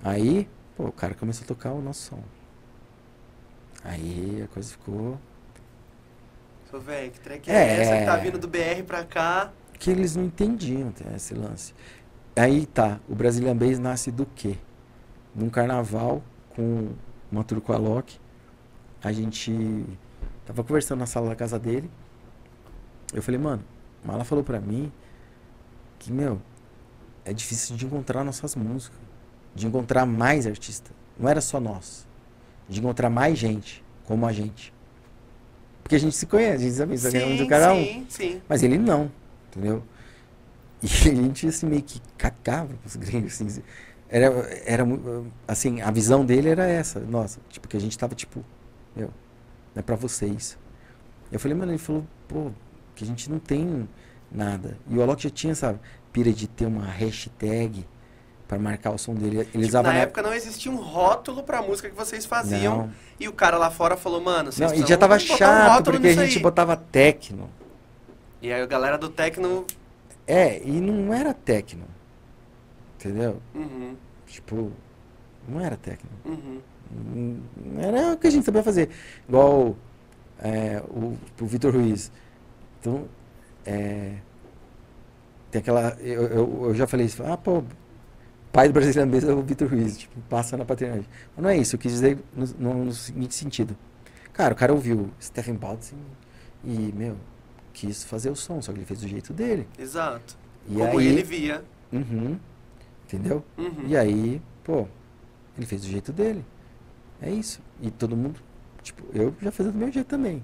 Aí, 0.02 0.48
pô, 0.76 0.84
o 0.84 0.92
cara 0.92 1.14
começou 1.14 1.44
a 1.44 1.48
tocar 1.48 1.72
o 1.72 1.82
nosso 1.82 2.02
som. 2.10 2.22
Aí 3.84 4.42
a 4.44 4.48
coisa 4.48 4.70
ficou. 4.70 5.18
Sou 6.70 6.80
velho, 6.80 7.10
que 7.10 7.20
track 7.20 7.50
é, 7.50 7.54
É. 7.54 7.80
essa 7.80 7.98
que 7.98 8.04
tá 8.04 8.16
vindo 8.16 8.38
do 8.38 8.48
BR 8.48 8.82
pra 8.86 9.04
cá? 9.04 9.52
que 9.78 9.90
eles 9.90 10.16
não 10.16 10.24
entendiam 10.24 10.90
tá, 10.90 11.04
esse 11.14 11.34
lance. 11.34 11.74
Aí 12.34 12.64
tá, 12.64 12.98
o 13.06 13.14
Brazilian 13.14 13.54
Bass 13.54 13.78
nasce 13.78 14.10
do 14.10 14.24
quê? 14.24 14.56
Num 15.34 15.50
carnaval 15.50 16.22
com 16.54 16.92
uma 17.30 17.44
com 17.44 18.02
a 19.02 19.12
gente 19.12 19.84
tava 20.44 20.64
conversando 20.64 21.00
na 21.00 21.06
sala 21.06 21.28
da 21.28 21.36
casa 21.36 21.58
dele. 21.58 21.90
Eu 23.12 23.22
falei, 23.22 23.38
mano, 23.38 23.62
Mala 24.04 24.24
falou 24.24 24.42
pra 24.42 24.60
mim 24.60 24.92
que, 25.98 26.12
meu, 26.12 26.40
é 27.24 27.32
difícil 27.32 27.76
de 27.76 27.86
encontrar 27.86 28.24
nossas 28.24 28.54
músicas. 28.56 28.98
De 29.54 29.66
encontrar 29.66 30.04
mais 30.06 30.46
artistas. 30.46 30.92
Não 31.18 31.28
era 31.28 31.40
só 31.40 31.60
nós. 31.60 32.06
De 32.68 32.80
encontrar 32.80 33.10
mais 33.10 33.38
gente, 33.38 33.84
como 34.04 34.26
a 34.26 34.32
gente. 34.32 34.72
Porque 35.86 35.94
a 35.94 36.00
gente 36.00 36.16
se 36.16 36.26
conhece, 36.26 36.56
a 36.56 36.58
gente 36.58 36.74
sabe, 36.74 36.98
sabe 36.98 37.22
onde 37.22 37.44
o 37.44 37.48
cara 37.48 37.66
é 37.66 37.72
um. 37.72 37.84
sim, 37.84 38.06
sim. 38.08 38.42
Mas 38.48 38.64
ele 38.64 38.76
não, 38.76 39.08
entendeu? 39.48 39.84
E 40.82 40.86
a 41.08 41.14
gente 41.14 41.46
assim, 41.46 41.64
meio 41.64 41.80
que 41.80 42.02
cagava 42.18 42.74
pros 42.74 42.96
gringos, 42.96 43.40
assim. 43.40 43.62
Era, 44.08 44.26
era, 44.64 44.84
assim, 45.46 45.80
a 45.80 45.92
visão 45.92 46.26
dele 46.26 46.48
era 46.48 46.66
essa, 46.66 46.98
nossa, 46.98 47.38
tipo, 47.48 47.68
que 47.68 47.76
a 47.76 47.80
gente 47.80 47.96
tava 47.96 48.16
tipo, 48.16 48.44
meu, 48.96 49.12
não 49.72 49.80
é 49.80 49.82
pra 49.82 49.94
vocês. 49.94 50.58
Eu 51.30 51.38
falei, 51.38 51.56
mano, 51.56 51.70
ele 51.70 51.78
falou, 51.78 52.04
pô, 52.26 52.50
que 52.96 53.04
a 53.04 53.06
gente 53.06 53.30
não 53.30 53.38
tem 53.38 53.88
nada. 54.28 54.76
E 54.90 54.98
o 54.98 55.02
Alok 55.02 55.22
já 55.22 55.30
tinha 55.30 55.52
essa 55.52 55.78
pira 56.12 56.32
de 56.32 56.48
ter 56.48 56.66
uma 56.66 56.84
hashtag 56.84 57.86
pra 58.48 58.58
marcar 58.58 58.90
o 58.92 58.98
som 58.98 59.14
dele. 59.14 59.38
Ele 59.38 59.44
Tipo, 59.46 59.66
usava 59.66 59.88
na 59.88 59.94
na 59.94 60.00
época 60.00 60.22
não 60.22 60.32
existia 60.32 60.70
um 60.70 60.76
rótulo 60.76 61.42
pra 61.42 61.62
música 61.62 61.88
que 61.90 61.96
vocês 61.96 62.24
faziam. 62.24 62.78
Não, 62.78 62.90
E 63.18 63.28
o 63.28 63.32
cara 63.32 63.56
lá 63.58 63.70
fora 63.70 63.96
falou, 63.96 64.20
mano, 64.20 64.52
vocês 64.52 64.70
não, 64.72 64.78
e 64.78 64.86
já 64.86 64.96
tava 64.96 65.16
um 65.16 65.18
chato, 65.18 65.70
rótulo 65.72 65.96
porque 66.00 66.08
a 66.08 66.14
gente 66.24 66.36
aí. 66.36 66.42
botava 66.42 66.76
techno. 66.76 67.50
E 68.40 68.52
aí 68.52 68.60
a 68.62 68.66
galera 68.66 68.96
do 68.98 69.08
Tecno... 69.08 69.64
É, 70.26 70.60
e 70.62 70.80
não 70.80 71.12
era 71.14 71.32
techno. 71.32 71.84
Entendeu? 72.98 73.40
Uhum, 73.54 73.96
Tipo, 74.26 74.72
não 75.48 75.60
era 75.60 75.76
techno. 75.76 76.10
uhum. 76.24 76.60
Hum, 76.92 77.40
Era 77.78 78.12
o 78.12 78.16
que 78.16 78.28
a 78.28 78.30
gente 78.30 78.44
sabia 78.44 78.62
fazer. 78.62 78.90
Igual 79.28 79.76
é, 80.38 80.80
o, 80.88 81.16
o 81.40 81.46
Vitor 81.46 81.72
Ruiz. 81.74 82.12
Então, 82.80 83.06
é, 83.64 84.12
tem 85.50 85.60
aquela. 85.60 85.96
Eu, 86.00 86.22
eu, 86.28 86.60
eu 86.66 86.74
já 86.74 86.86
falei 86.86 87.06
isso. 87.06 87.22
Ah, 87.24 87.36
pô, 87.36 87.64
pai 88.56 88.68
do 88.68 88.72
brasileiro 88.72 89.10
mesmo 89.10 89.30
é 89.30 89.34
o 89.34 89.42
Vitor 89.42 89.68
Ruiz. 89.68 89.98
Tipo, 89.98 90.18
passa 90.30 90.56
na 90.56 90.64
paternidade. 90.64 91.06
Mas 91.36 91.42
não 91.42 91.50
é 91.50 91.56
isso. 91.58 91.76
Eu 91.76 91.78
quis 91.78 91.92
dizer 91.92 92.18
no, 92.34 92.46
no- 92.58 92.84
no 92.86 92.92
seguinte 92.92 93.34
sentido. 93.34 93.76
Cara, 94.32 94.54
o 94.54 94.56
cara 94.56 94.72
ouviu 94.72 95.10
Stephen 95.20 95.54
Baldwin 95.54 95.98
e, 96.64 96.92
meu, 96.94 97.16
quis 97.74 98.02
fazer 98.04 98.30
o 98.30 98.36
som, 98.36 98.60
só 98.62 98.72
que 98.72 98.78
ele 98.78 98.86
fez 98.86 99.00
do 99.00 99.08
jeito 99.08 99.32
dele. 99.34 99.68
Exato. 99.78 100.36
E 100.68 100.74
Como 100.74 100.98
aí, 100.98 101.06
ele 101.06 101.22
via. 101.22 101.62
Uhum, 101.92 102.38
entendeu? 103.04 103.44
Uhum. 103.58 103.84
E 103.86 103.96
aí, 103.96 104.40
pô, 104.64 104.86
ele 105.56 105.66
fez 105.66 105.82
do 105.82 105.88
jeito 105.88 106.12
dele. 106.12 106.44
É 107.20 107.30
isso. 107.30 107.60
E 107.82 107.90
todo 107.90 108.16
mundo, 108.16 108.40
tipo, 108.82 109.02
eu 109.14 109.34
já 109.40 109.50
fazia 109.50 109.70
do 109.72 109.78
meu 109.78 109.90
jeito 109.92 110.06
também. 110.06 110.42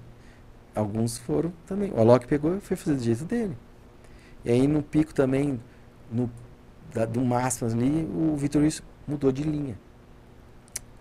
Alguns 0.75 1.17
foram 1.17 1.51
também. 1.67 1.91
O 1.91 1.99
Alok 1.99 2.27
pegou 2.27 2.55
e 2.57 2.59
foi 2.61 2.77
fazer 2.77 2.95
do 2.97 3.03
jeito 3.03 3.25
dele. 3.25 3.55
E 4.45 4.51
aí 4.51 4.67
no 4.67 4.81
pico 4.83 5.13
também, 5.13 5.59
no, 6.11 6.29
da, 6.93 7.05
do 7.05 7.21
Máximas 7.21 7.73
ali, 7.73 8.07
o 8.13 8.35
Vitor 8.37 8.61
Luiz 8.61 8.81
mudou 9.07 9.31
de 9.31 9.43
linha. 9.43 9.77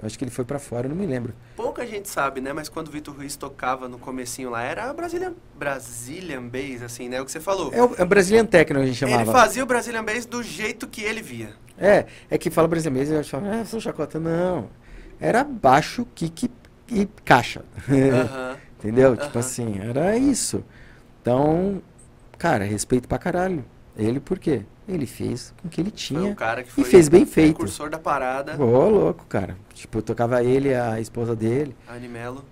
Eu 0.01 0.07
acho 0.07 0.19
que 0.19 0.25
ele 0.25 0.33
foi 0.33 0.45
pra 0.45 0.59
fora, 0.59 0.89
não 0.89 0.97
me 0.97 1.07
lembro. 1.07 1.33
Pouca 1.55 1.87
gente 1.87 2.09
sabe, 2.09 2.41
né? 2.41 2.53
Mas 2.53 2.69
quando 2.69 2.89
o 2.89 2.91
Vitor 2.91 3.15
Ruiz 3.15 3.37
tocava 3.37 3.89
no 3.89 3.99
comecinho 3.99 4.51
lá, 4.51 4.61
era 4.63 4.93
Brazilian, 4.93 5.33
Brazilian 5.57 6.43
Bass, 6.49 6.83
assim, 6.83 7.09
né? 7.09 7.21
O 7.21 7.25
que 7.25 7.31
você 7.31 7.39
falou. 7.39 7.73
É 7.73 7.81
o, 7.81 7.95
é 7.97 8.03
o 8.03 8.07
Brazilian 8.07 8.45
Techno 8.45 8.81
que 8.81 8.83
a 8.83 8.87
gente 8.87 8.97
chamava. 8.99 9.23
Ele 9.23 9.31
fazia 9.31 9.63
o 9.63 9.67
Brazilian 9.67 10.05
Bass 10.05 10.27
do 10.27 10.43
jeito 10.43 10.89
que 10.89 11.03
ele 11.03 11.23
via. 11.23 11.51
É, 11.79 12.07
é 12.29 12.37
que 12.37 12.51
fala 12.51 12.67
brasileiro 12.67 12.99
mesmo, 12.99 13.15
eu 13.17 13.25
falo, 13.25 13.47
ah, 13.49 13.65
sou 13.65 13.81
chacota. 13.81 14.19
Não. 14.19 14.69
Era 15.21 15.45
baixo, 15.45 16.05
kick 16.17 16.51
e 16.91 17.07
caixa. 17.25 17.65
Aham. 17.89 18.57
Entendeu? 18.81 19.17
Tipo 19.17 19.39
Aham. 19.39 19.39
assim, 19.39 19.79
era 19.81 20.17
isso. 20.19 20.65
Então, 21.21 21.81
cara, 22.37 22.65
respeito 22.65 23.07
pra 23.07 23.19
caralho. 23.19 23.65
Ele 23.97 24.19
por 24.19 24.41
quê? 24.41 24.63
Ele 24.95 25.07
fez 25.07 25.53
com 25.63 25.69
que 25.69 25.81
ele 25.81 25.91
tinha 25.91 26.33
o 26.33 26.37
que 26.37 26.81
e 26.81 26.85
fez 26.85 27.09
bem 27.09 27.25
feito. 27.27 27.55
precursor 27.57 27.91
da 27.91 27.99
parada. 27.99 28.57
Ô, 28.63 28.89
louco, 28.89 29.25
cara. 29.27 29.57
Tipo, 29.75 29.99
eu 29.99 30.03
tocava 30.03 30.43
ele 30.43 30.75
a 30.75 31.01
esposa 31.01 31.35
dele, 31.35 31.75
Animelo. 31.89 32.45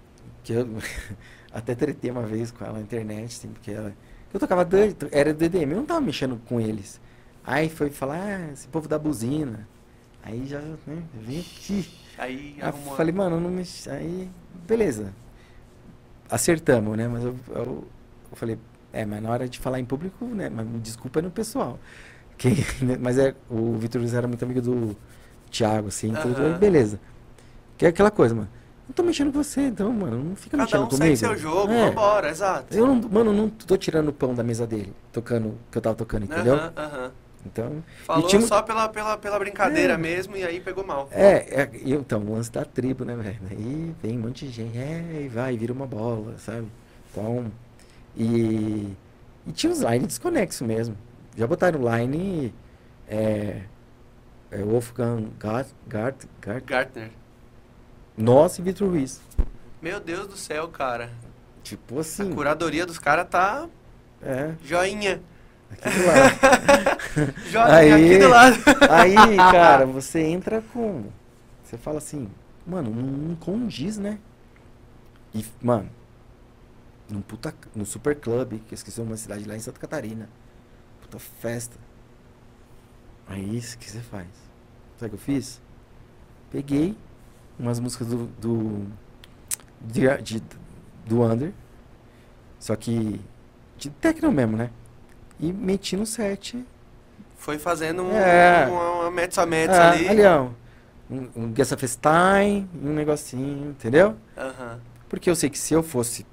que 0.43 0.53
eu 0.53 0.67
até 1.53 1.75
tretei 1.75 2.11
uma 2.11 2.23
vez 2.23 2.51
com 2.51 2.65
ela 2.65 2.75
na 2.75 2.81
internet, 2.81 3.27
assim, 3.37 3.49
porque 3.49 3.71
ela... 3.71 3.93
Eu 4.33 4.39
tocava, 4.39 4.65
Dan- 4.65 4.95
era 5.11 5.35
DDM, 5.35 5.73
eu 5.73 5.77
não 5.79 5.87
tava 5.87 6.01
mexendo 6.01 6.41
com 6.47 6.61
eles. 6.61 7.01
Aí 7.45 7.69
foi 7.69 7.91
falar, 7.91 8.19
ah, 8.23 8.53
esse 8.53 8.69
povo 8.69 8.87
da 8.87 8.99
buzina. 8.99 9.67
Aí 10.23 10.47
já, 10.47 10.61
né, 10.61 11.03
vim 11.21 11.41
aqui. 11.41 11.89
Aí 12.19 12.55
Aí 12.57 12.57
eu 12.59 12.67
arrumou. 12.67 12.97
falei, 12.97 13.13
mano, 13.13 13.41
não 13.41 13.51
me... 13.51 13.65
Aí, 13.89 14.31
beleza. 14.67 15.13
Acertamos, 16.31 16.97
né? 16.97 17.09
Mas 17.09 17.25
eu, 17.25 17.37
eu, 17.49 17.85
eu 18.31 18.37
falei, 18.37 18.59
é, 18.93 19.05
mas 19.05 19.23
na 19.23 19.31
hora 19.31 19.49
de 19.49 19.59
falar 19.59 19.81
em 19.81 19.85
público, 19.85 20.25
né? 20.27 20.49
Mas 20.49 20.67
me 20.67 20.79
desculpa 20.79 21.21
no 21.21 21.31
pessoal. 21.31 21.79
Quem, 22.41 22.57
mas 22.99 23.19
é, 23.19 23.35
o 23.51 23.75
Vitor 23.77 24.01
Luiz 24.01 24.15
era 24.15 24.27
muito 24.27 24.43
amigo 24.43 24.63
do 24.63 24.97
Thiago, 25.51 25.89
assim, 25.89 26.09
tudo. 26.23 26.41
Aham. 26.41 26.55
Aí, 26.55 26.59
beleza. 26.59 26.99
Que 27.77 27.85
é 27.85 27.91
aquela 27.91 28.11
coisa, 28.11 28.35
mano. 28.35 28.49
Não 28.89 28.95
tô 28.95 29.03
mexendo 29.03 29.31
com 29.31 29.43
você, 29.45 29.61
então, 29.67 29.93
mano, 29.93 30.25
não 30.25 30.35
fica 30.35 30.57
Cada 30.57 30.65
mexendo 30.65 30.81
um 30.85 30.87
comigo. 30.89 31.05
segue 31.05 31.17
seu 31.19 31.37
jogo, 31.37 31.71
É. 31.71 31.91
vambora, 31.91 32.31
exato. 32.31 32.75
Eu 32.75 32.87
não, 32.87 32.97
mano, 32.97 33.33
não 33.33 33.49
tô 33.51 33.77
tirando 33.77 34.09
o 34.09 34.13
pão 34.13 34.35
da 34.35 34.43
mesa 34.43 34.67
dele, 34.67 34.93
tocando, 35.13 35.57
que 35.71 35.77
eu 35.79 35.83
tava 35.83 35.95
tocando, 35.95 36.25
entendeu? 36.25 36.55
Aham, 36.55 36.73
aham. 36.77 37.13
Então, 37.47 37.85
Falou 38.05 38.27
tinha 38.29 38.41
um- 38.41 38.47
só 38.47 38.61
pela, 38.63 38.89
pela, 38.89 39.17
pela 39.17 39.39
brincadeira 39.39 39.95
É. 39.95 39.97
mesmo 39.99 40.37
e 40.37 40.45
aí 40.45 40.61
pegou 40.61 40.85
mal. 40.85 41.09
É, 41.13 41.63
é, 41.63 41.71
então, 41.85 42.21
o 42.23 42.33
lance 42.35 42.51
da 42.51 42.65
tribo, 42.65 43.05
né, 43.05 43.15
velho? 43.17 43.39
Aí 43.51 43.95
vem 44.03 44.19
um 44.19 44.23
monte 44.23 44.47
de 44.47 44.53
gente, 44.53 44.77
é, 44.77 45.23
e 45.25 45.29
vai, 45.29 45.57
vira 45.57 45.73
uma 45.73 45.87
bola, 45.87 46.35
sabe? 46.39 46.67
Então, 47.13 47.47
e, 48.17 48.89
e 49.47 49.53
tinha 49.53 49.73
uns 49.73 49.81
line 49.81 50.07
desconexo 50.07 50.65
mesmo. 50.65 50.97
Já 51.41 51.47
botaram 51.47 51.81
line, 51.81 52.55
é, 53.09 53.63
é 54.51 54.59
Wolfgang 54.59 55.31
Gart, 55.39 55.69
Gart, 55.89 56.27
Gart, 56.39 56.65
Gartner. 56.67 57.11
nossa 58.15 58.61
e 58.61 58.65
Vitor 58.65 58.91
Ruiz. 58.91 59.23
Meu 59.81 59.99
Deus 59.99 60.27
do 60.27 60.37
céu, 60.37 60.69
cara. 60.69 61.11
Tipo 61.63 61.97
A 61.97 62.01
assim, 62.03 62.31
curadoria 62.35 62.85
dos 62.85 62.99
caras 62.99 63.27
tá 63.31 63.67
é, 64.21 64.53
joinha. 64.63 65.23
aqui 65.73 65.89
do 65.89 66.07
lado. 66.07 67.33
Joinha 67.49 67.75
Aí. 67.75 67.91
aqui 67.91 68.19
do 68.19 68.29
lado. 68.29 68.57
Aí, 68.91 69.37
cara, 69.39 69.87
você 69.87 70.21
entra 70.21 70.61
com. 70.61 71.07
Você 71.65 71.79
fala 71.79 71.97
assim, 71.97 72.29
mano, 72.67 72.91
não, 72.91 73.03
não 73.03 73.35
condiz, 73.37 73.97
né? 73.97 74.19
E, 75.35 75.43
mano, 75.63 75.89
num 77.09 77.23
puta. 77.23 77.55
No 77.75 77.87
Super 77.87 78.15
Club, 78.15 78.61
que 78.67 78.75
eu 78.75 78.77
esqueci 78.77 79.01
uma 79.01 79.17
cidade 79.17 79.45
lá 79.49 79.57
em 79.57 79.61
Santa 79.61 79.81
Catarina. 79.81 80.29
Puta 81.11 81.19
festa. 81.19 81.77
Aí, 83.27 83.59
o 83.59 83.79
que 83.79 83.91
você 83.91 83.99
faz? 83.99 84.29
Sabe 84.97 85.07
o 85.07 85.09
que 85.09 85.15
eu 85.17 85.35
fiz? 85.35 85.61
Peguei 86.53 86.97
umas 87.59 87.81
músicas 87.81 88.07
do. 88.07 88.27
do. 88.41 88.87
de, 89.81 90.17
de- 90.23 90.43
do 91.05 91.23
Under. 91.23 91.53
Só 92.61 92.77
que. 92.77 93.21
De 93.77 93.91
techno 93.91 94.31
mesmo, 94.31 94.57
né? 94.57 94.71
E 95.41 95.53
meti 95.53 95.97
no 95.97 96.05
set 96.07 96.65
Foi 97.39 97.59
fazendo 97.59 98.03
um, 98.03 98.13
É. 98.13 98.67
uma, 98.69 98.91
uma 99.01 99.11
metsa 99.11 99.45
metsa 99.47 99.83
ah, 99.83 99.91
ali. 99.93 100.09
ali, 100.09 100.23
ó. 100.25 100.49
Um, 101.11 101.29
um 101.35 101.51
Guessa 101.53 101.77
Festime, 101.77 102.69
um 102.81 102.93
negocinho, 102.93 103.71
entendeu? 103.71 104.15
Porque 105.09 105.29
eu 105.29 105.35
sei 105.35 105.51
que 105.51 105.59
se 105.59 105.75
eu 105.75 105.83
fosse. 105.83 106.25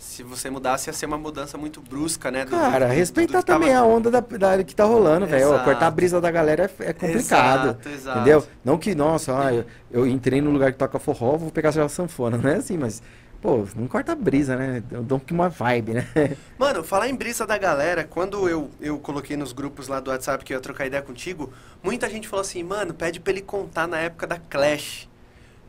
Se 0.00 0.22
você 0.22 0.48
mudasse, 0.48 0.88
ia 0.88 0.94
ser 0.94 1.04
uma 1.06 1.18
mudança 1.18 1.58
muito 1.58 1.80
brusca, 1.80 2.30
né? 2.30 2.44
do- 2.44 2.50
Cara, 2.52 2.86
do- 2.88 2.92
respeitar 2.94 3.38
do 3.38 3.42
que 3.42 3.46
tava- 3.46 3.60
também 3.60 3.74
a 3.76 3.84
onda 3.84 4.10
da, 4.10 4.20
da- 4.20 4.64
que 4.64 4.74
tá 4.74 4.84
rolando, 4.84 5.26
velho. 5.26 5.48
Cortar 5.62 5.86
a 5.86 5.90
brisa 5.90 6.20
da 6.20 6.30
galera 6.30 6.70
é, 6.80 6.84
é 6.88 6.92
complicado. 6.94 7.68
Exato, 7.68 7.88
exato. 7.90 8.18
Entendeu? 8.18 8.46
Não 8.64 8.78
que, 8.78 8.94
nossa, 8.94 9.38
ah, 9.38 9.52
eu, 9.54 9.64
eu 9.90 10.06
entrei 10.06 10.40
no 10.40 10.50
lugar 10.50 10.72
que 10.72 10.78
toca 10.78 10.98
forró, 10.98 11.36
vou 11.36 11.50
pegar 11.50 11.68
a 11.68 11.88
sanfona. 11.88 12.38
Não 12.38 12.48
é 12.48 12.56
assim, 12.56 12.78
mas. 12.78 13.02
pô, 13.42 13.66
não 13.76 13.86
corta 13.86 14.12
a 14.12 14.14
brisa, 14.14 14.56
né? 14.56 14.82
Eu 14.90 15.02
dou 15.02 15.20
uma 15.30 15.48
vibe, 15.50 15.92
né? 15.94 16.06
Mano, 16.58 16.82
falar 16.82 17.08
em 17.08 17.14
brisa 17.14 17.46
da 17.46 17.58
galera, 17.58 18.02
quando 18.04 18.48
eu, 18.48 18.70
eu 18.80 18.98
coloquei 18.98 19.36
nos 19.36 19.52
grupos 19.52 19.86
lá 19.86 20.00
do 20.00 20.10
WhatsApp 20.10 20.42
que 20.44 20.54
eu 20.54 20.56
ia 20.56 20.62
trocar 20.62 20.86
ideia 20.86 21.02
contigo, 21.02 21.52
muita 21.82 22.08
gente 22.08 22.26
falou 22.26 22.40
assim, 22.40 22.62
mano, 22.62 22.94
pede 22.94 23.20
pra 23.20 23.32
ele 23.32 23.42
contar 23.42 23.86
na 23.86 23.98
época 23.98 24.26
da 24.26 24.38
Clash. 24.38 25.09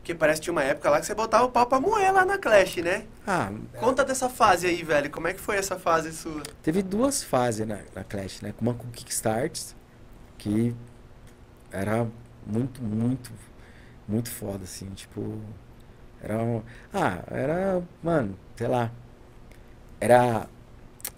Porque 0.02 0.16
parece 0.16 0.40
que 0.40 0.46
tinha 0.46 0.52
uma 0.52 0.64
época 0.64 0.90
lá 0.90 0.98
que 0.98 1.06
você 1.06 1.14
botava 1.14 1.44
o 1.44 1.50
pau 1.50 1.64
pra 1.64 1.78
moer 1.78 2.12
lá 2.12 2.24
na 2.24 2.36
Clash, 2.36 2.78
né? 2.78 3.06
Ah, 3.24 3.52
Conta 3.78 4.04
dessa 4.04 4.28
fase 4.28 4.66
aí, 4.66 4.82
velho. 4.82 5.08
Como 5.08 5.28
é 5.28 5.32
que 5.32 5.38
foi 5.40 5.56
essa 5.56 5.78
fase 5.78 6.12
sua? 6.12 6.42
teve 6.60 6.82
duas 6.82 7.22
fases 7.22 7.64
na, 7.64 7.78
na 7.94 8.02
Clash, 8.02 8.40
né? 8.40 8.52
Uma 8.60 8.74
com 8.74 8.90
Kickstarts, 8.90 9.76
que 10.36 10.74
era 11.70 12.04
muito, 12.44 12.82
muito, 12.82 13.30
muito 14.08 14.28
foda, 14.28 14.64
assim, 14.64 14.90
tipo. 14.90 15.40
Era 16.20 16.36
um, 16.42 16.62
Ah, 16.92 17.22
era. 17.30 17.82
Mano, 18.02 18.36
sei 18.56 18.66
lá. 18.66 18.90
Era. 20.00 20.48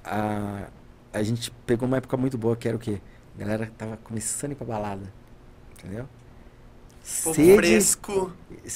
A, 0.04 0.68
a 1.10 1.22
gente 1.22 1.50
pegou 1.66 1.88
uma 1.88 1.96
época 1.96 2.18
muito 2.18 2.36
boa 2.36 2.54
que 2.54 2.68
era 2.68 2.76
o 2.76 2.80
quê? 2.80 3.00
A 3.34 3.38
galera 3.40 3.72
tava 3.78 3.96
começando 3.96 4.50
a 4.50 4.52
ir 4.52 4.56
pra 4.56 4.66
balada. 4.66 5.10
Entendeu? 5.78 6.06
Sede- 7.04 7.56
fresco. 7.56 8.32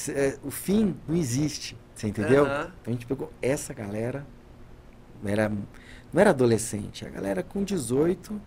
é, 0.09 0.37
o 0.43 0.51
fim 0.51 0.95
não 1.07 1.15
existe, 1.15 1.75
você 1.95 2.07
entendeu? 2.07 2.45
Aham. 2.45 2.71
Então 2.81 2.91
a 2.91 2.95
gente 2.95 3.05
pegou 3.07 3.31
essa 3.41 3.73
galera, 3.73 4.25
era, 5.25 5.49
não 5.49 6.21
era 6.21 6.29
adolescente, 6.29 7.05
a 7.05 7.09
galera 7.09 7.41
com 7.43 7.63
18, 7.63 8.39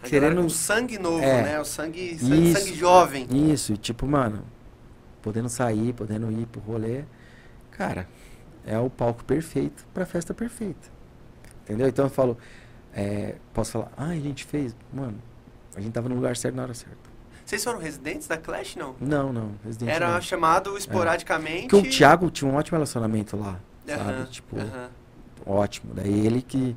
A 0.00 0.06
Querendo- 0.06 0.42
com 0.42 0.48
sangue 0.48 0.96
novo, 0.96 1.24
É. 1.24 1.42
né? 1.42 1.60
O 1.60 1.64
sangue, 1.64 2.16
sangue, 2.18 2.50
Isso. 2.52 2.60
sangue 2.60 2.74
jovem. 2.76 3.26
isso, 3.52 3.72
e 3.72 3.76
tipo, 3.76 4.06
mano, 4.06 4.44
podendo 5.20 5.48
sair, 5.48 5.92
podendo 5.92 6.30
ir 6.30 6.46
pro 6.46 6.60
rolê, 6.60 7.02
cara, 7.72 8.06
é 8.64 8.78
o 8.78 8.88
palco 8.88 9.24
perfeito 9.24 9.84
pra 9.92 10.06
festa 10.06 10.32
perfeita, 10.32 10.88
entendeu? 11.64 11.88
Então 11.88 12.04
eu 12.04 12.10
falo, 12.10 12.38
é, 12.94 13.34
posso 13.52 13.72
falar, 13.72 13.90
ah, 13.96 14.10
a 14.10 14.14
gente 14.20 14.44
fez, 14.44 14.76
mano, 14.92 15.20
a 15.74 15.80
gente 15.80 15.92
tava 15.92 16.08
no 16.08 16.14
lugar 16.14 16.36
certo 16.36 16.54
na 16.54 16.62
hora 16.62 16.74
certa. 16.74 17.07
Vocês 17.48 17.64
foram 17.64 17.78
residentes 17.78 18.28
da 18.28 18.36
Clash, 18.36 18.76
não? 18.76 18.94
Não, 19.00 19.32
não, 19.32 19.52
Resident 19.64 19.88
Era 19.90 20.12
não. 20.12 20.20
chamado 20.20 20.76
esporadicamente. 20.76 21.68
Porque 21.68 21.88
o 21.88 21.90
Thiago 21.90 22.30
tinha 22.30 22.50
um 22.50 22.54
ótimo 22.54 22.76
relacionamento 22.76 23.38
lá, 23.38 23.58
sabe? 23.86 24.24
Tipo, 24.28 24.58
aham. 24.60 24.90
ótimo. 25.46 25.94
Daí 25.94 26.26
ele 26.26 26.42
que. 26.42 26.76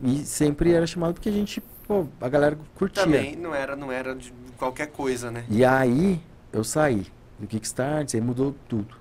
E 0.00 0.24
sempre 0.24 0.72
era 0.72 0.86
chamado 0.86 1.14
porque 1.14 1.28
a 1.28 1.32
gente, 1.32 1.60
pô, 1.88 2.06
a 2.20 2.28
galera 2.28 2.56
curtia. 2.76 3.02
Também 3.02 3.34
não 3.34 3.52
era, 3.52 3.74
não 3.74 3.90
era 3.90 4.14
de 4.14 4.32
qualquer 4.56 4.86
coisa, 4.86 5.32
né? 5.32 5.44
E 5.50 5.64
aí 5.64 6.22
eu 6.52 6.62
saí 6.62 7.08
do 7.36 7.48
Kickstarter, 7.48 8.20
aí 8.20 8.24
mudou 8.24 8.54
tudo. 8.68 8.94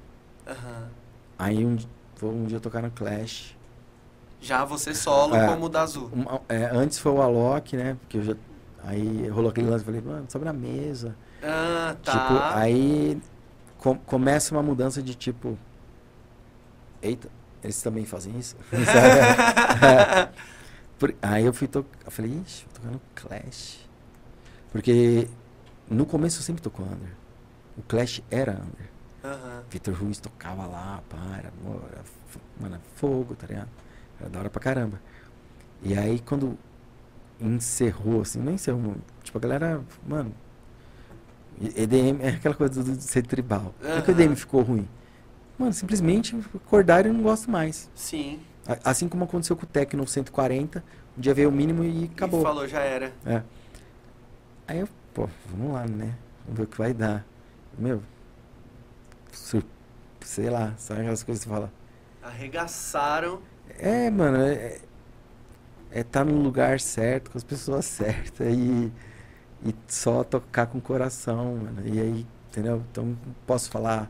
Aham. 0.48 0.88
Aí 1.38 1.64
um, 1.64 1.78
foi 2.16 2.30
um 2.30 2.46
dia 2.46 2.60
tocar 2.60 2.82
no 2.82 2.90
Clash. 2.90 3.56
Já 4.42 4.66
você 4.66 4.96
solo 4.96 5.36
É. 5.36 5.46
como 5.48 5.68
o 5.68 5.70
da 5.70 5.84
Azul. 5.84 6.10
Uma- 6.12 6.42
é, 6.50 6.66
antes 6.74 6.98
foi 6.98 7.12
o 7.12 7.22
Alok, 7.22 7.78
né? 7.78 7.98
Porque 8.02 8.18
eu 8.18 8.24
já. 8.24 8.36
Aí 8.84 9.28
rolou 9.30 9.50
aquele 9.50 9.70
lance, 9.70 9.86
falei, 9.86 10.02
mano, 10.02 10.26
sobe 10.30 10.46
na 10.46 10.54
mesa. 10.54 11.16
Ah, 11.42 11.96
tá. 12.04 12.12
Tipo, 12.12 12.58
aí 12.58 13.22
com- 13.78 13.98
começa 13.98 14.54
uma 14.54 14.62
mudança 14.64 15.02
de 15.02 15.16
tipo. 15.16 15.58
Eita, 17.02 17.30
eles 17.64 17.82
também 17.82 18.06
fazem 18.06 18.38
isso? 18.38 18.56
Sabe? 18.72 20.34
Por- 21.00 21.16
aí 21.22 21.46
eu 21.46 21.54
fui 21.54 21.68
tocar. 21.68 21.98
Eu 22.06 22.12
falei, 22.12 22.32
ixi, 22.46 22.66
no 22.84 23.00
Clash. 23.16 23.80
Porque 24.72 25.28
no 25.90 26.06
começo 26.06 26.40
eu 26.40 26.44
sempre 26.44 26.62
tocou 26.62 26.86
under. 26.86 27.12
O 27.78 27.82
Clash 27.84 28.22
era 28.30 28.52
under. 28.54 28.90
Aham. 29.24 29.64
Vitor 29.70 29.94
Ruiz 29.96 30.20
tocava 30.20 30.66
lá, 30.66 31.02
fo- 32.28 32.40
mano, 32.60 32.78
fogo, 32.96 33.36
tá 33.36 33.48
ligado? 33.48 33.70
Era 34.20 34.30
da 34.30 34.40
hora 34.40 34.50
pra 34.50 34.62
caramba. 34.62 35.00
E 35.82 35.98
aí 35.98 36.20
quando 36.20 36.58
encerrou, 37.40 38.22
assim, 38.22 38.40
não 38.40 38.54
encerrou, 38.54 38.96
tipo, 39.24 39.38
a 39.38 39.42
galera, 39.42 39.82
mano, 40.08 40.34
EDM 41.62 42.22
é 42.22 42.30
aquela 42.30 42.56
coisa 42.56 42.84
do, 42.84 42.96
do 42.96 43.02
ser 43.02 43.26
tribal. 43.26 43.74
Não 43.82 43.98
é 43.98 44.02
que 44.02 44.12
o. 44.12 44.20
EDM 44.20 44.36
ficou 44.36 44.62
ruim. 44.62 44.88
Mano, 45.58 45.72
simplesmente 45.74 46.36
acordaram 46.56 47.10
e 47.10 47.14
não 47.14 47.22
gosto 47.22 47.50
mais. 47.50 47.90
Sim. 47.96 48.40
A- 48.68 48.92
Assim 48.92 49.08
como 49.08 49.24
aconteceu 49.24 49.56
com 49.56 49.64
o 49.64 49.68
Tecno 49.68 50.06
140, 50.08 50.84
um 51.18 51.22
dia 51.22 51.34
veio 51.34 51.50
o 51.50 51.52
mínimo 51.52 51.84
e 51.84 52.06
acabou. 52.14 52.40
E 52.42 52.44
falou, 52.44 52.68
já 52.68 52.80
era. 52.82 53.14
É. 53.26 53.44
Aí 54.68 54.80
eu, 54.80 54.90
pô, 55.14 55.30
vamos 55.50 55.74
lá, 55.74 55.86
né? 55.86 56.16
Vamos 56.46 56.58
ver 56.58 56.64
o 56.64 56.68
que 56.68 56.78
vai 56.78 56.94
dar. 56.94 57.24
Meu, 57.78 58.02
sei 60.22 60.50
lá, 60.50 60.74
sabe 60.78 61.02
aquelas 61.02 61.24
coisas 61.24 61.44
que 61.44 61.50
você 61.50 61.56
fala. 61.56 61.72
Arregaçaram. 62.22 63.42
É, 63.78 64.10
mano, 64.10 64.38
é, 64.38 64.80
é 65.94 66.04
tá 66.04 66.24
no 66.26 66.42
lugar 66.42 66.80
certo, 66.80 67.32
com 67.32 67.38
as 67.38 67.44
pessoas 67.44 67.86
certas 67.86 68.48
e, 68.56 68.92
e 69.66 69.76
só 69.88 70.24
tocar 70.24 70.68
com 70.68 70.80
o 70.80 70.82
coração, 70.82 71.56
mano. 71.58 71.82
E 71.88 72.00
aí, 72.02 72.28
entendeu? 72.52 72.84
Então, 72.92 73.18
posso 73.48 73.70
falar, 73.72 74.10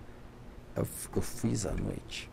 eu, 0.76 0.88
eu 1.16 1.22
fiz 1.22 1.66
a 1.66 1.74
noite. 1.74 2.30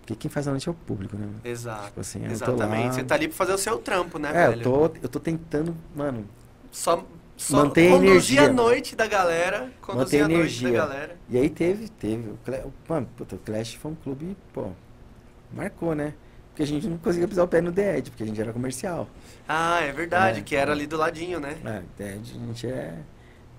Porque 0.00 0.16
quem 0.16 0.30
faz 0.30 0.48
a 0.48 0.50
noite 0.50 0.68
é 0.68 0.72
o 0.72 0.74
público, 0.74 1.16
né? 1.16 1.28
Exato. 1.44 1.86
Tipo 1.86 2.00
assim, 2.00 2.24
Exatamente. 2.26 2.86
lá- 2.86 2.92
Você 2.92 3.04
tá 3.04 3.14
ali 3.14 3.28
pra 3.28 3.36
fazer 3.36 3.52
o 3.54 3.58
seu 3.58 3.78
trampo, 3.78 4.18
né, 4.18 4.32
É, 4.34 4.48
velho? 4.48 4.60
eu 4.60 4.62
tô, 4.62 4.84
eu 5.02 5.08
tô 5.08 5.20
tentando, 5.20 5.76
mano, 5.94 6.26
Só, 6.72 7.04
só 7.36 7.66
Manter 7.66 7.88
conduzir 7.90 8.38
energia. 8.38 8.50
a 8.50 8.52
noite 8.52 8.96
da 8.96 9.06
galera. 9.06 9.70
Conduzir 9.80 10.20
Manter 10.20 10.22
a 10.22 10.24
a 10.24 10.28
noite 10.28 10.60
da 10.62 10.70
energia. 10.70 10.72
galera. 10.72 11.16
E 11.28 11.38
aí 11.38 11.50
teve, 11.50 11.88
teve. 11.88 12.30
O 12.30 12.38
Cla- 12.44 12.64
mano, 12.88 13.08
puta, 13.16 13.36
o 13.36 13.38
Clash 13.38 13.74
foi 13.74 13.92
um 13.92 13.94
clube, 13.94 14.36
pô, 14.52 14.70
marcou, 15.52 15.94
né? 15.94 16.14
Porque 16.52 16.62
a 16.62 16.66
gente 16.66 16.86
não 16.86 16.98
conseguia 16.98 17.26
pisar 17.26 17.44
o 17.44 17.48
pé 17.48 17.62
no 17.62 17.70
Edge, 17.70 18.10
porque 18.10 18.24
a 18.24 18.26
gente 18.26 18.38
era 18.40 18.52
comercial. 18.52 19.08
Ah, 19.48 19.80
é 19.80 19.90
verdade, 19.90 20.40
É. 20.40 20.42
que 20.42 20.54
era 20.54 20.72
ali 20.72 20.86
do 20.86 20.96
ladinho, 20.98 21.40
né? 21.40 21.56
É, 21.98 22.12
Edge 22.14 22.32
a 22.36 22.46
gente 22.46 22.66
é 22.66 22.98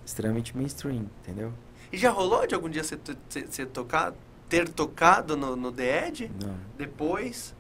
extremamente 0.06 0.56
mainstream, 0.56 1.08
entendeu? 1.22 1.52
E 1.92 1.98
já 1.98 2.12
rolou 2.12 2.46
de 2.46 2.54
algum 2.54 2.70
dia 2.70 2.84
você, 2.84 2.98
você- 3.30 3.66
tocar, 3.66 4.14
ter 4.48 4.70
tocado 4.70 5.36
no, 5.36 5.56
no 5.56 5.72
The 5.72 6.08
Edge? 6.08 6.32
Não. 6.40 6.56
Depois? 6.78 7.56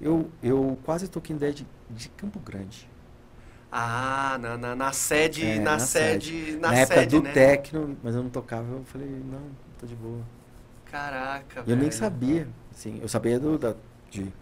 Eu, 0.00 0.30
eu 0.42 0.78
quase 0.84 1.08
toquei 1.08 1.34
no 1.34 1.40
The 1.40 1.48
Edge 1.48 1.66
de 1.90 2.08
Campo 2.10 2.38
Grande. 2.40 2.88
Ah, 3.72 4.36
na, 4.40 4.56
na, 4.56 4.74
na 4.74 4.92
sede, 4.92 5.44
É, 5.46 5.58
na, 5.60 5.72
na 5.72 5.78
sede, 5.78 6.56
na, 6.60 6.68
Na, 6.68 6.74
época 6.74 6.94
sede, 7.00 7.16
do 7.16 7.22
né? 7.22 7.32
Tecno, 7.32 7.96
mas 8.02 8.14
eu 8.14 8.22
não 8.22 8.30
tocava, 8.30 8.66
eu 8.72 8.84
falei, 8.84 9.08
não, 9.08 9.42
tô 9.78 9.86
de 9.86 9.94
boa. 9.94 10.22
Caraca, 10.90 11.60
eu 11.60 11.76
nem 11.76 11.76
velho. 11.76 11.92
sabia, 11.92 12.48
assim, 12.72 12.98
eu 13.00 13.08
sabia 13.08 13.38
do, 13.38 13.56
da, 13.58 13.74
de, 14.10 14.32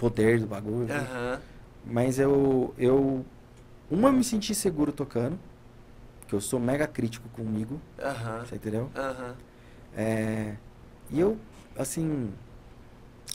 poder 0.00 0.40
do 0.40 0.46
bagulho? 0.46 0.90
Aham. 0.90 1.38
Mas 1.84 2.18
eu, 2.18 2.74
eu. 2.78 3.24
Uma, 3.90 4.10
me 4.10 4.24
senti 4.24 4.54
seguro 4.54 4.92
tocando. 4.92 5.38
Porque 6.20 6.34
eu 6.34 6.40
sou 6.40 6.58
mega 6.58 6.86
crítico 6.86 7.28
comigo. 7.28 7.78
Aham. 7.98 8.46
Você 8.46 8.54
entendeu? 8.56 8.90
Aham. 8.96 9.34
É, 9.94 10.56
e 11.10 11.20
eu, 11.20 11.38
assim. 11.76 12.32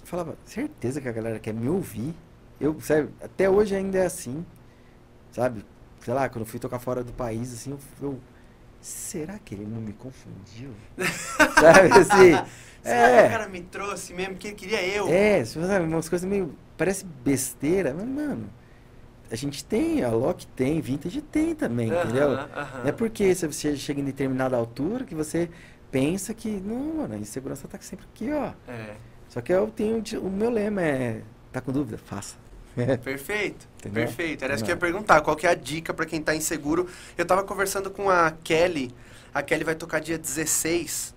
Falava, 0.04 0.36
certeza 0.46 1.00
que 1.00 1.08
a 1.08 1.12
galera 1.12 1.40
quer 1.40 1.54
me 1.54 1.70
ouvir. 1.70 2.16
Eu, 2.60 2.80
sério, 2.82 3.12
até 3.22 3.50
hoje 3.50 3.76
ainda 3.76 4.00
é 4.00 4.06
assim. 4.06 4.44
Sabe? 5.32 5.64
Sei 6.00 6.14
lá, 6.14 6.28
quando 6.30 6.42
eu 6.42 6.46
fui 6.46 6.60
tocar 6.60 6.80
fora 6.80 7.04
do 7.04 7.14
país, 7.14 7.54
assim, 7.54 7.72
eu. 7.72 7.80
eu 8.02 8.20
será 8.86 9.40
que 9.40 9.56
ele 9.56 9.66
não 9.66 9.82
me 9.82 9.94
confundiu? 9.94 10.70
sabe 11.60 11.90
assim? 11.92 12.50
Será 12.84 13.10
que 13.10 13.16
É. 13.16 13.28
o 13.28 13.30
cara 13.32 13.50
me 13.50 13.62
trouxe 13.62 14.14
mesmo 14.14 14.36
que 14.36 14.48
ele 14.50 14.56
queria 14.56 14.86
eu? 14.86 15.08
É, 15.10 15.44
sabe, 15.44 15.86
umas 15.86 16.08
coisas 16.08 16.28
meio. 16.30 16.56
Parece 16.78 17.06
besteira, 17.06 17.94
mas, 17.94 18.06
mano. 18.08 18.50
A 19.32 19.36
gente 19.36 19.66
tem, 19.66 20.04
a 20.04 20.12
Loki 20.12 20.46
tem, 20.48 20.80
Vintage 20.82 21.20
tem 21.22 21.56
também, 21.56 21.90
Aham, 21.92 22.04
entendeu? 22.04 22.32
aham. 22.32 22.80
Não 22.82 22.88
é 22.88 22.92
porque 22.92 23.34
se 23.34 23.48
você 23.48 23.76
chega 23.76 24.00
em 24.00 24.06
determinada 24.06 24.56
altura 24.56 25.04
que 25.04 25.16
você 25.16 25.50
pensa 25.92 26.32
que, 26.34 26.48
não, 26.50 26.98
mano, 26.98 27.16
a 27.16 27.18
insegurança 27.18 27.68
tá 27.68 27.80
sempre 27.82 28.06
aqui, 28.14 28.32
ó. 28.32 28.54
É, 28.72 28.96
Só 29.28 29.42
que 29.42 29.52
eu 29.52 29.68
tenho, 29.72 30.04
o 30.22 30.30
meu 30.30 30.52
lema 30.52 30.82
é, 30.84 31.24
tá 31.52 31.60
com 31.60 31.72
dúvida? 31.72 31.98
Faça. 31.98 32.36
perfeito, 33.04 33.68
Entendeu? 33.80 34.18
perfeito. 34.18 34.44
Era 34.44 34.56
isso 34.56 34.64
que 34.64 34.72
eu 34.72 34.76
ia 34.76 34.76
Não. 34.76 34.80
perguntar, 34.80 35.22
qual 35.22 35.36
que 35.36 35.48
é 35.48 35.52
a 35.52 35.56
dica 35.56 35.94
pra 35.94 36.06
quem 36.06 36.22
tá 36.22 36.36
inseguro? 36.36 36.88
Eu 37.18 37.26
tava 37.26 37.44
conversando 37.44 37.90
com 37.92 38.10
a 38.10 38.32
Kelly, 38.44 38.94
a 39.34 39.42
Kelly 39.44 39.64
vai 39.64 39.76
tocar 39.76 40.00
dia 40.02 40.18
16, 40.18 41.16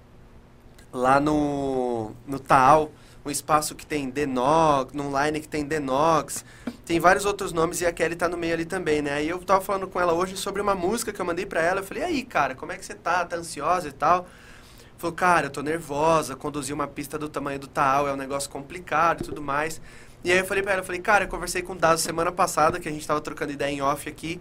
lá 0.92 1.20
no, 1.20 2.12
no 2.26 2.38
Taal, 2.38 2.92
um 3.24 3.30
espaço 3.30 3.74
que 3.74 3.86
tem 3.86 4.10
Denox, 4.10 4.92
num 4.94 5.10
line 5.18 5.40
que 5.40 5.48
tem 5.48 5.64
Denox, 5.64 6.44
tem 6.86 7.00
vários 7.00 7.24
outros 7.24 7.52
nomes 7.52 7.80
e 7.80 7.86
a 7.86 7.92
Kelly 7.92 8.16
tá 8.16 8.28
no 8.28 8.36
meio 8.38 8.54
ali 8.54 8.64
também, 8.64 9.02
né? 9.02 9.22
E 9.24 9.28
eu 9.28 9.38
tava 9.40 9.60
falando 9.60 9.88
com 9.88 10.00
ela 10.00 10.12
hoje 10.14 10.36
sobre 10.36 10.62
uma 10.62 10.74
música 10.74 11.12
que 11.12 11.20
eu 11.20 11.26
mandei 11.26 11.46
pra 11.46 11.62
ela, 11.62 11.80
eu 11.80 11.84
falei, 11.84 12.02
e 12.04 12.06
aí, 12.06 12.24
cara, 12.24 12.54
como 12.54 12.72
é 12.72 12.78
que 12.78 12.84
você 12.86 12.94
tá? 12.94 13.24
Tá 13.24 13.36
ansiosa 13.36 13.88
e 13.88 13.92
tal? 13.92 14.26
Falou, 14.96 15.14
cara, 15.14 15.46
eu 15.46 15.50
tô 15.50 15.62
nervosa, 15.62 16.34
conduzir 16.36 16.74
uma 16.74 16.86
pista 16.88 17.18
do 17.18 17.28
tamanho 17.28 17.58
do 17.60 17.68
Taal 17.68 18.08
é 18.08 18.12
um 18.12 18.16
negócio 18.16 18.50
complicado 18.50 19.20
e 19.20 19.24
tudo 19.24 19.40
mais. 19.42 19.80
E 20.24 20.32
aí 20.32 20.38
eu 20.38 20.44
falei 20.44 20.62
pra 20.62 20.72
ela, 20.72 20.80
eu 20.82 20.84
falei, 20.84 21.00
cara, 21.00 21.24
eu 21.24 21.28
conversei 21.28 21.62
com 21.62 21.72
o 21.72 21.76
Dazo 21.76 22.02
semana 22.02 22.32
passada, 22.32 22.80
que 22.80 22.88
a 22.88 22.92
gente 22.92 23.06
tava 23.06 23.20
trocando 23.20 23.52
ideia 23.52 23.72
em 23.72 23.80
off 23.80 24.08
aqui. 24.08 24.40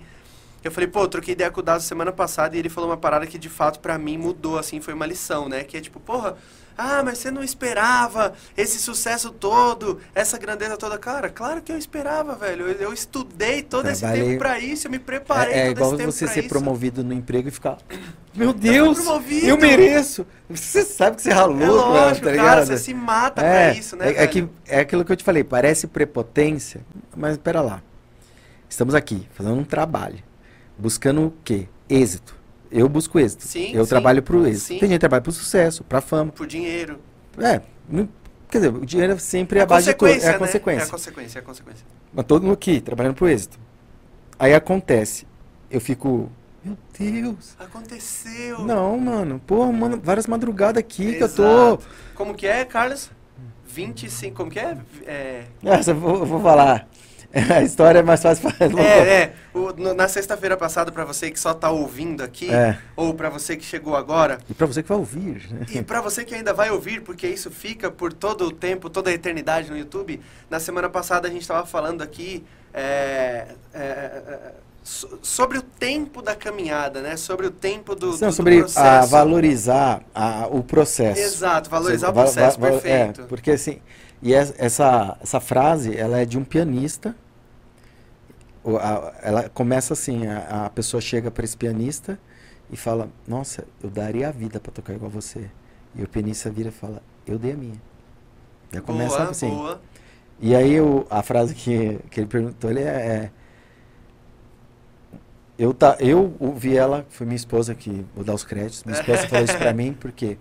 Eu 0.63 0.71
falei, 0.71 0.87
pô, 0.87 1.01
eu 1.01 1.07
troquei 1.07 1.33
ideia 1.33 1.51
com 1.51 1.59
o 1.59 1.63
Dazo 1.63 1.85
semana 1.85 2.11
passada 2.11 2.55
e 2.55 2.59
ele 2.59 2.69
falou 2.69 2.89
uma 2.89 2.97
parada 2.97 3.27
que 3.27 3.37
de 3.37 3.47
fato 3.47 3.79
pra 3.79 3.97
mim 3.97 4.17
mudou, 4.17 4.57
assim, 4.57 4.81
foi 4.81 4.93
uma 4.93 5.05
lição, 5.05 5.47
né? 5.47 5.63
Que 5.63 5.77
é 5.77 5.81
tipo, 5.81 5.99
porra, 5.99 6.35
Ah, 6.77 7.01
mas 7.03 7.17
você 7.17 7.31
não 7.31 7.43
esperava 7.43 8.33
esse 8.55 8.77
sucesso 8.79 9.31
todo, 9.31 9.99
essa 10.13 10.37
grandeza 10.37 10.77
toda. 10.77 10.97
Cara, 10.97 11.27
claro 11.29 11.61
que 11.61 11.71
eu 11.71 11.77
esperava, 11.77 12.35
velho. 12.35 12.67
Eu, 12.67 12.73
eu 12.75 12.93
estudei 12.93 13.63
todo 13.63 13.89
esse 13.89 14.01
Trabalhei- 14.01 14.25
tempo 14.27 14.37
pra 14.39 14.59
isso, 14.59 14.85
eu 14.87 14.91
me 14.91 14.99
preparei 14.99 15.53
É, 15.53 15.57
é 15.57 15.65
todo 15.69 15.71
igual 15.77 15.89
esse 15.89 15.97
tempo 15.97 16.11
você 16.11 16.27
ser 16.27 16.39
isso. 16.41 16.49
promovido 16.49 17.03
no 17.03 17.13
emprego 17.13 17.47
e 17.47 17.51
ficar. 17.51 17.77
Meu 18.35 18.53
Deus! 18.53 18.99
promovido!" 18.99 19.47
Eu 19.47 19.57
mereço! 19.57 20.25
Você 20.49 20.83
sabe 20.83 21.15
que 21.15 21.23
você 21.23 21.31
ralou, 21.31 21.61
É 21.61 21.67
lógico, 21.67 22.25
mano, 22.27 22.37
tá 22.37 22.43
cara, 22.43 22.65
você 22.65 22.77
se 22.77 22.93
mata 22.93 23.41
é, 23.41 23.71
pra 23.71 23.79
isso, 23.79 23.95
né, 23.95 24.11
é, 24.11 24.23
é 24.23 24.27
que, 24.27 24.47
é 24.67 24.79
aquilo 24.79 25.03
que 25.03 25.11
eu 25.11 25.15
te 25.17 25.23
falei, 25.23 25.43
parece 25.43 25.87
prepotência, 25.87 26.81
mas 27.15 27.37
pera 27.37 27.61
lá. 27.61 27.81
Estamos 28.69 28.93
aqui, 28.93 29.27
fazendo 29.33 29.55
um 29.55 29.63
trabalho. 29.63 30.19
Buscando 30.77 31.25
o 31.25 31.33
quê? 31.43 31.67
Êxito. 31.89 32.35
Eu 32.71 32.87
busco 32.89 33.19
êxito. 33.19 33.45
Sim, 33.45 33.71
eu 33.73 33.83
sim. 33.85 33.89
trabalho 33.89 34.21
pro 34.21 34.45
êxito. 34.47 34.67
Sim. 34.67 34.79
Tem 34.79 34.89
gente 34.89 34.97
que 34.97 34.99
trabalha 34.99 35.21
pro 35.21 35.31
sucesso, 35.31 35.83
pra 35.83 36.01
fama. 36.01 36.31
Por 36.31 36.47
dinheiro. 36.47 36.99
É, 37.37 37.61
quer 38.49 38.57
dizer, 38.57 38.73
o 38.73 38.85
dinheiro 38.85 39.19
sempre 39.19 39.59
é 39.59 39.61
É 39.61 39.63
a 39.63 39.65
base 39.65 39.87
de 39.87 39.93
tudo. 39.93 40.09
É 40.09 40.27
a 40.27 40.31
né? 40.33 40.37
consequência. 40.37 40.83
É 40.83 40.87
a 40.87 40.89
consequência, 40.89 41.39
é 41.39 41.41
a 41.41 41.45
consequência. 41.45 41.85
Mas 42.13 42.25
todo 42.25 42.43
mundo 42.43 42.53
aqui, 42.53 42.81
trabalhando 42.81 43.15
pro 43.15 43.27
êxito. 43.27 43.59
Aí 44.39 44.53
acontece. 44.53 45.27
Eu 45.69 45.81
fico. 45.81 46.29
Meu 46.63 46.77
Deus. 46.97 47.55
Aconteceu. 47.59 48.59
Não, 48.59 48.97
mano. 48.97 49.41
Pô, 49.45 49.71
mano, 49.71 49.99
várias 50.03 50.27
madrugadas 50.27 50.79
aqui 50.79 51.15
que 51.15 51.23
eu 51.23 51.33
tô. 51.33 51.43
Exato. 51.43 51.85
Como 52.15 52.33
que 52.33 52.47
é, 52.47 52.65
Carlos? 52.65 53.09
25, 53.65 54.35
como 54.35 54.49
que 54.49 54.59
é? 54.59 54.77
É, 55.05 55.43
Nossa, 55.61 55.91
eu 55.91 55.95
vou, 55.95 56.15
eu 56.19 56.25
vou 56.25 56.41
falar. 56.41 56.87
A 57.55 57.61
história 57.61 57.99
é 57.99 58.01
mais 58.01 58.21
fácil 58.21 58.49
pra. 58.51 58.65
é, 58.81 59.09
é. 59.23 59.33
O- 59.53 59.73
no- 59.73 59.93
na 59.93 60.07
sexta-feira 60.07 60.55
passada, 60.55 60.91
pra 60.91 61.03
você 61.03 61.29
que 61.29 61.39
só 61.39 61.53
tá 61.53 61.69
ouvindo 61.69 62.23
aqui, 62.23 62.49
É. 62.53 62.77
ou 62.95 63.13
pra 63.13 63.29
você 63.29 63.55
que 63.57 63.65
chegou 63.65 63.95
agora, 63.95 64.37
E 64.49 64.53
pra 64.53 64.65
você 64.65 64.81
que 64.81 64.89
vai 64.89 64.97
ouvir, 64.97 65.47
né? 65.51 65.65
e 65.73 65.81
pra 65.83 65.99
você 66.01 66.23
que 66.23 66.33
ainda 66.33 66.53
vai 66.53 66.69
ouvir, 66.71 67.01
porque 67.01 67.27
isso 67.27 67.51
fica 67.51 67.91
por 67.91 68.13
todo 68.13 68.45
o 68.45 68.51
tempo, 68.51 68.89
toda 68.89 69.09
a 69.09 69.13
eternidade 69.13 69.69
no 69.69 69.77
YouTube, 69.77 70.21
na 70.49 70.59
semana 70.59 70.89
passada 70.89 71.27
a 71.27 71.31
gente 71.31 71.47
tava 71.47 71.65
falando 71.65 72.01
aqui 72.01 72.43
é, 72.73 73.47
é, 73.73 73.79
é, 73.81 74.39
so- 74.83 75.19
sobre 75.21 75.57
o 75.57 75.61
tempo 75.61 76.21
da 76.21 76.35
caminhada, 76.35 77.01
né? 77.01 77.17
Sobre 77.17 77.47
o 77.47 77.51
tempo 77.51 77.93
do, 77.95 78.11
do, 78.11 78.21
Não, 78.21 78.29
do 78.29 78.33
sobre 78.33 78.59
processo. 78.59 78.79
a 78.85 79.05
valorizar 79.05 80.01
a- 80.13 80.47
o 80.49 80.63
processo. 80.63 81.19
Exato, 81.19 81.69
valorizar 81.69 82.09
o 82.09 82.13
Va- 82.13 82.21
va- 82.23 82.31
processo, 82.31 82.59
va- 82.59 82.67
perfeito. 82.69 83.21
É, 83.21 83.23
porque 83.25 83.51
assim, 83.51 83.79
e 84.21 84.33
es- 84.33 84.53
essa, 84.57 85.17
essa 85.21 85.39
frase, 85.39 85.95
ela 85.97 86.19
é 86.19 86.25
de 86.25 86.37
um 86.37 86.43
pianista. 86.43 87.15
Ela 89.21 89.49
começa 89.49 89.93
assim, 89.93 90.27
a, 90.27 90.65
a 90.65 90.69
pessoa 90.69 91.01
chega 91.01 91.29
para 91.31 91.43
esse 91.43 91.55
pianista 91.57 92.19
e 92.71 92.77
fala, 92.77 93.09
nossa, 93.27 93.65
eu 93.81 93.89
daria 93.89 94.27
a 94.29 94.31
vida 94.31 94.59
para 94.59 94.71
tocar 94.71 94.93
igual 94.93 95.09
você. 95.09 95.49
E 95.95 96.03
o 96.03 96.07
pianista 96.07 96.49
vira 96.49 96.69
e 96.69 96.71
fala, 96.71 97.01
eu 97.25 97.37
dei 97.37 97.53
a 97.53 97.57
minha. 97.57 97.81
Já 98.73 98.81
começa 98.81 99.23
boa, 99.23 99.31
assim. 99.31 99.61
boa. 99.61 99.81
E 100.41 100.55
aí 100.55 100.75
a 101.09 101.23
frase 101.23 101.55
que, 101.55 101.99
que 102.11 102.21
ele 102.21 102.27
perguntou, 102.27 102.69
ele 102.71 102.81
é, 102.81 102.85
é, 102.85 103.31
eu, 105.57 105.73
tá, 105.73 105.97
eu 105.99 106.35
ouvi 106.39 106.75
ela, 106.77 107.05
foi 107.09 107.25
minha 107.25 107.35
esposa 107.35 107.73
que, 107.73 108.05
vou 108.15 108.23
dar 108.23 108.33
os 108.35 108.43
créditos, 108.43 108.83
minha 108.83 108.93
esposa 108.93 109.25
falou 109.27 109.43
isso 109.43 109.57
pra 109.57 109.73
mim, 109.73 109.93
porque 109.93 110.37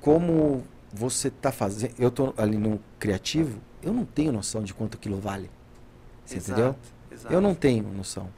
como 0.00 0.62
você 0.92 1.30
tá 1.30 1.50
fazendo, 1.50 1.94
eu 1.98 2.10
tô 2.10 2.34
ali 2.36 2.56
no 2.58 2.78
criativo, 2.98 3.58
eu 3.82 3.92
não 3.92 4.04
tenho 4.04 4.30
noção 4.32 4.62
de 4.62 4.74
quanto 4.74 4.96
aquilo 4.96 5.18
vale. 5.18 5.50
Você 6.24 6.36
Exato, 6.36 6.60
entendeu? 6.60 6.76
exato. 7.10 7.34
Eu 7.34 7.40
não 7.40 7.54
tenho 7.54 7.84
noção. 7.92 8.28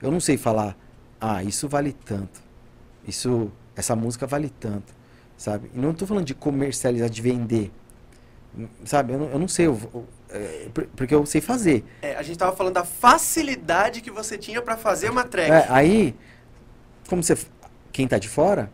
Eu 0.00 0.10
não 0.10 0.18
sei 0.20 0.36
falar, 0.36 0.76
ah, 1.20 1.42
isso 1.44 1.68
vale 1.68 1.92
tanto. 1.92 2.40
Isso, 3.06 3.50
essa 3.76 3.94
música 3.94 4.26
vale 4.26 4.50
tanto, 4.50 4.92
sabe? 5.36 5.70
E 5.72 5.78
não 5.78 5.94
tô 5.94 6.06
falando 6.06 6.24
de 6.26 6.34
comercializar, 6.34 7.08
de 7.08 7.22
vender. 7.22 7.70
Sabe? 8.84 9.12
Eu 9.14 9.18
não, 9.18 9.26
eu 9.30 9.38
não 9.38 9.48
sei, 9.48 9.66
eu- 9.66 9.78
eu- 10.28 10.70
por- 10.74 10.86
porque 10.88 11.14
eu 11.14 11.24
sei 11.24 11.40
fazer. 11.40 11.84
É, 12.02 12.16
a 12.16 12.22
gente 12.22 12.38
tava 12.38 12.54
falando 12.54 12.74
da 12.74 12.84
facilidade 12.84 14.00
que 14.00 14.10
você 14.10 14.36
tinha 14.36 14.60
pra 14.60 14.76
fazer 14.76 15.10
uma 15.10 15.24
track. 15.24 15.50
É, 15.50 15.66
aí, 15.70 16.14
como 17.08 17.22
você, 17.22 17.36
quem 17.92 18.06
tá 18.06 18.18
de 18.18 18.28
fora, 18.28 18.70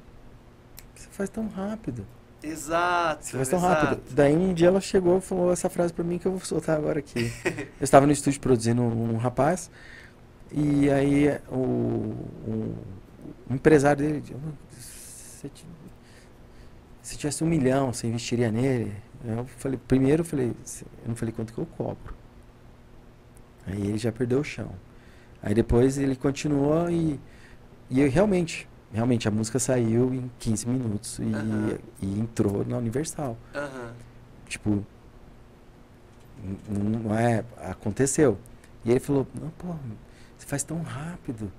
você 0.95 1.09
faz 1.11 1.29
tão 1.31 1.47
rápido. 1.49 2.05
Exato. 2.43 3.25
Você 3.27 3.37
faz 3.37 3.49
tão 3.49 3.59
exato. 3.59 3.87
rápido. 3.87 4.03
Daí 4.15 4.35
um 4.37 4.55
dia 4.55 4.69
ela 4.69 4.81
chegou 4.81 5.19
e 5.19 5.21
falou 5.21 5.53
essa 5.53 5.69
frase 5.69 5.93
pra 5.93 6.05
mim 6.05 6.19
que 6.19 6.27
eu 6.27 6.33
vou 6.33 6.41
soltar 6.41 6.77
agora 6.77 6.99
aqui. 7.01 7.33
eu 7.45 7.85
estava 7.85 8.07
no 8.07 8.13
estúdio 8.13 8.41
produzindo 8.41 8.81
um, 8.83 9.17
rapaz 9.17 9.71
e 10.53 10.89
aí 10.91 11.37
o, 11.51 11.57
o- 11.57 12.75
o 13.51 13.55
empresário 13.55 14.05
dele 14.07 14.21
disse, 14.21 14.41
se, 15.41 15.49
ti- 15.49 15.67
se 17.03 17.17
tivesse 17.19 17.43
um 17.43 17.47
milhão, 17.47 17.93
você 17.93 18.07
investiria 18.07 18.51
nele? 18.53 18.93
Eu 19.25 19.45
falei, 19.57 19.79
primeiro 19.89 20.21
eu 20.21 20.25
falei, 20.25 20.53
"Se- 20.63 20.85
eu 21.03 21.09
não 21.09 21.17
falei 21.17 21.35
quanto 21.35 21.53
que 21.53 21.59
eu 21.59 21.67
cobro. 21.67 22.15
Aí 23.67 23.81
ele 23.89 23.99
já 23.99 24.13
perdeu 24.13 24.41
o 24.41 24.45
chão. 24.45 24.71
Aí 25.43 25.55
depois 25.55 25.99
ele 25.99 26.15
continuou 26.15 26.89
e, 26.91 27.19
e 27.91 28.01
eu 28.01 28.09
realmente, 28.11 28.68
realmente 28.93 29.29
a 29.29 29.31
música 29.31 29.59
saiu 29.59 30.13
em 30.15 30.31
15 30.39 30.67
minutos 30.69 31.19
e, 31.19 31.25
e 32.07 32.19
entrou 32.21 32.65
na 32.65 32.77
Universal. 32.79 33.37
Tipo, 34.47 34.85
não 36.69 37.15
é, 37.19 37.45
aconteceu. 37.59 38.39
E 38.85 38.91
ele 38.91 39.01
falou, 39.01 39.27
não, 39.35 39.51
pô, 39.51 39.69
você 40.37 40.47
faz 40.47 40.63
tão 40.63 40.83
rápido. 40.83 41.51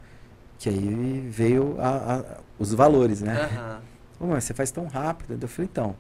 Que 0.58 0.70
aí 0.70 1.28
veio 1.30 1.80
a- 1.80 2.16
a- 2.20 2.38
os 2.58 2.74
valores, 2.74 3.22
né? 3.22 3.44
Aham. 3.44 3.82
Pô, 4.20 4.28
mas 4.28 4.44
você 4.44 4.54
faz 4.54 4.70
tão 4.70 4.86
rápido. 4.88 5.42
Eu 5.42 5.48
falei, 5.48 5.70
então, 5.72 5.96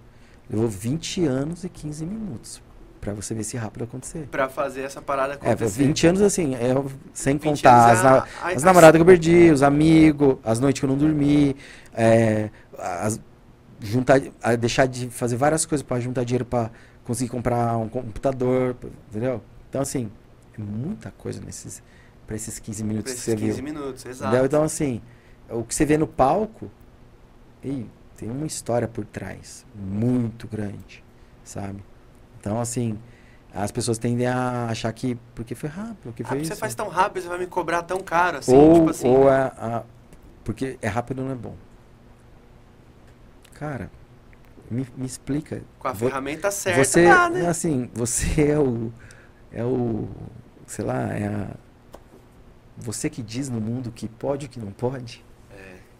levou 0.49 0.67
20 0.67 1.23
anos 1.25 1.63
e 1.63 1.69
15 1.69 2.05
minutos 2.05 2.61
pra 2.99 3.13
você 3.13 3.33
ver 3.33 3.43
se 3.43 3.55
rápido 3.57 3.83
acontecer. 3.85 4.27
Pra 4.29 4.49
fazer 4.49 4.81
essa 4.81 5.01
parada 5.01 5.33
É, 5.41 5.51
acontecer. 5.51 5.83
20 5.83 6.07
anos 6.07 6.21
assim, 6.21 6.55
é, 6.55 6.73
sem 7.13 7.37
20 7.37 7.43
contar 7.43 7.73
anos 7.89 7.91
as, 7.91 7.99
é 7.99 8.03
na- 8.03 8.17
a- 8.41 8.53
as 8.55 8.63
a- 8.63 8.65
namoradas 8.65 8.97
que 8.97 9.01
eu 9.01 9.05
perdi, 9.05 9.51
os 9.51 9.63
amigos, 9.63 10.37
as 10.43 10.59
noites 10.59 10.79
que 10.79 10.85
eu 10.85 10.89
não 10.89 10.97
dormi, 10.97 11.55
é, 11.93 12.49
as- 12.77 13.19
juntar, 13.81 14.19
deixar 14.59 14.85
de 14.87 15.09
fazer 15.09 15.37
várias 15.37 15.65
coisas 15.65 15.85
pra 15.85 15.99
juntar 15.99 16.23
dinheiro 16.25 16.43
pra 16.45 16.69
conseguir 17.05 17.29
comprar 17.29 17.77
um 17.77 17.87
computador, 17.87 18.75
entendeu? 19.09 19.41
Então 19.69 19.81
assim, 19.81 20.11
é 20.57 20.61
muita 20.61 21.11
coisa 21.11 21.41
nesses 21.41 21.81
para 22.27 22.35
esses 22.35 22.59
15 22.59 22.83
Pra 22.83 22.87
minutos 22.89 23.11
que 23.13 23.17
esses 23.19 23.25
você 23.33 23.35
15 23.35 23.61
viu. 23.61 23.73
minutos, 23.73 24.05
exato. 24.05 24.27
Entendeu? 24.29 24.45
Então 24.45 24.63
assim, 24.63 25.01
o 25.49 25.63
que 25.63 25.73
você 25.73 25.85
vê 25.85 25.97
no 25.97 26.05
palco, 26.05 26.69
ei, 27.63 27.87
tem 28.17 28.29
uma 28.29 28.45
história 28.45 28.87
por 28.87 29.05
trás 29.05 29.65
muito 29.73 30.47
grande, 30.47 31.03
sabe? 31.43 31.83
Então 32.39 32.59
assim, 32.59 32.97
as 33.53 33.71
pessoas 33.71 33.97
tendem 33.97 34.27
a 34.27 34.67
achar 34.67 34.91
que 34.93 35.15
porque 35.35 35.55
foi 35.55 35.69
rápido, 35.69 35.97
porque 36.03 36.23
Ah, 36.23 36.27
foi 36.27 36.39
você 36.39 36.51
isso. 36.53 36.55
faz 36.59 36.75
tão 36.75 36.87
rápido, 36.87 37.23
você 37.23 37.29
vai 37.29 37.39
me 37.39 37.47
cobrar 37.47 37.83
tão 37.83 37.99
caro 37.99 38.37
assim, 38.37 38.55
ou 38.55 38.73
tipo 38.75 38.89
assim. 38.89 39.07
ou 39.07 39.29
é 39.29 39.41
a, 39.57 39.83
porque 40.43 40.77
é 40.81 40.87
rápido 40.87 41.23
não 41.23 41.31
é 41.31 41.35
bom. 41.35 41.55
Cara, 43.53 43.91
me, 44.69 44.87
me 44.95 45.05
explica. 45.05 45.61
Com 45.79 45.87
a 45.87 45.95
ferramenta 45.95 46.49
certa, 46.51 46.83
você, 46.83 47.03
dá, 47.03 47.29
né? 47.29 47.47
assim, 47.47 47.89
você 47.93 48.51
é 48.51 48.59
o 48.59 48.91
é 49.51 49.63
o 49.65 50.07
sei 50.67 50.85
lá, 50.85 51.11
é 51.13 51.27
a 51.27 51.47
você 52.77 53.09
que 53.09 53.21
diz 53.21 53.49
no 53.49 53.59
mundo 53.59 53.91
que 53.91 54.07
pode 54.07 54.45
e 54.45 54.49
que 54.49 54.59
não 54.59 54.71
pode. 54.71 55.25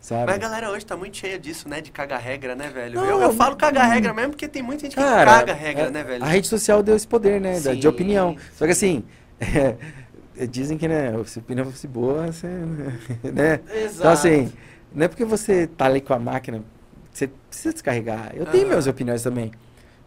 Sabe? 0.10 0.32
Mas 0.32 0.36
a 0.36 0.38
galera 0.38 0.70
hoje 0.72 0.86
tá 0.86 0.96
muito 0.98 1.18
cheia 1.18 1.40
disso, 1.40 1.68
né? 1.70 1.82
De 1.82 1.92
cagar 1.92 2.20
regra, 2.22 2.56
né, 2.56 2.70
velho? 2.70 2.96
Não, 2.96 3.06
eu, 3.06 3.22
eu 3.22 3.32
falo 3.32 3.56
cagar 3.56 3.90
regra 3.90 4.14
mesmo 4.14 4.32
porque 4.32 4.48
tem 4.48 4.62
muita 4.62 4.84
gente 4.84 4.96
que 4.96 5.04
Cara, 5.04 5.22
caga 5.22 5.54
regra, 5.54 5.90
né, 5.90 6.04
velho? 6.04 6.24
A 6.24 6.28
rede 6.28 6.48
social 6.48 6.84
deu 6.84 6.96
esse 6.96 7.08
poder, 7.08 7.40
né? 7.40 7.60
da- 7.62 7.74
de 7.74 7.88
Sim, 7.88 7.88
opinião. 7.88 8.36
Só 8.54 8.66
que 8.66 8.72
sim. 8.72 8.72
assim, 8.72 9.04
dizem 10.50 10.78
que, 10.78 10.88
né, 10.88 11.12
se 11.26 11.40
a 11.40 11.42
opinião 11.42 11.66
fosse 11.66 11.88
boa, 11.88 12.28
você, 12.32 12.48
né? 13.34 13.62
Exato. 13.74 13.98
Então, 13.98 14.12
assim, 14.12 14.52
não 14.92 15.06
é 15.06 15.08
porque 15.08 15.26
você 15.26 15.68
tá 15.68 15.86
ali 15.86 16.02
com 16.02 16.14
a 16.14 16.20
máquina, 16.20 16.64
você 17.12 17.28
precisa 17.28 17.74
descarregar. 17.74 18.32
Eu 18.36 18.46
tenho 18.46 18.68
Aham. 18.68 18.68
minhas 18.68 18.88
opiniões 18.88 19.24
também. 19.24 19.52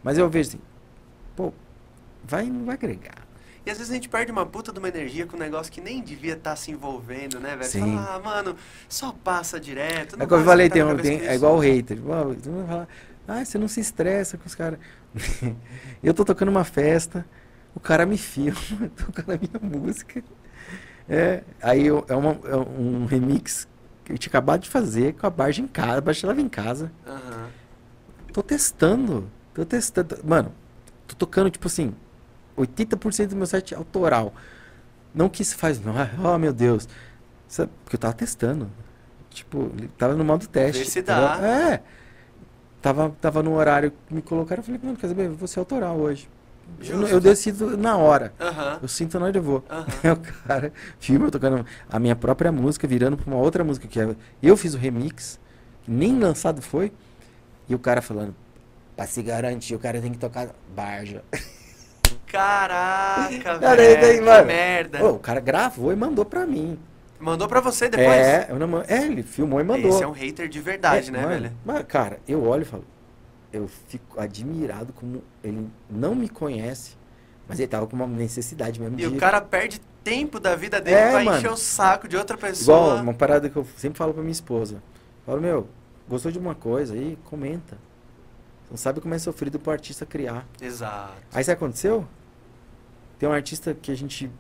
Mas 0.03 0.19
eu 0.19 0.29
vejo 0.29 0.51
assim, 0.51 0.61
pô, 1.37 1.53
vai, 2.25 2.47
não 2.47 2.65
vai 2.67 2.75
agregar. 2.77 3.22
E 3.65 3.71
às 3.71 3.79
vezes 3.79 3.91
a 3.93 3.95
gente 3.95 4.09
perde 4.09 4.33
uma 4.33 4.45
puta 4.45 4.73
de 4.73 4.79
uma 4.79 4.89
energia 4.89 5.25
com 5.27 5.37
um 5.37 5.41
negócio 5.41 5.73
que 5.73 5.81
nem 5.81 6.03
devia 6.03 6.35
estar 6.35 6.57
se 6.57 6.71
envolvendo, 6.73 7.39
né, 7.39 7.57
velho? 7.57 7.71
Sim. 7.71 7.81
fala, 7.97 8.15
ah, 8.17 8.19
mano, 8.19 8.57
só 8.89 9.13
passa 9.13 9.61
direto. 9.61 10.17
É 10.21 10.27
como 10.27 10.41
eu 10.41 10.45
falei, 10.45 10.69
tem, 10.69 10.83
tem- 10.97 11.21
é 11.27 11.35
igual 11.35 11.57
o 11.57 11.61
hater. 11.61 11.99
Ah, 13.27 13.45
você 13.45 13.57
não 13.59 13.69
se 13.69 13.81
estressa 13.81 14.37
com 14.37 14.47
os 14.47 14.55
caras. 14.55 14.81
eu 16.03 16.13
tô 16.13 16.25
tocando 16.25 16.49
uma 16.49 16.65
festa, 16.65 17.25
o 17.75 17.79
cara 17.79 18.05
me 18.05 18.19
filma, 18.19 18.59
tocando 18.97 19.33
a 19.33 19.39
minha 19.39 19.79
música. 19.81 20.25
É, 21.09 21.43
aí 21.63 21.87
eu- 21.87 22.05
é, 22.09 22.15
uma- 22.17 22.39
é 22.45 22.57
um 22.57 23.07
remix 23.07 23.69
que 24.05 24.13
eu 24.13 24.19
tinha 24.19 24.31
acabado 24.31 24.63
de 24.63 24.71
fazer 24.71 25.15
com 25.15 25.27
a 25.27 25.31
Barge 25.31 25.63
em 25.63 25.69
casa, 25.69 25.99
a 25.99 26.01
Barge 26.01 26.27
leva 26.27 26.41
em 26.41 26.49
casa. 26.49 26.91
Aham. 27.07 27.49
Tô 28.33 28.43
testando. 28.43 29.31
Tô 29.55 29.65
testando. 29.65 30.19
Mano, 30.25 30.53
tô 31.07 31.15
tocando, 31.15 31.51
tipo 31.51 31.67
assim, 31.67 31.95
80% 32.57 33.29
do 33.29 33.37
meu 33.37 33.47
set 33.47 33.75
autoral. 33.75 34.33
Não 35.15 35.29
que 35.29 35.43
isso 35.43 35.57
faz. 35.57 35.81
não, 35.81 35.95
Oh, 36.23 36.39
meu 36.39 36.53
Deus. 36.53 36.89
Sabe, 37.49 37.71
Porque 37.85 37.97
eu 37.97 38.01
tava 38.01 38.15
testando. 38.15 38.71
Tipo, 39.31 39.71
tava 39.99 40.15
no 40.15 40.25
modo 40.25 40.47
teste. 40.47 40.85
Vê 40.85 40.91
se 40.91 41.03
dá. 41.03 41.39
É. 41.43 41.83
tava, 42.81 43.11
tava 43.21 43.43
no 43.43 43.55
horário 43.55 43.93
que 44.07 44.15
me 44.15 44.23
colocaram, 44.23 44.61
eu 44.61 44.65
falei, 44.65 44.81
mano, 44.83 44.97
quer 44.97 45.09
saber, 45.09 45.27
eu 45.27 45.35
vou 45.35 45.49
ser 45.49 45.59
autoral 45.59 45.99
hoje. 45.99 46.29
Eu, 46.81 47.07
eu 47.07 47.21
decido 47.21 47.77
na 47.77 47.97
hora. 47.97 48.33
Aham. 48.41 48.79
Eu 48.83 48.89
sinto 48.89 49.19
na 49.19 49.27
hora 49.27 49.37
eu 49.37 49.43
vou. 49.43 49.65
Aí 50.03 50.11
o 50.11 50.17
cara 50.47 50.73
filma 50.99 51.31
tocando 51.31 51.65
a 51.91 51.99
minha 51.99 52.17
própria 52.17 52.51
música, 52.51 52.87
virando 52.87 53.17
pra 53.17 53.33
uma 53.33 53.41
outra 53.41 53.63
música 53.63 53.87
que 53.87 54.01
é. 54.01 54.17
Eu 54.43 54.57
fiz 54.57 54.75
o 54.75 54.79
remix, 54.79 55.39
que 55.83 55.91
nem 55.91 56.19
lançado 56.19 56.61
foi, 56.63 56.93
e 57.69 57.75
o 57.75 57.79
cara 57.79 58.03
falando, 58.03 58.35
pra 58.97 59.07
se 59.07 59.23
garantir, 59.23 59.75
o 59.75 59.79
cara 59.79 60.01
tem 60.01 60.13
que 60.13 60.19
tocar 60.19 60.49
Barja. 60.75 61.23
Caraca, 62.27 63.59
Cara, 63.59 63.77
velho. 63.77 64.01
daí, 64.01 64.15
que 64.19 64.21
mano. 64.25 64.47
merda. 64.47 65.05
Ô, 65.05 65.11
o 65.13 65.19
cara 65.19 65.41
gravou 65.41 65.93
e 65.93 65.97
mandou 65.97 66.25
pra 66.25 66.47
mim. 66.47 66.79
Mandou 67.21 67.47
pra 67.47 67.61
você 67.61 67.89
depois? 67.89 68.09
É, 68.09 68.47
eu 68.49 68.59
não, 68.59 68.83
é, 68.89 69.05
ele 69.07 69.23
filmou 69.23 69.61
e 69.61 69.65
mandou. 69.65 69.91
Esse 69.91 70.03
é 70.03 70.07
um 70.07 70.13
hater 70.13 70.49
de 70.49 70.61
verdade, 70.61 71.09
É, 71.09 71.13
né, 71.13 71.19
mano, 71.23 71.31
velho? 71.43 71.53
Mas, 71.65 71.85
cara, 71.87 72.19
eu 72.27 72.43
olho 72.45 72.63
e 72.63 72.65
falo, 72.65 72.85
eu 73.53 73.69
fico 73.89 74.21
admirado 74.21 74.93
como 74.93 75.23
ele 75.45 75.69
não 75.89 76.15
me 76.15 76.29
conhece, 76.29 76.97
mas 77.49 77.61
ele 77.61 77.69
tava 77.69 77.87
com 77.87 77.95
uma 77.95 78.07
necessidade 78.07 78.81
mesmo 78.81 78.99
E 78.99 79.03
de... 79.03 79.07
o 79.07 79.17
cara 79.19 79.41
perde 79.41 79.81
tempo 80.03 80.41
da 80.41 80.57
vida 80.57 80.81
dele 80.81 80.97
É, 80.97 81.11
pra 81.13 81.25
mano. 81.25 81.39
encher 81.39 81.51
o 81.53 81.57
saco 81.57 82.09
de 82.09 82.17
outra 82.17 82.37
pessoa. 82.37 82.77
Igual 82.89 83.03
uma 83.03 83.15
parada 83.15 83.49
que 83.49 83.57
eu 83.57 83.65
sempre 83.77 83.99
falo 83.99 84.13
pra 84.13 84.23
minha 84.23 84.33
esposa. 84.33 84.83
Falo, 85.25 85.41
meu, 85.41 85.69
gostou 86.09 86.33
de 86.33 86.41
uma 86.41 86.57
coisa 86.57 86.95
aí, 86.95 87.17
comenta. 87.27 87.79
Não 88.73 88.77
sabe 88.79 89.03
como 89.03 89.13
é 89.13 89.19
sofrido 89.19 89.59
pro 89.59 89.71
artista 89.71 90.07
criar. 90.07 90.49
Exato. 90.59 91.13
Aí 91.31 91.45
sabe 91.45 91.57
o 91.57 91.59
que 91.59 91.65
aconteceu? 91.65 92.09
Tem 93.19 93.29
um 93.29 93.33
artista 93.33 93.75
que 93.75 93.93
a 93.93 93.95
gente 93.95 94.31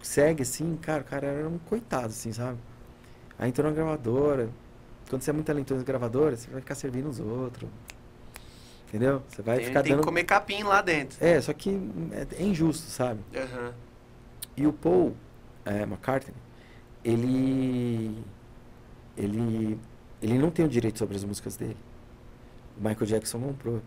segue 0.00 0.44
assim, 0.44 0.76
cara, 0.76 1.02
o 1.02 1.04
cara 1.04 1.26
era 1.26 1.48
um 1.48 1.58
coitado, 1.58 2.06
assim, 2.06 2.32
sabe? 2.32 2.58
Aí 3.36 3.48
entrou 3.48 3.68
na 3.68 3.74
gravadora. 3.74 4.50
Quando 5.10 5.22
você 5.22 5.30
é 5.30 5.32
muito 5.32 5.46
talentoso 5.46 5.80
na 5.80 5.84
gravadora, 5.84 6.36
você 6.36 6.48
vai 6.48 6.60
ficar 6.60 6.76
servindo 6.76 7.08
os 7.08 7.18
outros. 7.18 7.68
Entendeu? 8.86 9.20
Você 9.28 9.42
vai 9.42 9.56
Tem, 9.56 9.66
ficar 9.66 9.82
tem 9.82 9.90
dando. 9.90 10.02
que 10.02 10.06
comer 10.06 10.22
capim 10.22 10.62
lá 10.62 10.80
dentro. 10.80 11.18
É, 11.20 11.40
só 11.40 11.52
que 11.52 11.70
é, 12.12 12.40
é 12.40 12.42
injusto, 12.44 12.88
sabe? 12.88 13.18
Aham. 13.34 13.74
E 14.56 14.64
o 14.64 14.72
Paul 14.72 15.16
é, 15.64 15.82
McCartney, 15.82 16.36
ele, 17.04 18.16
ele, 19.16 19.76
ele 20.22 20.38
não 20.38 20.52
tem 20.52 20.64
o 20.64 20.68
direito 20.68 21.00
sobre 21.00 21.16
as 21.16 21.24
músicas 21.24 21.56
dele. 21.56 21.76
O 22.78 22.86
Michael 22.86 23.06
Jackson 23.06 23.40
comprou. 23.40 23.82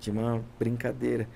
Tinha 0.00 0.18
uma 0.20 0.42
brincadeira. 0.58 1.28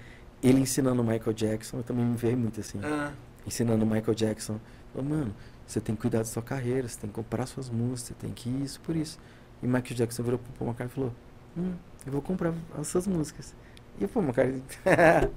Ele 0.42 0.60
ensinando 0.60 1.02
o 1.02 1.04
Michael 1.04 1.32
Jackson, 1.32 1.78
eu 1.78 1.82
também 1.82 2.04
me 2.04 2.16
veio 2.16 2.36
muito 2.36 2.60
assim. 2.60 2.78
Ah, 2.82 3.12
Ensinando 3.46 3.84
o 3.84 3.88
Michael 3.88 4.14
Jackson. 4.14 4.58
Falou, 4.92 5.08
mano, 5.08 5.34
você 5.66 5.80
tem 5.80 5.94
que 5.94 6.00
cuidar 6.02 6.18
da 6.18 6.24
sua 6.24 6.42
carreira, 6.42 6.86
você 6.88 6.98
tem 7.00 7.08
que 7.10 7.14
comprar 7.14 7.46
suas 7.46 7.68
músicas, 7.70 8.08
você 8.08 8.14
tem 8.14 8.30
que 8.30 8.48
isso 8.62 8.80
por 8.80 8.94
isso. 8.96 9.18
E 9.62 9.66
o 9.66 9.68
Michael 9.68 9.94
Jackson 9.96 10.22
virou 10.22 10.38
pro 10.38 10.52
Paul 10.52 10.70
McCartney 10.70 10.92
e 10.92 10.94
falou, 10.94 11.14
hum, 11.56 11.74
eu 12.06 12.12
vou 12.12 12.22
comprar 12.22 12.52
as 12.78 12.86
suas 12.88 13.06
músicas. 13.06 13.54
E 14.00 14.04
o 14.04 14.08
Paul 14.08 14.24
McCartney, 14.26 14.62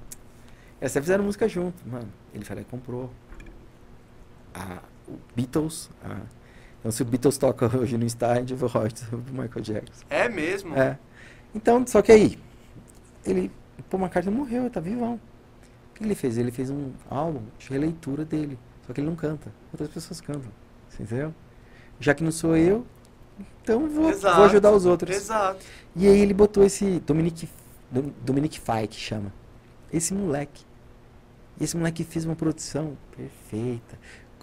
eles 0.82 0.92
até 0.92 1.02
fizeram 1.02 1.24
música 1.24 1.48
junto, 1.48 1.88
mano. 1.88 2.08
Ele 2.34 2.44
falou, 2.44 2.64
comprou 2.66 3.12
a, 4.54 4.80
o 5.08 5.18
Beatles. 5.36 5.90
a- 6.04 6.22
então, 6.80 6.92
se 6.92 7.02
o 7.02 7.06
Beatles 7.06 7.38
toca 7.38 7.66
hoje 7.78 7.98
no 7.98 8.06
estádio, 8.06 8.54
eu 8.54 8.58
vou 8.58 8.70
do 8.70 9.32
Michael 9.32 9.62
Jackson. 9.62 10.06
é 10.10 10.30
mesmo? 10.30 10.76
É. 10.76 10.98
Então, 11.56 11.88
só 11.88 12.02
que 12.02 12.12
aí, 12.12 12.38
ele, 13.26 13.50
Paul 13.90 14.04
McCartney 14.04 14.36
morreu, 14.36 14.64
ele 14.64 14.70
tá 14.70 14.80
vivão. 14.82 15.16
O 15.16 15.94
que 15.98 16.04
ele 16.04 16.14
fez? 16.16 16.38
Ele 16.38 16.52
fez 16.52 16.70
um 16.70 16.92
álbum 17.10 17.42
de 17.58 17.70
releitura 17.70 18.26
dele. 18.26 18.60
Só 18.86 18.94
que 18.94 19.00
ele 19.00 19.08
não 19.08 19.16
canta. 19.16 19.52
Outras 19.72 19.90
pessoas 19.90 20.20
cantam. 20.20 20.52
Você 20.90 21.04
entendeu? 21.04 21.34
Já 22.00 22.14
que 22.14 22.24
não 22.24 22.32
sou 22.32 22.58
eu, 22.58 22.86
então 23.64 23.88
vou, 23.88 24.10
Exato. 24.10 24.36
vou 24.36 24.46
ajudar 24.46 24.72
os 24.72 24.86
outros. 24.86 25.16
Exato. 25.16 25.64
E 25.96 26.06
aí 26.08 26.20
ele 26.20 26.34
botou 26.34 26.64
esse 26.64 27.00
Dominic, 27.00 27.48
Dom- 27.90 28.12
Dominic 28.26 28.60
Fike, 28.60 28.88
que 28.90 28.96
chama. 29.00 29.32
Esse 29.92 30.14
moleque. 30.14 30.66
E 31.60 31.64
esse 31.64 31.78
moleque 31.78 32.04
fez 32.04 32.26
uma 32.26 32.36
produção 32.36 32.98
perfeita. 33.16 33.98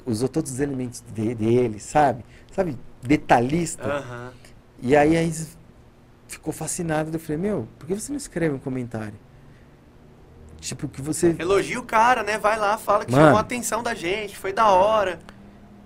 Usou 0.07 0.28
todos 0.28 0.50
os 0.52 0.60
elementos 0.60 1.05
de- 1.15 1.34
dele, 1.34 1.78
sabe? 1.78 2.24
Sabe? 2.52 2.76
Detalhista. 3.02 3.84
Aham. 3.86 4.32
E 4.81 4.97
aí 4.97 5.16
a 5.16 5.23
Isis 5.23 5.57
ficou 6.33 6.52
fascinada. 6.52 7.15
Eu 7.15 7.20
falei, 7.20 7.36
meu, 7.41 7.69
por 7.78 7.86
que 7.86 7.94
você 7.94 8.11
não 8.11 8.17
escreve 8.17 8.55
um 8.55 8.59
comentário? 8.59 9.15
Tipo, 10.61 10.89
que 10.89 11.02
você. 11.02 11.35
Elogia 11.39 11.78
o 11.78 11.85
cara, 11.85 12.23
né? 12.23 12.39
Vai 12.39 12.59
lá, 12.59 12.78
fala 12.78 13.05
que 13.05 13.11
Mano. 13.11 13.25
chamou 13.25 13.39
a 13.39 13.41
atenção 13.41 13.83
da 13.83 13.94
gente, 13.94 14.36
foi 14.36 14.52
da 14.52 14.69
hora. 14.70 15.19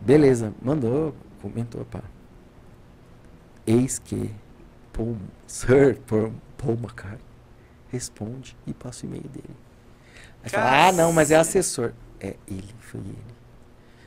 Beleza, 0.00 0.52
mandou, 0.62 1.14
comentou, 1.40 1.84
pá. 1.86 2.02
Eis 3.66 3.98
que 3.98 4.30
Paul, 4.92 5.16
Sir 5.46 5.98
Paul, 6.06 6.32
Paul 6.58 6.74
McCartney 6.74 7.20
responde 7.88 8.56
e 8.66 8.74
passa 8.74 9.06
o 9.06 9.08
e-mail 9.08 9.28
dele. 9.28 9.56
Aí 10.44 10.50
fala, 10.50 10.88
ah, 10.88 10.92
não, 10.92 11.12
mas 11.12 11.30
é 11.30 11.36
assessor. 11.36 11.92
É 12.20 12.36
ele, 12.46 12.74
foi 12.78 13.00
ele. 13.00 13.34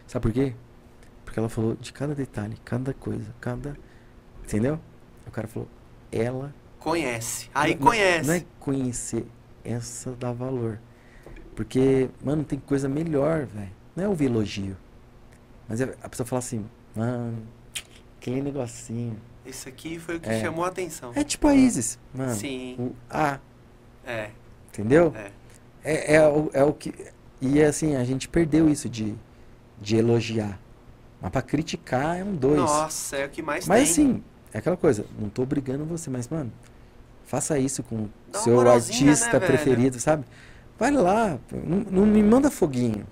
Sabe 0.08 0.24
por 0.24 0.32
quê? 0.32 0.54
Porque 1.26 1.40
ela 1.40 1.50
falou 1.50 1.76
de 1.76 1.92
cada 1.92 2.16
detalhe, 2.16 2.58
cada 2.64 2.94
coisa, 2.94 3.34
cada. 3.42 3.76
Entendeu? 4.44 4.80
O 5.28 5.32
cara 5.32 5.48
falou, 5.48 5.68
ela 6.12 6.54
Conhece. 6.80 7.50
Aí 7.54 7.76
Não- 7.76 7.82
conhece. 7.88 8.28
Não 8.28 8.34
é 8.36 8.46
conhecer, 8.60 9.26
essa 9.66 10.12
dá 10.12 10.32
valor. 10.32 10.80
Porque, 11.54 12.10
mano, 12.24 12.44
tem 12.46 12.58
coisa 12.58 12.88
melhor, 12.88 13.46
velho. 13.46 13.72
Não 13.96 14.06
é 14.06 14.08
ouvir 14.08 14.26
elogio. 14.28 14.78
Mas 15.68 15.82
é- 15.82 15.94
a 16.02 16.08
pessoa 16.08 16.26
fala 16.26 16.40
assim, 16.40 16.66
mano, 16.96 17.38
aquele 18.18 18.42
negocinho. 18.42 19.18
Esse 19.46 19.68
aqui 19.68 20.00
foi 20.00 20.16
o 20.16 20.20
que 20.22 20.30
É. 20.30 20.40
chamou 20.40 20.64
a 20.64 20.70
atenção. 20.70 21.12
É 21.16 21.24
tipo 21.24 21.48
a 21.50 21.54
Isis, 21.56 22.00
mano. 22.14 22.34
Sim. 22.34 22.76
O 22.80 22.96
A, 23.10 23.40
É. 24.06 24.30
entendeu? 24.70 25.14
É. 25.18 25.32
É, 25.84 26.16
é, 26.16 26.28
o, 26.28 26.50
é 26.54 26.64
o 26.64 26.72
que. 26.74 26.94
E 27.42 27.62
assim, 27.62 27.96
a 27.98 28.04
gente 28.06 28.30
perdeu 28.30 28.70
isso 28.70 28.88
de, 28.88 29.16
de 29.82 29.98
elogiar. 29.98 30.58
Mas 31.22 31.32
pra 31.32 31.42
criticar 31.42 32.18
é 32.20 32.24
um 32.24 32.34
dois. 32.36 32.56
Nossa, 32.58 33.18
é 33.18 33.26
o 33.26 33.30
que 33.30 33.42
mais 33.42 33.68
Mas 33.68 33.94
tem. 33.96 34.06
assim, 34.06 34.24
é 34.54 34.58
aquela 34.58 34.78
coisa, 34.78 35.06
não 35.20 35.30
tô 35.30 35.44
obrigando 35.44 35.86
você, 35.86 36.10
mas, 36.10 36.28
mano, 36.28 36.52
faça 37.26 37.58
isso 37.60 37.84
com 37.84 37.96
o 37.96 38.10
seu 38.34 38.56
moralzinha, 38.56 39.12
artista 39.12 39.40
né, 39.40 39.40
velho? 39.40 39.48
preferido, 39.48 40.00
sabe? 40.00 40.26
Vai 40.78 40.92
lá, 40.92 41.38
não, 41.52 41.78
não 41.92 42.06
me 42.06 42.24
manda 42.24 42.50
foguinho. 42.50 43.06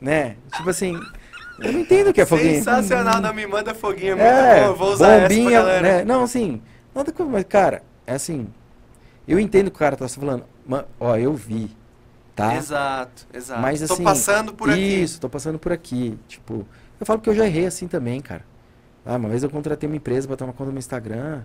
Né? 0.00 0.36
Tipo 0.56 0.70
assim, 0.70 0.94
eu 1.58 1.72
não 1.72 1.80
entendo 1.80 2.10
o 2.10 2.12
que 2.12 2.20
é 2.20 2.26
foguinho. 2.26 2.54
Sensacional, 2.54 3.20
não 3.20 3.34
me 3.34 3.46
manda 3.46 3.74
foguinho. 3.74 4.18
É 4.18 4.68
vou 4.72 4.92
usar 4.92 5.12
essa 5.14 5.28
bombinha, 5.28 5.50
galera. 5.50 5.82
né? 5.82 6.04
Não, 6.04 6.22
assim, 6.22 6.62
nada 6.94 7.12
com, 7.12 7.24
mas 7.24 7.44
cara, 7.44 7.82
é 8.06 8.14
assim, 8.14 8.46
eu 9.26 9.38
entendo 9.40 9.70
que 9.70 9.76
o 9.76 9.78
cara 9.78 9.96
tá 9.96 10.08
falando, 10.08 10.44
"Ma- 10.66 10.84
ó, 11.00 11.16
eu 11.16 11.34
vi, 11.34 11.70
tá? 12.36 12.54
Exato, 12.54 13.26
exato. 13.34 13.60
Mas 13.60 13.80
Tô 13.86 13.92
assim, 13.92 14.04
passando 14.04 14.54
por 14.54 14.70
aqui. 14.70 15.02
Isso, 15.02 15.20
tô 15.20 15.28
passando 15.28 15.58
por 15.58 15.72
aqui. 15.72 16.16
Tipo, 16.28 16.64
eu 17.00 17.04
falo 17.04 17.20
que 17.20 17.28
eu 17.28 17.34
já 17.34 17.44
errei 17.44 17.66
assim 17.66 17.88
também, 17.88 18.20
cara. 18.20 18.44
Ah, 19.08 19.16
uma 19.16 19.30
vez 19.30 19.42
eu 19.42 19.48
contratei 19.48 19.88
uma 19.88 19.96
empresa 19.96 20.28
pra 20.28 20.44
uma 20.46 20.52
conta 20.52 20.70
no 20.70 20.78
Instagram, 20.78 21.42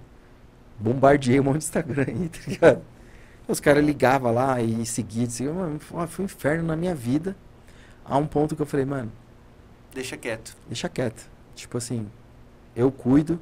bombardeei 0.77 1.39
um 1.39 1.43
monte 1.43 1.59
de 1.59 1.63
Instagram 1.63 2.05
aí, 2.07 2.27
tá 2.29 2.39
ligado? 2.45 2.81
Os 3.47 3.59
caras 3.61 3.85
ligavam 3.85 4.33
lá 4.33 4.61
e 4.61 4.85
seguiam, 4.85 5.29
seguiam, 5.29 5.55
mano, 5.55 5.79
foi 5.79 6.23
um 6.23 6.25
inferno 6.25 6.63
na 6.65 6.75
minha 6.75 6.93
vida. 6.93 7.35
A 8.05 8.17
um 8.17 8.27
ponto 8.27 8.53
que 8.55 8.61
eu 8.61 8.65
falei, 8.65 8.85
mano, 8.85 9.09
Deixa 9.93 10.17
quieto. 10.17 10.57
deixa 10.67 10.89
quieto. 10.89 11.29
Tipo 11.55 11.77
assim, 11.77 12.05
eu 12.75 12.91
cuido, 12.91 13.39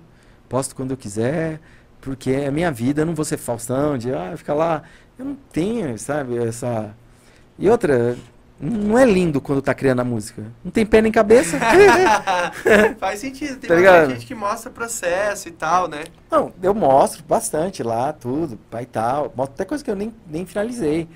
posto 0.48 0.76
quando 0.76 0.92
eu 0.92 0.98
quiser, 0.98 1.60
porque 2.00 2.30
é 2.32 2.48
a 2.48 2.52
minha 2.52 2.72
vida, 2.72 3.02
eu 3.02 3.06
não 3.08 3.16
vou 3.16 3.26
ser 3.26 3.38
Faustão, 3.38 3.98
de 3.98 4.14
ah, 4.14 4.36
fica 4.38 4.54
lá. 4.54 4.84
Eu 5.18 5.26
não 5.26 5.36
tenho, 5.52 5.98
sabe, 5.98 6.38
essa. 6.38 6.96
E 7.58 7.70
outra, 7.70 8.16
não 8.62 8.98
é 8.98 9.06
lindo 9.06 9.42
quando 9.42 9.62
tá 9.62 9.74
criando 9.74 10.02
a 10.02 10.04
música. 10.04 10.44
Não 10.64 10.72
tem 10.72 10.86
pé 10.86 11.02
nem 11.02 11.12
cabeça. 11.12 11.58
Faz 13.00 13.20
sentido. 13.20 13.58
Tem 13.60 13.68
Tá 13.68 13.76
ligado? 13.76 14.12
gente 14.12 14.26
que 14.26 14.36
mostra 14.36 14.70
processo 14.72 15.48
e 15.48 15.52
tal, 15.52 15.88
né? 15.88 16.04
não, 16.30 16.54
eu 16.62 16.74
mostro 16.74 17.24
bastante 17.24 17.82
lá, 17.84 18.14
tudo, 18.14 18.58
pai 18.70 18.84
e 18.84 18.86
tal. 18.86 19.34
Mostro 19.36 19.56
até 19.56 19.66
coisa 19.66 19.84
que 19.84 19.90
eu 19.92 19.96
nem, 19.96 20.14
nem 20.28 20.46
finalizei. 20.46 21.08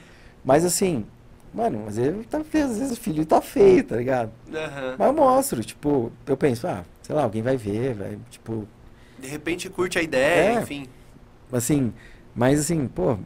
Mas 0.43 0.64
assim, 0.65 1.06
mano, 1.53 1.85
às 1.88 1.98
vezes, 1.98 2.25
tá, 2.27 2.43
feio, 2.43 2.65
às 2.65 2.77
vezes 2.80 2.98
o 2.98 3.01
filho 3.01 3.25
tá 3.25 3.41
feio, 3.41 3.83
tá 3.83 3.95
ligado? 3.95 4.32
Aham. 4.53 4.95
Mas 4.98 5.07
eu 5.07 5.14
mostro, 5.14 5.64
tipo, 5.64 6.11
eu 6.27 6.38
penso, 6.38 6.67
ah, 6.67 6.83
sei 7.01 7.15
lá, 7.15 7.24
alguém 7.24 7.41
vai 7.41 7.57
ver, 7.57 7.93
vai, 7.93 8.17
tipo, 8.30 8.67
De 9.19 9.27
repente 9.27 9.69
curte 9.69 9.98
a 9.98 10.01
ideia, 10.01 10.57
É. 10.59 10.61
enfim. 10.61 10.88
Assim, 11.51 11.93
mas 12.35 12.59
assim, 12.59 12.88
pô, 12.88 13.17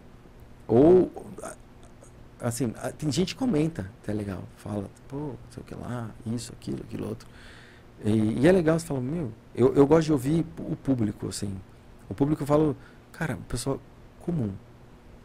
ou 0.67 1.11
assim, 2.41 2.73
tem 2.97 3.11
gente 3.11 3.33
que 3.35 3.39
comenta, 3.39 3.89
até 4.03 4.13
legal, 4.13 4.43
fala, 4.57 4.89
pô, 5.07 5.17
não 5.17 5.37
sei 5.51 5.61
o 5.63 5.65
que 5.65 5.75
lá, 5.75 6.09
isso, 6.25 6.53
aquilo, 6.53 6.79
aquilo 6.85 7.07
outro. 7.07 7.27
E, 8.03 8.39
e 8.41 8.47
é 8.47 8.51
legal, 8.51 8.79
você 8.79 8.85
fala, 8.85 9.01
meu, 9.01 9.31
eu, 9.53 9.73
eu 9.75 9.85
gosto 9.85 10.05
de 10.05 10.11
ouvir 10.13 10.45
o 10.59 10.75
público, 10.75 11.27
assim. 11.27 11.53
O 12.09 12.13
público 12.13 12.43
eu 12.43 12.47
falo, 12.47 12.75
cara, 13.11 13.35
o 13.35 13.41
pessoal 13.43 13.79
comum. 14.21 14.51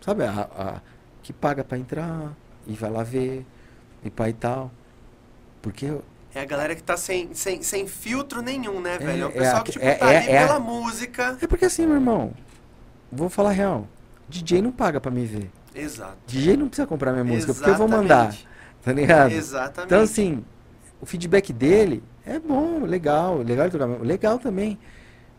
Sabe, 0.01 0.25
a, 0.25 0.31
a- 0.43 0.81
que 1.23 1.33
paga 1.33 1.65
pra 1.65 1.79
entrar 1.79 2.33
e 2.67 2.75
vai 2.75 2.91
lá 2.91 3.03
ver, 3.03 3.47
e 4.05 4.11
pai 4.11 4.31
e 4.31 4.35
tal. 4.35 4.71
Porque 5.63 5.87
eu- 5.87 6.05
É 6.35 6.41
a 6.41 6.45
galera 6.45 6.75
que 6.75 6.83
tá 6.83 6.97
sem, 6.97 7.33
sem, 7.33 7.63
sem 7.63 7.87
filtro 7.87 8.43
nenhum, 8.43 8.81
né, 8.81 8.99
velho? 8.99 9.23
É 9.23 9.27
o 9.27 9.29
é 9.29 9.33
pessoal 9.33 9.57
a- 9.61 9.63
que, 9.63 9.73
tipo, 9.73 9.85
é- 9.85 9.95
tá 9.95 10.13
é- 10.13 10.17
ali 10.19 10.29
é 10.31 10.47
pela 10.47 10.59
música. 10.61 11.39
É 11.41 11.47
porque 11.47 11.65
assim, 11.65 11.87
meu 11.87 11.95
irmão, 11.95 12.35
vou 13.11 13.31
falar 13.31 13.53
real. 13.53 13.87
DJ 14.29 14.61
não 14.61 14.73
paga 14.73 15.01
pra 15.01 15.11
me 15.11 15.25
ver. 15.25 15.51
Exato. 15.75 16.17
DJ 16.27 16.57
não 16.57 16.69
precisa 16.69 16.87
comprar 16.87 17.13
minha 17.13 17.25
música, 17.25 17.53
porque 17.53 17.71
eu 17.71 17.75
vou 17.77 17.89
mandar. 17.89 18.29
Exatamente. 18.29 18.49
Tá 18.83 18.93
ligado? 18.93 19.33
Exatamente. 19.33 19.87
Então, 19.87 20.03
assim, 20.03 20.45
o 21.01 21.07
feedback 21.07 21.53
dele 21.53 22.03
é 22.27 22.39
bom, 22.39 22.85
legal, 22.85 23.39
legal 23.39 23.69
legal 24.03 24.39
também. 24.39 24.79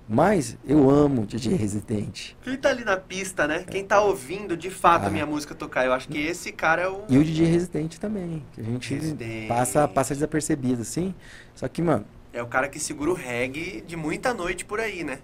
Mas 0.07 0.55
eu 0.67 0.87
amo 0.87 1.25
DJ 1.25 1.55
Residente. 1.55 2.37
Quem 2.43 2.55
tá 2.57 2.69
ali 2.69 2.83
na 2.83 2.95
pista, 2.95 3.47
né? 3.47 3.63
Quem 3.67 3.83
tá 3.83 4.01
ouvindo 4.01 4.55
de 4.55 4.69
fato 4.69 5.05
Ah. 5.05 5.07
a 5.07 5.09
minha 5.09 5.25
música 5.25 5.55
tocar, 5.55 5.83
eu 5.85 5.93
acho 5.93 6.07
que 6.07 6.19
esse 6.19 6.51
cara 6.51 6.83
é 6.83 6.87
o. 6.87 7.03
E 7.09 7.17
o 7.17 7.23
DJ 7.23 7.47
Residente 7.47 7.99
também, 7.99 8.43
que 8.53 8.61
a 8.61 8.63
gente 8.63 8.93
Residente. 8.93 9.47
passa, 9.47 9.87
passa 9.87 10.13
desapercebido, 10.13 10.83
assim. 10.83 11.13
Só 11.55 11.67
que, 11.67 11.81
mano, 11.81 12.05
É 12.31 12.43
o 12.43 12.45
cara 12.47 12.67
que 12.67 12.79
segura 12.79 13.09
o 13.11 13.13
reggae 13.15 13.81
de 13.87 13.95
muita 13.95 14.31
noite 14.33 14.63
por 14.65 14.79
aí, 14.79 15.03
né? 15.03 15.19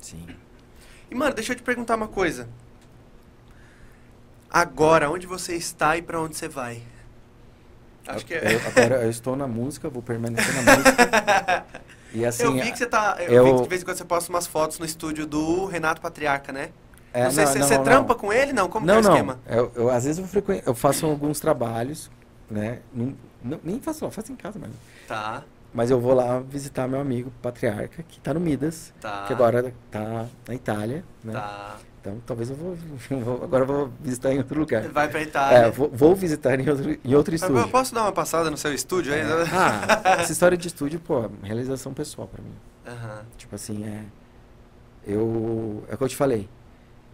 sim. 0.00 0.26
E, 1.08 1.14
mano, 1.14 1.32
deixa 1.34 1.52
eu 1.52 1.56
te 1.56 1.62
perguntar 1.62 1.94
uma 1.94 2.08
coisa. 2.08 2.48
Agora, 4.56 5.10
onde 5.10 5.26
você 5.26 5.54
está 5.54 5.98
e 5.98 6.02
pra 6.02 6.18
onde 6.18 6.34
você 6.34 6.48
vai? 6.48 6.80
Acho 8.08 8.24
que 8.24 8.32
é. 8.32 8.54
Eu, 8.54 8.60
agora 8.66 9.02
eu 9.02 9.10
estou 9.10 9.36
na 9.36 9.46
música, 9.46 9.90
vou 9.90 10.02
permanecer 10.02 10.54
na 10.54 10.76
música. 10.76 11.66
E 12.14 12.24
assim. 12.24 12.44
eu 12.44 12.52
vi 12.54 12.72
que 12.72 12.78
você 12.78 12.86
tá. 12.86 13.16
Eu, 13.18 13.30
eu- 13.30 13.44
vi 13.44 13.54
que 13.56 13.62
de 13.64 13.68
vez 13.68 13.82
em 13.82 13.84
quando 13.84 13.98
você 13.98 14.04
posta 14.04 14.30
umas 14.32 14.46
fotos 14.46 14.78
no 14.78 14.86
estúdio 14.86 15.26
do 15.26 15.66
Renato 15.66 16.00
Patriarca, 16.00 16.50
né? 16.52 16.70
é, 17.12 17.24
não 17.24 17.30
sei 17.30 17.46
se 17.46 17.58
você 17.58 17.78
trampa 17.80 18.14
com 18.14 18.32
ele, 18.32 18.54
não? 18.54 18.70
Como 18.70 18.86
Não, 18.86 18.94
que 18.94 18.98
é 18.98 19.00
o 19.00 19.02
não. 19.02 19.10
esquema? 19.10 19.40
Eu, 19.46 19.72
eu, 19.74 19.90
às 19.90 20.04
vezes 20.04 20.18
eu, 20.20 20.26
frequen... 20.26 20.62
eu 20.64 20.74
faço 20.74 21.04
alguns 21.04 21.38
trabalhos, 21.40 22.10
né? 22.50 22.78
Não, 22.94 23.14
não- 23.44 23.60
nem 23.62 23.78
faço 23.82 24.06
lá, 24.06 24.10
faço 24.10 24.32
em 24.32 24.36
casa 24.36 24.58
mesmo. 24.58 24.76
Tá, 25.06 25.42
Mas 25.74 25.90
eu 25.90 26.00
vou 26.00 26.14
lá 26.14 26.40
visitar 26.40 26.88
meu 26.88 27.00
amigo 27.00 27.30
Patriarca, 27.42 28.02
que 28.04 28.18
tá 28.20 28.32
no 28.32 28.40
Midas, 28.40 28.94
tá. 29.00 29.24
que 29.26 29.34
agora 29.34 29.74
tá 29.90 30.26
na 30.48 30.54
Itália, 30.54 31.04
né? 31.22 31.34
Tá. 31.34 31.76
Então 32.06 32.22
talvez 32.24 32.50
eu 32.50 32.56
vou, 32.56 32.76
eu 33.10 33.20
vou- 33.20 33.42
Agora 33.42 33.64
eu 33.64 33.66
vou 33.66 33.90
visitar 34.00 34.32
em 34.32 34.38
outro 34.38 34.60
lugar. 34.60 34.82
Vai 34.88 35.08
pra 35.08 35.20
Itália. 35.22 35.58
É, 35.58 35.70
vou, 35.70 35.90
vou 35.92 36.14
visitar 36.14 36.58
em 36.58 36.68
outro, 36.68 36.98
em 37.04 37.14
outro 37.14 37.34
estúdio. 37.34 37.58
eu 37.58 37.68
posso 37.68 37.92
dar 37.94 38.02
uma 38.02 38.12
passada 38.12 38.48
no 38.50 38.56
seu 38.56 38.72
estúdio 38.72 39.12
aí? 39.12 39.22
Ah, 39.52 40.20
essa 40.20 40.30
história 40.32 40.56
de 40.56 40.68
estúdio, 40.68 41.00
pô, 41.00 41.28
realização 41.42 41.92
pessoal 41.92 42.28
pra 42.28 42.42
mim. 42.42 42.52
Aham. 42.86 43.22
Tipo 43.36 43.54
assim, 43.56 43.84
é. 43.84 44.04
Eu. 45.04 45.84
É 45.88 45.94
o 45.94 45.98
que 45.98 46.04
eu 46.04 46.08
te 46.08 46.16
falei. 46.16 46.48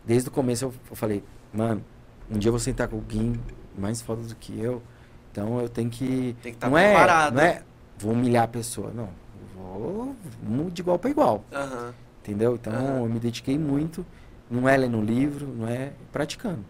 Desde 0.05 0.29
o 0.29 0.33
começo 0.33 0.65
eu, 0.67 0.75
eu 0.91 0.97
falei, 0.97 1.23
mano, 1.53 1.83
um 2.31 2.39
dia 2.39 2.49
eu 2.49 2.53
vou 2.53 2.59
sentar 2.61 2.89
com 2.89 2.97
alguém 2.97 3.41
mais 3.79 4.03
foda 4.03 4.23
do 4.23 4.35
que 4.35 4.59
eu. 4.61 4.83
Então 5.31 5.61
eu 5.61 5.69
tenho 5.69 5.89
que. 5.89 6.37
Tem 6.43 6.53
que 6.53 6.57
estar 6.59 6.69
não 6.69 6.77
é, 6.77 6.91
preparado. 6.91 7.35
não 7.35 7.43
é 7.43 7.63
vou 7.99 8.13
humilhar 8.13 8.45
a 8.45 8.49
pessoa, 8.49 8.91
não. 8.95 9.09
Eu 9.57 10.15
vou 10.43 10.71
de 10.71 10.83
igual 10.83 10.99
para 10.99 11.11
igual. 11.11 11.45
Aham. 11.53 11.95
Entendeu? 12.23 12.55
Então 12.55 12.73
Aham. 12.73 12.99
eu 13.01 13.07
me 13.07 13.19
dediquei 13.19 13.59
muito. 13.59 14.05
Não 14.53 14.69
é 14.69 14.77
lendo 14.77 15.01
livro, 15.01 15.47
não 15.47 15.67
é 15.67 15.93
praticando. 16.13 16.63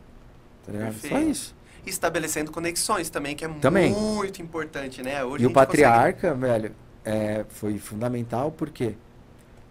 Tá 0.65 0.70
ligado? 0.70 0.94
Só 0.94 1.19
isso. 1.19 1.52
Estabelecendo 1.85 2.52
conexões 2.52 3.11
também, 3.11 3.35
que 3.35 3.44
é 3.44 3.49
Também. 3.49 3.93
muito 3.93 4.41
importante, 4.41 5.02
né? 5.02 5.25
Hoje 5.25 5.43
E 5.43 5.47
o 5.49 5.52
patriarca, 5.52 6.33
velho, 6.33 6.73
é, 7.05 7.44
foi 7.49 7.77
fundamental 7.78 8.52
porque 8.52 8.94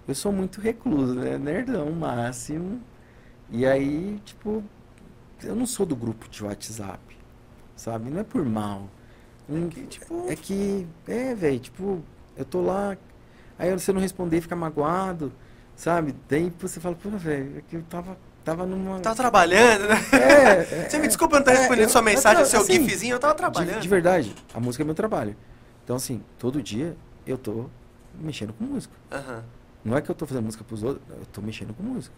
eu 0.05 0.13
sou 0.13 0.33
muito 0.33 0.59
recluso, 0.59 1.15
né? 1.15 1.37
Nerdão 1.37 1.89
máximo. 1.93 2.81
E 3.49 3.65
aí, 3.65 4.19
tipo, 4.25 4.61
eu 5.41 5.55
não 5.55 5.65
sou 5.65 5.85
do 5.85 5.95
grupo 5.95 6.27
de 6.27 6.43
WhatsApp, 6.43 6.99
sabe? 7.77 8.09
Não 8.09 8.19
é 8.19 8.23
por 8.25 8.43
mal. 8.43 8.89
Hum, 9.49 9.69
que, 9.69 9.83
tipo- 9.85 10.25
É 10.27 10.35
que, 10.35 10.85
é, 11.07 11.33
velho, 11.33 11.59
tipo, 11.59 12.01
eu 12.35 12.43
tô 12.43 12.61
lá, 12.61 12.97
aí 13.57 13.71
você 13.71 13.93
não 13.93 14.01
responder, 14.01 14.41
fica 14.41 14.55
magoado, 14.55 15.31
sabe? 15.81 16.13
Daí 16.29 16.53
você 16.59 16.79
fala, 16.79 16.95
pô, 16.95 17.09
velho, 17.09 17.57
é 17.57 17.61
que 17.67 17.75
eu 17.75 17.81
tava, 17.89 18.15
tava 18.45 18.65
numa. 18.67 18.99
Tá 18.99 19.15
trabalhando, 19.15 19.87
né? 19.87 19.95
É, 20.13 20.81
é, 20.83 20.85
Você 20.89 20.99
me 20.99 21.07
desculpa 21.07 21.35
eu 21.37 21.39
não 21.39 21.45
ter 21.45 21.53
é, 21.53 21.57
respondido 21.57 21.85
eu- 21.87 21.89
sua 21.89 22.01
mensagem, 22.03 22.39
eu- 22.41 22.45
seu 22.45 22.61
assim, 22.61 22.73
gifzinho, 22.87 23.15
eu 23.15 23.19
tava 23.19 23.33
de, 23.33 23.37
trabalhando. 23.39 23.81
de 23.81 23.87
verdade, 23.87 24.35
a 24.53 24.59
música 24.59 24.83
é 24.83 24.85
meu 24.85 24.93
trabalho. 24.93 25.35
Então, 25.83 25.95
assim, 25.95 26.23
todo 26.37 26.61
dia 26.61 26.95
eu 27.25 27.35
tô 27.37 27.65
mexendo 28.19 28.53
com 28.53 28.63
música. 28.63 28.93
Aham. 29.11 29.43
Não 29.83 29.97
é 29.97 30.01
que 30.01 30.11
eu 30.11 30.13
tô 30.13 30.27
fazendo 30.27 30.45
música 30.45 30.63
pros 30.63 30.83
outros, 30.83 31.03
eu 31.09 31.25
tô 31.33 31.41
mexendo 31.41 31.73
com 31.73 31.81
música. 31.81 32.13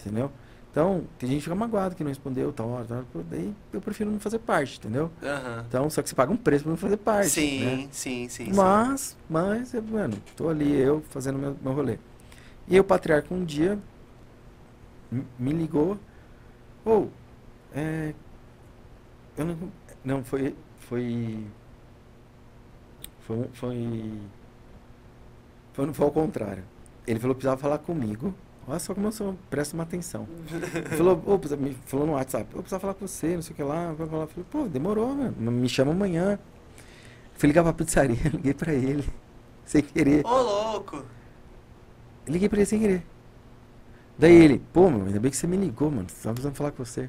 Entendeu? 0.00 0.30
Então, 0.70 1.04
tem 1.18 1.28
gente 1.28 1.38
que 1.38 1.44
fica 1.44 1.56
magoado 1.56 1.96
que 1.96 2.04
não 2.04 2.08
respondeu 2.08 2.52
tal 2.52 2.68
hora, 2.68 2.84
tal 2.84 2.98
hora. 2.98 3.06
Daí 3.28 3.52
eu 3.72 3.80
prefiro 3.80 4.10
não 4.10 4.20
fazer 4.20 4.38
parte, 4.38 4.78
entendeu? 4.78 5.10
Aham. 5.22 5.64
Então, 5.68 5.90
só 5.90 6.00
que 6.00 6.08
você 6.08 6.14
paga 6.14 6.32
um 6.32 6.36
preço 6.36 6.62
pra 6.62 6.70
não 6.70 6.76
fazer 6.78 6.96
parte. 6.98 7.28
Sim, 7.30 7.60
né? 7.60 7.88
sim, 7.90 8.28
sim, 8.28 8.44
sim. 8.46 8.52
Mas, 8.54 9.16
mas, 9.28 9.74
eu, 9.74 9.82
mano, 9.82 10.16
tô 10.36 10.48
ali 10.48 10.72
eu 10.72 11.02
fazendo 11.10 11.38
meu, 11.38 11.56
meu 11.60 11.72
rolê. 11.72 11.98
E 12.72 12.74
aí 12.76 12.80
o 12.80 12.84
patriarca 12.84 13.34
um 13.34 13.44
dia 13.44 13.78
me 15.38 15.52
ligou, 15.52 15.98
ou, 16.86 17.10
é, 17.74 18.14
eu 19.36 19.44
não, 19.44 19.56
não, 20.02 20.24
foi, 20.24 20.54
foi, 20.78 21.44
foi, 23.20 23.48
foi, 23.52 24.20
foi, 25.74 25.86
não 25.86 25.92
foi 25.92 26.06
ao 26.06 26.12
contrário. 26.12 26.64
Ele 27.06 27.20
falou 27.20 27.34
que 27.34 27.40
precisava 27.40 27.60
falar 27.60 27.76
comigo. 27.78 28.34
Olha 28.66 28.78
só 28.78 28.94
como 28.94 29.08
eu 29.08 29.12
sou, 29.12 29.36
presta 29.50 29.74
uma 29.74 29.82
atenção. 29.82 30.26
Falou, 30.96 31.38
precisa- 31.38 31.56
me 31.60 31.74
falou 31.84 32.06
no 32.06 32.12
WhatsApp, 32.12 32.46
eu 32.54 32.60
precisava 32.62 32.80
falar 32.80 32.94
com 32.94 33.06
você, 33.06 33.34
não 33.34 33.42
sei 33.42 33.52
o 33.52 33.56
que 33.56 33.62
lá. 33.62 33.94
Eu 33.98 34.06
falei, 34.08 34.46
pô, 34.50 34.66
demorou, 34.66 35.14
mano. 35.14 35.52
Me 35.52 35.68
chama 35.68 35.90
amanhã. 35.92 36.38
Fui 37.34 37.48
ligar 37.48 37.64
pra 37.64 37.72
pizzaria, 37.74 38.16
liguei 38.32 38.54
pra 38.54 38.72
ele, 38.72 39.04
sem 39.66 39.82
querer. 39.82 40.24
Ô, 40.24 40.42
louco. 40.42 41.04
Liguei 42.26 42.48
pra 42.48 42.58
ele 42.58 42.66
sem 42.66 42.78
querer. 42.80 43.02
Daí 44.18 44.32
ele, 44.34 44.62
pô, 44.72 44.90
meu, 44.90 45.06
ainda 45.06 45.18
bem 45.18 45.30
que 45.30 45.36
você 45.36 45.46
me 45.46 45.56
ligou, 45.56 45.90
mano. 45.90 46.06
Tava 46.22 46.34
precisando 46.34 46.54
falar 46.54 46.70
com 46.70 46.84
você. 46.84 47.08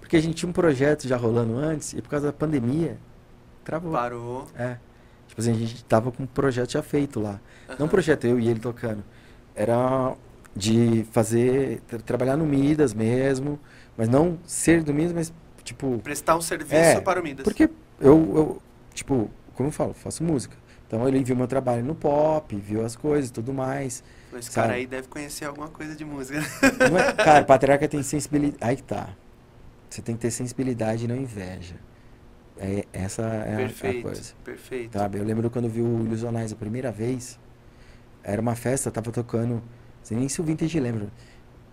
Porque 0.00 0.16
a 0.16 0.20
gente 0.20 0.34
tinha 0.34 0.48
um 0.48 0.52
projeto 0.52 1.08
já 1.08 1.16
rolando 1.16 1.56
antes, 1.56 1.92
e 1.94 2.02
por 2.02 2.08
causa 2.10 2.26
da 2.26 2.32
pandemia, 2.32 2.98
travou. 3.64 3.92
Parou. 3.92 4.46
É. 4.56 4.76
Tipo 5.28 5.40
assim, 5.40 5.52
a 5.52 5.54
gente 5.54 5.84
tava 5.84 6.12
com 6.12 6.24
um 6.24 6.26
projeto 6.26 6.72
já 6.72 6.82
feito 6.82 7.18
lá. 7.20 7.40
Não 7.78 7.86
um 7.86 7.88
projeto, 7.88 8.26
eu 8.26 8.38
e 8.38 8.48
ele 8.48 8.60
tocando. 8.60 9.02
Era 9.54 10.14
de 10.54 11.04
fazer, 11.10 11.80
tra- 11.88 11.98
trabalhar 12.00 12.36
no 12.36 12.44
Midas 12.44 12.92
mesmo, 12.92 13.58
mas 13.96 14.08
não 14.08 14.38
ser 14.44 14.82
do 14.82 14.92
Midas, 14.92 15.12
mas 15.12 15.32
tipo, 15.64 15.98
Prestar 16.04 16.36
um 16.36 16.40
serviço 16.42 16.74
É, 16.74 17.00
para 17.00 17.18
o 17.20 17.24
Midas. 17.24 17.42
porque 17.42 17.64
eu, 17.98 18.32
eu, 18.36 18.62
tipo, 18.92 19.30
como 19.54 19.68
eu 19.68 19.72
falo, 19.72 19.94
faço 19.94 20.22
música. 20.22 20.54
Então 20.86 21.08
ele 21.08 21.24
viu 21.24 21.34
meu 21.34 21.46
trabalho 21.48 21.82
no 21.82 21.94
pop, 21.94 22.54
viu 22.54 22.84
as 22.84 22.94
coisas 22.94 23.30
e 23.30 23.32
tudo 23.32 23.52
mais. 23.52 24.04
Esse 24.38 24.50
sabe? 24.50 24.66
cara 24.68 24.78
aí 24.78 24.86
deve 24.86 25.08
conhecer 25.08 25.44
alguma 25.46 25.68
coisa 25.68 25.94
de 25.94 26.04
música. 26.04 26.38
É- 26.98 27.12
cara, 27.24 27.44
patriarca 27.44 27.88
tem 27.88 28.02
sensibilidade. 28.02 28.58
Aí 28.62 28.76
tá. 28.76 29.08
Você 29.88 30.02
tem 30.02 30.14
que 30.16 30.22
ter 30.22 30.30
sensibilidade 30.30 31.04
e 31.04 31.08
não 31.08 31.16
inveja. 31.16 31.76
É, 32.58 32.84
essa 32.92 33.22
é 33.22 33.50
a- 33.50 33.54
a, 33.54 33.56
perfeito, 33.56 34.02
coisa. 34.02 34.34
perfeito. 34.44 34.98
Sabe? 34.98 35.18
Eu 35.18 35.24
lembro 35.24 35.50
quando 35.50 35.66
eu 35.66 35.70
vi 35.70 35.82
o 35.82 36.04
Ilusionais 36.04 36.52
a 36.52 36.56
primeira 36.56 36.90
vez. 36.92 37.38
Era 38.22 38.40
uma 38.40 38.54
festa, 38.54 38.90
tava 38.90 39.10
tocando. 39.12 39.54
Não 39.54 39.62
sei 40.02 40.16
nem 40.16 40.28
se 40.28 40.40
o 40.40 40.44
Vintage 40.44 40.78
lembra. 40.80 41.08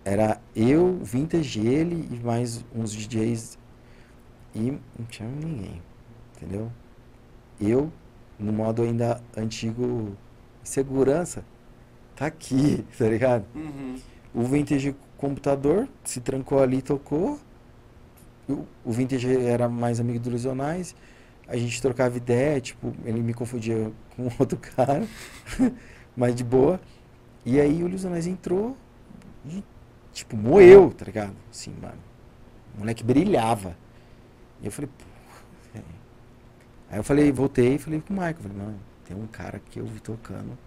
Era 0.04 0.40
eu, 0.56 0.98
Vintage, 1.02 1.60
ele 1.66 2.08
e 2.10 2.20
mais 2.24 2.64
uns 2.74 2.92
DJs. 2.92 3.58
E 4.54 4.72
não 4.98 5.06
tinha 5.08 5.28
ninguém. 5.28 5.80
Entendeu? 6.36 6.70
Eu, 7.60 7.92
no 8.38 8.52
modo 8.52 8.82
ainda 8.82 9.20
antigo 9.36 10.16
segurança, 10.64 11.44
tá 12.22 12.26
aqui, 12.26 12.84
tá 12.96 13.08
ligado? 13.08 13.44
Uhum. 13.54 13.96
O 14.34 14.44
Vintage 14.44 14.94
computador 15.16 15.88
se 16.04 16.20
trancou 16.20 16.62
ali 16.62 16.78
e 16.78 16.82
tocou. 16.82 17.38
O, 18.48 18.64
o 18.84 18.92
Vintage 18.92 19.36
era 19.36 19.68
mais 19.68 20.00
amigo 20.00 20.18
do 20.20 20.30
Ilusionais. 20.30 20.94
A 21.48 21.56
gente 21.56 21.82
trocava 21.82 22.16
ideia, 22.16 22.60
tipo, 22.60 22.94
ele 23.04 23.20
me 23.20 23.34
confundia 23.34 23.92
com 24.16 24.30
outro 24.38 24.58
cara, 24.58 25.06
mas 26.16 26.34
de 26.34 26.44
boa. 26.44 26.80
E 27.44 27.60
aí 27.60 27.82
o 27.82 27.88
Ilusionais 27.88 28.26
entrou 28.26 28.76
e, 29.44 29.62
tipo, 30.12 30.36
moeu, 30.36 30.92
tá 30.92 31.04
ligado? 31.04 31.34
Assim, 31.50 31.74
mano. 31.80 31.98
O 32.74 32.80
moleque 32.80 33.02
brilhava. 33.02 33.76
E 34.62 34.66
eu 34.66 34.72
falei. 34.72 34.90
Aí 36.88 36.98
eu 36.98 37.02
falei, 37.02 37.32
voltei 37.32 37.74
e 37.74 37.78
falei 37.78 38.00
com 38.00 38.12
o 38.12 38.16
Michael, 38.16 38.36
falei, 38.36 38.56
mano, 38.58 38.78
tem 39.02 39.16
um 39.16 39.26
cara 39.26 39.58
que 39.70 39.80
eu 39.80 39.86
vi 39.86 39.98
tocando 39.98 40.58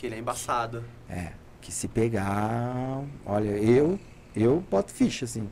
Que 0.00 0.06
ele 0.06 0.14
é 0.14 0.18
embaçado. 0.18 0.82
é, 1.08 1.32
que 1.60 1.70
se 1.70 1.86
pegar, 1.86 3.04
olha, 3.26 3.50
eu, 3.50 3.98
eu 4.34 4.64
boto 4.70 4.92
ficha, 4.92 5.26
assim. 5.26 5.46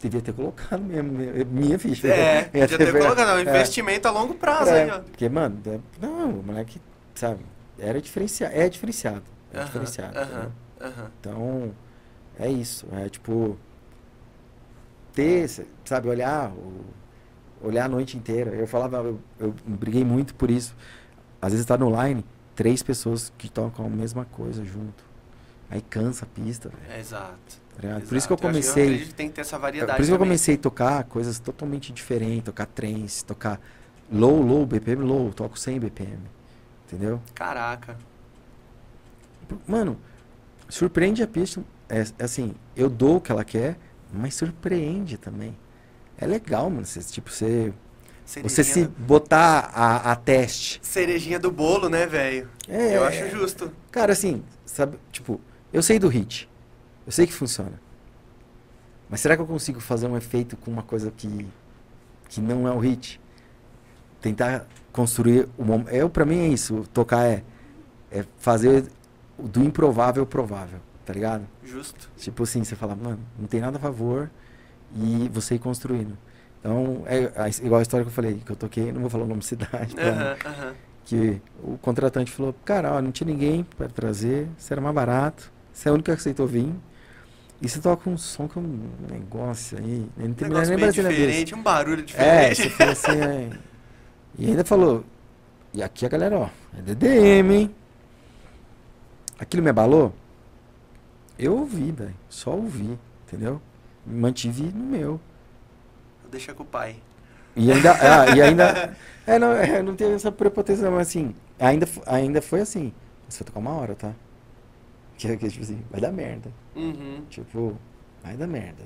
Devia 0.00 0.20
ter 0.22 0.32
colocado 0.32 0.82
mesmo, 0.82 1.10
minha, 1.50 1.78
ficha. 1.78 2.06
É, 2.08 2.42
Ia 2.54 2.62
podia 2.62 2.78
ter 2.78 2.92
ver- 2.92 2.92
colocado. 3.02 3.28
um 3.28 3.38
é, 3.38 3.42
investimento 3.42 4.08
a 4.08 4.10
longo 4.10 4.34
prazo 4.34 4.70
é, 4.70 4.84
aí, 4.84 4.90
ó. 4.90 5.00
Porque, 5.00 5.28
mano, 5.28 5.60
é- 5.66 5.80
não, 6.00 6.30
o 6.40 6.42
moleque, 6.42 6.80
sabe, 7.14 7.44
era 7.78 8.00
diferenciado, 8.00 8.54
é 8.54 8.68
diferenciado, 8.68 9.22
é 9.52 9.58
Aham, 9.58 9.66
diferenciado. 9.66 10.18
aham, 10.18 10.24
entendeu? 10.30 10.52
aham. 10.80 11.10
Então, 11.20 11.74
é 12.38 12.48
isso, 12.50 12.86
é 12.92 13.08
tipo, 13.08 13.58
ter, 15.14 15.48
sabe, 15.84 16.08
olhar, 16.08 16.52
olhar 17.62 17.86
a 17.86 17.88
noite 17.88 18.16
inteira. 18.16 18.50
Eu 18.54 18.66
falava, 18.66 18.98
eu, 18.98 19.20
eu 19.38 19.54
briguei 19.66 20.04
muito 20.04 20.34
por 20.34 20.50
isso. 20.50 20.74
Às 21.40 21.52
vezes 21.52 21.66
tá 21.66 21.76
no 21.76 21.90
line, 22.02 22.24
três 22.56 22.82
pessoas 22.82 23.32
que 23.38 23.48
tocam 23.48 23.86
a 23.86 23.88
mesma 23.90 24.24
coisa 24.24 24.64
junto. 24.64 25.04
Aí 25.70 25.80
cansa 25.82 26.24
a 26.24 26.28
pista, 26.28 26.68
velho. 26.70 26.92
É, 26.92 26.98
exato. 27.00 27.36
tá. 27.80 28.00
Por 28.08 28.16
isso 28.16 28.26
que 28.26 28.32
eu 28.32 28.36
Eu 28.36 28.40
comecei. 28.42 28.84
acredito 28.84 29.08
que 29.08 29.14
tem 29.14 29.28
que 29.28 29.34
ter 29.34 29.40
essa 29.42 29.58
variedade 29.58 29.96
Por 29.96 30.02
isso 30.02 30.10
que 30.10 30.14
eu 30.14 30.18
também. 30.18 30.28
comecei 30.30 30.54
a 30.54 30.58
tocar 30.58 31.04
coisas 31.04 31.38
totalmente 31.38 31.92
diferentes, 31.92 32.44
tocar 32.44 32.66
trance, 32.66 33.24
tocar 33.24 33.60
low, 34.10 34.40
low, 34.40 34.64
BPM 34.64 35.02
low, 35.02 35.32
toco 35.32 35.58
100 35.58 35.80
BPM. 35.80 36.18
Entendeu? 36.86 37.20
Caraca. 37.34 37.96
Mano, 39.66 39.98
surpreende 40.68 41.22
a 41.22 41.26
pista. 41.26 41.62
É, 41.88 42.04
é 42.18 42.24
assim, 42.24 42.54
eu 42.74 42.88
dou 42.88 43.16
o 43.16 43.20
que 43.20 43.30
ela 43.30 43.44
quer, 43.44 43.76
mas 44.12 44.34
surpreende 44.34 45.16
também. 45.18 45.56
É 46.18 46.26
legal, 46.26 46.70
mano. 46.70 46.86
Você, 46.86 47.00
tipo, 47.00 47.30
você, 47.30 47.72
Cerejinha, 48.26 48.48
você 48.50 48.64
se 48.64 48.84
botar 48.86 49.70
a, 49.72 50.10
a 50.12 50.16
teste. 50.16 50.80
cerejinha 50.82 51.38
do 51.38 51.50
bolo, 51.50 51.88
né, 51.88 52.06
velho? 52.06 52.48
É, 52.68 52.96
Eu 52.96 53.04
acho 53.04 53.30
justo. 53.30 53.70
Cara, 53.90 54.12
assim, 54.12 54.42
sabe, 54.64 54.98
tipo, 55.12 55.40
eu 55.72 55.80
sei 55.82 55.98
do 55.98 56.08
hit. 56.08 56.48
Eu 57.06 57.12
sei 57.12 57.24
que 57.26 57.32
funciona. 57.32 57.80
Mas 59.08 59.20
será 59.20 59.36
que 59.36 59.42
eu 59.42 59.46
consigo 59.46 59.78
fazer 59.80 60.08
um 60.08 60.16
efeito 60.16 60.56
com 60.56 60.72
uma 60.72 60.82
coisa 60.82 61.12
que, 61.16 61.46
que 62.28 62.40
não 62.40 62.66
é 62.66 62.72
o 62.72 62.78
hit? 62.80 63.20
Tentar 64.20 64.66
construir 64.90 65.48
o 65.56 65.64
momento. 65.64 65.90
Eu, 65.90 66.10
pra 66.10 66.24
mim, 66.24 66.40
é 66.40 66.48
isso. 66.48 66.84
Tocar 66.92 67.24
é, 67.24 67.44
é 68.10 68.24
fazer 68.38 68.86
do 69.38 69.62
improvável 69.62 70.26
provável, 70.26 70.80
tá 71.04 71.12
ligado? 71.12 71.46
Justo. 71.64 72.10
Tipo 72.16 72.42
assim, 72.42 72.64
você 72.64 72.74
fala, 72.74 72.96
mano, 72.96 73.20
não 73.38 73.46
tem 73.46 73.60
nada 73.60 73.76
a 73.76 73.80
favor 73.80 74.28
e 74.96 75.30
você 75.32 75.54
ir 75.54 75.58
construindo. 75.60 76.18
Então, 76.60 77.02
é 77.06 77.30
a- 77.40 77.48
igual 77.64 77.78
a 77.78 77.82
história 77.82 78.04
que 78.04 78.10
eu 78.10 78.14
falei, 78.14 78.40
que 78.44 78.50
eu 78.50 78.56
toquei, 78.56 78.92
não 78.92 79.00
vou 79.00 79.10
falar 79.10 79.24
o 79.24 79.28
nome 79.28 79.40
da 79.40 79.46
cidade, 79.46 79.94
pra- 79.96 80.10
Aham, 80.10 80.36
aham. 80.46 80.74
que 81.04 81.40
o 81.62 81.78
contratante 81.78 82.32
falou, 82.32 82.54
cara, 82.64 82.92
ó, 82.94 83.00
não 83.02 83.12
tinha 83.12 83.26
ninguém 83.30 83.64
para 83.76 83.88
trazer, 83.88 84.48
você 84.58 84.74
era 84.74 84.80
mais 84.80 84.94
barato, 84.94 85.52
você 85.72 85.88
é 85.88 85.92
o 85.92 85.94
único 85.94 86.06
que 86.06 86.10
aceitou 86.12 86.46
vir. 86.46 86.72
E 87.62 87.68
você 87.68 87.80
toca 87.80 88.10
um 88.10 88.18
som 88.18 88.48
que 88.48 88.58
é 88.58 88.62
um 88.62 88.80
negócio 89.10 89.78
aí, 89.78 90.00
né? 90.16 90.28
não 90.28 90.34
tem 90.34 90.46
Um 90.48 90.50
negócio 90.50 90.76
nem 90.76 90.90
diferente, 90.90 91.54
um 91.54 91.62
barulho 91.62 91.96
É, 91.98 92.04
diferente. 92.06 92.56
você 92.62 92.70
falou 92.70 92.92
assim, 92.92 93.12
é. 93.12 93.50
E 94.38 94.46
ainda 94.46 94.64
falou, 94.64 95.04
e 95.74 95.82
aqui 95.82 96.06
a 96.06 96.08
galera, 96.08 96.38
ó, 96.38 96.48
é 96.78 96.82
DDM, 96.82 97.54
hein? 97.54 97.74
Aquilo 99.38 99.62
me 99.62 99.70
abalou? 99.70 100.12
Eu 101.38 101.58
ouvi, 101.58 101.92
velho, 101.92 102.14
só 102.28 102.52
ouvi, 102.52 102.98
entendeu? 103.26 103.60
Me 104.06 104.18
mantive 104.20 104.72
no 104.72 104.84
meu. 104.84 105.20
Deixa 106.30 106.54
com 106.54 106.62
o 106.62 106.66
pai. 106.66 106.96
E 107.54 107.72
ainda, 107.72 107.92
ah, 107.94 108.36
e 108.36 108.42
ainda, 108.42 108.96
é, 109.26 109.38
não, 109.38 109.52
é, 109.52 109.82
não 109.82 109.96
teve 109.96 110.14
essa 110.14 110.30
prepotência, 110.30 110.90
mas 110.90 111.08
assim, 111.08 111.34
ainda, 111.58 111.88
ainda 112.06 112.42
foi 112.42 112.60
assim, 112.60 112.92
você 113.28 113.38
vai 113.42 113.46
tocar 113.46 113.60
uma 113.60 113.72
hora, 113.72 113.94
tá? 113.94 114.12
Que, 115.18 115.34
que 115.38 115.48
tipo 115.48 115.64
assim, 115.64 115.82
vai 115.90 115.98
dar 115.98 116.12
merda. 116.12 116.52
Uhum. 116.74 117.24
Tipo, 117.30 117.78
vai 118.22 118.36
dar 118.36 118.46
merda. 118.46 118.84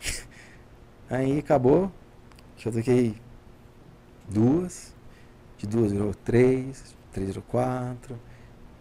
Aí 1.08 1.38
acabou, 1.38 1.92
que 2.56 2.66
eu 2.66 2.72
toquei 2.72 3.14
duas, 4.28 4.92
de 5.56 5.66
duas 5.68 5.92
virou 5.92 6.12
três, 6.12 6.96
três 7.12 7.28
virou 7.28 7.44
quatro, 7.46 8.18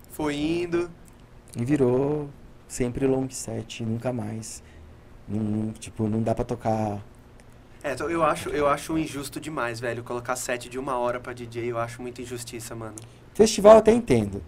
Foi 0.10 0.36
indo. 0.36 0.90
e 1.56 1.64
virou 1.64 2.28
sempre 2.68 3.06
long 3.06 3.30
set, 3.30 3.84
nunca 3.86 4.12
mais. 4.12 4.64
Não, 5.28 5.40
não- 5.44 5.74
tipo, 5.74 6.08
não 6.10 6.24
dá 6.24 6.34
pra 6.34 6.44
tocar. 6.44 7.04
É, 7.84 7.94
então, 7.94 8.10
eu 8.10 8.24
acho, 8.24 8.50
eu 8.50 8.68
acho 8.68 8.98
injusto 8.98 9.40
demais, 9.40 9.80
velho. 9.80 10.04
Colocar 10.04 10.36
set 10.36 10.70
de 10.70 10.80
uma 10.80 10.98
hora 10.98 11.20
pra 11.20 11.34
DJ, 11.34 11.72
eu 11.72 11.78
acho 11.78 12.02
muita 12.02 12.22
injustiça, 12.22 12.74
mano. 12.74 12.96
Festival 13.34 13.74
eu 13.74 13.80
até 13.80 13.92
entendo. 13.92 14.42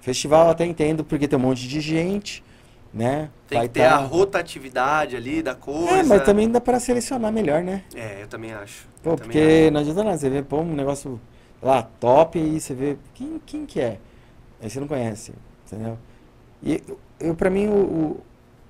Festival 0.00 0.46
eu 0.46 0.50
até 0.50 0.64
entendo 0.66 1.04
porque 1.04 1.28
tem 1.28 1.38
um 1.38 1.42
monte 1.42 1.68
de 1.68 1.80
gente, 1.80 2.42
né? 2.92 3.30
Tem 3.48 3.58
Vai 3.58 3.68
que 3.68 3.74
ter 3.74 3.80
tá- 3.82 3.94
a 3.94 3.98
rotatividade 3.98 5.14
ali 5.14 5.42
da 5.42 5.54
coisa. 5.54 6.00
É, 6.00 6.02
mas 6.02 6.22
também 6.24 6.50
dá 6.50 6.60
pra 6.60 6.80
selecionar 6.80 7.32
melhor, 7.32 7.62
né? 7.62 7.84
É, 7.94 8.22
eu 8.22 8.26
também 8.26 8.52
acho. 8.52 8.86
Pô, 9.02 9.10
Eu 9.10 9.16
porque 9.18 9.70
não 9.70 9.80
adianta 9.80 10.02
nada, 10.04 10.18
você 10.18 10.28
vê, 10.28 10.42
pô, 10.42 10.60
um 10.60 10.74
negócio 10.74 11.20
lá 11.62 11.82
top 11.82 12.38
e 12.38 12.60
você 12.60 12.74
vê 12.74 12.96
quem, 13.14 13.40
quem 13.46 13.66
que 13.66 13.80
é. 13.80 13.98
Aí 14.60 14.68
você 14.68 14.80
não 14.80 14.88
conhece, 14.88 15.32
entendeu? 15.66 15.96
E 16.62 16.82
eu, 17.20 17.34
pra 17.34 17.50
mim, 17.50 17.66
o, 17.68 17.72
o, 17.72 18.20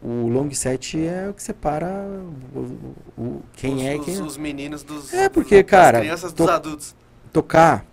o 0.03 0.29
long 0.29 0.51
set 0.53 0.99
é 0.99 1.29
o 1.29 1.35
que 1.35 1.43
separa 1.43 1.89
o, 2.55 2.59
o- 3.19 3.43
quem 3.53 3.77
os, 3.77 3.83
é 3.83 3.97
e 3.97 3.99
os, 3.99 4.05
quem 4.05 4.17
não. 4.17 4.27
os 4.27 4.37
meninos 4.37 4.83
dos. 4.83 5.13
É, 5.13 5.29
porque, 5.29 5.63
cara, 5.63 6.01
crianças 6.01 6.33
dos 6.33 6.49
adultos. 6.49 6.95
Tocar 7.33 7.85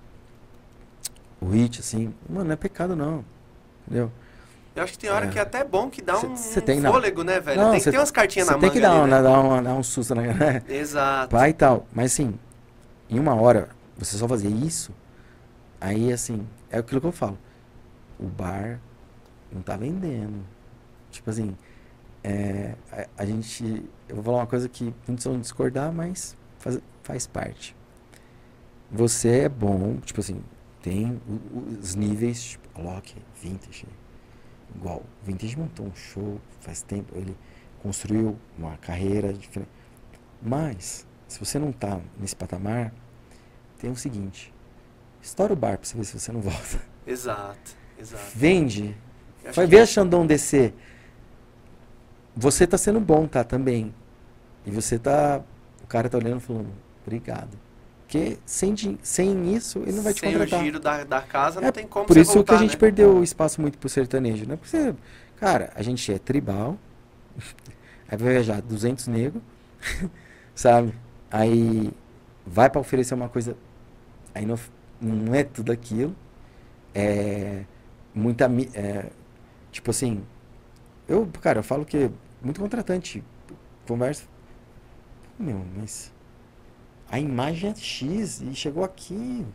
o 1.39 1.47
hit, 1.49 1.79
assim, 1.79 2.13
mano, 2.29 2.45
não 2.45 2.51
é 2.53 2.55
pecado 2.55 2.95
não, 2.95 3.23
entendeu? 3.85 4.11
Eu 4.75 4.83
acho 4.83 4.93
que 4.93 4.99
tem 4.99 5.09
hora 5.09 5.25
É. 5.25 5.29
que 5.29 5.39
é 5.39 5.41
até 5.41 5.63
bom 5.63 5.89
que 5.89 6.01
dá 6.03 6.15
Cê- 6.17 6.27
um, 6.27 6.35
cê 6.37 6.61
tem, 6.61 6.79
não. 6.79 6.91
fôlego, 6.91 7.23
né, 7.23 7.39
velho? 7.39 7.59
Não, 7.61 7.71
tem 7.71 7.81
que 7.81 7.89
ter 7.91 7.97
umas 7.97 8.11
cartinhas 8.11 8.47
na 8.47 8.53
tem 8.53 8.61
manga 8.61 8.73
que 8.73 8.79
dar, 8.79 8.91
ali, 8.91 8.99
um, 9.01 9.07
né? 9.07 9.21
dar, 9.23 9.39
um, 9.39 9.63
dar 9.63 9.73
um 9.73 9.83
susto 9.83 10.13
na 10.15 10.21
né? 10.21 10.63
Exato. 10.69 11.35
Vai 11.35 11.49
e 11.49 11.53
tal. 11.53 11.87
Mas 11.91 12.13
assim, 12.13 12.37
em 13.09 13.17
uma 13.19 13.33
hora, 13.35 13.69
você 13.97 14.15
só 14.17 14.27
fazer 14.27 14.49
isso, 14.49 14.91
aí 15.81 16.13
assim, 16.13 16.47
é 16.69 16.77
aquilo 16.77 17.01
que 17.01 17.07
eu 17.07 17.11
falo. 17.11 17.37
O 18.19 18.25
bar 18.27 18.79
não 19.51 19.61
tá 19.63 19.75
vendendo. 19.75 20.43
Tipo 21.09 21.31
assim, 21.31 21.55
é, 22.27 22.75
a, 22.91 23.23
a 23.23 23.25
gente. 23.25 23.83
Eu 24.09 24.15
vou 24.15 24.23
falar 24.25 24.37
uma 24.39 24.47
coisa 24.47 24.67
que 24.67 24.93
muitos 25.07 25.25
vão 25.25 25.39
discordar, 25.39 25.91
mas 25.93 26.35
faz, 26.59 26.79
faz 27.03 27.27
parte. 27.27 27.75
Você 28.91 29.39
é 29.41 29.49
bom, 29.49 29.97
tipo 29.97 30.19
assim, 30.21 30.41
tem 30.81 31.21
os 31.81 31.95
níveis, 31.95 32.43
tipo, 32.43 32.67
Alok, 32.79 33.15
Vintage. 33.41 33.85
Igual, 34.75 35.03
Vintage 35.23 35.57
montou 35.57 35.85
um 35.87 35.95
show 35.95 36.39
faz 36.61 36.81
tempo, 36.81 37.13
ele 37.17 37.35
construiu 37.81 38.37
uma 38.57 38.77
carreira 38.77 39.31
diferente. 39.33 39.69
Mas, 40.41 41.05
se 41.27 41.39
você 41.39 41.57
não 41.59 41.71
tá 41.71 41.99
nesse 42.19 42.35
patamar, 42.35 42.93
tem 43.79 43.89
o 43.91 43.95
seguinte: 43.95 44.53
estoura 45.21 45.53
o 45.53 45.55
bar 45.55 45.77
pra 45.77 45.85
você 45.87 45.95
ver 45.97 46.03
se 46.05 46.19
você 46.19 46.31
não 46.31 46.41
volta. 46.41 46.79
Exato, 47.05 47.75
exato. 47.99 48.23
Vende. 48.35 48.95
Vai 49.53 49.65
que- 49.65 49.71
ver 49.71 49.79
a 49.81 49.85
Xandão 49.85 50.25
descer. 50.27 50.73
Você 52.37 52.67
tá 52.67 52.77
sendo 52.77 53.01
bom, 53.01 53.27
tá? 53.27 53.43
Também. 53.43 53.93
E 54.65 54.71
você 54.71 54.99
tá. 54.99 55.41
O 55.83 55.87
cara 55.87 56.09
tá 56.09 56.17
olhando 56.17 56.37
e 56.39 56.41
falando, 56.41 56.69
obrigado. 57.05 57.57
Porque 58.05 58.39
sem, 58.45 58.75
sem 59.03 59.55
isso, 59.55 59.79
ele 59.79 59.93
não 59.93 60.03
vai 60.03 60.13
te 60.13 60.21
Sem 60.21 60.31
contratar. 60.31 60.59
o 60.59 60.63
giro 60.63 60.79
da, 60.79 61.03
da 61.03 61.21
casa, 61.21 61.61
não 61.61 61.67
É, 61.67 61.71
tem 61.71 61.87
como 61.87 62.05
Por 62.07 62.17
isso 62.17 62.33
voltar, 62.33 62.43
que 62.43 62.55
a 62.55 62.57
gente 62.57 62.73
né? 62.73 62.77
perdeu 62.79 63.17
o 63.17 63.23
espaço 63.23 63.61
muito 63.61 63.77
pro 63.77 63.89
sertanejo, 63.89 64.45
né? 64.47 64.55
Porque, 64.55 64.69
você- 64.69 64.95
cara, 65.37 65.71
a 65.75 65.81
gente 65.83 66.11
é 66.13 66.19
tribal, 66.19 66.77
aí 68.09 68.17
vai 68.17 68.33
viajar 68.33 68.61
200 68.61 69.07
negros, 69.07 69.41
sabe? 70.55 70.93
Aí 71.31 71.91
vai 72.45 72.69
pra 72.69 72.81
oferecer 72.81 73.13
uma 73.13 73.29
coisa, 73.29 73.57
aí 74.35 74.45
não, 74.45 74.57
não 75.01 75.35
é 75.35 75.43
tudo 75.43 75.71
aquilo. 75.71 76.15
É 76.95 77.63
muita, 78.15 78.45
é, 78.73 79.07
tipo 79.71 79.91
assim, 79.91 80.23
eu, 81.07 81.27
cara, 81.41 81.59
eu 81.59 81.63
falo 81.63 81.85
que 81.85 82.09
muito 82.47 82.61
contratante 82.61 83.21
conversa, 83.85 84.23
meu, 85.37 85.61
mas 85.75 86.13
a 87.09 87.19
imagem 87.19 87.71
é 87.71 87.75
X 87.75 88.41
e 88.41 88.55
chegou 88.55 88.85
aqui. 88.85 89.45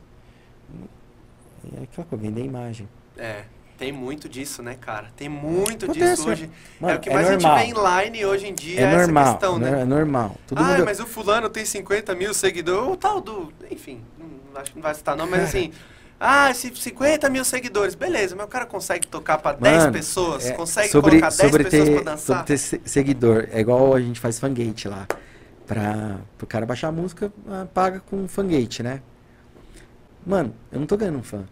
É 1.79 1.85
aquela 1.85 2.07
coisa, 2.07 2.23
vender 2.23 2.43
a 2.43 2.45
imagem. 2.45 2.89
É, 3.17 3.45
tem 3.79 3.93
muito 3.93 4.29
disso, 4.29 4.63
né, 4.63 4.77
cara? 4.79 5.11
Tem 5.17 5.27
muito 5.27 5.87
Acontece, 5.87 6.17
disso 6.17 6.29
hoje. 6.29 6.51
Mano, 6.79 6.95
é 6.95 6.97
o 6.97 7.01
que 7.01 7.09
é 7.09 7.15
mais 7.15 7.31
normal. 7.31 7.55
a 7.55 7.59
gente 7.65 7.75
vê 7.75 7.81
em 7.81 8.05
line 8.05 8.27
hoje 8.27 8.47
em 8.49 8.55
dia, 8.55 8.81
É 8.81 8.85
essa 8.85 8.99
normal, 8.99 9.33
questão, 9.33 9.59
né? 9.59 9.71
né? 9.71 9.81
É 9.81 9.85
normal. 9.85 10.37
Todo 10.47 10.59
ah, 10.59 10.65
mundo... 10.65 10.85
mas 10.85 11.01
o 11.01 11.07
fulano 11.07 11.49
tem 11.49 11.65
50 11.65 12.15
mil 12.15 12.35
seguidores. 12.35 12.93
O 12.93 12.97
tal 12.97 13.23
do. 13.23 13.53
Enfim, 13.71 14.05
não, 14.19 14.61
acho 14.61 14.71
que 14.71 14.77
não 14.77 14.83
vai 14.83 14.95
citar, 14.95 15.17
não, 15.17 15.27
mas 15.27 15.45
assim. 15.45 15.73
Ah, 16.25 16.51
esse 16.53 16.73
50 16.75 17.29
mil 17.29 17.45
seguidores. 17.45 17.97
Beleza, 17.97 18.37
mas 18.37 18.47
o 18.47 18.49
cara 18.49 18.65
consegue 18.65 19.09
tocar 19.09 19.39
pra 19.39 19.53
10 19.55 19.77
Mano, 19.79 19.93
pessoas? 19.93 20.47
é, 20.47 20.53
consegue 20.53 20.89
sobre, 20.89 21.11
colocar 21.19 21.29
10 21.37 21.51
sobre 21.51 21.65
pessoas 21.65 21.89
ter, 21.89 21.95
pra 22.03 22.13
dançar? 22.13 22.37
Sobre 22.37 22.45
ter 22.45 22.59
se- 22.59 22.81
seguidor. 22.85 23.49
É 23.51 23.61
igual 23.61 23.93
a 23.95 24.01
gente 24.01 24.21
faz 24.21 24.39
fangate 24.39 24.87
lá. 24.87 25.07
Pra, 25.67 26.17
pro 26.39 26.47
cara 26.47 26.65
baixar 26.65 26.89
a 26.89 26.93
música, 26.93 27.33
ah, 27.49 27.67
paga 27.75 28.01
com 28.09 28.29
fangate, 28.29 28.83
né? 28.85 29.01
Mano, 30.25 30.55
eu 30.71 30.79
não 30.79 30.87
tô 30.87 30.97
ganhando 30.97 31.19
um 31.19 31.23
fã. 31.23 31.43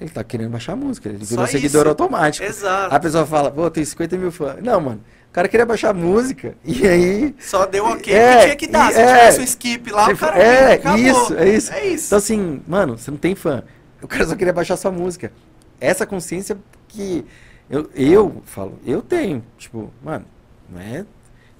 Ele 0.00 0.10
tá 0.10 0.22
querendo 0.22 0.50
baixar 0.50 0.74
a 0.74 0.76
música. 0.76 1.08
Ele 1.08 1.24
Só 1.24 1.30
virou 1.30 1.46
seguidor 1.46 1.82
isso. 1.82 1.88
automático. 1.88 2.46
Exato. 2.46 2.94
A 2.94 3.00
pessoa 3.00 3.26
fala, 3.26 3.50
pô, 3.50 3.68
tem 3.70 3.84
50 3.84 4.16
mil 4.16 4.30
fãs. 4.30 4.62
Não, 4.62 4.80
mano. 4.80 5.00
O 5.30 5.32
cara 5.32 5.48
queria 5.48 5.66
baixar 5.66 5.90
a 5.90 5.94
música. 5.94 6.54
E 6.64 6.86
aí. 6.86 7.34
Só 7.40 7.66
deu 7.66 7.84
ok. 7.86 8.12
É, 8.14 8.42
tinha 8.44 8.56
que 8.56 8.66
dar. 8.66 8.92
Se 8.92 9.00
é. 9.00 9.06
tivesse 9.06 9.40
um 9.40 9.44
skip 9.44 9.90
lá, 9.90 10.08
o 10.10 10.16
cara 10.16 10.38
é, 10.38 10.72
acabou. 10.74 10.98
isso, 10.98 11.34
é 11.34 11.48
isso. 11.48 11.72
É 11.72 11.86
isso. 11.86 12.06
Então, 12.06 12.18
assim, 12.18 12.62
mano, 12.68 12.96
você 12.98 13.10
não 13.10 13.18
tem 13.18 13.34
fã. 13.34 13.62
O 14.06 14.08
cara 14.08 14.24
só 14.24 14.36
queria 14.36 14.52
baixar 14.52 14.76
sua 14.76 14.92
música. 14.92 15.32
Essa 15.80 16.06
consciência 16.06 16.56
que 16.86 17.26
eu, 17.68 17.90
eu 17.92 18.40
falo, 18.44 18.78
eu 18.86 19.02
tenho. 19.02 19.44
Tipo, 19.58 19.92
mano, 20.02 20.24
não 20.70 20.80
é. 20.80 21.04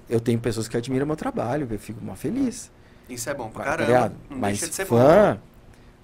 Eu 0.08 0.20
tenho 0.20 0.38
pessoas 0.38 0.68
que 0.68 0.76
admiram 0.76 1.06
meu 1.06 1.16
trabalho, 1.16 1.66
eu 1.68 1.78
fico 1.78 2.00
mó 2.04 2.14
feliz. 2.14 2.70
Isso 3.08 3.28
é 3.30 3.34
bom 3.34 3.50
pra 3.50 3.64
tá 3.64 3.76
caramba. 3.76 4.12
Não 4.30 4.38
Mas 4.38 4.58
deixa 4.58 4.68
de 4.68 4.74
ser 4.74 4.84
bom. 4.84 4.96
fã, 4.98 5.40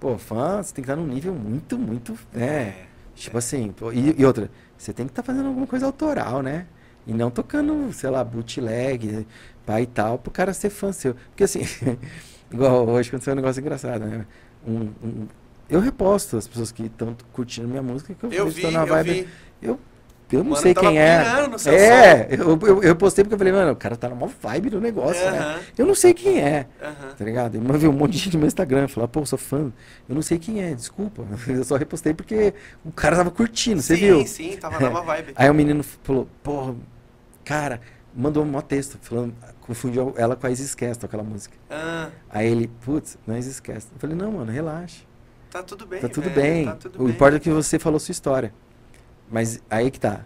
pô, 0.01 0.19
fã, 0.19 0.63
você 0.63 0.75
tem 0.75 0.85
que 0.85 0.91
estar 0.91 0.97
num 1.01 1.07
nível 1.07 1.35
muito, 1.35 1.79
muito, 1.79 2.19
né? 2.33 2.87
Tipo 3.15 3.39
assim, 3.39 3.73
pô, 3.73 3.93
e, 3.93 4.21
e 4.21 4.25
outra, 4.27 4.51
você 4.79 4.93
tem 4.93 5.07
que 5.07 5.13
estar 5.13 5.23
fazendo 5.23 5.49
alguma 5.49 5.67
coisa 5.67 5.87
autoral, 5.87 6.43
né? 6.43 6.67
E 7.07 7.15
não 7.15 7.31
tocando, 7.31 7.93
sei 7.93 8.11
lá, 8.11 8.25
bootleg, 8.25 9.27
pai 9.67 9.83
e 9.85 9.87
tal, 9.87 10.19
pro 10.19 10.33
cara 10.33 10.53
ser 10.55 10.71
fã 10.71 10.93
seu. 10.93 11.15
Porque 11.15 11.45
assim, 11.45 11.61
igual 12.53 12.89
hoje 12.89 13.09
aconteceu 13.11 13.33
um 13.35 13.37
negócio 13.37 13.61
engraçado, 13.61 14.05
né? 14.07 14.27
Um, 14.67 14.91
um- 15.05 15.29
eu 15.73 15.81
reposto 15.81 16.37
as 16.37 16.47
pessoas 16.47 16.71
que 16.71 16.85
estão 16.85 17.17
curtindo 17.33 17.67
minha 17.69 17.83
música, 17.83 18.15
que 18.15 18.25
eu, 18.27 18.33
Eu 18.33 18.49
vi, 18.49 18.71
na 18.71 18.83
eu 18.83 18.87
vibe. 18.87 19.13
vi. 19.13 19.29
Eu, 19.61 19.81
eu 20.31 20.39
não 20.43 20.51
Mano, 20.53 20.63
sei 20.63 20.75
quem 20.75 20.99
é. 20.99 21.23
É, 21.67 22.29
eu, 22.31 22.59
eu, 22.63 22.83
eu 22.83 22.97
postei 22.97 23.23
porque 23.23 23.35
eu 23.35 23.39
falei, 23.39 23.53
mano, 23.53 23.73
o 23.73 23.77
cara 23.77 23.97
tá 23.97 24.09
na 24.09 24.15
maior 24.15 24.33
vibe 24.41 24.71
do 24.71 24.81
negócio, 24.81 25.31
né? 25.31 25.39
Aham, 25.39 25.61
Eu 25.77 25.87
não 25.87 25.95
sei 25.95 26.15
quem 26.15 26.41
é, 26.41 26.67
aham. 26.83 27.15
tá 27.19 27.25
ligado? 27.25 27.55
Eu 27.57 27.79
vi 27.79 27.87
um 27.87 27.93
monte 27.93 28.13
de 28.13 28.19
gente 28.19 28.33
no 28.35 28.41
meu 28.41 28.47
Instagram 28.47 28.89
falar, 28.89 29.09
pô, 29.09 29.27
sou 29.27 29.39
fã. 29.39 29.71
Eu 30.09 30.15
não 30.15 30.23
sei 30.23 30.39
quem 30.39 30.63
é, 30.63 30.75
desculpa. 30.75 31.23
Eu 31.47 31.63
só 31.65 31.77
repostei 31.77 32.15
porque 32.15 32.55
o 32.85 32.91
cara 32.93 33.17
tava 33.17 33.31
curtindo, 33.31 33.83
você 33.83 33.95
sim, 33.95 34.01
viu? 34.01 34.27
sim, 34.27 34.57
tava 34.57 34.81
na 34.81 34.89
uma 34.89 35.03
vibe. 35.05 35.33
Aí 35.37 35.51
o 35.51 35.55
menino 35.55 35.83
falou, 35.83 36.27
porra, 36.43 36.75
cara, 37.45 37.81
mandou 38.15 38.43
um 38.43 38.61
texto, 38.63 38.99
falando, 39.03 39.35
confundiu 39.61 40.15
ela 40.17 40.35
com 40.35 40.47
a 40.47 40.51
Isis 40.51 40.75
Castle, 40.75 41.05
aquela 41.07 41.23
música. 41.23 41.55
Ah, 41.71 42.09
Aí 42.31 42.51
ele, 42.51 42.69
putz, 42.85 43.19
não 43.27 43.35
é 43.35 43.39
Isis 43.39 43.61
Castle. 43.61 43.93
Eu 43.95 44.01
falei, 44.01 44.17
não, 44.17 44.33
mano, 44.33 44.51
relaxa. 44.51 45.12
Tá 45.53 45.63
tudo 45.63 45.87
bem, 45.87 46.01
Tá 46.01 46.09
tudo 46.09 46.31
velho, 46.31 46.35
bem. 46.35 46.65
Tá 46.67 46.75
tudo 46.77 46.97
o 47.01 47.05
bem. 47.05 47.15
importa 47.15 47.37
é 47.37 47.41
que 47.41 47.51
você 47.51 47.79
falou 47.79 48.01
sua 48.01 48.13
história. 48.13 48.53
Mas 49.31 49.63
aí 49.71 49.91
que 49.91 50.01
tá. 50.01 50.21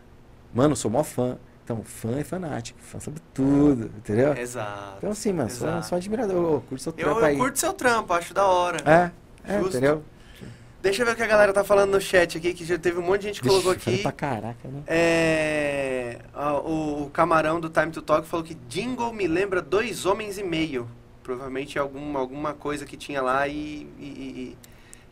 Mano, 0.54 0.72
eu 0.72 0.76
sou 0.76 0.90
mó 0.90 1.02
fã. 1.02 1.36
Então, 1.64 1.82
fã 1.82 2.16
é 2.18 2.22
fanático. 2.24 2.78
Fã 2.80 3.00
sabe 3.00 3.20
tudo, 3.34 3.86
entendeu? 3.98 4.34
Exato. 4.36 4.94
Então, 4.98 5.10
assim, 5.10 5.32
mano, 5.32 5.50
sou, 5.50 5.82
sou 5.82 5.96
admirador. 5.98 6.56
Ô, 6.56 6.60
curte 6.60 6.82
seu 6.84 6.92
Eu, 6.96 7.04
trampo 7.04 7.20
eu 7.20 7.24
aí. 7.24 7.36
curto 7.36 7.58
seu 7.58 7.72
trampo, 7.72 8.12
acho 8.12 8.32
da 8.32 8.46
hora. 8.46 8.78
É, 8.88 9.10
é, 9.54 9.60
entendeu? 9.60 10.02
Deixa 10.80 11.02
eu 11.02 11.06
ver 11.06 11.12
o 11.12 11.16
que 11.16 11.22
a 11.22 11.26
galera 11.26 11.52
tá 11.52 11.64
falando 11.64 11.90
no 11.90 12.00
chat 12.00 12.38
aqui, 12.38 12.54
que 12.54 12.64
já 12.64 12.78
teve 12.78 13.00
um 13.00 13.02
monte 13.02 13.22
de 13.22 13.26
gente 13.28 13.42
que 13.42 13.48
colocou 13.48 13.72
aqui. 13.72 13.98
pra 13.98 14.12
caraca, 14.12 14.68
né? 14.68 14.82
É, 14.86 16.18
o, 16.64 17.02
o 17.04 17.10
camarão 17.10 17.58
do 17.60 17.68
Time 17.68 17.90
to 17.90 18.00
Talk 18.02 18.28
falou 18.28 18.44
que 18.46 18.54
Jingle 18.68 19.12
me 19.12 19.26
lembra 19.26 19.60
dois 19.60 20.06
homens 20.06 20.38
e 20.38 20.44
meio. 20.44 20.86
Provavelmente 21.24 21.76
algum, 21.76 22.16
alguma 22.16 22.54
coisa 22.54 22.84
que 22.86 22.96
tinha 22.96 23.20
lá 23.20 23.48
e, 23.48 23.88
e, 23.98 24.04
e- 24.04 24.56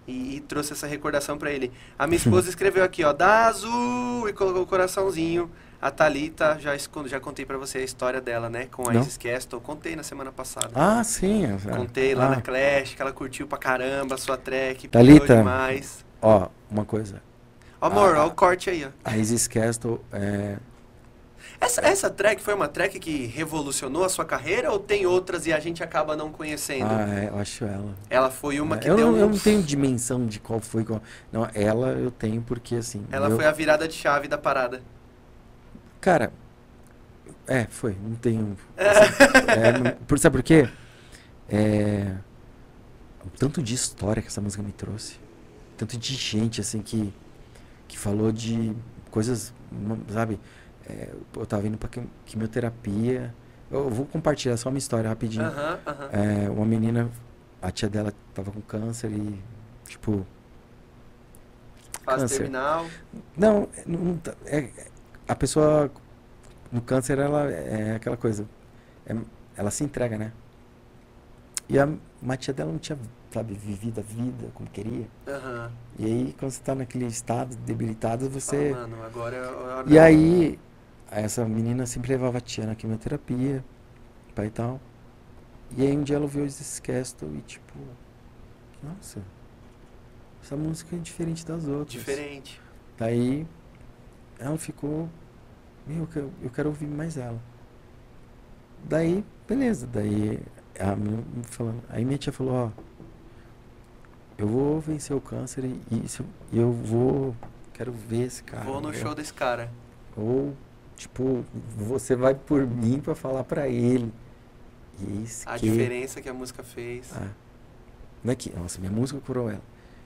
e- 0.06 0.36
e 0.36 0.40
trouxe 0.40 0.72
essa 0.72 0.86
recordação 0.86 1.36
pra 1.38 1.50
ele. 1.50 1.72
A 1.98 2.06
minha 2.06 2.16
esposa 2.18 2.48
escreveu 2.50 2.84
aqui, 2.84 3.04
ó, 3.04 3.12
da 3.12 3.46
azul 3.46 4.28
e 4.28 4.32
colocou 4.32 4.62
o 4.62 4.66
coraçãozinho. 4.66 5.50
A 5.82 5.90
Thalita, 5.90 6.56
já, 6.58 6.74
já 7.06 7.20
contei 7.20 7.44
pra 7.44 7.58
você 7.58 7.76
a 7.78 7.82
história 7.82 8.18
dela, 8.18 8.48
né? 8.48 8.68
Com 8.72 8.88
a. 8.88 8.94
Isis 8.94 9.18
Castle. 9.18 9.60
Contei 9.60 9.94
na 9.94 10.02
semana 10.02 10.32
passada. 10.32 10.70
Ah, 10.74 11.04
sim. 11.04 11.44
é, 11.44 11.58
Contei 11.76 12.14
lá 12.14 12.26
ah, 12.26 12.30
na 12.36 12.40
Clash, 12.40 12.94
que 12.94 13.02
ela 13.02 13.12
curtiu 13.12 13.46
pra 13.46 13.58
caramba 13.58 14.14
a 14.14 14.18
sua 14.18 14.38
track. 14.38 14.88
Thalita. 14.88 15.36
demais. 15.36 16.02
Ó, 16.22 16.48
uma 16.70 16.86
coisa. 16.86 17.20
Ó, 17.80 17.86
Amor, 17.88 18.16
Ah. 18.16 18.24
ó 18.24 18.28
o 18.28 18.30
corte 18.30 18.70
aí, 18.70 18.86
ó. 18.86 18.88
A 19.04 19.18
Isis 19.18 19.46
Castle, 19.46 20.00
é, 20.10 20.56
Essa, 21.64 21.80
essa 21.80 22.10
track 22.10 22.42
foi 22.42 22.52
uma 22.52 22.68
track 22.68 22.98
que 23.00 23.24
revolucionou 23.26 24.04
a 24.04 24.08
sua 24.10 24.24
carreira 24.24 24.70
ou 24.70 24.78
tem 24.78 25.06
outras 25.06 25.46
e 25.46 25.52
a 25.52 25.58
gente 25.58 25.82
acaba 25.82 26.14
não 26.14 26.30
conhecendo? 26.30 26.84
ah, 26.90 27.08
é, 27.08 27.28
eu 27.30 27.38
acho 27.38 27.64
ela. 27.64 27.94
Ela 28.10 28.30
foi 28.30 28.60
uma 28.60 28.76
que 28.76 28.88
eu, 28.88 28.96
deu 28.96 29.10
não, 29.10 29.18
eu 29.18 29.26
um- 29.26 29.30
não 29.30 29.38
tenho 29.38 29.62
dimensão 29.62 30.26
de 30.26 30.38
qual 30.38 30.60
foi. 30.60 30.84
Qual... 30.84 31.00
Não, 31.32 31.48
ela 31.54 31.92
eu 31.92 32.10
tenho 32.10 32.42
porque, 32.42 32.76
assim... 32.76 33.06
Ela 33.10 33.30
eu- 33.30 33.36
foi 33.36 33.46
a 33.46 33.50
virada 33.52 33.88
de 33.88 33.94
chave 33.94 34.28
da 34.28 34.36
parada. 34.36 34.82
Cara, 36.02 36.32
é, 37.46 37.64
foi. 37.64 37.96
Não 38.02 38.14
tenho. 38.16 38.56
assim, 38.76 39.88
é, 39.88 39.90
por, 40.06 40.18
sabe 40.18 40.36
por 40.36 40.42
quê? 40.42 40.68
É, 41.48 42.14
o 43.24 43.30
tanto 43.38 43.62
de 43.62 43.74
história 43.74 44.20
que 44.20 44.28
essa 44.28 44.40
música 44.40 44.62
me 44.62 44.72
trouxe. 44.72 45.16
Tanto 45.78 45.96
de 45.96 46.14
gente, 46.14 46.60
assim, 46.60 46.82
que, 46.82 47.12
que 47.88 47.98
falou 47.98 48.30
de 48.30 48.74
coisas, 49.10 49.52
sabe? 50.12 50.38
É, 50.88 51.08
eu 51.36 51.46
tava 51.46 51.66
indo 51.66 51.78
pra 51.78 51.88
quim- 51.88 52.08
quimioterapia. 52.26 53.34
Eu 53.70 53.88
vou 53.90 54.06
compartilhar 54.06 54.56
só 54.56 54.68
uma 54.68 54.78
história 54.78 55.08
rapidinho. 55.08 55.44
Aham, 55.44 55.78
aham. 55.86 56.08
É, 56.12 56.50
uma 56.50 56.66
menina, 56.66 57.10
a 57.62 57.70
tia 57.70 57.88
dela 57.88 58.12
tava 58.34 58.50
com 58.50 58.60
câncer 58.60 59.10
e, 59.10 59.42
tipo, 59.88 60.26
Fase 62.04 62.20
câncer. 62.20 62.36
terminal. 62.38 62.86
não, 63.36 63.68
não 63.86 64.16
tá- 64.18 64.34
é, 64.44 64.68
a 65.26 65.34
pessoa 65.34 65.90
no 66.70 66.82
câncer, 66.82 67.18
ela 67.18 67.50
é 67.50 67.94
aquela 67.96 68.16
coisa, 68.16 68.46
é- 69.06 69.16
ela 69.56 69.70
se 69.70 69.82
entrega, 69.84 70.18
né? 70.18 70.32
E 71.68 71.78
a 71.78 71.88
uma 72.20 72.36
tia 72.36 72.52
dela 72.52 72.70
não 72.70 72.78
tinha, 72.78 72.98
sabe, 73.32 73.54
vivido 73.54 73.98
a 74.00 74.02
vida 74.02 74.48
como 74.54 74.68
queria. 74.68 75.06
Aham. 75.26 75.70
E 75.98 76.04
aí, 76.04 76.36
quando 76.38 76.52
você 76.52 76.62
tá 76.62 76.74
naquele 76.74 77.06
estado 77.06 77.56
debilitado, 77.56 78.28
você... 78.28 78.72
Fala, 78.74 78.86
mano, 78.86 79.02
agora 79.04 79.36
é 79.36 79.44
a 79.44 79.50
hora 79.78 79.84
E 79.90 79.98
aí, 79.98 80.58
essa 81.20 81.44
menina 81.44 81.86
sempre 81.86 82.10
levava 82.12 82.38
a 82.38 82.40
tia 82.40 82.66
na 82.66 82.74
quimioterapia, 82.74 83.64
pai 84.34 84.46
e 84.46 84.50
tal. 84.50 84.80
E 85.76 85.82
aí 85.82 85.96
um 85.96 86.02
dia 86.02 86.16
ela 86.16 86.24
ouviu 86.24 86.44
esse 86.44 86.80
Castle 86.82 87.34
e 87.36 87.40
tipo, 87.42 87.74
nossa, 88.82 89.22
essa 90.42 90.56
música 90.56 90.94
é 90.94 90.98
diferente 90.98 91.44
das 91.46 91.66
outras. 91.66 91.90
Diferente. 91.90 92.60
Daí 92.98 93.46
ela 94.38 94.58
ficou, 94.58 95.08
meu, 95.86 96.00
eu 96.00 96.06
quero, 96.06 96.30
eu 96.42 96.50
quero 96.50 96.68
ouvir 96.68 96.86
mais 96.86 97.16
ela. 97.16 97.40
Daí, 98.84 99.24
beleza, 99.48 99.86
daí 99.86 100.40
a 100.78 100.94
me 100.94 101.24
falando, 101.44 101.82
aí 101.88 102.04
minha 102.04 102.18
tia 102.18 102.32
falou, 102.32 102.52
ó, 102.54 102.70
eu 104.36 104.46
vou 104.46 104.80
vencer 104.80 105.16
o 105.16 105.20
câncer 105.20 105.64
e, 105.64 105.80
e 106.52 106.58
eu 106.58 106.70
vou, 106.72 107.34
quero 107.72 107.92
ver 107.92 108.24
esse 108.26 108.42
cara. 108.42 108.64
Vou 108.64 108.80
no 108.80 108.90
eu- 108.90 108.94
show 108.94 109.14
desse 109.14 109.32
cara. 109.32 109.70
ou, 110.16 110.54
tipo, 110.96 111.44
você 111.76 112.14
vai 112.16 112.34
por 112.34 112.66
mim 112.66 113.00
pra 113.00 113.14
falar 113.14 113.44
pra 113.44 113.68
ele. 113.68 114.12
E 115.00 115.06
é 115.06 115.22
isso 115.22 115.48
A 115.48 115.58
que... 115.58 115.66
diferença 115.66 116.20
que 116.20 116.28
a 116.28 116.34
música 116.34 116.62
fez. 116.62 117.10
Ah, 117.16 117.28
não 118.22 118.32
é 118.32 118.36
que... 118.36 118.50
Nossa, 118.56 118.78
minha 118.80 118.92
música 118.92 119.20
curou 119.20 119.50
ela. 119.50 119.62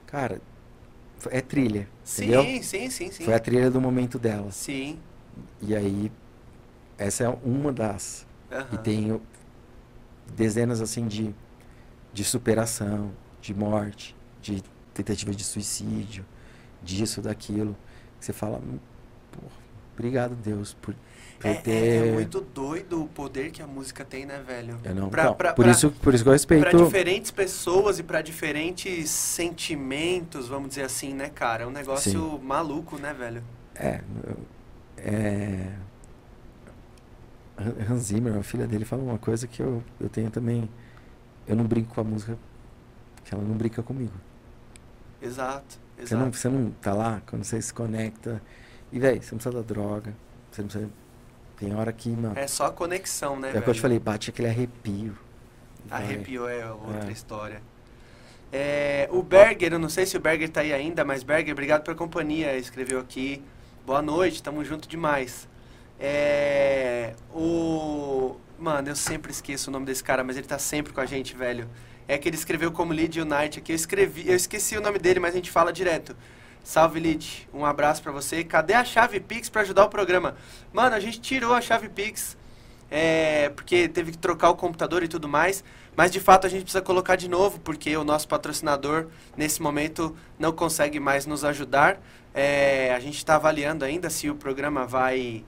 Cara, 0.07 0.41
é 1.29 1.41
trilha, 1.41 1.87
entendeu? 2.13 2.43
sim, 2.43 2.61
sim, 2.61 2.89
sim, 2.89 3.11
sim. 3.11 3.25
Foi 3.25 3.33
a 3.33 3.39
trilha 3.39 3.69
do 3.71 3.81
momento 3.81 4.17
dela. 4.19 4.51
Sim. 4.51 4.99
E 5.61 5.75
aí, 5.75 6.11
essa 6.97 7.23
é 7.25 7.29
uma 7.43 7.71
das. 7.71 8.25
E 8.51 8.55
aham. 8.55 8.83
tem 8.83 9.11
o- 9.11 9.21
dezenas, 10.35 10.81
assim, 10.81 11.07
de, 11.07 11.33
de 12.13 12.23
superação, 12.23 13.11
de 13.41 13.53
morte, 13.53 14.15
de 14.41 14.63
tentativa 14.93 15.31
de 15.33 15.43
suicídio, 15.43 16.25
disso, 16.83 17.21
daquilo. 17.21 17.75
Você 18.19 18.33
fala, 18.33 18.59
"Hum, 18.59 18.79
porra, 19.31 19.51
obrigado, 19.99 20.33
Deus, 20.35 20.73
por, 20.73 20.95
por 21.39 21.47
É, 21.47 21.53
ter... 21.55 21.71
é- 21.71 22.07
é 22.07 22.11
muito 22.13 22.39
doido 22.41 23.03
o 23.03 23.07
poder 23.07 23.51
que 23.51 23.61
a 23.61 23.67
música 23.67 24.05
tem, 24.05 24.25
né, 24.25 24.41
velho? 24.45 24.79
Eu 24.83 24.95
não, 24.95 25.09
Pra- 25.09 25.25
não, 25.25 25.33
pra- 25.35 25.53
por, 25.53 25.63
pra- 25.63 25.71
isso, 25.71 25.91
por 25.91 26.13
isso 26.13 26.23
que 26.23 26.29
eu 26.29 26.31
Pra 26.31 26.33
respeito. 26.57 26.85
diferentes 26.85 27.31
pessoas 27.31 27.99
e 27.99 28.03
pra 28.03 28.21
diferentes 28.21 29.09
sentimentos, 29.09 30.47
vamos 30.47 30.69
dizer 30.69 30.83
assim, 30.83 31.13
né, 31.13 31.29
cara? 31.29 31.63
É 31.63 31.67
um 31.67 31.71
negócio 31.71 32.39
maluco, 32.41 32.97
né, 32.97 33.13
velho? 33.13 33.43
É, 33.75 34.01
é, 34.97 35.73
Han- 37.57 37.93
Hans 37.93 38.03
Zimmer, 38.03 38.37
a 38.37 38.43
filha 38.43 38.65
dele, 38.65 38.85
fala 38.85 39.01
uma 39.03 39.17
coisa 39.17 39.45
que 39.47 39.61
eu, 39.61 39.83
eu 39.99 40.09
tenho 40.09 40.29
também. 40.31 40.69
Eu 41.47 41.55
não 41.55 41.65
brinco 41.65 41.93
com 41.93 42.01
a 42.01 42.03
música, 42.03 42.37
porque 43.15 43.33
ela 43.33 43.43
não 43.43 43.55
brinca 43.55 43.81
comigo. 43.83 44.13
Exato, 45.21 45.77
Você 45.97 46.15
não, 46.15 46.23
exato. 46.27 46.37
você 46.37 46.49
não 46.49 46.71
tá 46.81 46.93
lá 46.93 47.21
quando 47.27 47.43
você 47.43 47.61
se 47.61 47.73
conecta. 47.73 48.41
E, 48.91 48.99
velho, 48.99 49.21
você 49.21 49.31
não 49.31 49.39
precisa 49.39 49.51
da 49.51 49.61
droga. 49.61 50.13
Você 50.51 50.61
não 50.61 50.69
precisa. 50.69 50.91
Tem 51.57 51.75
hora 51.75 51.91
que, 51.91 52.09
mano. 52.09 52.33
É 52.37 52.47
só 52.47 52.67
a 52.67 52.71
conexão, 52.71 53.37
né, 53.39 53.51
É, 53.53 53.59
o 53.59 53.61
que 53.61 53.69
eu 53.69 53.73
te 53.73 53.81
falei, 53.81 53.99
bate 53.99 54.29
aquele 54.29 54.47
arrepio. 54.47 55.17
Vai. 55.85 56.03
Arrepiou 56.03 56.47
é 56.49 56.65
outra 56.71 57.09
É. 57.09 57.11
história. 57.11 57.61
É, 58.51 59.07
o 59.11 59.21
Berger, 59.21 59.73
eu 59.73 59.79
não 59.79 59.89
sei 59.89 60.05
se 60.05 60.17
o 60.17 60.19
Berger 60.19 60.49
tá 60.49 60.61
aí 60.61 60.73
ainda, 60.73 61.03
mas 61.05 61.21
Berger, 61.21 61.51
obrigado 61.53 61.83
pela 61.83 61.95
companhia, 61.95 62.55
escreveu 62.57 62.99
aqui. 62.99 63.43
Boa 63.85 64.01
noite, 64.01 64.41
tamo 64.41 64.63
junto 64.63 64.87
demais. 64.87 65.47
É, 65.99 67.13
o. 67.33 68.35
Mano, 68.57 68.89
eu 68.89 68.95
sempre 68.95 69.31
esqueço 69.31 69.69
o 69.69 69.73
nome 69.73 69.85
desse 69.85 70.03
cara, 70.03 70.23
mas 70.23 70.35
ele 70.37 70.47
tá 70.47 70.57
sempre 70.59 70.91
com 70.91 70.99
a 70.99 71.05
gente, 71.05 71.35
velho. 71.35 71.69
É 72.07 72.17
que 72.17 72.27
ele 72.27 72.35
escreveu 72.35 72.71
como 72.71 72.91
Lead 72.91 73.19
Unite 73.21 73.59
aqui. 73.59 73.71
Eu 73.71 73.75
escrevi, 73.75 74.27
eu 74.27 74.35
esqueci 74.35 74.75
o 74.77 74.81
nome 74.81 74.97
dele, 74.97 75.19
mas 75.19 75.33
a 75.33 75.37
gente 75.37 75.51
fala 75.51 75.71
direto. 75.71 76.15
Salve, 76.69 76.99
Lead. 76.99 77.49
Um 77.51 77.65
abraço 77.65 77.99
pra 78.03 78.11
você. 78.11 78.43
Cadê 78.43 78.73
a 78.75 78.85
chave 78.85 79.19
Pix 79.19 79.49
pra 79.49 79.63
ajudar 79.63 79.85
o 79.85 79.89
programa? 79.89 80.35
Mano, 80.71 80.95
a 80.95 80.99
gente 80.99 81.19
tirou 81.19 81.51
a 81.55 81.61
chave 81.61 81.89
Pix 81.89 82.37
é, 82.91 83.49
porque 83.49 83.87
teve 83.87 84.11
que 84.11 84.19
trocar 84.19 84.51
o 84.51 84.55
computador 84.55 85.01
e 85.01 85.07
tudo 85.07 85.27
mais. 85.27 85.63
Mas 85.97 86.11
de 86.11 86.19
fato 86.19 86.45
a 86.45 86.49
gente 86.49 86.61
precisa 86.61 86.83
colocar 86.83 87.15
de 87.15 87.27
novo, 87.27 87.59
porque 87.61 87.97
o 87.97 88.03
nosso 88.03 88.27
patrocinador, 88.27 89.07
nesse 89.35 89.59
momento, 89.63 90.15
não 90.37 90.51
consegue 90.51 90.99
mais 90.99 91.25
nos 91.25 91.43
ajudar. 91.43 91.99
É, 92.35 92.93
a 92.93 92.99
gente 92.99 93.17
está 93.17 93.33
avaliando 93.33 93.83
ainda 93.83 94.07
se 94.11 94.29
o 94.29 94.35
programa 94.35 94.85
vai 94.85 95.43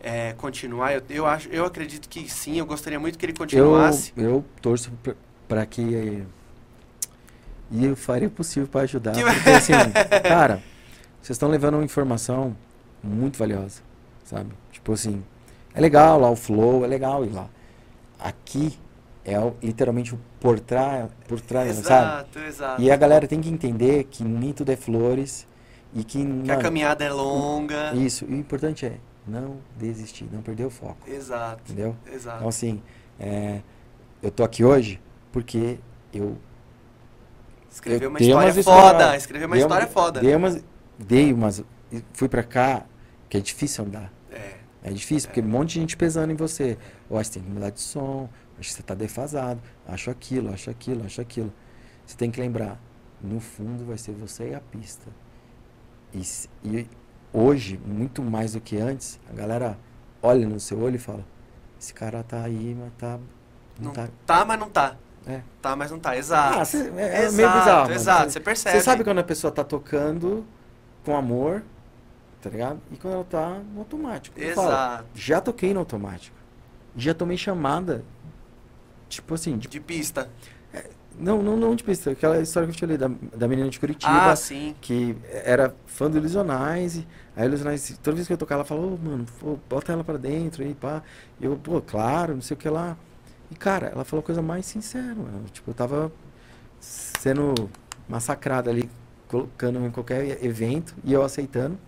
é, 0.00 0.32
continuar. 0.32 0.94
Eu, 0.94 1.02
eu, 1.08 1.26
acho, 1.28 1.48
eu 1.50 1.64
acredito 1.64 2.08
que 2.08 2.28
sim, 2.28 2.58
eu 2.58 2.66
gostaria 2.66 2.98
muito 2.98 3.16
que 3.16 3.24
ele 3.24 3.34
Eu, 3.34 3.36
continuasse. 3.36 4.12
eu 4.16 4.44
torço 4.60 4.90
pra- 5.00 5.14
pra 5.46 5.64
que. 5.64 6.24
E 7.70 7.84
eu 7.84 7.96
faria 7.96 8.28
o 8.28 8.30
possível 8.30 8.68
pra 8.68 8.82
ajudar. 8.82 9.12
Que- 9.12 9.22
Porque, 9.22 9.50
assim, 9.50 9.72
cara, 10.22 10.62
vocês 11.20 11.34
estão 11.36 11.48
levando 11.48 11.74
uma 11.74 11.84
informação 11.84 12.56
muito 13.02 13.38
valiosa, 13.38 13.82
sabe? 14.24 14.50
Tipo 14.72 14.92
assim, 14.92 15.22
é 15.74 15.80
legal 15.80 16.18
lá 16.20 16.30
o 16.30 16.36
flow, 16.36 16.84
é 16.84 16.88
legal 16.88 17.24
ir 17.24 17.30
lá. 17.30 17.48
Aqui 18.18 18.78
é 19.24 19.38
o- 19.38 19.54
literalmente 19.62 20.14
o 20.14 20.20
por 20.40 20.60
trás, 20.60 21.08
por 21.28 21.40
trás, 21.40 21.74
sabe? 21.76 22.06
Exato, 22.06 22.38
exato. 22.38 22.82
E 22.82 22.90
a 22.90 22.96
galera 22.96 23.26
tem 23.26 23.40
que 23.40 23.48
entender 23.48 24.04
que 24.04 24.22
nem 24.22 24.52
tudo 24.52 24.70
é 24.70 24.76
flores 24.76 25.46
e 25.92 26.04
que, 26.04 26.24
Que 26.44 26.50
a 26.52 26.56
caminhada 26.56 27.04
é 27.04 27.10
longa. 27.12 27.92
isso, 27.94 28.24
e 28.28 28.34
o 28.34 28.36
importante 28.36 28.86
é 28.86 28.98
não 29.26 29.56
desistir, 29.76 30.28
não 30.32 30.40
perder 30.40 30.64
o 30.66 30.70
foco, 30.70 30.98
Exato, 31.10 31.60
entendeu? 31.72 31.96
exato. 32.12 32.36
Então 32.36 32.48
assim, 32.48 32.80
é, 33.18 33.60
eu 34.22 34.30
tô 34.30 34.44
aqui 34.44 34.62
hoje 34.64 35.00
porque 35.32 35.78
eu 36.14 36.36
Escreveu 37.76 38.06
eu 38.06 38.10
uma 38.10 38.18
história 38.20 38.48
foda. 38.54 38.60
histórias- 38.60 39.22
Escreveu 39.22 39.46
uma 39.48 39.58
história 39.58 39.86
foda. 39.86 40.20
Dei 40.20 40.34
umas, 40.34 40.64
dei 40.98 41.32
umas, 41.32 41.62
fui 42.14 42.28
pra 42.28 42.42
cá, 42.42 42.84
que 43.28 43.36
é 43.36 43.40
difícil 43.40 43.84
andar. 43.84 44.12
É. 44.32 44.54
É 44.82 44.90
difícil, 44.90 45.28
porque 45.28 45.40
um 45.40 45.44
monte 45.50 45.74
de 45.74 45.80
gente 45.80 45.96
pesando 45.96 46.32
em 46.32 46.36
você. 46.36 46.78
Eu 47.10 47.18
acho 47.18 47.30
que 47.30 47.38
tem 47.38 47.46
que 47.46 47.50
mudar 47.54 47.70
de 47.70 47.80
som, 47.80 48.28
acho 48.58 48.68
que 48.70 48.74
você 48.76 48.82
tá 48.82 48.94
defasado, 48.94 49.60
acho 49.86 50.10
aquilo, 50.10 50.52
acho 50.52 50.70
aquilo, 50.70 51.04
acho 51.04 51.20
aquilo. 51.20 51.52
Você 52.06 52.16
tem 52.16 52.30
que 52.30 52.40
lembrar, 52.40 52.80
no 53.20 53.40
fundo 53.40 53.84
vai 53.84 53.98
ser 53.98 54.12
você 54.12 54.50
e 54.50 54.54
a 54.54 54.60
pista. 54.60 55.06
E, 56.14 56.22
e 56.64 56.88
hoje, 57.32 57.78
muito 57.84 58.22
mais 58.22 58.52
do 58.52 58.60
que 58.60 58.78
antes, 58.78 59.20
a 59.30 59.34
galera 59.34 59.78
olha 60.22 60.48
no 60.48 60.58
seu 60.58 60.80
olho 60.80 60.96
e 60.96 60.98
fala, 60.98 61.24
esse 61.78 61.92
cara 61.92 62.22
tá 62.22 62.42
aí, 62.42 62.74
mas 62.78 62.92
tá. 62.96 63.18
Não 63.78 63.86
Não 63.88 63.92
tá. 63.92 64.08
tá, 64.24 64.44
mas 64.44 64.58
não 64.58 64.70
tá. 64.70 64.96
É. 65.26 65.40
Tá, 65.60 65.74
mas 65.74 65.90
não 65.90 65.98
tá. 65.98 66.16
Exato. 66.16 66.58
Ah, 66.60 66.64
cê- 66.64 66.92
é, 66.96 67.02
é 67.02 67.24
exato, 67.24 67.34
meio 67.36 67.48
bizarro. 67.52 67.92
Exato, 67.92 68.24
Cê- 68.24 68.30
você 68.30 68.40
percebe. 68.40 68.78
Você 68.78 68.84
sabe 68.84 69.02
quando 69.04 69.18
a 69.18 69.24
pessoa 69.24 69.50
tá 69.52 69.64
tocando 69.64 70.44
com 71.04 71.16
amor, 71.16 71.62
tá 72.40 72.48
ligado? 72.50 72.80
E 72.92 72.96
quando 72.96 73.14
ela 73.14 73.24
tá 73.24 73.60
no 73.72 73.80
automático. 73.80 74.38
Exato. 74.40 75.04
já 75.14 75.40
toquei 75.40 75.74
no 75.74 75.80
automático. 75.80 76.36
Já 76.96 77.12
tomei 77.12 77.36
chamada. 77.36 78.04
Tipo 79.08 79.34
assim, 79.34 79.56
de- 79.58 79.68
De 79.68 79.80
pista. 79.80 80.28
não, 81.18 81.42
não, 81.42 81.56
não 81.56 81.74
de 81.74 81.82
pista. 81.82 82.10
Aquela 82.10 82.40
história 82.40 82.66
que 82.66 82.72
eu 82.72 82.76
te 82.76 82.80
falei 82.80 82.96
da, 82.98 83.08
da 83.36 83.48
menina 83.48 83.68
de 83.68 83.78
Curitiba, 83.80 84.30
Ah, 84.32 84.36
sim. 84.36 84.74
que 84.80 85.16
era 85.44 85.74
fã 85.86 86.10
do 86.10 86.18
Illusionize. 86.18 87.06
Aí 87.34 87.42
a 87.42 87.46
Illusionize, 87.46 87.96
toda 87.98 88.14
vez 88.16 88.26
que 88.26 88.32
eu 88.32 88.36
tocar, 88.38 88.56
ela 88.56 88.64
fala, 88.64 88.80
ô, 88.80 88.96
mano, 88.96 89.24
pô, 89.40 89.58
bota 89.68 89.92
ela 89.92 90.04
pra 90.04 90.16
dentro 90.16 90.62
aí, 90.62 90.74
pá. 90.74 91.02
E 91.40 91.44
eu, 91.46 91.56
pô, 91.56 91.80
claro, 91.80 92.34
não 92.34 92.40
sei 92.42 92.54
o 92.54 92.58
que 92.58 92.68
lá. 92.68 92.96
E, 93.50 93.54
cara, 93.54 93.88
ela 93.88 94.04
falou 94.04 94.22
a 94.22 94.26
coisa 94.26 94.42
mais 94.42 94.66
sincera, 94.66 95.14
mano. 95.14 95.44
Tipo, 95.52 95.70
eu 95.70 95.74
tava 95.74 96.12
sendo 96.80 97.70
massacrado 98.08 98.70
ali, 98.70 98.88
colocando 99.28 99.84
em 99.84 99.90
qualquer 99.90 100.44
evento 100.44 100.94
e 101.04 101.12
eu 101.12 101.22
aceitando. 101.22 101.78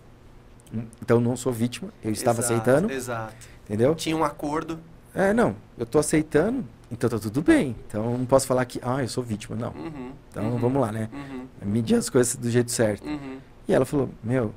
Então 1.01 1.19
não 1.19 1.35
sou 1.35 1.51
vítima, 1.51 1.89
eu 2.03 2.11
estava 2.11 2.41
Exato, 2.41 2.53
aceitando, 2.53 2.93
Exato. 2.93 3.35
entendeu? 3.65 3.95
Tinha 3.95 4.15
um 4.15 4.23
acordo. 4.23 4.79
É, 5.15 5.33
não, 5.33 5.55
eu 5.77 5.85
tô 5.85 5.97
aceitando, 5.97 6.63
então 6.91 7.09
tá 7.09 7.17
tudo 7.17 7.41
bem. 7.41 7.75
Então 7.87 8.17
não 8.17 8.25
posso 8.25 8.45
falar 8.45 8.65
que, 8.65 8.79
ah, 8.83 9.01
eu 9.01 9.07
sou 9.07 9.23
vítima, 9.23 9.55
não. 9.55 9.71
Uhum. 9.71 10.11
Então 10.29 10.43
uhum, 10.43 10.59
vamos 10.59 10.81
lá, 10.81 10.91
né? 10.91 11.09
Uhum. 11.11 11.47
Medir 11.63 11.97
as 11.97 12.09
coisas 12.09 12.35
do 12.35 12.49
jeito 12.51 12.71
certo. 12.71 13.07
Uhum. 13.07 13.39
E 13.67 13.73
ela 13.73 13.83
falou, 13.83 14.09
meu, 14.23 14.53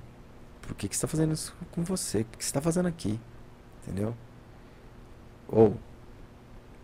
por 0.60 0.74
que, 0.74 0.86
que 0.86 0.94
você 0.94 1.02
tá 1.02 1.08
fazendo 1.08 1.32
isso 1.32 1.54
com 1.70 1.82
você? 1.82 2.20
O 2.20 2.24
que 2.36 2.44
você 2.44 2.52
tá 2.52 2.60
fazendo 2.60 2.88
aqui? 2.88 3.18
Entendeu? 3.82 4.14
Ou, 5.48 5.76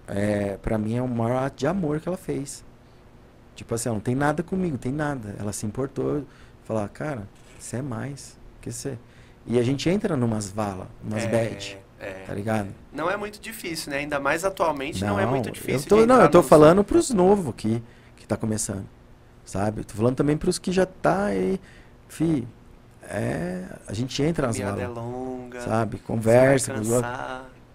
é, 0.09 0.57
pra 0.57 0.78
mim 0.78 0.97
é 0.97 1.03
o 1.03 1.09
maior 1.09 1.45
ato 1.45 1.57
de 1.57 1.67
amor 1.67 2.01
que 2.01 2.09
ela 2.09 2.17
fez. 2.17 2.65
Tipo 3.55 3.75
assim, 3.75 3.89
ela 3.89 3.97
não 3.97 4.03
tem 4.03 4.15
nada 4.15 4.43
comigo, 4.43 4.78
tem 4.78 4.93
nada. 4.93 5.35
Ela 5.39 5.53
se 5.53 5.67
importou, 5.67 6.25
falar, 6.65 6.89
cara, 6.89 7.28
você 7.59 7.77
é 7.78 7.83
mais 7.83 8.39
que 8.61 8.70
você. 8.73 8.97
E 9.47 9.59
a 9.59 9.62
gente 9.62 9.89
entra 9.89 10.17
numas 10.17 10.51
valas, 10.51 10.87
umas 11.03 11.25
é, 11.25 11.28
bad, 11.28 11.78
é. 11.99 12.12
tá 12.27 12.35
ligado? 12.35 12.69
Não 12.93 13.11
é 13.11 13.17
muito 13.17 13.41
difícil, 13.41 13.91
né? 13.91 13.99
Ainda 13.99 14.20
mais 14.20 14.45
atualmente 14.45 15.05
não, 15.05 15.19
é 15.19 15.27
muito 15.27 15.51
difícil. 15.51 15.97
Eu 15.97 16.03
tô, 16.03 16.07
não, 16.07 16.20
eu 16.23 16.31
tô 16.31 16.39
nos- 16.39 16.49
falando 16.49 16.85
pros 16.85 17.11
novos 17.11 17.49
aqui, 17.49 17.83
que 18.17 18.27
tá 18.27 18.37
começando. 18.37 18.85
Sabe? 19.45 19.81
Eu 19.81 19.85
tô 19.85 19.95
falando 19.95 20.15
também 20.17 20.37
pros 20.37 20.59
que 20.59 20.70
já 20.70 20.85
tá 20.85 21.25
aí. 21.25 21.59
Fi, 22.09 22.47
é, 23.03 23.65
a 23.87 23.95
gente 23.95 24.23
entra 24.23 24.47
nas 24.47 24.57
Caminhada 24.59 24.83
é 24.83 24.87
longa. 24.87 25.61
sabe? 25.62 25.99
Conversa. 25.99 26.75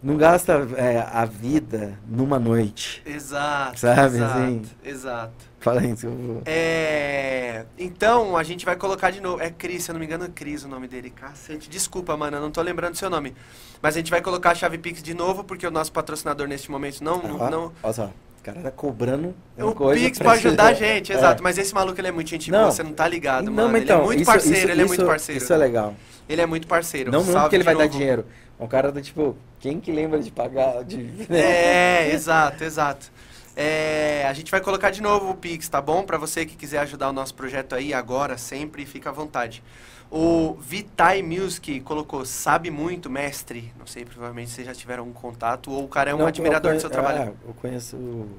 Não 0.04 0.18
gasta 0.18 0.68
é, 0.76 1.00
a 1.00 1.24
vida 1.24 1.98
numa 2.08 2.38
noite. 2.38 3.02
Exato. 3.06 3.80
Sabe, 3.80 4.18
exato, 4.18 4.38
assim? 4.38 4.62
Exato. 4.84 5.54
Fala 5.62 5.82
eu 5.82 5.96
vou- 5.96 6.42
É, 6.46 7.64
então, 7.80 8.36
a 8.36 8.44
gente 8.44 8.66
vai 8.66 8.76
colocar 8.76 9.12
de 9.12 9.22
novo. 9.22 9.42
É 9.42 9.50
Cris, 9.50 9.84
se 9.86 9.92
eu 9.92 9.94
não 9.94 10.00
me 10.02 10.06
engano, 10.06 10.26
é 10.26 10.28
Cris 10.28 10.66
o 10.66 10.68
nome 10.68 10.90
dele. 10.90 11.10
Cacete, 11.10 11.70
desculpa, 11.70 12.18
mano, 12.18 12.36
eu 12.36 12.42
não 12.42 12.52
tô 12.52 12.62
lembrando 12.62 12.96
seu 12.96 13.10
nome. 13.10 13.34
Mas 13.82 13.96
a 13.96 14.00
gente 14.00 14.12
vai 14.12 14.22
colocar 14.22 14.52
a 14.52 14.56
chave 14.56 14.78
Pix 14.78 15.02
de 15.02 15.14
novo, 15.14 15.44
porque 15.46 15.66
o 15.66 15.72
nosso 15.72 15.92
patrocinador 15.94 16.48
neste 16.48 16.70
momento 16.70 17.02
não. 17.02 17.22
não, 17.24 17.40
Ó, 17.40 17.50
não 17.50 17.72
Olha 17.82 17.94
só, 17.94 18.06
o 18.08 18.44
cara 18.44 18.60
tá 18.62 18.72
cobrando 18.72 19.34
o 19.58 19.74
Pix 19.94 20.18
pra 20.18 20.32
pra 20.32 20.34
ajudar 20.38 20.66
a 20.66 20.74
gente. 20.74 21.14
É. 21.14 21.16
exato. 21.16 21.42
Mas 21.42 21.58
esse 21.58 21.74
maluco, 21.74 21.98
ele 22.02 22.10
é 22.10 22.12
muito 22.12 22.30
gente 22.30 22.52
boa, 22.52 22.64
Não. 22.64 22.72
você 22.74 22.84
não 22.84 22.92
tá 22.92 23.08
ligado, 23.08 23.46
Não, 23.46 23.54
mano. 23.54 23.70
mas 23.70 23.82
ele 23.84 23.92
é 23.92 23.94
então, 23.96 24.06
muito 24.06 24.22
isso- 24.22 24.32
parceiro, 24.32 24.58
isso- 24.58 24.68
ele 24.68 24.82
é 24.82 24.86
isso- 24.86 24.88
muito 24.96 25.06
parceiro. 25.06 25.42
Isso 25.42 25.54
é 25.54 25.58
legal. 25.58 25.96
Ele 26.28 26.42
é 26.42 26.46
muito 26.46 26.68
parceiro. 26.68 27.12
Não, 27.12 27.24
Salve 27.24 27.40
porque 27.42 27.56
ele 27.56 27.64
vai 27.64 27.76
dar 27.76 27.86
novo. 27.86 27.98
dinheiro. 27.98 28.26
É 28.60 28.64
um 28.64 28.68
cara 28.68 28.92
do 28.92 29.02
tipo, 29.02 29.36
quem 29.60 29.80
que 29.80 29.92
lembra 29.92 30.20
de 30.20 30.32
pagar? 30.32 30.84
De... 30.84 31.12
É, 31.30 32.12
exato, 32.12 32.64
exato. 32.64 33.12
É, 33.56 34.26
a 34.28 34.34
gente 34.34 34.50
vai 34.50 34.62
colocar 34.62 34.90
de 34.90 35.02
novo 35.02 35.32
o 35.32 35.36
Pix, 35.36 35.70
tá 35.70 35.80
bom? 35.82 36.04
Pra 36.04 36.18
você 36.18 36.46
que 36.46 36.56
quiser 36.56 36.80
ajudar 36.80 37.10
o 37.10 37.14
nosso 37.14 37.36
projeto 37.36 37.74
aí 37.76 37.94
agora, 37.94 38.38
sempre, 38.38 38.86
fica 38.86 39.10
à 39.10 39.14
vontade. 39.14 39.64
O 40.10 40.54
Vitai 40.60 41.22
Music 41.22 41.80
colocou, 41.82 42.26
sabe 42.26 42.70
muito, 42.70 43.10
mestre. 43.10 43.72
Não 43.78 43.86
sei, 43.88 44.06
provavelmente 44.06 44.52
vocês 44.52 44.66
já 44.66 44.74
tiveram 44.74 45.08
um 45.08 45.14
contato, 45.14 45.72
ou 45.72 45.84
o 45.84 45.88
cara 45.88 46.12
é 46.12 46.16
um 46.16 46.20
Não, 46.20 46.28
admirador 46.28 46.74
do 46.74 46.80
seu 46.80 46.90
trabalho. 46.90 47.34
Ah, 47.36 47.48
eu 47.48 47.54
conheço 47.56 47.98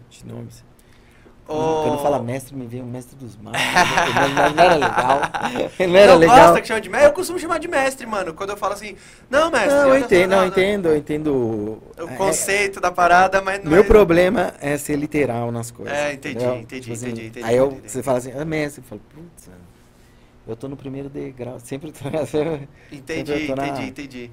de 0.08 0.24
nomes. 0.24 0.64
Quando 1.46 1.98
fala 1.98 2.18
mestre, 2.22 2.56
me 2.56 2.66
vem 2.66 2.80
o 2.80 2.86
mestre 2.86 3.16
dos 3.16 3.36
magos. 3.36 3.60
não, 3.60 4.50
não 4.50 4.62
era 4.62 4.74
legal. 4.76 5.20
Não 5.78 5.96
era 5.96 6.12
não 6.12 6.18
legal. 6.18 6.36
gosta 6.38 6.60
que 6.60 6.66
chama 6.68 6.80
de 6.80 6.88
mestre? 6.88 7.08
Eu 7.08 7.12
costumo 7.12 7.38
chamar 7.38 7.58
de 7.58 7.68
mestre, 7.68 8.06
mano. 8.06 8.32
Quando 8.32 8.50
eu 8.50 8.56
falo 8.56 8.72
assim, 8.72 8.96
não, 9.28 9.50
mestre. 9.50 9.68
Não, 9.70 9.88
eu 9.88 9.98
entendo, 9.98 10.30
não, 10.30 10.46
entendo, 10.46 10.88
eu 10.88 10.96
entendo. 10.96 11.82
O 12.00 12.08
é- 12.08 12.16
conceito 12.16 12.80
da 12.80 12.90
parada, 12.90 13.42
mas 13.42 13.62
não 13.62 13.70
Meu 13.72 13.80
é... 13.80 13.86
problema 13.86 14.54
é 14.60 14.76
ser 14.78 14.96
literal 14.96 15.52
nas 15.52 15.70
coisas. 15.70 15.96
É, 15.96 16.12
entendi, 16.14 16.36
entendeu? 16.36 16.56
entendi, 16.60 16.80
Tipo 16.80 16.92
assim, 16.94 17.08
entendi, 17.10 17.26
entendi, 17.28 17.46
Aí 17.46 17.56
eu, 17.56 17.66
entendi. 17.66 17.90
você 17.90 18.02
fala 18.02 18.18
assim, 18.18 18.32
ah, 18.32 18.44
mestre, 18.44 18.82
eu 18.82 18.88
falo, 18.88 19.00
putz, 19.14 19.50
eu 20.46 20.56
tô 20.56 20.68
no 20.68 20.76
primeiro 20.76 21.08
degrau, 21.08 21.58
sempre 21.60 21.92
tô 21.92 21.98
sempre 22.26 22.68
Entendi, 22.92 23.46
tô 23.46 23.56
na- 23.56 23.66
entendi, 23.68 23.88
entendi. 23.88 24.30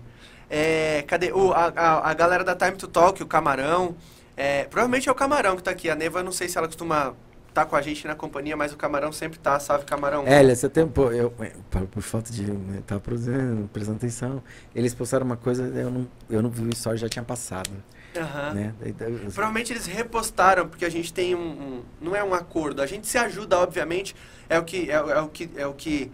É, 0.49 1.03
cadê? 1.07 1.31
O, 1.31 1.53
a, 1.53 1.67
a, 1.75 2.09
a 2.11 2.14
galera 2.14 2.43
da 2.43 2.56
Time 2.56 2.77
to 2.77 2.88
Talk, 2.88 3.22
o 3.22 3.25
Camarão. 3.25 3.95
É, 4.37 4.63
provavelmente 4.65 5.07
é 5.09 5.11
o 5.11 5.15
Camarão 5.15 5.55
que 5.55 5.63
tá 5.63 5.71
aqui. 5.71 5.89
A 5.89 5.95
Neva, 5.95 6.23
não 6.23 6.31
sei 6.31 6.47
se 6.47 6.57
ela 6.57 6.67
costuma 6.67 7.13
tá 7.53 7.65
com 7.65 7.75
a 7.75 7.81
gente 7.81 8.07
na 8.07 8.15
companhia, 8.15 8.55
mas 8.55 8.71
o 8.71 8.77
Camarão 8.77 9.11
sempre 9.11 9.37
tá. 9.37 9.59
Salve, 9.59 9.83
Camarão. 9.85 10.25
Hélia, 10.25 10.55
você 10.55 10.69
tem, 10.69 10.87
pô, 10.87 11.11
eu, 11.11 11.33
eu- 11.37 11.51
por, 11.69 11.81
por 11.87 12.01
falta 12.01 12.31
de 12.31 12.43
né, 12.49 12.81
tava 12.87 13.01
produzindo, 13.01 13.69
prestando 13.73 13.97
atenção, 13.97 14.41
eles 14.73 14.93
postaram 14.93 15.25
uma 15.25 15.35
coisa, 15.35 15.63
eu 15.65 15.91
não, 15.91 16.07
eu 16.29 16.41
não 16.41 16.49
vi 16.49 16.63
o 16.63 16.69
story, 16.69 16.97
já 16.97 17.09
tinha 17.09 17.25
passado, 17.25 17.69
Aham. 18.15 18.53
né? 18.53 18.73
Daí- 18.79 18.93
daí 18.93 19.11
eu- 19.11 19.19
Provavelmente 19.31 19.73
eles 19.73 19.85
repostaram, 19.85 20.65
porque 20.69 20.85
a 20.85 20.89
gente 20.89 21.13
tem 21.13 21.35
um, 21.35 21.39
um- 21.41 21.83
Não 21.99 22.15
é 22.15 22.23
um 22.23 22.33
acordo. 22.33 22.81
A 22.81 22.85
gente 22.85 23.05
se 23.05 23.17
ajuda, 23.17 23.59
obviamente. 23.59 24.15
É 24.49 24.57
o 24.57 24.63
que. 24.63 24.89
É, 24.89 24.93
é 24.95 25.19
o 25.19 25.27
que. 25.27 25.49
É 25.57 25.67
o 25.67 25.73
que 25.73 26.09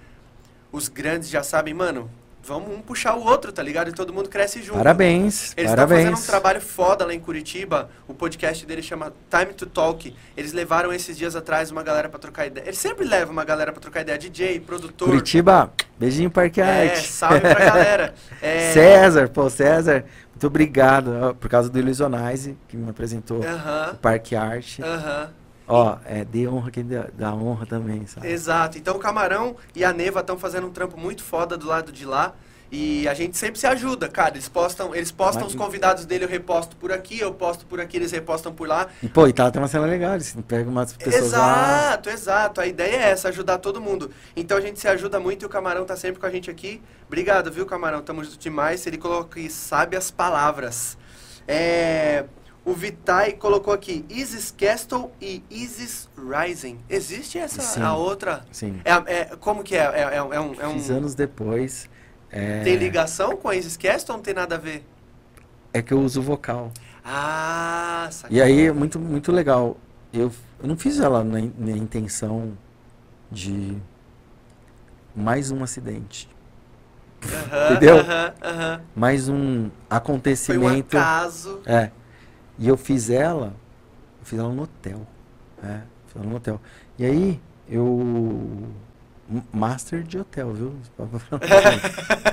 os 0.72 0.88
grandes 0.88 1.30
já 1.30 1.44
sabem, 1.44 1.74
mano. 1.74 2.10
Vamos 2.48 2.70
um 2.78 2.82
puxar 2.82 3.14
o 3.16 3.26
outro, 3.26 3.52
tá 3.52 3.62
ligado? 3.62 3.90
E 3.90 3.92
todo 3.94 4.14
mundo 4.14 4.30
cresce 4.30 4.62
junto. 4.64 4.78
Parabéns, 4.78 5.54
Eles 5.58 5.70
estão 5.70 5.86
parabéns. 5.86 6.10
fazendo 6.10 6.18
um 6.24 6.26
trabalho 6.26 6.62
foda 6.62 7.06
lá 7.06 7.14
em 7.14 7.20
Curitiba. 7.20 7.90
O 8.08 8.14
podcast 8.14 8.66
deles 8.66 8.86
chama 8.86 9.12
Time 9.30 9.54
to 9.54 9.66
Talk. 9.66 10.16
Eles 10.38 10.54
levaram 10.54 10.94
esses 10.94 11.18
dias 11.18 11.36
atrás 11.36 11.72
uma 11.72 11.84
galera 11.84 12.08
pra 12.08 12.18
trocar 12.18 12.48
ideia. 12.48 12.64
Eles 12.66 12.78
sempre 12.80 13.04
levam 13.06 13.34
uma 13.34 13.44
galera 13.44 13.74
pra 13.74 13.82
trocar 13.82 14.00
ideia. 14.00 14.18
DJ, 14.18 14.62
produtor. 14.62 15.10
Curitiba, 15.10 15.74
beijinho 16.00 16.32
Parque 16.32 16.62
É, 16.62 16.92
Arte. 16.92 17.08
salve 17.10 17.42
pra 17.42 17.54
galera. 17.54 18.14
É, 18.42 18.72
César, 18.72 19.28
pô, 19.30 19.50
César, 19.50 20.06
muito 20.30 20.48
obrigado, 20.48 21.36
por 21.40 21.50
causa 21.50 21.70
do 21.70 21.78
Illusionize, 21.80 22.56
que 22.68 22.78
me 22.78 22.90
apresentou 22.90 23.40
o 23.42 23.46
Aham, 23.46 23.96
Parque 24.02 24.36
Arte. 24.36 24.82
aham. 24.82 25.30
Ó, 25.68 25.98
é, 26.06 26.24
dê 26.24 26.48
honra 26.48 26.72
quem 26.72 26.86
dá, 26.86 27.34
honra 27.34 27.66
também, 27.66 28.08
sabe? 28.08 28.28
Exato. 28.28 28.78
Então 28.78 28.96
o 28.96 29.00
Camarão 29.00 29.56
e 29.76 29.84
a 29.84 29.92
Neva 29.92 30.22
estão 30.22 30.38
fazendo 30.38 30.68
um 30.68 30.72
trampo 30.72 30.98
muito 30.98 31.24
foda 31.24 31.58
do 31.58 31.68
lado 31.68 31.92
de 31.92 32.06
lá. 32.06 32.34
E 32.70 33.08
a 33.08 33.14
gente 33.14 33.38
sempre 33.38 33.58
se 33.58 33.66
ajuda, 33.66 34.10
cara. 34.10 34.36
Eles 34.36 34.50
postam, 34.50 34.94
eles 34.94 35.10
postam 35.10 35.44
Mas- 35.44 35.54
os 35.54 35.58
convidados 35.58 36.06
dele, 36.06 36.26
eu 36.26 36.30
reposto 36.30 36.76
por 36.76 36.92
aqui, 36.92 37.18
eu 37.18 37.34
posto 37.34 37.66
por 37.66 37.80
aqui, 37.80 37.96
eles 37.96 38.12
repostam 38.12 38.54
por 38.54 38.68
lá. 38.68 38.88
E, 39.02 39.08
pô, 39.08 39.26
e 39.26 39.32
tá, 39.32 39.50
tem 39.50 39.62
uma 39.62 39.70
cena 39.70 39.86
legal, 39.86 40.16
eles 40.16 40.36
pegam 40.46 40.72
umas 40.72 40.92
pessoas 40.92 41.32
lá. 41.32 41.38
Exato, 41.88 42.10
exato. 42.10 42.62
A 42.62 42.68
ideia 42.68 42.98
é 42.98 43.10
essa, 43.10 43.30
ajudar 43.30 43.60
todo 43.60 43.80
mundo. 43.80 44.12
Então 44.36 44.58
a 44.58 44.62
gente 44.62 44.80
se 44.82 44.88
ajuda 44.88 45.18
muito 45.18 45.44
e 45.44 45.46
o 45.46 45.50
Camarão 45.50 45.86
tá 45.86 45.96
sempre 45.96 46.20
com 46.20 46.26
a 46.26 46.30
gente 46.30 46.52
aqui. 46.52 46.82
Obrigado, 47.08 47.50
viu, 47.52 47.66
Camarão? 47.66 48.02
Tamo 48.02 48.22
junto 48.22 48.38
demais. 48.38 48.86
Ele 48.86 48.98
colocou 48.98 49.28
aqui, 49.32 49.50
sabe 49.50 49.96
as 49.96 50.12
palavras. 50.12 50.98
É, 51.48 52.26
O 52.68 52.74
Vitai 52.74 53.32
colocou 53.32 53.74
aqui 53.74 54.04
Isis 54.10 54.52
Castle 54.52 55.10
e 55.22 55.42
Isis 55.50 56.10
Rising. 56.18 56.78
Existe 56.90 57.38
essa 57.40 57.62
Sim. 57.62 57.82
a 57.82 57.96
outra? 57.96 58.44
Sim. 58.52 58.82
É, 58.84 58.92
é- 59.22 59.26
como 59.38 59.64
que 59.64 59.74
é? 59.74 59.84
É, 59.86 60.16
é 60.18 60.22
um, 60.22 60.34
é 60.34 60.40
um- 60.42 60.54
é 60.62 60.74
Fiz 60.74 60.90
anos 60.90 61.16
depois. 61.16 61.90
É, 62.30 62.66
tem 62.66 62.76
ligação 62.76 63.38
com 63.38 63.48
a 63.48 63.56
Isis 63.56 63.78
Castle 63.78 64.12
ou 64.12 64.18
não 64.18 64.24
tem 64.24 64.34
nada 64.34 64.56
a 64.56 64.58
ver? 64.58 64.86
é 65.74 65.82
que 65.82 65.94
eu 65.94 66.00
uso 66.02 66.22
vocal. 66.22 66.72
Ah, 67.06 68.10
saquei. 68.12 68.38
E 68.38 68.42
aí, 68.42 68.66
é 68.66 68.72
muito, 68.74 69.00
muito 69.00 69.32
legal. 69.32 69.78
Eu, 70.12 70.30
eu 70.62 70.68
não 70.68 70.76
fiz 70.76 71.00
ela 71.00 71.24
na, 71.24 71.40
in- 71.40 71.54
na 71.58 71.72
intenção 71.72 72.58
de 73.32 73.78
mais 75.16 75.52
um 75.52 75.64
acidente. 75.64 76.28
Aham, 77.24 77.72
entendeu? 77.72 77.98
aham, 78.00 78.34
aham. 78.44 78.82
Mais 78.94 79.30
um 79.30 79.36
Foi 79.36 79.70
um 79.70 79.70
acontecimento. 79.90 80.98
acaso. 80.98 81.62
É. 81.66 81.92
E 82.60 82.68
eu 82.68 82.76
fiz 82.78 83.10
ela, 83.10 83.54
eu 84.20 84.26
fiz 84.26 84.40
ela 84.40 84.52
no 84.54 84.64
hotel. 84.64 85.06
É, 85.64 85.82
fiz 86.08 86.16
ela 86.16 86.26
no 86.26 86.36
hotel. 86.36 86.60
E 86.98 87.06
aí, 87.06 87.42
eu. 87.70 88.68
Master 89.52 90.04
de 90.04 90.18
hotel, 90.20 90.54
viu? 90.54 90.74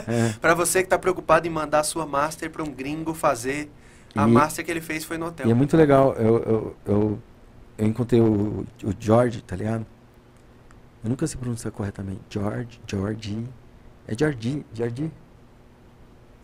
É. 0.07 0.33
Pra 0.39 0.55
você 0.55 0.83
que 0.83 0.89
tá 0.91 0.99
preocupado 0.99 1.47
em 1.47 1.51
mandar 1.51 1.81
a 1.81 1.83
sua 1.83 2.05
master 2.07 2.51
pra 2.51 2.63
um 2.63 2.71
gringo 2.71 3.15
fazer, 3.15 3.71
a 4.15 4.29
E- 4.29 4.31
master 4.31 4.63
que 4.65 4.71
ele 4.71 4.83
fez 4.83 5.03
foi 5.05 5.17
no 5.17 5.27
hotel. 5.27 5.47
E 5.47 5.51
é 5.51 5.55
muito 5.55 5.77
legal. 5.79 6.13
Eu, 6.15 6.37
eu, 6.43 6.77
eu, 6.87 7.19
eu 7.79 7.87
encontrei 7.87 8.21
o, 8.21 8.67
o 8.85 8.95
George, 9.01 9.43
tá 9.43 9.57
ligado? 9.57 9.85
Eu 11.03 11.09
nunca 11.11 11.27
sei 11.27 11.41
pronunciar 11.41 11.73
corretamente. 11.73 12.21
George, 12.31 12.81
George. 12.87 13.49
É 14.07 14.15
Georgie, 14.17 14.65
Georgie? 14.75 15.11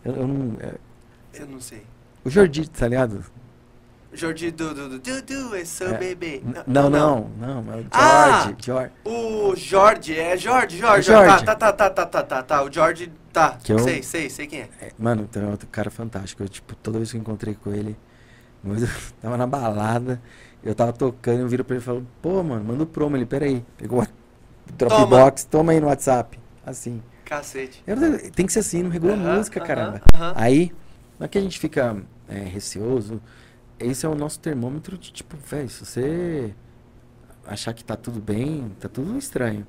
Eu, 0.03 0.15
eu 0.15 0.27
não. 0.27 0.57
é- 0.59 0.75
Eu 1.35 1.47
não 1.47 1.61
sei. 1.61 1.83
o 2.25 2.29
Jordi, 2.31 2.67
tá 2.67 2.87
ligado? 2.87 3.23
Jordi 4.13 4.51
do 4.51 4.73
do 4.99 5.55
é 5.55 5.63
seu 5.65 5.89
É. 5.95 5.97
bebê. 5.97 6.41
N- 6.45 6.63
Não, 6.67 6.89
não, 6.89 7.29
não. 7.39 7.57
é 7.73 7.77
o 7.77 7.81
George, 7.81 7.87
Ah! 7.93 8.53
George. 8.61 8.91
O 9.05 9.55
Jorge, 9.55 10.19
é 10.19 10.35
Jorge, 10.37 10.77
Jorge. 10.77 11.07
Jorge. 11.07 11.45
Tá, 11.45 11.55
tá, 11.55 11.71
tá, 11.71 11.89
tá, 11.89 12.05
tá, 12.05 12.23
tá, 12.23 12.43
tá. 12.43 12.63
O 12.63 12.71
Jorge, 12.71 13.11
tá. 13.31 13.57
Que 13.63 13.71
eu- 13.71 13.79
Sei, 13.79 14.03
sei, 14.03 14.29
sei 14.29 14.47
quem 14.47 14.61
é. 14.61 14.69
É, 14.81 14.91
mano, 14.99 15.25
então 15.29 15.43
é 15.43 15.47
outro 15.47 15.67
cara 15.69 15.89
fantástico. 15.89 16.43
Eu, 16.43 16.49
tipo, 16.49 16.75
toda 16.75 16.97
vez 16.97 17.09
que 17.11 17.17
eu 17.17 17.21
encontrei 17.21 17.55
com 17.55 17.73
ele, 17.73 17.95
eu 18.65 18.87
tava 19.21 19.37
na 19.37 19.47
balada, 19.47 20.21
eu 20.63 20.75
tava 20.75 20.91
tocando, 20.91 21.39
eu 21.39 21.47
viro 21.47 21.63
pra 21.63 21.75
ele 21.75 21.83
e 21.83 21.85
falo, 21.85 22.05
pô, 22.21 22.43
mano, 22.43 22.65
manda 22.65 22.83
o 22.83 22.87
promo. 22.87 23.15
Ele, 23.15 23.25
peraí. 23.25 23.65
Pegou 23.77 24.01
o 24.03 24.07
Dropbox, 24.77 25.45
toma 25.45 25.71
aí 25.71 25.79
no 25.79 25.87
WhatsApp. 25.87 26.37
Assim. 26.65 27.01
Cacete. 27.25 27.81
Eu- 27.87 28.31
tem 28.31 28.45
que 28.45 28.51
ser 28.51 28.59
assim, 28.59 28.83
não 28.83 28.89
regula 28.89 29.13
Aham, 29.13 29.37
música, 29.37 29.59
aham, 29.59 29.67
caramba. 29.67 30.01
aham. 30.13 30.33
Aí, 30.35 30.71
não 31.17 31.25
é 31.25 31.27
que 31.29 31.37
a 31.37 31.41
gente 31.41 31.57
fica 31.59 31.95
é, 32.27 32.39
receoso. 32.39 33.21
Esse 33.81 34.05
é 34.05 34.09
o 34.09 34.15
nosso 34.15 34.39
termômetro 34.39 34.97
de 34.97 35.11
tipo, 35.11 35.35
velho, 35.37 35.69
se 35.69 35.85
você 35.85 36.53
achar 37.45 37.73
que 37.73 37.83
tá 37.83 37.95
tudo 37.95 38.19
bem, 38.19 38.71
tá 38.79 38.87
tudo 38.87 39.17
estranho. 39.17 39.65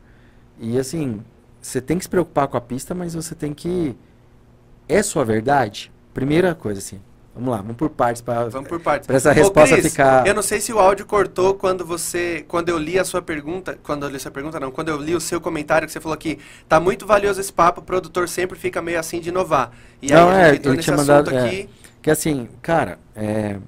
E 0.58 0.78
assim, 0.78 1.22
você 1.60 1.80
tem 1.80 1.98
que 1.98 2.04
se 2.04 2.10
preocupar 2.10 2.46
com 2.48 2.56
a 2.56 2.60
pista, 2.60 2.94
mas 2.94 3.14
você 3.14 3.34
tem 3.34 3.52
que. 3.54 3.96
É 4.88 5.02
sua 5.02 5.24
verdade? 5.24 5.90
Primeira 6.12 6.54
coisa, 6.54 6.78
assim. 6.78 7.00
Vamos 7.34 7.48
lá, 7.50 7.56
vamos 7.62 7.76
por 7.76 7.88
partes 7.88 8.20
para 8.20 8.50
Vamos 8.50 8.68
por 8.68 8.78
partes. 8.78 9.06
pra 9.06 9.16
essa 9.16 9.30
Ô, 9.30 9.32
resposta 9.32 9.74
Cris, 9.76 9.90
ficar. 9.90 10.26
Eu 10.26 10.34
não 10.34 10.42
sei 10.42 10.60
se 10.60 10.70
o 10.70 10.78
áudio 10.78 11.06
cortou 11.06 11.54
quando 11.54 11.82
você. 11.82 12.44
Quando 12.46 12.68
eu 12.68 12.76
li 12.76 12.98
a 12.98 13.04
sua 13.06 13.22
pergunta. 13.22 13.78
Quando 13.82 14.02
eu 14.04 14.10
li 14.10 14.16
a 14.16 14.20
sua 14.20 14.30
pergunta, 14.30 14.60
não. 14.60 14.70
Quando 14.70 14.90
eu 14.90 14.98
li 14.98 15.14
o 15.14 15.20
seu 15.20 15.40
comentário 15.40 15.86
que 15.86 15.92
você 15.92 15.98
falou 16.00 16.12
aqui. 16.14 16.38
Tá 16.68 16.78
muito 16.78 17.06
valioso 17.06 17.40
esse 17.40 17.50
papo, 17.52 17.80
o 17.80 17.82
produtor 17.84 18.28
sempre 18.28 18.58
fica 18.58 18.82
meio 18.82 19.00
assim 19.00 19.18
de 19.18 19.30
inovar. 19.30 19.72
E 20.02 20.12
Não, 20.12 20.28
aí 20.28 20.34
a 20.34 20.38
é, 20.40 20.44
gente 20.50 20.58
entrou 20.58 20.72
ele 20.74 20.76
nesse 20.76 20.84
tinha 20.84 20.94
assunto 20.96 21.08
mandado- 21.08 21.34
é. 21.34 21.46
aqui. 21.46 21.70
Que 22.02 22.10
assim, 22.10 22.48
cara, 22.60 22.98
é... 23.16 23.58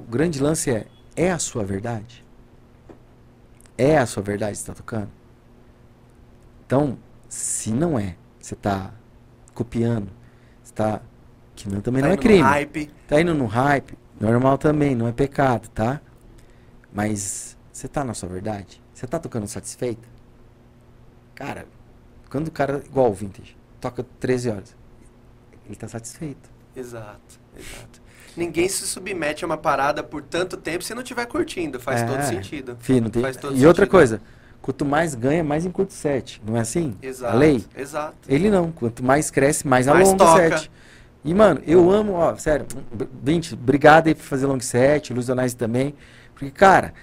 o 0.00 0.10
grande 0.10 0.40
lance 0.40 0.70
é: 0.70 0.86
é 1.14 1.30
a 1.30 1.38
sua 1.38 1.64
verdade? 1.64 2.24
É 3.76 3.98
a 3.98 4.06
sua 4.06 4.22
verdade 4.22 4.52
que 4.52 4.58
você 4.58 4.66
tá 4.66 4.74
tocando? 4.74 5.10
Então, 6.66 6.98
se 7.28 7.70
não 7.72 7.98
é, 7.98 8.16
você 8.38 8.54
tá 8.54 8.92
copiando, 9.54 10.10
você 10.62 10.72
tá. 10.72 11.00
Que 11.54 11.68
não, 11.68 11.80
também 11.80 12.02
tá 12.02 12.08
não 12.08 12.14
é 12.14 12.16
crime. 12.16 12.40
Hype. 12.40 12.90
Tá 13.06 13.20
indo 13.20 13.34
no 13.34 13.46
hype, 13.46 13.98
normal 14.20 14.56
também, 14.56 14.94
não 14.94 15.06
é 15.06 15.12
pecado, 15.12 15.68
tá? 15.68 16.00
Mas 16.92 17.56
você 17.72 17.88
tá 17.88 18.04
na 18.04 18.14
sua 18.14 18.28
verdade? 18.28 18.82
Você 18.94 19.06
tá 19.06 19.18
tocando 19.18 19.46
satisfeito? 19.46 20.08
Cara, 21.34 21.66
quando 22.30 22.48
o 22.48 22.50
cara, 22.50 22.82
igual 22.84 23.10
o 23.10 23.14
Vintage, 23.14 23.56
toca 23.80 24.04
13 24.20 24.50
horas, 24.50 24.76
ele 25.66 25.76
tá 25.76 25.88
satisfeito. 25.88 26.50
Exato, 26.74 27.40
exato. 27.56 28.02
Ninguém 28.36 28.68
se 28.68 28.86
submete 28.86 29.44
a 29.44 29.46
uma 29.46 29.56
parada 29.56 30.02
por 30.02 30.22
tanto 30.22 30.56
tempo 30.56 30.84
se 30.84 30.94
não 30.94 31.02
estiver 31.02 31.26
curtindo. 31.26 31.80
Faz 31.80 32.02
É. 32.02 32.06
todo 32.06 32.22
sentido. 32.22 32.76
Fih, 32.80 33.00
não 33.00 33.10
tem... 33.10 33.22
Faz 33.22 33.36
todo 33.36 33.56
E 33.56 33.66
outra 33.66 33.84
sentido. 33.84 33.90
coisa, 33.90 34.20
quanto 34.62 34.84
mais 34.84 35.14
ganha, 35.14 35.42
mais 35.42 35.64
encurta 35.66 35.92
o 35.92 35.96
set. 35.96 36.40
Não 36.46 36.56
é 36.56 36.60
assim? 36.60 36.96
Exato. 37.02 37.34
A 37.34 37.38
lei? 37.38 37.64
Exato. 37.76 38.14
Ele 38.28 38.50
não. 38.50 38.70
Quanto 38.70 39.04
mais 39.04 39.30
cresce, 39.30 39.66
mais 39.66 39.86
Mais 39.86 40.08
alonga 40.08 40.24
o 40.24 40.36
set. 40.36 40.70
E, 41.24 41.34
mano, 41.34 41.60
eu 41.66 41.90
amo, 41.90 42.12
ó, 42.14 42.34
sério, 42.36 42.66
Vinte, 43.22 43.52
obrigado 43.52 44.06
aí 44.06 44.14
por 44.14 44.22
fazer 44.22 44.46
long 44.46 44.58
set, 44.60 45.12
Luiz 45.12 45.26
Donais 45.26 45.52
também. 45.52 45.94
Porque, 46.32 46.50
cara, 46.50 46.94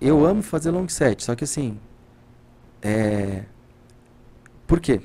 eu 0.00 0.24
amo 0.24 0.42
fazer 0.42 0.70
long 0.70 0.88
set, 0.88 1.24
só 1.24 1.34
que 1.34 1.42
assim. 1.42 1.76
É. 2.80 3.42
Por 4.66 4.78
quê? 4.78 5.00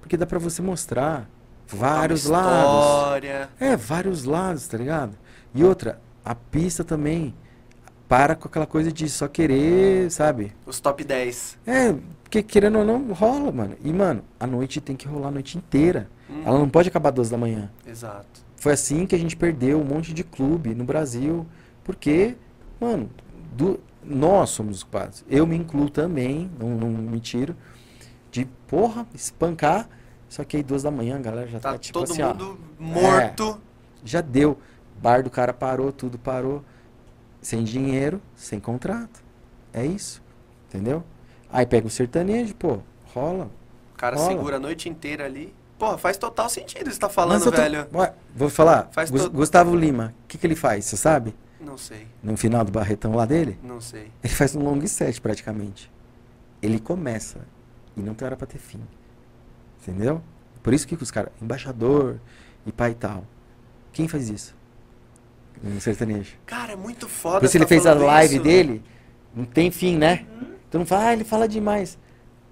Porque 0.00 0.16
dá 0.18 0.26
pra 0.26 0.38
você 0.38 0.60
mostrar 0.60 1.26
vários 1.72 2.24
lados. 2.26 2.84
É, 3.58 3.76
vários 3.76 4.24
lados, 4.24 4.66
tá 4.66 4.76
ligado? 4.78 5.12
E 5.54 5.64
outra, 5.64 6.00
a 6.24 6.34
pista 6.34 6.84
também 6.84 7.34
para 8.08 8.34
com 8.34 8.48
aquela 8.48 8.66
coisa 8.66 8.90
de 8.92 9.08
só 9.08 9.28
querer, 9.28 10.10
sabe? 10.10 10.52
Os 10.66 10.80
top 10.80 11.04
10. 11.04 11.58
É, 11.66 11.94
porque 12.22 12.42
querendo 12.42 12.78
ou 12.78 12.84
não, 12.84 13.12
rola, 13.12 13.52
mano. 13.52 13.76
E, 13.84 13.92
mano, 13.92 14.22
a 14.38 14.46
noite 14.46 14.80
tem 14.80 14.96
que 14.96 15.06
rolar 15.06 15.28
a 15.28 15.32
noite 15.32 15.56
inteira. 15.56 16.08
Hum, 16.28 16.42
Ela 16.44 16.58
não 16.58 16.68
pode 16.68 16.88
acabar 16.88 17.10
12 17.10 17.30
da 17.30 17.36
manhã. 17.38 17.70
Exato. 17.86 18.40
Foi 18.56 18.72
assim 18.72 19.06
que 19.06 19.14
a 19.14 19.18
gente 19.18 19.36
perdeu 19.36 19.80
um 19.80 19.84
monte 19.84 20.12
de 20.12 20.24
clube 20.24 20.74
no 20.74 20.84
Brasil. 20.84 21.46
Porque, 21.84 22.34
mano, 22.80 23.08
do- 23.56 23.80
nós 24.04 24.50
somos 24.50 24.78
os 24.78 24.82
culpados. 24.82 25.24
Eu 25.28 25.46
me 25.46 25.56
incluo 25.56 25.88
também, 25.88 26.50
não, 26.58 26.68
não 26.70 26.88
me 26.88 27.20
tiro. 27.20 27.54
De, 28.30 28.44
porra, 28.66 29.06
espancar. 29.14 29.88
Só 30.30 30.44
que 30.44 30.56
aí 30.56 30.62
duas 30.62 30.82
da 30.84 30.90
manhã 30.90 31.16
a 31.16 31.18
galera 31.18 31.46
já 31.48 31.60
tá, 31.60 31.72
Tá 31.72 31.78
tipo 31.78 31.98
todo 31.98 32.10
assim, 32.12 32.22
ó. 32.22 32.28
mundo 32.28 32.58
morto. 32.78 33.60
Já 34.02 34.22
deu. 34.22 34.56
Bar 35.02 35.22
do 35.22 35.28
cara 35.30 35.52
parou, 35.52 35.92
tudo 35.92 36.18
parou. 36.18 36.64
Sem 37.42 37.64
dinheiro, 37.64 38.20
sem 38.34 38.58
contrato. 38.60 39.22
É 39.72 39.84
isso. 39.84 40.22
Entendeu? 40.68 41.02
Aí 41.50 41.66
pega 41.66 41.86
o 41.86 41.90
sertanejo, 41.90 42.54
pô, 42.54 42.78
rola. 43.12 43.50
O 43.92 43.96
cara 43.98 44.16
Rola. 44.16 44.28
segura 44.30 44.56
a 44.56 44.60
noite 44.60 44.88
inteira 44.88 45.24
ali. 45.26 45.52
Porra, 45.78 45.98
faz 45.98 46.16
total 46.16 46.48
sentido 46.48 46.88
isso 46.88 46.96
que 47.00 47.00
tá 47.00 47.08
falando, 47.08 47.42
tô- 47.44 47.50
velho. 47.50 47.86
Ué, 47.94 48.12
vou 48.36 48.48
falar. 48.48 48.88
Faz 48.92 49.10
todo- 49.10 49.30
Gustavo 49.32 49.74
Lima, 49.74 50.14
o 50.24 50.28
que, 50.28 50.38
que 50.38 50.46
ele 50.46 50.54
faz? 50.54 50.84
Você 50.84 50.96
sabe? 50.96 51.34
Não 51.60 51.76
sei, 51.76 52.06
No 52.22 52.36
final 52.36 52.64
do 52.64 52.70
barretão 52.72 53.14
lá 53.14 53.24
dele? 53.26 53.58
não 53.62 53.80
sei. 53.80 54.10
Ele 54.22 54.32
faz 54.32 54.54
um 54.54 54.62
long 54.62 54.86
set 54.86 55.20
praticamente. 55.20 55.90
Ele 56.62 56.78
começa 56.78 57.40
e 57.96 58.00
não 58.00 58.14
tem 58.14 58.24
hora 58.26 58.36
pra 58.36 58.46
ter 58.46 58.58
fim. 58.58 58.80
Entendeu? 59.82 60.22
Por 60.62 60.74
isso 60.74 60.86
que 60.86 60.94
os 60.94 61.10
caras, 61.10 61.32
embaixador 61.40 62.20
e 62.66 62.72
pai 62.72 62.90
e 62.90 62.94
tal. 62.94 63.24
Quem 63.92 64.06
faz 64.06 64.28
isso? 64.28 64.54
No 65.62 65.80
sertanejo. 65.80 66.32
Cara, 66.46 66.72
é 66.72 66.76
muito 66.76 67.08
foda 67.08 67.40
Por 67.40 67.46
isso 67.46 67.56
ele 67.56 67.64
tá 67.64 67.68
fez 67.68 67.86
a 67.86 67.92
live 67.94 68.34
isso. 68.34 68.44
dele, 68.44 68.82
não 69.34 69.44
tem 69.44 69.70
fim, 69.70 69.96
né? 69.96 70.26
Então 70.68 70.78
não 70.78 70.86
fala, 70.86 71.08
ah, 71.08 71.12
ele 71.12 71.24
fala 71.24 71.48
demais. 71.48 71.98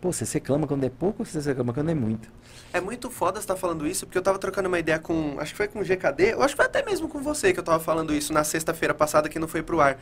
Pô, 0.00 0.12
você 0.12 0.24
reclama 0.24 0.66
quando 0.66 0.84
é 0.84 0.90
pouco 0.90 1.22
ou 1.22 1.26
você 1.26 1.40
reclama 1.40 1.72
quando 1.72 1.90
é 1.90 1.94
muito? 1.94 2.30
É 2.72 2.80
muito 2.80 3.10
foda 3.10 3.38
você 3.40 3.44
estar 3.44 3.56
falando 3.56 3.86
isso, 3.86 4.06
porque 4.06 4.18
eu 4.18 4.22
tava 4.22 4.38
trocando 4.38 4.68
uma 4.68 4.78
ideia 4.78 4.98
com. 4.98 5.36
Acho 5.40 5.52
que 5.52 5.56
foi 5.56 5.68
com 5.68 5.80
o 5.80 5.84
GKD, 5.84 6.34
eu 6.34 6.42
acho 6.42 6.54
que 6.54 6.56
foi 6.56 6.66
até 6.66 6.84
mesmo 6.84 7.08
com 7.08 7.20
você 7.20 7.52
que 7.52 7.58
eu 7.58 7.64
tava 7.64 7.80
falando 7.80 8.14
isso 8.14 8.32
na 8.32 8.44
sexta-feira 8.44 8.92
passada 8.94 9.28
que 9.28 9.38
não 9.38 9.48
foi 9.48 9.62
pro 9.62 9.80
ar. 9.80 9.98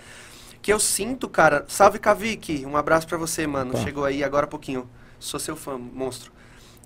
Que 0.61 0.73
eu 0.73 0.81
sinto, 0.81 1.29
cara. 1.29 1.65
Salve 1.69 1.99
Kavik, 1.99 2.67
um 2.67 2.77
abraço 2.77 3.07
pra 3.07 3.17
você, 3.17 3.47
mano. 3.47 3.71
Opa. 3.71 3.85
Chegou 3.85 4.05
aí 4.05 4.25
agora 4.25 4.47
há 4.47 4.49
pouquinho. 4.49 4.89
Sou 5.19 5.39
seu 5.39 5.57
fã, 5.57 5.79
monstro. 5.79 6.33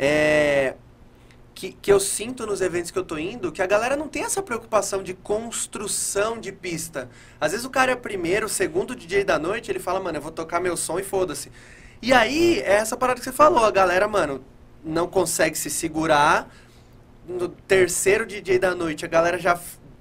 É. 0.00 0.76
Que, 1.54 1.72
que 1.72 1.92
eu 1.92 2.00
sinto 2.00 2.46
nos 2.46 2.62
eventos 2.62 2.90
que 2.90 2.98
eu 2.98 3.04
tô 3.04 3.18
indo 3.18 3.52
que 3.52 3.62
a 3.62 3.66
galera 3.66 3.96
não 3.96 4.08
tem 4.08 4.24
essa 4.24 4.42
preocupação 4.42 5.02
de 5.02 5.14
construção 5.14 6.38
de 6.40 6.52
pista. 6.52 7.10
Às 7.40 7.52
vezes 7.52 7.66
o 7.66 7.70
cara 7.70 7.92
é 7.92 7.96
primeiro, 7.96 8.48
segundo 8.48 8.96
DJ 8.96 9.24
da 9.24 9.38
noite, 9.38 9.70
ele 9.70 9.78
fala, 9.80 10.00
mano, 10.00 10.18
eu 10.18 10.22
vou 10.22 10.32
tocar 10.32 10.60
meu 10.60 10.76
som 10.76 10.98
e 10.98 11.04
foda-se. 11.04 11.52
E 12.02 12.12
aí, 12.14 12.60
é 12.60 12.74
essa 12.74 12.96
parada 12.96 13.20
que 13.20 13.24
você 13.24 13.32
falou, 13.32 13.64
a 13.64 13.70
galera, 13.70 14.08
mano, 14.08 14.42
não 14.84 15.06
consegue 15.08 15.58
se 15.58 15.70
segurar. 15.70 16.48
No 17.28 17.48
terceiro 17.48 18.26
DJ 18.26 18.58
da 18.58 18.74
noite, 18.74 19.04
a 19.04 19.08
galera 19.08 19.38
já 19.38 19.58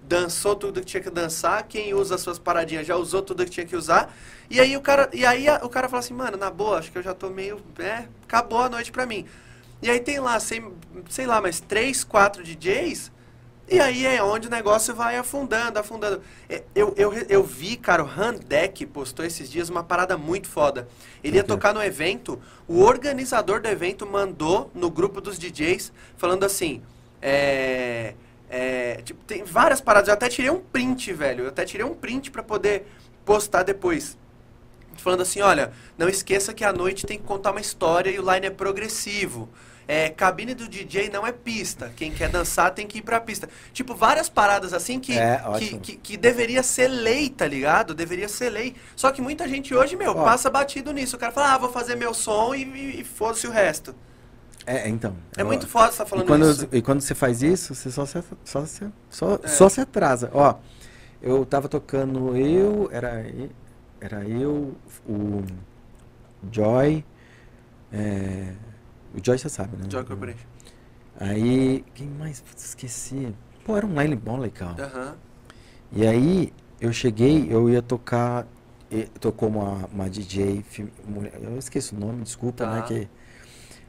dançou 0.08 0.56
tudo 0.56 0.80
que 0.80 0.86
tinha 0.88 1.04
que 1.04 1.10
dançar. 1.10 1.64
Quem 1.68 1.94
usa 1.94 2.16
as 2.16 2.22
suas 2.22 2.40
paradinhas 2.40 2.88
já 2.88 2.96
usou 2.96 3.22
tudo 3.22 3.44
que 3.46 3.52
tinha 3.52 3.66
que 3.66 3.76
usar. 3.76 4.16
E 4.50 4.60
aí 4.60 4.76
o 4.76 4.82
cara, 4.82 5.10
e 5.14 5.26
aí 5.26 5.48
a- 5.48 5.62
o 5.64 5.70
cara 5.70 5.88
fala 5.88 6.00
assim, 6.00 6.14
mano, 6.14 6.38
na 6.38 6.50
boa, 6.50 6.80
acho 6.80 6.92
que 6.92 6.98
eu 6.98 7.04
já 7.04 7.14
tô 7.14 7.30
meio. 7.30 7.62
É, 7.78 8.08
acabou 8.24 8.60
a 8.60 8.70
noite 8.70 8.92
pra 8.92 9.06
mim. 9.06 9.26
E 9.82 9.90
aí 9.90 10.00
tem 10.00 10.20
lá, 10.20 10.40
sei, 10.40 10.64
sei 11.10 11.26
lá, 11.26 11.42
mas 11.42 11.60
três, 11.60 12.04
quatro 12.04 12.44
DJs. 12.44 13.12
E 13.72 13.80
aí 13.80 14.04
é 14.06 14.22
onde 14.24 14.48
o 14.48 14.52
negócio 14.52 14.96
vai 14.96 15.16
afundando, 15.16 15.78
afundando. 15.78 16.22
É, 16.50 16.64
Eu, 16.74 16.94
eu, 16.98 17.14
eu 17.14 17.44
vi, 17.44 17.78
cara, 17.78 18.04
o 18.04 18.08
Handek 18.08 18.86
postou 18.88 19.24
esses 19.24 19.50
dias 19.50 19.70
uma 19.70 19.84
parada 19.84 20.18
muito 20.18 20.48
foda. 20.50 20.88
Ele 21.24 21.38
ia 21.38 21.44
tocar 21.44 21.74
no 21.74 21.82
evento, 21.84 22.42
o 22.68 22.82
organizador 22.82 23.62
do 23.62 23.68
evento 23.68 24.08
mandou 24.08 24.72
no 24.74 24.90
grupo 24.90 25.22
dos 25.22 25.38
DJs 25.38 25.94
falando 26.18 26.44
assim, 26.46 26.82
é... 27.22 28.16
é, 28.50 29.02
tipo, 29.04 29.24
tem 29.26 29.44
várias 29.44 29.80
paradas, 29.82 30.08
eu 30.08 30.16
até 30.16 30.28
tirei 30.30 30.50
um 30.50 30.60
print, 30.60 31.14
velho, 31.14 31.44
eu 31.44 31.50
até 31.50 31.64
tirei 31.64 31.86
um 31.86 31.94
print 31.94 32.32
pra 32.32 32.42
poder 32.42 32.88
postar 33.24 33.62
depois. 33.64 34.18
Falando 34.98 35.22
assim, 35.22 35.42
olha, 35.42 35.72
não 35.98 36.10
esqueça 36.10 36.54
que 36.54 36.64
a 36.64 36.74
noite 36.74 37.06
tem 37.06 37.18
que 37.18 37.24
contar 37.24 37.52
uma 37.52 37.62
história 37.62 38.10
e 38.10 38.20
o 38.20 38.34
line 38.34 38.48
é 38.48 38.50
progressivo. 38.50 39.48
É, 39.92 40.08
cabine 40.08 40.54
do 40.54 40.68
DJ 40.70 41.10
não 41.10 41.26
é 41.26 41.32
pista. 41.32 41.92
Quem 41.96 42.12
quer 42.12 42.30
dançar 42.30 42.72
tem 42.76 42.86
que 42.86 43.00
ir 43.00 43.02
pra 43.02 43.20
pista. 43.20 43.50
Tipo, 43.74 43.96
várias 43.96 44.30
paradas 44.30 44.72
assim 44.72 45.00
que, 45.00 45.18
É, 45.18 45.42
que, 45.58 45.80
que, 45.80 45.96
que 45.98 46.16
deveria 46.16 46.62
ser 46.62 46.88
lei, 46.88 47.28
tá 47.28 47.48
ligado? 47.48 47.96
Deveria 47.96 48.30
ser 48.30 48.52
lei. 48.52 48.76
Só 48.96 49.12
que 49.12 49.20
muita 49.20 49.48
gente 49.48 49.74
hoje, 49.74 49.96
meu, 49.96 50.12
Ó. 50.12 50.24
passa 50.24 50.48
batido 50.48 50.94
nisso. 50.94 51.16
O 51.16 51.20
cara 51.20 51.32
fala, 51.32 51.56
ah, 51.56 51.58
vou 51.58 51.72
fazer 51.72 51.96
meu 51.96 52.14
som 52.14 52.54
e, 52.54 52.64
e, 52.66 53.02
e 53.02 53.04
foda-se 53.04 53.48
o 53.48 53.52
resto. 53.52 53.96
É, 54.64 54.88
então. 54.88 55.16
É 55.36 55.44
ó, 55.44 55.48
muito 55.48 55.68
foda 55.68 55.92
você 55.92 55.98
tá 55.98 56.04
E 56.06 56.08
falando 56.08 56.28
quando, 56.28 56.52
isso. 56.52 56.68
e 56.72 56.82
quando 56.84 57.02
você 57.02 57.16
faz 57.16 57.42
isso, 57.42 57.74
você 57.74 57.90
só 57.90 58.06
se, 58.06 58.24
só 58.46 58.66
se, 58.68 58.88
só, 59.10 59.40
É. 59.44 59.48
só 59.48 59.70
se 59.70 59.82
atrasa. 59.82 60.30
Ó, 60.36 60.54
eu 61.20 61.44
tava 61.48 61.68
tocando 61.68 62.38
eu, 62.38 62.88
era, 62.92 63.22
e- 63.28 63.50
era 64.00 64.24
eu, 64.24 64.76
o 65.08 65.44
Joy, 66.52 67.04
é, 67.92 68.54
o 69.16 69.24
Joy 69.24 69.38
você 69.38 69.50
sabe, 69.50 69.78
né? 69.78 69.86
Joy 69.90 70.04
Corporation. 70.04 70.46
Aí, 71.20 71.84
quem 71.94 72.08
mais? 72.08 72.42
Putz, 72.42 72.64
esqueci. 72.66 73.34
Pô, 73.66 73.76
era 73.76 73.86
um 73.86 74.00
line 74.02 74.16
bom 74.16 74.38
legal. 74.38 74.76
Aham. 74.80 75.16
E 75.92 76.06
aí, 76.06 76.54
eu 76.80 76.94
cheguei, 76.94 77.48
eu 77.50 77.70
ia 77.70 77.82
tocar, 77.82 78.48
tocou 79.20 79.50
uma, 79.50 79.86
uma 79.92 80.10
DJ, 80.10 80.64
eu 81.42 81.58
esqueci 81.58 81.94
o 81.94 82.00
nome, 82.00 82.24
desculpa, 82.24 82.64
Tá. 82.66 82.76
né, 82.76 82.82
que 82.84 83.08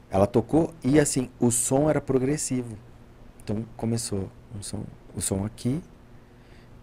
ela 0.09 0.27
tocou 0.27 0.73
e 0.83 0.99
assim, 0.99 1.29
o 1.39 1.51
som 1.51 1.89
era 1.89 2.01
progressivo. 2.01 2.77
Então 3.43 3.65
começou 3.77 4.29
um 4.57 4.61
som, 4.61 4.83
o 5.15 5.21
som 5.21 5.45
aqui, 5.45 5.81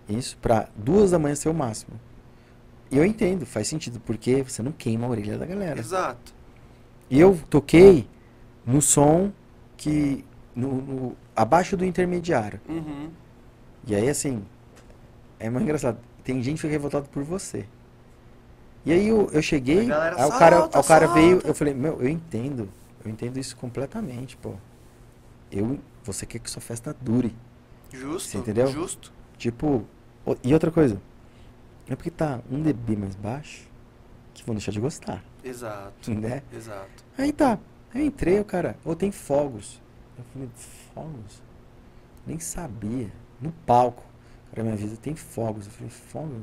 isso, 0.08 0.38
pra 0.38 0.68
duas 0.74 1.10
da 1.10 1.18
manhã 1.18 1.34
ser 1.34 1.48
o 1.50 1.54
máximo. 1.54 2.00
E 2.90 2.96
eu 2.96 3.04
entendo, 3.04 3.44
faz 3.44 3.68
sentido, 3.68 4.00
porque 4.00 4.42
você 4.42 4.62
não 4.62 4.72
queima 4.72 5.06
a 5.06 5.10
orelha 5.10 5.36
da 5.36 5.44
galera. 5.44 5.78
Exato. 5.78 6.32
E 7.10 7.20
eu 7.20 7.38
toquei 7.50 8.08
no 8.68 8.82
som 8.82 9.32
que, 9.78 10.24
no, 10.54 10.74
no- 10.82 11.16
abaixo 11.34 11.74
do 11.76 11.84
intermediário. 11.84 12.60
Uhum. 12.68 13.08
E 13.86 13.94
aí, 13.94 14.08
assim, 14.08 14.44
é 15.40 15.48
muito 15.48 15.64
engraçado. 15.64 15.98
Tem 16.22 16.42
gente 16.42 16.56
que 16.56 16.60
fica 16.62 16.72
revoltado 16.72 17.08
por 17.08 17.22
você. 17.22 17.64
E 18.84 18.92
aí 18.92 19.08
eu, 19.08 19.30
eu 19.32 19.40
cheguei, 19.42 19.86
galera, 19.86 20.16
aí 20.22 20.28
o 20.28 20.38
cara, 20.38 20.56
"Solta, 20.58 20.78
aí 20.78 20.84
o 20.84 20.86
cara 20.86 21.06
veio, 21.08 21.30
solta." 21.32 21.48
eu 21.48 21.54
falei, 21.54 21.74
meu, 21.74 22.00
eu 22.02 22.08
entendo. 22.08 22.68
Eu 23.04 23.10
entendo 23.10 23.38
isso 23.38 23.56
completamente, 23.56 24.36
pô. 24.36 24.54
Eu, 25.50 25.78
você 26.04 26.26
quer 26.26 26.38
que 26.38 26.50
sua 26.50 26.60
festa 26.60 26.94
dure. 27.00 27.34
Justo. 27.90 28.28
Você 28.30 28.38
entendeu? 28.38 28.66
Justo. 28.66 29.12
Tipo, 29.38 29.84
e 30.44 30.52
outra 30.52 30.70
coisa. 30.70 31.00
É 31.88 31.96
porque 31.96 32.10
tá 32.10 32.40
um 32.50 32.60
dB 32.60 32.96
mais 32.96 33.14
baixo 33.14 33.66
que 34.34 34.44
vão 34.44 34.54
deixar 34.54 34.72
de 34.72 34.78
gostar, 34.80 35.24
Exato. 35.42 36.10
né? 36.12 36.42
Exato. 36.52 37.02
Aí 37.16 37.32
tá. 37.32 37.58
Aí 37.94 38.02
eu 38.02 38.06
entrei, 38.06 38.38
o 38.40 38.44
cara, 38.44 38.76
ou 38.84 38.94
tem 38.94 39.10
fogos. 39.10 39.80
Eu 40.18 40.24
falei, 40.32 40.48
fogos? 40.94 41.42
Nem 42.26 42.38
sabia. 42.38 43.08
No 43.40 43.52
palco. 43.66 44.02
O 44.50 44.54
cara 44.56 44.66
me 44.66 44.72
avisa, 44.72 44.96
tem 44.96 45.14
fogos. 45.14 45.66
Eu 45.66 45.72
falei, 45.72 45.90
fogos? 45.90 46.36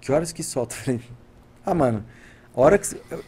Que 0.00 0.12
horas 0.12 0.32
que 0.32 0.42
solta? 0.42 0.74
Eu 0.78 0.82
falei, 0.84 1.00
ah, 1.66 1.74
mano, 1.74 2.04
a 2.54 2.60
hora 2.60 2.78
que. 2.78 2.94
eu- 3.10 3.24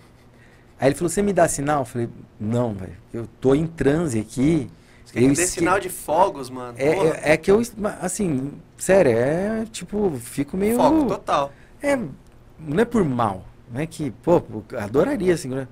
Aí 0.78 0.88
ele 0.88 0.94
falou, 0.94 1.10
você 1.10 1.20
me 1.20 1.32
dá 1.32 1.46
sinal? 1.46 1.80
Eu 1.80 1.84
falei, 1.84 2.08
não, 2.38 2.72
velho. 2.72 2.96
Eu 3.12 3.26
tô 3.38 3.54
em 3.54 3.66
transe 3.66 4.18
aqui. 4.18 4.70
Você 5.04 5.12
quer 5.12 5.22
Eu 5.24 5.32
esque- 5.32 5.46
sinal 5.60 5.78
de 5.78 5.90
fogos, 5.90 6.48
mano? 6.48 6.74
É, 6.78 6.88
é, 6.88 7.32
é 7.32 7.36
que 7.36 7.50
eu, 7.50 7.60
assim, 8.00 8.52
sério, 8.78 9.12
é 9.12 9.66
tipo, 9.70 10.10
fico 10.18 10.56
meio. 10.56 10.76
Fogo 10.76 11.04
total. 11.06 11.52
É, 11.82 11.96
não 11.96 12.78
é 12.80 12.84
por 12.86 13.04
mal. 13.04 13.44
Não 13.70 13.78
é 13.80 13.86
que, 13.86 14.10
pô, 14.10 14.42
adoraria 14.78 15.36
segurar. 15.36 15.68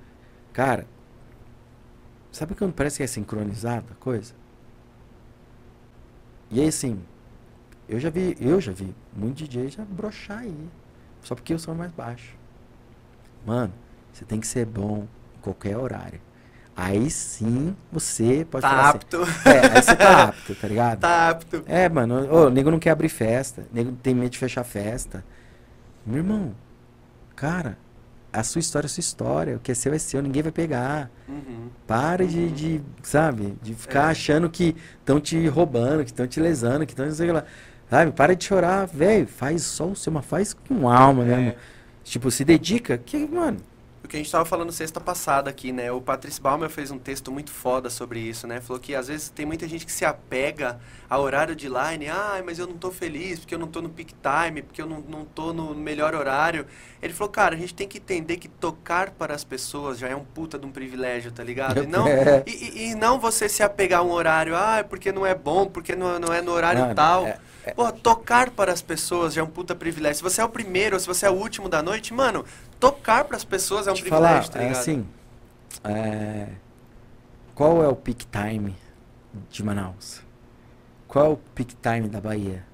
Cara, 0.53 0.87
sabe 2.33 2.55
quando 2.55 2.73
parece 2.73 2.99
que 2.99 3.03
é 3.03 3.07
sincronizada 3.07 3.87
a 3.93 3.95
coisa? 3.97 4.33
E 6.51 6.61
aí, 6.61 6.69
assim, 6.69 6.99
eu 7.89 8.01
já 8.01 8.11
vi, 8.11 8.37
eu 8.41 8.61
já 8.61 8.73
vi 8.73 8.95
muito 9.15 9.37
DJ 9.45 9.69
já 9.69 9.85
broxar 9.85 10.39
aí. 10.39 10.69
Só 11.23 11.35
porque 11.35 11.53
o 11.53 11.59
som 11.59 11.73
é 11.73 11.75
mais 11.75 11.93
baixo. 11.93 12.35
Mano, 13.45 13.73
você 14.13 14.25
tem 14.25 14.41
que 14.41 14.47
ser 14.47 14.65
bom 14.67 15.07
em 15.37 15.41
qualquer 15.41 15.77
horário. 15.77 16.21
Aí 16.77 17.11
sim 17.11 17.75
você 17.91 18.47
pode 18.49 18.63
Tá 18.63 18.69
falar 18.71 18.89
apto. 18.91 19.23
assim. 19.23 19.49
É, 19.49 19.77
aí 19.77 19.83
você 19.83 19.97
tá 19.97 20.23
apto, 20.29 20.55
tá 20.55 20.69
ligado? 20.69 21.01
Tá 21.03 21.31
apto. 21.31 21.65
É, 21.67 21.89
mano, 21.89 22.33
ô, 22.33 22.47
o 22.47 22.51
nego 22.51 22.71
não 22.71 22.79
quer 22.79 22.91
abrir 22.91 23.09
festa, 23.09 23.63
o 23.73 23.75
nego 23.75 23.93
tem 24.01 24.15
medo 24.15 24.31
de 24.31 24.39
fechar 24.39 24.63
festa. 24.65 25.25
Meu 26.07 26.19
irmão, 26.19 26.55
cara, 27.35 27.77
a 28.33 28.43
sua 28.43 28.61
história 28.61 28.87
é 28.87 28.89
a 28.89 28.91
sua 28.91 29.01
história, 29.01 29.57
o 29.57 29.61
que 29.61 29.73
é 29.73 29.75
seu 29.75 29.93
é 29.93 29.99
seu, 29.99 30.21
ninguém 30.23 30.43
vai 30.43 30.53
pegar. 30.53 31.11
Uhum. 31.29 31.69
Para 31.87 32.27
de, 32.27 32.51
de, 32.51 32.81
sabe, 33.03 33.57
de 33.63 33.75
ficar 33.75 34.09
É. 34.09 34.11
achando 34.11 34.49
que 34.51 34.77
estão 35.01 35.21
te 35.21 35.47
roubando, 35.49 36.05
que 36.05 36.11
estão 36.11 36.27
te 36.27 36.39
lesando, 36.41 36.85
que 36.87 36.93
estão 36.93 37.07
não 37.07 37.15
sei 37.15 37.33
lá. 37.33 37.45
Sabe, 37.91 38.13
para 38.13 38.37
de 38.37 38.45
chorar, 38.45 38.87
velho, 38.87 39.27
faz 39.27 39.63
só 39.63 39.87
o 39.87 39.97
seu, 39.97 40.13
mas 40.13 40.25
faz 40.27 40.53
com 40.53 40.89
alma 40.91 41.25
É. 41.25 41.27
mesmo. 41.37 41.55
Tipo, 42.05 42.31
se 42.31 42.45
dedica, 42.45 42.99
que, 42.99 43.27
mano, 43.27 43.59
O 44.09 44.11
que 44.11 44.17
a 44.17 44.21
gente 44.21 44.33
tava 44.33 44.47
falando 44.47 44.73
sexta 44.73 44.99
passada 44.99 45.51
aqui, 45.51 45.71
né? 45.71 45.93
O 45.93 46.01
Patrício 46.01 46.43
Balmer 46.43 46.71
fez 46.71 46.91
um 46.91 46.99
texto 46.99 47.31
muito 47.31 47.51
foda 47.51 47.91
sobre 47.91 48.19
isso, 48.19 48.47
né? 48.47 48.59
Falou 48.59 48.81
que 48.81 48.95
às 48.95 49.09
vezes 49.09 49.29
tem 49.29 49.45
muita 49.45 49.69
gente 49.69 49.85
que 49.85 49.93
se 49.93 50.03
apega 50.03 50.81
ao 51.11 51.21
horário 51.21 51.55
de 51.55 51.69
line. 51.69 52.09
Ah, 52.09 52.43
mas 52.43 52.59
eu 52.59 52.67
não 52.67 52.79
tô 52.79 52.91
feliz 52.91 53.39
porque 53.39 53.55
eu 53.55 53.59
não 53.59 53.67
tô 53.67 53.83
no 53.83 53.91
peak 53.91 54.15
time, 54.15 54.63
porque 54.63 54.81
eu 54.81 54.87
não, 54.87 55.01
não 55.03 55.27
tô 55.27 55.53
no 55.53 55.75
melhor 55.75 56.15
horário. 56.15 56.65
Ele 57.03 57.13
falou, 57.13 57.31
cara, 57.31 57.55
a 57.55 57.59
gente 57.59 57.75
tem 57.75 57.87
que 57.87 57.99
entender 57.99 58.39
que 58.39 58.49
tocar 58.49 59.11
para 59.11 59.35
as 59.35 59.45
pessoas 59.45 59.99
já 59.99 60.09
é 60.09 60.17
um 60.17 60.25
puta 60.25 60.59
de 60.59 60.65
um 60.65 60.71
privilégio, 60.73 61.31
tá 61.31 61.45
ligado? 61.45 61.83
E 61.83 61.87
não, 61.87 62.09
É. 62.09 62.45
e, 62.47 62.51
e- 62.51 62.91
e 62.93 62.95
não 62.95 63.21
você 63.21 63.47
se 63.47 63.63
apegar 63.63 64.01
a 64.01 64.03
um 64.03 64.11
horário, 64.11 64.57
ah, 64.57 64.83
porque 64.89 65.13
não 65.13 65.27
é 65.27 65.35
bom, 65.35 65.67
porque 65.67 65.95
não, 65.95 66.19
não 66.19 66.33
é 66.33 66.41
no 66.41 66.53
horário 66.53 66.81
Mano, 66.81 66.95
tal. 66.95 67.27
é- 67.27 67.39
Pô, 67.77 67.93
tocar 67.93 68.49
para 68.49 68.73
as 68.73 68.81
pessoas 68.81 69.35
já 69.35 69.43
é 69.43 69.45
um 69.45 69.49
puta 69.49 69.75
privilégio. 69.75 70.17
Se 70.17 70.23
você 70.23 70.41
é 70.41 70.45
o 70.47 70.49
primeiro, 70.49 70.97
ou 70.97 71.01
se 71.01 71.07
você 71.07 71.27
é 71.27 71.31
o 71.31 71.35
último 71.35 71.69
da 71.69 71.83
noite, 71.83 72.15
mano, 72.15 72.43
tocar 72.79 73.25
para 73.25 73.37
as 73.37 73.45
pessoas 73.45 73.87
é 73.87 73.91
um 73.91 73.95
te 73.95 74.03
privilégio, 74.03 74.29
falar, 74.29 74.49
tá 74.49 74.59
é 74.59 74.63
ligado? 74.69 74.81
assim, 74.81 75.07
é, 75.85 76.49
qual 77.55 77.83
é 77.83 77.89
o 77.89 77.97
peak 77.97 78.27
time 78.27 78.77
de 79.51 79.63
Manaus? 79.63 80.23
Qual 81.07 81.25
é 81.25 81.29
o 81.31 81.37
peak 81.55 81.75
time 81.77 82.09
da 82.09 82.21
Bahia? 82.21 82.65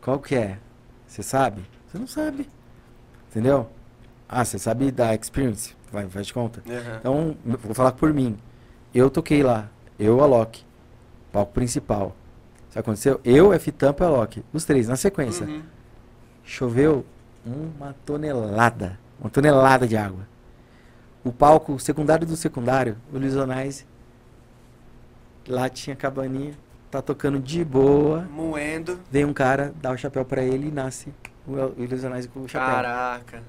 Qual 0.00 0.18
que 0.18 0.34
é? 0.34 0.58
Você 1.06 1.22
sabe? 1.22 1.64
Você 1.86 1.98
não 1.98 2.06
sabe. 2.06 2.48
Entendeu? 3.30 3.68
Ah, 4.28 4.44
você 4.44 4.58
sabe 4.58 4.90
da 4.90 5.14
experience? 5.14 5.74
Vai, 5.92 6.08
faz 6.08 6.26
de 6.26 6.34
conta. 6.34 6.62
Aham. 6.68 6.96
Então, 6.98 7.36
vou 7.44 7.74
falar 7.74 7.92
por 7.92 8.12
mim. 8.12 8.36
Eu 8.94 9.10
toquei 9.10 9.42
lá. 9.42 9.68
Eu, 9.98 10.20
Alok. 10.22 10.64
Palco 11.32 11.52
principal. 11.52 12.14
Sabe 12.68 12.70
o 12.70 12.72
que 12.72 12.78
aconteceu? 12.78 13.20
Eu, 13.24 13.52
F-Tampa 13.52 14.04
e 14.04 14.06
Alok. 14.06 14.44
Os 14.52 14.64
três, 14.64 14.88
na 14.88 14.96
sequência. 14.96 15.46
Uhum. 15.46 15.62
Choveu 16.44 17.04
uma 17.44 17.94
tonelada. 18.04 18.98
Uma 19.20 19.30
tonelada 19.30 19.86
de 19.86 19.96
água. 19.96 20.26
O 21.22 21.32
palco 21.32 21.78
secundário 21.78 22.26
do 22.26 22.36
secundário, 22.36 22.96
o 23.12 23.18
Luiz 23.18 23.34
Onais, 23.34 23.86
lá 25.48 25.68
tinha 25.68 25.96
cabaninha, 25.96 26.52
tá 26.90 27.00
tocando 27.00 27.38
de 27.38 27.64
boa. 27.64 28.22
Moendo. 28.30 29.00
Vem 29.10 29.24
um 29.24 29.32
cara, 29.32 29.72
dá 29.80 29.90
o 29.90 29.96
chapéu 29.96 30.24
pra 30.24 30.42
ele 30.42 30.68
e 30.68 30.70
nasce 30.70 31.12
o, 31.46 31.52
o 31.52 31.74
Luiz 31.78 32.04
Onais 32.04 32.26
com 32.26 32.40
o 32.40 32.48
chapéu. 32.48 32.74
Caraca. 32.74 33.42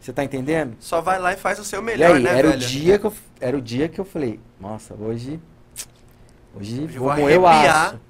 Você 0.00 0.12
tá 0.14 0.24
entendendo? 0.24 0.76
Só 0.80 1.02
vai 1.02 1.18
lá 1.18 1.34
e 1.34 1.36
faz 1.36 1.58
o 1.58 1.64
seu 1.64 1.80
E 1.80 1.84
melhor, 1.84 2.16
aí, 2.16 2.22
né, 2.22 2.38
era, 2.38 2.48
o 2.48 2.50
velho? 2.52 2.66
dia 2.66 2.98
que 2.98 3.04
eu, 3.06 3.12
era 3.38 3.56
o 3.56 3.60
dia 3.60 3.86
que 3.88 4.00
eu 4.00 4.04
falei, 4.04 4.40
nossa, 4.58 4.94
hoje. 4.94 5.38
Hoje, 6.54 6.84
Hoje 6.84 6.98
vou 6.98 7.14
moer 7.14 7.38
o 7.38 7.46
aço. 7.46 8.00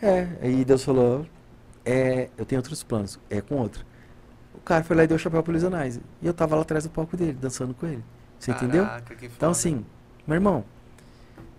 É, 0.00 0.28
aí 0.40 0.64
Deus 0.64 0.84
falou, 0.84 1.26
é, 1.84 2.28
eu 2.38 2.44
tenho 2.44 2.60
outros 2.60 2.82
planos, 2.84 3.18
é 3.28 3.40
com 3.40 3.56
outro. 3.56 3.84
O 4.62 4.64
cara 4.64 4.82
foi 4.84 4.96
lá 4.96 5.04
e 5.04 5.06
deu 5.06 5.16
o 5.16 5.20
chapéu 5.20 5.42
pro 5.42 5.52
Luiz 5.52 5.64
Onais. 5.64 6.00
E 6.22 6.26
eu 6.26 6.32
tava 6.32 6.54
lá 6.56 6.62
atrás 6.62 6.84
do 6.84 6.90
palco 6.90 7.16
dele, 7.16 7.36
dançando 7.40 7.74
com 7.74 7.86
ele. 7.86 8.02
Você 8.38 8.52
entendeu? 8.52 8.84
Caraca, 8.84 9.14
que 9.14 9.26
Então, 9.26 9.50
assim, 9.50 9.84
meu 10.26 10.36
irmão. 10.36 10.64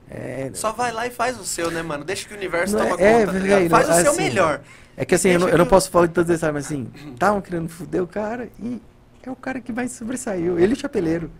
É, 0.09 0.51
Só 0.53 0.72
vai 0.72 0.91
lá 0.91 1.07
e 1.07 1.11
faz 1.11 1.40
o 1.40 1.43
seu, 1.45 1.72
né, 1.72 1.82
mano? 1.82 2.03
Deixa 2.03 2.27
que 2.27 2.33
o 2.33 2.38
universo 2.38 2.75
Não, 2.77 2.83
toma 2.83 3.01
é, 3.01 3.14
conta, 3.14 3.25
tá 3.25 3.32
velho, 3.32 3.43
ligado? 3.43 3.61
não, 3.64 3.69
Faz 3.69 3.90
o 3.90 3.93
seu 4.01 4.11
assim, 4.11 4.23
melhor. 4.23 4.61
é 4.95 5.06
que 5.06 5.15
assim, 5.15 5.30
eu 5.30 5.33
não, 5.40 5.40
Deixa 5.48 5.53
eu 5.56 5.57
não 5.57 5.65
que- 5.65 5.69
posso 5.72 5.90
falar 5.90 6.07
de 6.07 6.14
todos 6.14 6.30
esses 6.30 6.43
mas 6.51 6.65
assim, 6.65 6.91
estavam 7.14 7.41
querendo 7.41 7.69
foder 7.69 8.03
o 8.03 8.07
cara 8.07 8.49
e 8.59 8.82
é 9.23 9.32
o 9.32 9.35
cara 9.35 9.59
que 9.61 9.72
mais 9.73 9.91
sobressaiu. 9.93 10.59
Ele 10.59 10.73
e 10.73 10.75
o 10.75 10.80
chapeleiro. 10.80 11.32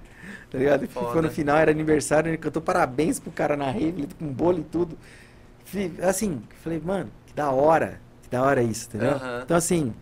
Tá 0.50 0.58
ligado? 0.58 0.88
Foda. 0.88 1.12
Foi 1.12 1.22
no 1.22 1.30
final, 1.30 1.58
era 1.58 1.72
aniversário, 1.72 2.30
ele 2.30 2.38
cantou 2.38 2.62
parabéns 2.62 3.20
pro 3.20 3.32
cara 3.32 3.56
na 3.58 3.66
rave, 3.70 4.04
ele 4.04 4.10
com 4.18 4.28
bolo 4.28 4.60
e 4.60 4.64
tudo. 4.64 4.98
assim, 6.08 6.42
falei, 6.64 6.82
mano, 6.84 7.10
que 7.28 7.34
da 7.34 7.50
hora. 7.52 8.00
Que 8.24 8.30
da 8.30 8.42
hora 8.44 8.62
isso, 8.64 8.88
entendeu? 8.88 9.20
Então, 9.44 9.58
assim, 9.58 9.94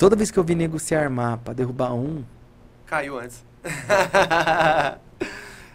toda 0.00 0.16
vez 0.16 0.30
que 0.30 0.38
eu 0.38 0.42
vi 0.42 0.54
nego 0.54 0.78
se 0.78 0.94
armar 0.94 1.36
pra 1.36 1.52
derrubar 1.52 1.92
um, 1.94 2.24
Caiu 2.86 3.18
antes. 3.18 3.44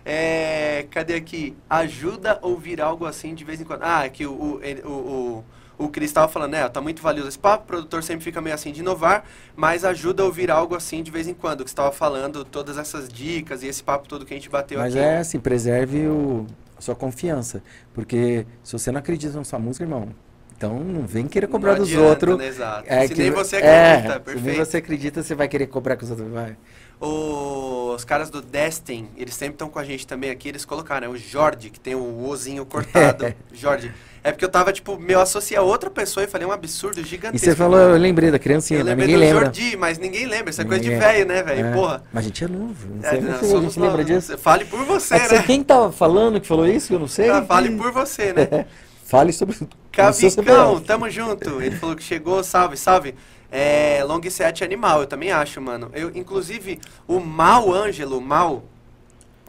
É, 0.07 0.85
cadê 0.91 1.15
aqui? 1.15 1.57
Ajuda 1.67 2.39
a 2.39 2.45
ouvir 2.45 2.79
algo 2.79 3.07
assim 3.07 3.33
de 3.33 3.43
vez 3.43 3.59
em 3.59 3.63
quando. 3.63 3.81
Ah, 3.81 4.07
que 4.07 4.23
o, 4.23 4.31
o, 4.31 4.61
o, 4.83 5.43
o, 5.79 5.85
o 5.85 5.89
Cris 5.89 6.11
tava 6.11 6.27
falando, 6.27 6.51
né? 6.51 6.69
Tá 6.69 6.79
muito 6.79 7.01
valioso 7.01 7.29
esse 7.29 7.39
papo, 7.39 7.63
o 7.63 7.67
produtor 7.67 8.03
sempre 8.03 8.23
fica 8.23 8.39
meio 8.39 8.53
assim 8.53 8.71
de 8.71 8.81
inovar, 8.81 9.25
mas 9.55 9.83
ajuda 9.83 10.21
a 10.21 10.27
ouvir 10.27 10.51
algo 10.51 10.75
assim 10.75 11.01
de 11.01 11.09
vez 11.09 11.27
em 11.27 11.33
quando. 11.33 11.63
Que 11.63 11.71
você 11.71 11.75
tava 11.75 11.91
falando, 11.91 12.45
todas 12.45 12.77
essas 12.77 13.09
dicas 13.09 13.63
e 13.63 13.67
esse 13.67 13.81
papo 13.83 14.07
todo 14.07 14.27
que 14.27 14.33
a 14.35 14.37
gente 14.37 14.47
bateu 14.47 14.77
mas 14.77 14.95
aqui. 14.95 15.03
é 15.03 15.17
assim, 15.17 15.39
preserve 15.39 16.05
o, 16.05 16.45
a 16.77 16.81
sua 16.81 16.93
confiança. 16.93 17.63
Porque 17.91 18.45
se 18.63 18.73
você 18.73 18.91
não 18.91 18.99
acredita 18.99 19.35
na 19.35 19.43
sua 19.43 19.57
música, 19.57 19.85
irmão, 19.85 20.09
então 20.57 20.79
não 20.79 21.05
vem 21.05 21.27
querer 21.27 21.47
cobrar 21.47 21.73
Não 21.73 21.79
dos 21.79 21.89
adianta, 21.89 22.07
outros. 22.09 22.37
né? 22.37 22.47
Exato. 22.47 22.83
É 22.87 23.07
Se 23.07 23.13
que- 23.13 23.21
nem 23.21 23.31
você 23.31 23.55
é, 23.57 23.91
acredita, 23.93 24.13
Se 24.13 24.19
perfeito. 24.19 24.45
nem 24.45 24.55
você 24.57 24.77
acredita, 24.77 25.23
você 25.23 25.35
vai 25.35 25.47
querer 25.47 25.67
cobrar 25.67 25.95
com 25.97 26.03
os 26.05 26.11
outros. 26.11 26.29
Vai. 26.31 26.55
Os 27.01 28.03
caras 28.03 28.29
do 28.29 28.41
Destin, 28.41 29.07
eles 29.17 29.33
sempre 29.35 29.55
estão 29.55 29.69
com 29.69 29.77
a 29.79 29.83
gente 29.83 30.07
também 30.07 30.29
aqui, 30.31 30.49
eles 30.49 30.65
colocaram, 30.65 31.07
né? 31.07 31.13
O 31.13 31.17
Jorge, 31.17 31.69
que 31.69 31.79
tem 31.79 31.93
o 31.95 32.25
ozinho 32.27 32.65
cortado. 32.65 33.33
Jorge. 33.53 33.91
É 34.23 34.31
porque 34.31 34.43
eu 34.43 34.49
tava, 34.49 34.73
tipo, 34.73 34.97
meu, 34.97 35.21
associei 35.21 35.55
a 35.55 35.61
outra 35.61 35.87
pessoa 35.87 36.23
e 36.23 36.27
falei 36.27 36.47
um 36.47 36.51
absurdo 36.51 36.99
E 36.99 37.03
gigantesco. 37.03 37.45
você 37.45 37.55
falou, 37.55 37.77
eu 37.77 37.95
lembrei 37.97 38.31
da 38.31 38.39
criancinha, 38.39 38.79
Eu 38.79 38.83
mas 38.85 38.89
lembrei 38.97 39.07
ninguém 39.15 39.29
do 39.29 39.33
lembra. 39.35 39.45
Jordi, 39.45 39.77
mas 39.77 39.97
ninguém 39.99 40.25
lembra. 40.25 40.49
Isso 40.49 40.61
é 40.61 40.65
coisa 40.65 40.81
de 40.83 40.89
velho, 40.89 41.25
né, 41.27 41.43
velho? 41.43 41.65
É. 41.67 41.71
Porra. 41.73 42.03
Mas 42.11 42.23
a 42.23 42.27
gente 42.27 42.43
é 42.43 42.47
novo. 42.47 42.87
Não 42.95 43.05
É, 43.05 43.09
sei, 43.11 43.21
não 43.21 43.29
nós 43.31 43.39
sei, 43.45 43.55
a 43.57 43.61
gente 43.61 43.79
lembra 43.79 44.03
disso. 44.03 44.37
Fale 44.39 44.65
por 44.65 44.83
você, 44.83 45.13
É 45.15 45.19
que 45.19 45.27
você- 45.27 45.35
né? 45.35 45.43
quem 45.45 45.63
tava 45.63 45.91
falando 45.91 46.41
que 46.41 46.47
falou 46.47 46.67
isso? 46.67 46.91
Eu 46.91 46.99
não 46.99 47.07
sei. 47.07 47.29
Ah, 47.29 47.43
Fale 47.43 47.69
por 47.77 47.91
você, 47.91 48.33
né? 48.33 48.65
Fale 49.05 49.31
sobre 49.31 49.55
Cavicão, 49.91 50.81
tamo 50.81 51.07
junto. 51.11 51.61
Ele 51.61 51.75
falou 51.75 51.95
que 51.95 52.01
chegou, 52.03 52.43
salve, 52.43 52.75
salve. 52.75 53.13
É, 53.51 54.03
long 54.03 54.19
set 54.29 54.63
animal, 54.63 55.01
eu 55.01 55.07
também 55.07 55.31
acho, 55.31 55.61
mano. 55.61 55.91
Eu, 55.93 56.09
inclusive, 56.15 56.79
o 57.07 57.19
Mal 57.19 57.71
Ângelo, 57.71 58.19
Mal, 58.19 58.63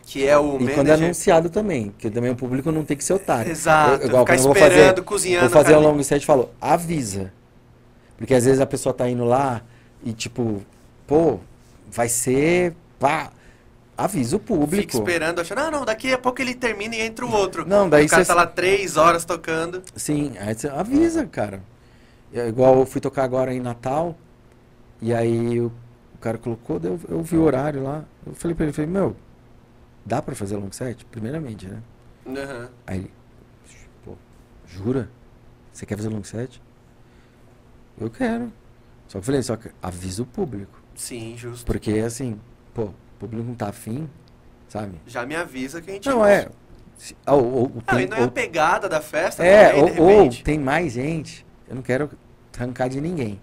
que 0.03 0.27
é 0.27 0.37
o 0.39 0.57
E 0.57 0.59
quando 0.59 0.71
é 0.71 0.75
manager... 0.77 1.05
anunciado 1.07 1.49
também, 1.49 1.89
porque 1.89 2.11
também 2.11 2.31
o 2.31 2.37
público 2.37 2.71
não 2.71 2.85
tem 2.85 2.97
que 2.99 3.03
ser 3.03 3.15
otário. 3.15 3.51
Exato, 3.51 4.03
Eu- 4.03 4.09
igual 4.09 4.25
ficar 4.27 4.37
eu 4.37 4.43
vou 4.43 4.53
esperando, 4.53 4.89
fazer, 4.91 5.03
cozinhando. 5.03 5.49
Vou 5.49 5.63
fazer 5.63 5.77
um 5.77 5.81
long 5.81 6.03
set, 6.03 6.25
falo, 6.27 6.51
avisa. 6.61 7.33
Porque 8.19 8.35
às 8.35 8.45
vezes 8.45 8.61
a 8.61 8.67
pessoa 8.67 8.93
tá 8.93 9.09
indo 9.09 9.25
lá 9.25 9.63
e 10.05 10.13
tipo, 10.13 10.63
pô, 11.07 11.39
vai 11.91 12.11
ser, 12.11 12.75
pá, 13.01 13.31
avisa 13.97 14.37
o 14.37 14.41
público. 14.41 14.77
Fica 14.77 14.99
esperando, 14.99 15.41
achando, 15.41 15.59
ah, 15.61 15.71
não, 15.71 15.85
daqui 15.85 16.13
a 16.13 16.19
pouco 16.19 16.41
ele 16.43 16.55
termina 16.55 16.95
e 16.95 17.01
entra 17.01 17.25
o 17.25 17.33
outro. 17.33 17.67
Não, 17.67 17.89
daí 17.89 18.07
o 18.07 18.09
cara 18.09 18.25
cê- 18.25 18.29
tá 18.29 18.35
lá 18.35 18.47
três 18.47 18.97
horas 18.97 19.25
tocando. 19.25 19.83
Sim, 19.95 20.33
aí 20.39 20.55
você 20.55 20.69
avisa, 20.69 21.27
cara. 21.27 21.63
É 22.33 22.49
igual 22.49 22.79
eu 22.81 22.87
fui 22.87 23.01
tocar 23.01 23.25
agora 23.25 23.55
em 23.55 23.61
Natal, 23.61 24.17
e 25.01 25.15
aí 25.15 25.61
o, 25.61 25.73
o 26.15 26.19
cara 26.19 26.37
colocou, 26.39 26.81
eu, 26.83 27.01
eu 27.09 27.23
vi 27.23 27.37
o 27.37 27.43
horário 27.43 27.83
lá. 27.83 28.05
Eu 28.27 28.35
falei 28.35 28.55
pra 28.55 28.65
ele, 28.65 28.73
falei, 28.73 28.91
meu, 28.91 29.17
dá 30.05 30.21
pra 30.21 30.35
fazer 30.35 30.57
long 30.57 30.73
set? 30.73 31.05
Primeiramente, 31.07 31.67
né? 31.67 31.83
Aham. 32.27 32.69
Aí 32.87 32.99
ele, 32.99 33.11
pô, 34.05 34.15
jura? 34.67 35.09
Você 35.73 35.87
quer 35.87 35.97
fazer 35.97 36.09
long 36.09 36.25
set? 36.25 36.61
Eu 37.99 38.11
quero. 38.11 38.53
Só 39.09 39.13
que 39.13 39.19
eu 39.19 39.23
falei, 39.23 39.43
só 39.43 39.57
que 39.57 39.71
avisa 39.83 40.23
o 40.23 40.27
público. 40.27 40.81
Sim, 40.95 41.37
justo. 41.37 41.65
Porque 41.65 41.93
assim, 42.01 42.39
pô, 42.75 42.91
o 43.17 43.19
público 43.19 43.45
não 43.47 43.55
tá 43.55 43.69
afim, 43.69 44.09
sabe? 44.69 45.01
Já 45.07 45.25
me 45.27 45.35
avisa 45.35 45.81
que 45.81 45.91
a 45.91 45.95
gente... 45.95 46.09
Não, 46.09 46.25
é. 46.25 46.49
se- 46.97 47.17
Ou, 47.27 47.45
ou, 47.45 47.63
ou 47.63 47.73
Ah, 47.87 47.97
tem, 47.97 48.07
não 48.07 48.17
é 48.19 48.25
a 48.25 48.29
pegada 48.29 48.89
da 48.89 49.01
festa 49.01 49.45
é, 49.45 49.71
também, 49.73 49.95
de 49.95 50.01
ou, 50.01 50.09
ou 50.25 50.31
tem 50.45 50.59
mais 50.59 50.93
gente. 50.93 51.45
Eu 51.69 51.75
não 51.77 51.83
quero 51.83 52.11
arrancar 52.57 52.89
de 52.89 53.01
ninguém. 53.01 53.41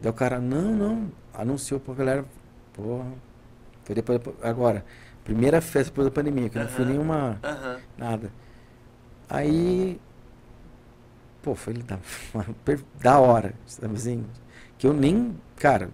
Daí 0.00 0.10
o 0.10 0.14
cara, 0.14 0.40
não, 0.40 0.74
não. 0.74 1.12
Anunciou 1.32 1.78
pra 1.80 1.94
galera. 1.94 2.24
Porra. 2.72 3.06
Foi 3.84 3.94
depois. 3.94 4.20
Agora, 4.42 4.84
primeira 5.24 5.60
festa 5.60 5.90
depois 5.90 6.06
da 6.06 6.10
pandemia, 6.10 6.48
que 6.48 6.58
não 6.58 6.68
foi 6.68 6.84
nenhuma. 6.84 7.38
Aham. 7.42 7.78
Nada. 7.96 8.32
Aí. 9.28 10.00
Pô, 11.42 11.54
foi 11.54 11.74
da, 11.74 11.98
da 13.00 13.18
hora, 13.18 13.54
sabe 13.66 13.94
assim? 13.94 14.24
Que 14.78 14.86
eu 14.86 14.92
nem. 14.92 15.36
Cara, 15.56 15.90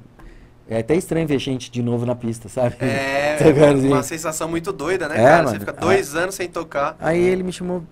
é 0.71 0.79
até 0.79 0.95
estranho 0.95 1.27
ver 1.27 1.39
gente 1.39 1.71
de 1.71 1.83
novo 1.83 2.07
na 2.07 2.15
pista, 2.15 2.49
sabe? 2.49 2.77
É, 2.81 3.37
Tá 3.43 3.73
uma 3.89 4.03
sensação 4.03 4.49
muito 4.49 4.73
doida, 4.73 5.09
né, 5.09 5.17
É, 5.17 5.23
cara? 5.23 5.43
Você 5.43 5.45
mano. 5.47 5.61
fica 5.61 5.73
dois 5.73 6.15
anos 6.15 6.35
sem 6.35 6.49
tocar. 6.49 6.97
Aí 7.01 7.21
ele 7.21 7.43
me 7.43 7.53
chamou. 7.53 7.83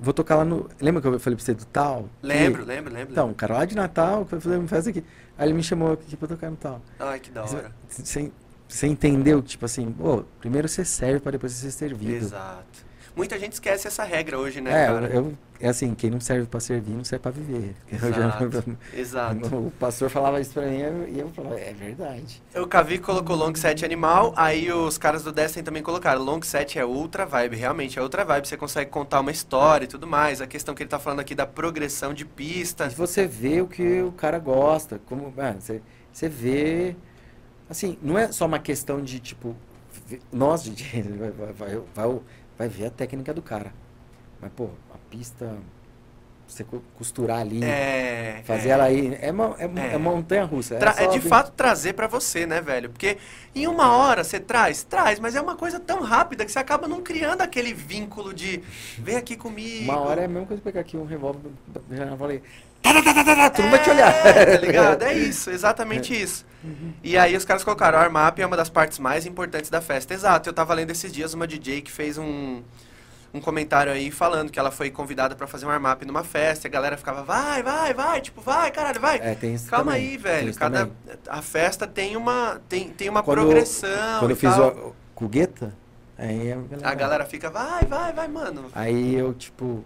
Vou 0.00 0.12
tocar 0.14 0.36
lá 0.36 0.44
no. 0.44 0.68
Lembra 0.80 1.00
que 1.02 1.08
eu 1.08 1.20
falei 1.20 1.36
pra 1.36 1.44
você 1.44 1.54
do 1.54 1.64
tal? 1.66 2.08
Lembro, 2.22 2.64
lembro, 2.64 2.92
lembro. 2.92 3.12
Então, 3.12 3.32
cara 3.34 3.54
lá 3.54 3.64
de 3.64 3.76
Natal, 3.76 4.24
que 4.24 4.38
fazer 4.38 4.56
uma 4.56 4.66
festa 4.68 4.90
aqui. 4.90 5.04
Aí 5.38 5.46
ele 5.46 5.54
me 5.54 5.62
chamou 5.62 5.92
aqui 5.92 6.16
pra 6.16 6.26
tocar 6.28 6.50
no 6.50 6.56
tal. 6.56 6.80
Ai, 6.98 7.20
que 7.20 7.30
da 7.30 7.44
hora. 7.44 7.70
Você, 7.88 8.30
você 8.66 8.86
entendeu 8.86 9.40
tipo 9.42 9.64
assim, 9.64 9.90
pô, 9.92 10.24
primeiro 10.40 10.68
você 10.68 10.84
serve 10.84 11.20
pra 11.20 11.32
depois 11.32 11.52
você 11.52 11.70
ser 11.70 11.72
servido. 11.72 12.12
Exato. 12.24 12.84
Muita 13.16 13.38
gente 13.38 13.52
esquece 13.52 13.86
essa 13.86 14.02
regra 14.02 14.38
hoje, 14.38 14.60
né, 14.60 14.70
é, 14.70 14.86
cara? 14.86 15.06
eu, 15.06 15.34
é 15.60 15.68
assim, 15.68 15.94
quem 15.94 16.10
não 16.10 16.18
serve 16.20 16.46
pra 16.48 16.58
servir, 16.58 16.90
não 16.92 17.04
serve 17.04 17.22
pra 17.22 17.30
viver. 17.30 17.74
Eu 17.92 17.98
já- 17.98 18.08
Exato. 18.42 18.78
Exato. 18.92 19.56
O 19.56 19.70
pastor 19.70 20.10
falava 20.10 20.40
isso 20.40 20.52
pra 20.52 20.66
mim 20.66 20.78
e 21.08 21.20
eu 21.20 21.28
falava, 21.30 21.58
é 21.60 21.72
verdade. 21.72 22.42
O 22.56 22.66
Cavi 22.66 22.98
colocou 22.98 23.36
long 23.36 23.54
set 23.54 23.84
animal, 23.84 24.34
aí 24.36 24.72
os 24.72 24.98
caras 24.98 25.22
do 25.22 25.30
Destiny 25.30 25.62
também 25.62 25.82
colocaram. 25.82 26.22
Long 26.22 26.42
set 26.42 26.76
é 26.78 26.84
outra 26.84 27.24
vibe, 27.24 27.56
realmente 27.56 27.98
é 27.98 28.02
outra 28.02 28.24
vibe. 28.24 28.48
Você 28.48 28.56
consegue 28.56 28.90
contar 28.90 29.20
uma 29.20 29.30
história 29.30 29.84
e 29.84 29.88
tudo 29.88 30.06
mais. 30.08 30.40
A 30.40 30.46
questão 30.46 30.74
que 30.74 30.82
ele 30.82 30.90
tá 30.90 30.98
falando 30.98 31.20
aqui 31.20 31.34
da 31.36 31.46
progressão 31.46 32.12
de 32.12 32.24
pista. 32.24 32.86
E 32.86 32.94
você 32.94 33.26
vê 33.26 33.60
o 33.60 33.68
que 33.68 34.02
o 34.02 34.10
cara 34.12 34.40
gosta, 34.40 35.00
como, 35.06 35.32
mano, 35.36 35.60
você, 35.60 35.80
você 36.12 36.28
vê, 36.28 36.96
assim, 37.70 37.96
não 38.02 38.18
é 38.18 38.32
só 38.32 38.44
uma 38.46 38.58
questão 38.58 39.00
de, 39.00 39.20
tipo, 39.20 39.54
nós, 40.32 40.64
DJ, 40.68 41.02
vai, 41.02 41.30
vai, 41.30 41.52
vai, 41.52 41.80
vai, 41.94 42.20
vai 42.58 42.68
ver 42.68 42.86
a 42.86 42.90
técnica 42.90 43.32
do 43.34 43.42
cara. 43.42 43.72
Mas, 44.40 44.50
pô, 44.52 44.68
a 44.92 44.98
pista, 45.10 45.56
você 46.46 46.62
co- 46.64 46.82
costurar 46.96 47.40
ali, 47.40 47.64
É. 47.64 48.42
fazer 48.44 48.68
é. 48.68 48.72
ela 48.72 48.84
aí, 48.84 49.16
é, 49.20 49.32
mo- 49.32 49.56
é, 49.58 49.64
É. 49.64 49.94
é 49.94 49.98
montanha-russa. 49.98 50.76
Tra- 50.76 50.94
é 50.98 51.06
de 51.06 51.14
sobe- 51.14 51.28
fato 51.28 51.52
trazer 51.52 51.94
pra 51.94 52.06
você, 52.06 52.46
né, 52.46 52.60
velho? 52.60 52.90
Porque 52.90 53.16
em 53.54 53.66
uma 53.66 53.96
hora 53.96 54.22
você 54.22 54.38
traz, 54.38 54.82
traz, 54.84 55.18
mas 55.18 55.34
é 55.34 55.40
uma 55.40 55.56
coisa 55.56 55.80
tão 55.80 56.02
rápida 56.02 56.44
que 56.44 56.52
você 56.52 56.58
acaba 56.58 56.86
não 56.86 57.02
criando 57.02 57.40
aquele 57.40 57.72
vínculo 57.72 58.34
de 58.34 58.62
vem 58.98 59.16
aqui 59.16 59.36
comigo. 59.36 59.84
Uma 59.84 60.00
hora 60.00 60.20
é 60.22 60.24
a 60.26 60.28
mesma 60.28 60.46
coisa 60.46 60.62
pegar 60.62 60.80
aqui 60.82 60.96
um 60.96 61.06
revólver, 61.06 61.50
já 61.90 62.16
falei, 62.16 62.42
tá, 62.84 62.92
tá, 62.94 63.02
tá, 63.02 63.14
tá, 63.14 63.24
tá, 63.24 63.36
tá, 63.36 63.50
tu 63.50 63.62
não 63.62 63.70
vai 63.70 63.82
te 63.82 63.90
olhar. 63.90 64.26
É, 64.26 64.46
tá 64.46 64.60
ligado? 64.66 65.02
É 65.02 65.12
isso, 65.14 65.50
exatamente 65.50 66.14
isso. 66.20 66.44
Uhum. 66.62 66.92
E 67.02 67.16
aí 67.18 67.36
os 67.36 67.44
caras 67.44 67.64
colocaram, 67.64 67.98
o 67.98 68.00
arm-up 68.00 68.40
é 68.40 68.46
uma 68.46 68.56
das 68.56 68.68
partes 68.70 68.98
mais 68.98 69.26
importantes 69.26 69.70
da 69.70 69.80
festa. 69.80 70.14
Exato, 70.14 70.48
eu 70.48 70.52
tava 70.52 70.72
lendo 70.74 70.90
esses 70.90 71.12
dias 71.12 71.34
uma 71.34 71.46
DJ 71.46 71.82
que 71.82 71.90
fez 71.92 72.16
um, 72.16 72.62
um 73.32 73.40
comentário 73.40 73.92
aí 73.92 74.10
falando 74.10 74.50
que 74.50 74.58
ela 74.58 74.70
foi 74.70 74.90
convidada 74.90 75.34
pra 75.34 75.46
fazer 75.46 75.66
um 75.66 75.70
arm-up 75.70 76.04
numa 76.06 76.22
festa, 76.24 76.66
e 76.66 76.68
a 76.68 76.72
galera 76.72 76.96
ficava, 76.96 77.22
vai, 77.22 77.62
vai, 77.62 77.92
vai, 77.92 78.20
tipo, 78.20 78.40
vai, 78.40 78.70
caralho, 78.70 79.00
vai. 79.00 79.18
É, 79.22 79.34
tem 79.34 79.54
isso 79.54 79.68
Calma 79.68 79.92
também, 79.92 80.08
aí, 80.10 80.16
velho. 80.16 80.54
Cada, 80.54 80.78
também. 80.80 80.94
a 81.28 81.42
festa 81.42 81.86
tem 81.86 82.16
uma, 82.16 82.60
tem, 82.68 82.88
tem 82.90 83.08
uma 83.08 83.22
Quando- 83.22 83.40
progressão. 83.42 84.18
Quando 84.20 84.30
e 84.30 84.32
eu 84.32 84.36
fiz 84.36 84.56
o, 84.56 84.94
o 85.16 85.28
Guetta, 85.28 85.74
aí 86.16 86.52
a 86.52 86.56
galera, 86.56 86.88
A 86.88 86.94
galera 86.94 87.24
fica, 87.24 87.50
vai, 87.50 87.84
vai, 87.84 88.12
vai, 88.12 88.28
mano. 88.28 88.66
Aí 88.74 89.14
eu, 89.14 89.34
tipo, 89.34 89.84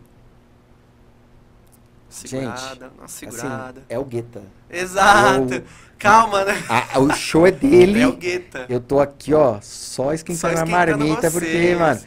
Segurada, 2.09 2.91
uma 2.97 3.05
assim, 3.05 3.31
segurada. 3.31 3.83
é 3.89 3.99
o 3.99 4.05
Guetta. 4.05 4.43
Exato. 4.71 5.55
eu- 5.55 5.63
Calma, 5.99 6.45
né? 6.45 6.63
Ah, 6.69 7.01
o 7.01 7.13
show 7.13 7.45
é 7.47 7.51
dele. 7.51 8.01
É 8.03 8.07
o 8.07 8.13
Guetta. 8.13 8.67
Eu 8.69 8.81
tô 8.81 9.01
aqui, 9.01 9.35
ó, 9.35 9.59
só 9.61 10.13
esquentando, 10.15 10.39
Só 10.41 10.47
a 10.47 10.53
esquentando 10.53 10.71
marmita, 10.71 11.29
vocês. 11.29 11.33
porque, 11.33 11.75
mano, 11.75 12.01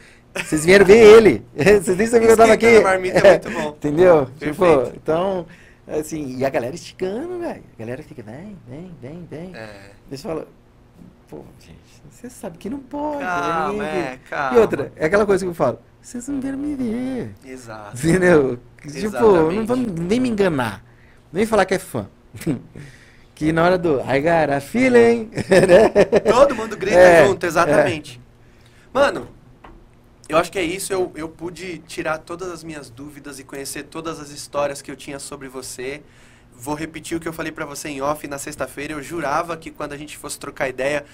vocês 0.46 0.64
vieram 0.64 0.86
ver 0.86 0.96
ele. 0.96 1.44
Vocês 1.54 1.96
nem 1.98 2.06
sabiam 2.06 2.26
que 2.28 2.32
eu 2.32 2.36
tava 2.38 2.52
aqui. 2.54 2.76
A 2.78 2.80
marmita 2.82 3.18
é 3.18 3.30
muito 3.32 3.50
bom. 3.50 3.68
Entendeu? 3.76 4.26
Perfeito. 4.38 4.84
Tipo, 4.84 4.96
então, 4.96 5.46
assim, 5.86 6.38
e 6.38 6.44
a 6.44 6.48
galera 6.48 6.74
esticando, 6.74 7.38
velho. 7.38 7.62
A 7.76 7.78
galera 7.78 8.02
fica, 8.02 8.22
vem, 8.22 8.56
vem, 8.66 8.90
vem, 9.02 9.26
vem. 9.30 9.54
É. 9.54 9.90
Eles 10.08 10.22
falam, 10.22 10.46
pô, 11.28 11.44
gente, 11.60 11.76
você 12.10 12.30
sabe 12.30 12.56
que 12.56 12.70
não 12.70 12.78
pode. 12.78 13.18
Calma, 13.22 13.72
ninguém 13.72 13.86
é, 13.88 14.10
vê." 14.12 14.18
calma. 14.30 14.56
E 14.56 14.60
outra, 14.60 14.92
é 14.96 15.04
aquela 15.04 15.26
coisa 15.26 15.44
que 15.44 15.50
eu 15.50 15.54
falo, 15.54 15.78
vocês 16.02 16.26
não 16.28 16.40
vieram 16.40 16.58
me 16.58 16.74
ver. 16.74 17.34
Exato. 17.44 17.96
Entendeu? 17.96 18.58
Tipo, 18.82 18.98
Exatamente. 18.98 19.56
não 19.56 19.66
vão 19.66 19.76
nem 19.76 20.18
me 20.18 20.28
enganar. 20.28 20.84
Nem 21.32 21.46
falar 21.46 21.64
que 21.64 21.74
é 21.74 21.78
fã. 21.78 22.08
que 23.34 23.52
na 23.52 23.64
hora 23.64 23.78
do 23.78 24.00
I 24.00 24.20
got 24.20 24.52
a 24.52 24.60
feeling, 24.60 25.30
né? 25.48 25.88
Todo 26.30 26.54
mundo 26.54 26.76
grita 26.76 26.96
É, 26.96 27.26
junto, 27.26 27.46
exatamente. 27.46 28.20
Mano, 28.92 29.28
eu 30.28 30.36
acho 30.36 30.50
que 30.50 30.58
é 30.58 30.62
isso. 30.62 30.92
Eu, 30.92 31.12
eu 31.14 31.28
pude 31.28 31.78
tirar 31.78 32.18
todas 32.18 32.50
as 32.50 32.64
minhas 32.64 32.90
dúvidas 32.90 33.38
e 33.38 33.44
conhecer 33.44 33.84
todas 33.84 34.18
as 34.18 34.30
histórias 34.30 34.82
que 34.82 34.90
eu 34.90 34.96
tinha 34.96 35.18
sobre 35.18 35.48
você. 35.48 36.02
Vou 36.54 36.74
repetir 36.74 37.16
o 37.16 37.20
que 37.20 37.28
eu 37.28 37.32
falei 37.32 37.52
pra 37.52 37.64
você 37.64 37.88
em 37.88 38.02
off 38.02 38.26
na 38.26 38.38
sexta-feira. 38.38 38.92
Eu 38.92 39.02
jurava 39.02 39.56
que 39.56 39.70
quando 39.70 39.92
a 39.92 39.96
gente 39.96 40.18
fosse 40.18 40.38
trocar 40.38 40.68
ideia, 40.68 41.04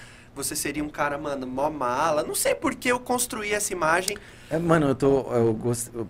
você 0.43 0.55
seria 0.55 0.83
um 0.83 0.89
cara, 0.89 1.17
mano, 1.17 1.45
mó 1.45 1.69
mala. 1.69 2.23
Não 2.23 2.33
sei 2.35 2.55
por 2.55 2.73
que 2.75 2.89
eu 2.89 2.99
construí 2.99 3.51
essa 3.51 3.73
imagem. 3.73 4.17
É, 4.49 4.57
mano, 4.57 4.87
eu 4.87 4.95
tô. 4.95 5.21
Eu 5.33 5.53
gosto. 5.53 5.91
eu- 5.93 6.07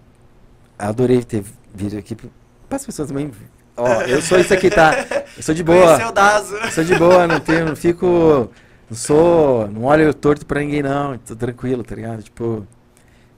adorei 0.77 1.23
ter 1.23 1.43
vindo 1.73 1.97
aqui 1.97 2.15
para 2.15 2.29
as 2.75 2.85
pessoas 2.85 3.07
também. 3.09 3.31
Ó, 3.75 4.01
eu 4.03 4.21
sou 4.21 4.39
isso 4.39 4.53
aqui, 4.53 4.69
tá? 4.69 4.93
Eu 5.35 5.43
sou 5.43 5.55
de 5.55 5.63
boa. 5.63 5.85
Conheceu 5.85 6.07
o 6.09 6.11
Dazo. 6.11 6.55
Eu 6.55 6.71
sou 6.71 6.83
de 6.83 6.95
boa, 6.95 7.27
não 7.27 7.39
tenho, 7.39 7.65
não 7.65 7.75
fico, 7.75 8.49
não 8.89 8.97
sou, 8.97 9.67
não 9.67 9.83
olho 9.85 10.13
torto 10.13 10.45
pra 10.45 10.59
ninguém 10.61 10.81
não, 10.83 11.17
tô 11.17 11.35
tranquilo, 11.35 11.83
tá 11.83 11.95
ligado? 11.95 12.21
Tipo, 12.23 12.67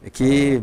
é 0.04 0.10
que 0.10 0.62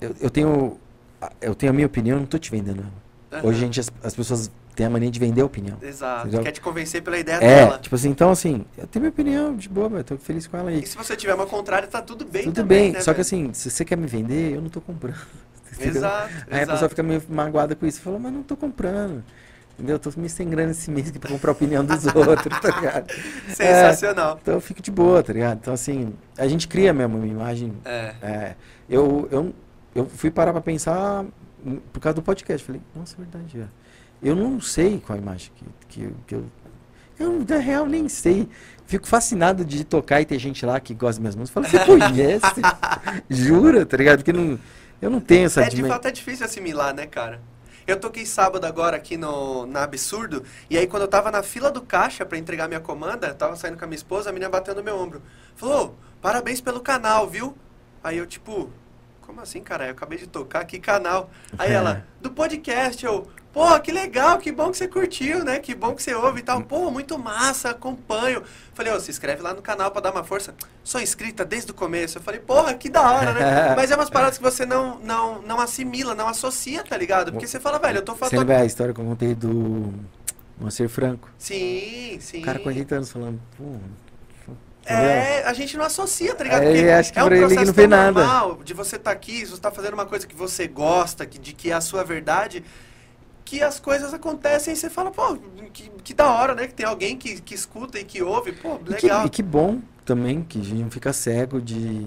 eu, 0.00 0.14
eu 0.20 0.30
tenho, 0.30 0.78
a- 1.20 1.32
eu 1.40 1.54
tenho 1.54 1.70
a 1.70 1.74
minha 1.74 1.86
opinião, 1.86 2.18
não 2.18 2.26
tô 2.26 2.38
te 2.38 2.50
vendendo. 2.50 2.84
ela. 3.30 3.42
Hoje, 3.44 3.58
gente, 3.60 3.80
as, 3.80 3.90
as 4.02 4.14
pessoas 4.14 4.50
têm 4.76 4.86
a 4.86 4.90
mania 4.90 5.10
de 5.10 5.18
vender 5.18 5.40
a 5.40 5.44
opinião. 5.46 5.76
Exato. 5.82 6.28
Entendeu? 6.28 6.42
Quer 6.44 6.52
te 6.52 6.60
convencer 6.60 7.02
pela 7.02 7.18
ideia 7.18 7.36
É, 7.36 7.64
dela. 7.64 7.78
tipo 7.78 7.94
assim, 7.94 8.10
então 8.10 8.30
assim, 8.30 8.64
eu 8.78 8.86
tenho 8.86 9.02
minha 9.02 9.10
opinião, 9.10 9.56
de 9.56 9.68
boa, 9.68 9.88
eu 9.98 10.04
tô 10.04 10.16
feliz 10.18 10.46
com 10.46 10.56
ela 10.56 10.70
aí. 10.70 10.82
E 10.82 10.86
se 10.86 10.96
você 10.96 11.16
tiver 11.16 11.34
uma 11.34 11.46
contrária, 11.46 11.88
tá 11.88 12.00
tudo 12.02 12.24
bem 12.24 12.44
Tudo 12.44 12.54
também, 12.54 12.82
bem, 12.84 12.92
né, 12.92 13.00
só 13.00 13.12
que 13.14 13.20
assim, 13.22 13.52
se 13.52 13.70
você 13.70 13.84
quer 13.84 13.96
me 13.96 14.06
vender, 14.06 14.54
eu 14.54 14.60
não 14.62 14.68
tô 14.68 14.80
comprando. 14.80 15.16
Exato, 15.80 16.30
Aí 16.50 16.60
a 16.60 16.62
exato. 16.62 16.72
pessoa 16.72 16.88
fica 16.88 17.02
meio 17.02 17.22
magoada 17.28 17.74
com 17.74 17.84
isso. 17.86 18.00
Fala, 18.00 18.18
mas 18.18 18.32
não 18.32 18.42
tô 18.42 18.56
comprando. 18.56 19.22
Entendeu? 19.74 19.96
Eu 19.96 19.98
tô 19.98 20.10
me 20.18 20.26
sem 20.26 20.48
grana 20.48 20.70
esse 20.70 20.90
mês 20.90 21.08
aqui 21.10 21.18
pra 21.18 21.28
comprar 21.30 21.50
a 21.50 21.52
opinião 21.52 21.84
dos 21.84 22.06
outros, 22.16 22.58
tá 22.60 22.70
ligado? 22.80 23.12
Sensacional. 23.48 24.38
Então 24.40 24.54
eu 24.54 24.60
fico 24.60 24.80
de 24.80 24.90
boa, 24.90 25.22
tá 25.22 25.32
ligado? 25.34 25.58
Então 25.60 25.74
assim, 25.74 26.14
a 26.38 26.46
gente 26.48 26.66
cria 26.66 26.94
mesmo 26.94 27.18
uma 27.18 27.26
imagem. 27.26 27.74
É. 27.84 28.14
é, 28.22 28.54
eu, 28.88 29.28
eu, 29.30 29.52
eu 29.94 30.06
fui 30.06 30.30
parar 30.30 30.52
pra 30.52 30.62
pensar 30.62 31.26
por 31.92 32.00
causa 32.00 32.14
do 32.14 32.22
podcast. 32.22 32.64
Falei, 32.66 32.80
nossa, 32.94 33.16
é 33.18 33.18
verdade. 33.18 33.60
é. 33.60 33.85
Eu 34.22 34.34
não 34.34 34.60
sei 34.60 35.00
qual 35.04 35.18
a 35.18 35.22
imagem 35.22 35.50
que, 35.54 35.64
que, 35.88 36.14
que 36.26 36.34
eu. 36.34 36.44
Eu, 37.18 37.44
na 37.48 37.56
real, 37.56 37.86
nem 37.86 38.08
sei. 38.08 38.48
Fico 38.86 39.06
fascinado 39.06 39.64
de 39.64 39.84
tocar 39.84 40.20
e 40.20 40.24
ter 40.26 40.38
gente 40.38 40.64
lá 40.66 40.78
que 40.78 40.94
gosta 40.94 41.20
das 41.20 41.34
minhas 41.34 41.36
músicas. 41.36 41.70
Fala, 41.70 41.84
você 41.84 41.84
conhece? 42.14 42.60
Jura, 43.28 43.84
tá 43.86 43.96
ligado? 43.96 44.18
Porque 44.18 44.32
não, 44.32 44.58
eu 45.00 45.10
não 45.10 45.20
tenho 45.20 45.46
essa 45.46 45.62
É, 45.62 45.68
de 45.68 45.82
fato 45.84 46.08
é 46.08 46.10
difícil 46.10 46.44
assimilar, 46.46 46.94
né, 46.94 47.06
cara? 47.06 47.40
Eu 47.86 47.98
toquei 47.98 48.26
sábado 48.26 48.64
agora 48.64 48.96
aqui 48.96 49.16
no, 49.16 49.64
na 49.64 49.84
Absurdo, 49.84 50.42
e 50.68 50.76
aí 50.76 50.88
quando 50.88 51.02
eu 51.02 51.08
tava 51.08 51.30
na 51.30 51.40
fila 51.42 51.70
do 51.70 51.80
caixa 51.80 52.26
pra 52.26 52.36
entregar 52.36 52.66
minha 52.66 52.80
comanda, 52.80 53.28
eu 53.28 53.34
tava 53.34 53.54
saindo 53.54 53.78
com 53.78 53.84
a 53.84 53.86
minha 53.86 53.96
esposa, 53.96 54.28
a 54.30 54.32
menina 54.32 54.50
bateu 54.50 54.74
no 54.74 54.82
meu 54.82 54.98
ombro. 54.98 55.22
Falou, 55.54 55.86
"Ô, 55.86 55.90
parabéns 56.20 56.60
pelo 56.60 56.80
canal, 56.80 57.28
viu? 57.28 57.56
Aí 58.02 58.18
eu, 58.18 58.26
tipo, 58.26 58.70
como 59.22 59.40
assim, 59.40 59.60
cara? 59.60 59.86
Eu 59.86 59.92
acabei 59.92 60.18
de 60.18 60.26
tocar, 60.26 60.64
que 60.64 60.80
canal? 60.80 61.30
Aí 61.56 61.70
É. 61.70 61.74
ela, 61.74 62.04
do 62.20 62.30
podcast, 62.30 63.04
eu, 63.06 63.28
pô, 63.56 63.80
que 63.80 63.90
legal, 63.90 64.36
que 64.36 64.52
bom 64.52 64.70
que 64.70 64.76
você 64.76 64.86
curtiu, 64.86 65.42
né? 65.42 65.58
Que 65.58 65.74
bom 65.74 65.94
que 65.94 66.02
você 66.02 66.14
ouve 66.14 66.40
e 66.40 66.42
tal. 66.42 66.60
Pô, 66.62 66.90
muito 66.90 67.18
massa, 67.18 67.70
acompanho. 67.70 68.42
Falei, 68.74 68.92
ô, 68.92 69.00
se 69.00 69.10
inscreve 69.10 69.40
lá 69.40 69.54
no 69.54 69.62
canal 69.62 69.90
pra 69.90 70.02
dar 70.02 70.12
uma 70.12 70.22
força. 70.22 70.54
Sou 70.84 71.00
inscrita 71.00 71.42
desde 71.42 71.70
o 71.70 71.74
começo. 71.74 72.18
Eu 72.18 72.22
falei, 72.22 72.38
porra, 72.38 72.74
que 72.74 72.90
da 72.90 73.10
hora, 73.10 73.32
né? 73.32 73.72
Mas 73.74 73.90
é 73.90 73.96
umas 73.96 74.10
paradas 74.10 74.36
que 74.36 74.44
você 74.44 74.66
não, 74.66 74.98
não, 74.98 75.40
não 75.40 75.58
assimila, 75.58 76.14
não 76.14 76.28
associa, 76.28 76.84
tá 76.84 76.98
ligado? 76.98 77.32
Porque 77.32 77.46
você 77.46 77.58
fala, 77.58 77.78
velho, 77.78 77.96
eu 77.96 78.02
tô 78.02 78.12
Você 78.12 78.18
falando. 78.18 78.38
lembra 78.40 78.58
a 78.58 78.66
história 78.66 78.92
que 78.92 79.00
eu 79.00 79.04
contei 79.06 79.34
do 79.34 79.90
Moacir 80.60 80.90
Franco? 80.90 81.30
Sim, 81.38 82.18
sim. 82.20 82.40
O 82.40 82.44
cara 82.44 82.58
com 82.58 82.68
80 82.68 82.94
anos 82.94 83.10
falando, 83.10 83.40
pô. 83.56 83.64
É, 84.84 85.42
a 85.44 85.52
gente 85.54 85.76
não 85.76 85.84
associa, 85.84 86.34
tá 86.34 86.44
ligado? 86.44 86.62
É, 86.62 86.66
Porque 86.66 86.90
acho 86.90 87.12
que 87.12 87.18
é 87.18 87.24
um 87.24 87.28
processo 87.28 87.64
não 87.64 87.72
tão 87.72 87.88
nada. 87.88 88.20
normal 88.20 88.60
de 88.62 88.72
você 88.72 88.96
estar 88.96 89.10
aqui, 89.10 89.44
se 89.44 89.50
você 89.50 89.60
tá 89.60 89.70
fazendo 89.72 89.94
uma 89.94 90.06
coisa 90.06 90.26
que 90.26 90.36
você 90.36 90.68
gosta, 90.68 91.26
que, 91.26 91.38
de 91.38 91.54
que 91.54 91.72
é 91.72 91.74
a 91.74 91.80
sua 91.80 92.04
verdade, 92.04 92.62
que 93.46 93.62
as 93.62 93.80
coisas 93.80 94.12
acontecem 94.12 94.74
e 94.74 94.76
você 94.76 94.90
fala, 94.90 95.10
pô, 95.10 95.38
que, 95.72 95.88
que 96.04 96.12
da 96.12 96.30
hora, 96.30 96.54
né? 96.54 96.66
Que 96.66 96.74
tem 96.74 96.84
alguém 96.84 97.16
que, 97.16 97.40
que 97.40 97.54
escuta 97.54 97.98
e 97.98 98.04
que 98.04 98.20
ouve, 98.22 98.52
pô, 98.52 98.74
E 98.74 98.94
que, 98.94 99.06
legal. 99.06 99.24
e 99.26 99.30
que 99.30 99.42
bom 99.42 99.80
também 100.04 100.42
que 100.42 100.60
a 100.60 100.64
gente 100.64 100.82
não 100.82 100.90
fica 100.90 101.12
cego 101.12 101.60
de. 101.60 102.06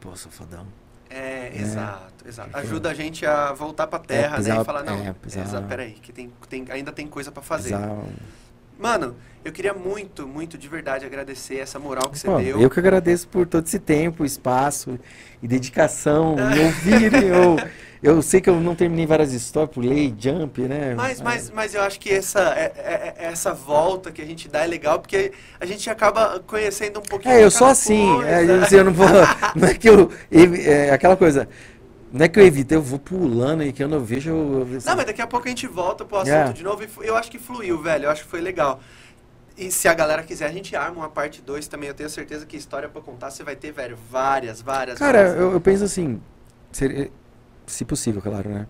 Pô, 0.00 0.16
sou 0.16 0.32
fodão. 0.32 0.66
É, 1.10 1.52
É. 1.54 1.60
exato, 1.60 2.26
exato. 2.26 2.56
Ajuda 2.56 2.90
a 2.90 2.94
gente 2.94 3.24
a 3.26 3.52
voltar 3.52 3.86
pra 3.86 3.98
terra, 3.98 4.30
né? 4.30 4.36
pisar- 4.38 4.62
E 4.62 4.64
falar, 4.64 4.82
não, 4.82 4.98
é, 5.06 5.12
pisar- 5.12 5.44
exa- 5.44 5.60
peraí, 5.62 5.92
que 5.92 6.10
tem, 6.10 6.32
tem, 6.48 6.64
ainda 6.70 6.90
tem 6.90 7.06
coisa 7.06 7.30
pra 7.30 7.42
fazer. 7.42 7.74
Pisar- 7.76 7.98
Mano, 8.78 9.14
eu 9.44 9.52
queria 9.52 9.74
muito, 9.74 10.26
muito 10.26 10.56
de 10.56 10.68
verdade 10.68 11.04
agradecer 11.04 11.58
essa 11.58 11.78
moral 11.78 12.08
que 12.10 12.18
você 12.18 12.28
Pô, 12.28 12.38
deu. 12.38 12.60
eu 12.60 12.70
que 12.70 12.78
agradeço 12.78 13.26
por 13.28 13.46
todo 13.46 13.66
esse 13.66 13.78
tempo, 13.78 14.24
espaço 14.24 14.98
e 15.42 15.48
dedicação, 15.48 16.36
me 16.36 16.60
ouvirem. 16.64 17.24
eu, 17.24 17.56
eu 18.02 18.22
sei 18.22 18.40
que 18.40 18.48
eu 18.50 18.60
não 18.60 18.74
terminei 18.74 19.06
várias 19.06 19.32
histórias, 19.32 19.72
pulei, 19.74 20.14
jump, 20.18 20.62
né? 20.62 20.94
Mas, 20.94 21.20
mas, 21.20 21.50
mas 21.50 21.74
eu 21.74 21.82
acho 21.82 21.98
que 22.00 22.10
essa, 22.10 22.40
é- 22.56 22.72
é- 22.76 23.14
é- 23.18 23.24
essa 23.26 23.52
volta 23.52 24.10
que 24.12 24.22
a 24.22 24.24
gente 24.24 24.48
dá 24.48 24.64
é 24.64 24.66
legal, 24.66 25.00
porque 25.00 25.32
a 25.60 25.66
gente 25.66 25.88
acaba 25.90 26.40
conhecendo 26.46 26.98
um 27.00 27.02
pouquinho 27.02 27.34
É, 27.34 27.44
eu 27.44 27.50
sou 27.50 27.66
assim. 27.66 28.22
É, 28.24 28.42
eu, 28.44 28.78
eu 28.78 28.84
não 28.84 28.92
vou. 28.92 29.06
Não 29.54 29.68
é 29.68 29.74
que 29.74 29.88
eu. 29.88 30.10
É, 30.30 30.90
aquela 30.90 31.16
coisa. 31.16 31.48
Não 32.12 32.24
é 32.26 32.28
que 32.28 32.38
eu 32.38 32.44
evito, 32.46 32.74
eu 32.74 32.82
vou 32.82 32.98
pulando 32.98 33.62
e 33.62 33.72
que 33.72 33.82
eu 33.82 33.88
não 33.88 34.00
vejo. 34.00 34.30
Eu, 34.30 34.36
eu- 34.70 34.80
Não, 34.84 34.96
mas 34.96 35.06
daqui 35.06 35.22
a 35.22 35.26
pouco 35.26 35.46
a 35.46 35.48
gente 35.48 35.66
volta 35.66 36.04
pro 36.04 36.18
assunto 36.18 36.30
É. 36.34 36.52
de 36.52 36.62
novo 36.62 36.82
e 36.84 36.88
eu 37.06 37.16
acho 37.16 37.30
que 37.30 37.38
fluiu, 37.38 37.80
velho. 37.80 38.04
Eu 38.04 38.10
acho 38.10 38.24
que 38.24 38.28
foi 38.28 38.40
legal. 38.40 38.80
E 39.56 39.70
se 39.70 39.86
a 39.88 39.94
galera 39.94 40.22
quiser, 40.22 40.46
a 40.46 40.52
gente 40.52 40.74
arma 40.76 40.96
uma 40.98 41.08
parte 41.08 41.40
2 41.40 41.66
também. 41.68 41.88
Eu 41.88 41.94
tenho 41.94 42.10
certeza 42.10 42.44
que 42.44 42.56
história 42.56 42.88
pra 42.88 43.00
contar 43.00 43.30
você 43.30 43.42
vai 43.42 43.56
ter, 43.56 43.72
velho, 43.72 43.96
várias, 44.10 44.60
várias. 44.60 44.98
Cara, 44.98 45.18
várias. 45.24 45.36
eu, 45.40 45.52
eu 45.52 45.60
penso 45.60 45.84
assim, 45.84 46.20
seria- 46.70 47.10
se 47.66 47.84
possível, 47.84 48.20
claro, 48.20 48.50
né? 48.50 48.66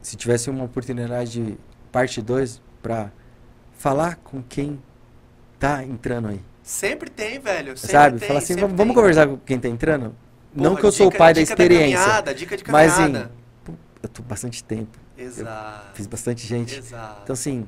Se 0.00 0.16
tivesse 0.16 0.48
uma 0.50 0.64
oportunidade 0.64 1.32
de 1.32 1.58
parte 1.90 2.20
2 2.22 2.60
pra 2.82 3.10
falar 3.78 4.16
com 4.16 4.42
quem 4.42 4.80
tá 5.58 5.82
entrando 5.82 6.28
aí, 6.28 6.40
Sempre 6.62 7.10
tem, 7.10 7.38
velho. 7.38 7.76
Sempre 7.76 7.92
sabe? 7.92 8.18
tem, 8.18 8.28
Falar 8.28 8.40
assim, 8.40 8.56
vamos 8.56 8.76
tem. 8.76 8.94
conversar 8.94 9.26
com 9.26 9.36
quem 9.38 9.58
tá 9.58 9.68
entrando? 9.68 10.14
Não 10.54 10.70
Porra, 10.70 10.80
que 10.80 10.86
eu 10.86 10.92
sou 10.92 11.06
o 11.06 11.10
dica- 11.10 11.18
pai 11.18 11.34
da 11.34 11.40
dica 11.40 11.52
experiência, 11.52 11.98
caminhada, 11.98 12.34
dica 12.34 12.56
de 12.56 12.64
mas 12.70 12.92
caminhada. 12.94 13.18
assim, 13.26 13.30
pô, 13.64 13.72
eu 14.02 14.08
tô 14.08 14.22
bastante 14.22 14.62
tempo, 14.64 14.98
Exato. 15.18 15.86
fiz 15.94 16.06
bastante 16.06 16.46
gente. 16.46 16.78
Exato. 16.78 17.20
Então 17.24 17.34
assim, 17.34 17.66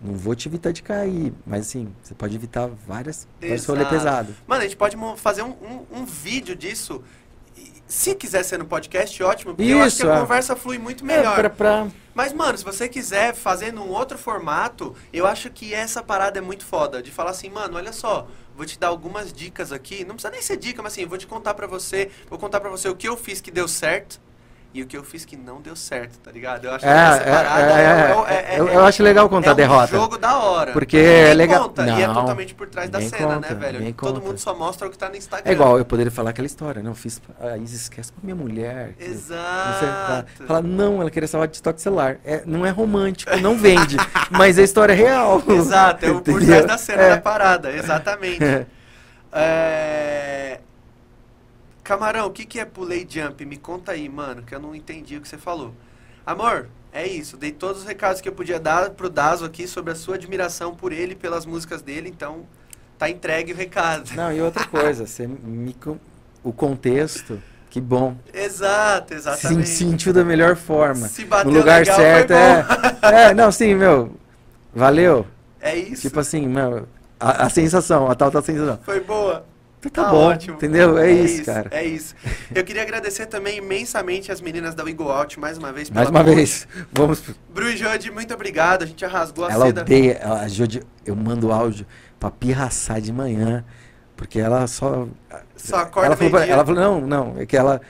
não 0.00 0.14
vou 0.14 0.34
te 0.34 0.48
evitar 0.48 0.72
de 0.72 0.82
cair, 0.82 1.32
mas 1.46 1.62
assim, 1.68 1.92
você 2.02 2.14
pode 2.14 2.34
evitar 2.34 2.68
várias, 2.86 3.26
vários 3.40 3.64
rolê 3.66 3.84
pesado. 3.84 4.34
Mano, 4.46 4.60
a 4.62 4.64
gente 4.64 4.76
pode 4.76 4.96
fazer 5.16 5.42
um, 5.42 5.50
um, 5.50 5.86
um 6.00 6.04
vídeo 6.04 6.54
disso. 6.56 7.02
Se 7.86 8.14
quiser 8.14 8.42
ser 8.42 8.58
no 8.58 8.64
podcast, 8.64 9.22
ótimo, 9.22 9.54
porque 9.54 9.70
eu 9.70 9.82
acho 9.82 9.96
que 9.96 10.02
Isso, 10.02 10.10
a 10.10 10.16
é. 10.16 10.20
conversa 10.20 10.56
flui 10.56 10.78
muito 10.78 11.04
É, 11.04 11.06
melhor. 11.06 11.34
pra, 11.34 11.50
pra- 11.50 11.86
Mas, 12.14 12.32
mano, 12.32 12.56
se 12.56 12.64
você 12.64 12.88
quiser 12.88 13.34
fazer 13.34 13.70
num 13.70 13.88
outro 13.90 14.16
formato, 14.16 14.94
eu 15.12 15.26
acho 15.26 15.50
que 15.50 15.74
essa 15.74 16.02
parada 16.02 16.38
é 16.38 16.40
muito 16.40 16.64
foda. 16.64 17.02
De 17.02 17.10
falar 17.10 17.32
assim, 17.32 17.50
mano, 17.50 17.76
olha 17.76 17.92
só, 17.92 18.26
vou 18.56 18.66
te 18.66 18.78
dar 18.78 18.88
algumas 18.88 19.32
dicas 19.32 19.72
aqui. 19.72 20.04
Não 20.04 20.14
precisa 20.14 20.30
nem 20.30 20.42
ser 20.42 20.56
dica, 20.56 20.82
mas 20.82 20.92
assim, 20.92 21.06
vou 21.06 21.18
te 21.18 21.26
contar 21.26 21.54
pra 21.54 21.66
você, 21.66 22.10
vou 22.28 22.38
contar 22.38 22.60
pra 22.60 22.70
você 22.70 22.88
o 22.88 22.96
que 22.96 23.08
eu 23.08 23.16
fiz 23.16 23.40
que 23.40 23.50
deu 23.50 23.68
certo 23.68 24.20
e 24.74 24.82
o 24.82 24.86
que 24.86 24.96
eu 24.96 25.04
fiz 25.04 25.24
que 25.24 25.36
não 25.36 25.60
deu 25.60 25.76
certo, 25.76 26.18
tá 26.20 26.30
ligado? 26.30 26.64
Eu 26.64 26.72
acho 26.74 26.86
É, 26.86 26.88
que 26.88 26.94
essa 26.94 27.22
é, 27.22 27.30
parada 27.30 27.60
é, 27.72 27.84
é, 27.84 28.54
é- 28.56 28.60
eu, 28.60 28.68
é- 28.68 28.76
eu 28.76 28.84
acho 28.84 29.02
legal 29.02 29.28
contar 29.28 29.48
é 29.48 29.52
a 29.52 29.54
derrota. 29.54 29.96
um 29.96 30.00
jogo 30.00 30.16
da 30.18 30.38
hora. 30.38 30.72
Porque 30.72 30.96
é 30.96 31.34
legal- 31.34 31.64
Conta, 31.64 31.86
e 31.86 32.02
é 32.02 32.06
Não, 32.06 32.14
totalmente 32.14 32.54
por 32.54 32.68
trás 32.68 32.88
da 32.88 33.00
cena, 33.02 33.34
conta, 33.34 33.54
né, 33.54 33.60
velho? 33.60 33.92
Todo 33.94 34.14
conta. 34.14 34.26
mundo 34.26 34.38
só 34.38 34.54
mostra 34.54 34.88
o 34.88 34.90
que 34.90 34.96
tá 34.96 35.08
no 35.10 35.16
Instagram. 35.16 35.50
É 35.50 35.52
igual, 35.54 35.76
eu 35.78 35.84
poderia 35.84 36.10
falar 36.10 36.30
aquela 36.30 36.46
história, 36.46 36.82
não, 36.82 36.94
fiz, 36.94 37.20
a 37.40 37.56
Isis 37.58 37.82
esquece 37.82 38.10
pra 38.12 38.20
minha 38.22 38.34
mulher. 38.36 38.94
Não. 38.98 39.06
Exato. 39.06 40.44
Fala, 40.46 40.62
não, 40.62 41.00
ela 41.00 41.10
queria 41.10 41.28
salvar 41.28 41.48
de 41.48 41.56
estoque 41.56 41.80
celular. 41.82 42.16
É, 42.24 42.42
não 42.46 42.64
é 42.64 42.70
romântico, 42.70 43.36
não 43.38 43.56
vende, 43.58 43.96
mas 44.30 44.58
a 44.58 44.62
história 44.62 44.92
é 44.92 44.96
real. 44.96 45.42
Exato, 45.48 46.06
é 46.06 46.10
o 46.10 46.20
por 46.22 46.40
trás 46.42 46.64
da 46.66 46.78
cena 46.78 47.02
É. 47.02 47.10
da 47.10 47.20
parada, 47.20 47.70
exatamente. 47.70 48.38
É... 49.34 50.60
Camarão, 51.92 52.26
o 52.26 52.30
que, 52.30 52.46
que 52.46 52.58
é 52.58 52.64
pulei 52.64 53.06
jump? 53.06 53.44
Me 53.44 53.58
conta 53.58 53.92
aí, 53.92 54.08
mano, 54.08 54.42
que 54.42 54.54
eu 54.54 54.58
não 54.58 54.74
entendi 54.74 55.18
o 55.18 55.20
que 55.20 55.28
você 55.28 55.36
falou. 55.36 55.74
Amor, 56.24 56.68
é 56.90 57.06
isso. 57.06 57.36
Dei 57.36 57.52
todos 57.52 57.82
os 57.82 57.86
recados 57.86 58.22
que 58.22 58.28
eu 58.30 58.32
podia 58.32 58.58
dar 58.58 58.88
pro 58.90 59.10
Dazo 59.10 59.44
aqui 59.44 59.68
sobre 59.68 59.92
a 59.92 59.94
sua 59.94 60.14
admiração 60.14 60.74
por 60.74 60.90
ele 60.90 61.12
e 61.12 61.14
pelas 61.14 61.44
músicas 61.44 61.82
dele, 61.82 62.08
então 62.08 62.46
tá 62.98 63.10
entregue 63.10 63.52
o 63.52 63.56
recado. 63.56 64.10
Não, 64.14 64.32
e 64.32 64.40
outra 64.40 64.64
coisa, 64.64 65.06
você 65.06 65.26
me, 65.26 65.76
o 66.42 66.50
contexto, 66.50 67.42
que 67.68 67.78
bom. 67.78 68.16
Exato, 68.32 69.08
Se 69.12 69.14
exatamente. 69.18 69.68
sentiu 69.68 70.14
da 70.14 70.24
melhor 70.24 70.56
forma. 70.56 71.08
Se 71.08 71.26
bateu 71.26 71.52
no 71.52 71.58
lugar 71.58 71.80
legal, 71.80 71.96
certo, 71.96 72.32
é. 72.32 72.66
É, 73.02 73.34
não, 73.34 73.52
sim, 73.52 73.74
meu. 73.74 74.16
Valeu. 74.74 75.26
É 75.60 75.76
isso. 75.76 76.00
Tipo 76.00 76.20
assim, 76.20 76.48
meu, 76.48 76.88
a, 77.20 77.44
a 77.44 77.50
sensação, 77.50 78.10
a 78.10 78.14
tal 78.14 78.30
da 78.30 78.40
sensação. 78.40 78.78
Foi 78.82 79.00
boa. 79.00 79.51
Tá, 79.90 80.10
bom, 80.10 80.16
ótimo. 80.28 80.56
entendeu? 80.56 80.96
É, 80.98 81.10
isso, 81.10 81.44
cara. 81.44 81.68
É 81.72 81.84
isso. 81.84 82.14
Eu 82.54 82.62
queria 82.64 82.82
agradecer 82.82 83.26
também 83.26 83.58
imensamente 83.58 84.30
as 84.30 84.40
meninas 84.40 84.74
da 84.74 84.84
Wiggle 84.84 85.10
Out 85.10 85.40
mais 85.40 85.58
uma 85.58 85.72
vez. 85.72 85.90
Mais 85.90 86.08
uma 86.08 86.22
ponte. 86.22 86.34
vez, 86.34 86.68
vamos. 86.92 87.22
Bru 87.52 87.68
e 87.68 88.10
muito 88.10 88.32
obrigado. 88.32 88.82
A 88.82 88.86
gente 88.86 89.04
arrasgou 89.04 89.44
a 89.46 89.50
Ela 89.52 89.66
seda. 89.66 89.80
odeia, 89.82 90.12
ela, 90.14 90.40
a 90.42 90.48
Jodi, 90.48 90.82
eu 91.04 91.16
mando 91.16 91.50
áudio 91.52 91.86
pra 92.20 92.30
pirraçar 92.30 93.00
de 93.00 93.12
manhã, 93.12 93.64
porque 94.16 94.38
ela 94.38 94.66
só. 94.66 95.08
Só 95.56 95.76
acorda 95.78 96.06
ela 96.08 96.16
falou, 96.16 96.38
ela 96.40 96.64
falou, 96.64 96.80
não, 96.80 97.00
não, 97.00 97.40
é 97.40 97.46
que 97.46 97.56
ela. 97.56 97.80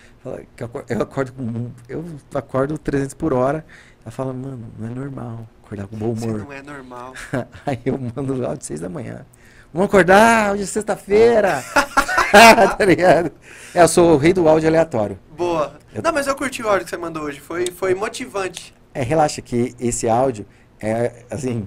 que 0.57 0.63
eu 0.63 0.67
acor- 0.67 0.85
eu 0.89 1.03
acordo 1.03 1.33
com. 1.33 1.71
Eu 1.89 2.05
acordo 2.35 2.79
300 2.79 3.15
por 3.15 3.33
hora. 3.33 3.65
Ela 4.05 4.11
fala, 4.11 4.33
mano, 4.33 4.65
não 4.79 4.87
é 4.89 4.91
normal 4.95 5.47
acordar 5.65 5.87
com 5.87 5.97
bom 5.97 6.15
Você 6.15 6.27
humor. 6.27 6.41
não 6.41 6.53
é 6.53 6.63
normal. 6.63 7.15
Aí 7.67 7.79
eu 7.85 7.99
mando 7.99 8.35
o 8.41 8.47
áudio 8.47 8.65
6 8.67 8.81
da 8.81 8.89
manhã. 8.89 9.25
Vamos 9.73 9.89
acordar, 9.89 10.53
hoje 10.53 10.65
é 10.65 10.67
sexta-feira. 10.67 11.63
tá 12.79 12.85
ligado? 12.85 13.33
É, 13.75 13.83
eu 13.83 13.89
sou 13.89 14.15
o 14.15 14.17
rei 14.17 14.33
do 14.33 14.49
áudio 14.49 14.69
aleatório. 14.69 15.19
Boa. 15.37 15.75
Eu- 15.95 16.03
Não, 16.03 16.13
mas 16.13 16.27
eu 16.27 16.35
curti 16.35 16.63
o 16.63 16.69
áudio 16.69 16.85
que 16.85 16.91
você 16.91 16.97
mandou 16.97 17.25
hoje. 17.25 17.41
Foi, 17.41 17.67
foi 17.67 17.95
motivante. 17.95 18.75
É, 18.95 19.03
relaxa 19.03 19.41
que 19.41 19.75
esse 19.81 20.09
áudio 20.09 20.47
é, 20.81 21.25
assim, 21.31 21.67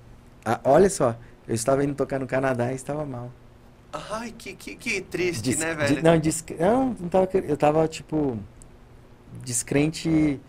Ah, 0.46 0.60
olha 0.64 0.90
só, 0.90 1.18
eu 1.46 1.54
estava 1.54 1.84
indo 1.84 1.94
tocar 1.96 2.18
no 2.18 2.26
Canadá 2.26 2.72
e 2.72 2.76
estava 2.76 3.06
mal. 3.06 3.30
Ai, 3.92 4.34
que, 4.38 4.54
que, 4.54 4.76
que 4.76 5.02
triste, 5.02 5.56
né, 5.58 5.72
de- 5.74 5.96
velho? 5.96 6.04
não, 6.04 6.18
descre- 6.18 6.56
não, 6.60 6.96
não 7.00 7.10
tava, 7.10 7.28
eu 7.34 7.58
tava, 7.58 7.88
tipo, 7.88 8.38
descrente 9.44 10.40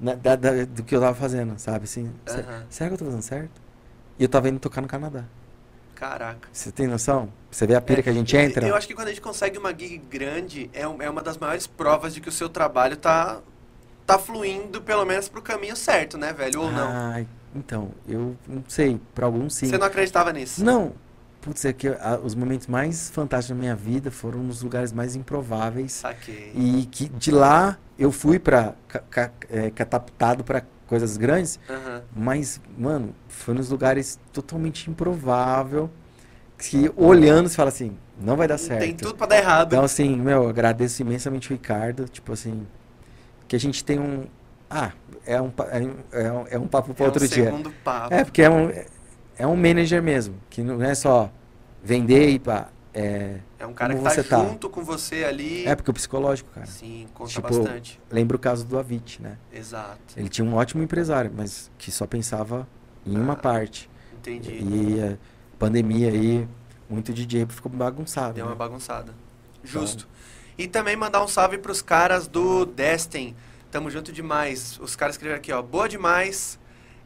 na- 0.00 0.14
da- 0.14 0.36
da- 0.36 0.64
do 0.64 0.82
que 0.82 0.94
eu 0.94 1.00
tava 1.00 1.14
fazendo, 1.14 1.58
sabe? 1.58 1.84
Assim, 1.84 2.10
se- 2.26 2.40
Aham. 2.40 2.66
será 2.68 2.88
que 2.90 2.94
eu 2.94 2.98
tô 2.98 3.04
fazendo 3.06 3.22
certo? 3.22 3.60
E 4.18 4.22
eu 4.24 4.28
tava 4.28 4.48
indo 4.48 4.58
tocar 4.58 4.80
no 4.80 4.88
Canadá. 4.88 5.24
Caraca. 5.94 6.48
Você 6.52 6.70
tem 6.70 6.86
noção? 6.86 7.32
Você 7.50 7.66
vê 7.66 7.74
a 7.74 7.80
pira 7.80 8.00
É, 8.00 8.02
que 8.02 8.10
a 8.10 8.12
gente 8.12 8.36
entra? 8.36 8.66
Eu 8.66 8.74
acho 8.76 8.86
que 8.86 8.94
quando 8.94 9.08
a 9.08 9.10
gente 9.10 9.20
consegue 9.22 9.56
uma 9.58 9.70
gig 9.70 9.96
grande, 9.98 10.70
é, 10.74 10.82
é 10.82 11.10
uma 11.10 11.22
das 11.22 11.38
maiores 11.38 11.66
provas 11.66 12.12
de 12.12 12.20
que 12.20 12.28
o 12.28 12.32
seu 12.32 12.50
trabalho 12.50 12.96
tá, 12.98 13.40
tá 14.06 14.18
fluindo, 14.18 14.82
pelo 14.82 15.06
menos, 15.06 15.28
pro 15.28 15.40
caminho 15.40 15.74
certo, 15.74 16.18
né, 16.18 16.34
velho? 16.34 16.60
Ou 16.60 16.70
não? 16.70 16.90
Ai, 16.92 17.26
então, 17.54 17.90
eu 18.06 18.36
não 18.46 18.62
sei, 18.68 19.00
pra 19.14 19.24
alguns 19.24 19.54
sim. 19.54 19.66
Você 19.68 19.78
não 19.78 19.86
acreditava 19.86 20.32
nisso? 20.34 20.62
Não, 20.62 20.92
putz, 21.40 21.64
é 21.64 21.72
que 21.72 21.88
a- 21.88 22.20
os 22.22 22.34
momentos 22.34 22.66
mais 22.66 23.08
fantásticos 23.08 23.56
da 23.56 23.60
minha 23.60 23.74
vida 23.74 24.10
foram 24.10 24.40
nos 24.42 24.60
lugares 24.62 24.92
mais 24.92 25.16
improváveis. 25.16 25.92
Saquei. 25.92 26.52
E 26.54 26.86
que 26.92 27.08
de 27.08 27.30
lá 27.30 27.78
eu 27.98 28.12
fui 28.12 28.38
ca- 28.38 29.30
é, 29.50 29.70
catapultado 29.70 30.44
pra 30.44 30.62
coisas 30.86 31.16
grandes, 31.16 31.58
Aham. 31.68 32.02
mas, 32.14 32.60
mano, 32.76 33.14
foi 33.28 33.54
nos 33.54 33.70
lugares 33.70 34.18
totalmente 34.32 34.90
improvável. 34.90 35.90
Que 36.58 36.90
olhando 36.96 37.48
você 37.48 37.56
fala 37.56 37.68
assim, 37.68 37.98
não 38.18 38.34
vai 38.36 38.48
dar 38.48 38.56
certo. 38.56 38.80
Tem 38.80 38.94
tudo 38.94 39.14
pra 39.14 39.26
dar 39.26 39.36
errado. 39.36 39.66
Então, 39.74 39.84
assim, 39.84 40.16
meu, 40.16 40.44
eu 40.44 40.48
agradeço 40.48 41.02
imensamente 41.02 41.50
o 41.50 41.52
Ricardo. 41.52 42.08
Tipo 42.08 42.32
assim, 42.32 42.66
que 43.46 43.54
a 43.54 43.60
gente 43.60 43.84
tem 43.84 43.98
um. 43.98 44.24
Ah, 44.70 44.92
é 45.26 45.40
um, 45.40 45.52
é 45.70 45.80
um, 45.80 45.94
é 46.12 46.32
um, 46.32 46.46
é 46.52 46.58
um 46.58 46.66
papo 46.66 46.94
para 46.94 47.04
é 47.04 47.08
outro 47.08 47.24
um 47.24 47.28
dia. 47.28 47.44
segundo 47.44 47.70
papo. 47.84 48.14
É, 48.14 48.24
porque 48.24 48.42
é 48.42 48.48
um, 48.50 48.70
é 49.38 49.46
um 49.46 49.54
manager 49.56 50.02
mesmo, 50.02 50.34
que 50.48 50.62
não 50.62 50.82
é 50.82 50.94
só 50.94 51.30
vender 51.82 52.30
e 52.30 52.38
pá. 52.38 52.68
É, 52.94 53.36
É 53.58 53.66
um 53.66 53.72
cara 53.72 53.94
como 53.94 54.06
que 54.06 54.14
tá 54.14 54.22
você 54.22 54.28
tá? 54.28 54.38
junto 54.38 54.68
com 54.68 54.82
você 54.84 55.24
ali. 55.24 55.66
é 55.66 55.74
porque 55.74 55.90
o 55.90 55.94
psicológico, 55.94 56.50
cara. 56.50 56.66
Sim, 56.66 57.06
conta 57.14 57.30
Tipo, 57.30 57.42
bastante. 57.42 58.00
Lembra 58.10 58.36
o 58.36 58.40
caso 58.40 58.66
do 58.66 58.78
Avit, 58.78 59.22
né? 59.22 59.38
Exato. 59.52 59.98
Ele 60.16 60.28
tinha 60.28 60.44
um 60.46 60.54
ótimo 60.54 60.82
empresário, 60.82 61.30
mas 61.34 61.70
que 61.78 61.90
só 61.90 62.06
pensava 62.06 62.68
em 63.06 63.16
uma 63.18 63.32
Ah, 63.32 63.36
parte. 63.36 63.88
Entendi. 64.18 64.58
E 64.62 65.00
a 65.02 65.16
pandemia 65.58 66.10
aí, 66.10 66.46
muito 66.90 67.12
DJ 67.14 67.46
ficou 67.46 67.72
bagunçado. 67.72 68.34
Deu 68.34 68.44
uma 68.44 68.50
né? 68.52 68.56
bagunçada. 68.58 69.14
Então- 69.64 69.80
Justo. 69.82 70.06
E 70.58 70.66
também 70.68 70.96
mandar 70.96 71.22
um 71.22 71.28
salve 71.28 71.58
pros 71.58 71.80
caras 71.82 72.26
do 72.26 72.64
Destin. 72.66 73.34
Tamo 73.70 73.90
junto 73.90 74.12
demais. 74.12 74.78
Os 74.80 74.94
caras 74.96 75.14
escreveram 75.14 75.38
aqui, 75.38 75.52
ó. 75.52 75.60
Boa 75.62 75.88
demais. 75.88 76.58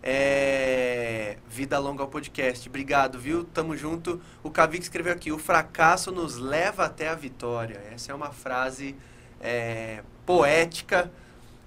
É... 0.03 1.37
Vida 1.49 1.79
longa 1.79 2.03
ao 2.03 2.09
podcast. 2.09 2.69
Obrigado, 2.69 3.19
viu? 3.19 3.45
Tamo 3.45 3.77
junto. 3.77 4.21
O 4.43 4.51
Kavik 4.51 4.83
escreveu 4.83 5.13
aqui: 5.13 5.31
o 5.33 5.39
fracasso 5.39 6.11
nos 6.11 6.37
leva 6.37 6.85
até 6.85 7.09
a 7.09 7.15
vitória. 7.15 7.83
Essa 7.93 8.13
é 8.13 8.15
uma 8.15 8.31
frase 8.31 8.97
é, 9.41 10.03
poética 10.25 11.11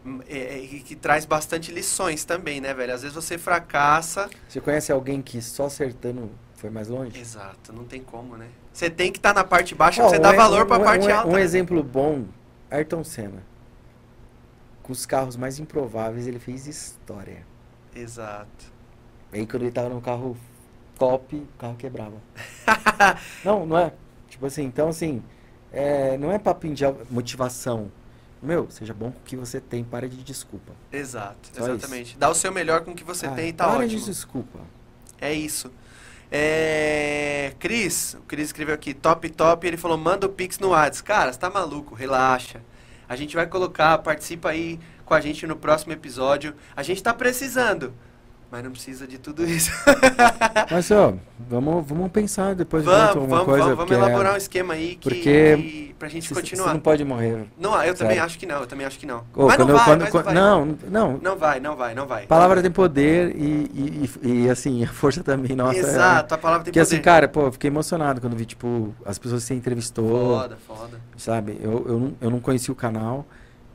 hum, 0.05 0.19
é, 0.27 0.59
e 0.59 0.79
que 0.79 0.95
traz 0.95 1.25
bastante 1.25 1.71
lições 1.71 2.23
também, 2.25 2.61
né, 2.61 2.73
velho? 2.73 2.93
Às 2.93 3.01
vezes 3.01 3.15
você 3.15 3.37
fracassa. 3.37 4.29
Você 4.47 4.61
conhece 4.61 4.91
alguém 4.91 5.21
que 5.21 5.41
só 5.41 5.65
acertando 5.65 6.31
foi 6.55 6.69
mais 6.69 6.87
longe? 6.87 7.19
Exato, 7.19 7.73
não 7.73 7.83
tem 7.83 8.01
como, 8.01 8.37
né? 8.37 8.47
Você 8.71 8.89
tem 8.89 9.11
que 9.11 9.19
estar 9.19 9.33
na 9.33 9.43
parte 9.43 9.75
baixa 9.75 10.01
Ó, 10.01 10.07
pra 10.07 10.15
você 10.15 10.19
um 10.19 10.23
dar 10.23 10.35
valor 10.35 10.65
pra 10.65 10.79
um- 10.79 10.83
parte 10.83 11.11
alta. 11.11 11.29
Um 11.29 11.33
né? 11.33 11.41
exemplo 11.41 11.83
bom, 11.83 12.25
Ayrton 12.71 13.03
Senna. 13.03 13.43
Com 14.81 14.91
os 14.91 15.05
carros 15.05 15.35
mais 15.35 15.59
improváveis, 15.59 16.25
ele 16.25 16.39
fez 16.39 16.67
história. 16.67 17.45
Exato. 17.95 18.71
Aí 19.31 19.45
quando 19.47 19.63
ele 19.63 19.71
tava 19.71 19.89
no 19.89 20.01
carro 20.01 20.37
top, 20.97 21.35
o 21.35 21.47
carro 21.57 21.75
quebrava. 21.75 22.15
não, 23.43 23.65
não 23.65 23.77
é. 23.77 23.93
Tipo 24.29 24.45
assim, 24.45 24.63
então 24.63 24.89
assim, 24.89 25.23
é, 25.71 26.17
não 26.17 26.31
é 26.31 26.37
papinho 26.39 26.75
de 26.75 26.83
motivação. 27.09 27.91
Meu, 28.41 28.69
seja 28.69 28.93
bom 28.93 29.09
com 29.11 29.19
o 29.19 29.23
que 29.23 29.37
você 29.37 29.61
tem, 29.61 29.83
para 29.83 30.07
de 30.07 30.21
desculpa. 30.21 30.73
Exato, 30.91 31.49
Só 31.53 31.67
exatamente. 31.69 32.17
Dá 32.17 32.29
o 32.29 32.35
seu 32.35 32.51
melhor 32.51 32.81
com 32.81 32.91
o 32.91 32.95
que 32.95 33.03
você 33.03 33.25
Ah, 33.25 33.31
tem 33.31 33.49
e 33.49 33.53
tá 33.53 33.65
para 33.65 33.79
ótimo. 33.79 33.99
de 33.99 34.05
desculpa. 34.05 34.59
É 35.21 35.33
isso. 35.33 35.71
É... 36.29 37.53
Cris, 37.59 38.15
o 38.15 38.21
Cris 38.23 38.47
escreveu 38.47 38.75
aqui, 38.75 38.93
top, 38.93 39.29
top, 39.29 39.65
ele 39.65 39.77
falou, 39.77 39.97
manda 39.97 40.25
o 40.25 40.29
Pix 40.29 40.59
no 40.59 40.69
Whats. 40.69 40.99
Cara, 40.99 41.31
você 41.31 41.39
tá 41.39 41.49
maluco, 41.49 41.95
relaxa. 41.95 42.61
A 43.07 43.15
gente 43.15 43.35
vai 43.35 43.47
colocar, 43.47 43.97
participa 43.99 44.49
aí 44.49 44.79
com 45.05 45.13
a 45.13 45.21
gente 45.21 45.45
no 45.47 45.55
próximo 45.55 45.93
episódio. 45.93 46.53
A 46.75 46.83
gente 46.83 47.01
tá 47.03 47.13
precisando, 47.13 47.93
mas 48.51 48.63
não 48.63 48.71
precisa 48.71 49.07
de 49.07 49.17
tudo 49.17 49.43
isso. 49.45 49.71
Mas 50.69 50.89
ó, 50.91 51.13
vamos, 51.49 51.85
vamos 51.87 52.11
pensar 52.11 52.55
depois 52.55 52.83
vamos, 52.85 52.99
junto 53.07 53.17
alguma 53.19 53.37
vamos, 53.37 53.45
coisa. 53.45 53.63
vamos, 53.63 53.77
vamos 53.77 53.89
porque 53.89 53.93
é- 54.03 54.07
elaborar 54.07 54.33
um 54.33 54.37
esquema 54.37 54.73
aí 54.75 54.95
que, 54.95 55.09
porque 55.09 55.57
que- 55.57 55.95
pra 55.99 56.07
gente 56.09 56.33
continuar. 56.33 56.67
Você 56.67 56.73
não 56.73 56.79
pode 56.79 57.03
morrer. 57.03 57.45
Não, 57.59 57.71
eu 57.83 57.93
também 57.95 58.13
Sério. 58.15 58.23
acho 58.23 58.39
que 58.39 58.45
não, 58.45 58.59
eu 58.61 58.67
também 58.67 58.85
acho 58.85 58.97
que 58.99 59.05
não. 59.05 59.23
Mas 59.35 59.55
quando 59.55 59.69
não 59.69 59.75
vai, 59.75 59.85
quando- 59.85 60.01
mas 60.01 60.09
quando- 60.09 60.25
não 60.25 60.33
vai. 60.33 60.33
não, 60.33 60.77
não. 60.89 61.17
Não 61.21 61.37
vai, 61.37 61.59
não 61.59 61.75
vai, 61.75 61.95
não 61.95 62.05
vai. 62.07 62.25
Palavra 62.27 62.61
tem 62.61 62.71
poder 62.71 63.35
e, 63.35 64.09
e, 64.23 64.29
e, 64.45 64.49
assim, 64.49 64.83
a 64.83 64.87
força 64.87 65.23
também, 65.23 65.55
nossa. 65.55 65.77
é- 65.77 65.79
Exato, 65.81 66.33
a 66.35 66.37
palavra 66.37 66.63
tem 66.63 66.71
Porque 66.71 66.79
poder. 66.85 66.95
assim, 66.95 67.03
cara, 67.03 67.27
pô, 67.27 67.41
eu 67.47 67.51
fiquei 67.51 67.69
emocionado 67.69 68.21
quando 68.21 68.35
vi, 68.35 68.45
tipo, 68.45 68.93
as 69.05 69.17
pessoas 69.19 69.43
você 69.43 69.53
entrevistou, 69.53 70.37
Foda, 70.39 70.57
foda. 70.67 70.99
sabe? 71.17 71.59
Eu, 71.61 71.85
eu, 71.87 71.99
não, 71.99 72.13
eu 72.21 72.29
não 72.29 72.39
conhecia 72.39 72.71
o 72.71 72.75
canal, 72.75 73.25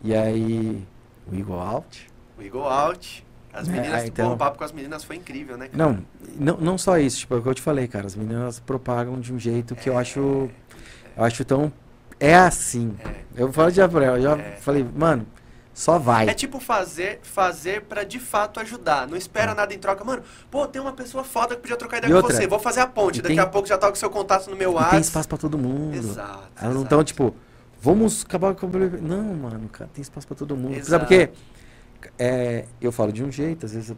e 0.02 0.15
aí, 0.15 0.84
o 1.31 1.34
Eagle 1.36 1.58
Out. 1.60 2.07
We 2.39 2.48
go 2.48 2.65
out. 2.68 3.24
As 3.52 3.66
É, 3.68 3.73
meninas, 3.73 4.02
ah, 4.02 4.07
então- 4.07 4.28
pô, 4.28 4.34
o 4.34 4.36
papo 4.36 4.58
com 4.58 4.65
as 4.65 4.70
meninas 4.73 5.02
foi 5.02 5.16
incrível, 5.16 5.57
né? 5.57 5.68
cara? 5.68 5.76
Não, 5.78 6.05
não, 6.39 6.57
não 6.58 6.78
só 6.78 6.98
isso, 6.98 7.18
tipo, 7.20 7.34
é 7.34 7.39
o 7.39 7.42
que 7.42 7.48
eu 7.48 7.55
te 7.55 7.62
falei, 7.62 7.89
cara, 7.89 8.07
as 8.07 8.15
meninas 8.15 8.60
propagam 8.60 9.18
de 9.18 9.32
um 9.32 9.39
jeito 9.39 9.74
que 9.74 9.89
eu 9.89 9.98
acho, 9.98 10.48
eu 11.16 11.24
acho 11.24 11.44
tão, 11.44 11.73
é 12.20 12.34
assim. 12.36 12.94
É. 13.05 13.42
Eu 13.42 13.52
falo 13.52 13.73
pra 13.90 14.05
ela, 14.05 14.18
eu 14.18 14.23
já 14.23 14.36
É. 14.39 14.57
falei, 14.60 14.86
mano, 14.94 15.26
só 15.74 15.98
vai. 15.98 16.28
É 16.28 16.34
tipo 16.34 16.60
fazer, 16.60 17.20
fazer 17.23 17.82
pra 17.82 18.05
de 18.05 18.20
fato 18.20 18.60
ajudar. 18.60 19.08
Não 19.08 19.16
espera 19.16 19.55
nada 19.55 19.73
em 19.74 19.78
troca. 19.78 20.05
Mano, 20.05 20.23
pô, 20.50 20.66
tem 20.68 20.81
uma 20.82 20.92
pessoa 20.92 21.24
foda 21.24 21.55
que 21.57 21.62
podia 21.62 21.76
trocar 21.76 21.98
ideia 21.98 22.10
É. 22.10 22.12
E 22.12 22.20
com 22.20 22.26
outra, 22.26 22.36
você. 22.36 22.47
Vou 22.47 22.58
fazer 22.58 22.81
a 22.81 22.86
ponte. 22.86 23.23
Daqui 23.23 23.34
tem- 23.34 23.42
a 23.42 23.47
pouco 23.47 23.66
já 23.66 23.78
tá 23.78 23.86
com 23.89 23.94
o 23.94 23.97
seu 23.97 24.10
contato 24.10 24.48
no 24.50 24.57
meu 24.57 24.70
E 24.73 24.74
WhatsApp. 24.74 24.90
tem 24.92 25.00
espaço 25.00 25.28
pra 25.28 25.39
todo 25.39 25.57
mundo. 25.57 25.97
Exato. 25.97 26.48
Elas 26.60 26.74
não 26.74 26.82
estão, 26.82 27.02
tipo, 27.02 27.34
vamos 27.81 28.24
acabar 28.24 28.55
com 28.55 28.66
o 28.66 28.70
problema. 28.70 28.98
Não, 28.98 29.34
mano, 29.34 29.68
cara, 29.68 29.90
tem 29.92 30.02
espaço 30.02 30.26
pra 30.26 30.36
todo 30.36 30.57
mundo. 30.57 30.74
Exato. 30.74 30.90
Sabe 30.90 31.05
por 31.05 31.08
quê? 31.08 31.31
É, 32.18 32.65
eu 32.81 32.92
falo 32.92 33.12
de 33.12 33.24
um 33.24 33.31
jeito, 33.31 33.66
às 33.66 33.73
vezes 33.73 33.90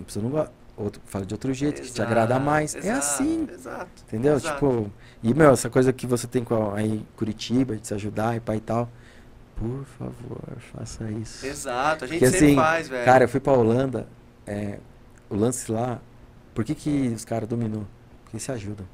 a 0.00 0.04
pessoa 0.04 0.22
não 0.22 0.30
gosta. 0.30 0.52
Outro 0.76 1.00
fala 1.06 1.24
de 1.24 1.32
outro 1.32 1.54
jeito, 1.54 1.76
que 1.80 1.86
te 1.86 1.92
Exato, 1.92 2.02
agrada 2.10 2.40
mais. 2.40 2.74
é 2.74 2.78
exato, 2.78 2.98
assim, 2.98 3.48
Exato. 3.52 4.02
entendeu? 4.08 4.34
exato. 4.34 4.54
Tipo, 4.54 4.90
e, 5.22 5.32
meu, 5.32 5.52
essa 5.52 5.70
coisa 5.70 5.92
que 5.92 6.04
você 6.04 6.26
tem 6.26 6.42
com 6.42 6.72
a, 6.72 6.78
aí 6.78 6.94
em 6.96 7.06
Curitiba, 7.16 7.76
de 7.76 7.86
se 7.86 7.94
ajudar 7.94 8.36
e 8.36 8.40
pai 8.40 8.56
e 8.56 8.60
tal. 8.60 8.88
Por 9.54 9.84
favor, 9.84 10.40
faça 10.72 11.08
isso. 11.12 11.46
Exato, 11.46 12.04
a 12.04 12.08
gente 12.08 12.18
Porque, 12.18 12.32
sempre 12.32 12.46
assim, 12.46 12.56
faz, 12.56 12.88
velho. 12.88 13.04
Cara, 13.04 13.22
eu 13.22 13.28
fui 13.28 13.38
pra 13.38 13.52
Holanda, 13.52 14.08
é, 14.44 14.80
o 15.30 15.36
lance 15.36 15.70
lá, 15.70 16.00
por 16.52 16.64
que, 16.64 16.74
que 16.74 17.12
os 17.14 17.24
caras 17.24 17.48
dominou? 17.48 17.86
Porque 18.24 18.40
se 18.40 18.50
ajudam, 18.50 18.84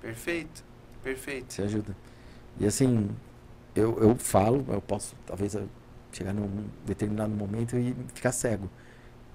Perfeito, 0.00 0.64
perfeito. 1.00 1.54
se 1.54 1.62
ajudam. 1.62 1.94
E 2.58 2.66
assim, 2.66 3.08
eu, 3.74 3.98
eu 4.00 4.14
falo, 4.16 4.64
eu 4.68 4.80
posso 4.80 5.14
talvez 5.26 5.54
eu 5.54 5.68
chegar 6.12 6.32
num 6.32 6.48
determinado 6.86 7.32
momento 7.34 7.76
e 7.76 7.94
ficar 8.14 8.32
cego. 8.32 8.70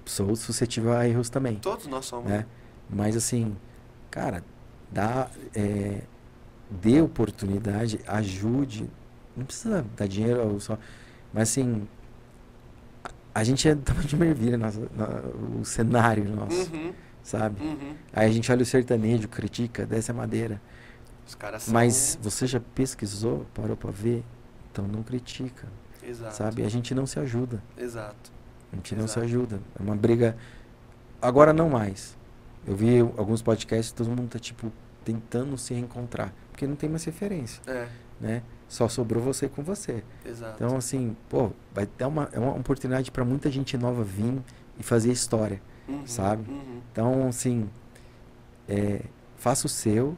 Sou 0.06 0.35
suscetível 0.35 0.93
a 0.93 1.08
erros 1.08 1.30
também, 1.30 1.56
Todos 1.58 1.85
nós 1.88 2.06
somos. 2.06 2.30
né? 2.30 2.45
Mas 2.90 3.16
assim, 3.16 3.56
cara, 4.09 4.43
dá, 4.92 5.30
é, 5.53 6.01
dê 6.69 7.00
oportunidade, 7.01 8.00
ajude. 8.08 8.90
Não 9.38 9.45
precisa 9.45 9.85
dar 9.95 10.08
dinheiro 10.08 10.48
ou 10.53 10.59
só. 10.59 10.77
Mas 11.34 11.50
assim, 11.50 11.88
a, 13.03 13.09
a 13.35 13.43
gente 13.43 13.68
é 13.69 13.76
de 13.76 14.16
mervilha, 14.16 14.58
nossa, 14.58 14.80
o 15.59 15.64
cenário 15.64 16.24
nosso, 16.35 16.72
Uhum, 16.74 16.93
sabe? 17.22 17.61
uhum. 17.64 17.93
Aí 18.11 18.27
a 18.27 18.32
gente 18.32 18.51
olha 18.51 18.64
o 18.64 18.66
sertanejo, 18.66 19.27
critica, 19.27 19.85
desce 19.85 20.09
a 20.09 20.14
madeira. 20.14 20.59
Os 21.30 21.35
caras 21.35 21.61
são... 21.64 21.74
Mas 21.75 22.17
você 22.19 22.48
já 22.48 22.59
pesquisou, 22.59 23.45
parou 23.53 23.77
pra 23.77 23.91
ver? 23.91 24.24
Então 24.72 24.88
não 24.88 25.03
critica, 25.03 25.67
Exato. 26.03 26.35
sabe? 26.35 26.64
A 26.64 26.69
gente 26.69 26.95
não 26.95 27.06
se 27.06 27.19
ajuda. 27.19 27.61
Exato. 27.77 28.32
A 28.74 28.75
gente 28.75 28.95
não 28.95 29.08
se 29.08 29.14
Exato. 29.19 29.25
ajuda. 29.25 29.61
É 29.80 29.83
uma 29.83 29.95
briga. 29.95 30.35
Agora 31.22 31.53
não 31.53 31.69
mais. 31.69 32.17
Eu 32.66 32.75
vi 32.75 32.99
alguns 32.99 33.43
podcasts, 33.43 33.91
todo 33.91 34.09
mundo 34.09 34.27
tá 34.27 34.40
tipo 34.40 34.72
tentando 35.06 35.56
se 35.56 35.74
reencontrar, 35.74 36.33
porque 36.51 36.66
não 36.67 36.75
tem 36.75 36.90
mais 36.90 37.03
referência, 37.03 37.61
É, 37.67 37.88
né? 38.19 38.43
Só 38.67 38.88
sobrou 38.90 39.24
você 39.24 39.48
com 39.48 39.64
você. 39.64 40.03
exato. 40.25 40.56
Então 40.64 40.75
assim, 40.77 41.16
pô, 41.30 41.51
vai 41.74 41.88
dar 41.98 42.08
uma 42.08 42.27
é 42.33 42.40
uma 42.40 42.56
oportunidade 42.56 43.11
pra 43.11 43.24
muita 43.24 43.49
gente 43.51 43.77
nova 43.77 44.03
vir 44.03 44.41
e 44.80 44.83
fazer 44.83 45.11
história. 45.11 45.61
Uhum, 45.88 46.06
sabe? 46.08 46.49
uhum. 46.51 46.82
Então, 46.91 47.27
assim, 47.27 47.69
é, 48.67 49.01
faça 49.38 49.66
o 49.67 49.69
seu 49.69 50.16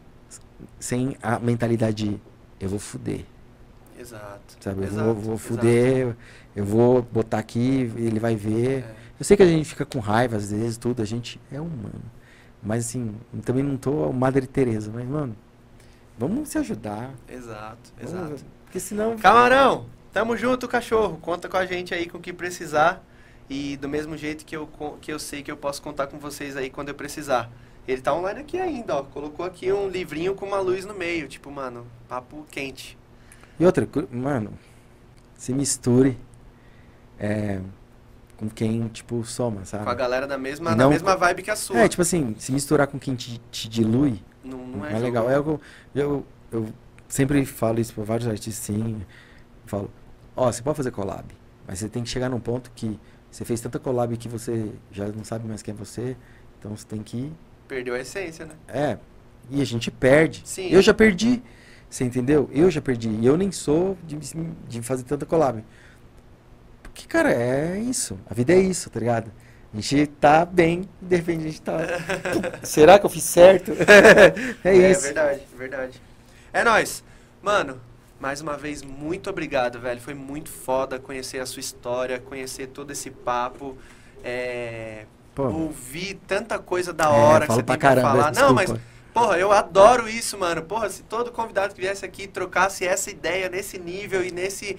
sem 0.79 1.17
a 1.21 1.39
mentalidade 1.39 2.09
de 2.09 2.21
eu 2.59 2.69
vou 2.69 2.79
fuder, 2.79 3.25
Exato. 3.97 4.57
sabe? 4.59 4.81
Eu 4.81 4.87
Exato, 4.87 5.05
vou, 5.05 5.15
vou 5.15 5.37
exato. 5.37 5.37
fuder, 5.37 6.15
eu 6.55 6.65
vou 6.65 7.01
botar 7.01 7.39
aqui, 7.39 7.91
ele 7.95 8.19
vai 8.19 8.35
ver. 8.35 8.79
É. 8.83 8.95
Eu 9.19 9.25
sei 9.25 9.37
que 9.37 9.43
a 9.43 9.47
gente 9.47 9.65
fica 9.69 9.85
com 9.85 9.99
raiva 9.99 10.37
às 10.37 10.51
vezes, 10.51 10.77
tudo, 10.77 11.01
a 11.01 11.05
gente 11.05 11.39
é 11.51 11.59
humano. 11.61 12.01
Mas 12.63 12.85
assim, 12.87 13.15
também 13.43 13.63
não 13.63 13.77
tô 13.77 14.11
Madre 14.13 14.45
Teresa, 14.47 14.91
mas 14.93 15.07
mano, 15.07 15.35
vamos 16.17 16.49
se 16.49 16.57
ajudar. 16.57 17.11
Exato, 17.29 17.91
vamos- 18.01 18.31
exato. 18.31 18.45
Porque 18.65 18.79
senão 18.79 19.17
Camarão, 19.17 19.85
tamo 20.13 20.37
junto, 20.37 20.67
cachorro. 20.67 21.17
Conta 21.21 21.49
com 21.49 21.57
a 21.57 21.65
gente 21.65 21.93
aí 21.93 22.07
com 22.07 22.17
o 22.17 22.21
que 22.21 22.33
precisar. 22.33 23.03
E 23.49 23.75
do 23.77 23.89
mesmo 23.89 24.15
jeito 24.15 24.45
que 24.45 24.55
eu, 24.55 24.69
que 25.01 25.11
eu 25.11 25.19
sei 25.19 25.43
que 25.43 25.51
eu 25.51 25.57
posso 25.57 25.81
contar 25.81 26.07
com 26.07 26.17
vocês 26.17 26.55
aí 26.55 26.69
quando 26.69 26.87
eu 26.89 26.95
precisar. 26.95 27.51
Ele 27.91 28.01
tá 28.01 28.13
online 28.13 28.39
aqui 28.41 28.57
ainda, 28.57 28.95
ó. 28.97 29.03
Colocou 29.03 29.45
aqui 29.45 29.71
um 29.71 29.87
livrinho 29.89 30.33
com 30.33 30.45
uma 30.45 30.59
luz 30.59 30.85
no 30.85 30.93
meio. 30.93 31.27
Tipo, 31.27 31.51
mano, 31.51 31.85
papo 32.07 32.45
quente. 32.49 32.97
E 33.59 33.65
outra, 33.65 33.87
mano, 34.11 34.53
se 35.35 35.53
misture 35.53 36.17
é, 37.19 37.59
com 38.37 38.49
quem, 38.49 38.87
tipo, 38.87 39.23
soma, 39.25 39.65
sabe? 39.65 39.83
Com 39.83 39.89
a 39.89 39.93
galera 39.95 40.25
da 40.25 40.37
mesma, 40.37 40.71
E 40.71 40.75
na 40.75 40.83
não- 40.85 40.89
mesma 40.89 41.15
vibe 41.15 41.43
que 41.43 41.51
a 41.51 41.55
sua. 41.55 41.79
É, 41.79 41.87
tipo 41.87 42.01
assim, 42.01 42.35
se 42.39 42.51
misturar 42.51 42.87
com 42.87 42.97
quem 42.97 43.13
te, 43.15 43.39
te 43.51 43.67
dilui, 43.67 44.21
não, 44.43 44.57
não, 44.57 44.67
não 44.77 44.85
é, 44.85 44.93
é, 44.93 44.99
legal. 44.99 45.29
É 45.29 45.35
algo, 45.35 45.59
eu, 45.93 46.25
eu 46.51 46.69
sempre 47.07 47.45
falo 47.45 47.79
isso 47.79 47.93
para 47.93 48.03
vários 48.03 48.27
artistas, 48.27 48.55
sim. 48.55 49.01
Falo, 49.65 49.91
ó, 50.35 50.51
você 50.51 50.61
pode 50.61 50.77
fazer 50.77 50.91
collab, 50.91 51.25
mas 51.67 51.79
você 51.79 51.89
tem 51.89 52.03
que 52.03 52.09
chegar 52.09 52.29
num 52.29 52.39
ponto 52.39 52.71
que 52.73 52.99
você 53.29 53.45
fez 53.45 53.61
tanta 53.61 53.77
collab 53.79 54.15
que 54.17 54.27
você 54.27 54.71
já 54.91 55.07
não 55.07 55.23
sabe 55.23 55.47
mais 55.47 55.61
quem 55.61 55.73
é 55.73 55.77
você, 55.77 56.17
então 56.59 56.75
você 56.75 56.85
tem 56.87 57.03
que 57.03 57.31
Perdeu 57.71 57.95
a 57.95 57.99
essência, 58.01 58.45
né? 58.45 58.53
É, 58.67 58.97
e 59.49 59.61
a 59.61 59.65
gente 59.65 59.89
perde. 59.89 60.41
Sim. 60.43 60.67
Eu 60.67 60.81
já 60.81 60.93
perdi, 60.93 61.41
você 61.89 62.03
entendeu? 62.03 62.49
Eu 62.51 62.69
já 62.69 62.81
perdi. 62.81 63.07
E 63.07 63.25
eu 63.25 63.37
nem 63.37 63.49
sou 63.49 63.97
de, 64.05 64.17
de 64.67 64.81
fazer 64.81 65.03
tanta 65.05 65.25
collab. 65.25 65.63
Porque, 66.83 67.07
cara, 67.07 67.31
é 67.31 67.79
isso. 67.79 68.19
A 68.29 68.33
vida 68.33 68.51
é 68.51 68.59
isso, 68.59 68.89
tá 68.89 68.99
ligado? 68.99 69.31
A 69.73 69.79
gente 69.79 70.05
tá 70.05 70.43
bem, 70.43 70.83
de 71.01 71.15
repente 71.15 71.39
a 71.39 71.47
gente 71.47 71.61
tá. 71.61 71.77
Será 72.61 72.99
que 72.99 73.05
eu 73.05 73.09
fiz 73.09 73.23
certo? 73.23 73.71
é 74.65 74.91
isso. 74.91 75.03
verdade, 75.03 75.41
verdade. 75.57 76.01
É 76.51 76.65
nóis. 76.65 77.05
Mano, 77.41 77.79
mais 78.19 78.41
uma 78.41 78.57
vez, 78.57 78.83
muito 78.83 79.29
obrigado, 79.29 79.79
velho. 79.79 80.01
Foi 80.01 80.13
muito 80.13 80.49
foda 80.49 80.99
conhecer 80.99 81.39
a 81.39 81.45
sua 81.45 81.61
história, 81.61 82.19
conhecer 82.19 82.67
todo 82.67 82.91
esse 82.91 83.09
papo. 83.09 83.77
É, 84.25 85.05
Pô, 85.33 85.43
ouvir 85.43 86.19
tanta 86.27 86.59
coisa 86.59 86.91
da 86.91 87.05
é, 87.05 87.07
hora 87.07 87.41
que 87.41 87.47
falo 87.47 87.59
você 87.59 87.63
pra 87.63 87.75
tem 87.75 87.79
pra 87.79 87.89
caramba, 87.89 88.09
falar. 88.09 88.33
Não, 88.33 88.53
mas, 88.53 88.65
desculpa. 88.65 88.81
porra, 89.13 89.37
eu 89.37 89.51
adoro 89.51 90.09
isso, 90.09 90.37
mano. 90.37 90.61
Porra, 90.61 90.89
se 90.89 91.03
todo 91.03 91.31
convidado 91.31 91.73
que 91.73 91.81
viesse 91.81 92.05
aqui 92.05 92.27
trocasse 92.27 92.85
essa 92.85 93.09
ideia 93.09 93.49
nesse 93.49 93.79
nível 93.79 94.23
e 94.23 94.31
nesse 94.31 94.77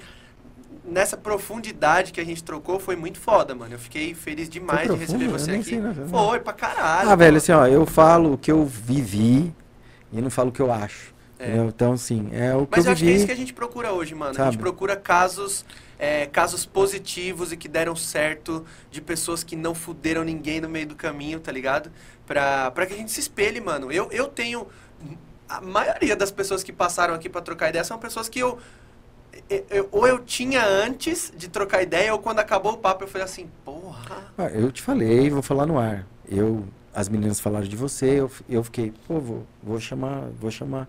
nessa 0.85 1.17
profundidade 1.17 2.13
que 2.13 2.21
a 2.21 2.25
gente 2.25 2.43
trocou, 2.43 2.79
foi 2.79 2.97
muito 2.97 3.19
foda, 3.19 3.55
mano. 3.55 3.75
Eu 3.75 3.79
fiquei 3.79 4.15
feliz 4.15 4.49
demais 4.49 4.91
de 4.91 4.97
receber 4.97 5.29
você 5.29 5.53
aqui. 5.53 5.65
sei, 5.65 5.81
não, 5.81 5.95
não. 5.95 6.09
Foi 6.09 6.41
pra 6.41 6.53
caralho. 6.53 7.09
Ah, 7.09 7.15
velho, 7.15 7.37
assim, 7.37 7.53
ó, 7.53 7.67
eu 7.67 7.87
falo 7.87 8.35
o 8.35 8.39
que 8.39 8.51
eu 8.51 8.65
vivi 8.65 9.55
e 10.13 10.21
não 10.21 10.31
falo 10.31 10.49
o 10.49 10.53
que 10.53 10.61
eu 10.61 10.73
acho. 10.73 11.12
É. 11.43 11.57
Então, 11.57 11.93
assim, 11.93 12.29
é 12.33 12.55
o 12.55 12.67
que 12.67 12.77
Mas 12.77 12.85
eu 12.85 12.91
eu 12.91 12.93
acho 12.95 13.05
que 13.05 13.11
é 13.11 13.13
isso 13.15 13.27
que 13.27 13.33
a 13.33 13.37
gente 13.37 13.53
procura 13.53 13.93
hoje, 13.93 14.15
mano. 14.15 14.31
A 14.31 14.35
Sabe? 14.35 14.53
gente 14.53 14.61
procura 14.61 14.97
casos, 14.97 15.65
é, 15.99 16.27
casos 16.27 16.65
positivos 16.65 17.53
e 17.53 17.57
que 17.57 17.69
deram 17.69 17.97
certo 17.97 18.65
de 18.91 19.01
pessoas 19.01 19.43
que 19.43 19.57
não 19.57 19.75
fuderam 19.75 20.25
ninguém 20.25 20.61
no 20.61 20.69
meio 20.69 20.87
do 20.87 20.95
caminho, 20.95 21.41
tá 21.41 21.51
ligado? 21.53 21.91
Pra, 22.27 22.71
pra 22.71 22.87
que 22.87 22.95
a 22.95 22.97
gente 22.97 23.11
se 23.11 23.21
espelhe, 23.21 23.61
mano. 23.61 23.91
Eu, 23.91 24.09
eu 24.13 24.29
tenho. 24.29 24.67
A 25.49 25.61
maioria 25.61 26.17
das 26.17 26.31
pessoas 26.31 26.63
que 26.63 26.73
passaram 26.73 27.13
aqui 27.15 27.29
pra 27.29 27.41
trocar 27.43 27.69
ideia 27.69 27.85
são 27.85 27.99
pessoas 27.99 28.29
que 28.29 28.39
eu, 28.39 28.59
eu- 29.51 29.67
eu- 29.71 29.89
Ou 29.93 30.07
eu 30.07 30.19
tinha 30.21 30.65
antes 30.65 31.33
de 31.37 31.49
trocar 31.49 31.83
ideia, 31.83 32.13
ou 32.13 32.19
quando 32.19 32.39
acabou 32.39 32.73
o 32.73 32.77
papo 32.79 33.05
eu 33.05 33.09
falei 33.09 33.25
assim, 33.25 33.49
porra. 33.65 34.33
Ah, 34.39 34.47
eu 34.47 34.71
te 34.73 34.81
falei, 34.83 35.29
vou 35.31 35.43
falar 35.43 35.67
no 35.67 35.79
ar. 35.79 36.07
Eu, 36.29 36.65
as 36.95 37.09
meninas 37.09 37.41
falaram 37.41 37.67
de 37.67 37.77
você, 37.77 38.21
eu, 38.21 38.31
eu 38.49 38.63
fiquei, 38.65 38.93
pô, 39.07 39.21
vou, 39.21 39.47
vou 39.63 39.79
chamar, 39.81 40.29
vou 40.41 40.51
chamar, 40.51 40.89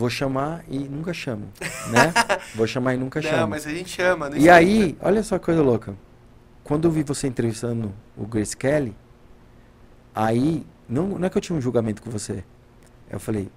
vou 0.00 0.08
chamar 0.08 0.64
e 0.66 0.78
nunca 0.78 1.12
chamo, 1.12 1.46
né? 1.90 2.12
vou 2.56 2.66
chamar 2.66 2.94
e 2.94 2.96
nunca 2.96 3.20
Não, 3.20 3.28
chamo. 3.30 3.48
mas 3.48 3.66
a 3.66 3.70
gente 3.70 3.90
chama. 3.90 4.30
não 4.30 4.38
E 4.38 4.48
aí, 4.48 4.96
olha 4.98 5.22
só 5.22 5.38
que 5.38 5.44
coisa 5.44 5.60
louca. 5.60 5.94
Quando 6.64 6.88
eu 6.88 6.90
vi 6.90 7.02
você 7.02 7.26
entrevistando 7.26 7.92
o 8.16 8.26
Grace 8.26 8.56
Kelly, 8.56 8.96
aí, 10.14 10.64
não, 10.88 11.06
não 11.06 11.26
é 11.26 11.28
que 11.28 11.36
eu 11.36 11.42
tinha 11.42 11.56
um 11.56 11.60
julgamento 11.60 12.00
com 12.00 12.10
você. 12.10 12.42
Eu 13.10 13.20
falei, 13.20 13.50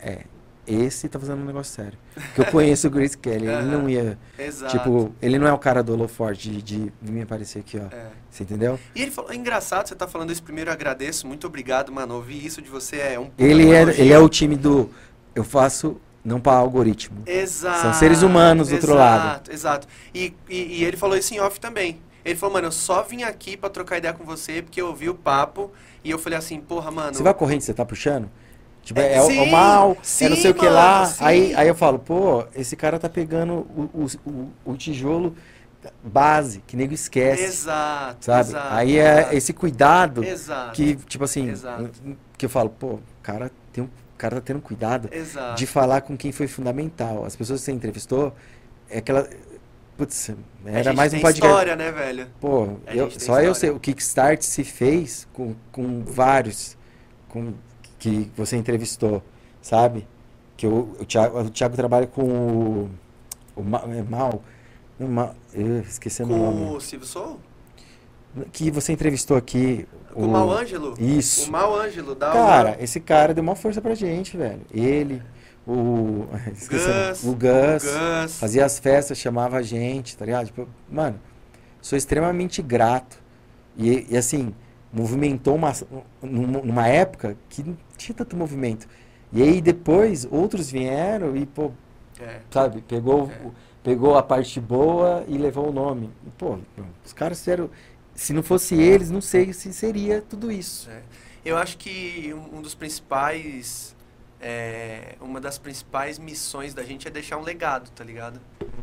é, 0.00 0.24
esse 0.66 1.08
tá 1.08 1.18
fazendo 1.18 1.40
um 1.42 1.44
negócio 1.46 1.74
sério. 1.74 1.98
Porque 2.14 2.40
eu 2.40 2.46
conheço 2.46 2.88
o 2.88 2.90
Grace 2.90 3.16
Kelly, 3.16 3.46
ele 3.46 3.62
não 3.62 3.88
ia, 3.90 4.18
Exato. 4.38 4.76
tipo, 4.76 5.14
ele 5.22 5.38
não 5.38 5.46
é 5.46 5.52
o 5.52 5.58
cara 5.58 5.82
do 5.82 5.92
holoforte 5.94 6.50
de, 6.50 6.92
de 7.00 7.12
me 7.12 7.22
aparecer 7.22 7.60
aqui, 7.60 7.78
ó. 7.78 7.94
É. 7.94 8.10
Você 8.30 8.42
entendeu? 8.42 8.78
E 8.94 9.00
ele 9.02 9.10
falou, 9.10 9.32
é 9.32 9.34
engraçado 9.34 9.88
você 9.88 9.94
tá 9.94 10.06
falando 10.06 10.30
isso 10.30 10.42
primeiro, 10.42 10.68
eu 10.68 10.74
agradeço, 10.74 11.26
muito 11.26 11.46
obrigado, 11.46 11.90
mano. 11.90 12.14
Ouvir 12.16 12.44
isso 12.44 12.60
de 12.60 12.68
você 12.68 12.98
é 12.98 13.18
um 13.18 13.30
Ele 13.38 13.70
é, 13.70 13.82
ele 13.98 14.12
é 14.12 14.18
o 14.18 14.28
time 14.28 14.56
do, 14.56 14.90
eu 15.38 15.44
faço 15.44 15.96
não 16.24 16.40
para 16.40 16.56
algoritmo. 16.58 17.22
Exato. 17.26 17.80
São 17.80 17.92
seres 17.94 18.22
humanos 18.22 18.68
do 18.68 18.74
outro 18.74 18.94
lado. 18.94 19.22
Exato, 19.24 19.52
exato. 19.52 19.88
E, 20.14 20.34
e, 20.48 20.80
e 20.80 20.84
ele 20.84 20.96
falou 20.96 21.16
isso 21.16 21.32
em 21.34 21.40
off 21.40 21.58
também. 21.60 22.00
Ele 22.24 22.34
falou, 22.36 22.54
mano, 22.54 22.66
eu 22.66 22.72
só 22.72 23.02
vim 23.02 23.22
aqui 23.22 23.56
pra 23.56 23.70
trocar 23.70 23.98
ideia 23.98 24.12
com 24.12 24.24
você 24.24 24.60
porque 24.60 24.80
eu 24.80 24.88
ouvi 24.88 25.08
o 25.08 25.14
papo 25.14 25.70
e 26.04 26.10
eu 26.10 26.18
falei 26.18 26.38
assim, 26.38 26.60
porra, 26.60 26.90
mano. 26.90 27.14
Você 27.14 27.22
vai 27.22 27.32
corrente, 27.32 27.64
você 27.64 27.72
tá 27.72 27.84
puxando? 27.84 28.28
Tipo, 28.82 29.00
É, 29.00 29.14
é, 29.14 29.22
o- 29.22 29.24
é 29.24 29.26
sim, 29.28 29.38
o 29.40 29.46
mal, 29.50 29.92
é 29.92 29.94
não 29.94 30.02
sim, 30.02 30.36
sei 30.36 30.50
o 30.50 30.54
que 30.54 30.64
mano, 30.64 30.74
lá. 30.74 31.06
sim. 31.06 31.24
Aí, 31.24 31.54
aí 31.54 31.68
eu 31.68 31.74
falo, 31.74 31.98
pô, 31.98 32.44
esse 32.54 32.74
cara 32.76 32.98
tá 32.98 33.08
pegando 33.08 33.52
o, 33.54 33.90
o, 33.94 34.30
o, 34.30 34.72
o 34.72 34.76
tijolo 34.76 35.34
base, 36.02 36.62
que 36.66 36.76
nego 36.76 36.92
esquece. 36.92 37.42
Exato. 37.44 38.24
Sabe? 38.24 38.50
Exato, 38.50 38.74
aí 38.74 38.98
é 38.98 39.18
exato, 39.20 39.36
esse 39.36 39.52
cuidado 39.52 40.24
Exato. 40.24 40.72
que, 40.72 40.96
tipo 40.96 41.24
assim, 41.24 41.48
Exato. 41.48 41.90
que 42.36 42.46
eu 42.46 42.50
falo, 42.50 42.70
pô, 42.70 42.86
o 42.94 43.00
cara, 43.22 43.50
tem 43.72 43.84
um, 43.84 43.88
cara 44.18 44.36
tá 44.36 44.42
tendo 44.42 44.60
cuidado 44.60 45.08
Exato. 45.12 45.56
de 45.56 45.66
falar 45.66 46.00
com 46.02 46.16
quem 46.16 46.32
foi 46.32 46.46
fundamental. 46.46 47.24
As 47.24 47.34
pessoas 47.36 47.60
que 47.60 47.66
você 47.66 47.72
entrevistou, 47.72 48.34
é 48.90 48.98
aquela. 48.98 49.28
Putz, 49.96 50.30
era 50.64 50.92
mais 50.92 51.12
um 51.12 51.20
podcast. 51.20 51.44
história, 51.48 51.74
né, 51.76 51.90
velho? 51.90 52.26
Pô, 52.40 52.68
eu- 52.86 53.10
só 53.10 53.40
eu 53.40 53.52
história. 53.52 53.54
sei, 53.54 53.70
o 53.70 53.80
Kickstart 53.80 54.42
se 54.42 54.62
fez 54.62 55.26
com, 55.32 55.54
com 55.72 56.04
vários 56.04 56.76
com, 57.28 57.52
que 57.98 58.30
você 58.36 58.56
entrevistou, 58.56 59.22
sabe? 59.60 60.06
Que 60.56 60.66
o, 60.68 60.96
o, 61.00 61.04
Thiago, 61.04 61.40
o 61.40 61.50
Thiago 61.50 61.74
trabalha 61.74 62.06
com 62.06 62.22
o, 62.22 62.90
o 63.56 63.62
é 63.92 64.02
Mal, 64.08 64.42
não, 65.00 65.08
Ma- 65.08 65.34
eu 65.52 65.80
esqueci 65.80 66.22
o 66.22 66.28
Com 66.28 66.36
nome. 66.36 66.76
o 66.76 66.80
Silvio 66.80 67.06
Sou? 67.06 67.40
Que 68.52 68.70
você 68.70 68.92
entrevistou 68.92 69.36
aqui. 69.36 69.86
Com 70.12 70.22
o 70.24 70.28
Mal 70.28 70.50
Ângelo? 70.50 70.94
Isso. 70.98 71.48
O 71.48 71.52
Mal 71.52 71.74
Ângelo, 71.78 72.14
da 72.14 72.30
Cara, 72.32 72.76
esse 72.80 72.98
cara 73.00 73.32
deu 73.34 73.42
uma 73.42 73.54
força 73.54 73.80
pra 73.80 73.94
gente, 73.94 74.36
velho. 74.36 74.60
Ele, 74.72 75.22
o. 75.66 76.24
O. 76.28 76.28
Gus, 76.70 76.72
o 76.72 76.72
Gus. 76.72 77.24
o 77.24 77.32
Gus. 77.34 78.38
Fazia 78.38 78.64
as 78.64 78.78
festas, 78.78 79.18
chamava 79.18 79.58
a 79.58 79.62
gente, 79.62 80.16
tá 80.16 80.24
ligado? 80.24 80.46
Tipo, 80.46 80.66
mano, 80.90 81.20
sou 81.80 81.96
extremamente 81.96 82.62
grato. 82.62 83.18
E, 83.76 84.06
e, 84.10 84.16
assim, 84.16 84.52
movimentou 84.92 85.54
uma, 85.54 85.72
numa 86.22 86.88
época 86.88 87.36
que 87.48 87.62
não 87.62 87.76
tinha 87.96 88.14
tanto 88.14 88.34
movimento. 88.36 88.88
E 89.32 89.42
aí 89.42 89.60
depois 89.60 90.26
outros 90.30 90.70
vieram 90.70 91.36
e, 91.36 91.44
pô, 91.46 91.70
É. 92.20 92.40
Sabe? 92.50 92.80
Pegou, 92.82 93.30
É. 93.30 93.46
o- 93.46 93.52
pegou 93.84 94.16
a 94.18 94.22
parte 94.22 94.58
boa 94.58 95.22
e 95.28 95.36
levou 95.38 95.68
o 95.68 95.72
nome. 95.72 96.10
E, 96.26 96.30
pô, 96.30 96.58
os 97.04 97.12
caras 97.12 97.38
fizeram. 97.38 97.70
Se 98.18 98.32
não 98.32 98.42
fosse 98.42 98.74
eles, 98.74 99.10
não 99.12 99.20
sei 99.20 99.52
se 99.52 99.72
seria 99.72 100.20
tudo 100.20 100.50
isso. 100.50 100.90
É. 100.90 101.02
Eu 101.44 101.56
acho 101.56 101.78
que 101.78 102.34
um 102.52 102.60
dos 102.60 102.74
principais. 102.74 103.96
é, 104.40 105.14
uma 105.20 105.40
das 105.40 105.56
principais 105.58 106.16
missões 106.18 106.72
da 106.74 106.82
gente 106.84 107.06
é 107.08 107.10
deixar 107.10 107.36
um 107.38 107.42
legado, 107.42 107.90
tá 107.90 108.02
ligado? 108.04 108.40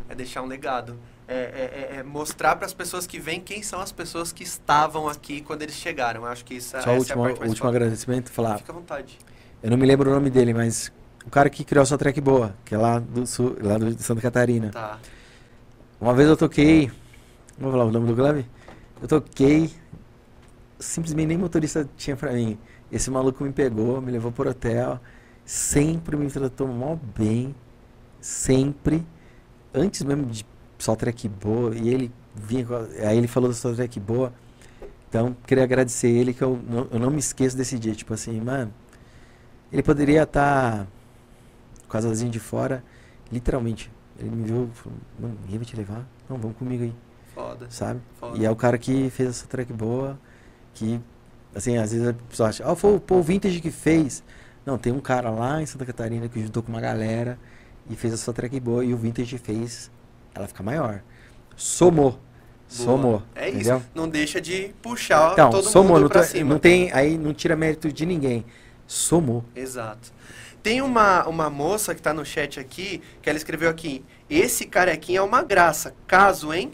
É 0.10 0.16
deixar 0.16 0.42
um 0.42 0.46
legado. 0.46 0.98
É, 1.28 1.34
é- 1.34 1.96
é- 1.96 2.00
é 2.00 2.04
mostrar 2.04 2.56
para 2.56 2.66
as 2.66 2.74
pessoas 2.74 3.06
que 3.08 3.20
vêm 3.20 3.40
quem 3.42 3.62
são 3.64 3.80
as 3.82 3.92
pessoas 3.92 4.32
que 4.34 4.44
estavam 4.44 5.08
aqui 5.10 5.42
quando 5.42 5.62
eles 5.64 5.76
chegaram. 5.76 6.22
Eu 6.22 6.28
acho 6.28 6.44
que 6.46 6.56
isso, 6.56 6.70
Só 6.72 6.78
essa 6.78 6.90
o 6.90 6.92
é 6.92 6.96
a 6.96 7.00
último, 7.00 7.24
parte 7.24 7.48
último 7.48 7.70
agradecimento, 7.70 8.32
falar. 8.32 8.58
Fica 8.58 8.72
à 8.72 8.76
vontade. 8.76 9.18
Eu 9.64 9.70
não 9.70 9.78
me 9.78 9.86
lembro 9.86 10.10
o 10.10 10.14
nome 10.14 10.30
dele, 10.30 10.54
mas 10.54 10.92
o 11.26 11.30
cara 11.30 11.50
que 11.50 11.64
criou 11.64 11.84
a 11.84 11.86
sua 11.86 11.98
track 11.98 12.20
boa, 12.22 12.56
que 12.66 12.74
é 12.76 12.78
lá 12.78 13.00
do 13.00 13.26
sul, 13.26 13.56
lá 13.62 13.78
do, 13.78 13.94
de 13.94 14.02
Santa 14.04 14.22
Catarina. 14.22 14.70
Tá. 14.72 15.00
Uma 16.00 16.14
vez 16.14 16.28
eu 16.30 16.38
toquei. 16.38 16.92
Vamos 17.58 17.74
falar 17.74 17.86
o 17.86 17.92
nome 17.92 18.08
do 18.08 18.16
clube? 18.16 18.46
Eu 19.02 19.08
toquei. 19.08 19.72
Simplesmente 20.80 21.28
nem 21.28 21.38
motorista 21.38 21.88
tinha 21.98 22.16
pra 22.16 22.34
mim. 22.34 22.58
Esse 22.92 23.10
maluco 23.10 23.44
me 23.44 23.52
pegou, 23.52 24.02
me 24.02 24.12
levou 24.12 24.32
pro 24.32 24.50
hotel. 24.50 25.00
Sempre 25.46 26.16
me 26.16 26.30
tratou 26.30 26.68
mó 26.68 26.98
bem. 27.18 27.56
Sempre. 28.22 29.06
Antes 29.74 30.02
mesmo 30.04 30.26
de 30.26 30.46
só 30.78 30.96
track 30.96 31.28
boa. 31.28 31.76
E 31.76 31.90
ele 31.90 32.12
vinha. 32.34 32.66
Aí 33.08 33.18
ele 33.18 33.28
falou 33.28 33.50
da 33.50 33.56
sua 33.56 33.74
track 33.76 34.00
boa. 34.00 34.34
Então, 35.10 35.36
queria 35.46 35.64
agradecer 35.64 36.10
ele, 36.10 36.34
que 36.34 36.44
eu 36.44 36.60
não, 36.68 36.88
eu 36.92 37.00
não 37.00 37.10
me 37.10 37.20
esqueço 37.20 37.56
desse 37.56 37.78
dia. 37.80 37.94
Tipo 37.94 38.14
assim, 38.14 38.40
mano. 38.42 38.74
Ele 39.72 39.84
poderia 39.84 40.24
estar 40.24 40.88
com 41.88 41.98
as 41.98 42.06
asinhas 42.06 42.32
de 42.32 42.40
fora. 42.40 42.84
Literalmente. 43.32 43.92
Ele 44.18 44.30
me 44.30 44.44
viu 44.46 44.70
falou: 44.74 44.98
Mano, 45.20 45.38
ninguém 45.42 45.58
vai 45.58 45.66
te 45.66 45.76
levar? 45.76 46.08
Não, 46.30 46.38
vamos 46.38 46.58
comigo 46.58 46.84
aí 46.84 47.05
Foda. 47.36 47.68
sabe? 47.70 48.00
Foda. 48.20 48.38
E 48.38 48.46
é 48.46 48.50
o 48.50 48.56
cara 48.56 48.78
que 48.78 49.10
fez 49.12 49.30
essa 49.30 49.46
track 49.46 49.72
boa, 49.74 50.18
que, 50.74 51.00
assim, 51.54 51.78
às 51.78 51.92
vezes 51.92 52.08
a 52.08 52.14
pessoa 52.14 52.50
acha, 52.50 52.64
ah, 52.66 52.76
foi 52.76 52.96
o 52.96 53.00
Paul 53.00 53.22
Vintage 53.22 53.60
que 53.60 53.70
fez. 53.70 54.24
Não, 54.66 54.78
tem 54.78 54.92
um 54.92 55.00
cara 55.00 55.30
lá 55.30 55.62
em 55.62 55.66
Santa 55.66 55.86
Catarina 55.86 56.28
que 56.28 56.42
juntou 56.42 56.64
com 56.64 56.72
uma 56.72 56.82
galera 56.82 57.38
e 57.90 57.96
fez 57.96 58.14
essa 58.14 58.34
track 58.34 58.60
boa 58.60 58.84
e 58.84 58.94
o 58.94 58.98
Vintage 58.98 59.38
fez 59.38 59.92
ela 60.34 60.48
ficar 60.48 60.64
maior. 60.64 61.02
Somou. 61.56 62.12
Boa. 62.12 62.20
Somou. 62.68 63.24
É 63.36 63.50
entendeu? 63.50 63.78
isso. 63.78 63.86
Não 63.94 64.10
deixa 64.10 64.42
de 64.42 64.74
puxar 64.82 65.34
Então, 65.34 65.52
todo 65.52 65.70
somou, 65.70 65.94
mundo 65.94 66.02
não, 66.04 66.10
pra 66.10 66.22
tô- 66.22 66.28
cima. 66.28 66.50
não 66.50 66.58
tem, 66.60 66.92
aí 66.94 67.16
não 67.18 67.32
tira 67.34 67.56
mérito 67.56 67.92
de 67.94 68.06
ninguém. 68.08 68.44
Somou. 68.88 69.46
Exato. 69.56 70.12
Tem 70.64 70.82
uma, 70.82 71.28
uma 71.28 71.48
moça 71.48 71.94
que 71.94 72.02
tá 72.02 72.12
no 72.12 72.26
chat 72.26 72.60
aqui, 72.60 73.02
que 73.22 73.30
ela 73.30 73.38
escreveu 73.38 73.70
aqui, 73.70 74.04
esse 74.28 74.66
carequinha 74.66 75.20
é 75.20 75.22
uma 75.22 75.44
graça. 75.44 75.94
Caso, 76.08 76.52
hein? 76.52 76.72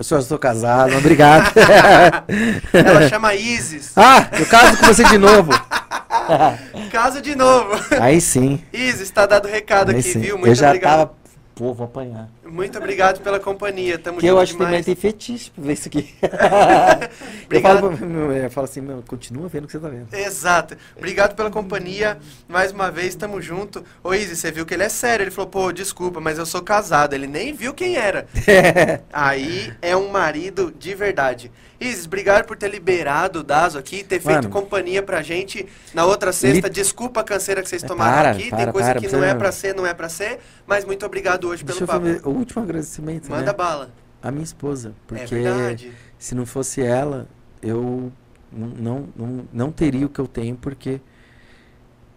Eu 0.00 0.04
só 0.04 0.18
estou 0.18 0.38
casado, 0.38 0.96
obrigado. 0.96 1.52
Ela 2.72 3.06
chama 3.06 3.34
Isis. 3.34 3.92
ah, 3.94 4.26
eu 4.32 4.46
caso 4.46 4.78
com 4.78 4.86
você 4.86 5.04
de 5.04 5.18
novo. 5.18 5.50
Caso 6.90 7.20
de 7.20 7.36
novo. 7.36 7.78
Aí 8.00 8.18
sim. 8.20 8.62
Isis, 8.72 9.10
tá 9.10 9.26
dado 9.26 9.46
recado 9.46 9.90
Aí 9.90 9.98
aqui, 9.98 10.12
sim. 10.12 10.20
viu? 10.20 10.36
eu 10.36 10.38
Muito 10.38 10.54
já 10.54 10.68
obrigado. 10.68 10.90
tava, 10.98 11.12
vou 11.60 11.84
apanhar. 11.84 12.28
Muito 12.44 12.76
obrigado 12.78 13.20
pela 13.20 13.38
companhia. 13.38 13.98
Tamo 13.98 14.16
Porque 14.16 14.28
eu 14.30 14.38
acho 14.40 14.52
que 14.52 14.58
também 14.58 14.80
demais. 14.80 14.86
tem 14.86 14.94
fetiche 14.94 15.50
pra 15.50 15.62
ver 15.64 15.72
isso 15.74 15.88
aqui. 15.88 16.14
eu, 16.22 17.44
Obrigado. 17.46 17.80
falo, 17.96 18.32
eu 18.32 18.50
falo 18.50 18.64
assim, 18.64 18.80
meu, 18.80 19.02
continua 19.06 19.48
vendo 19.48 19.64
o 19.64 19.66
que 19.66 19.72
você 19.72 19.78
tá 19.78 19.88
vendo. 19.88 20.08
Exato. 20.12 20.76
Obrigado 20.96 21.34
pela 21.34 21.50
companhia. 21.50 22.18
Mais 22.48 22.72
uma 22.72 22.90
vez, 22.90 23.14
tamo 23.14 23.40
junto. 23.40 23.84
Ô, 24.02 24.14
Isis, 24.14 24.38
você 24.38 24.50
viu 24.50 24.64
que 24.66 24.74
ele 24.74 24.82
é 24.84 24.88
sério. 24.88 25.22
Ele 25.24 25.30
falou, 25.30 25.50
pô, 25.50 25.70
desculpa, 25.72 26.20
mas 26.20 26.38
eu 26.38 26.46
sou 26.46 26.62
casado. 26.62 27.14
Ele 27.14 27.26
nem 27.26 27.52
viu 27.52 27.74
quem 27.74 27.96
era. 27.96 28.26
Aí 29.12 29.72
é 29.82 29.96
um 29.96 30.08
marido 30.08 30.72
de 30.78 30.94
verdade. 30.94 31.50
Isis, 31.80 32.04
obrigado 32.04 32.44
por 32.44 32.58
ter 32.58 32.68
liberado 32.68 33.38
o 33.40 33.42
Dazo 33.42 33.78
aqui, 33.78 34.04
ter 34.04 34.20
feito 34.20 34.42
Mano. 34.42 34.50
companhia 34.50 35.02
pra 35.02 35.22
gente 35.22 35.66
na 35.94 36.04
outra 36.04 36.30
sexta. 36.30 36.68
Li- 36.68 36.74
Desculpa 36.74 37.20
a 37.20 37.24
canseira 37.24 37.62
que 37.62 37.68
vocês 37.70 37.82
tomaram 37.82 38.12
para, 38.18 38.30
aqui. 38.32 38.42
Tem 38.42 38.50
para, 38.50 38.72
coisa 38.72 38.90
para, 38.90 39.00
que 39.00 39.08
não 39.08 39.24
é 39.24 39.34
pra 39.34 39.50
ser, 39.50 39.74
não 39.74 39.86
é 39.86 39.94
pra 39.94 40.08
ser. 40.10 40.40
Mas 40.70 40.84
muito 40.84 41.04
obrigado 41.04 41.48
hoje 41.48 41.64
Deixa 41.64 41.84
pelo 41.84 42.14
papo. 42.14 42.30
o 42.30 42.32
último 42.32 42.62
agradecimento, 42.62 43.28
Manda 43.28 43.46
né? 43.46 43.52
bala. 43.52 43.90
A 44.22 44.30
minha 44.30 44.44
esposa. 44.44 44.90
É 44.90 44.92
Porque 45.08 45.34
verdade. 45.34 45.92
se 46.16 46.32
não 46.32 46.46
fosse 46.46 46.80
ela, 46.80 47.26
eu 47.60 48.12
não, 48.52 49.08
não, 49.16 49.48
não, 49.52 49.72
teria 49.72 50.06
o 50.06 50.08
que 50.08 50.20
eu 50.20 50.28
tenho, 50.28 50.54
porque 50.54 51.00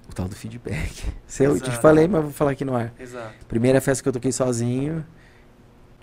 o 0.08 0.14
tal 0.14 0.28
do 0.28 0.36
feedback. 0.36 1.12
Se 1.26 1.44
eu 1.44 1.60
te 1.60 1.72
falei, 1.78 2.08
mas 2.08 2.22
vou 2.22 2.32
falar 2.32 2.52
aqui 2.52 2.64
no 2.64 2.76
ar. 2.76 2.94
Exato. 3.00 3.34
Primeira 3.48 3.82
festa 3.82 4.04
que 4.04 4.10
eu 4.10 4.14
toquei 4.14 4.32
sozinho, 4.32 5.04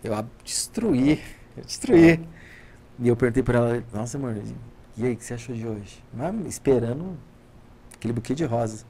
eu 0.03 0.13
destruí. 0.45 1.23
Eu 1.57 1.63
destruí. 1.63 2.21
E 2.99 3.07
eu 3.07 3.15
perguntei 3.15 3.45
pra 3.45 3.59
ela, 3.59 3.85
nossa, 3.93 4.19
amor, 4.19 4.35
e 4.97 5.07
aí, 5.07 5.13
o 5.13 5.17
que 5.17 5.25
você 5.25 5.35
achou 5.35 5.55
de 5.55 5.65
hoje? 5.67 6.03
Mas 6.13 6.35
esperando 6.47 7.17
aquele 7.95 8.13
buquê 8.13 8.35
de 8.35 8.45
rosas. 8.45 8.85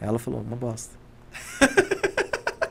Ela 0.00 0.18
falou, 0.18 0.40
uma 0.40 0.56
bosta. 0.56 0.96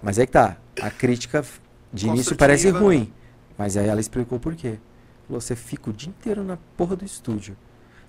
mas 0.05 0.19
é 0.19 0.25
que 0.27 0.33
tá, 0.33 0.55
a 0.79 0.91
crítica 0.91 1.43
de 1.91 2.05
início 2.05 2.35
parece 2.35 2.65
Construtiva. 2.65 2.85
ruim. 2.85 3.11
Mas 3.57 3.75
aí 3.75 3.87
ela 3.87 3.99
explicou 3.99 4.39
por 4.39 4.53
quê. 4.53 4.77
Falou, 5.25 5.41
você 5.41 5.55
fica 5.55 5.89
o 5.89 5.93
dia 5.93 6.09
inteiro 6.09 6.43
na 6.43 6.59
porra 6.77 6.95
do 6.95 7.03
estúdio. 7.03 7.57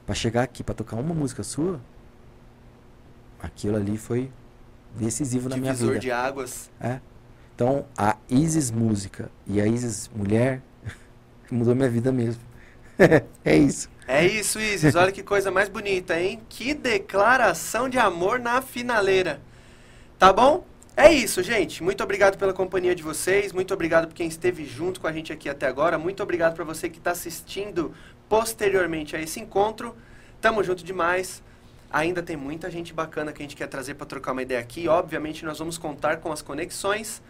Pra 0.04 0.14
chegar 0.14 0.42
aqui, 0.42 0.62
pra 0.62 0.74
tocar 0.74 0.96
uma 0.96 1.14
música 1.14 1.42
sua, 1.42 1.80
aquilo 3.40 3.76
ali 3.76 3.96
foi 3.96 4.30
decisivo 4.94 5.48
na 5.48 5.56
minha 5.56 5.72
Divisor 5.72 5.94
vida. 5.94 6.00
de 6.00 6.10
águas. 6.10 6.70
É. 6.78 7.00
Então, 7.54 7.86
a 7.96 8.18
Isis 8.28 8.70
Música 8.70 9.30
e 9.46 9.58
a 9.58 9.66
Isis 9.66 10.10
Mulher 10.14 10.60
mudou 11.50 11.74
minha 11.74 11.88
vida 11.88 12.12
mesmo. 12.12 12.42
é 13.42 13.56
isso. 13.56 13.88
É 14.06 14.22
isso, 14.26 14.60
Isis. 14.60 14.94
Olha 14.94 15.10
que 15.10 15.22
coisa 15.22 15.50
mais 15.50 15.70
bonita, 15.70 16.20
hein? 16.20 16.42
Que 16.46 16.74
declaração 16.74 17.88
de 17.88 17.98
amor 17.98 18.38
na 18.38 18.60
finaleira. 18.60 19.40
Tá 20.18 20.30
bom? 20.30 20.62
É 20.98 21.12
isso, 21.12 21.42
gente. 21.42 21.82
Muito 21.82 22.02
obrigado 22.02 22.38
pela 22.38 22.54
companhia 22.54 22.94
de 22.94 23.02
vocês. 23.02 23.52
Muito 23.52 23.74
obrigado 23.74 24.08
por 24.08 24.14
quem 24.14 24.26
esteve 24.26 24.64
junto 24.64 24.98
com 24.98 25.06
a 25.06 25.12
gente 25.12 25.30
aqui 25.30 25.46
até 25.46 25.66
agora. 25.66 25.98
Muito 25.98 26.22
obrigado 26.22 26.54
para 26.54 26.64
você 26.64 26.88
que 26.88 26.96
está 26.96 27.10
assistindo 27.10 27.92
posteriormente 28.30 29.14
a 29.14 29.20
esse 29.20 29.38
encontro. 29.38 29.94
Tamo 30.40 30.64
junto 30.64 30.82
demais. 30.82 31.42
Ainda 31.90 32.22
tem 32.22 32.34
muita 32.34 32.70
gente 32.70 32.94
bacana 32.94 33.30
que 33.30 33.42
a 33.42 33.44
gente 33.44 33.54
quer 33.54 33.66
trazer 33.66 33.92
para 33.92 34.06
trocar 34.06 34.32
uma 34.32 34.40
ideia 34.40 34.58
aqui. 34.58 34.88
Obviamente, 34.88 35.44
nós 35.44 35.58
vamos 35.58 35.76
contar 35.76 36.16
com 36.16 36.32
as 36.32 36.40
conexões. 36.40 37.22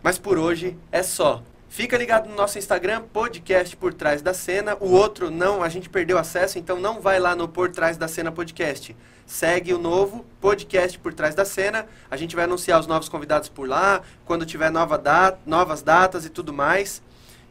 Mas 0.00 0.16
por 0.16 0.38
hoje 0.38 0.78
é 0.92 1.02
só. 1.02 1.42
Fica 1.68 1.98
ligado 1.98 2.28
no 2.28 2.36
nosso 2.36 2.60
Instagram, 2.60 3.02
podcast 3.12 3.76
por 3.76 3.92
trás 3.92 4.22
da 4.22 4.32
cena. 4.32 4.76
O 4.78 4.92
outro 4.92 5.32
não, 5.32 5.64
a 5.64 5.68
gente 5.68 5.88
perdeu 5.90 6.16
acesso, 6.16 6.60
então 6.60 6.78
não 6.78 7.00
vai 7.00 7.18
lá 7.18 7.34
no 7.34 7.48
por 7.48 7.72
trás 7.72 7.96
da 7.96 8.06
cena 8.06 8.30
podcast. 8.30 8.96
Segue 9.28 9.74
o 9.74 9.78
novo 9.78 10.24
podcast 10.40 10.98
por 10.98 11.12
trás 11.12 11.34
da 11.34 11.44
cena. 11.44 11.86
A 12.10 12.16
gente 12.16 12.34
vai 12.34 12.46
anunciar 12.46 12.80
os 12.80 12.86
novos 12.86 13.10
convidados 13.10 13.50
por 13.50 13.68
lá, 13.68 14.00
quando 14.24 14.46
tiver 14.46 14.70
nova 14.70 14.96
data, 14.96 15.38
novas 15.44 15.82
datas 15.82 16.24
e 16.24 16.30
tudo 16.30 16.50
mais. 16.50 17.02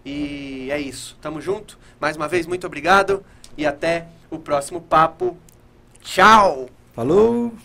E 0.04 0.70
é 0.72 0.80
isso. 0.82 1.16
Tamo 1.22 1.40
junto. 1.40 1.78
Mais 2.00 2.18
uma 2.18 2.28
vez, 2.28 2.48
muito 2.48 2.66
obrigado 2.66 3.24
e 3.56 3.64
até 3.64 4.08
o 4.32 4.40
próximo 4.40 4.82
papo. 4.82 5.38
Tchau! 6.02 6.68
Falou! 6.96 7.58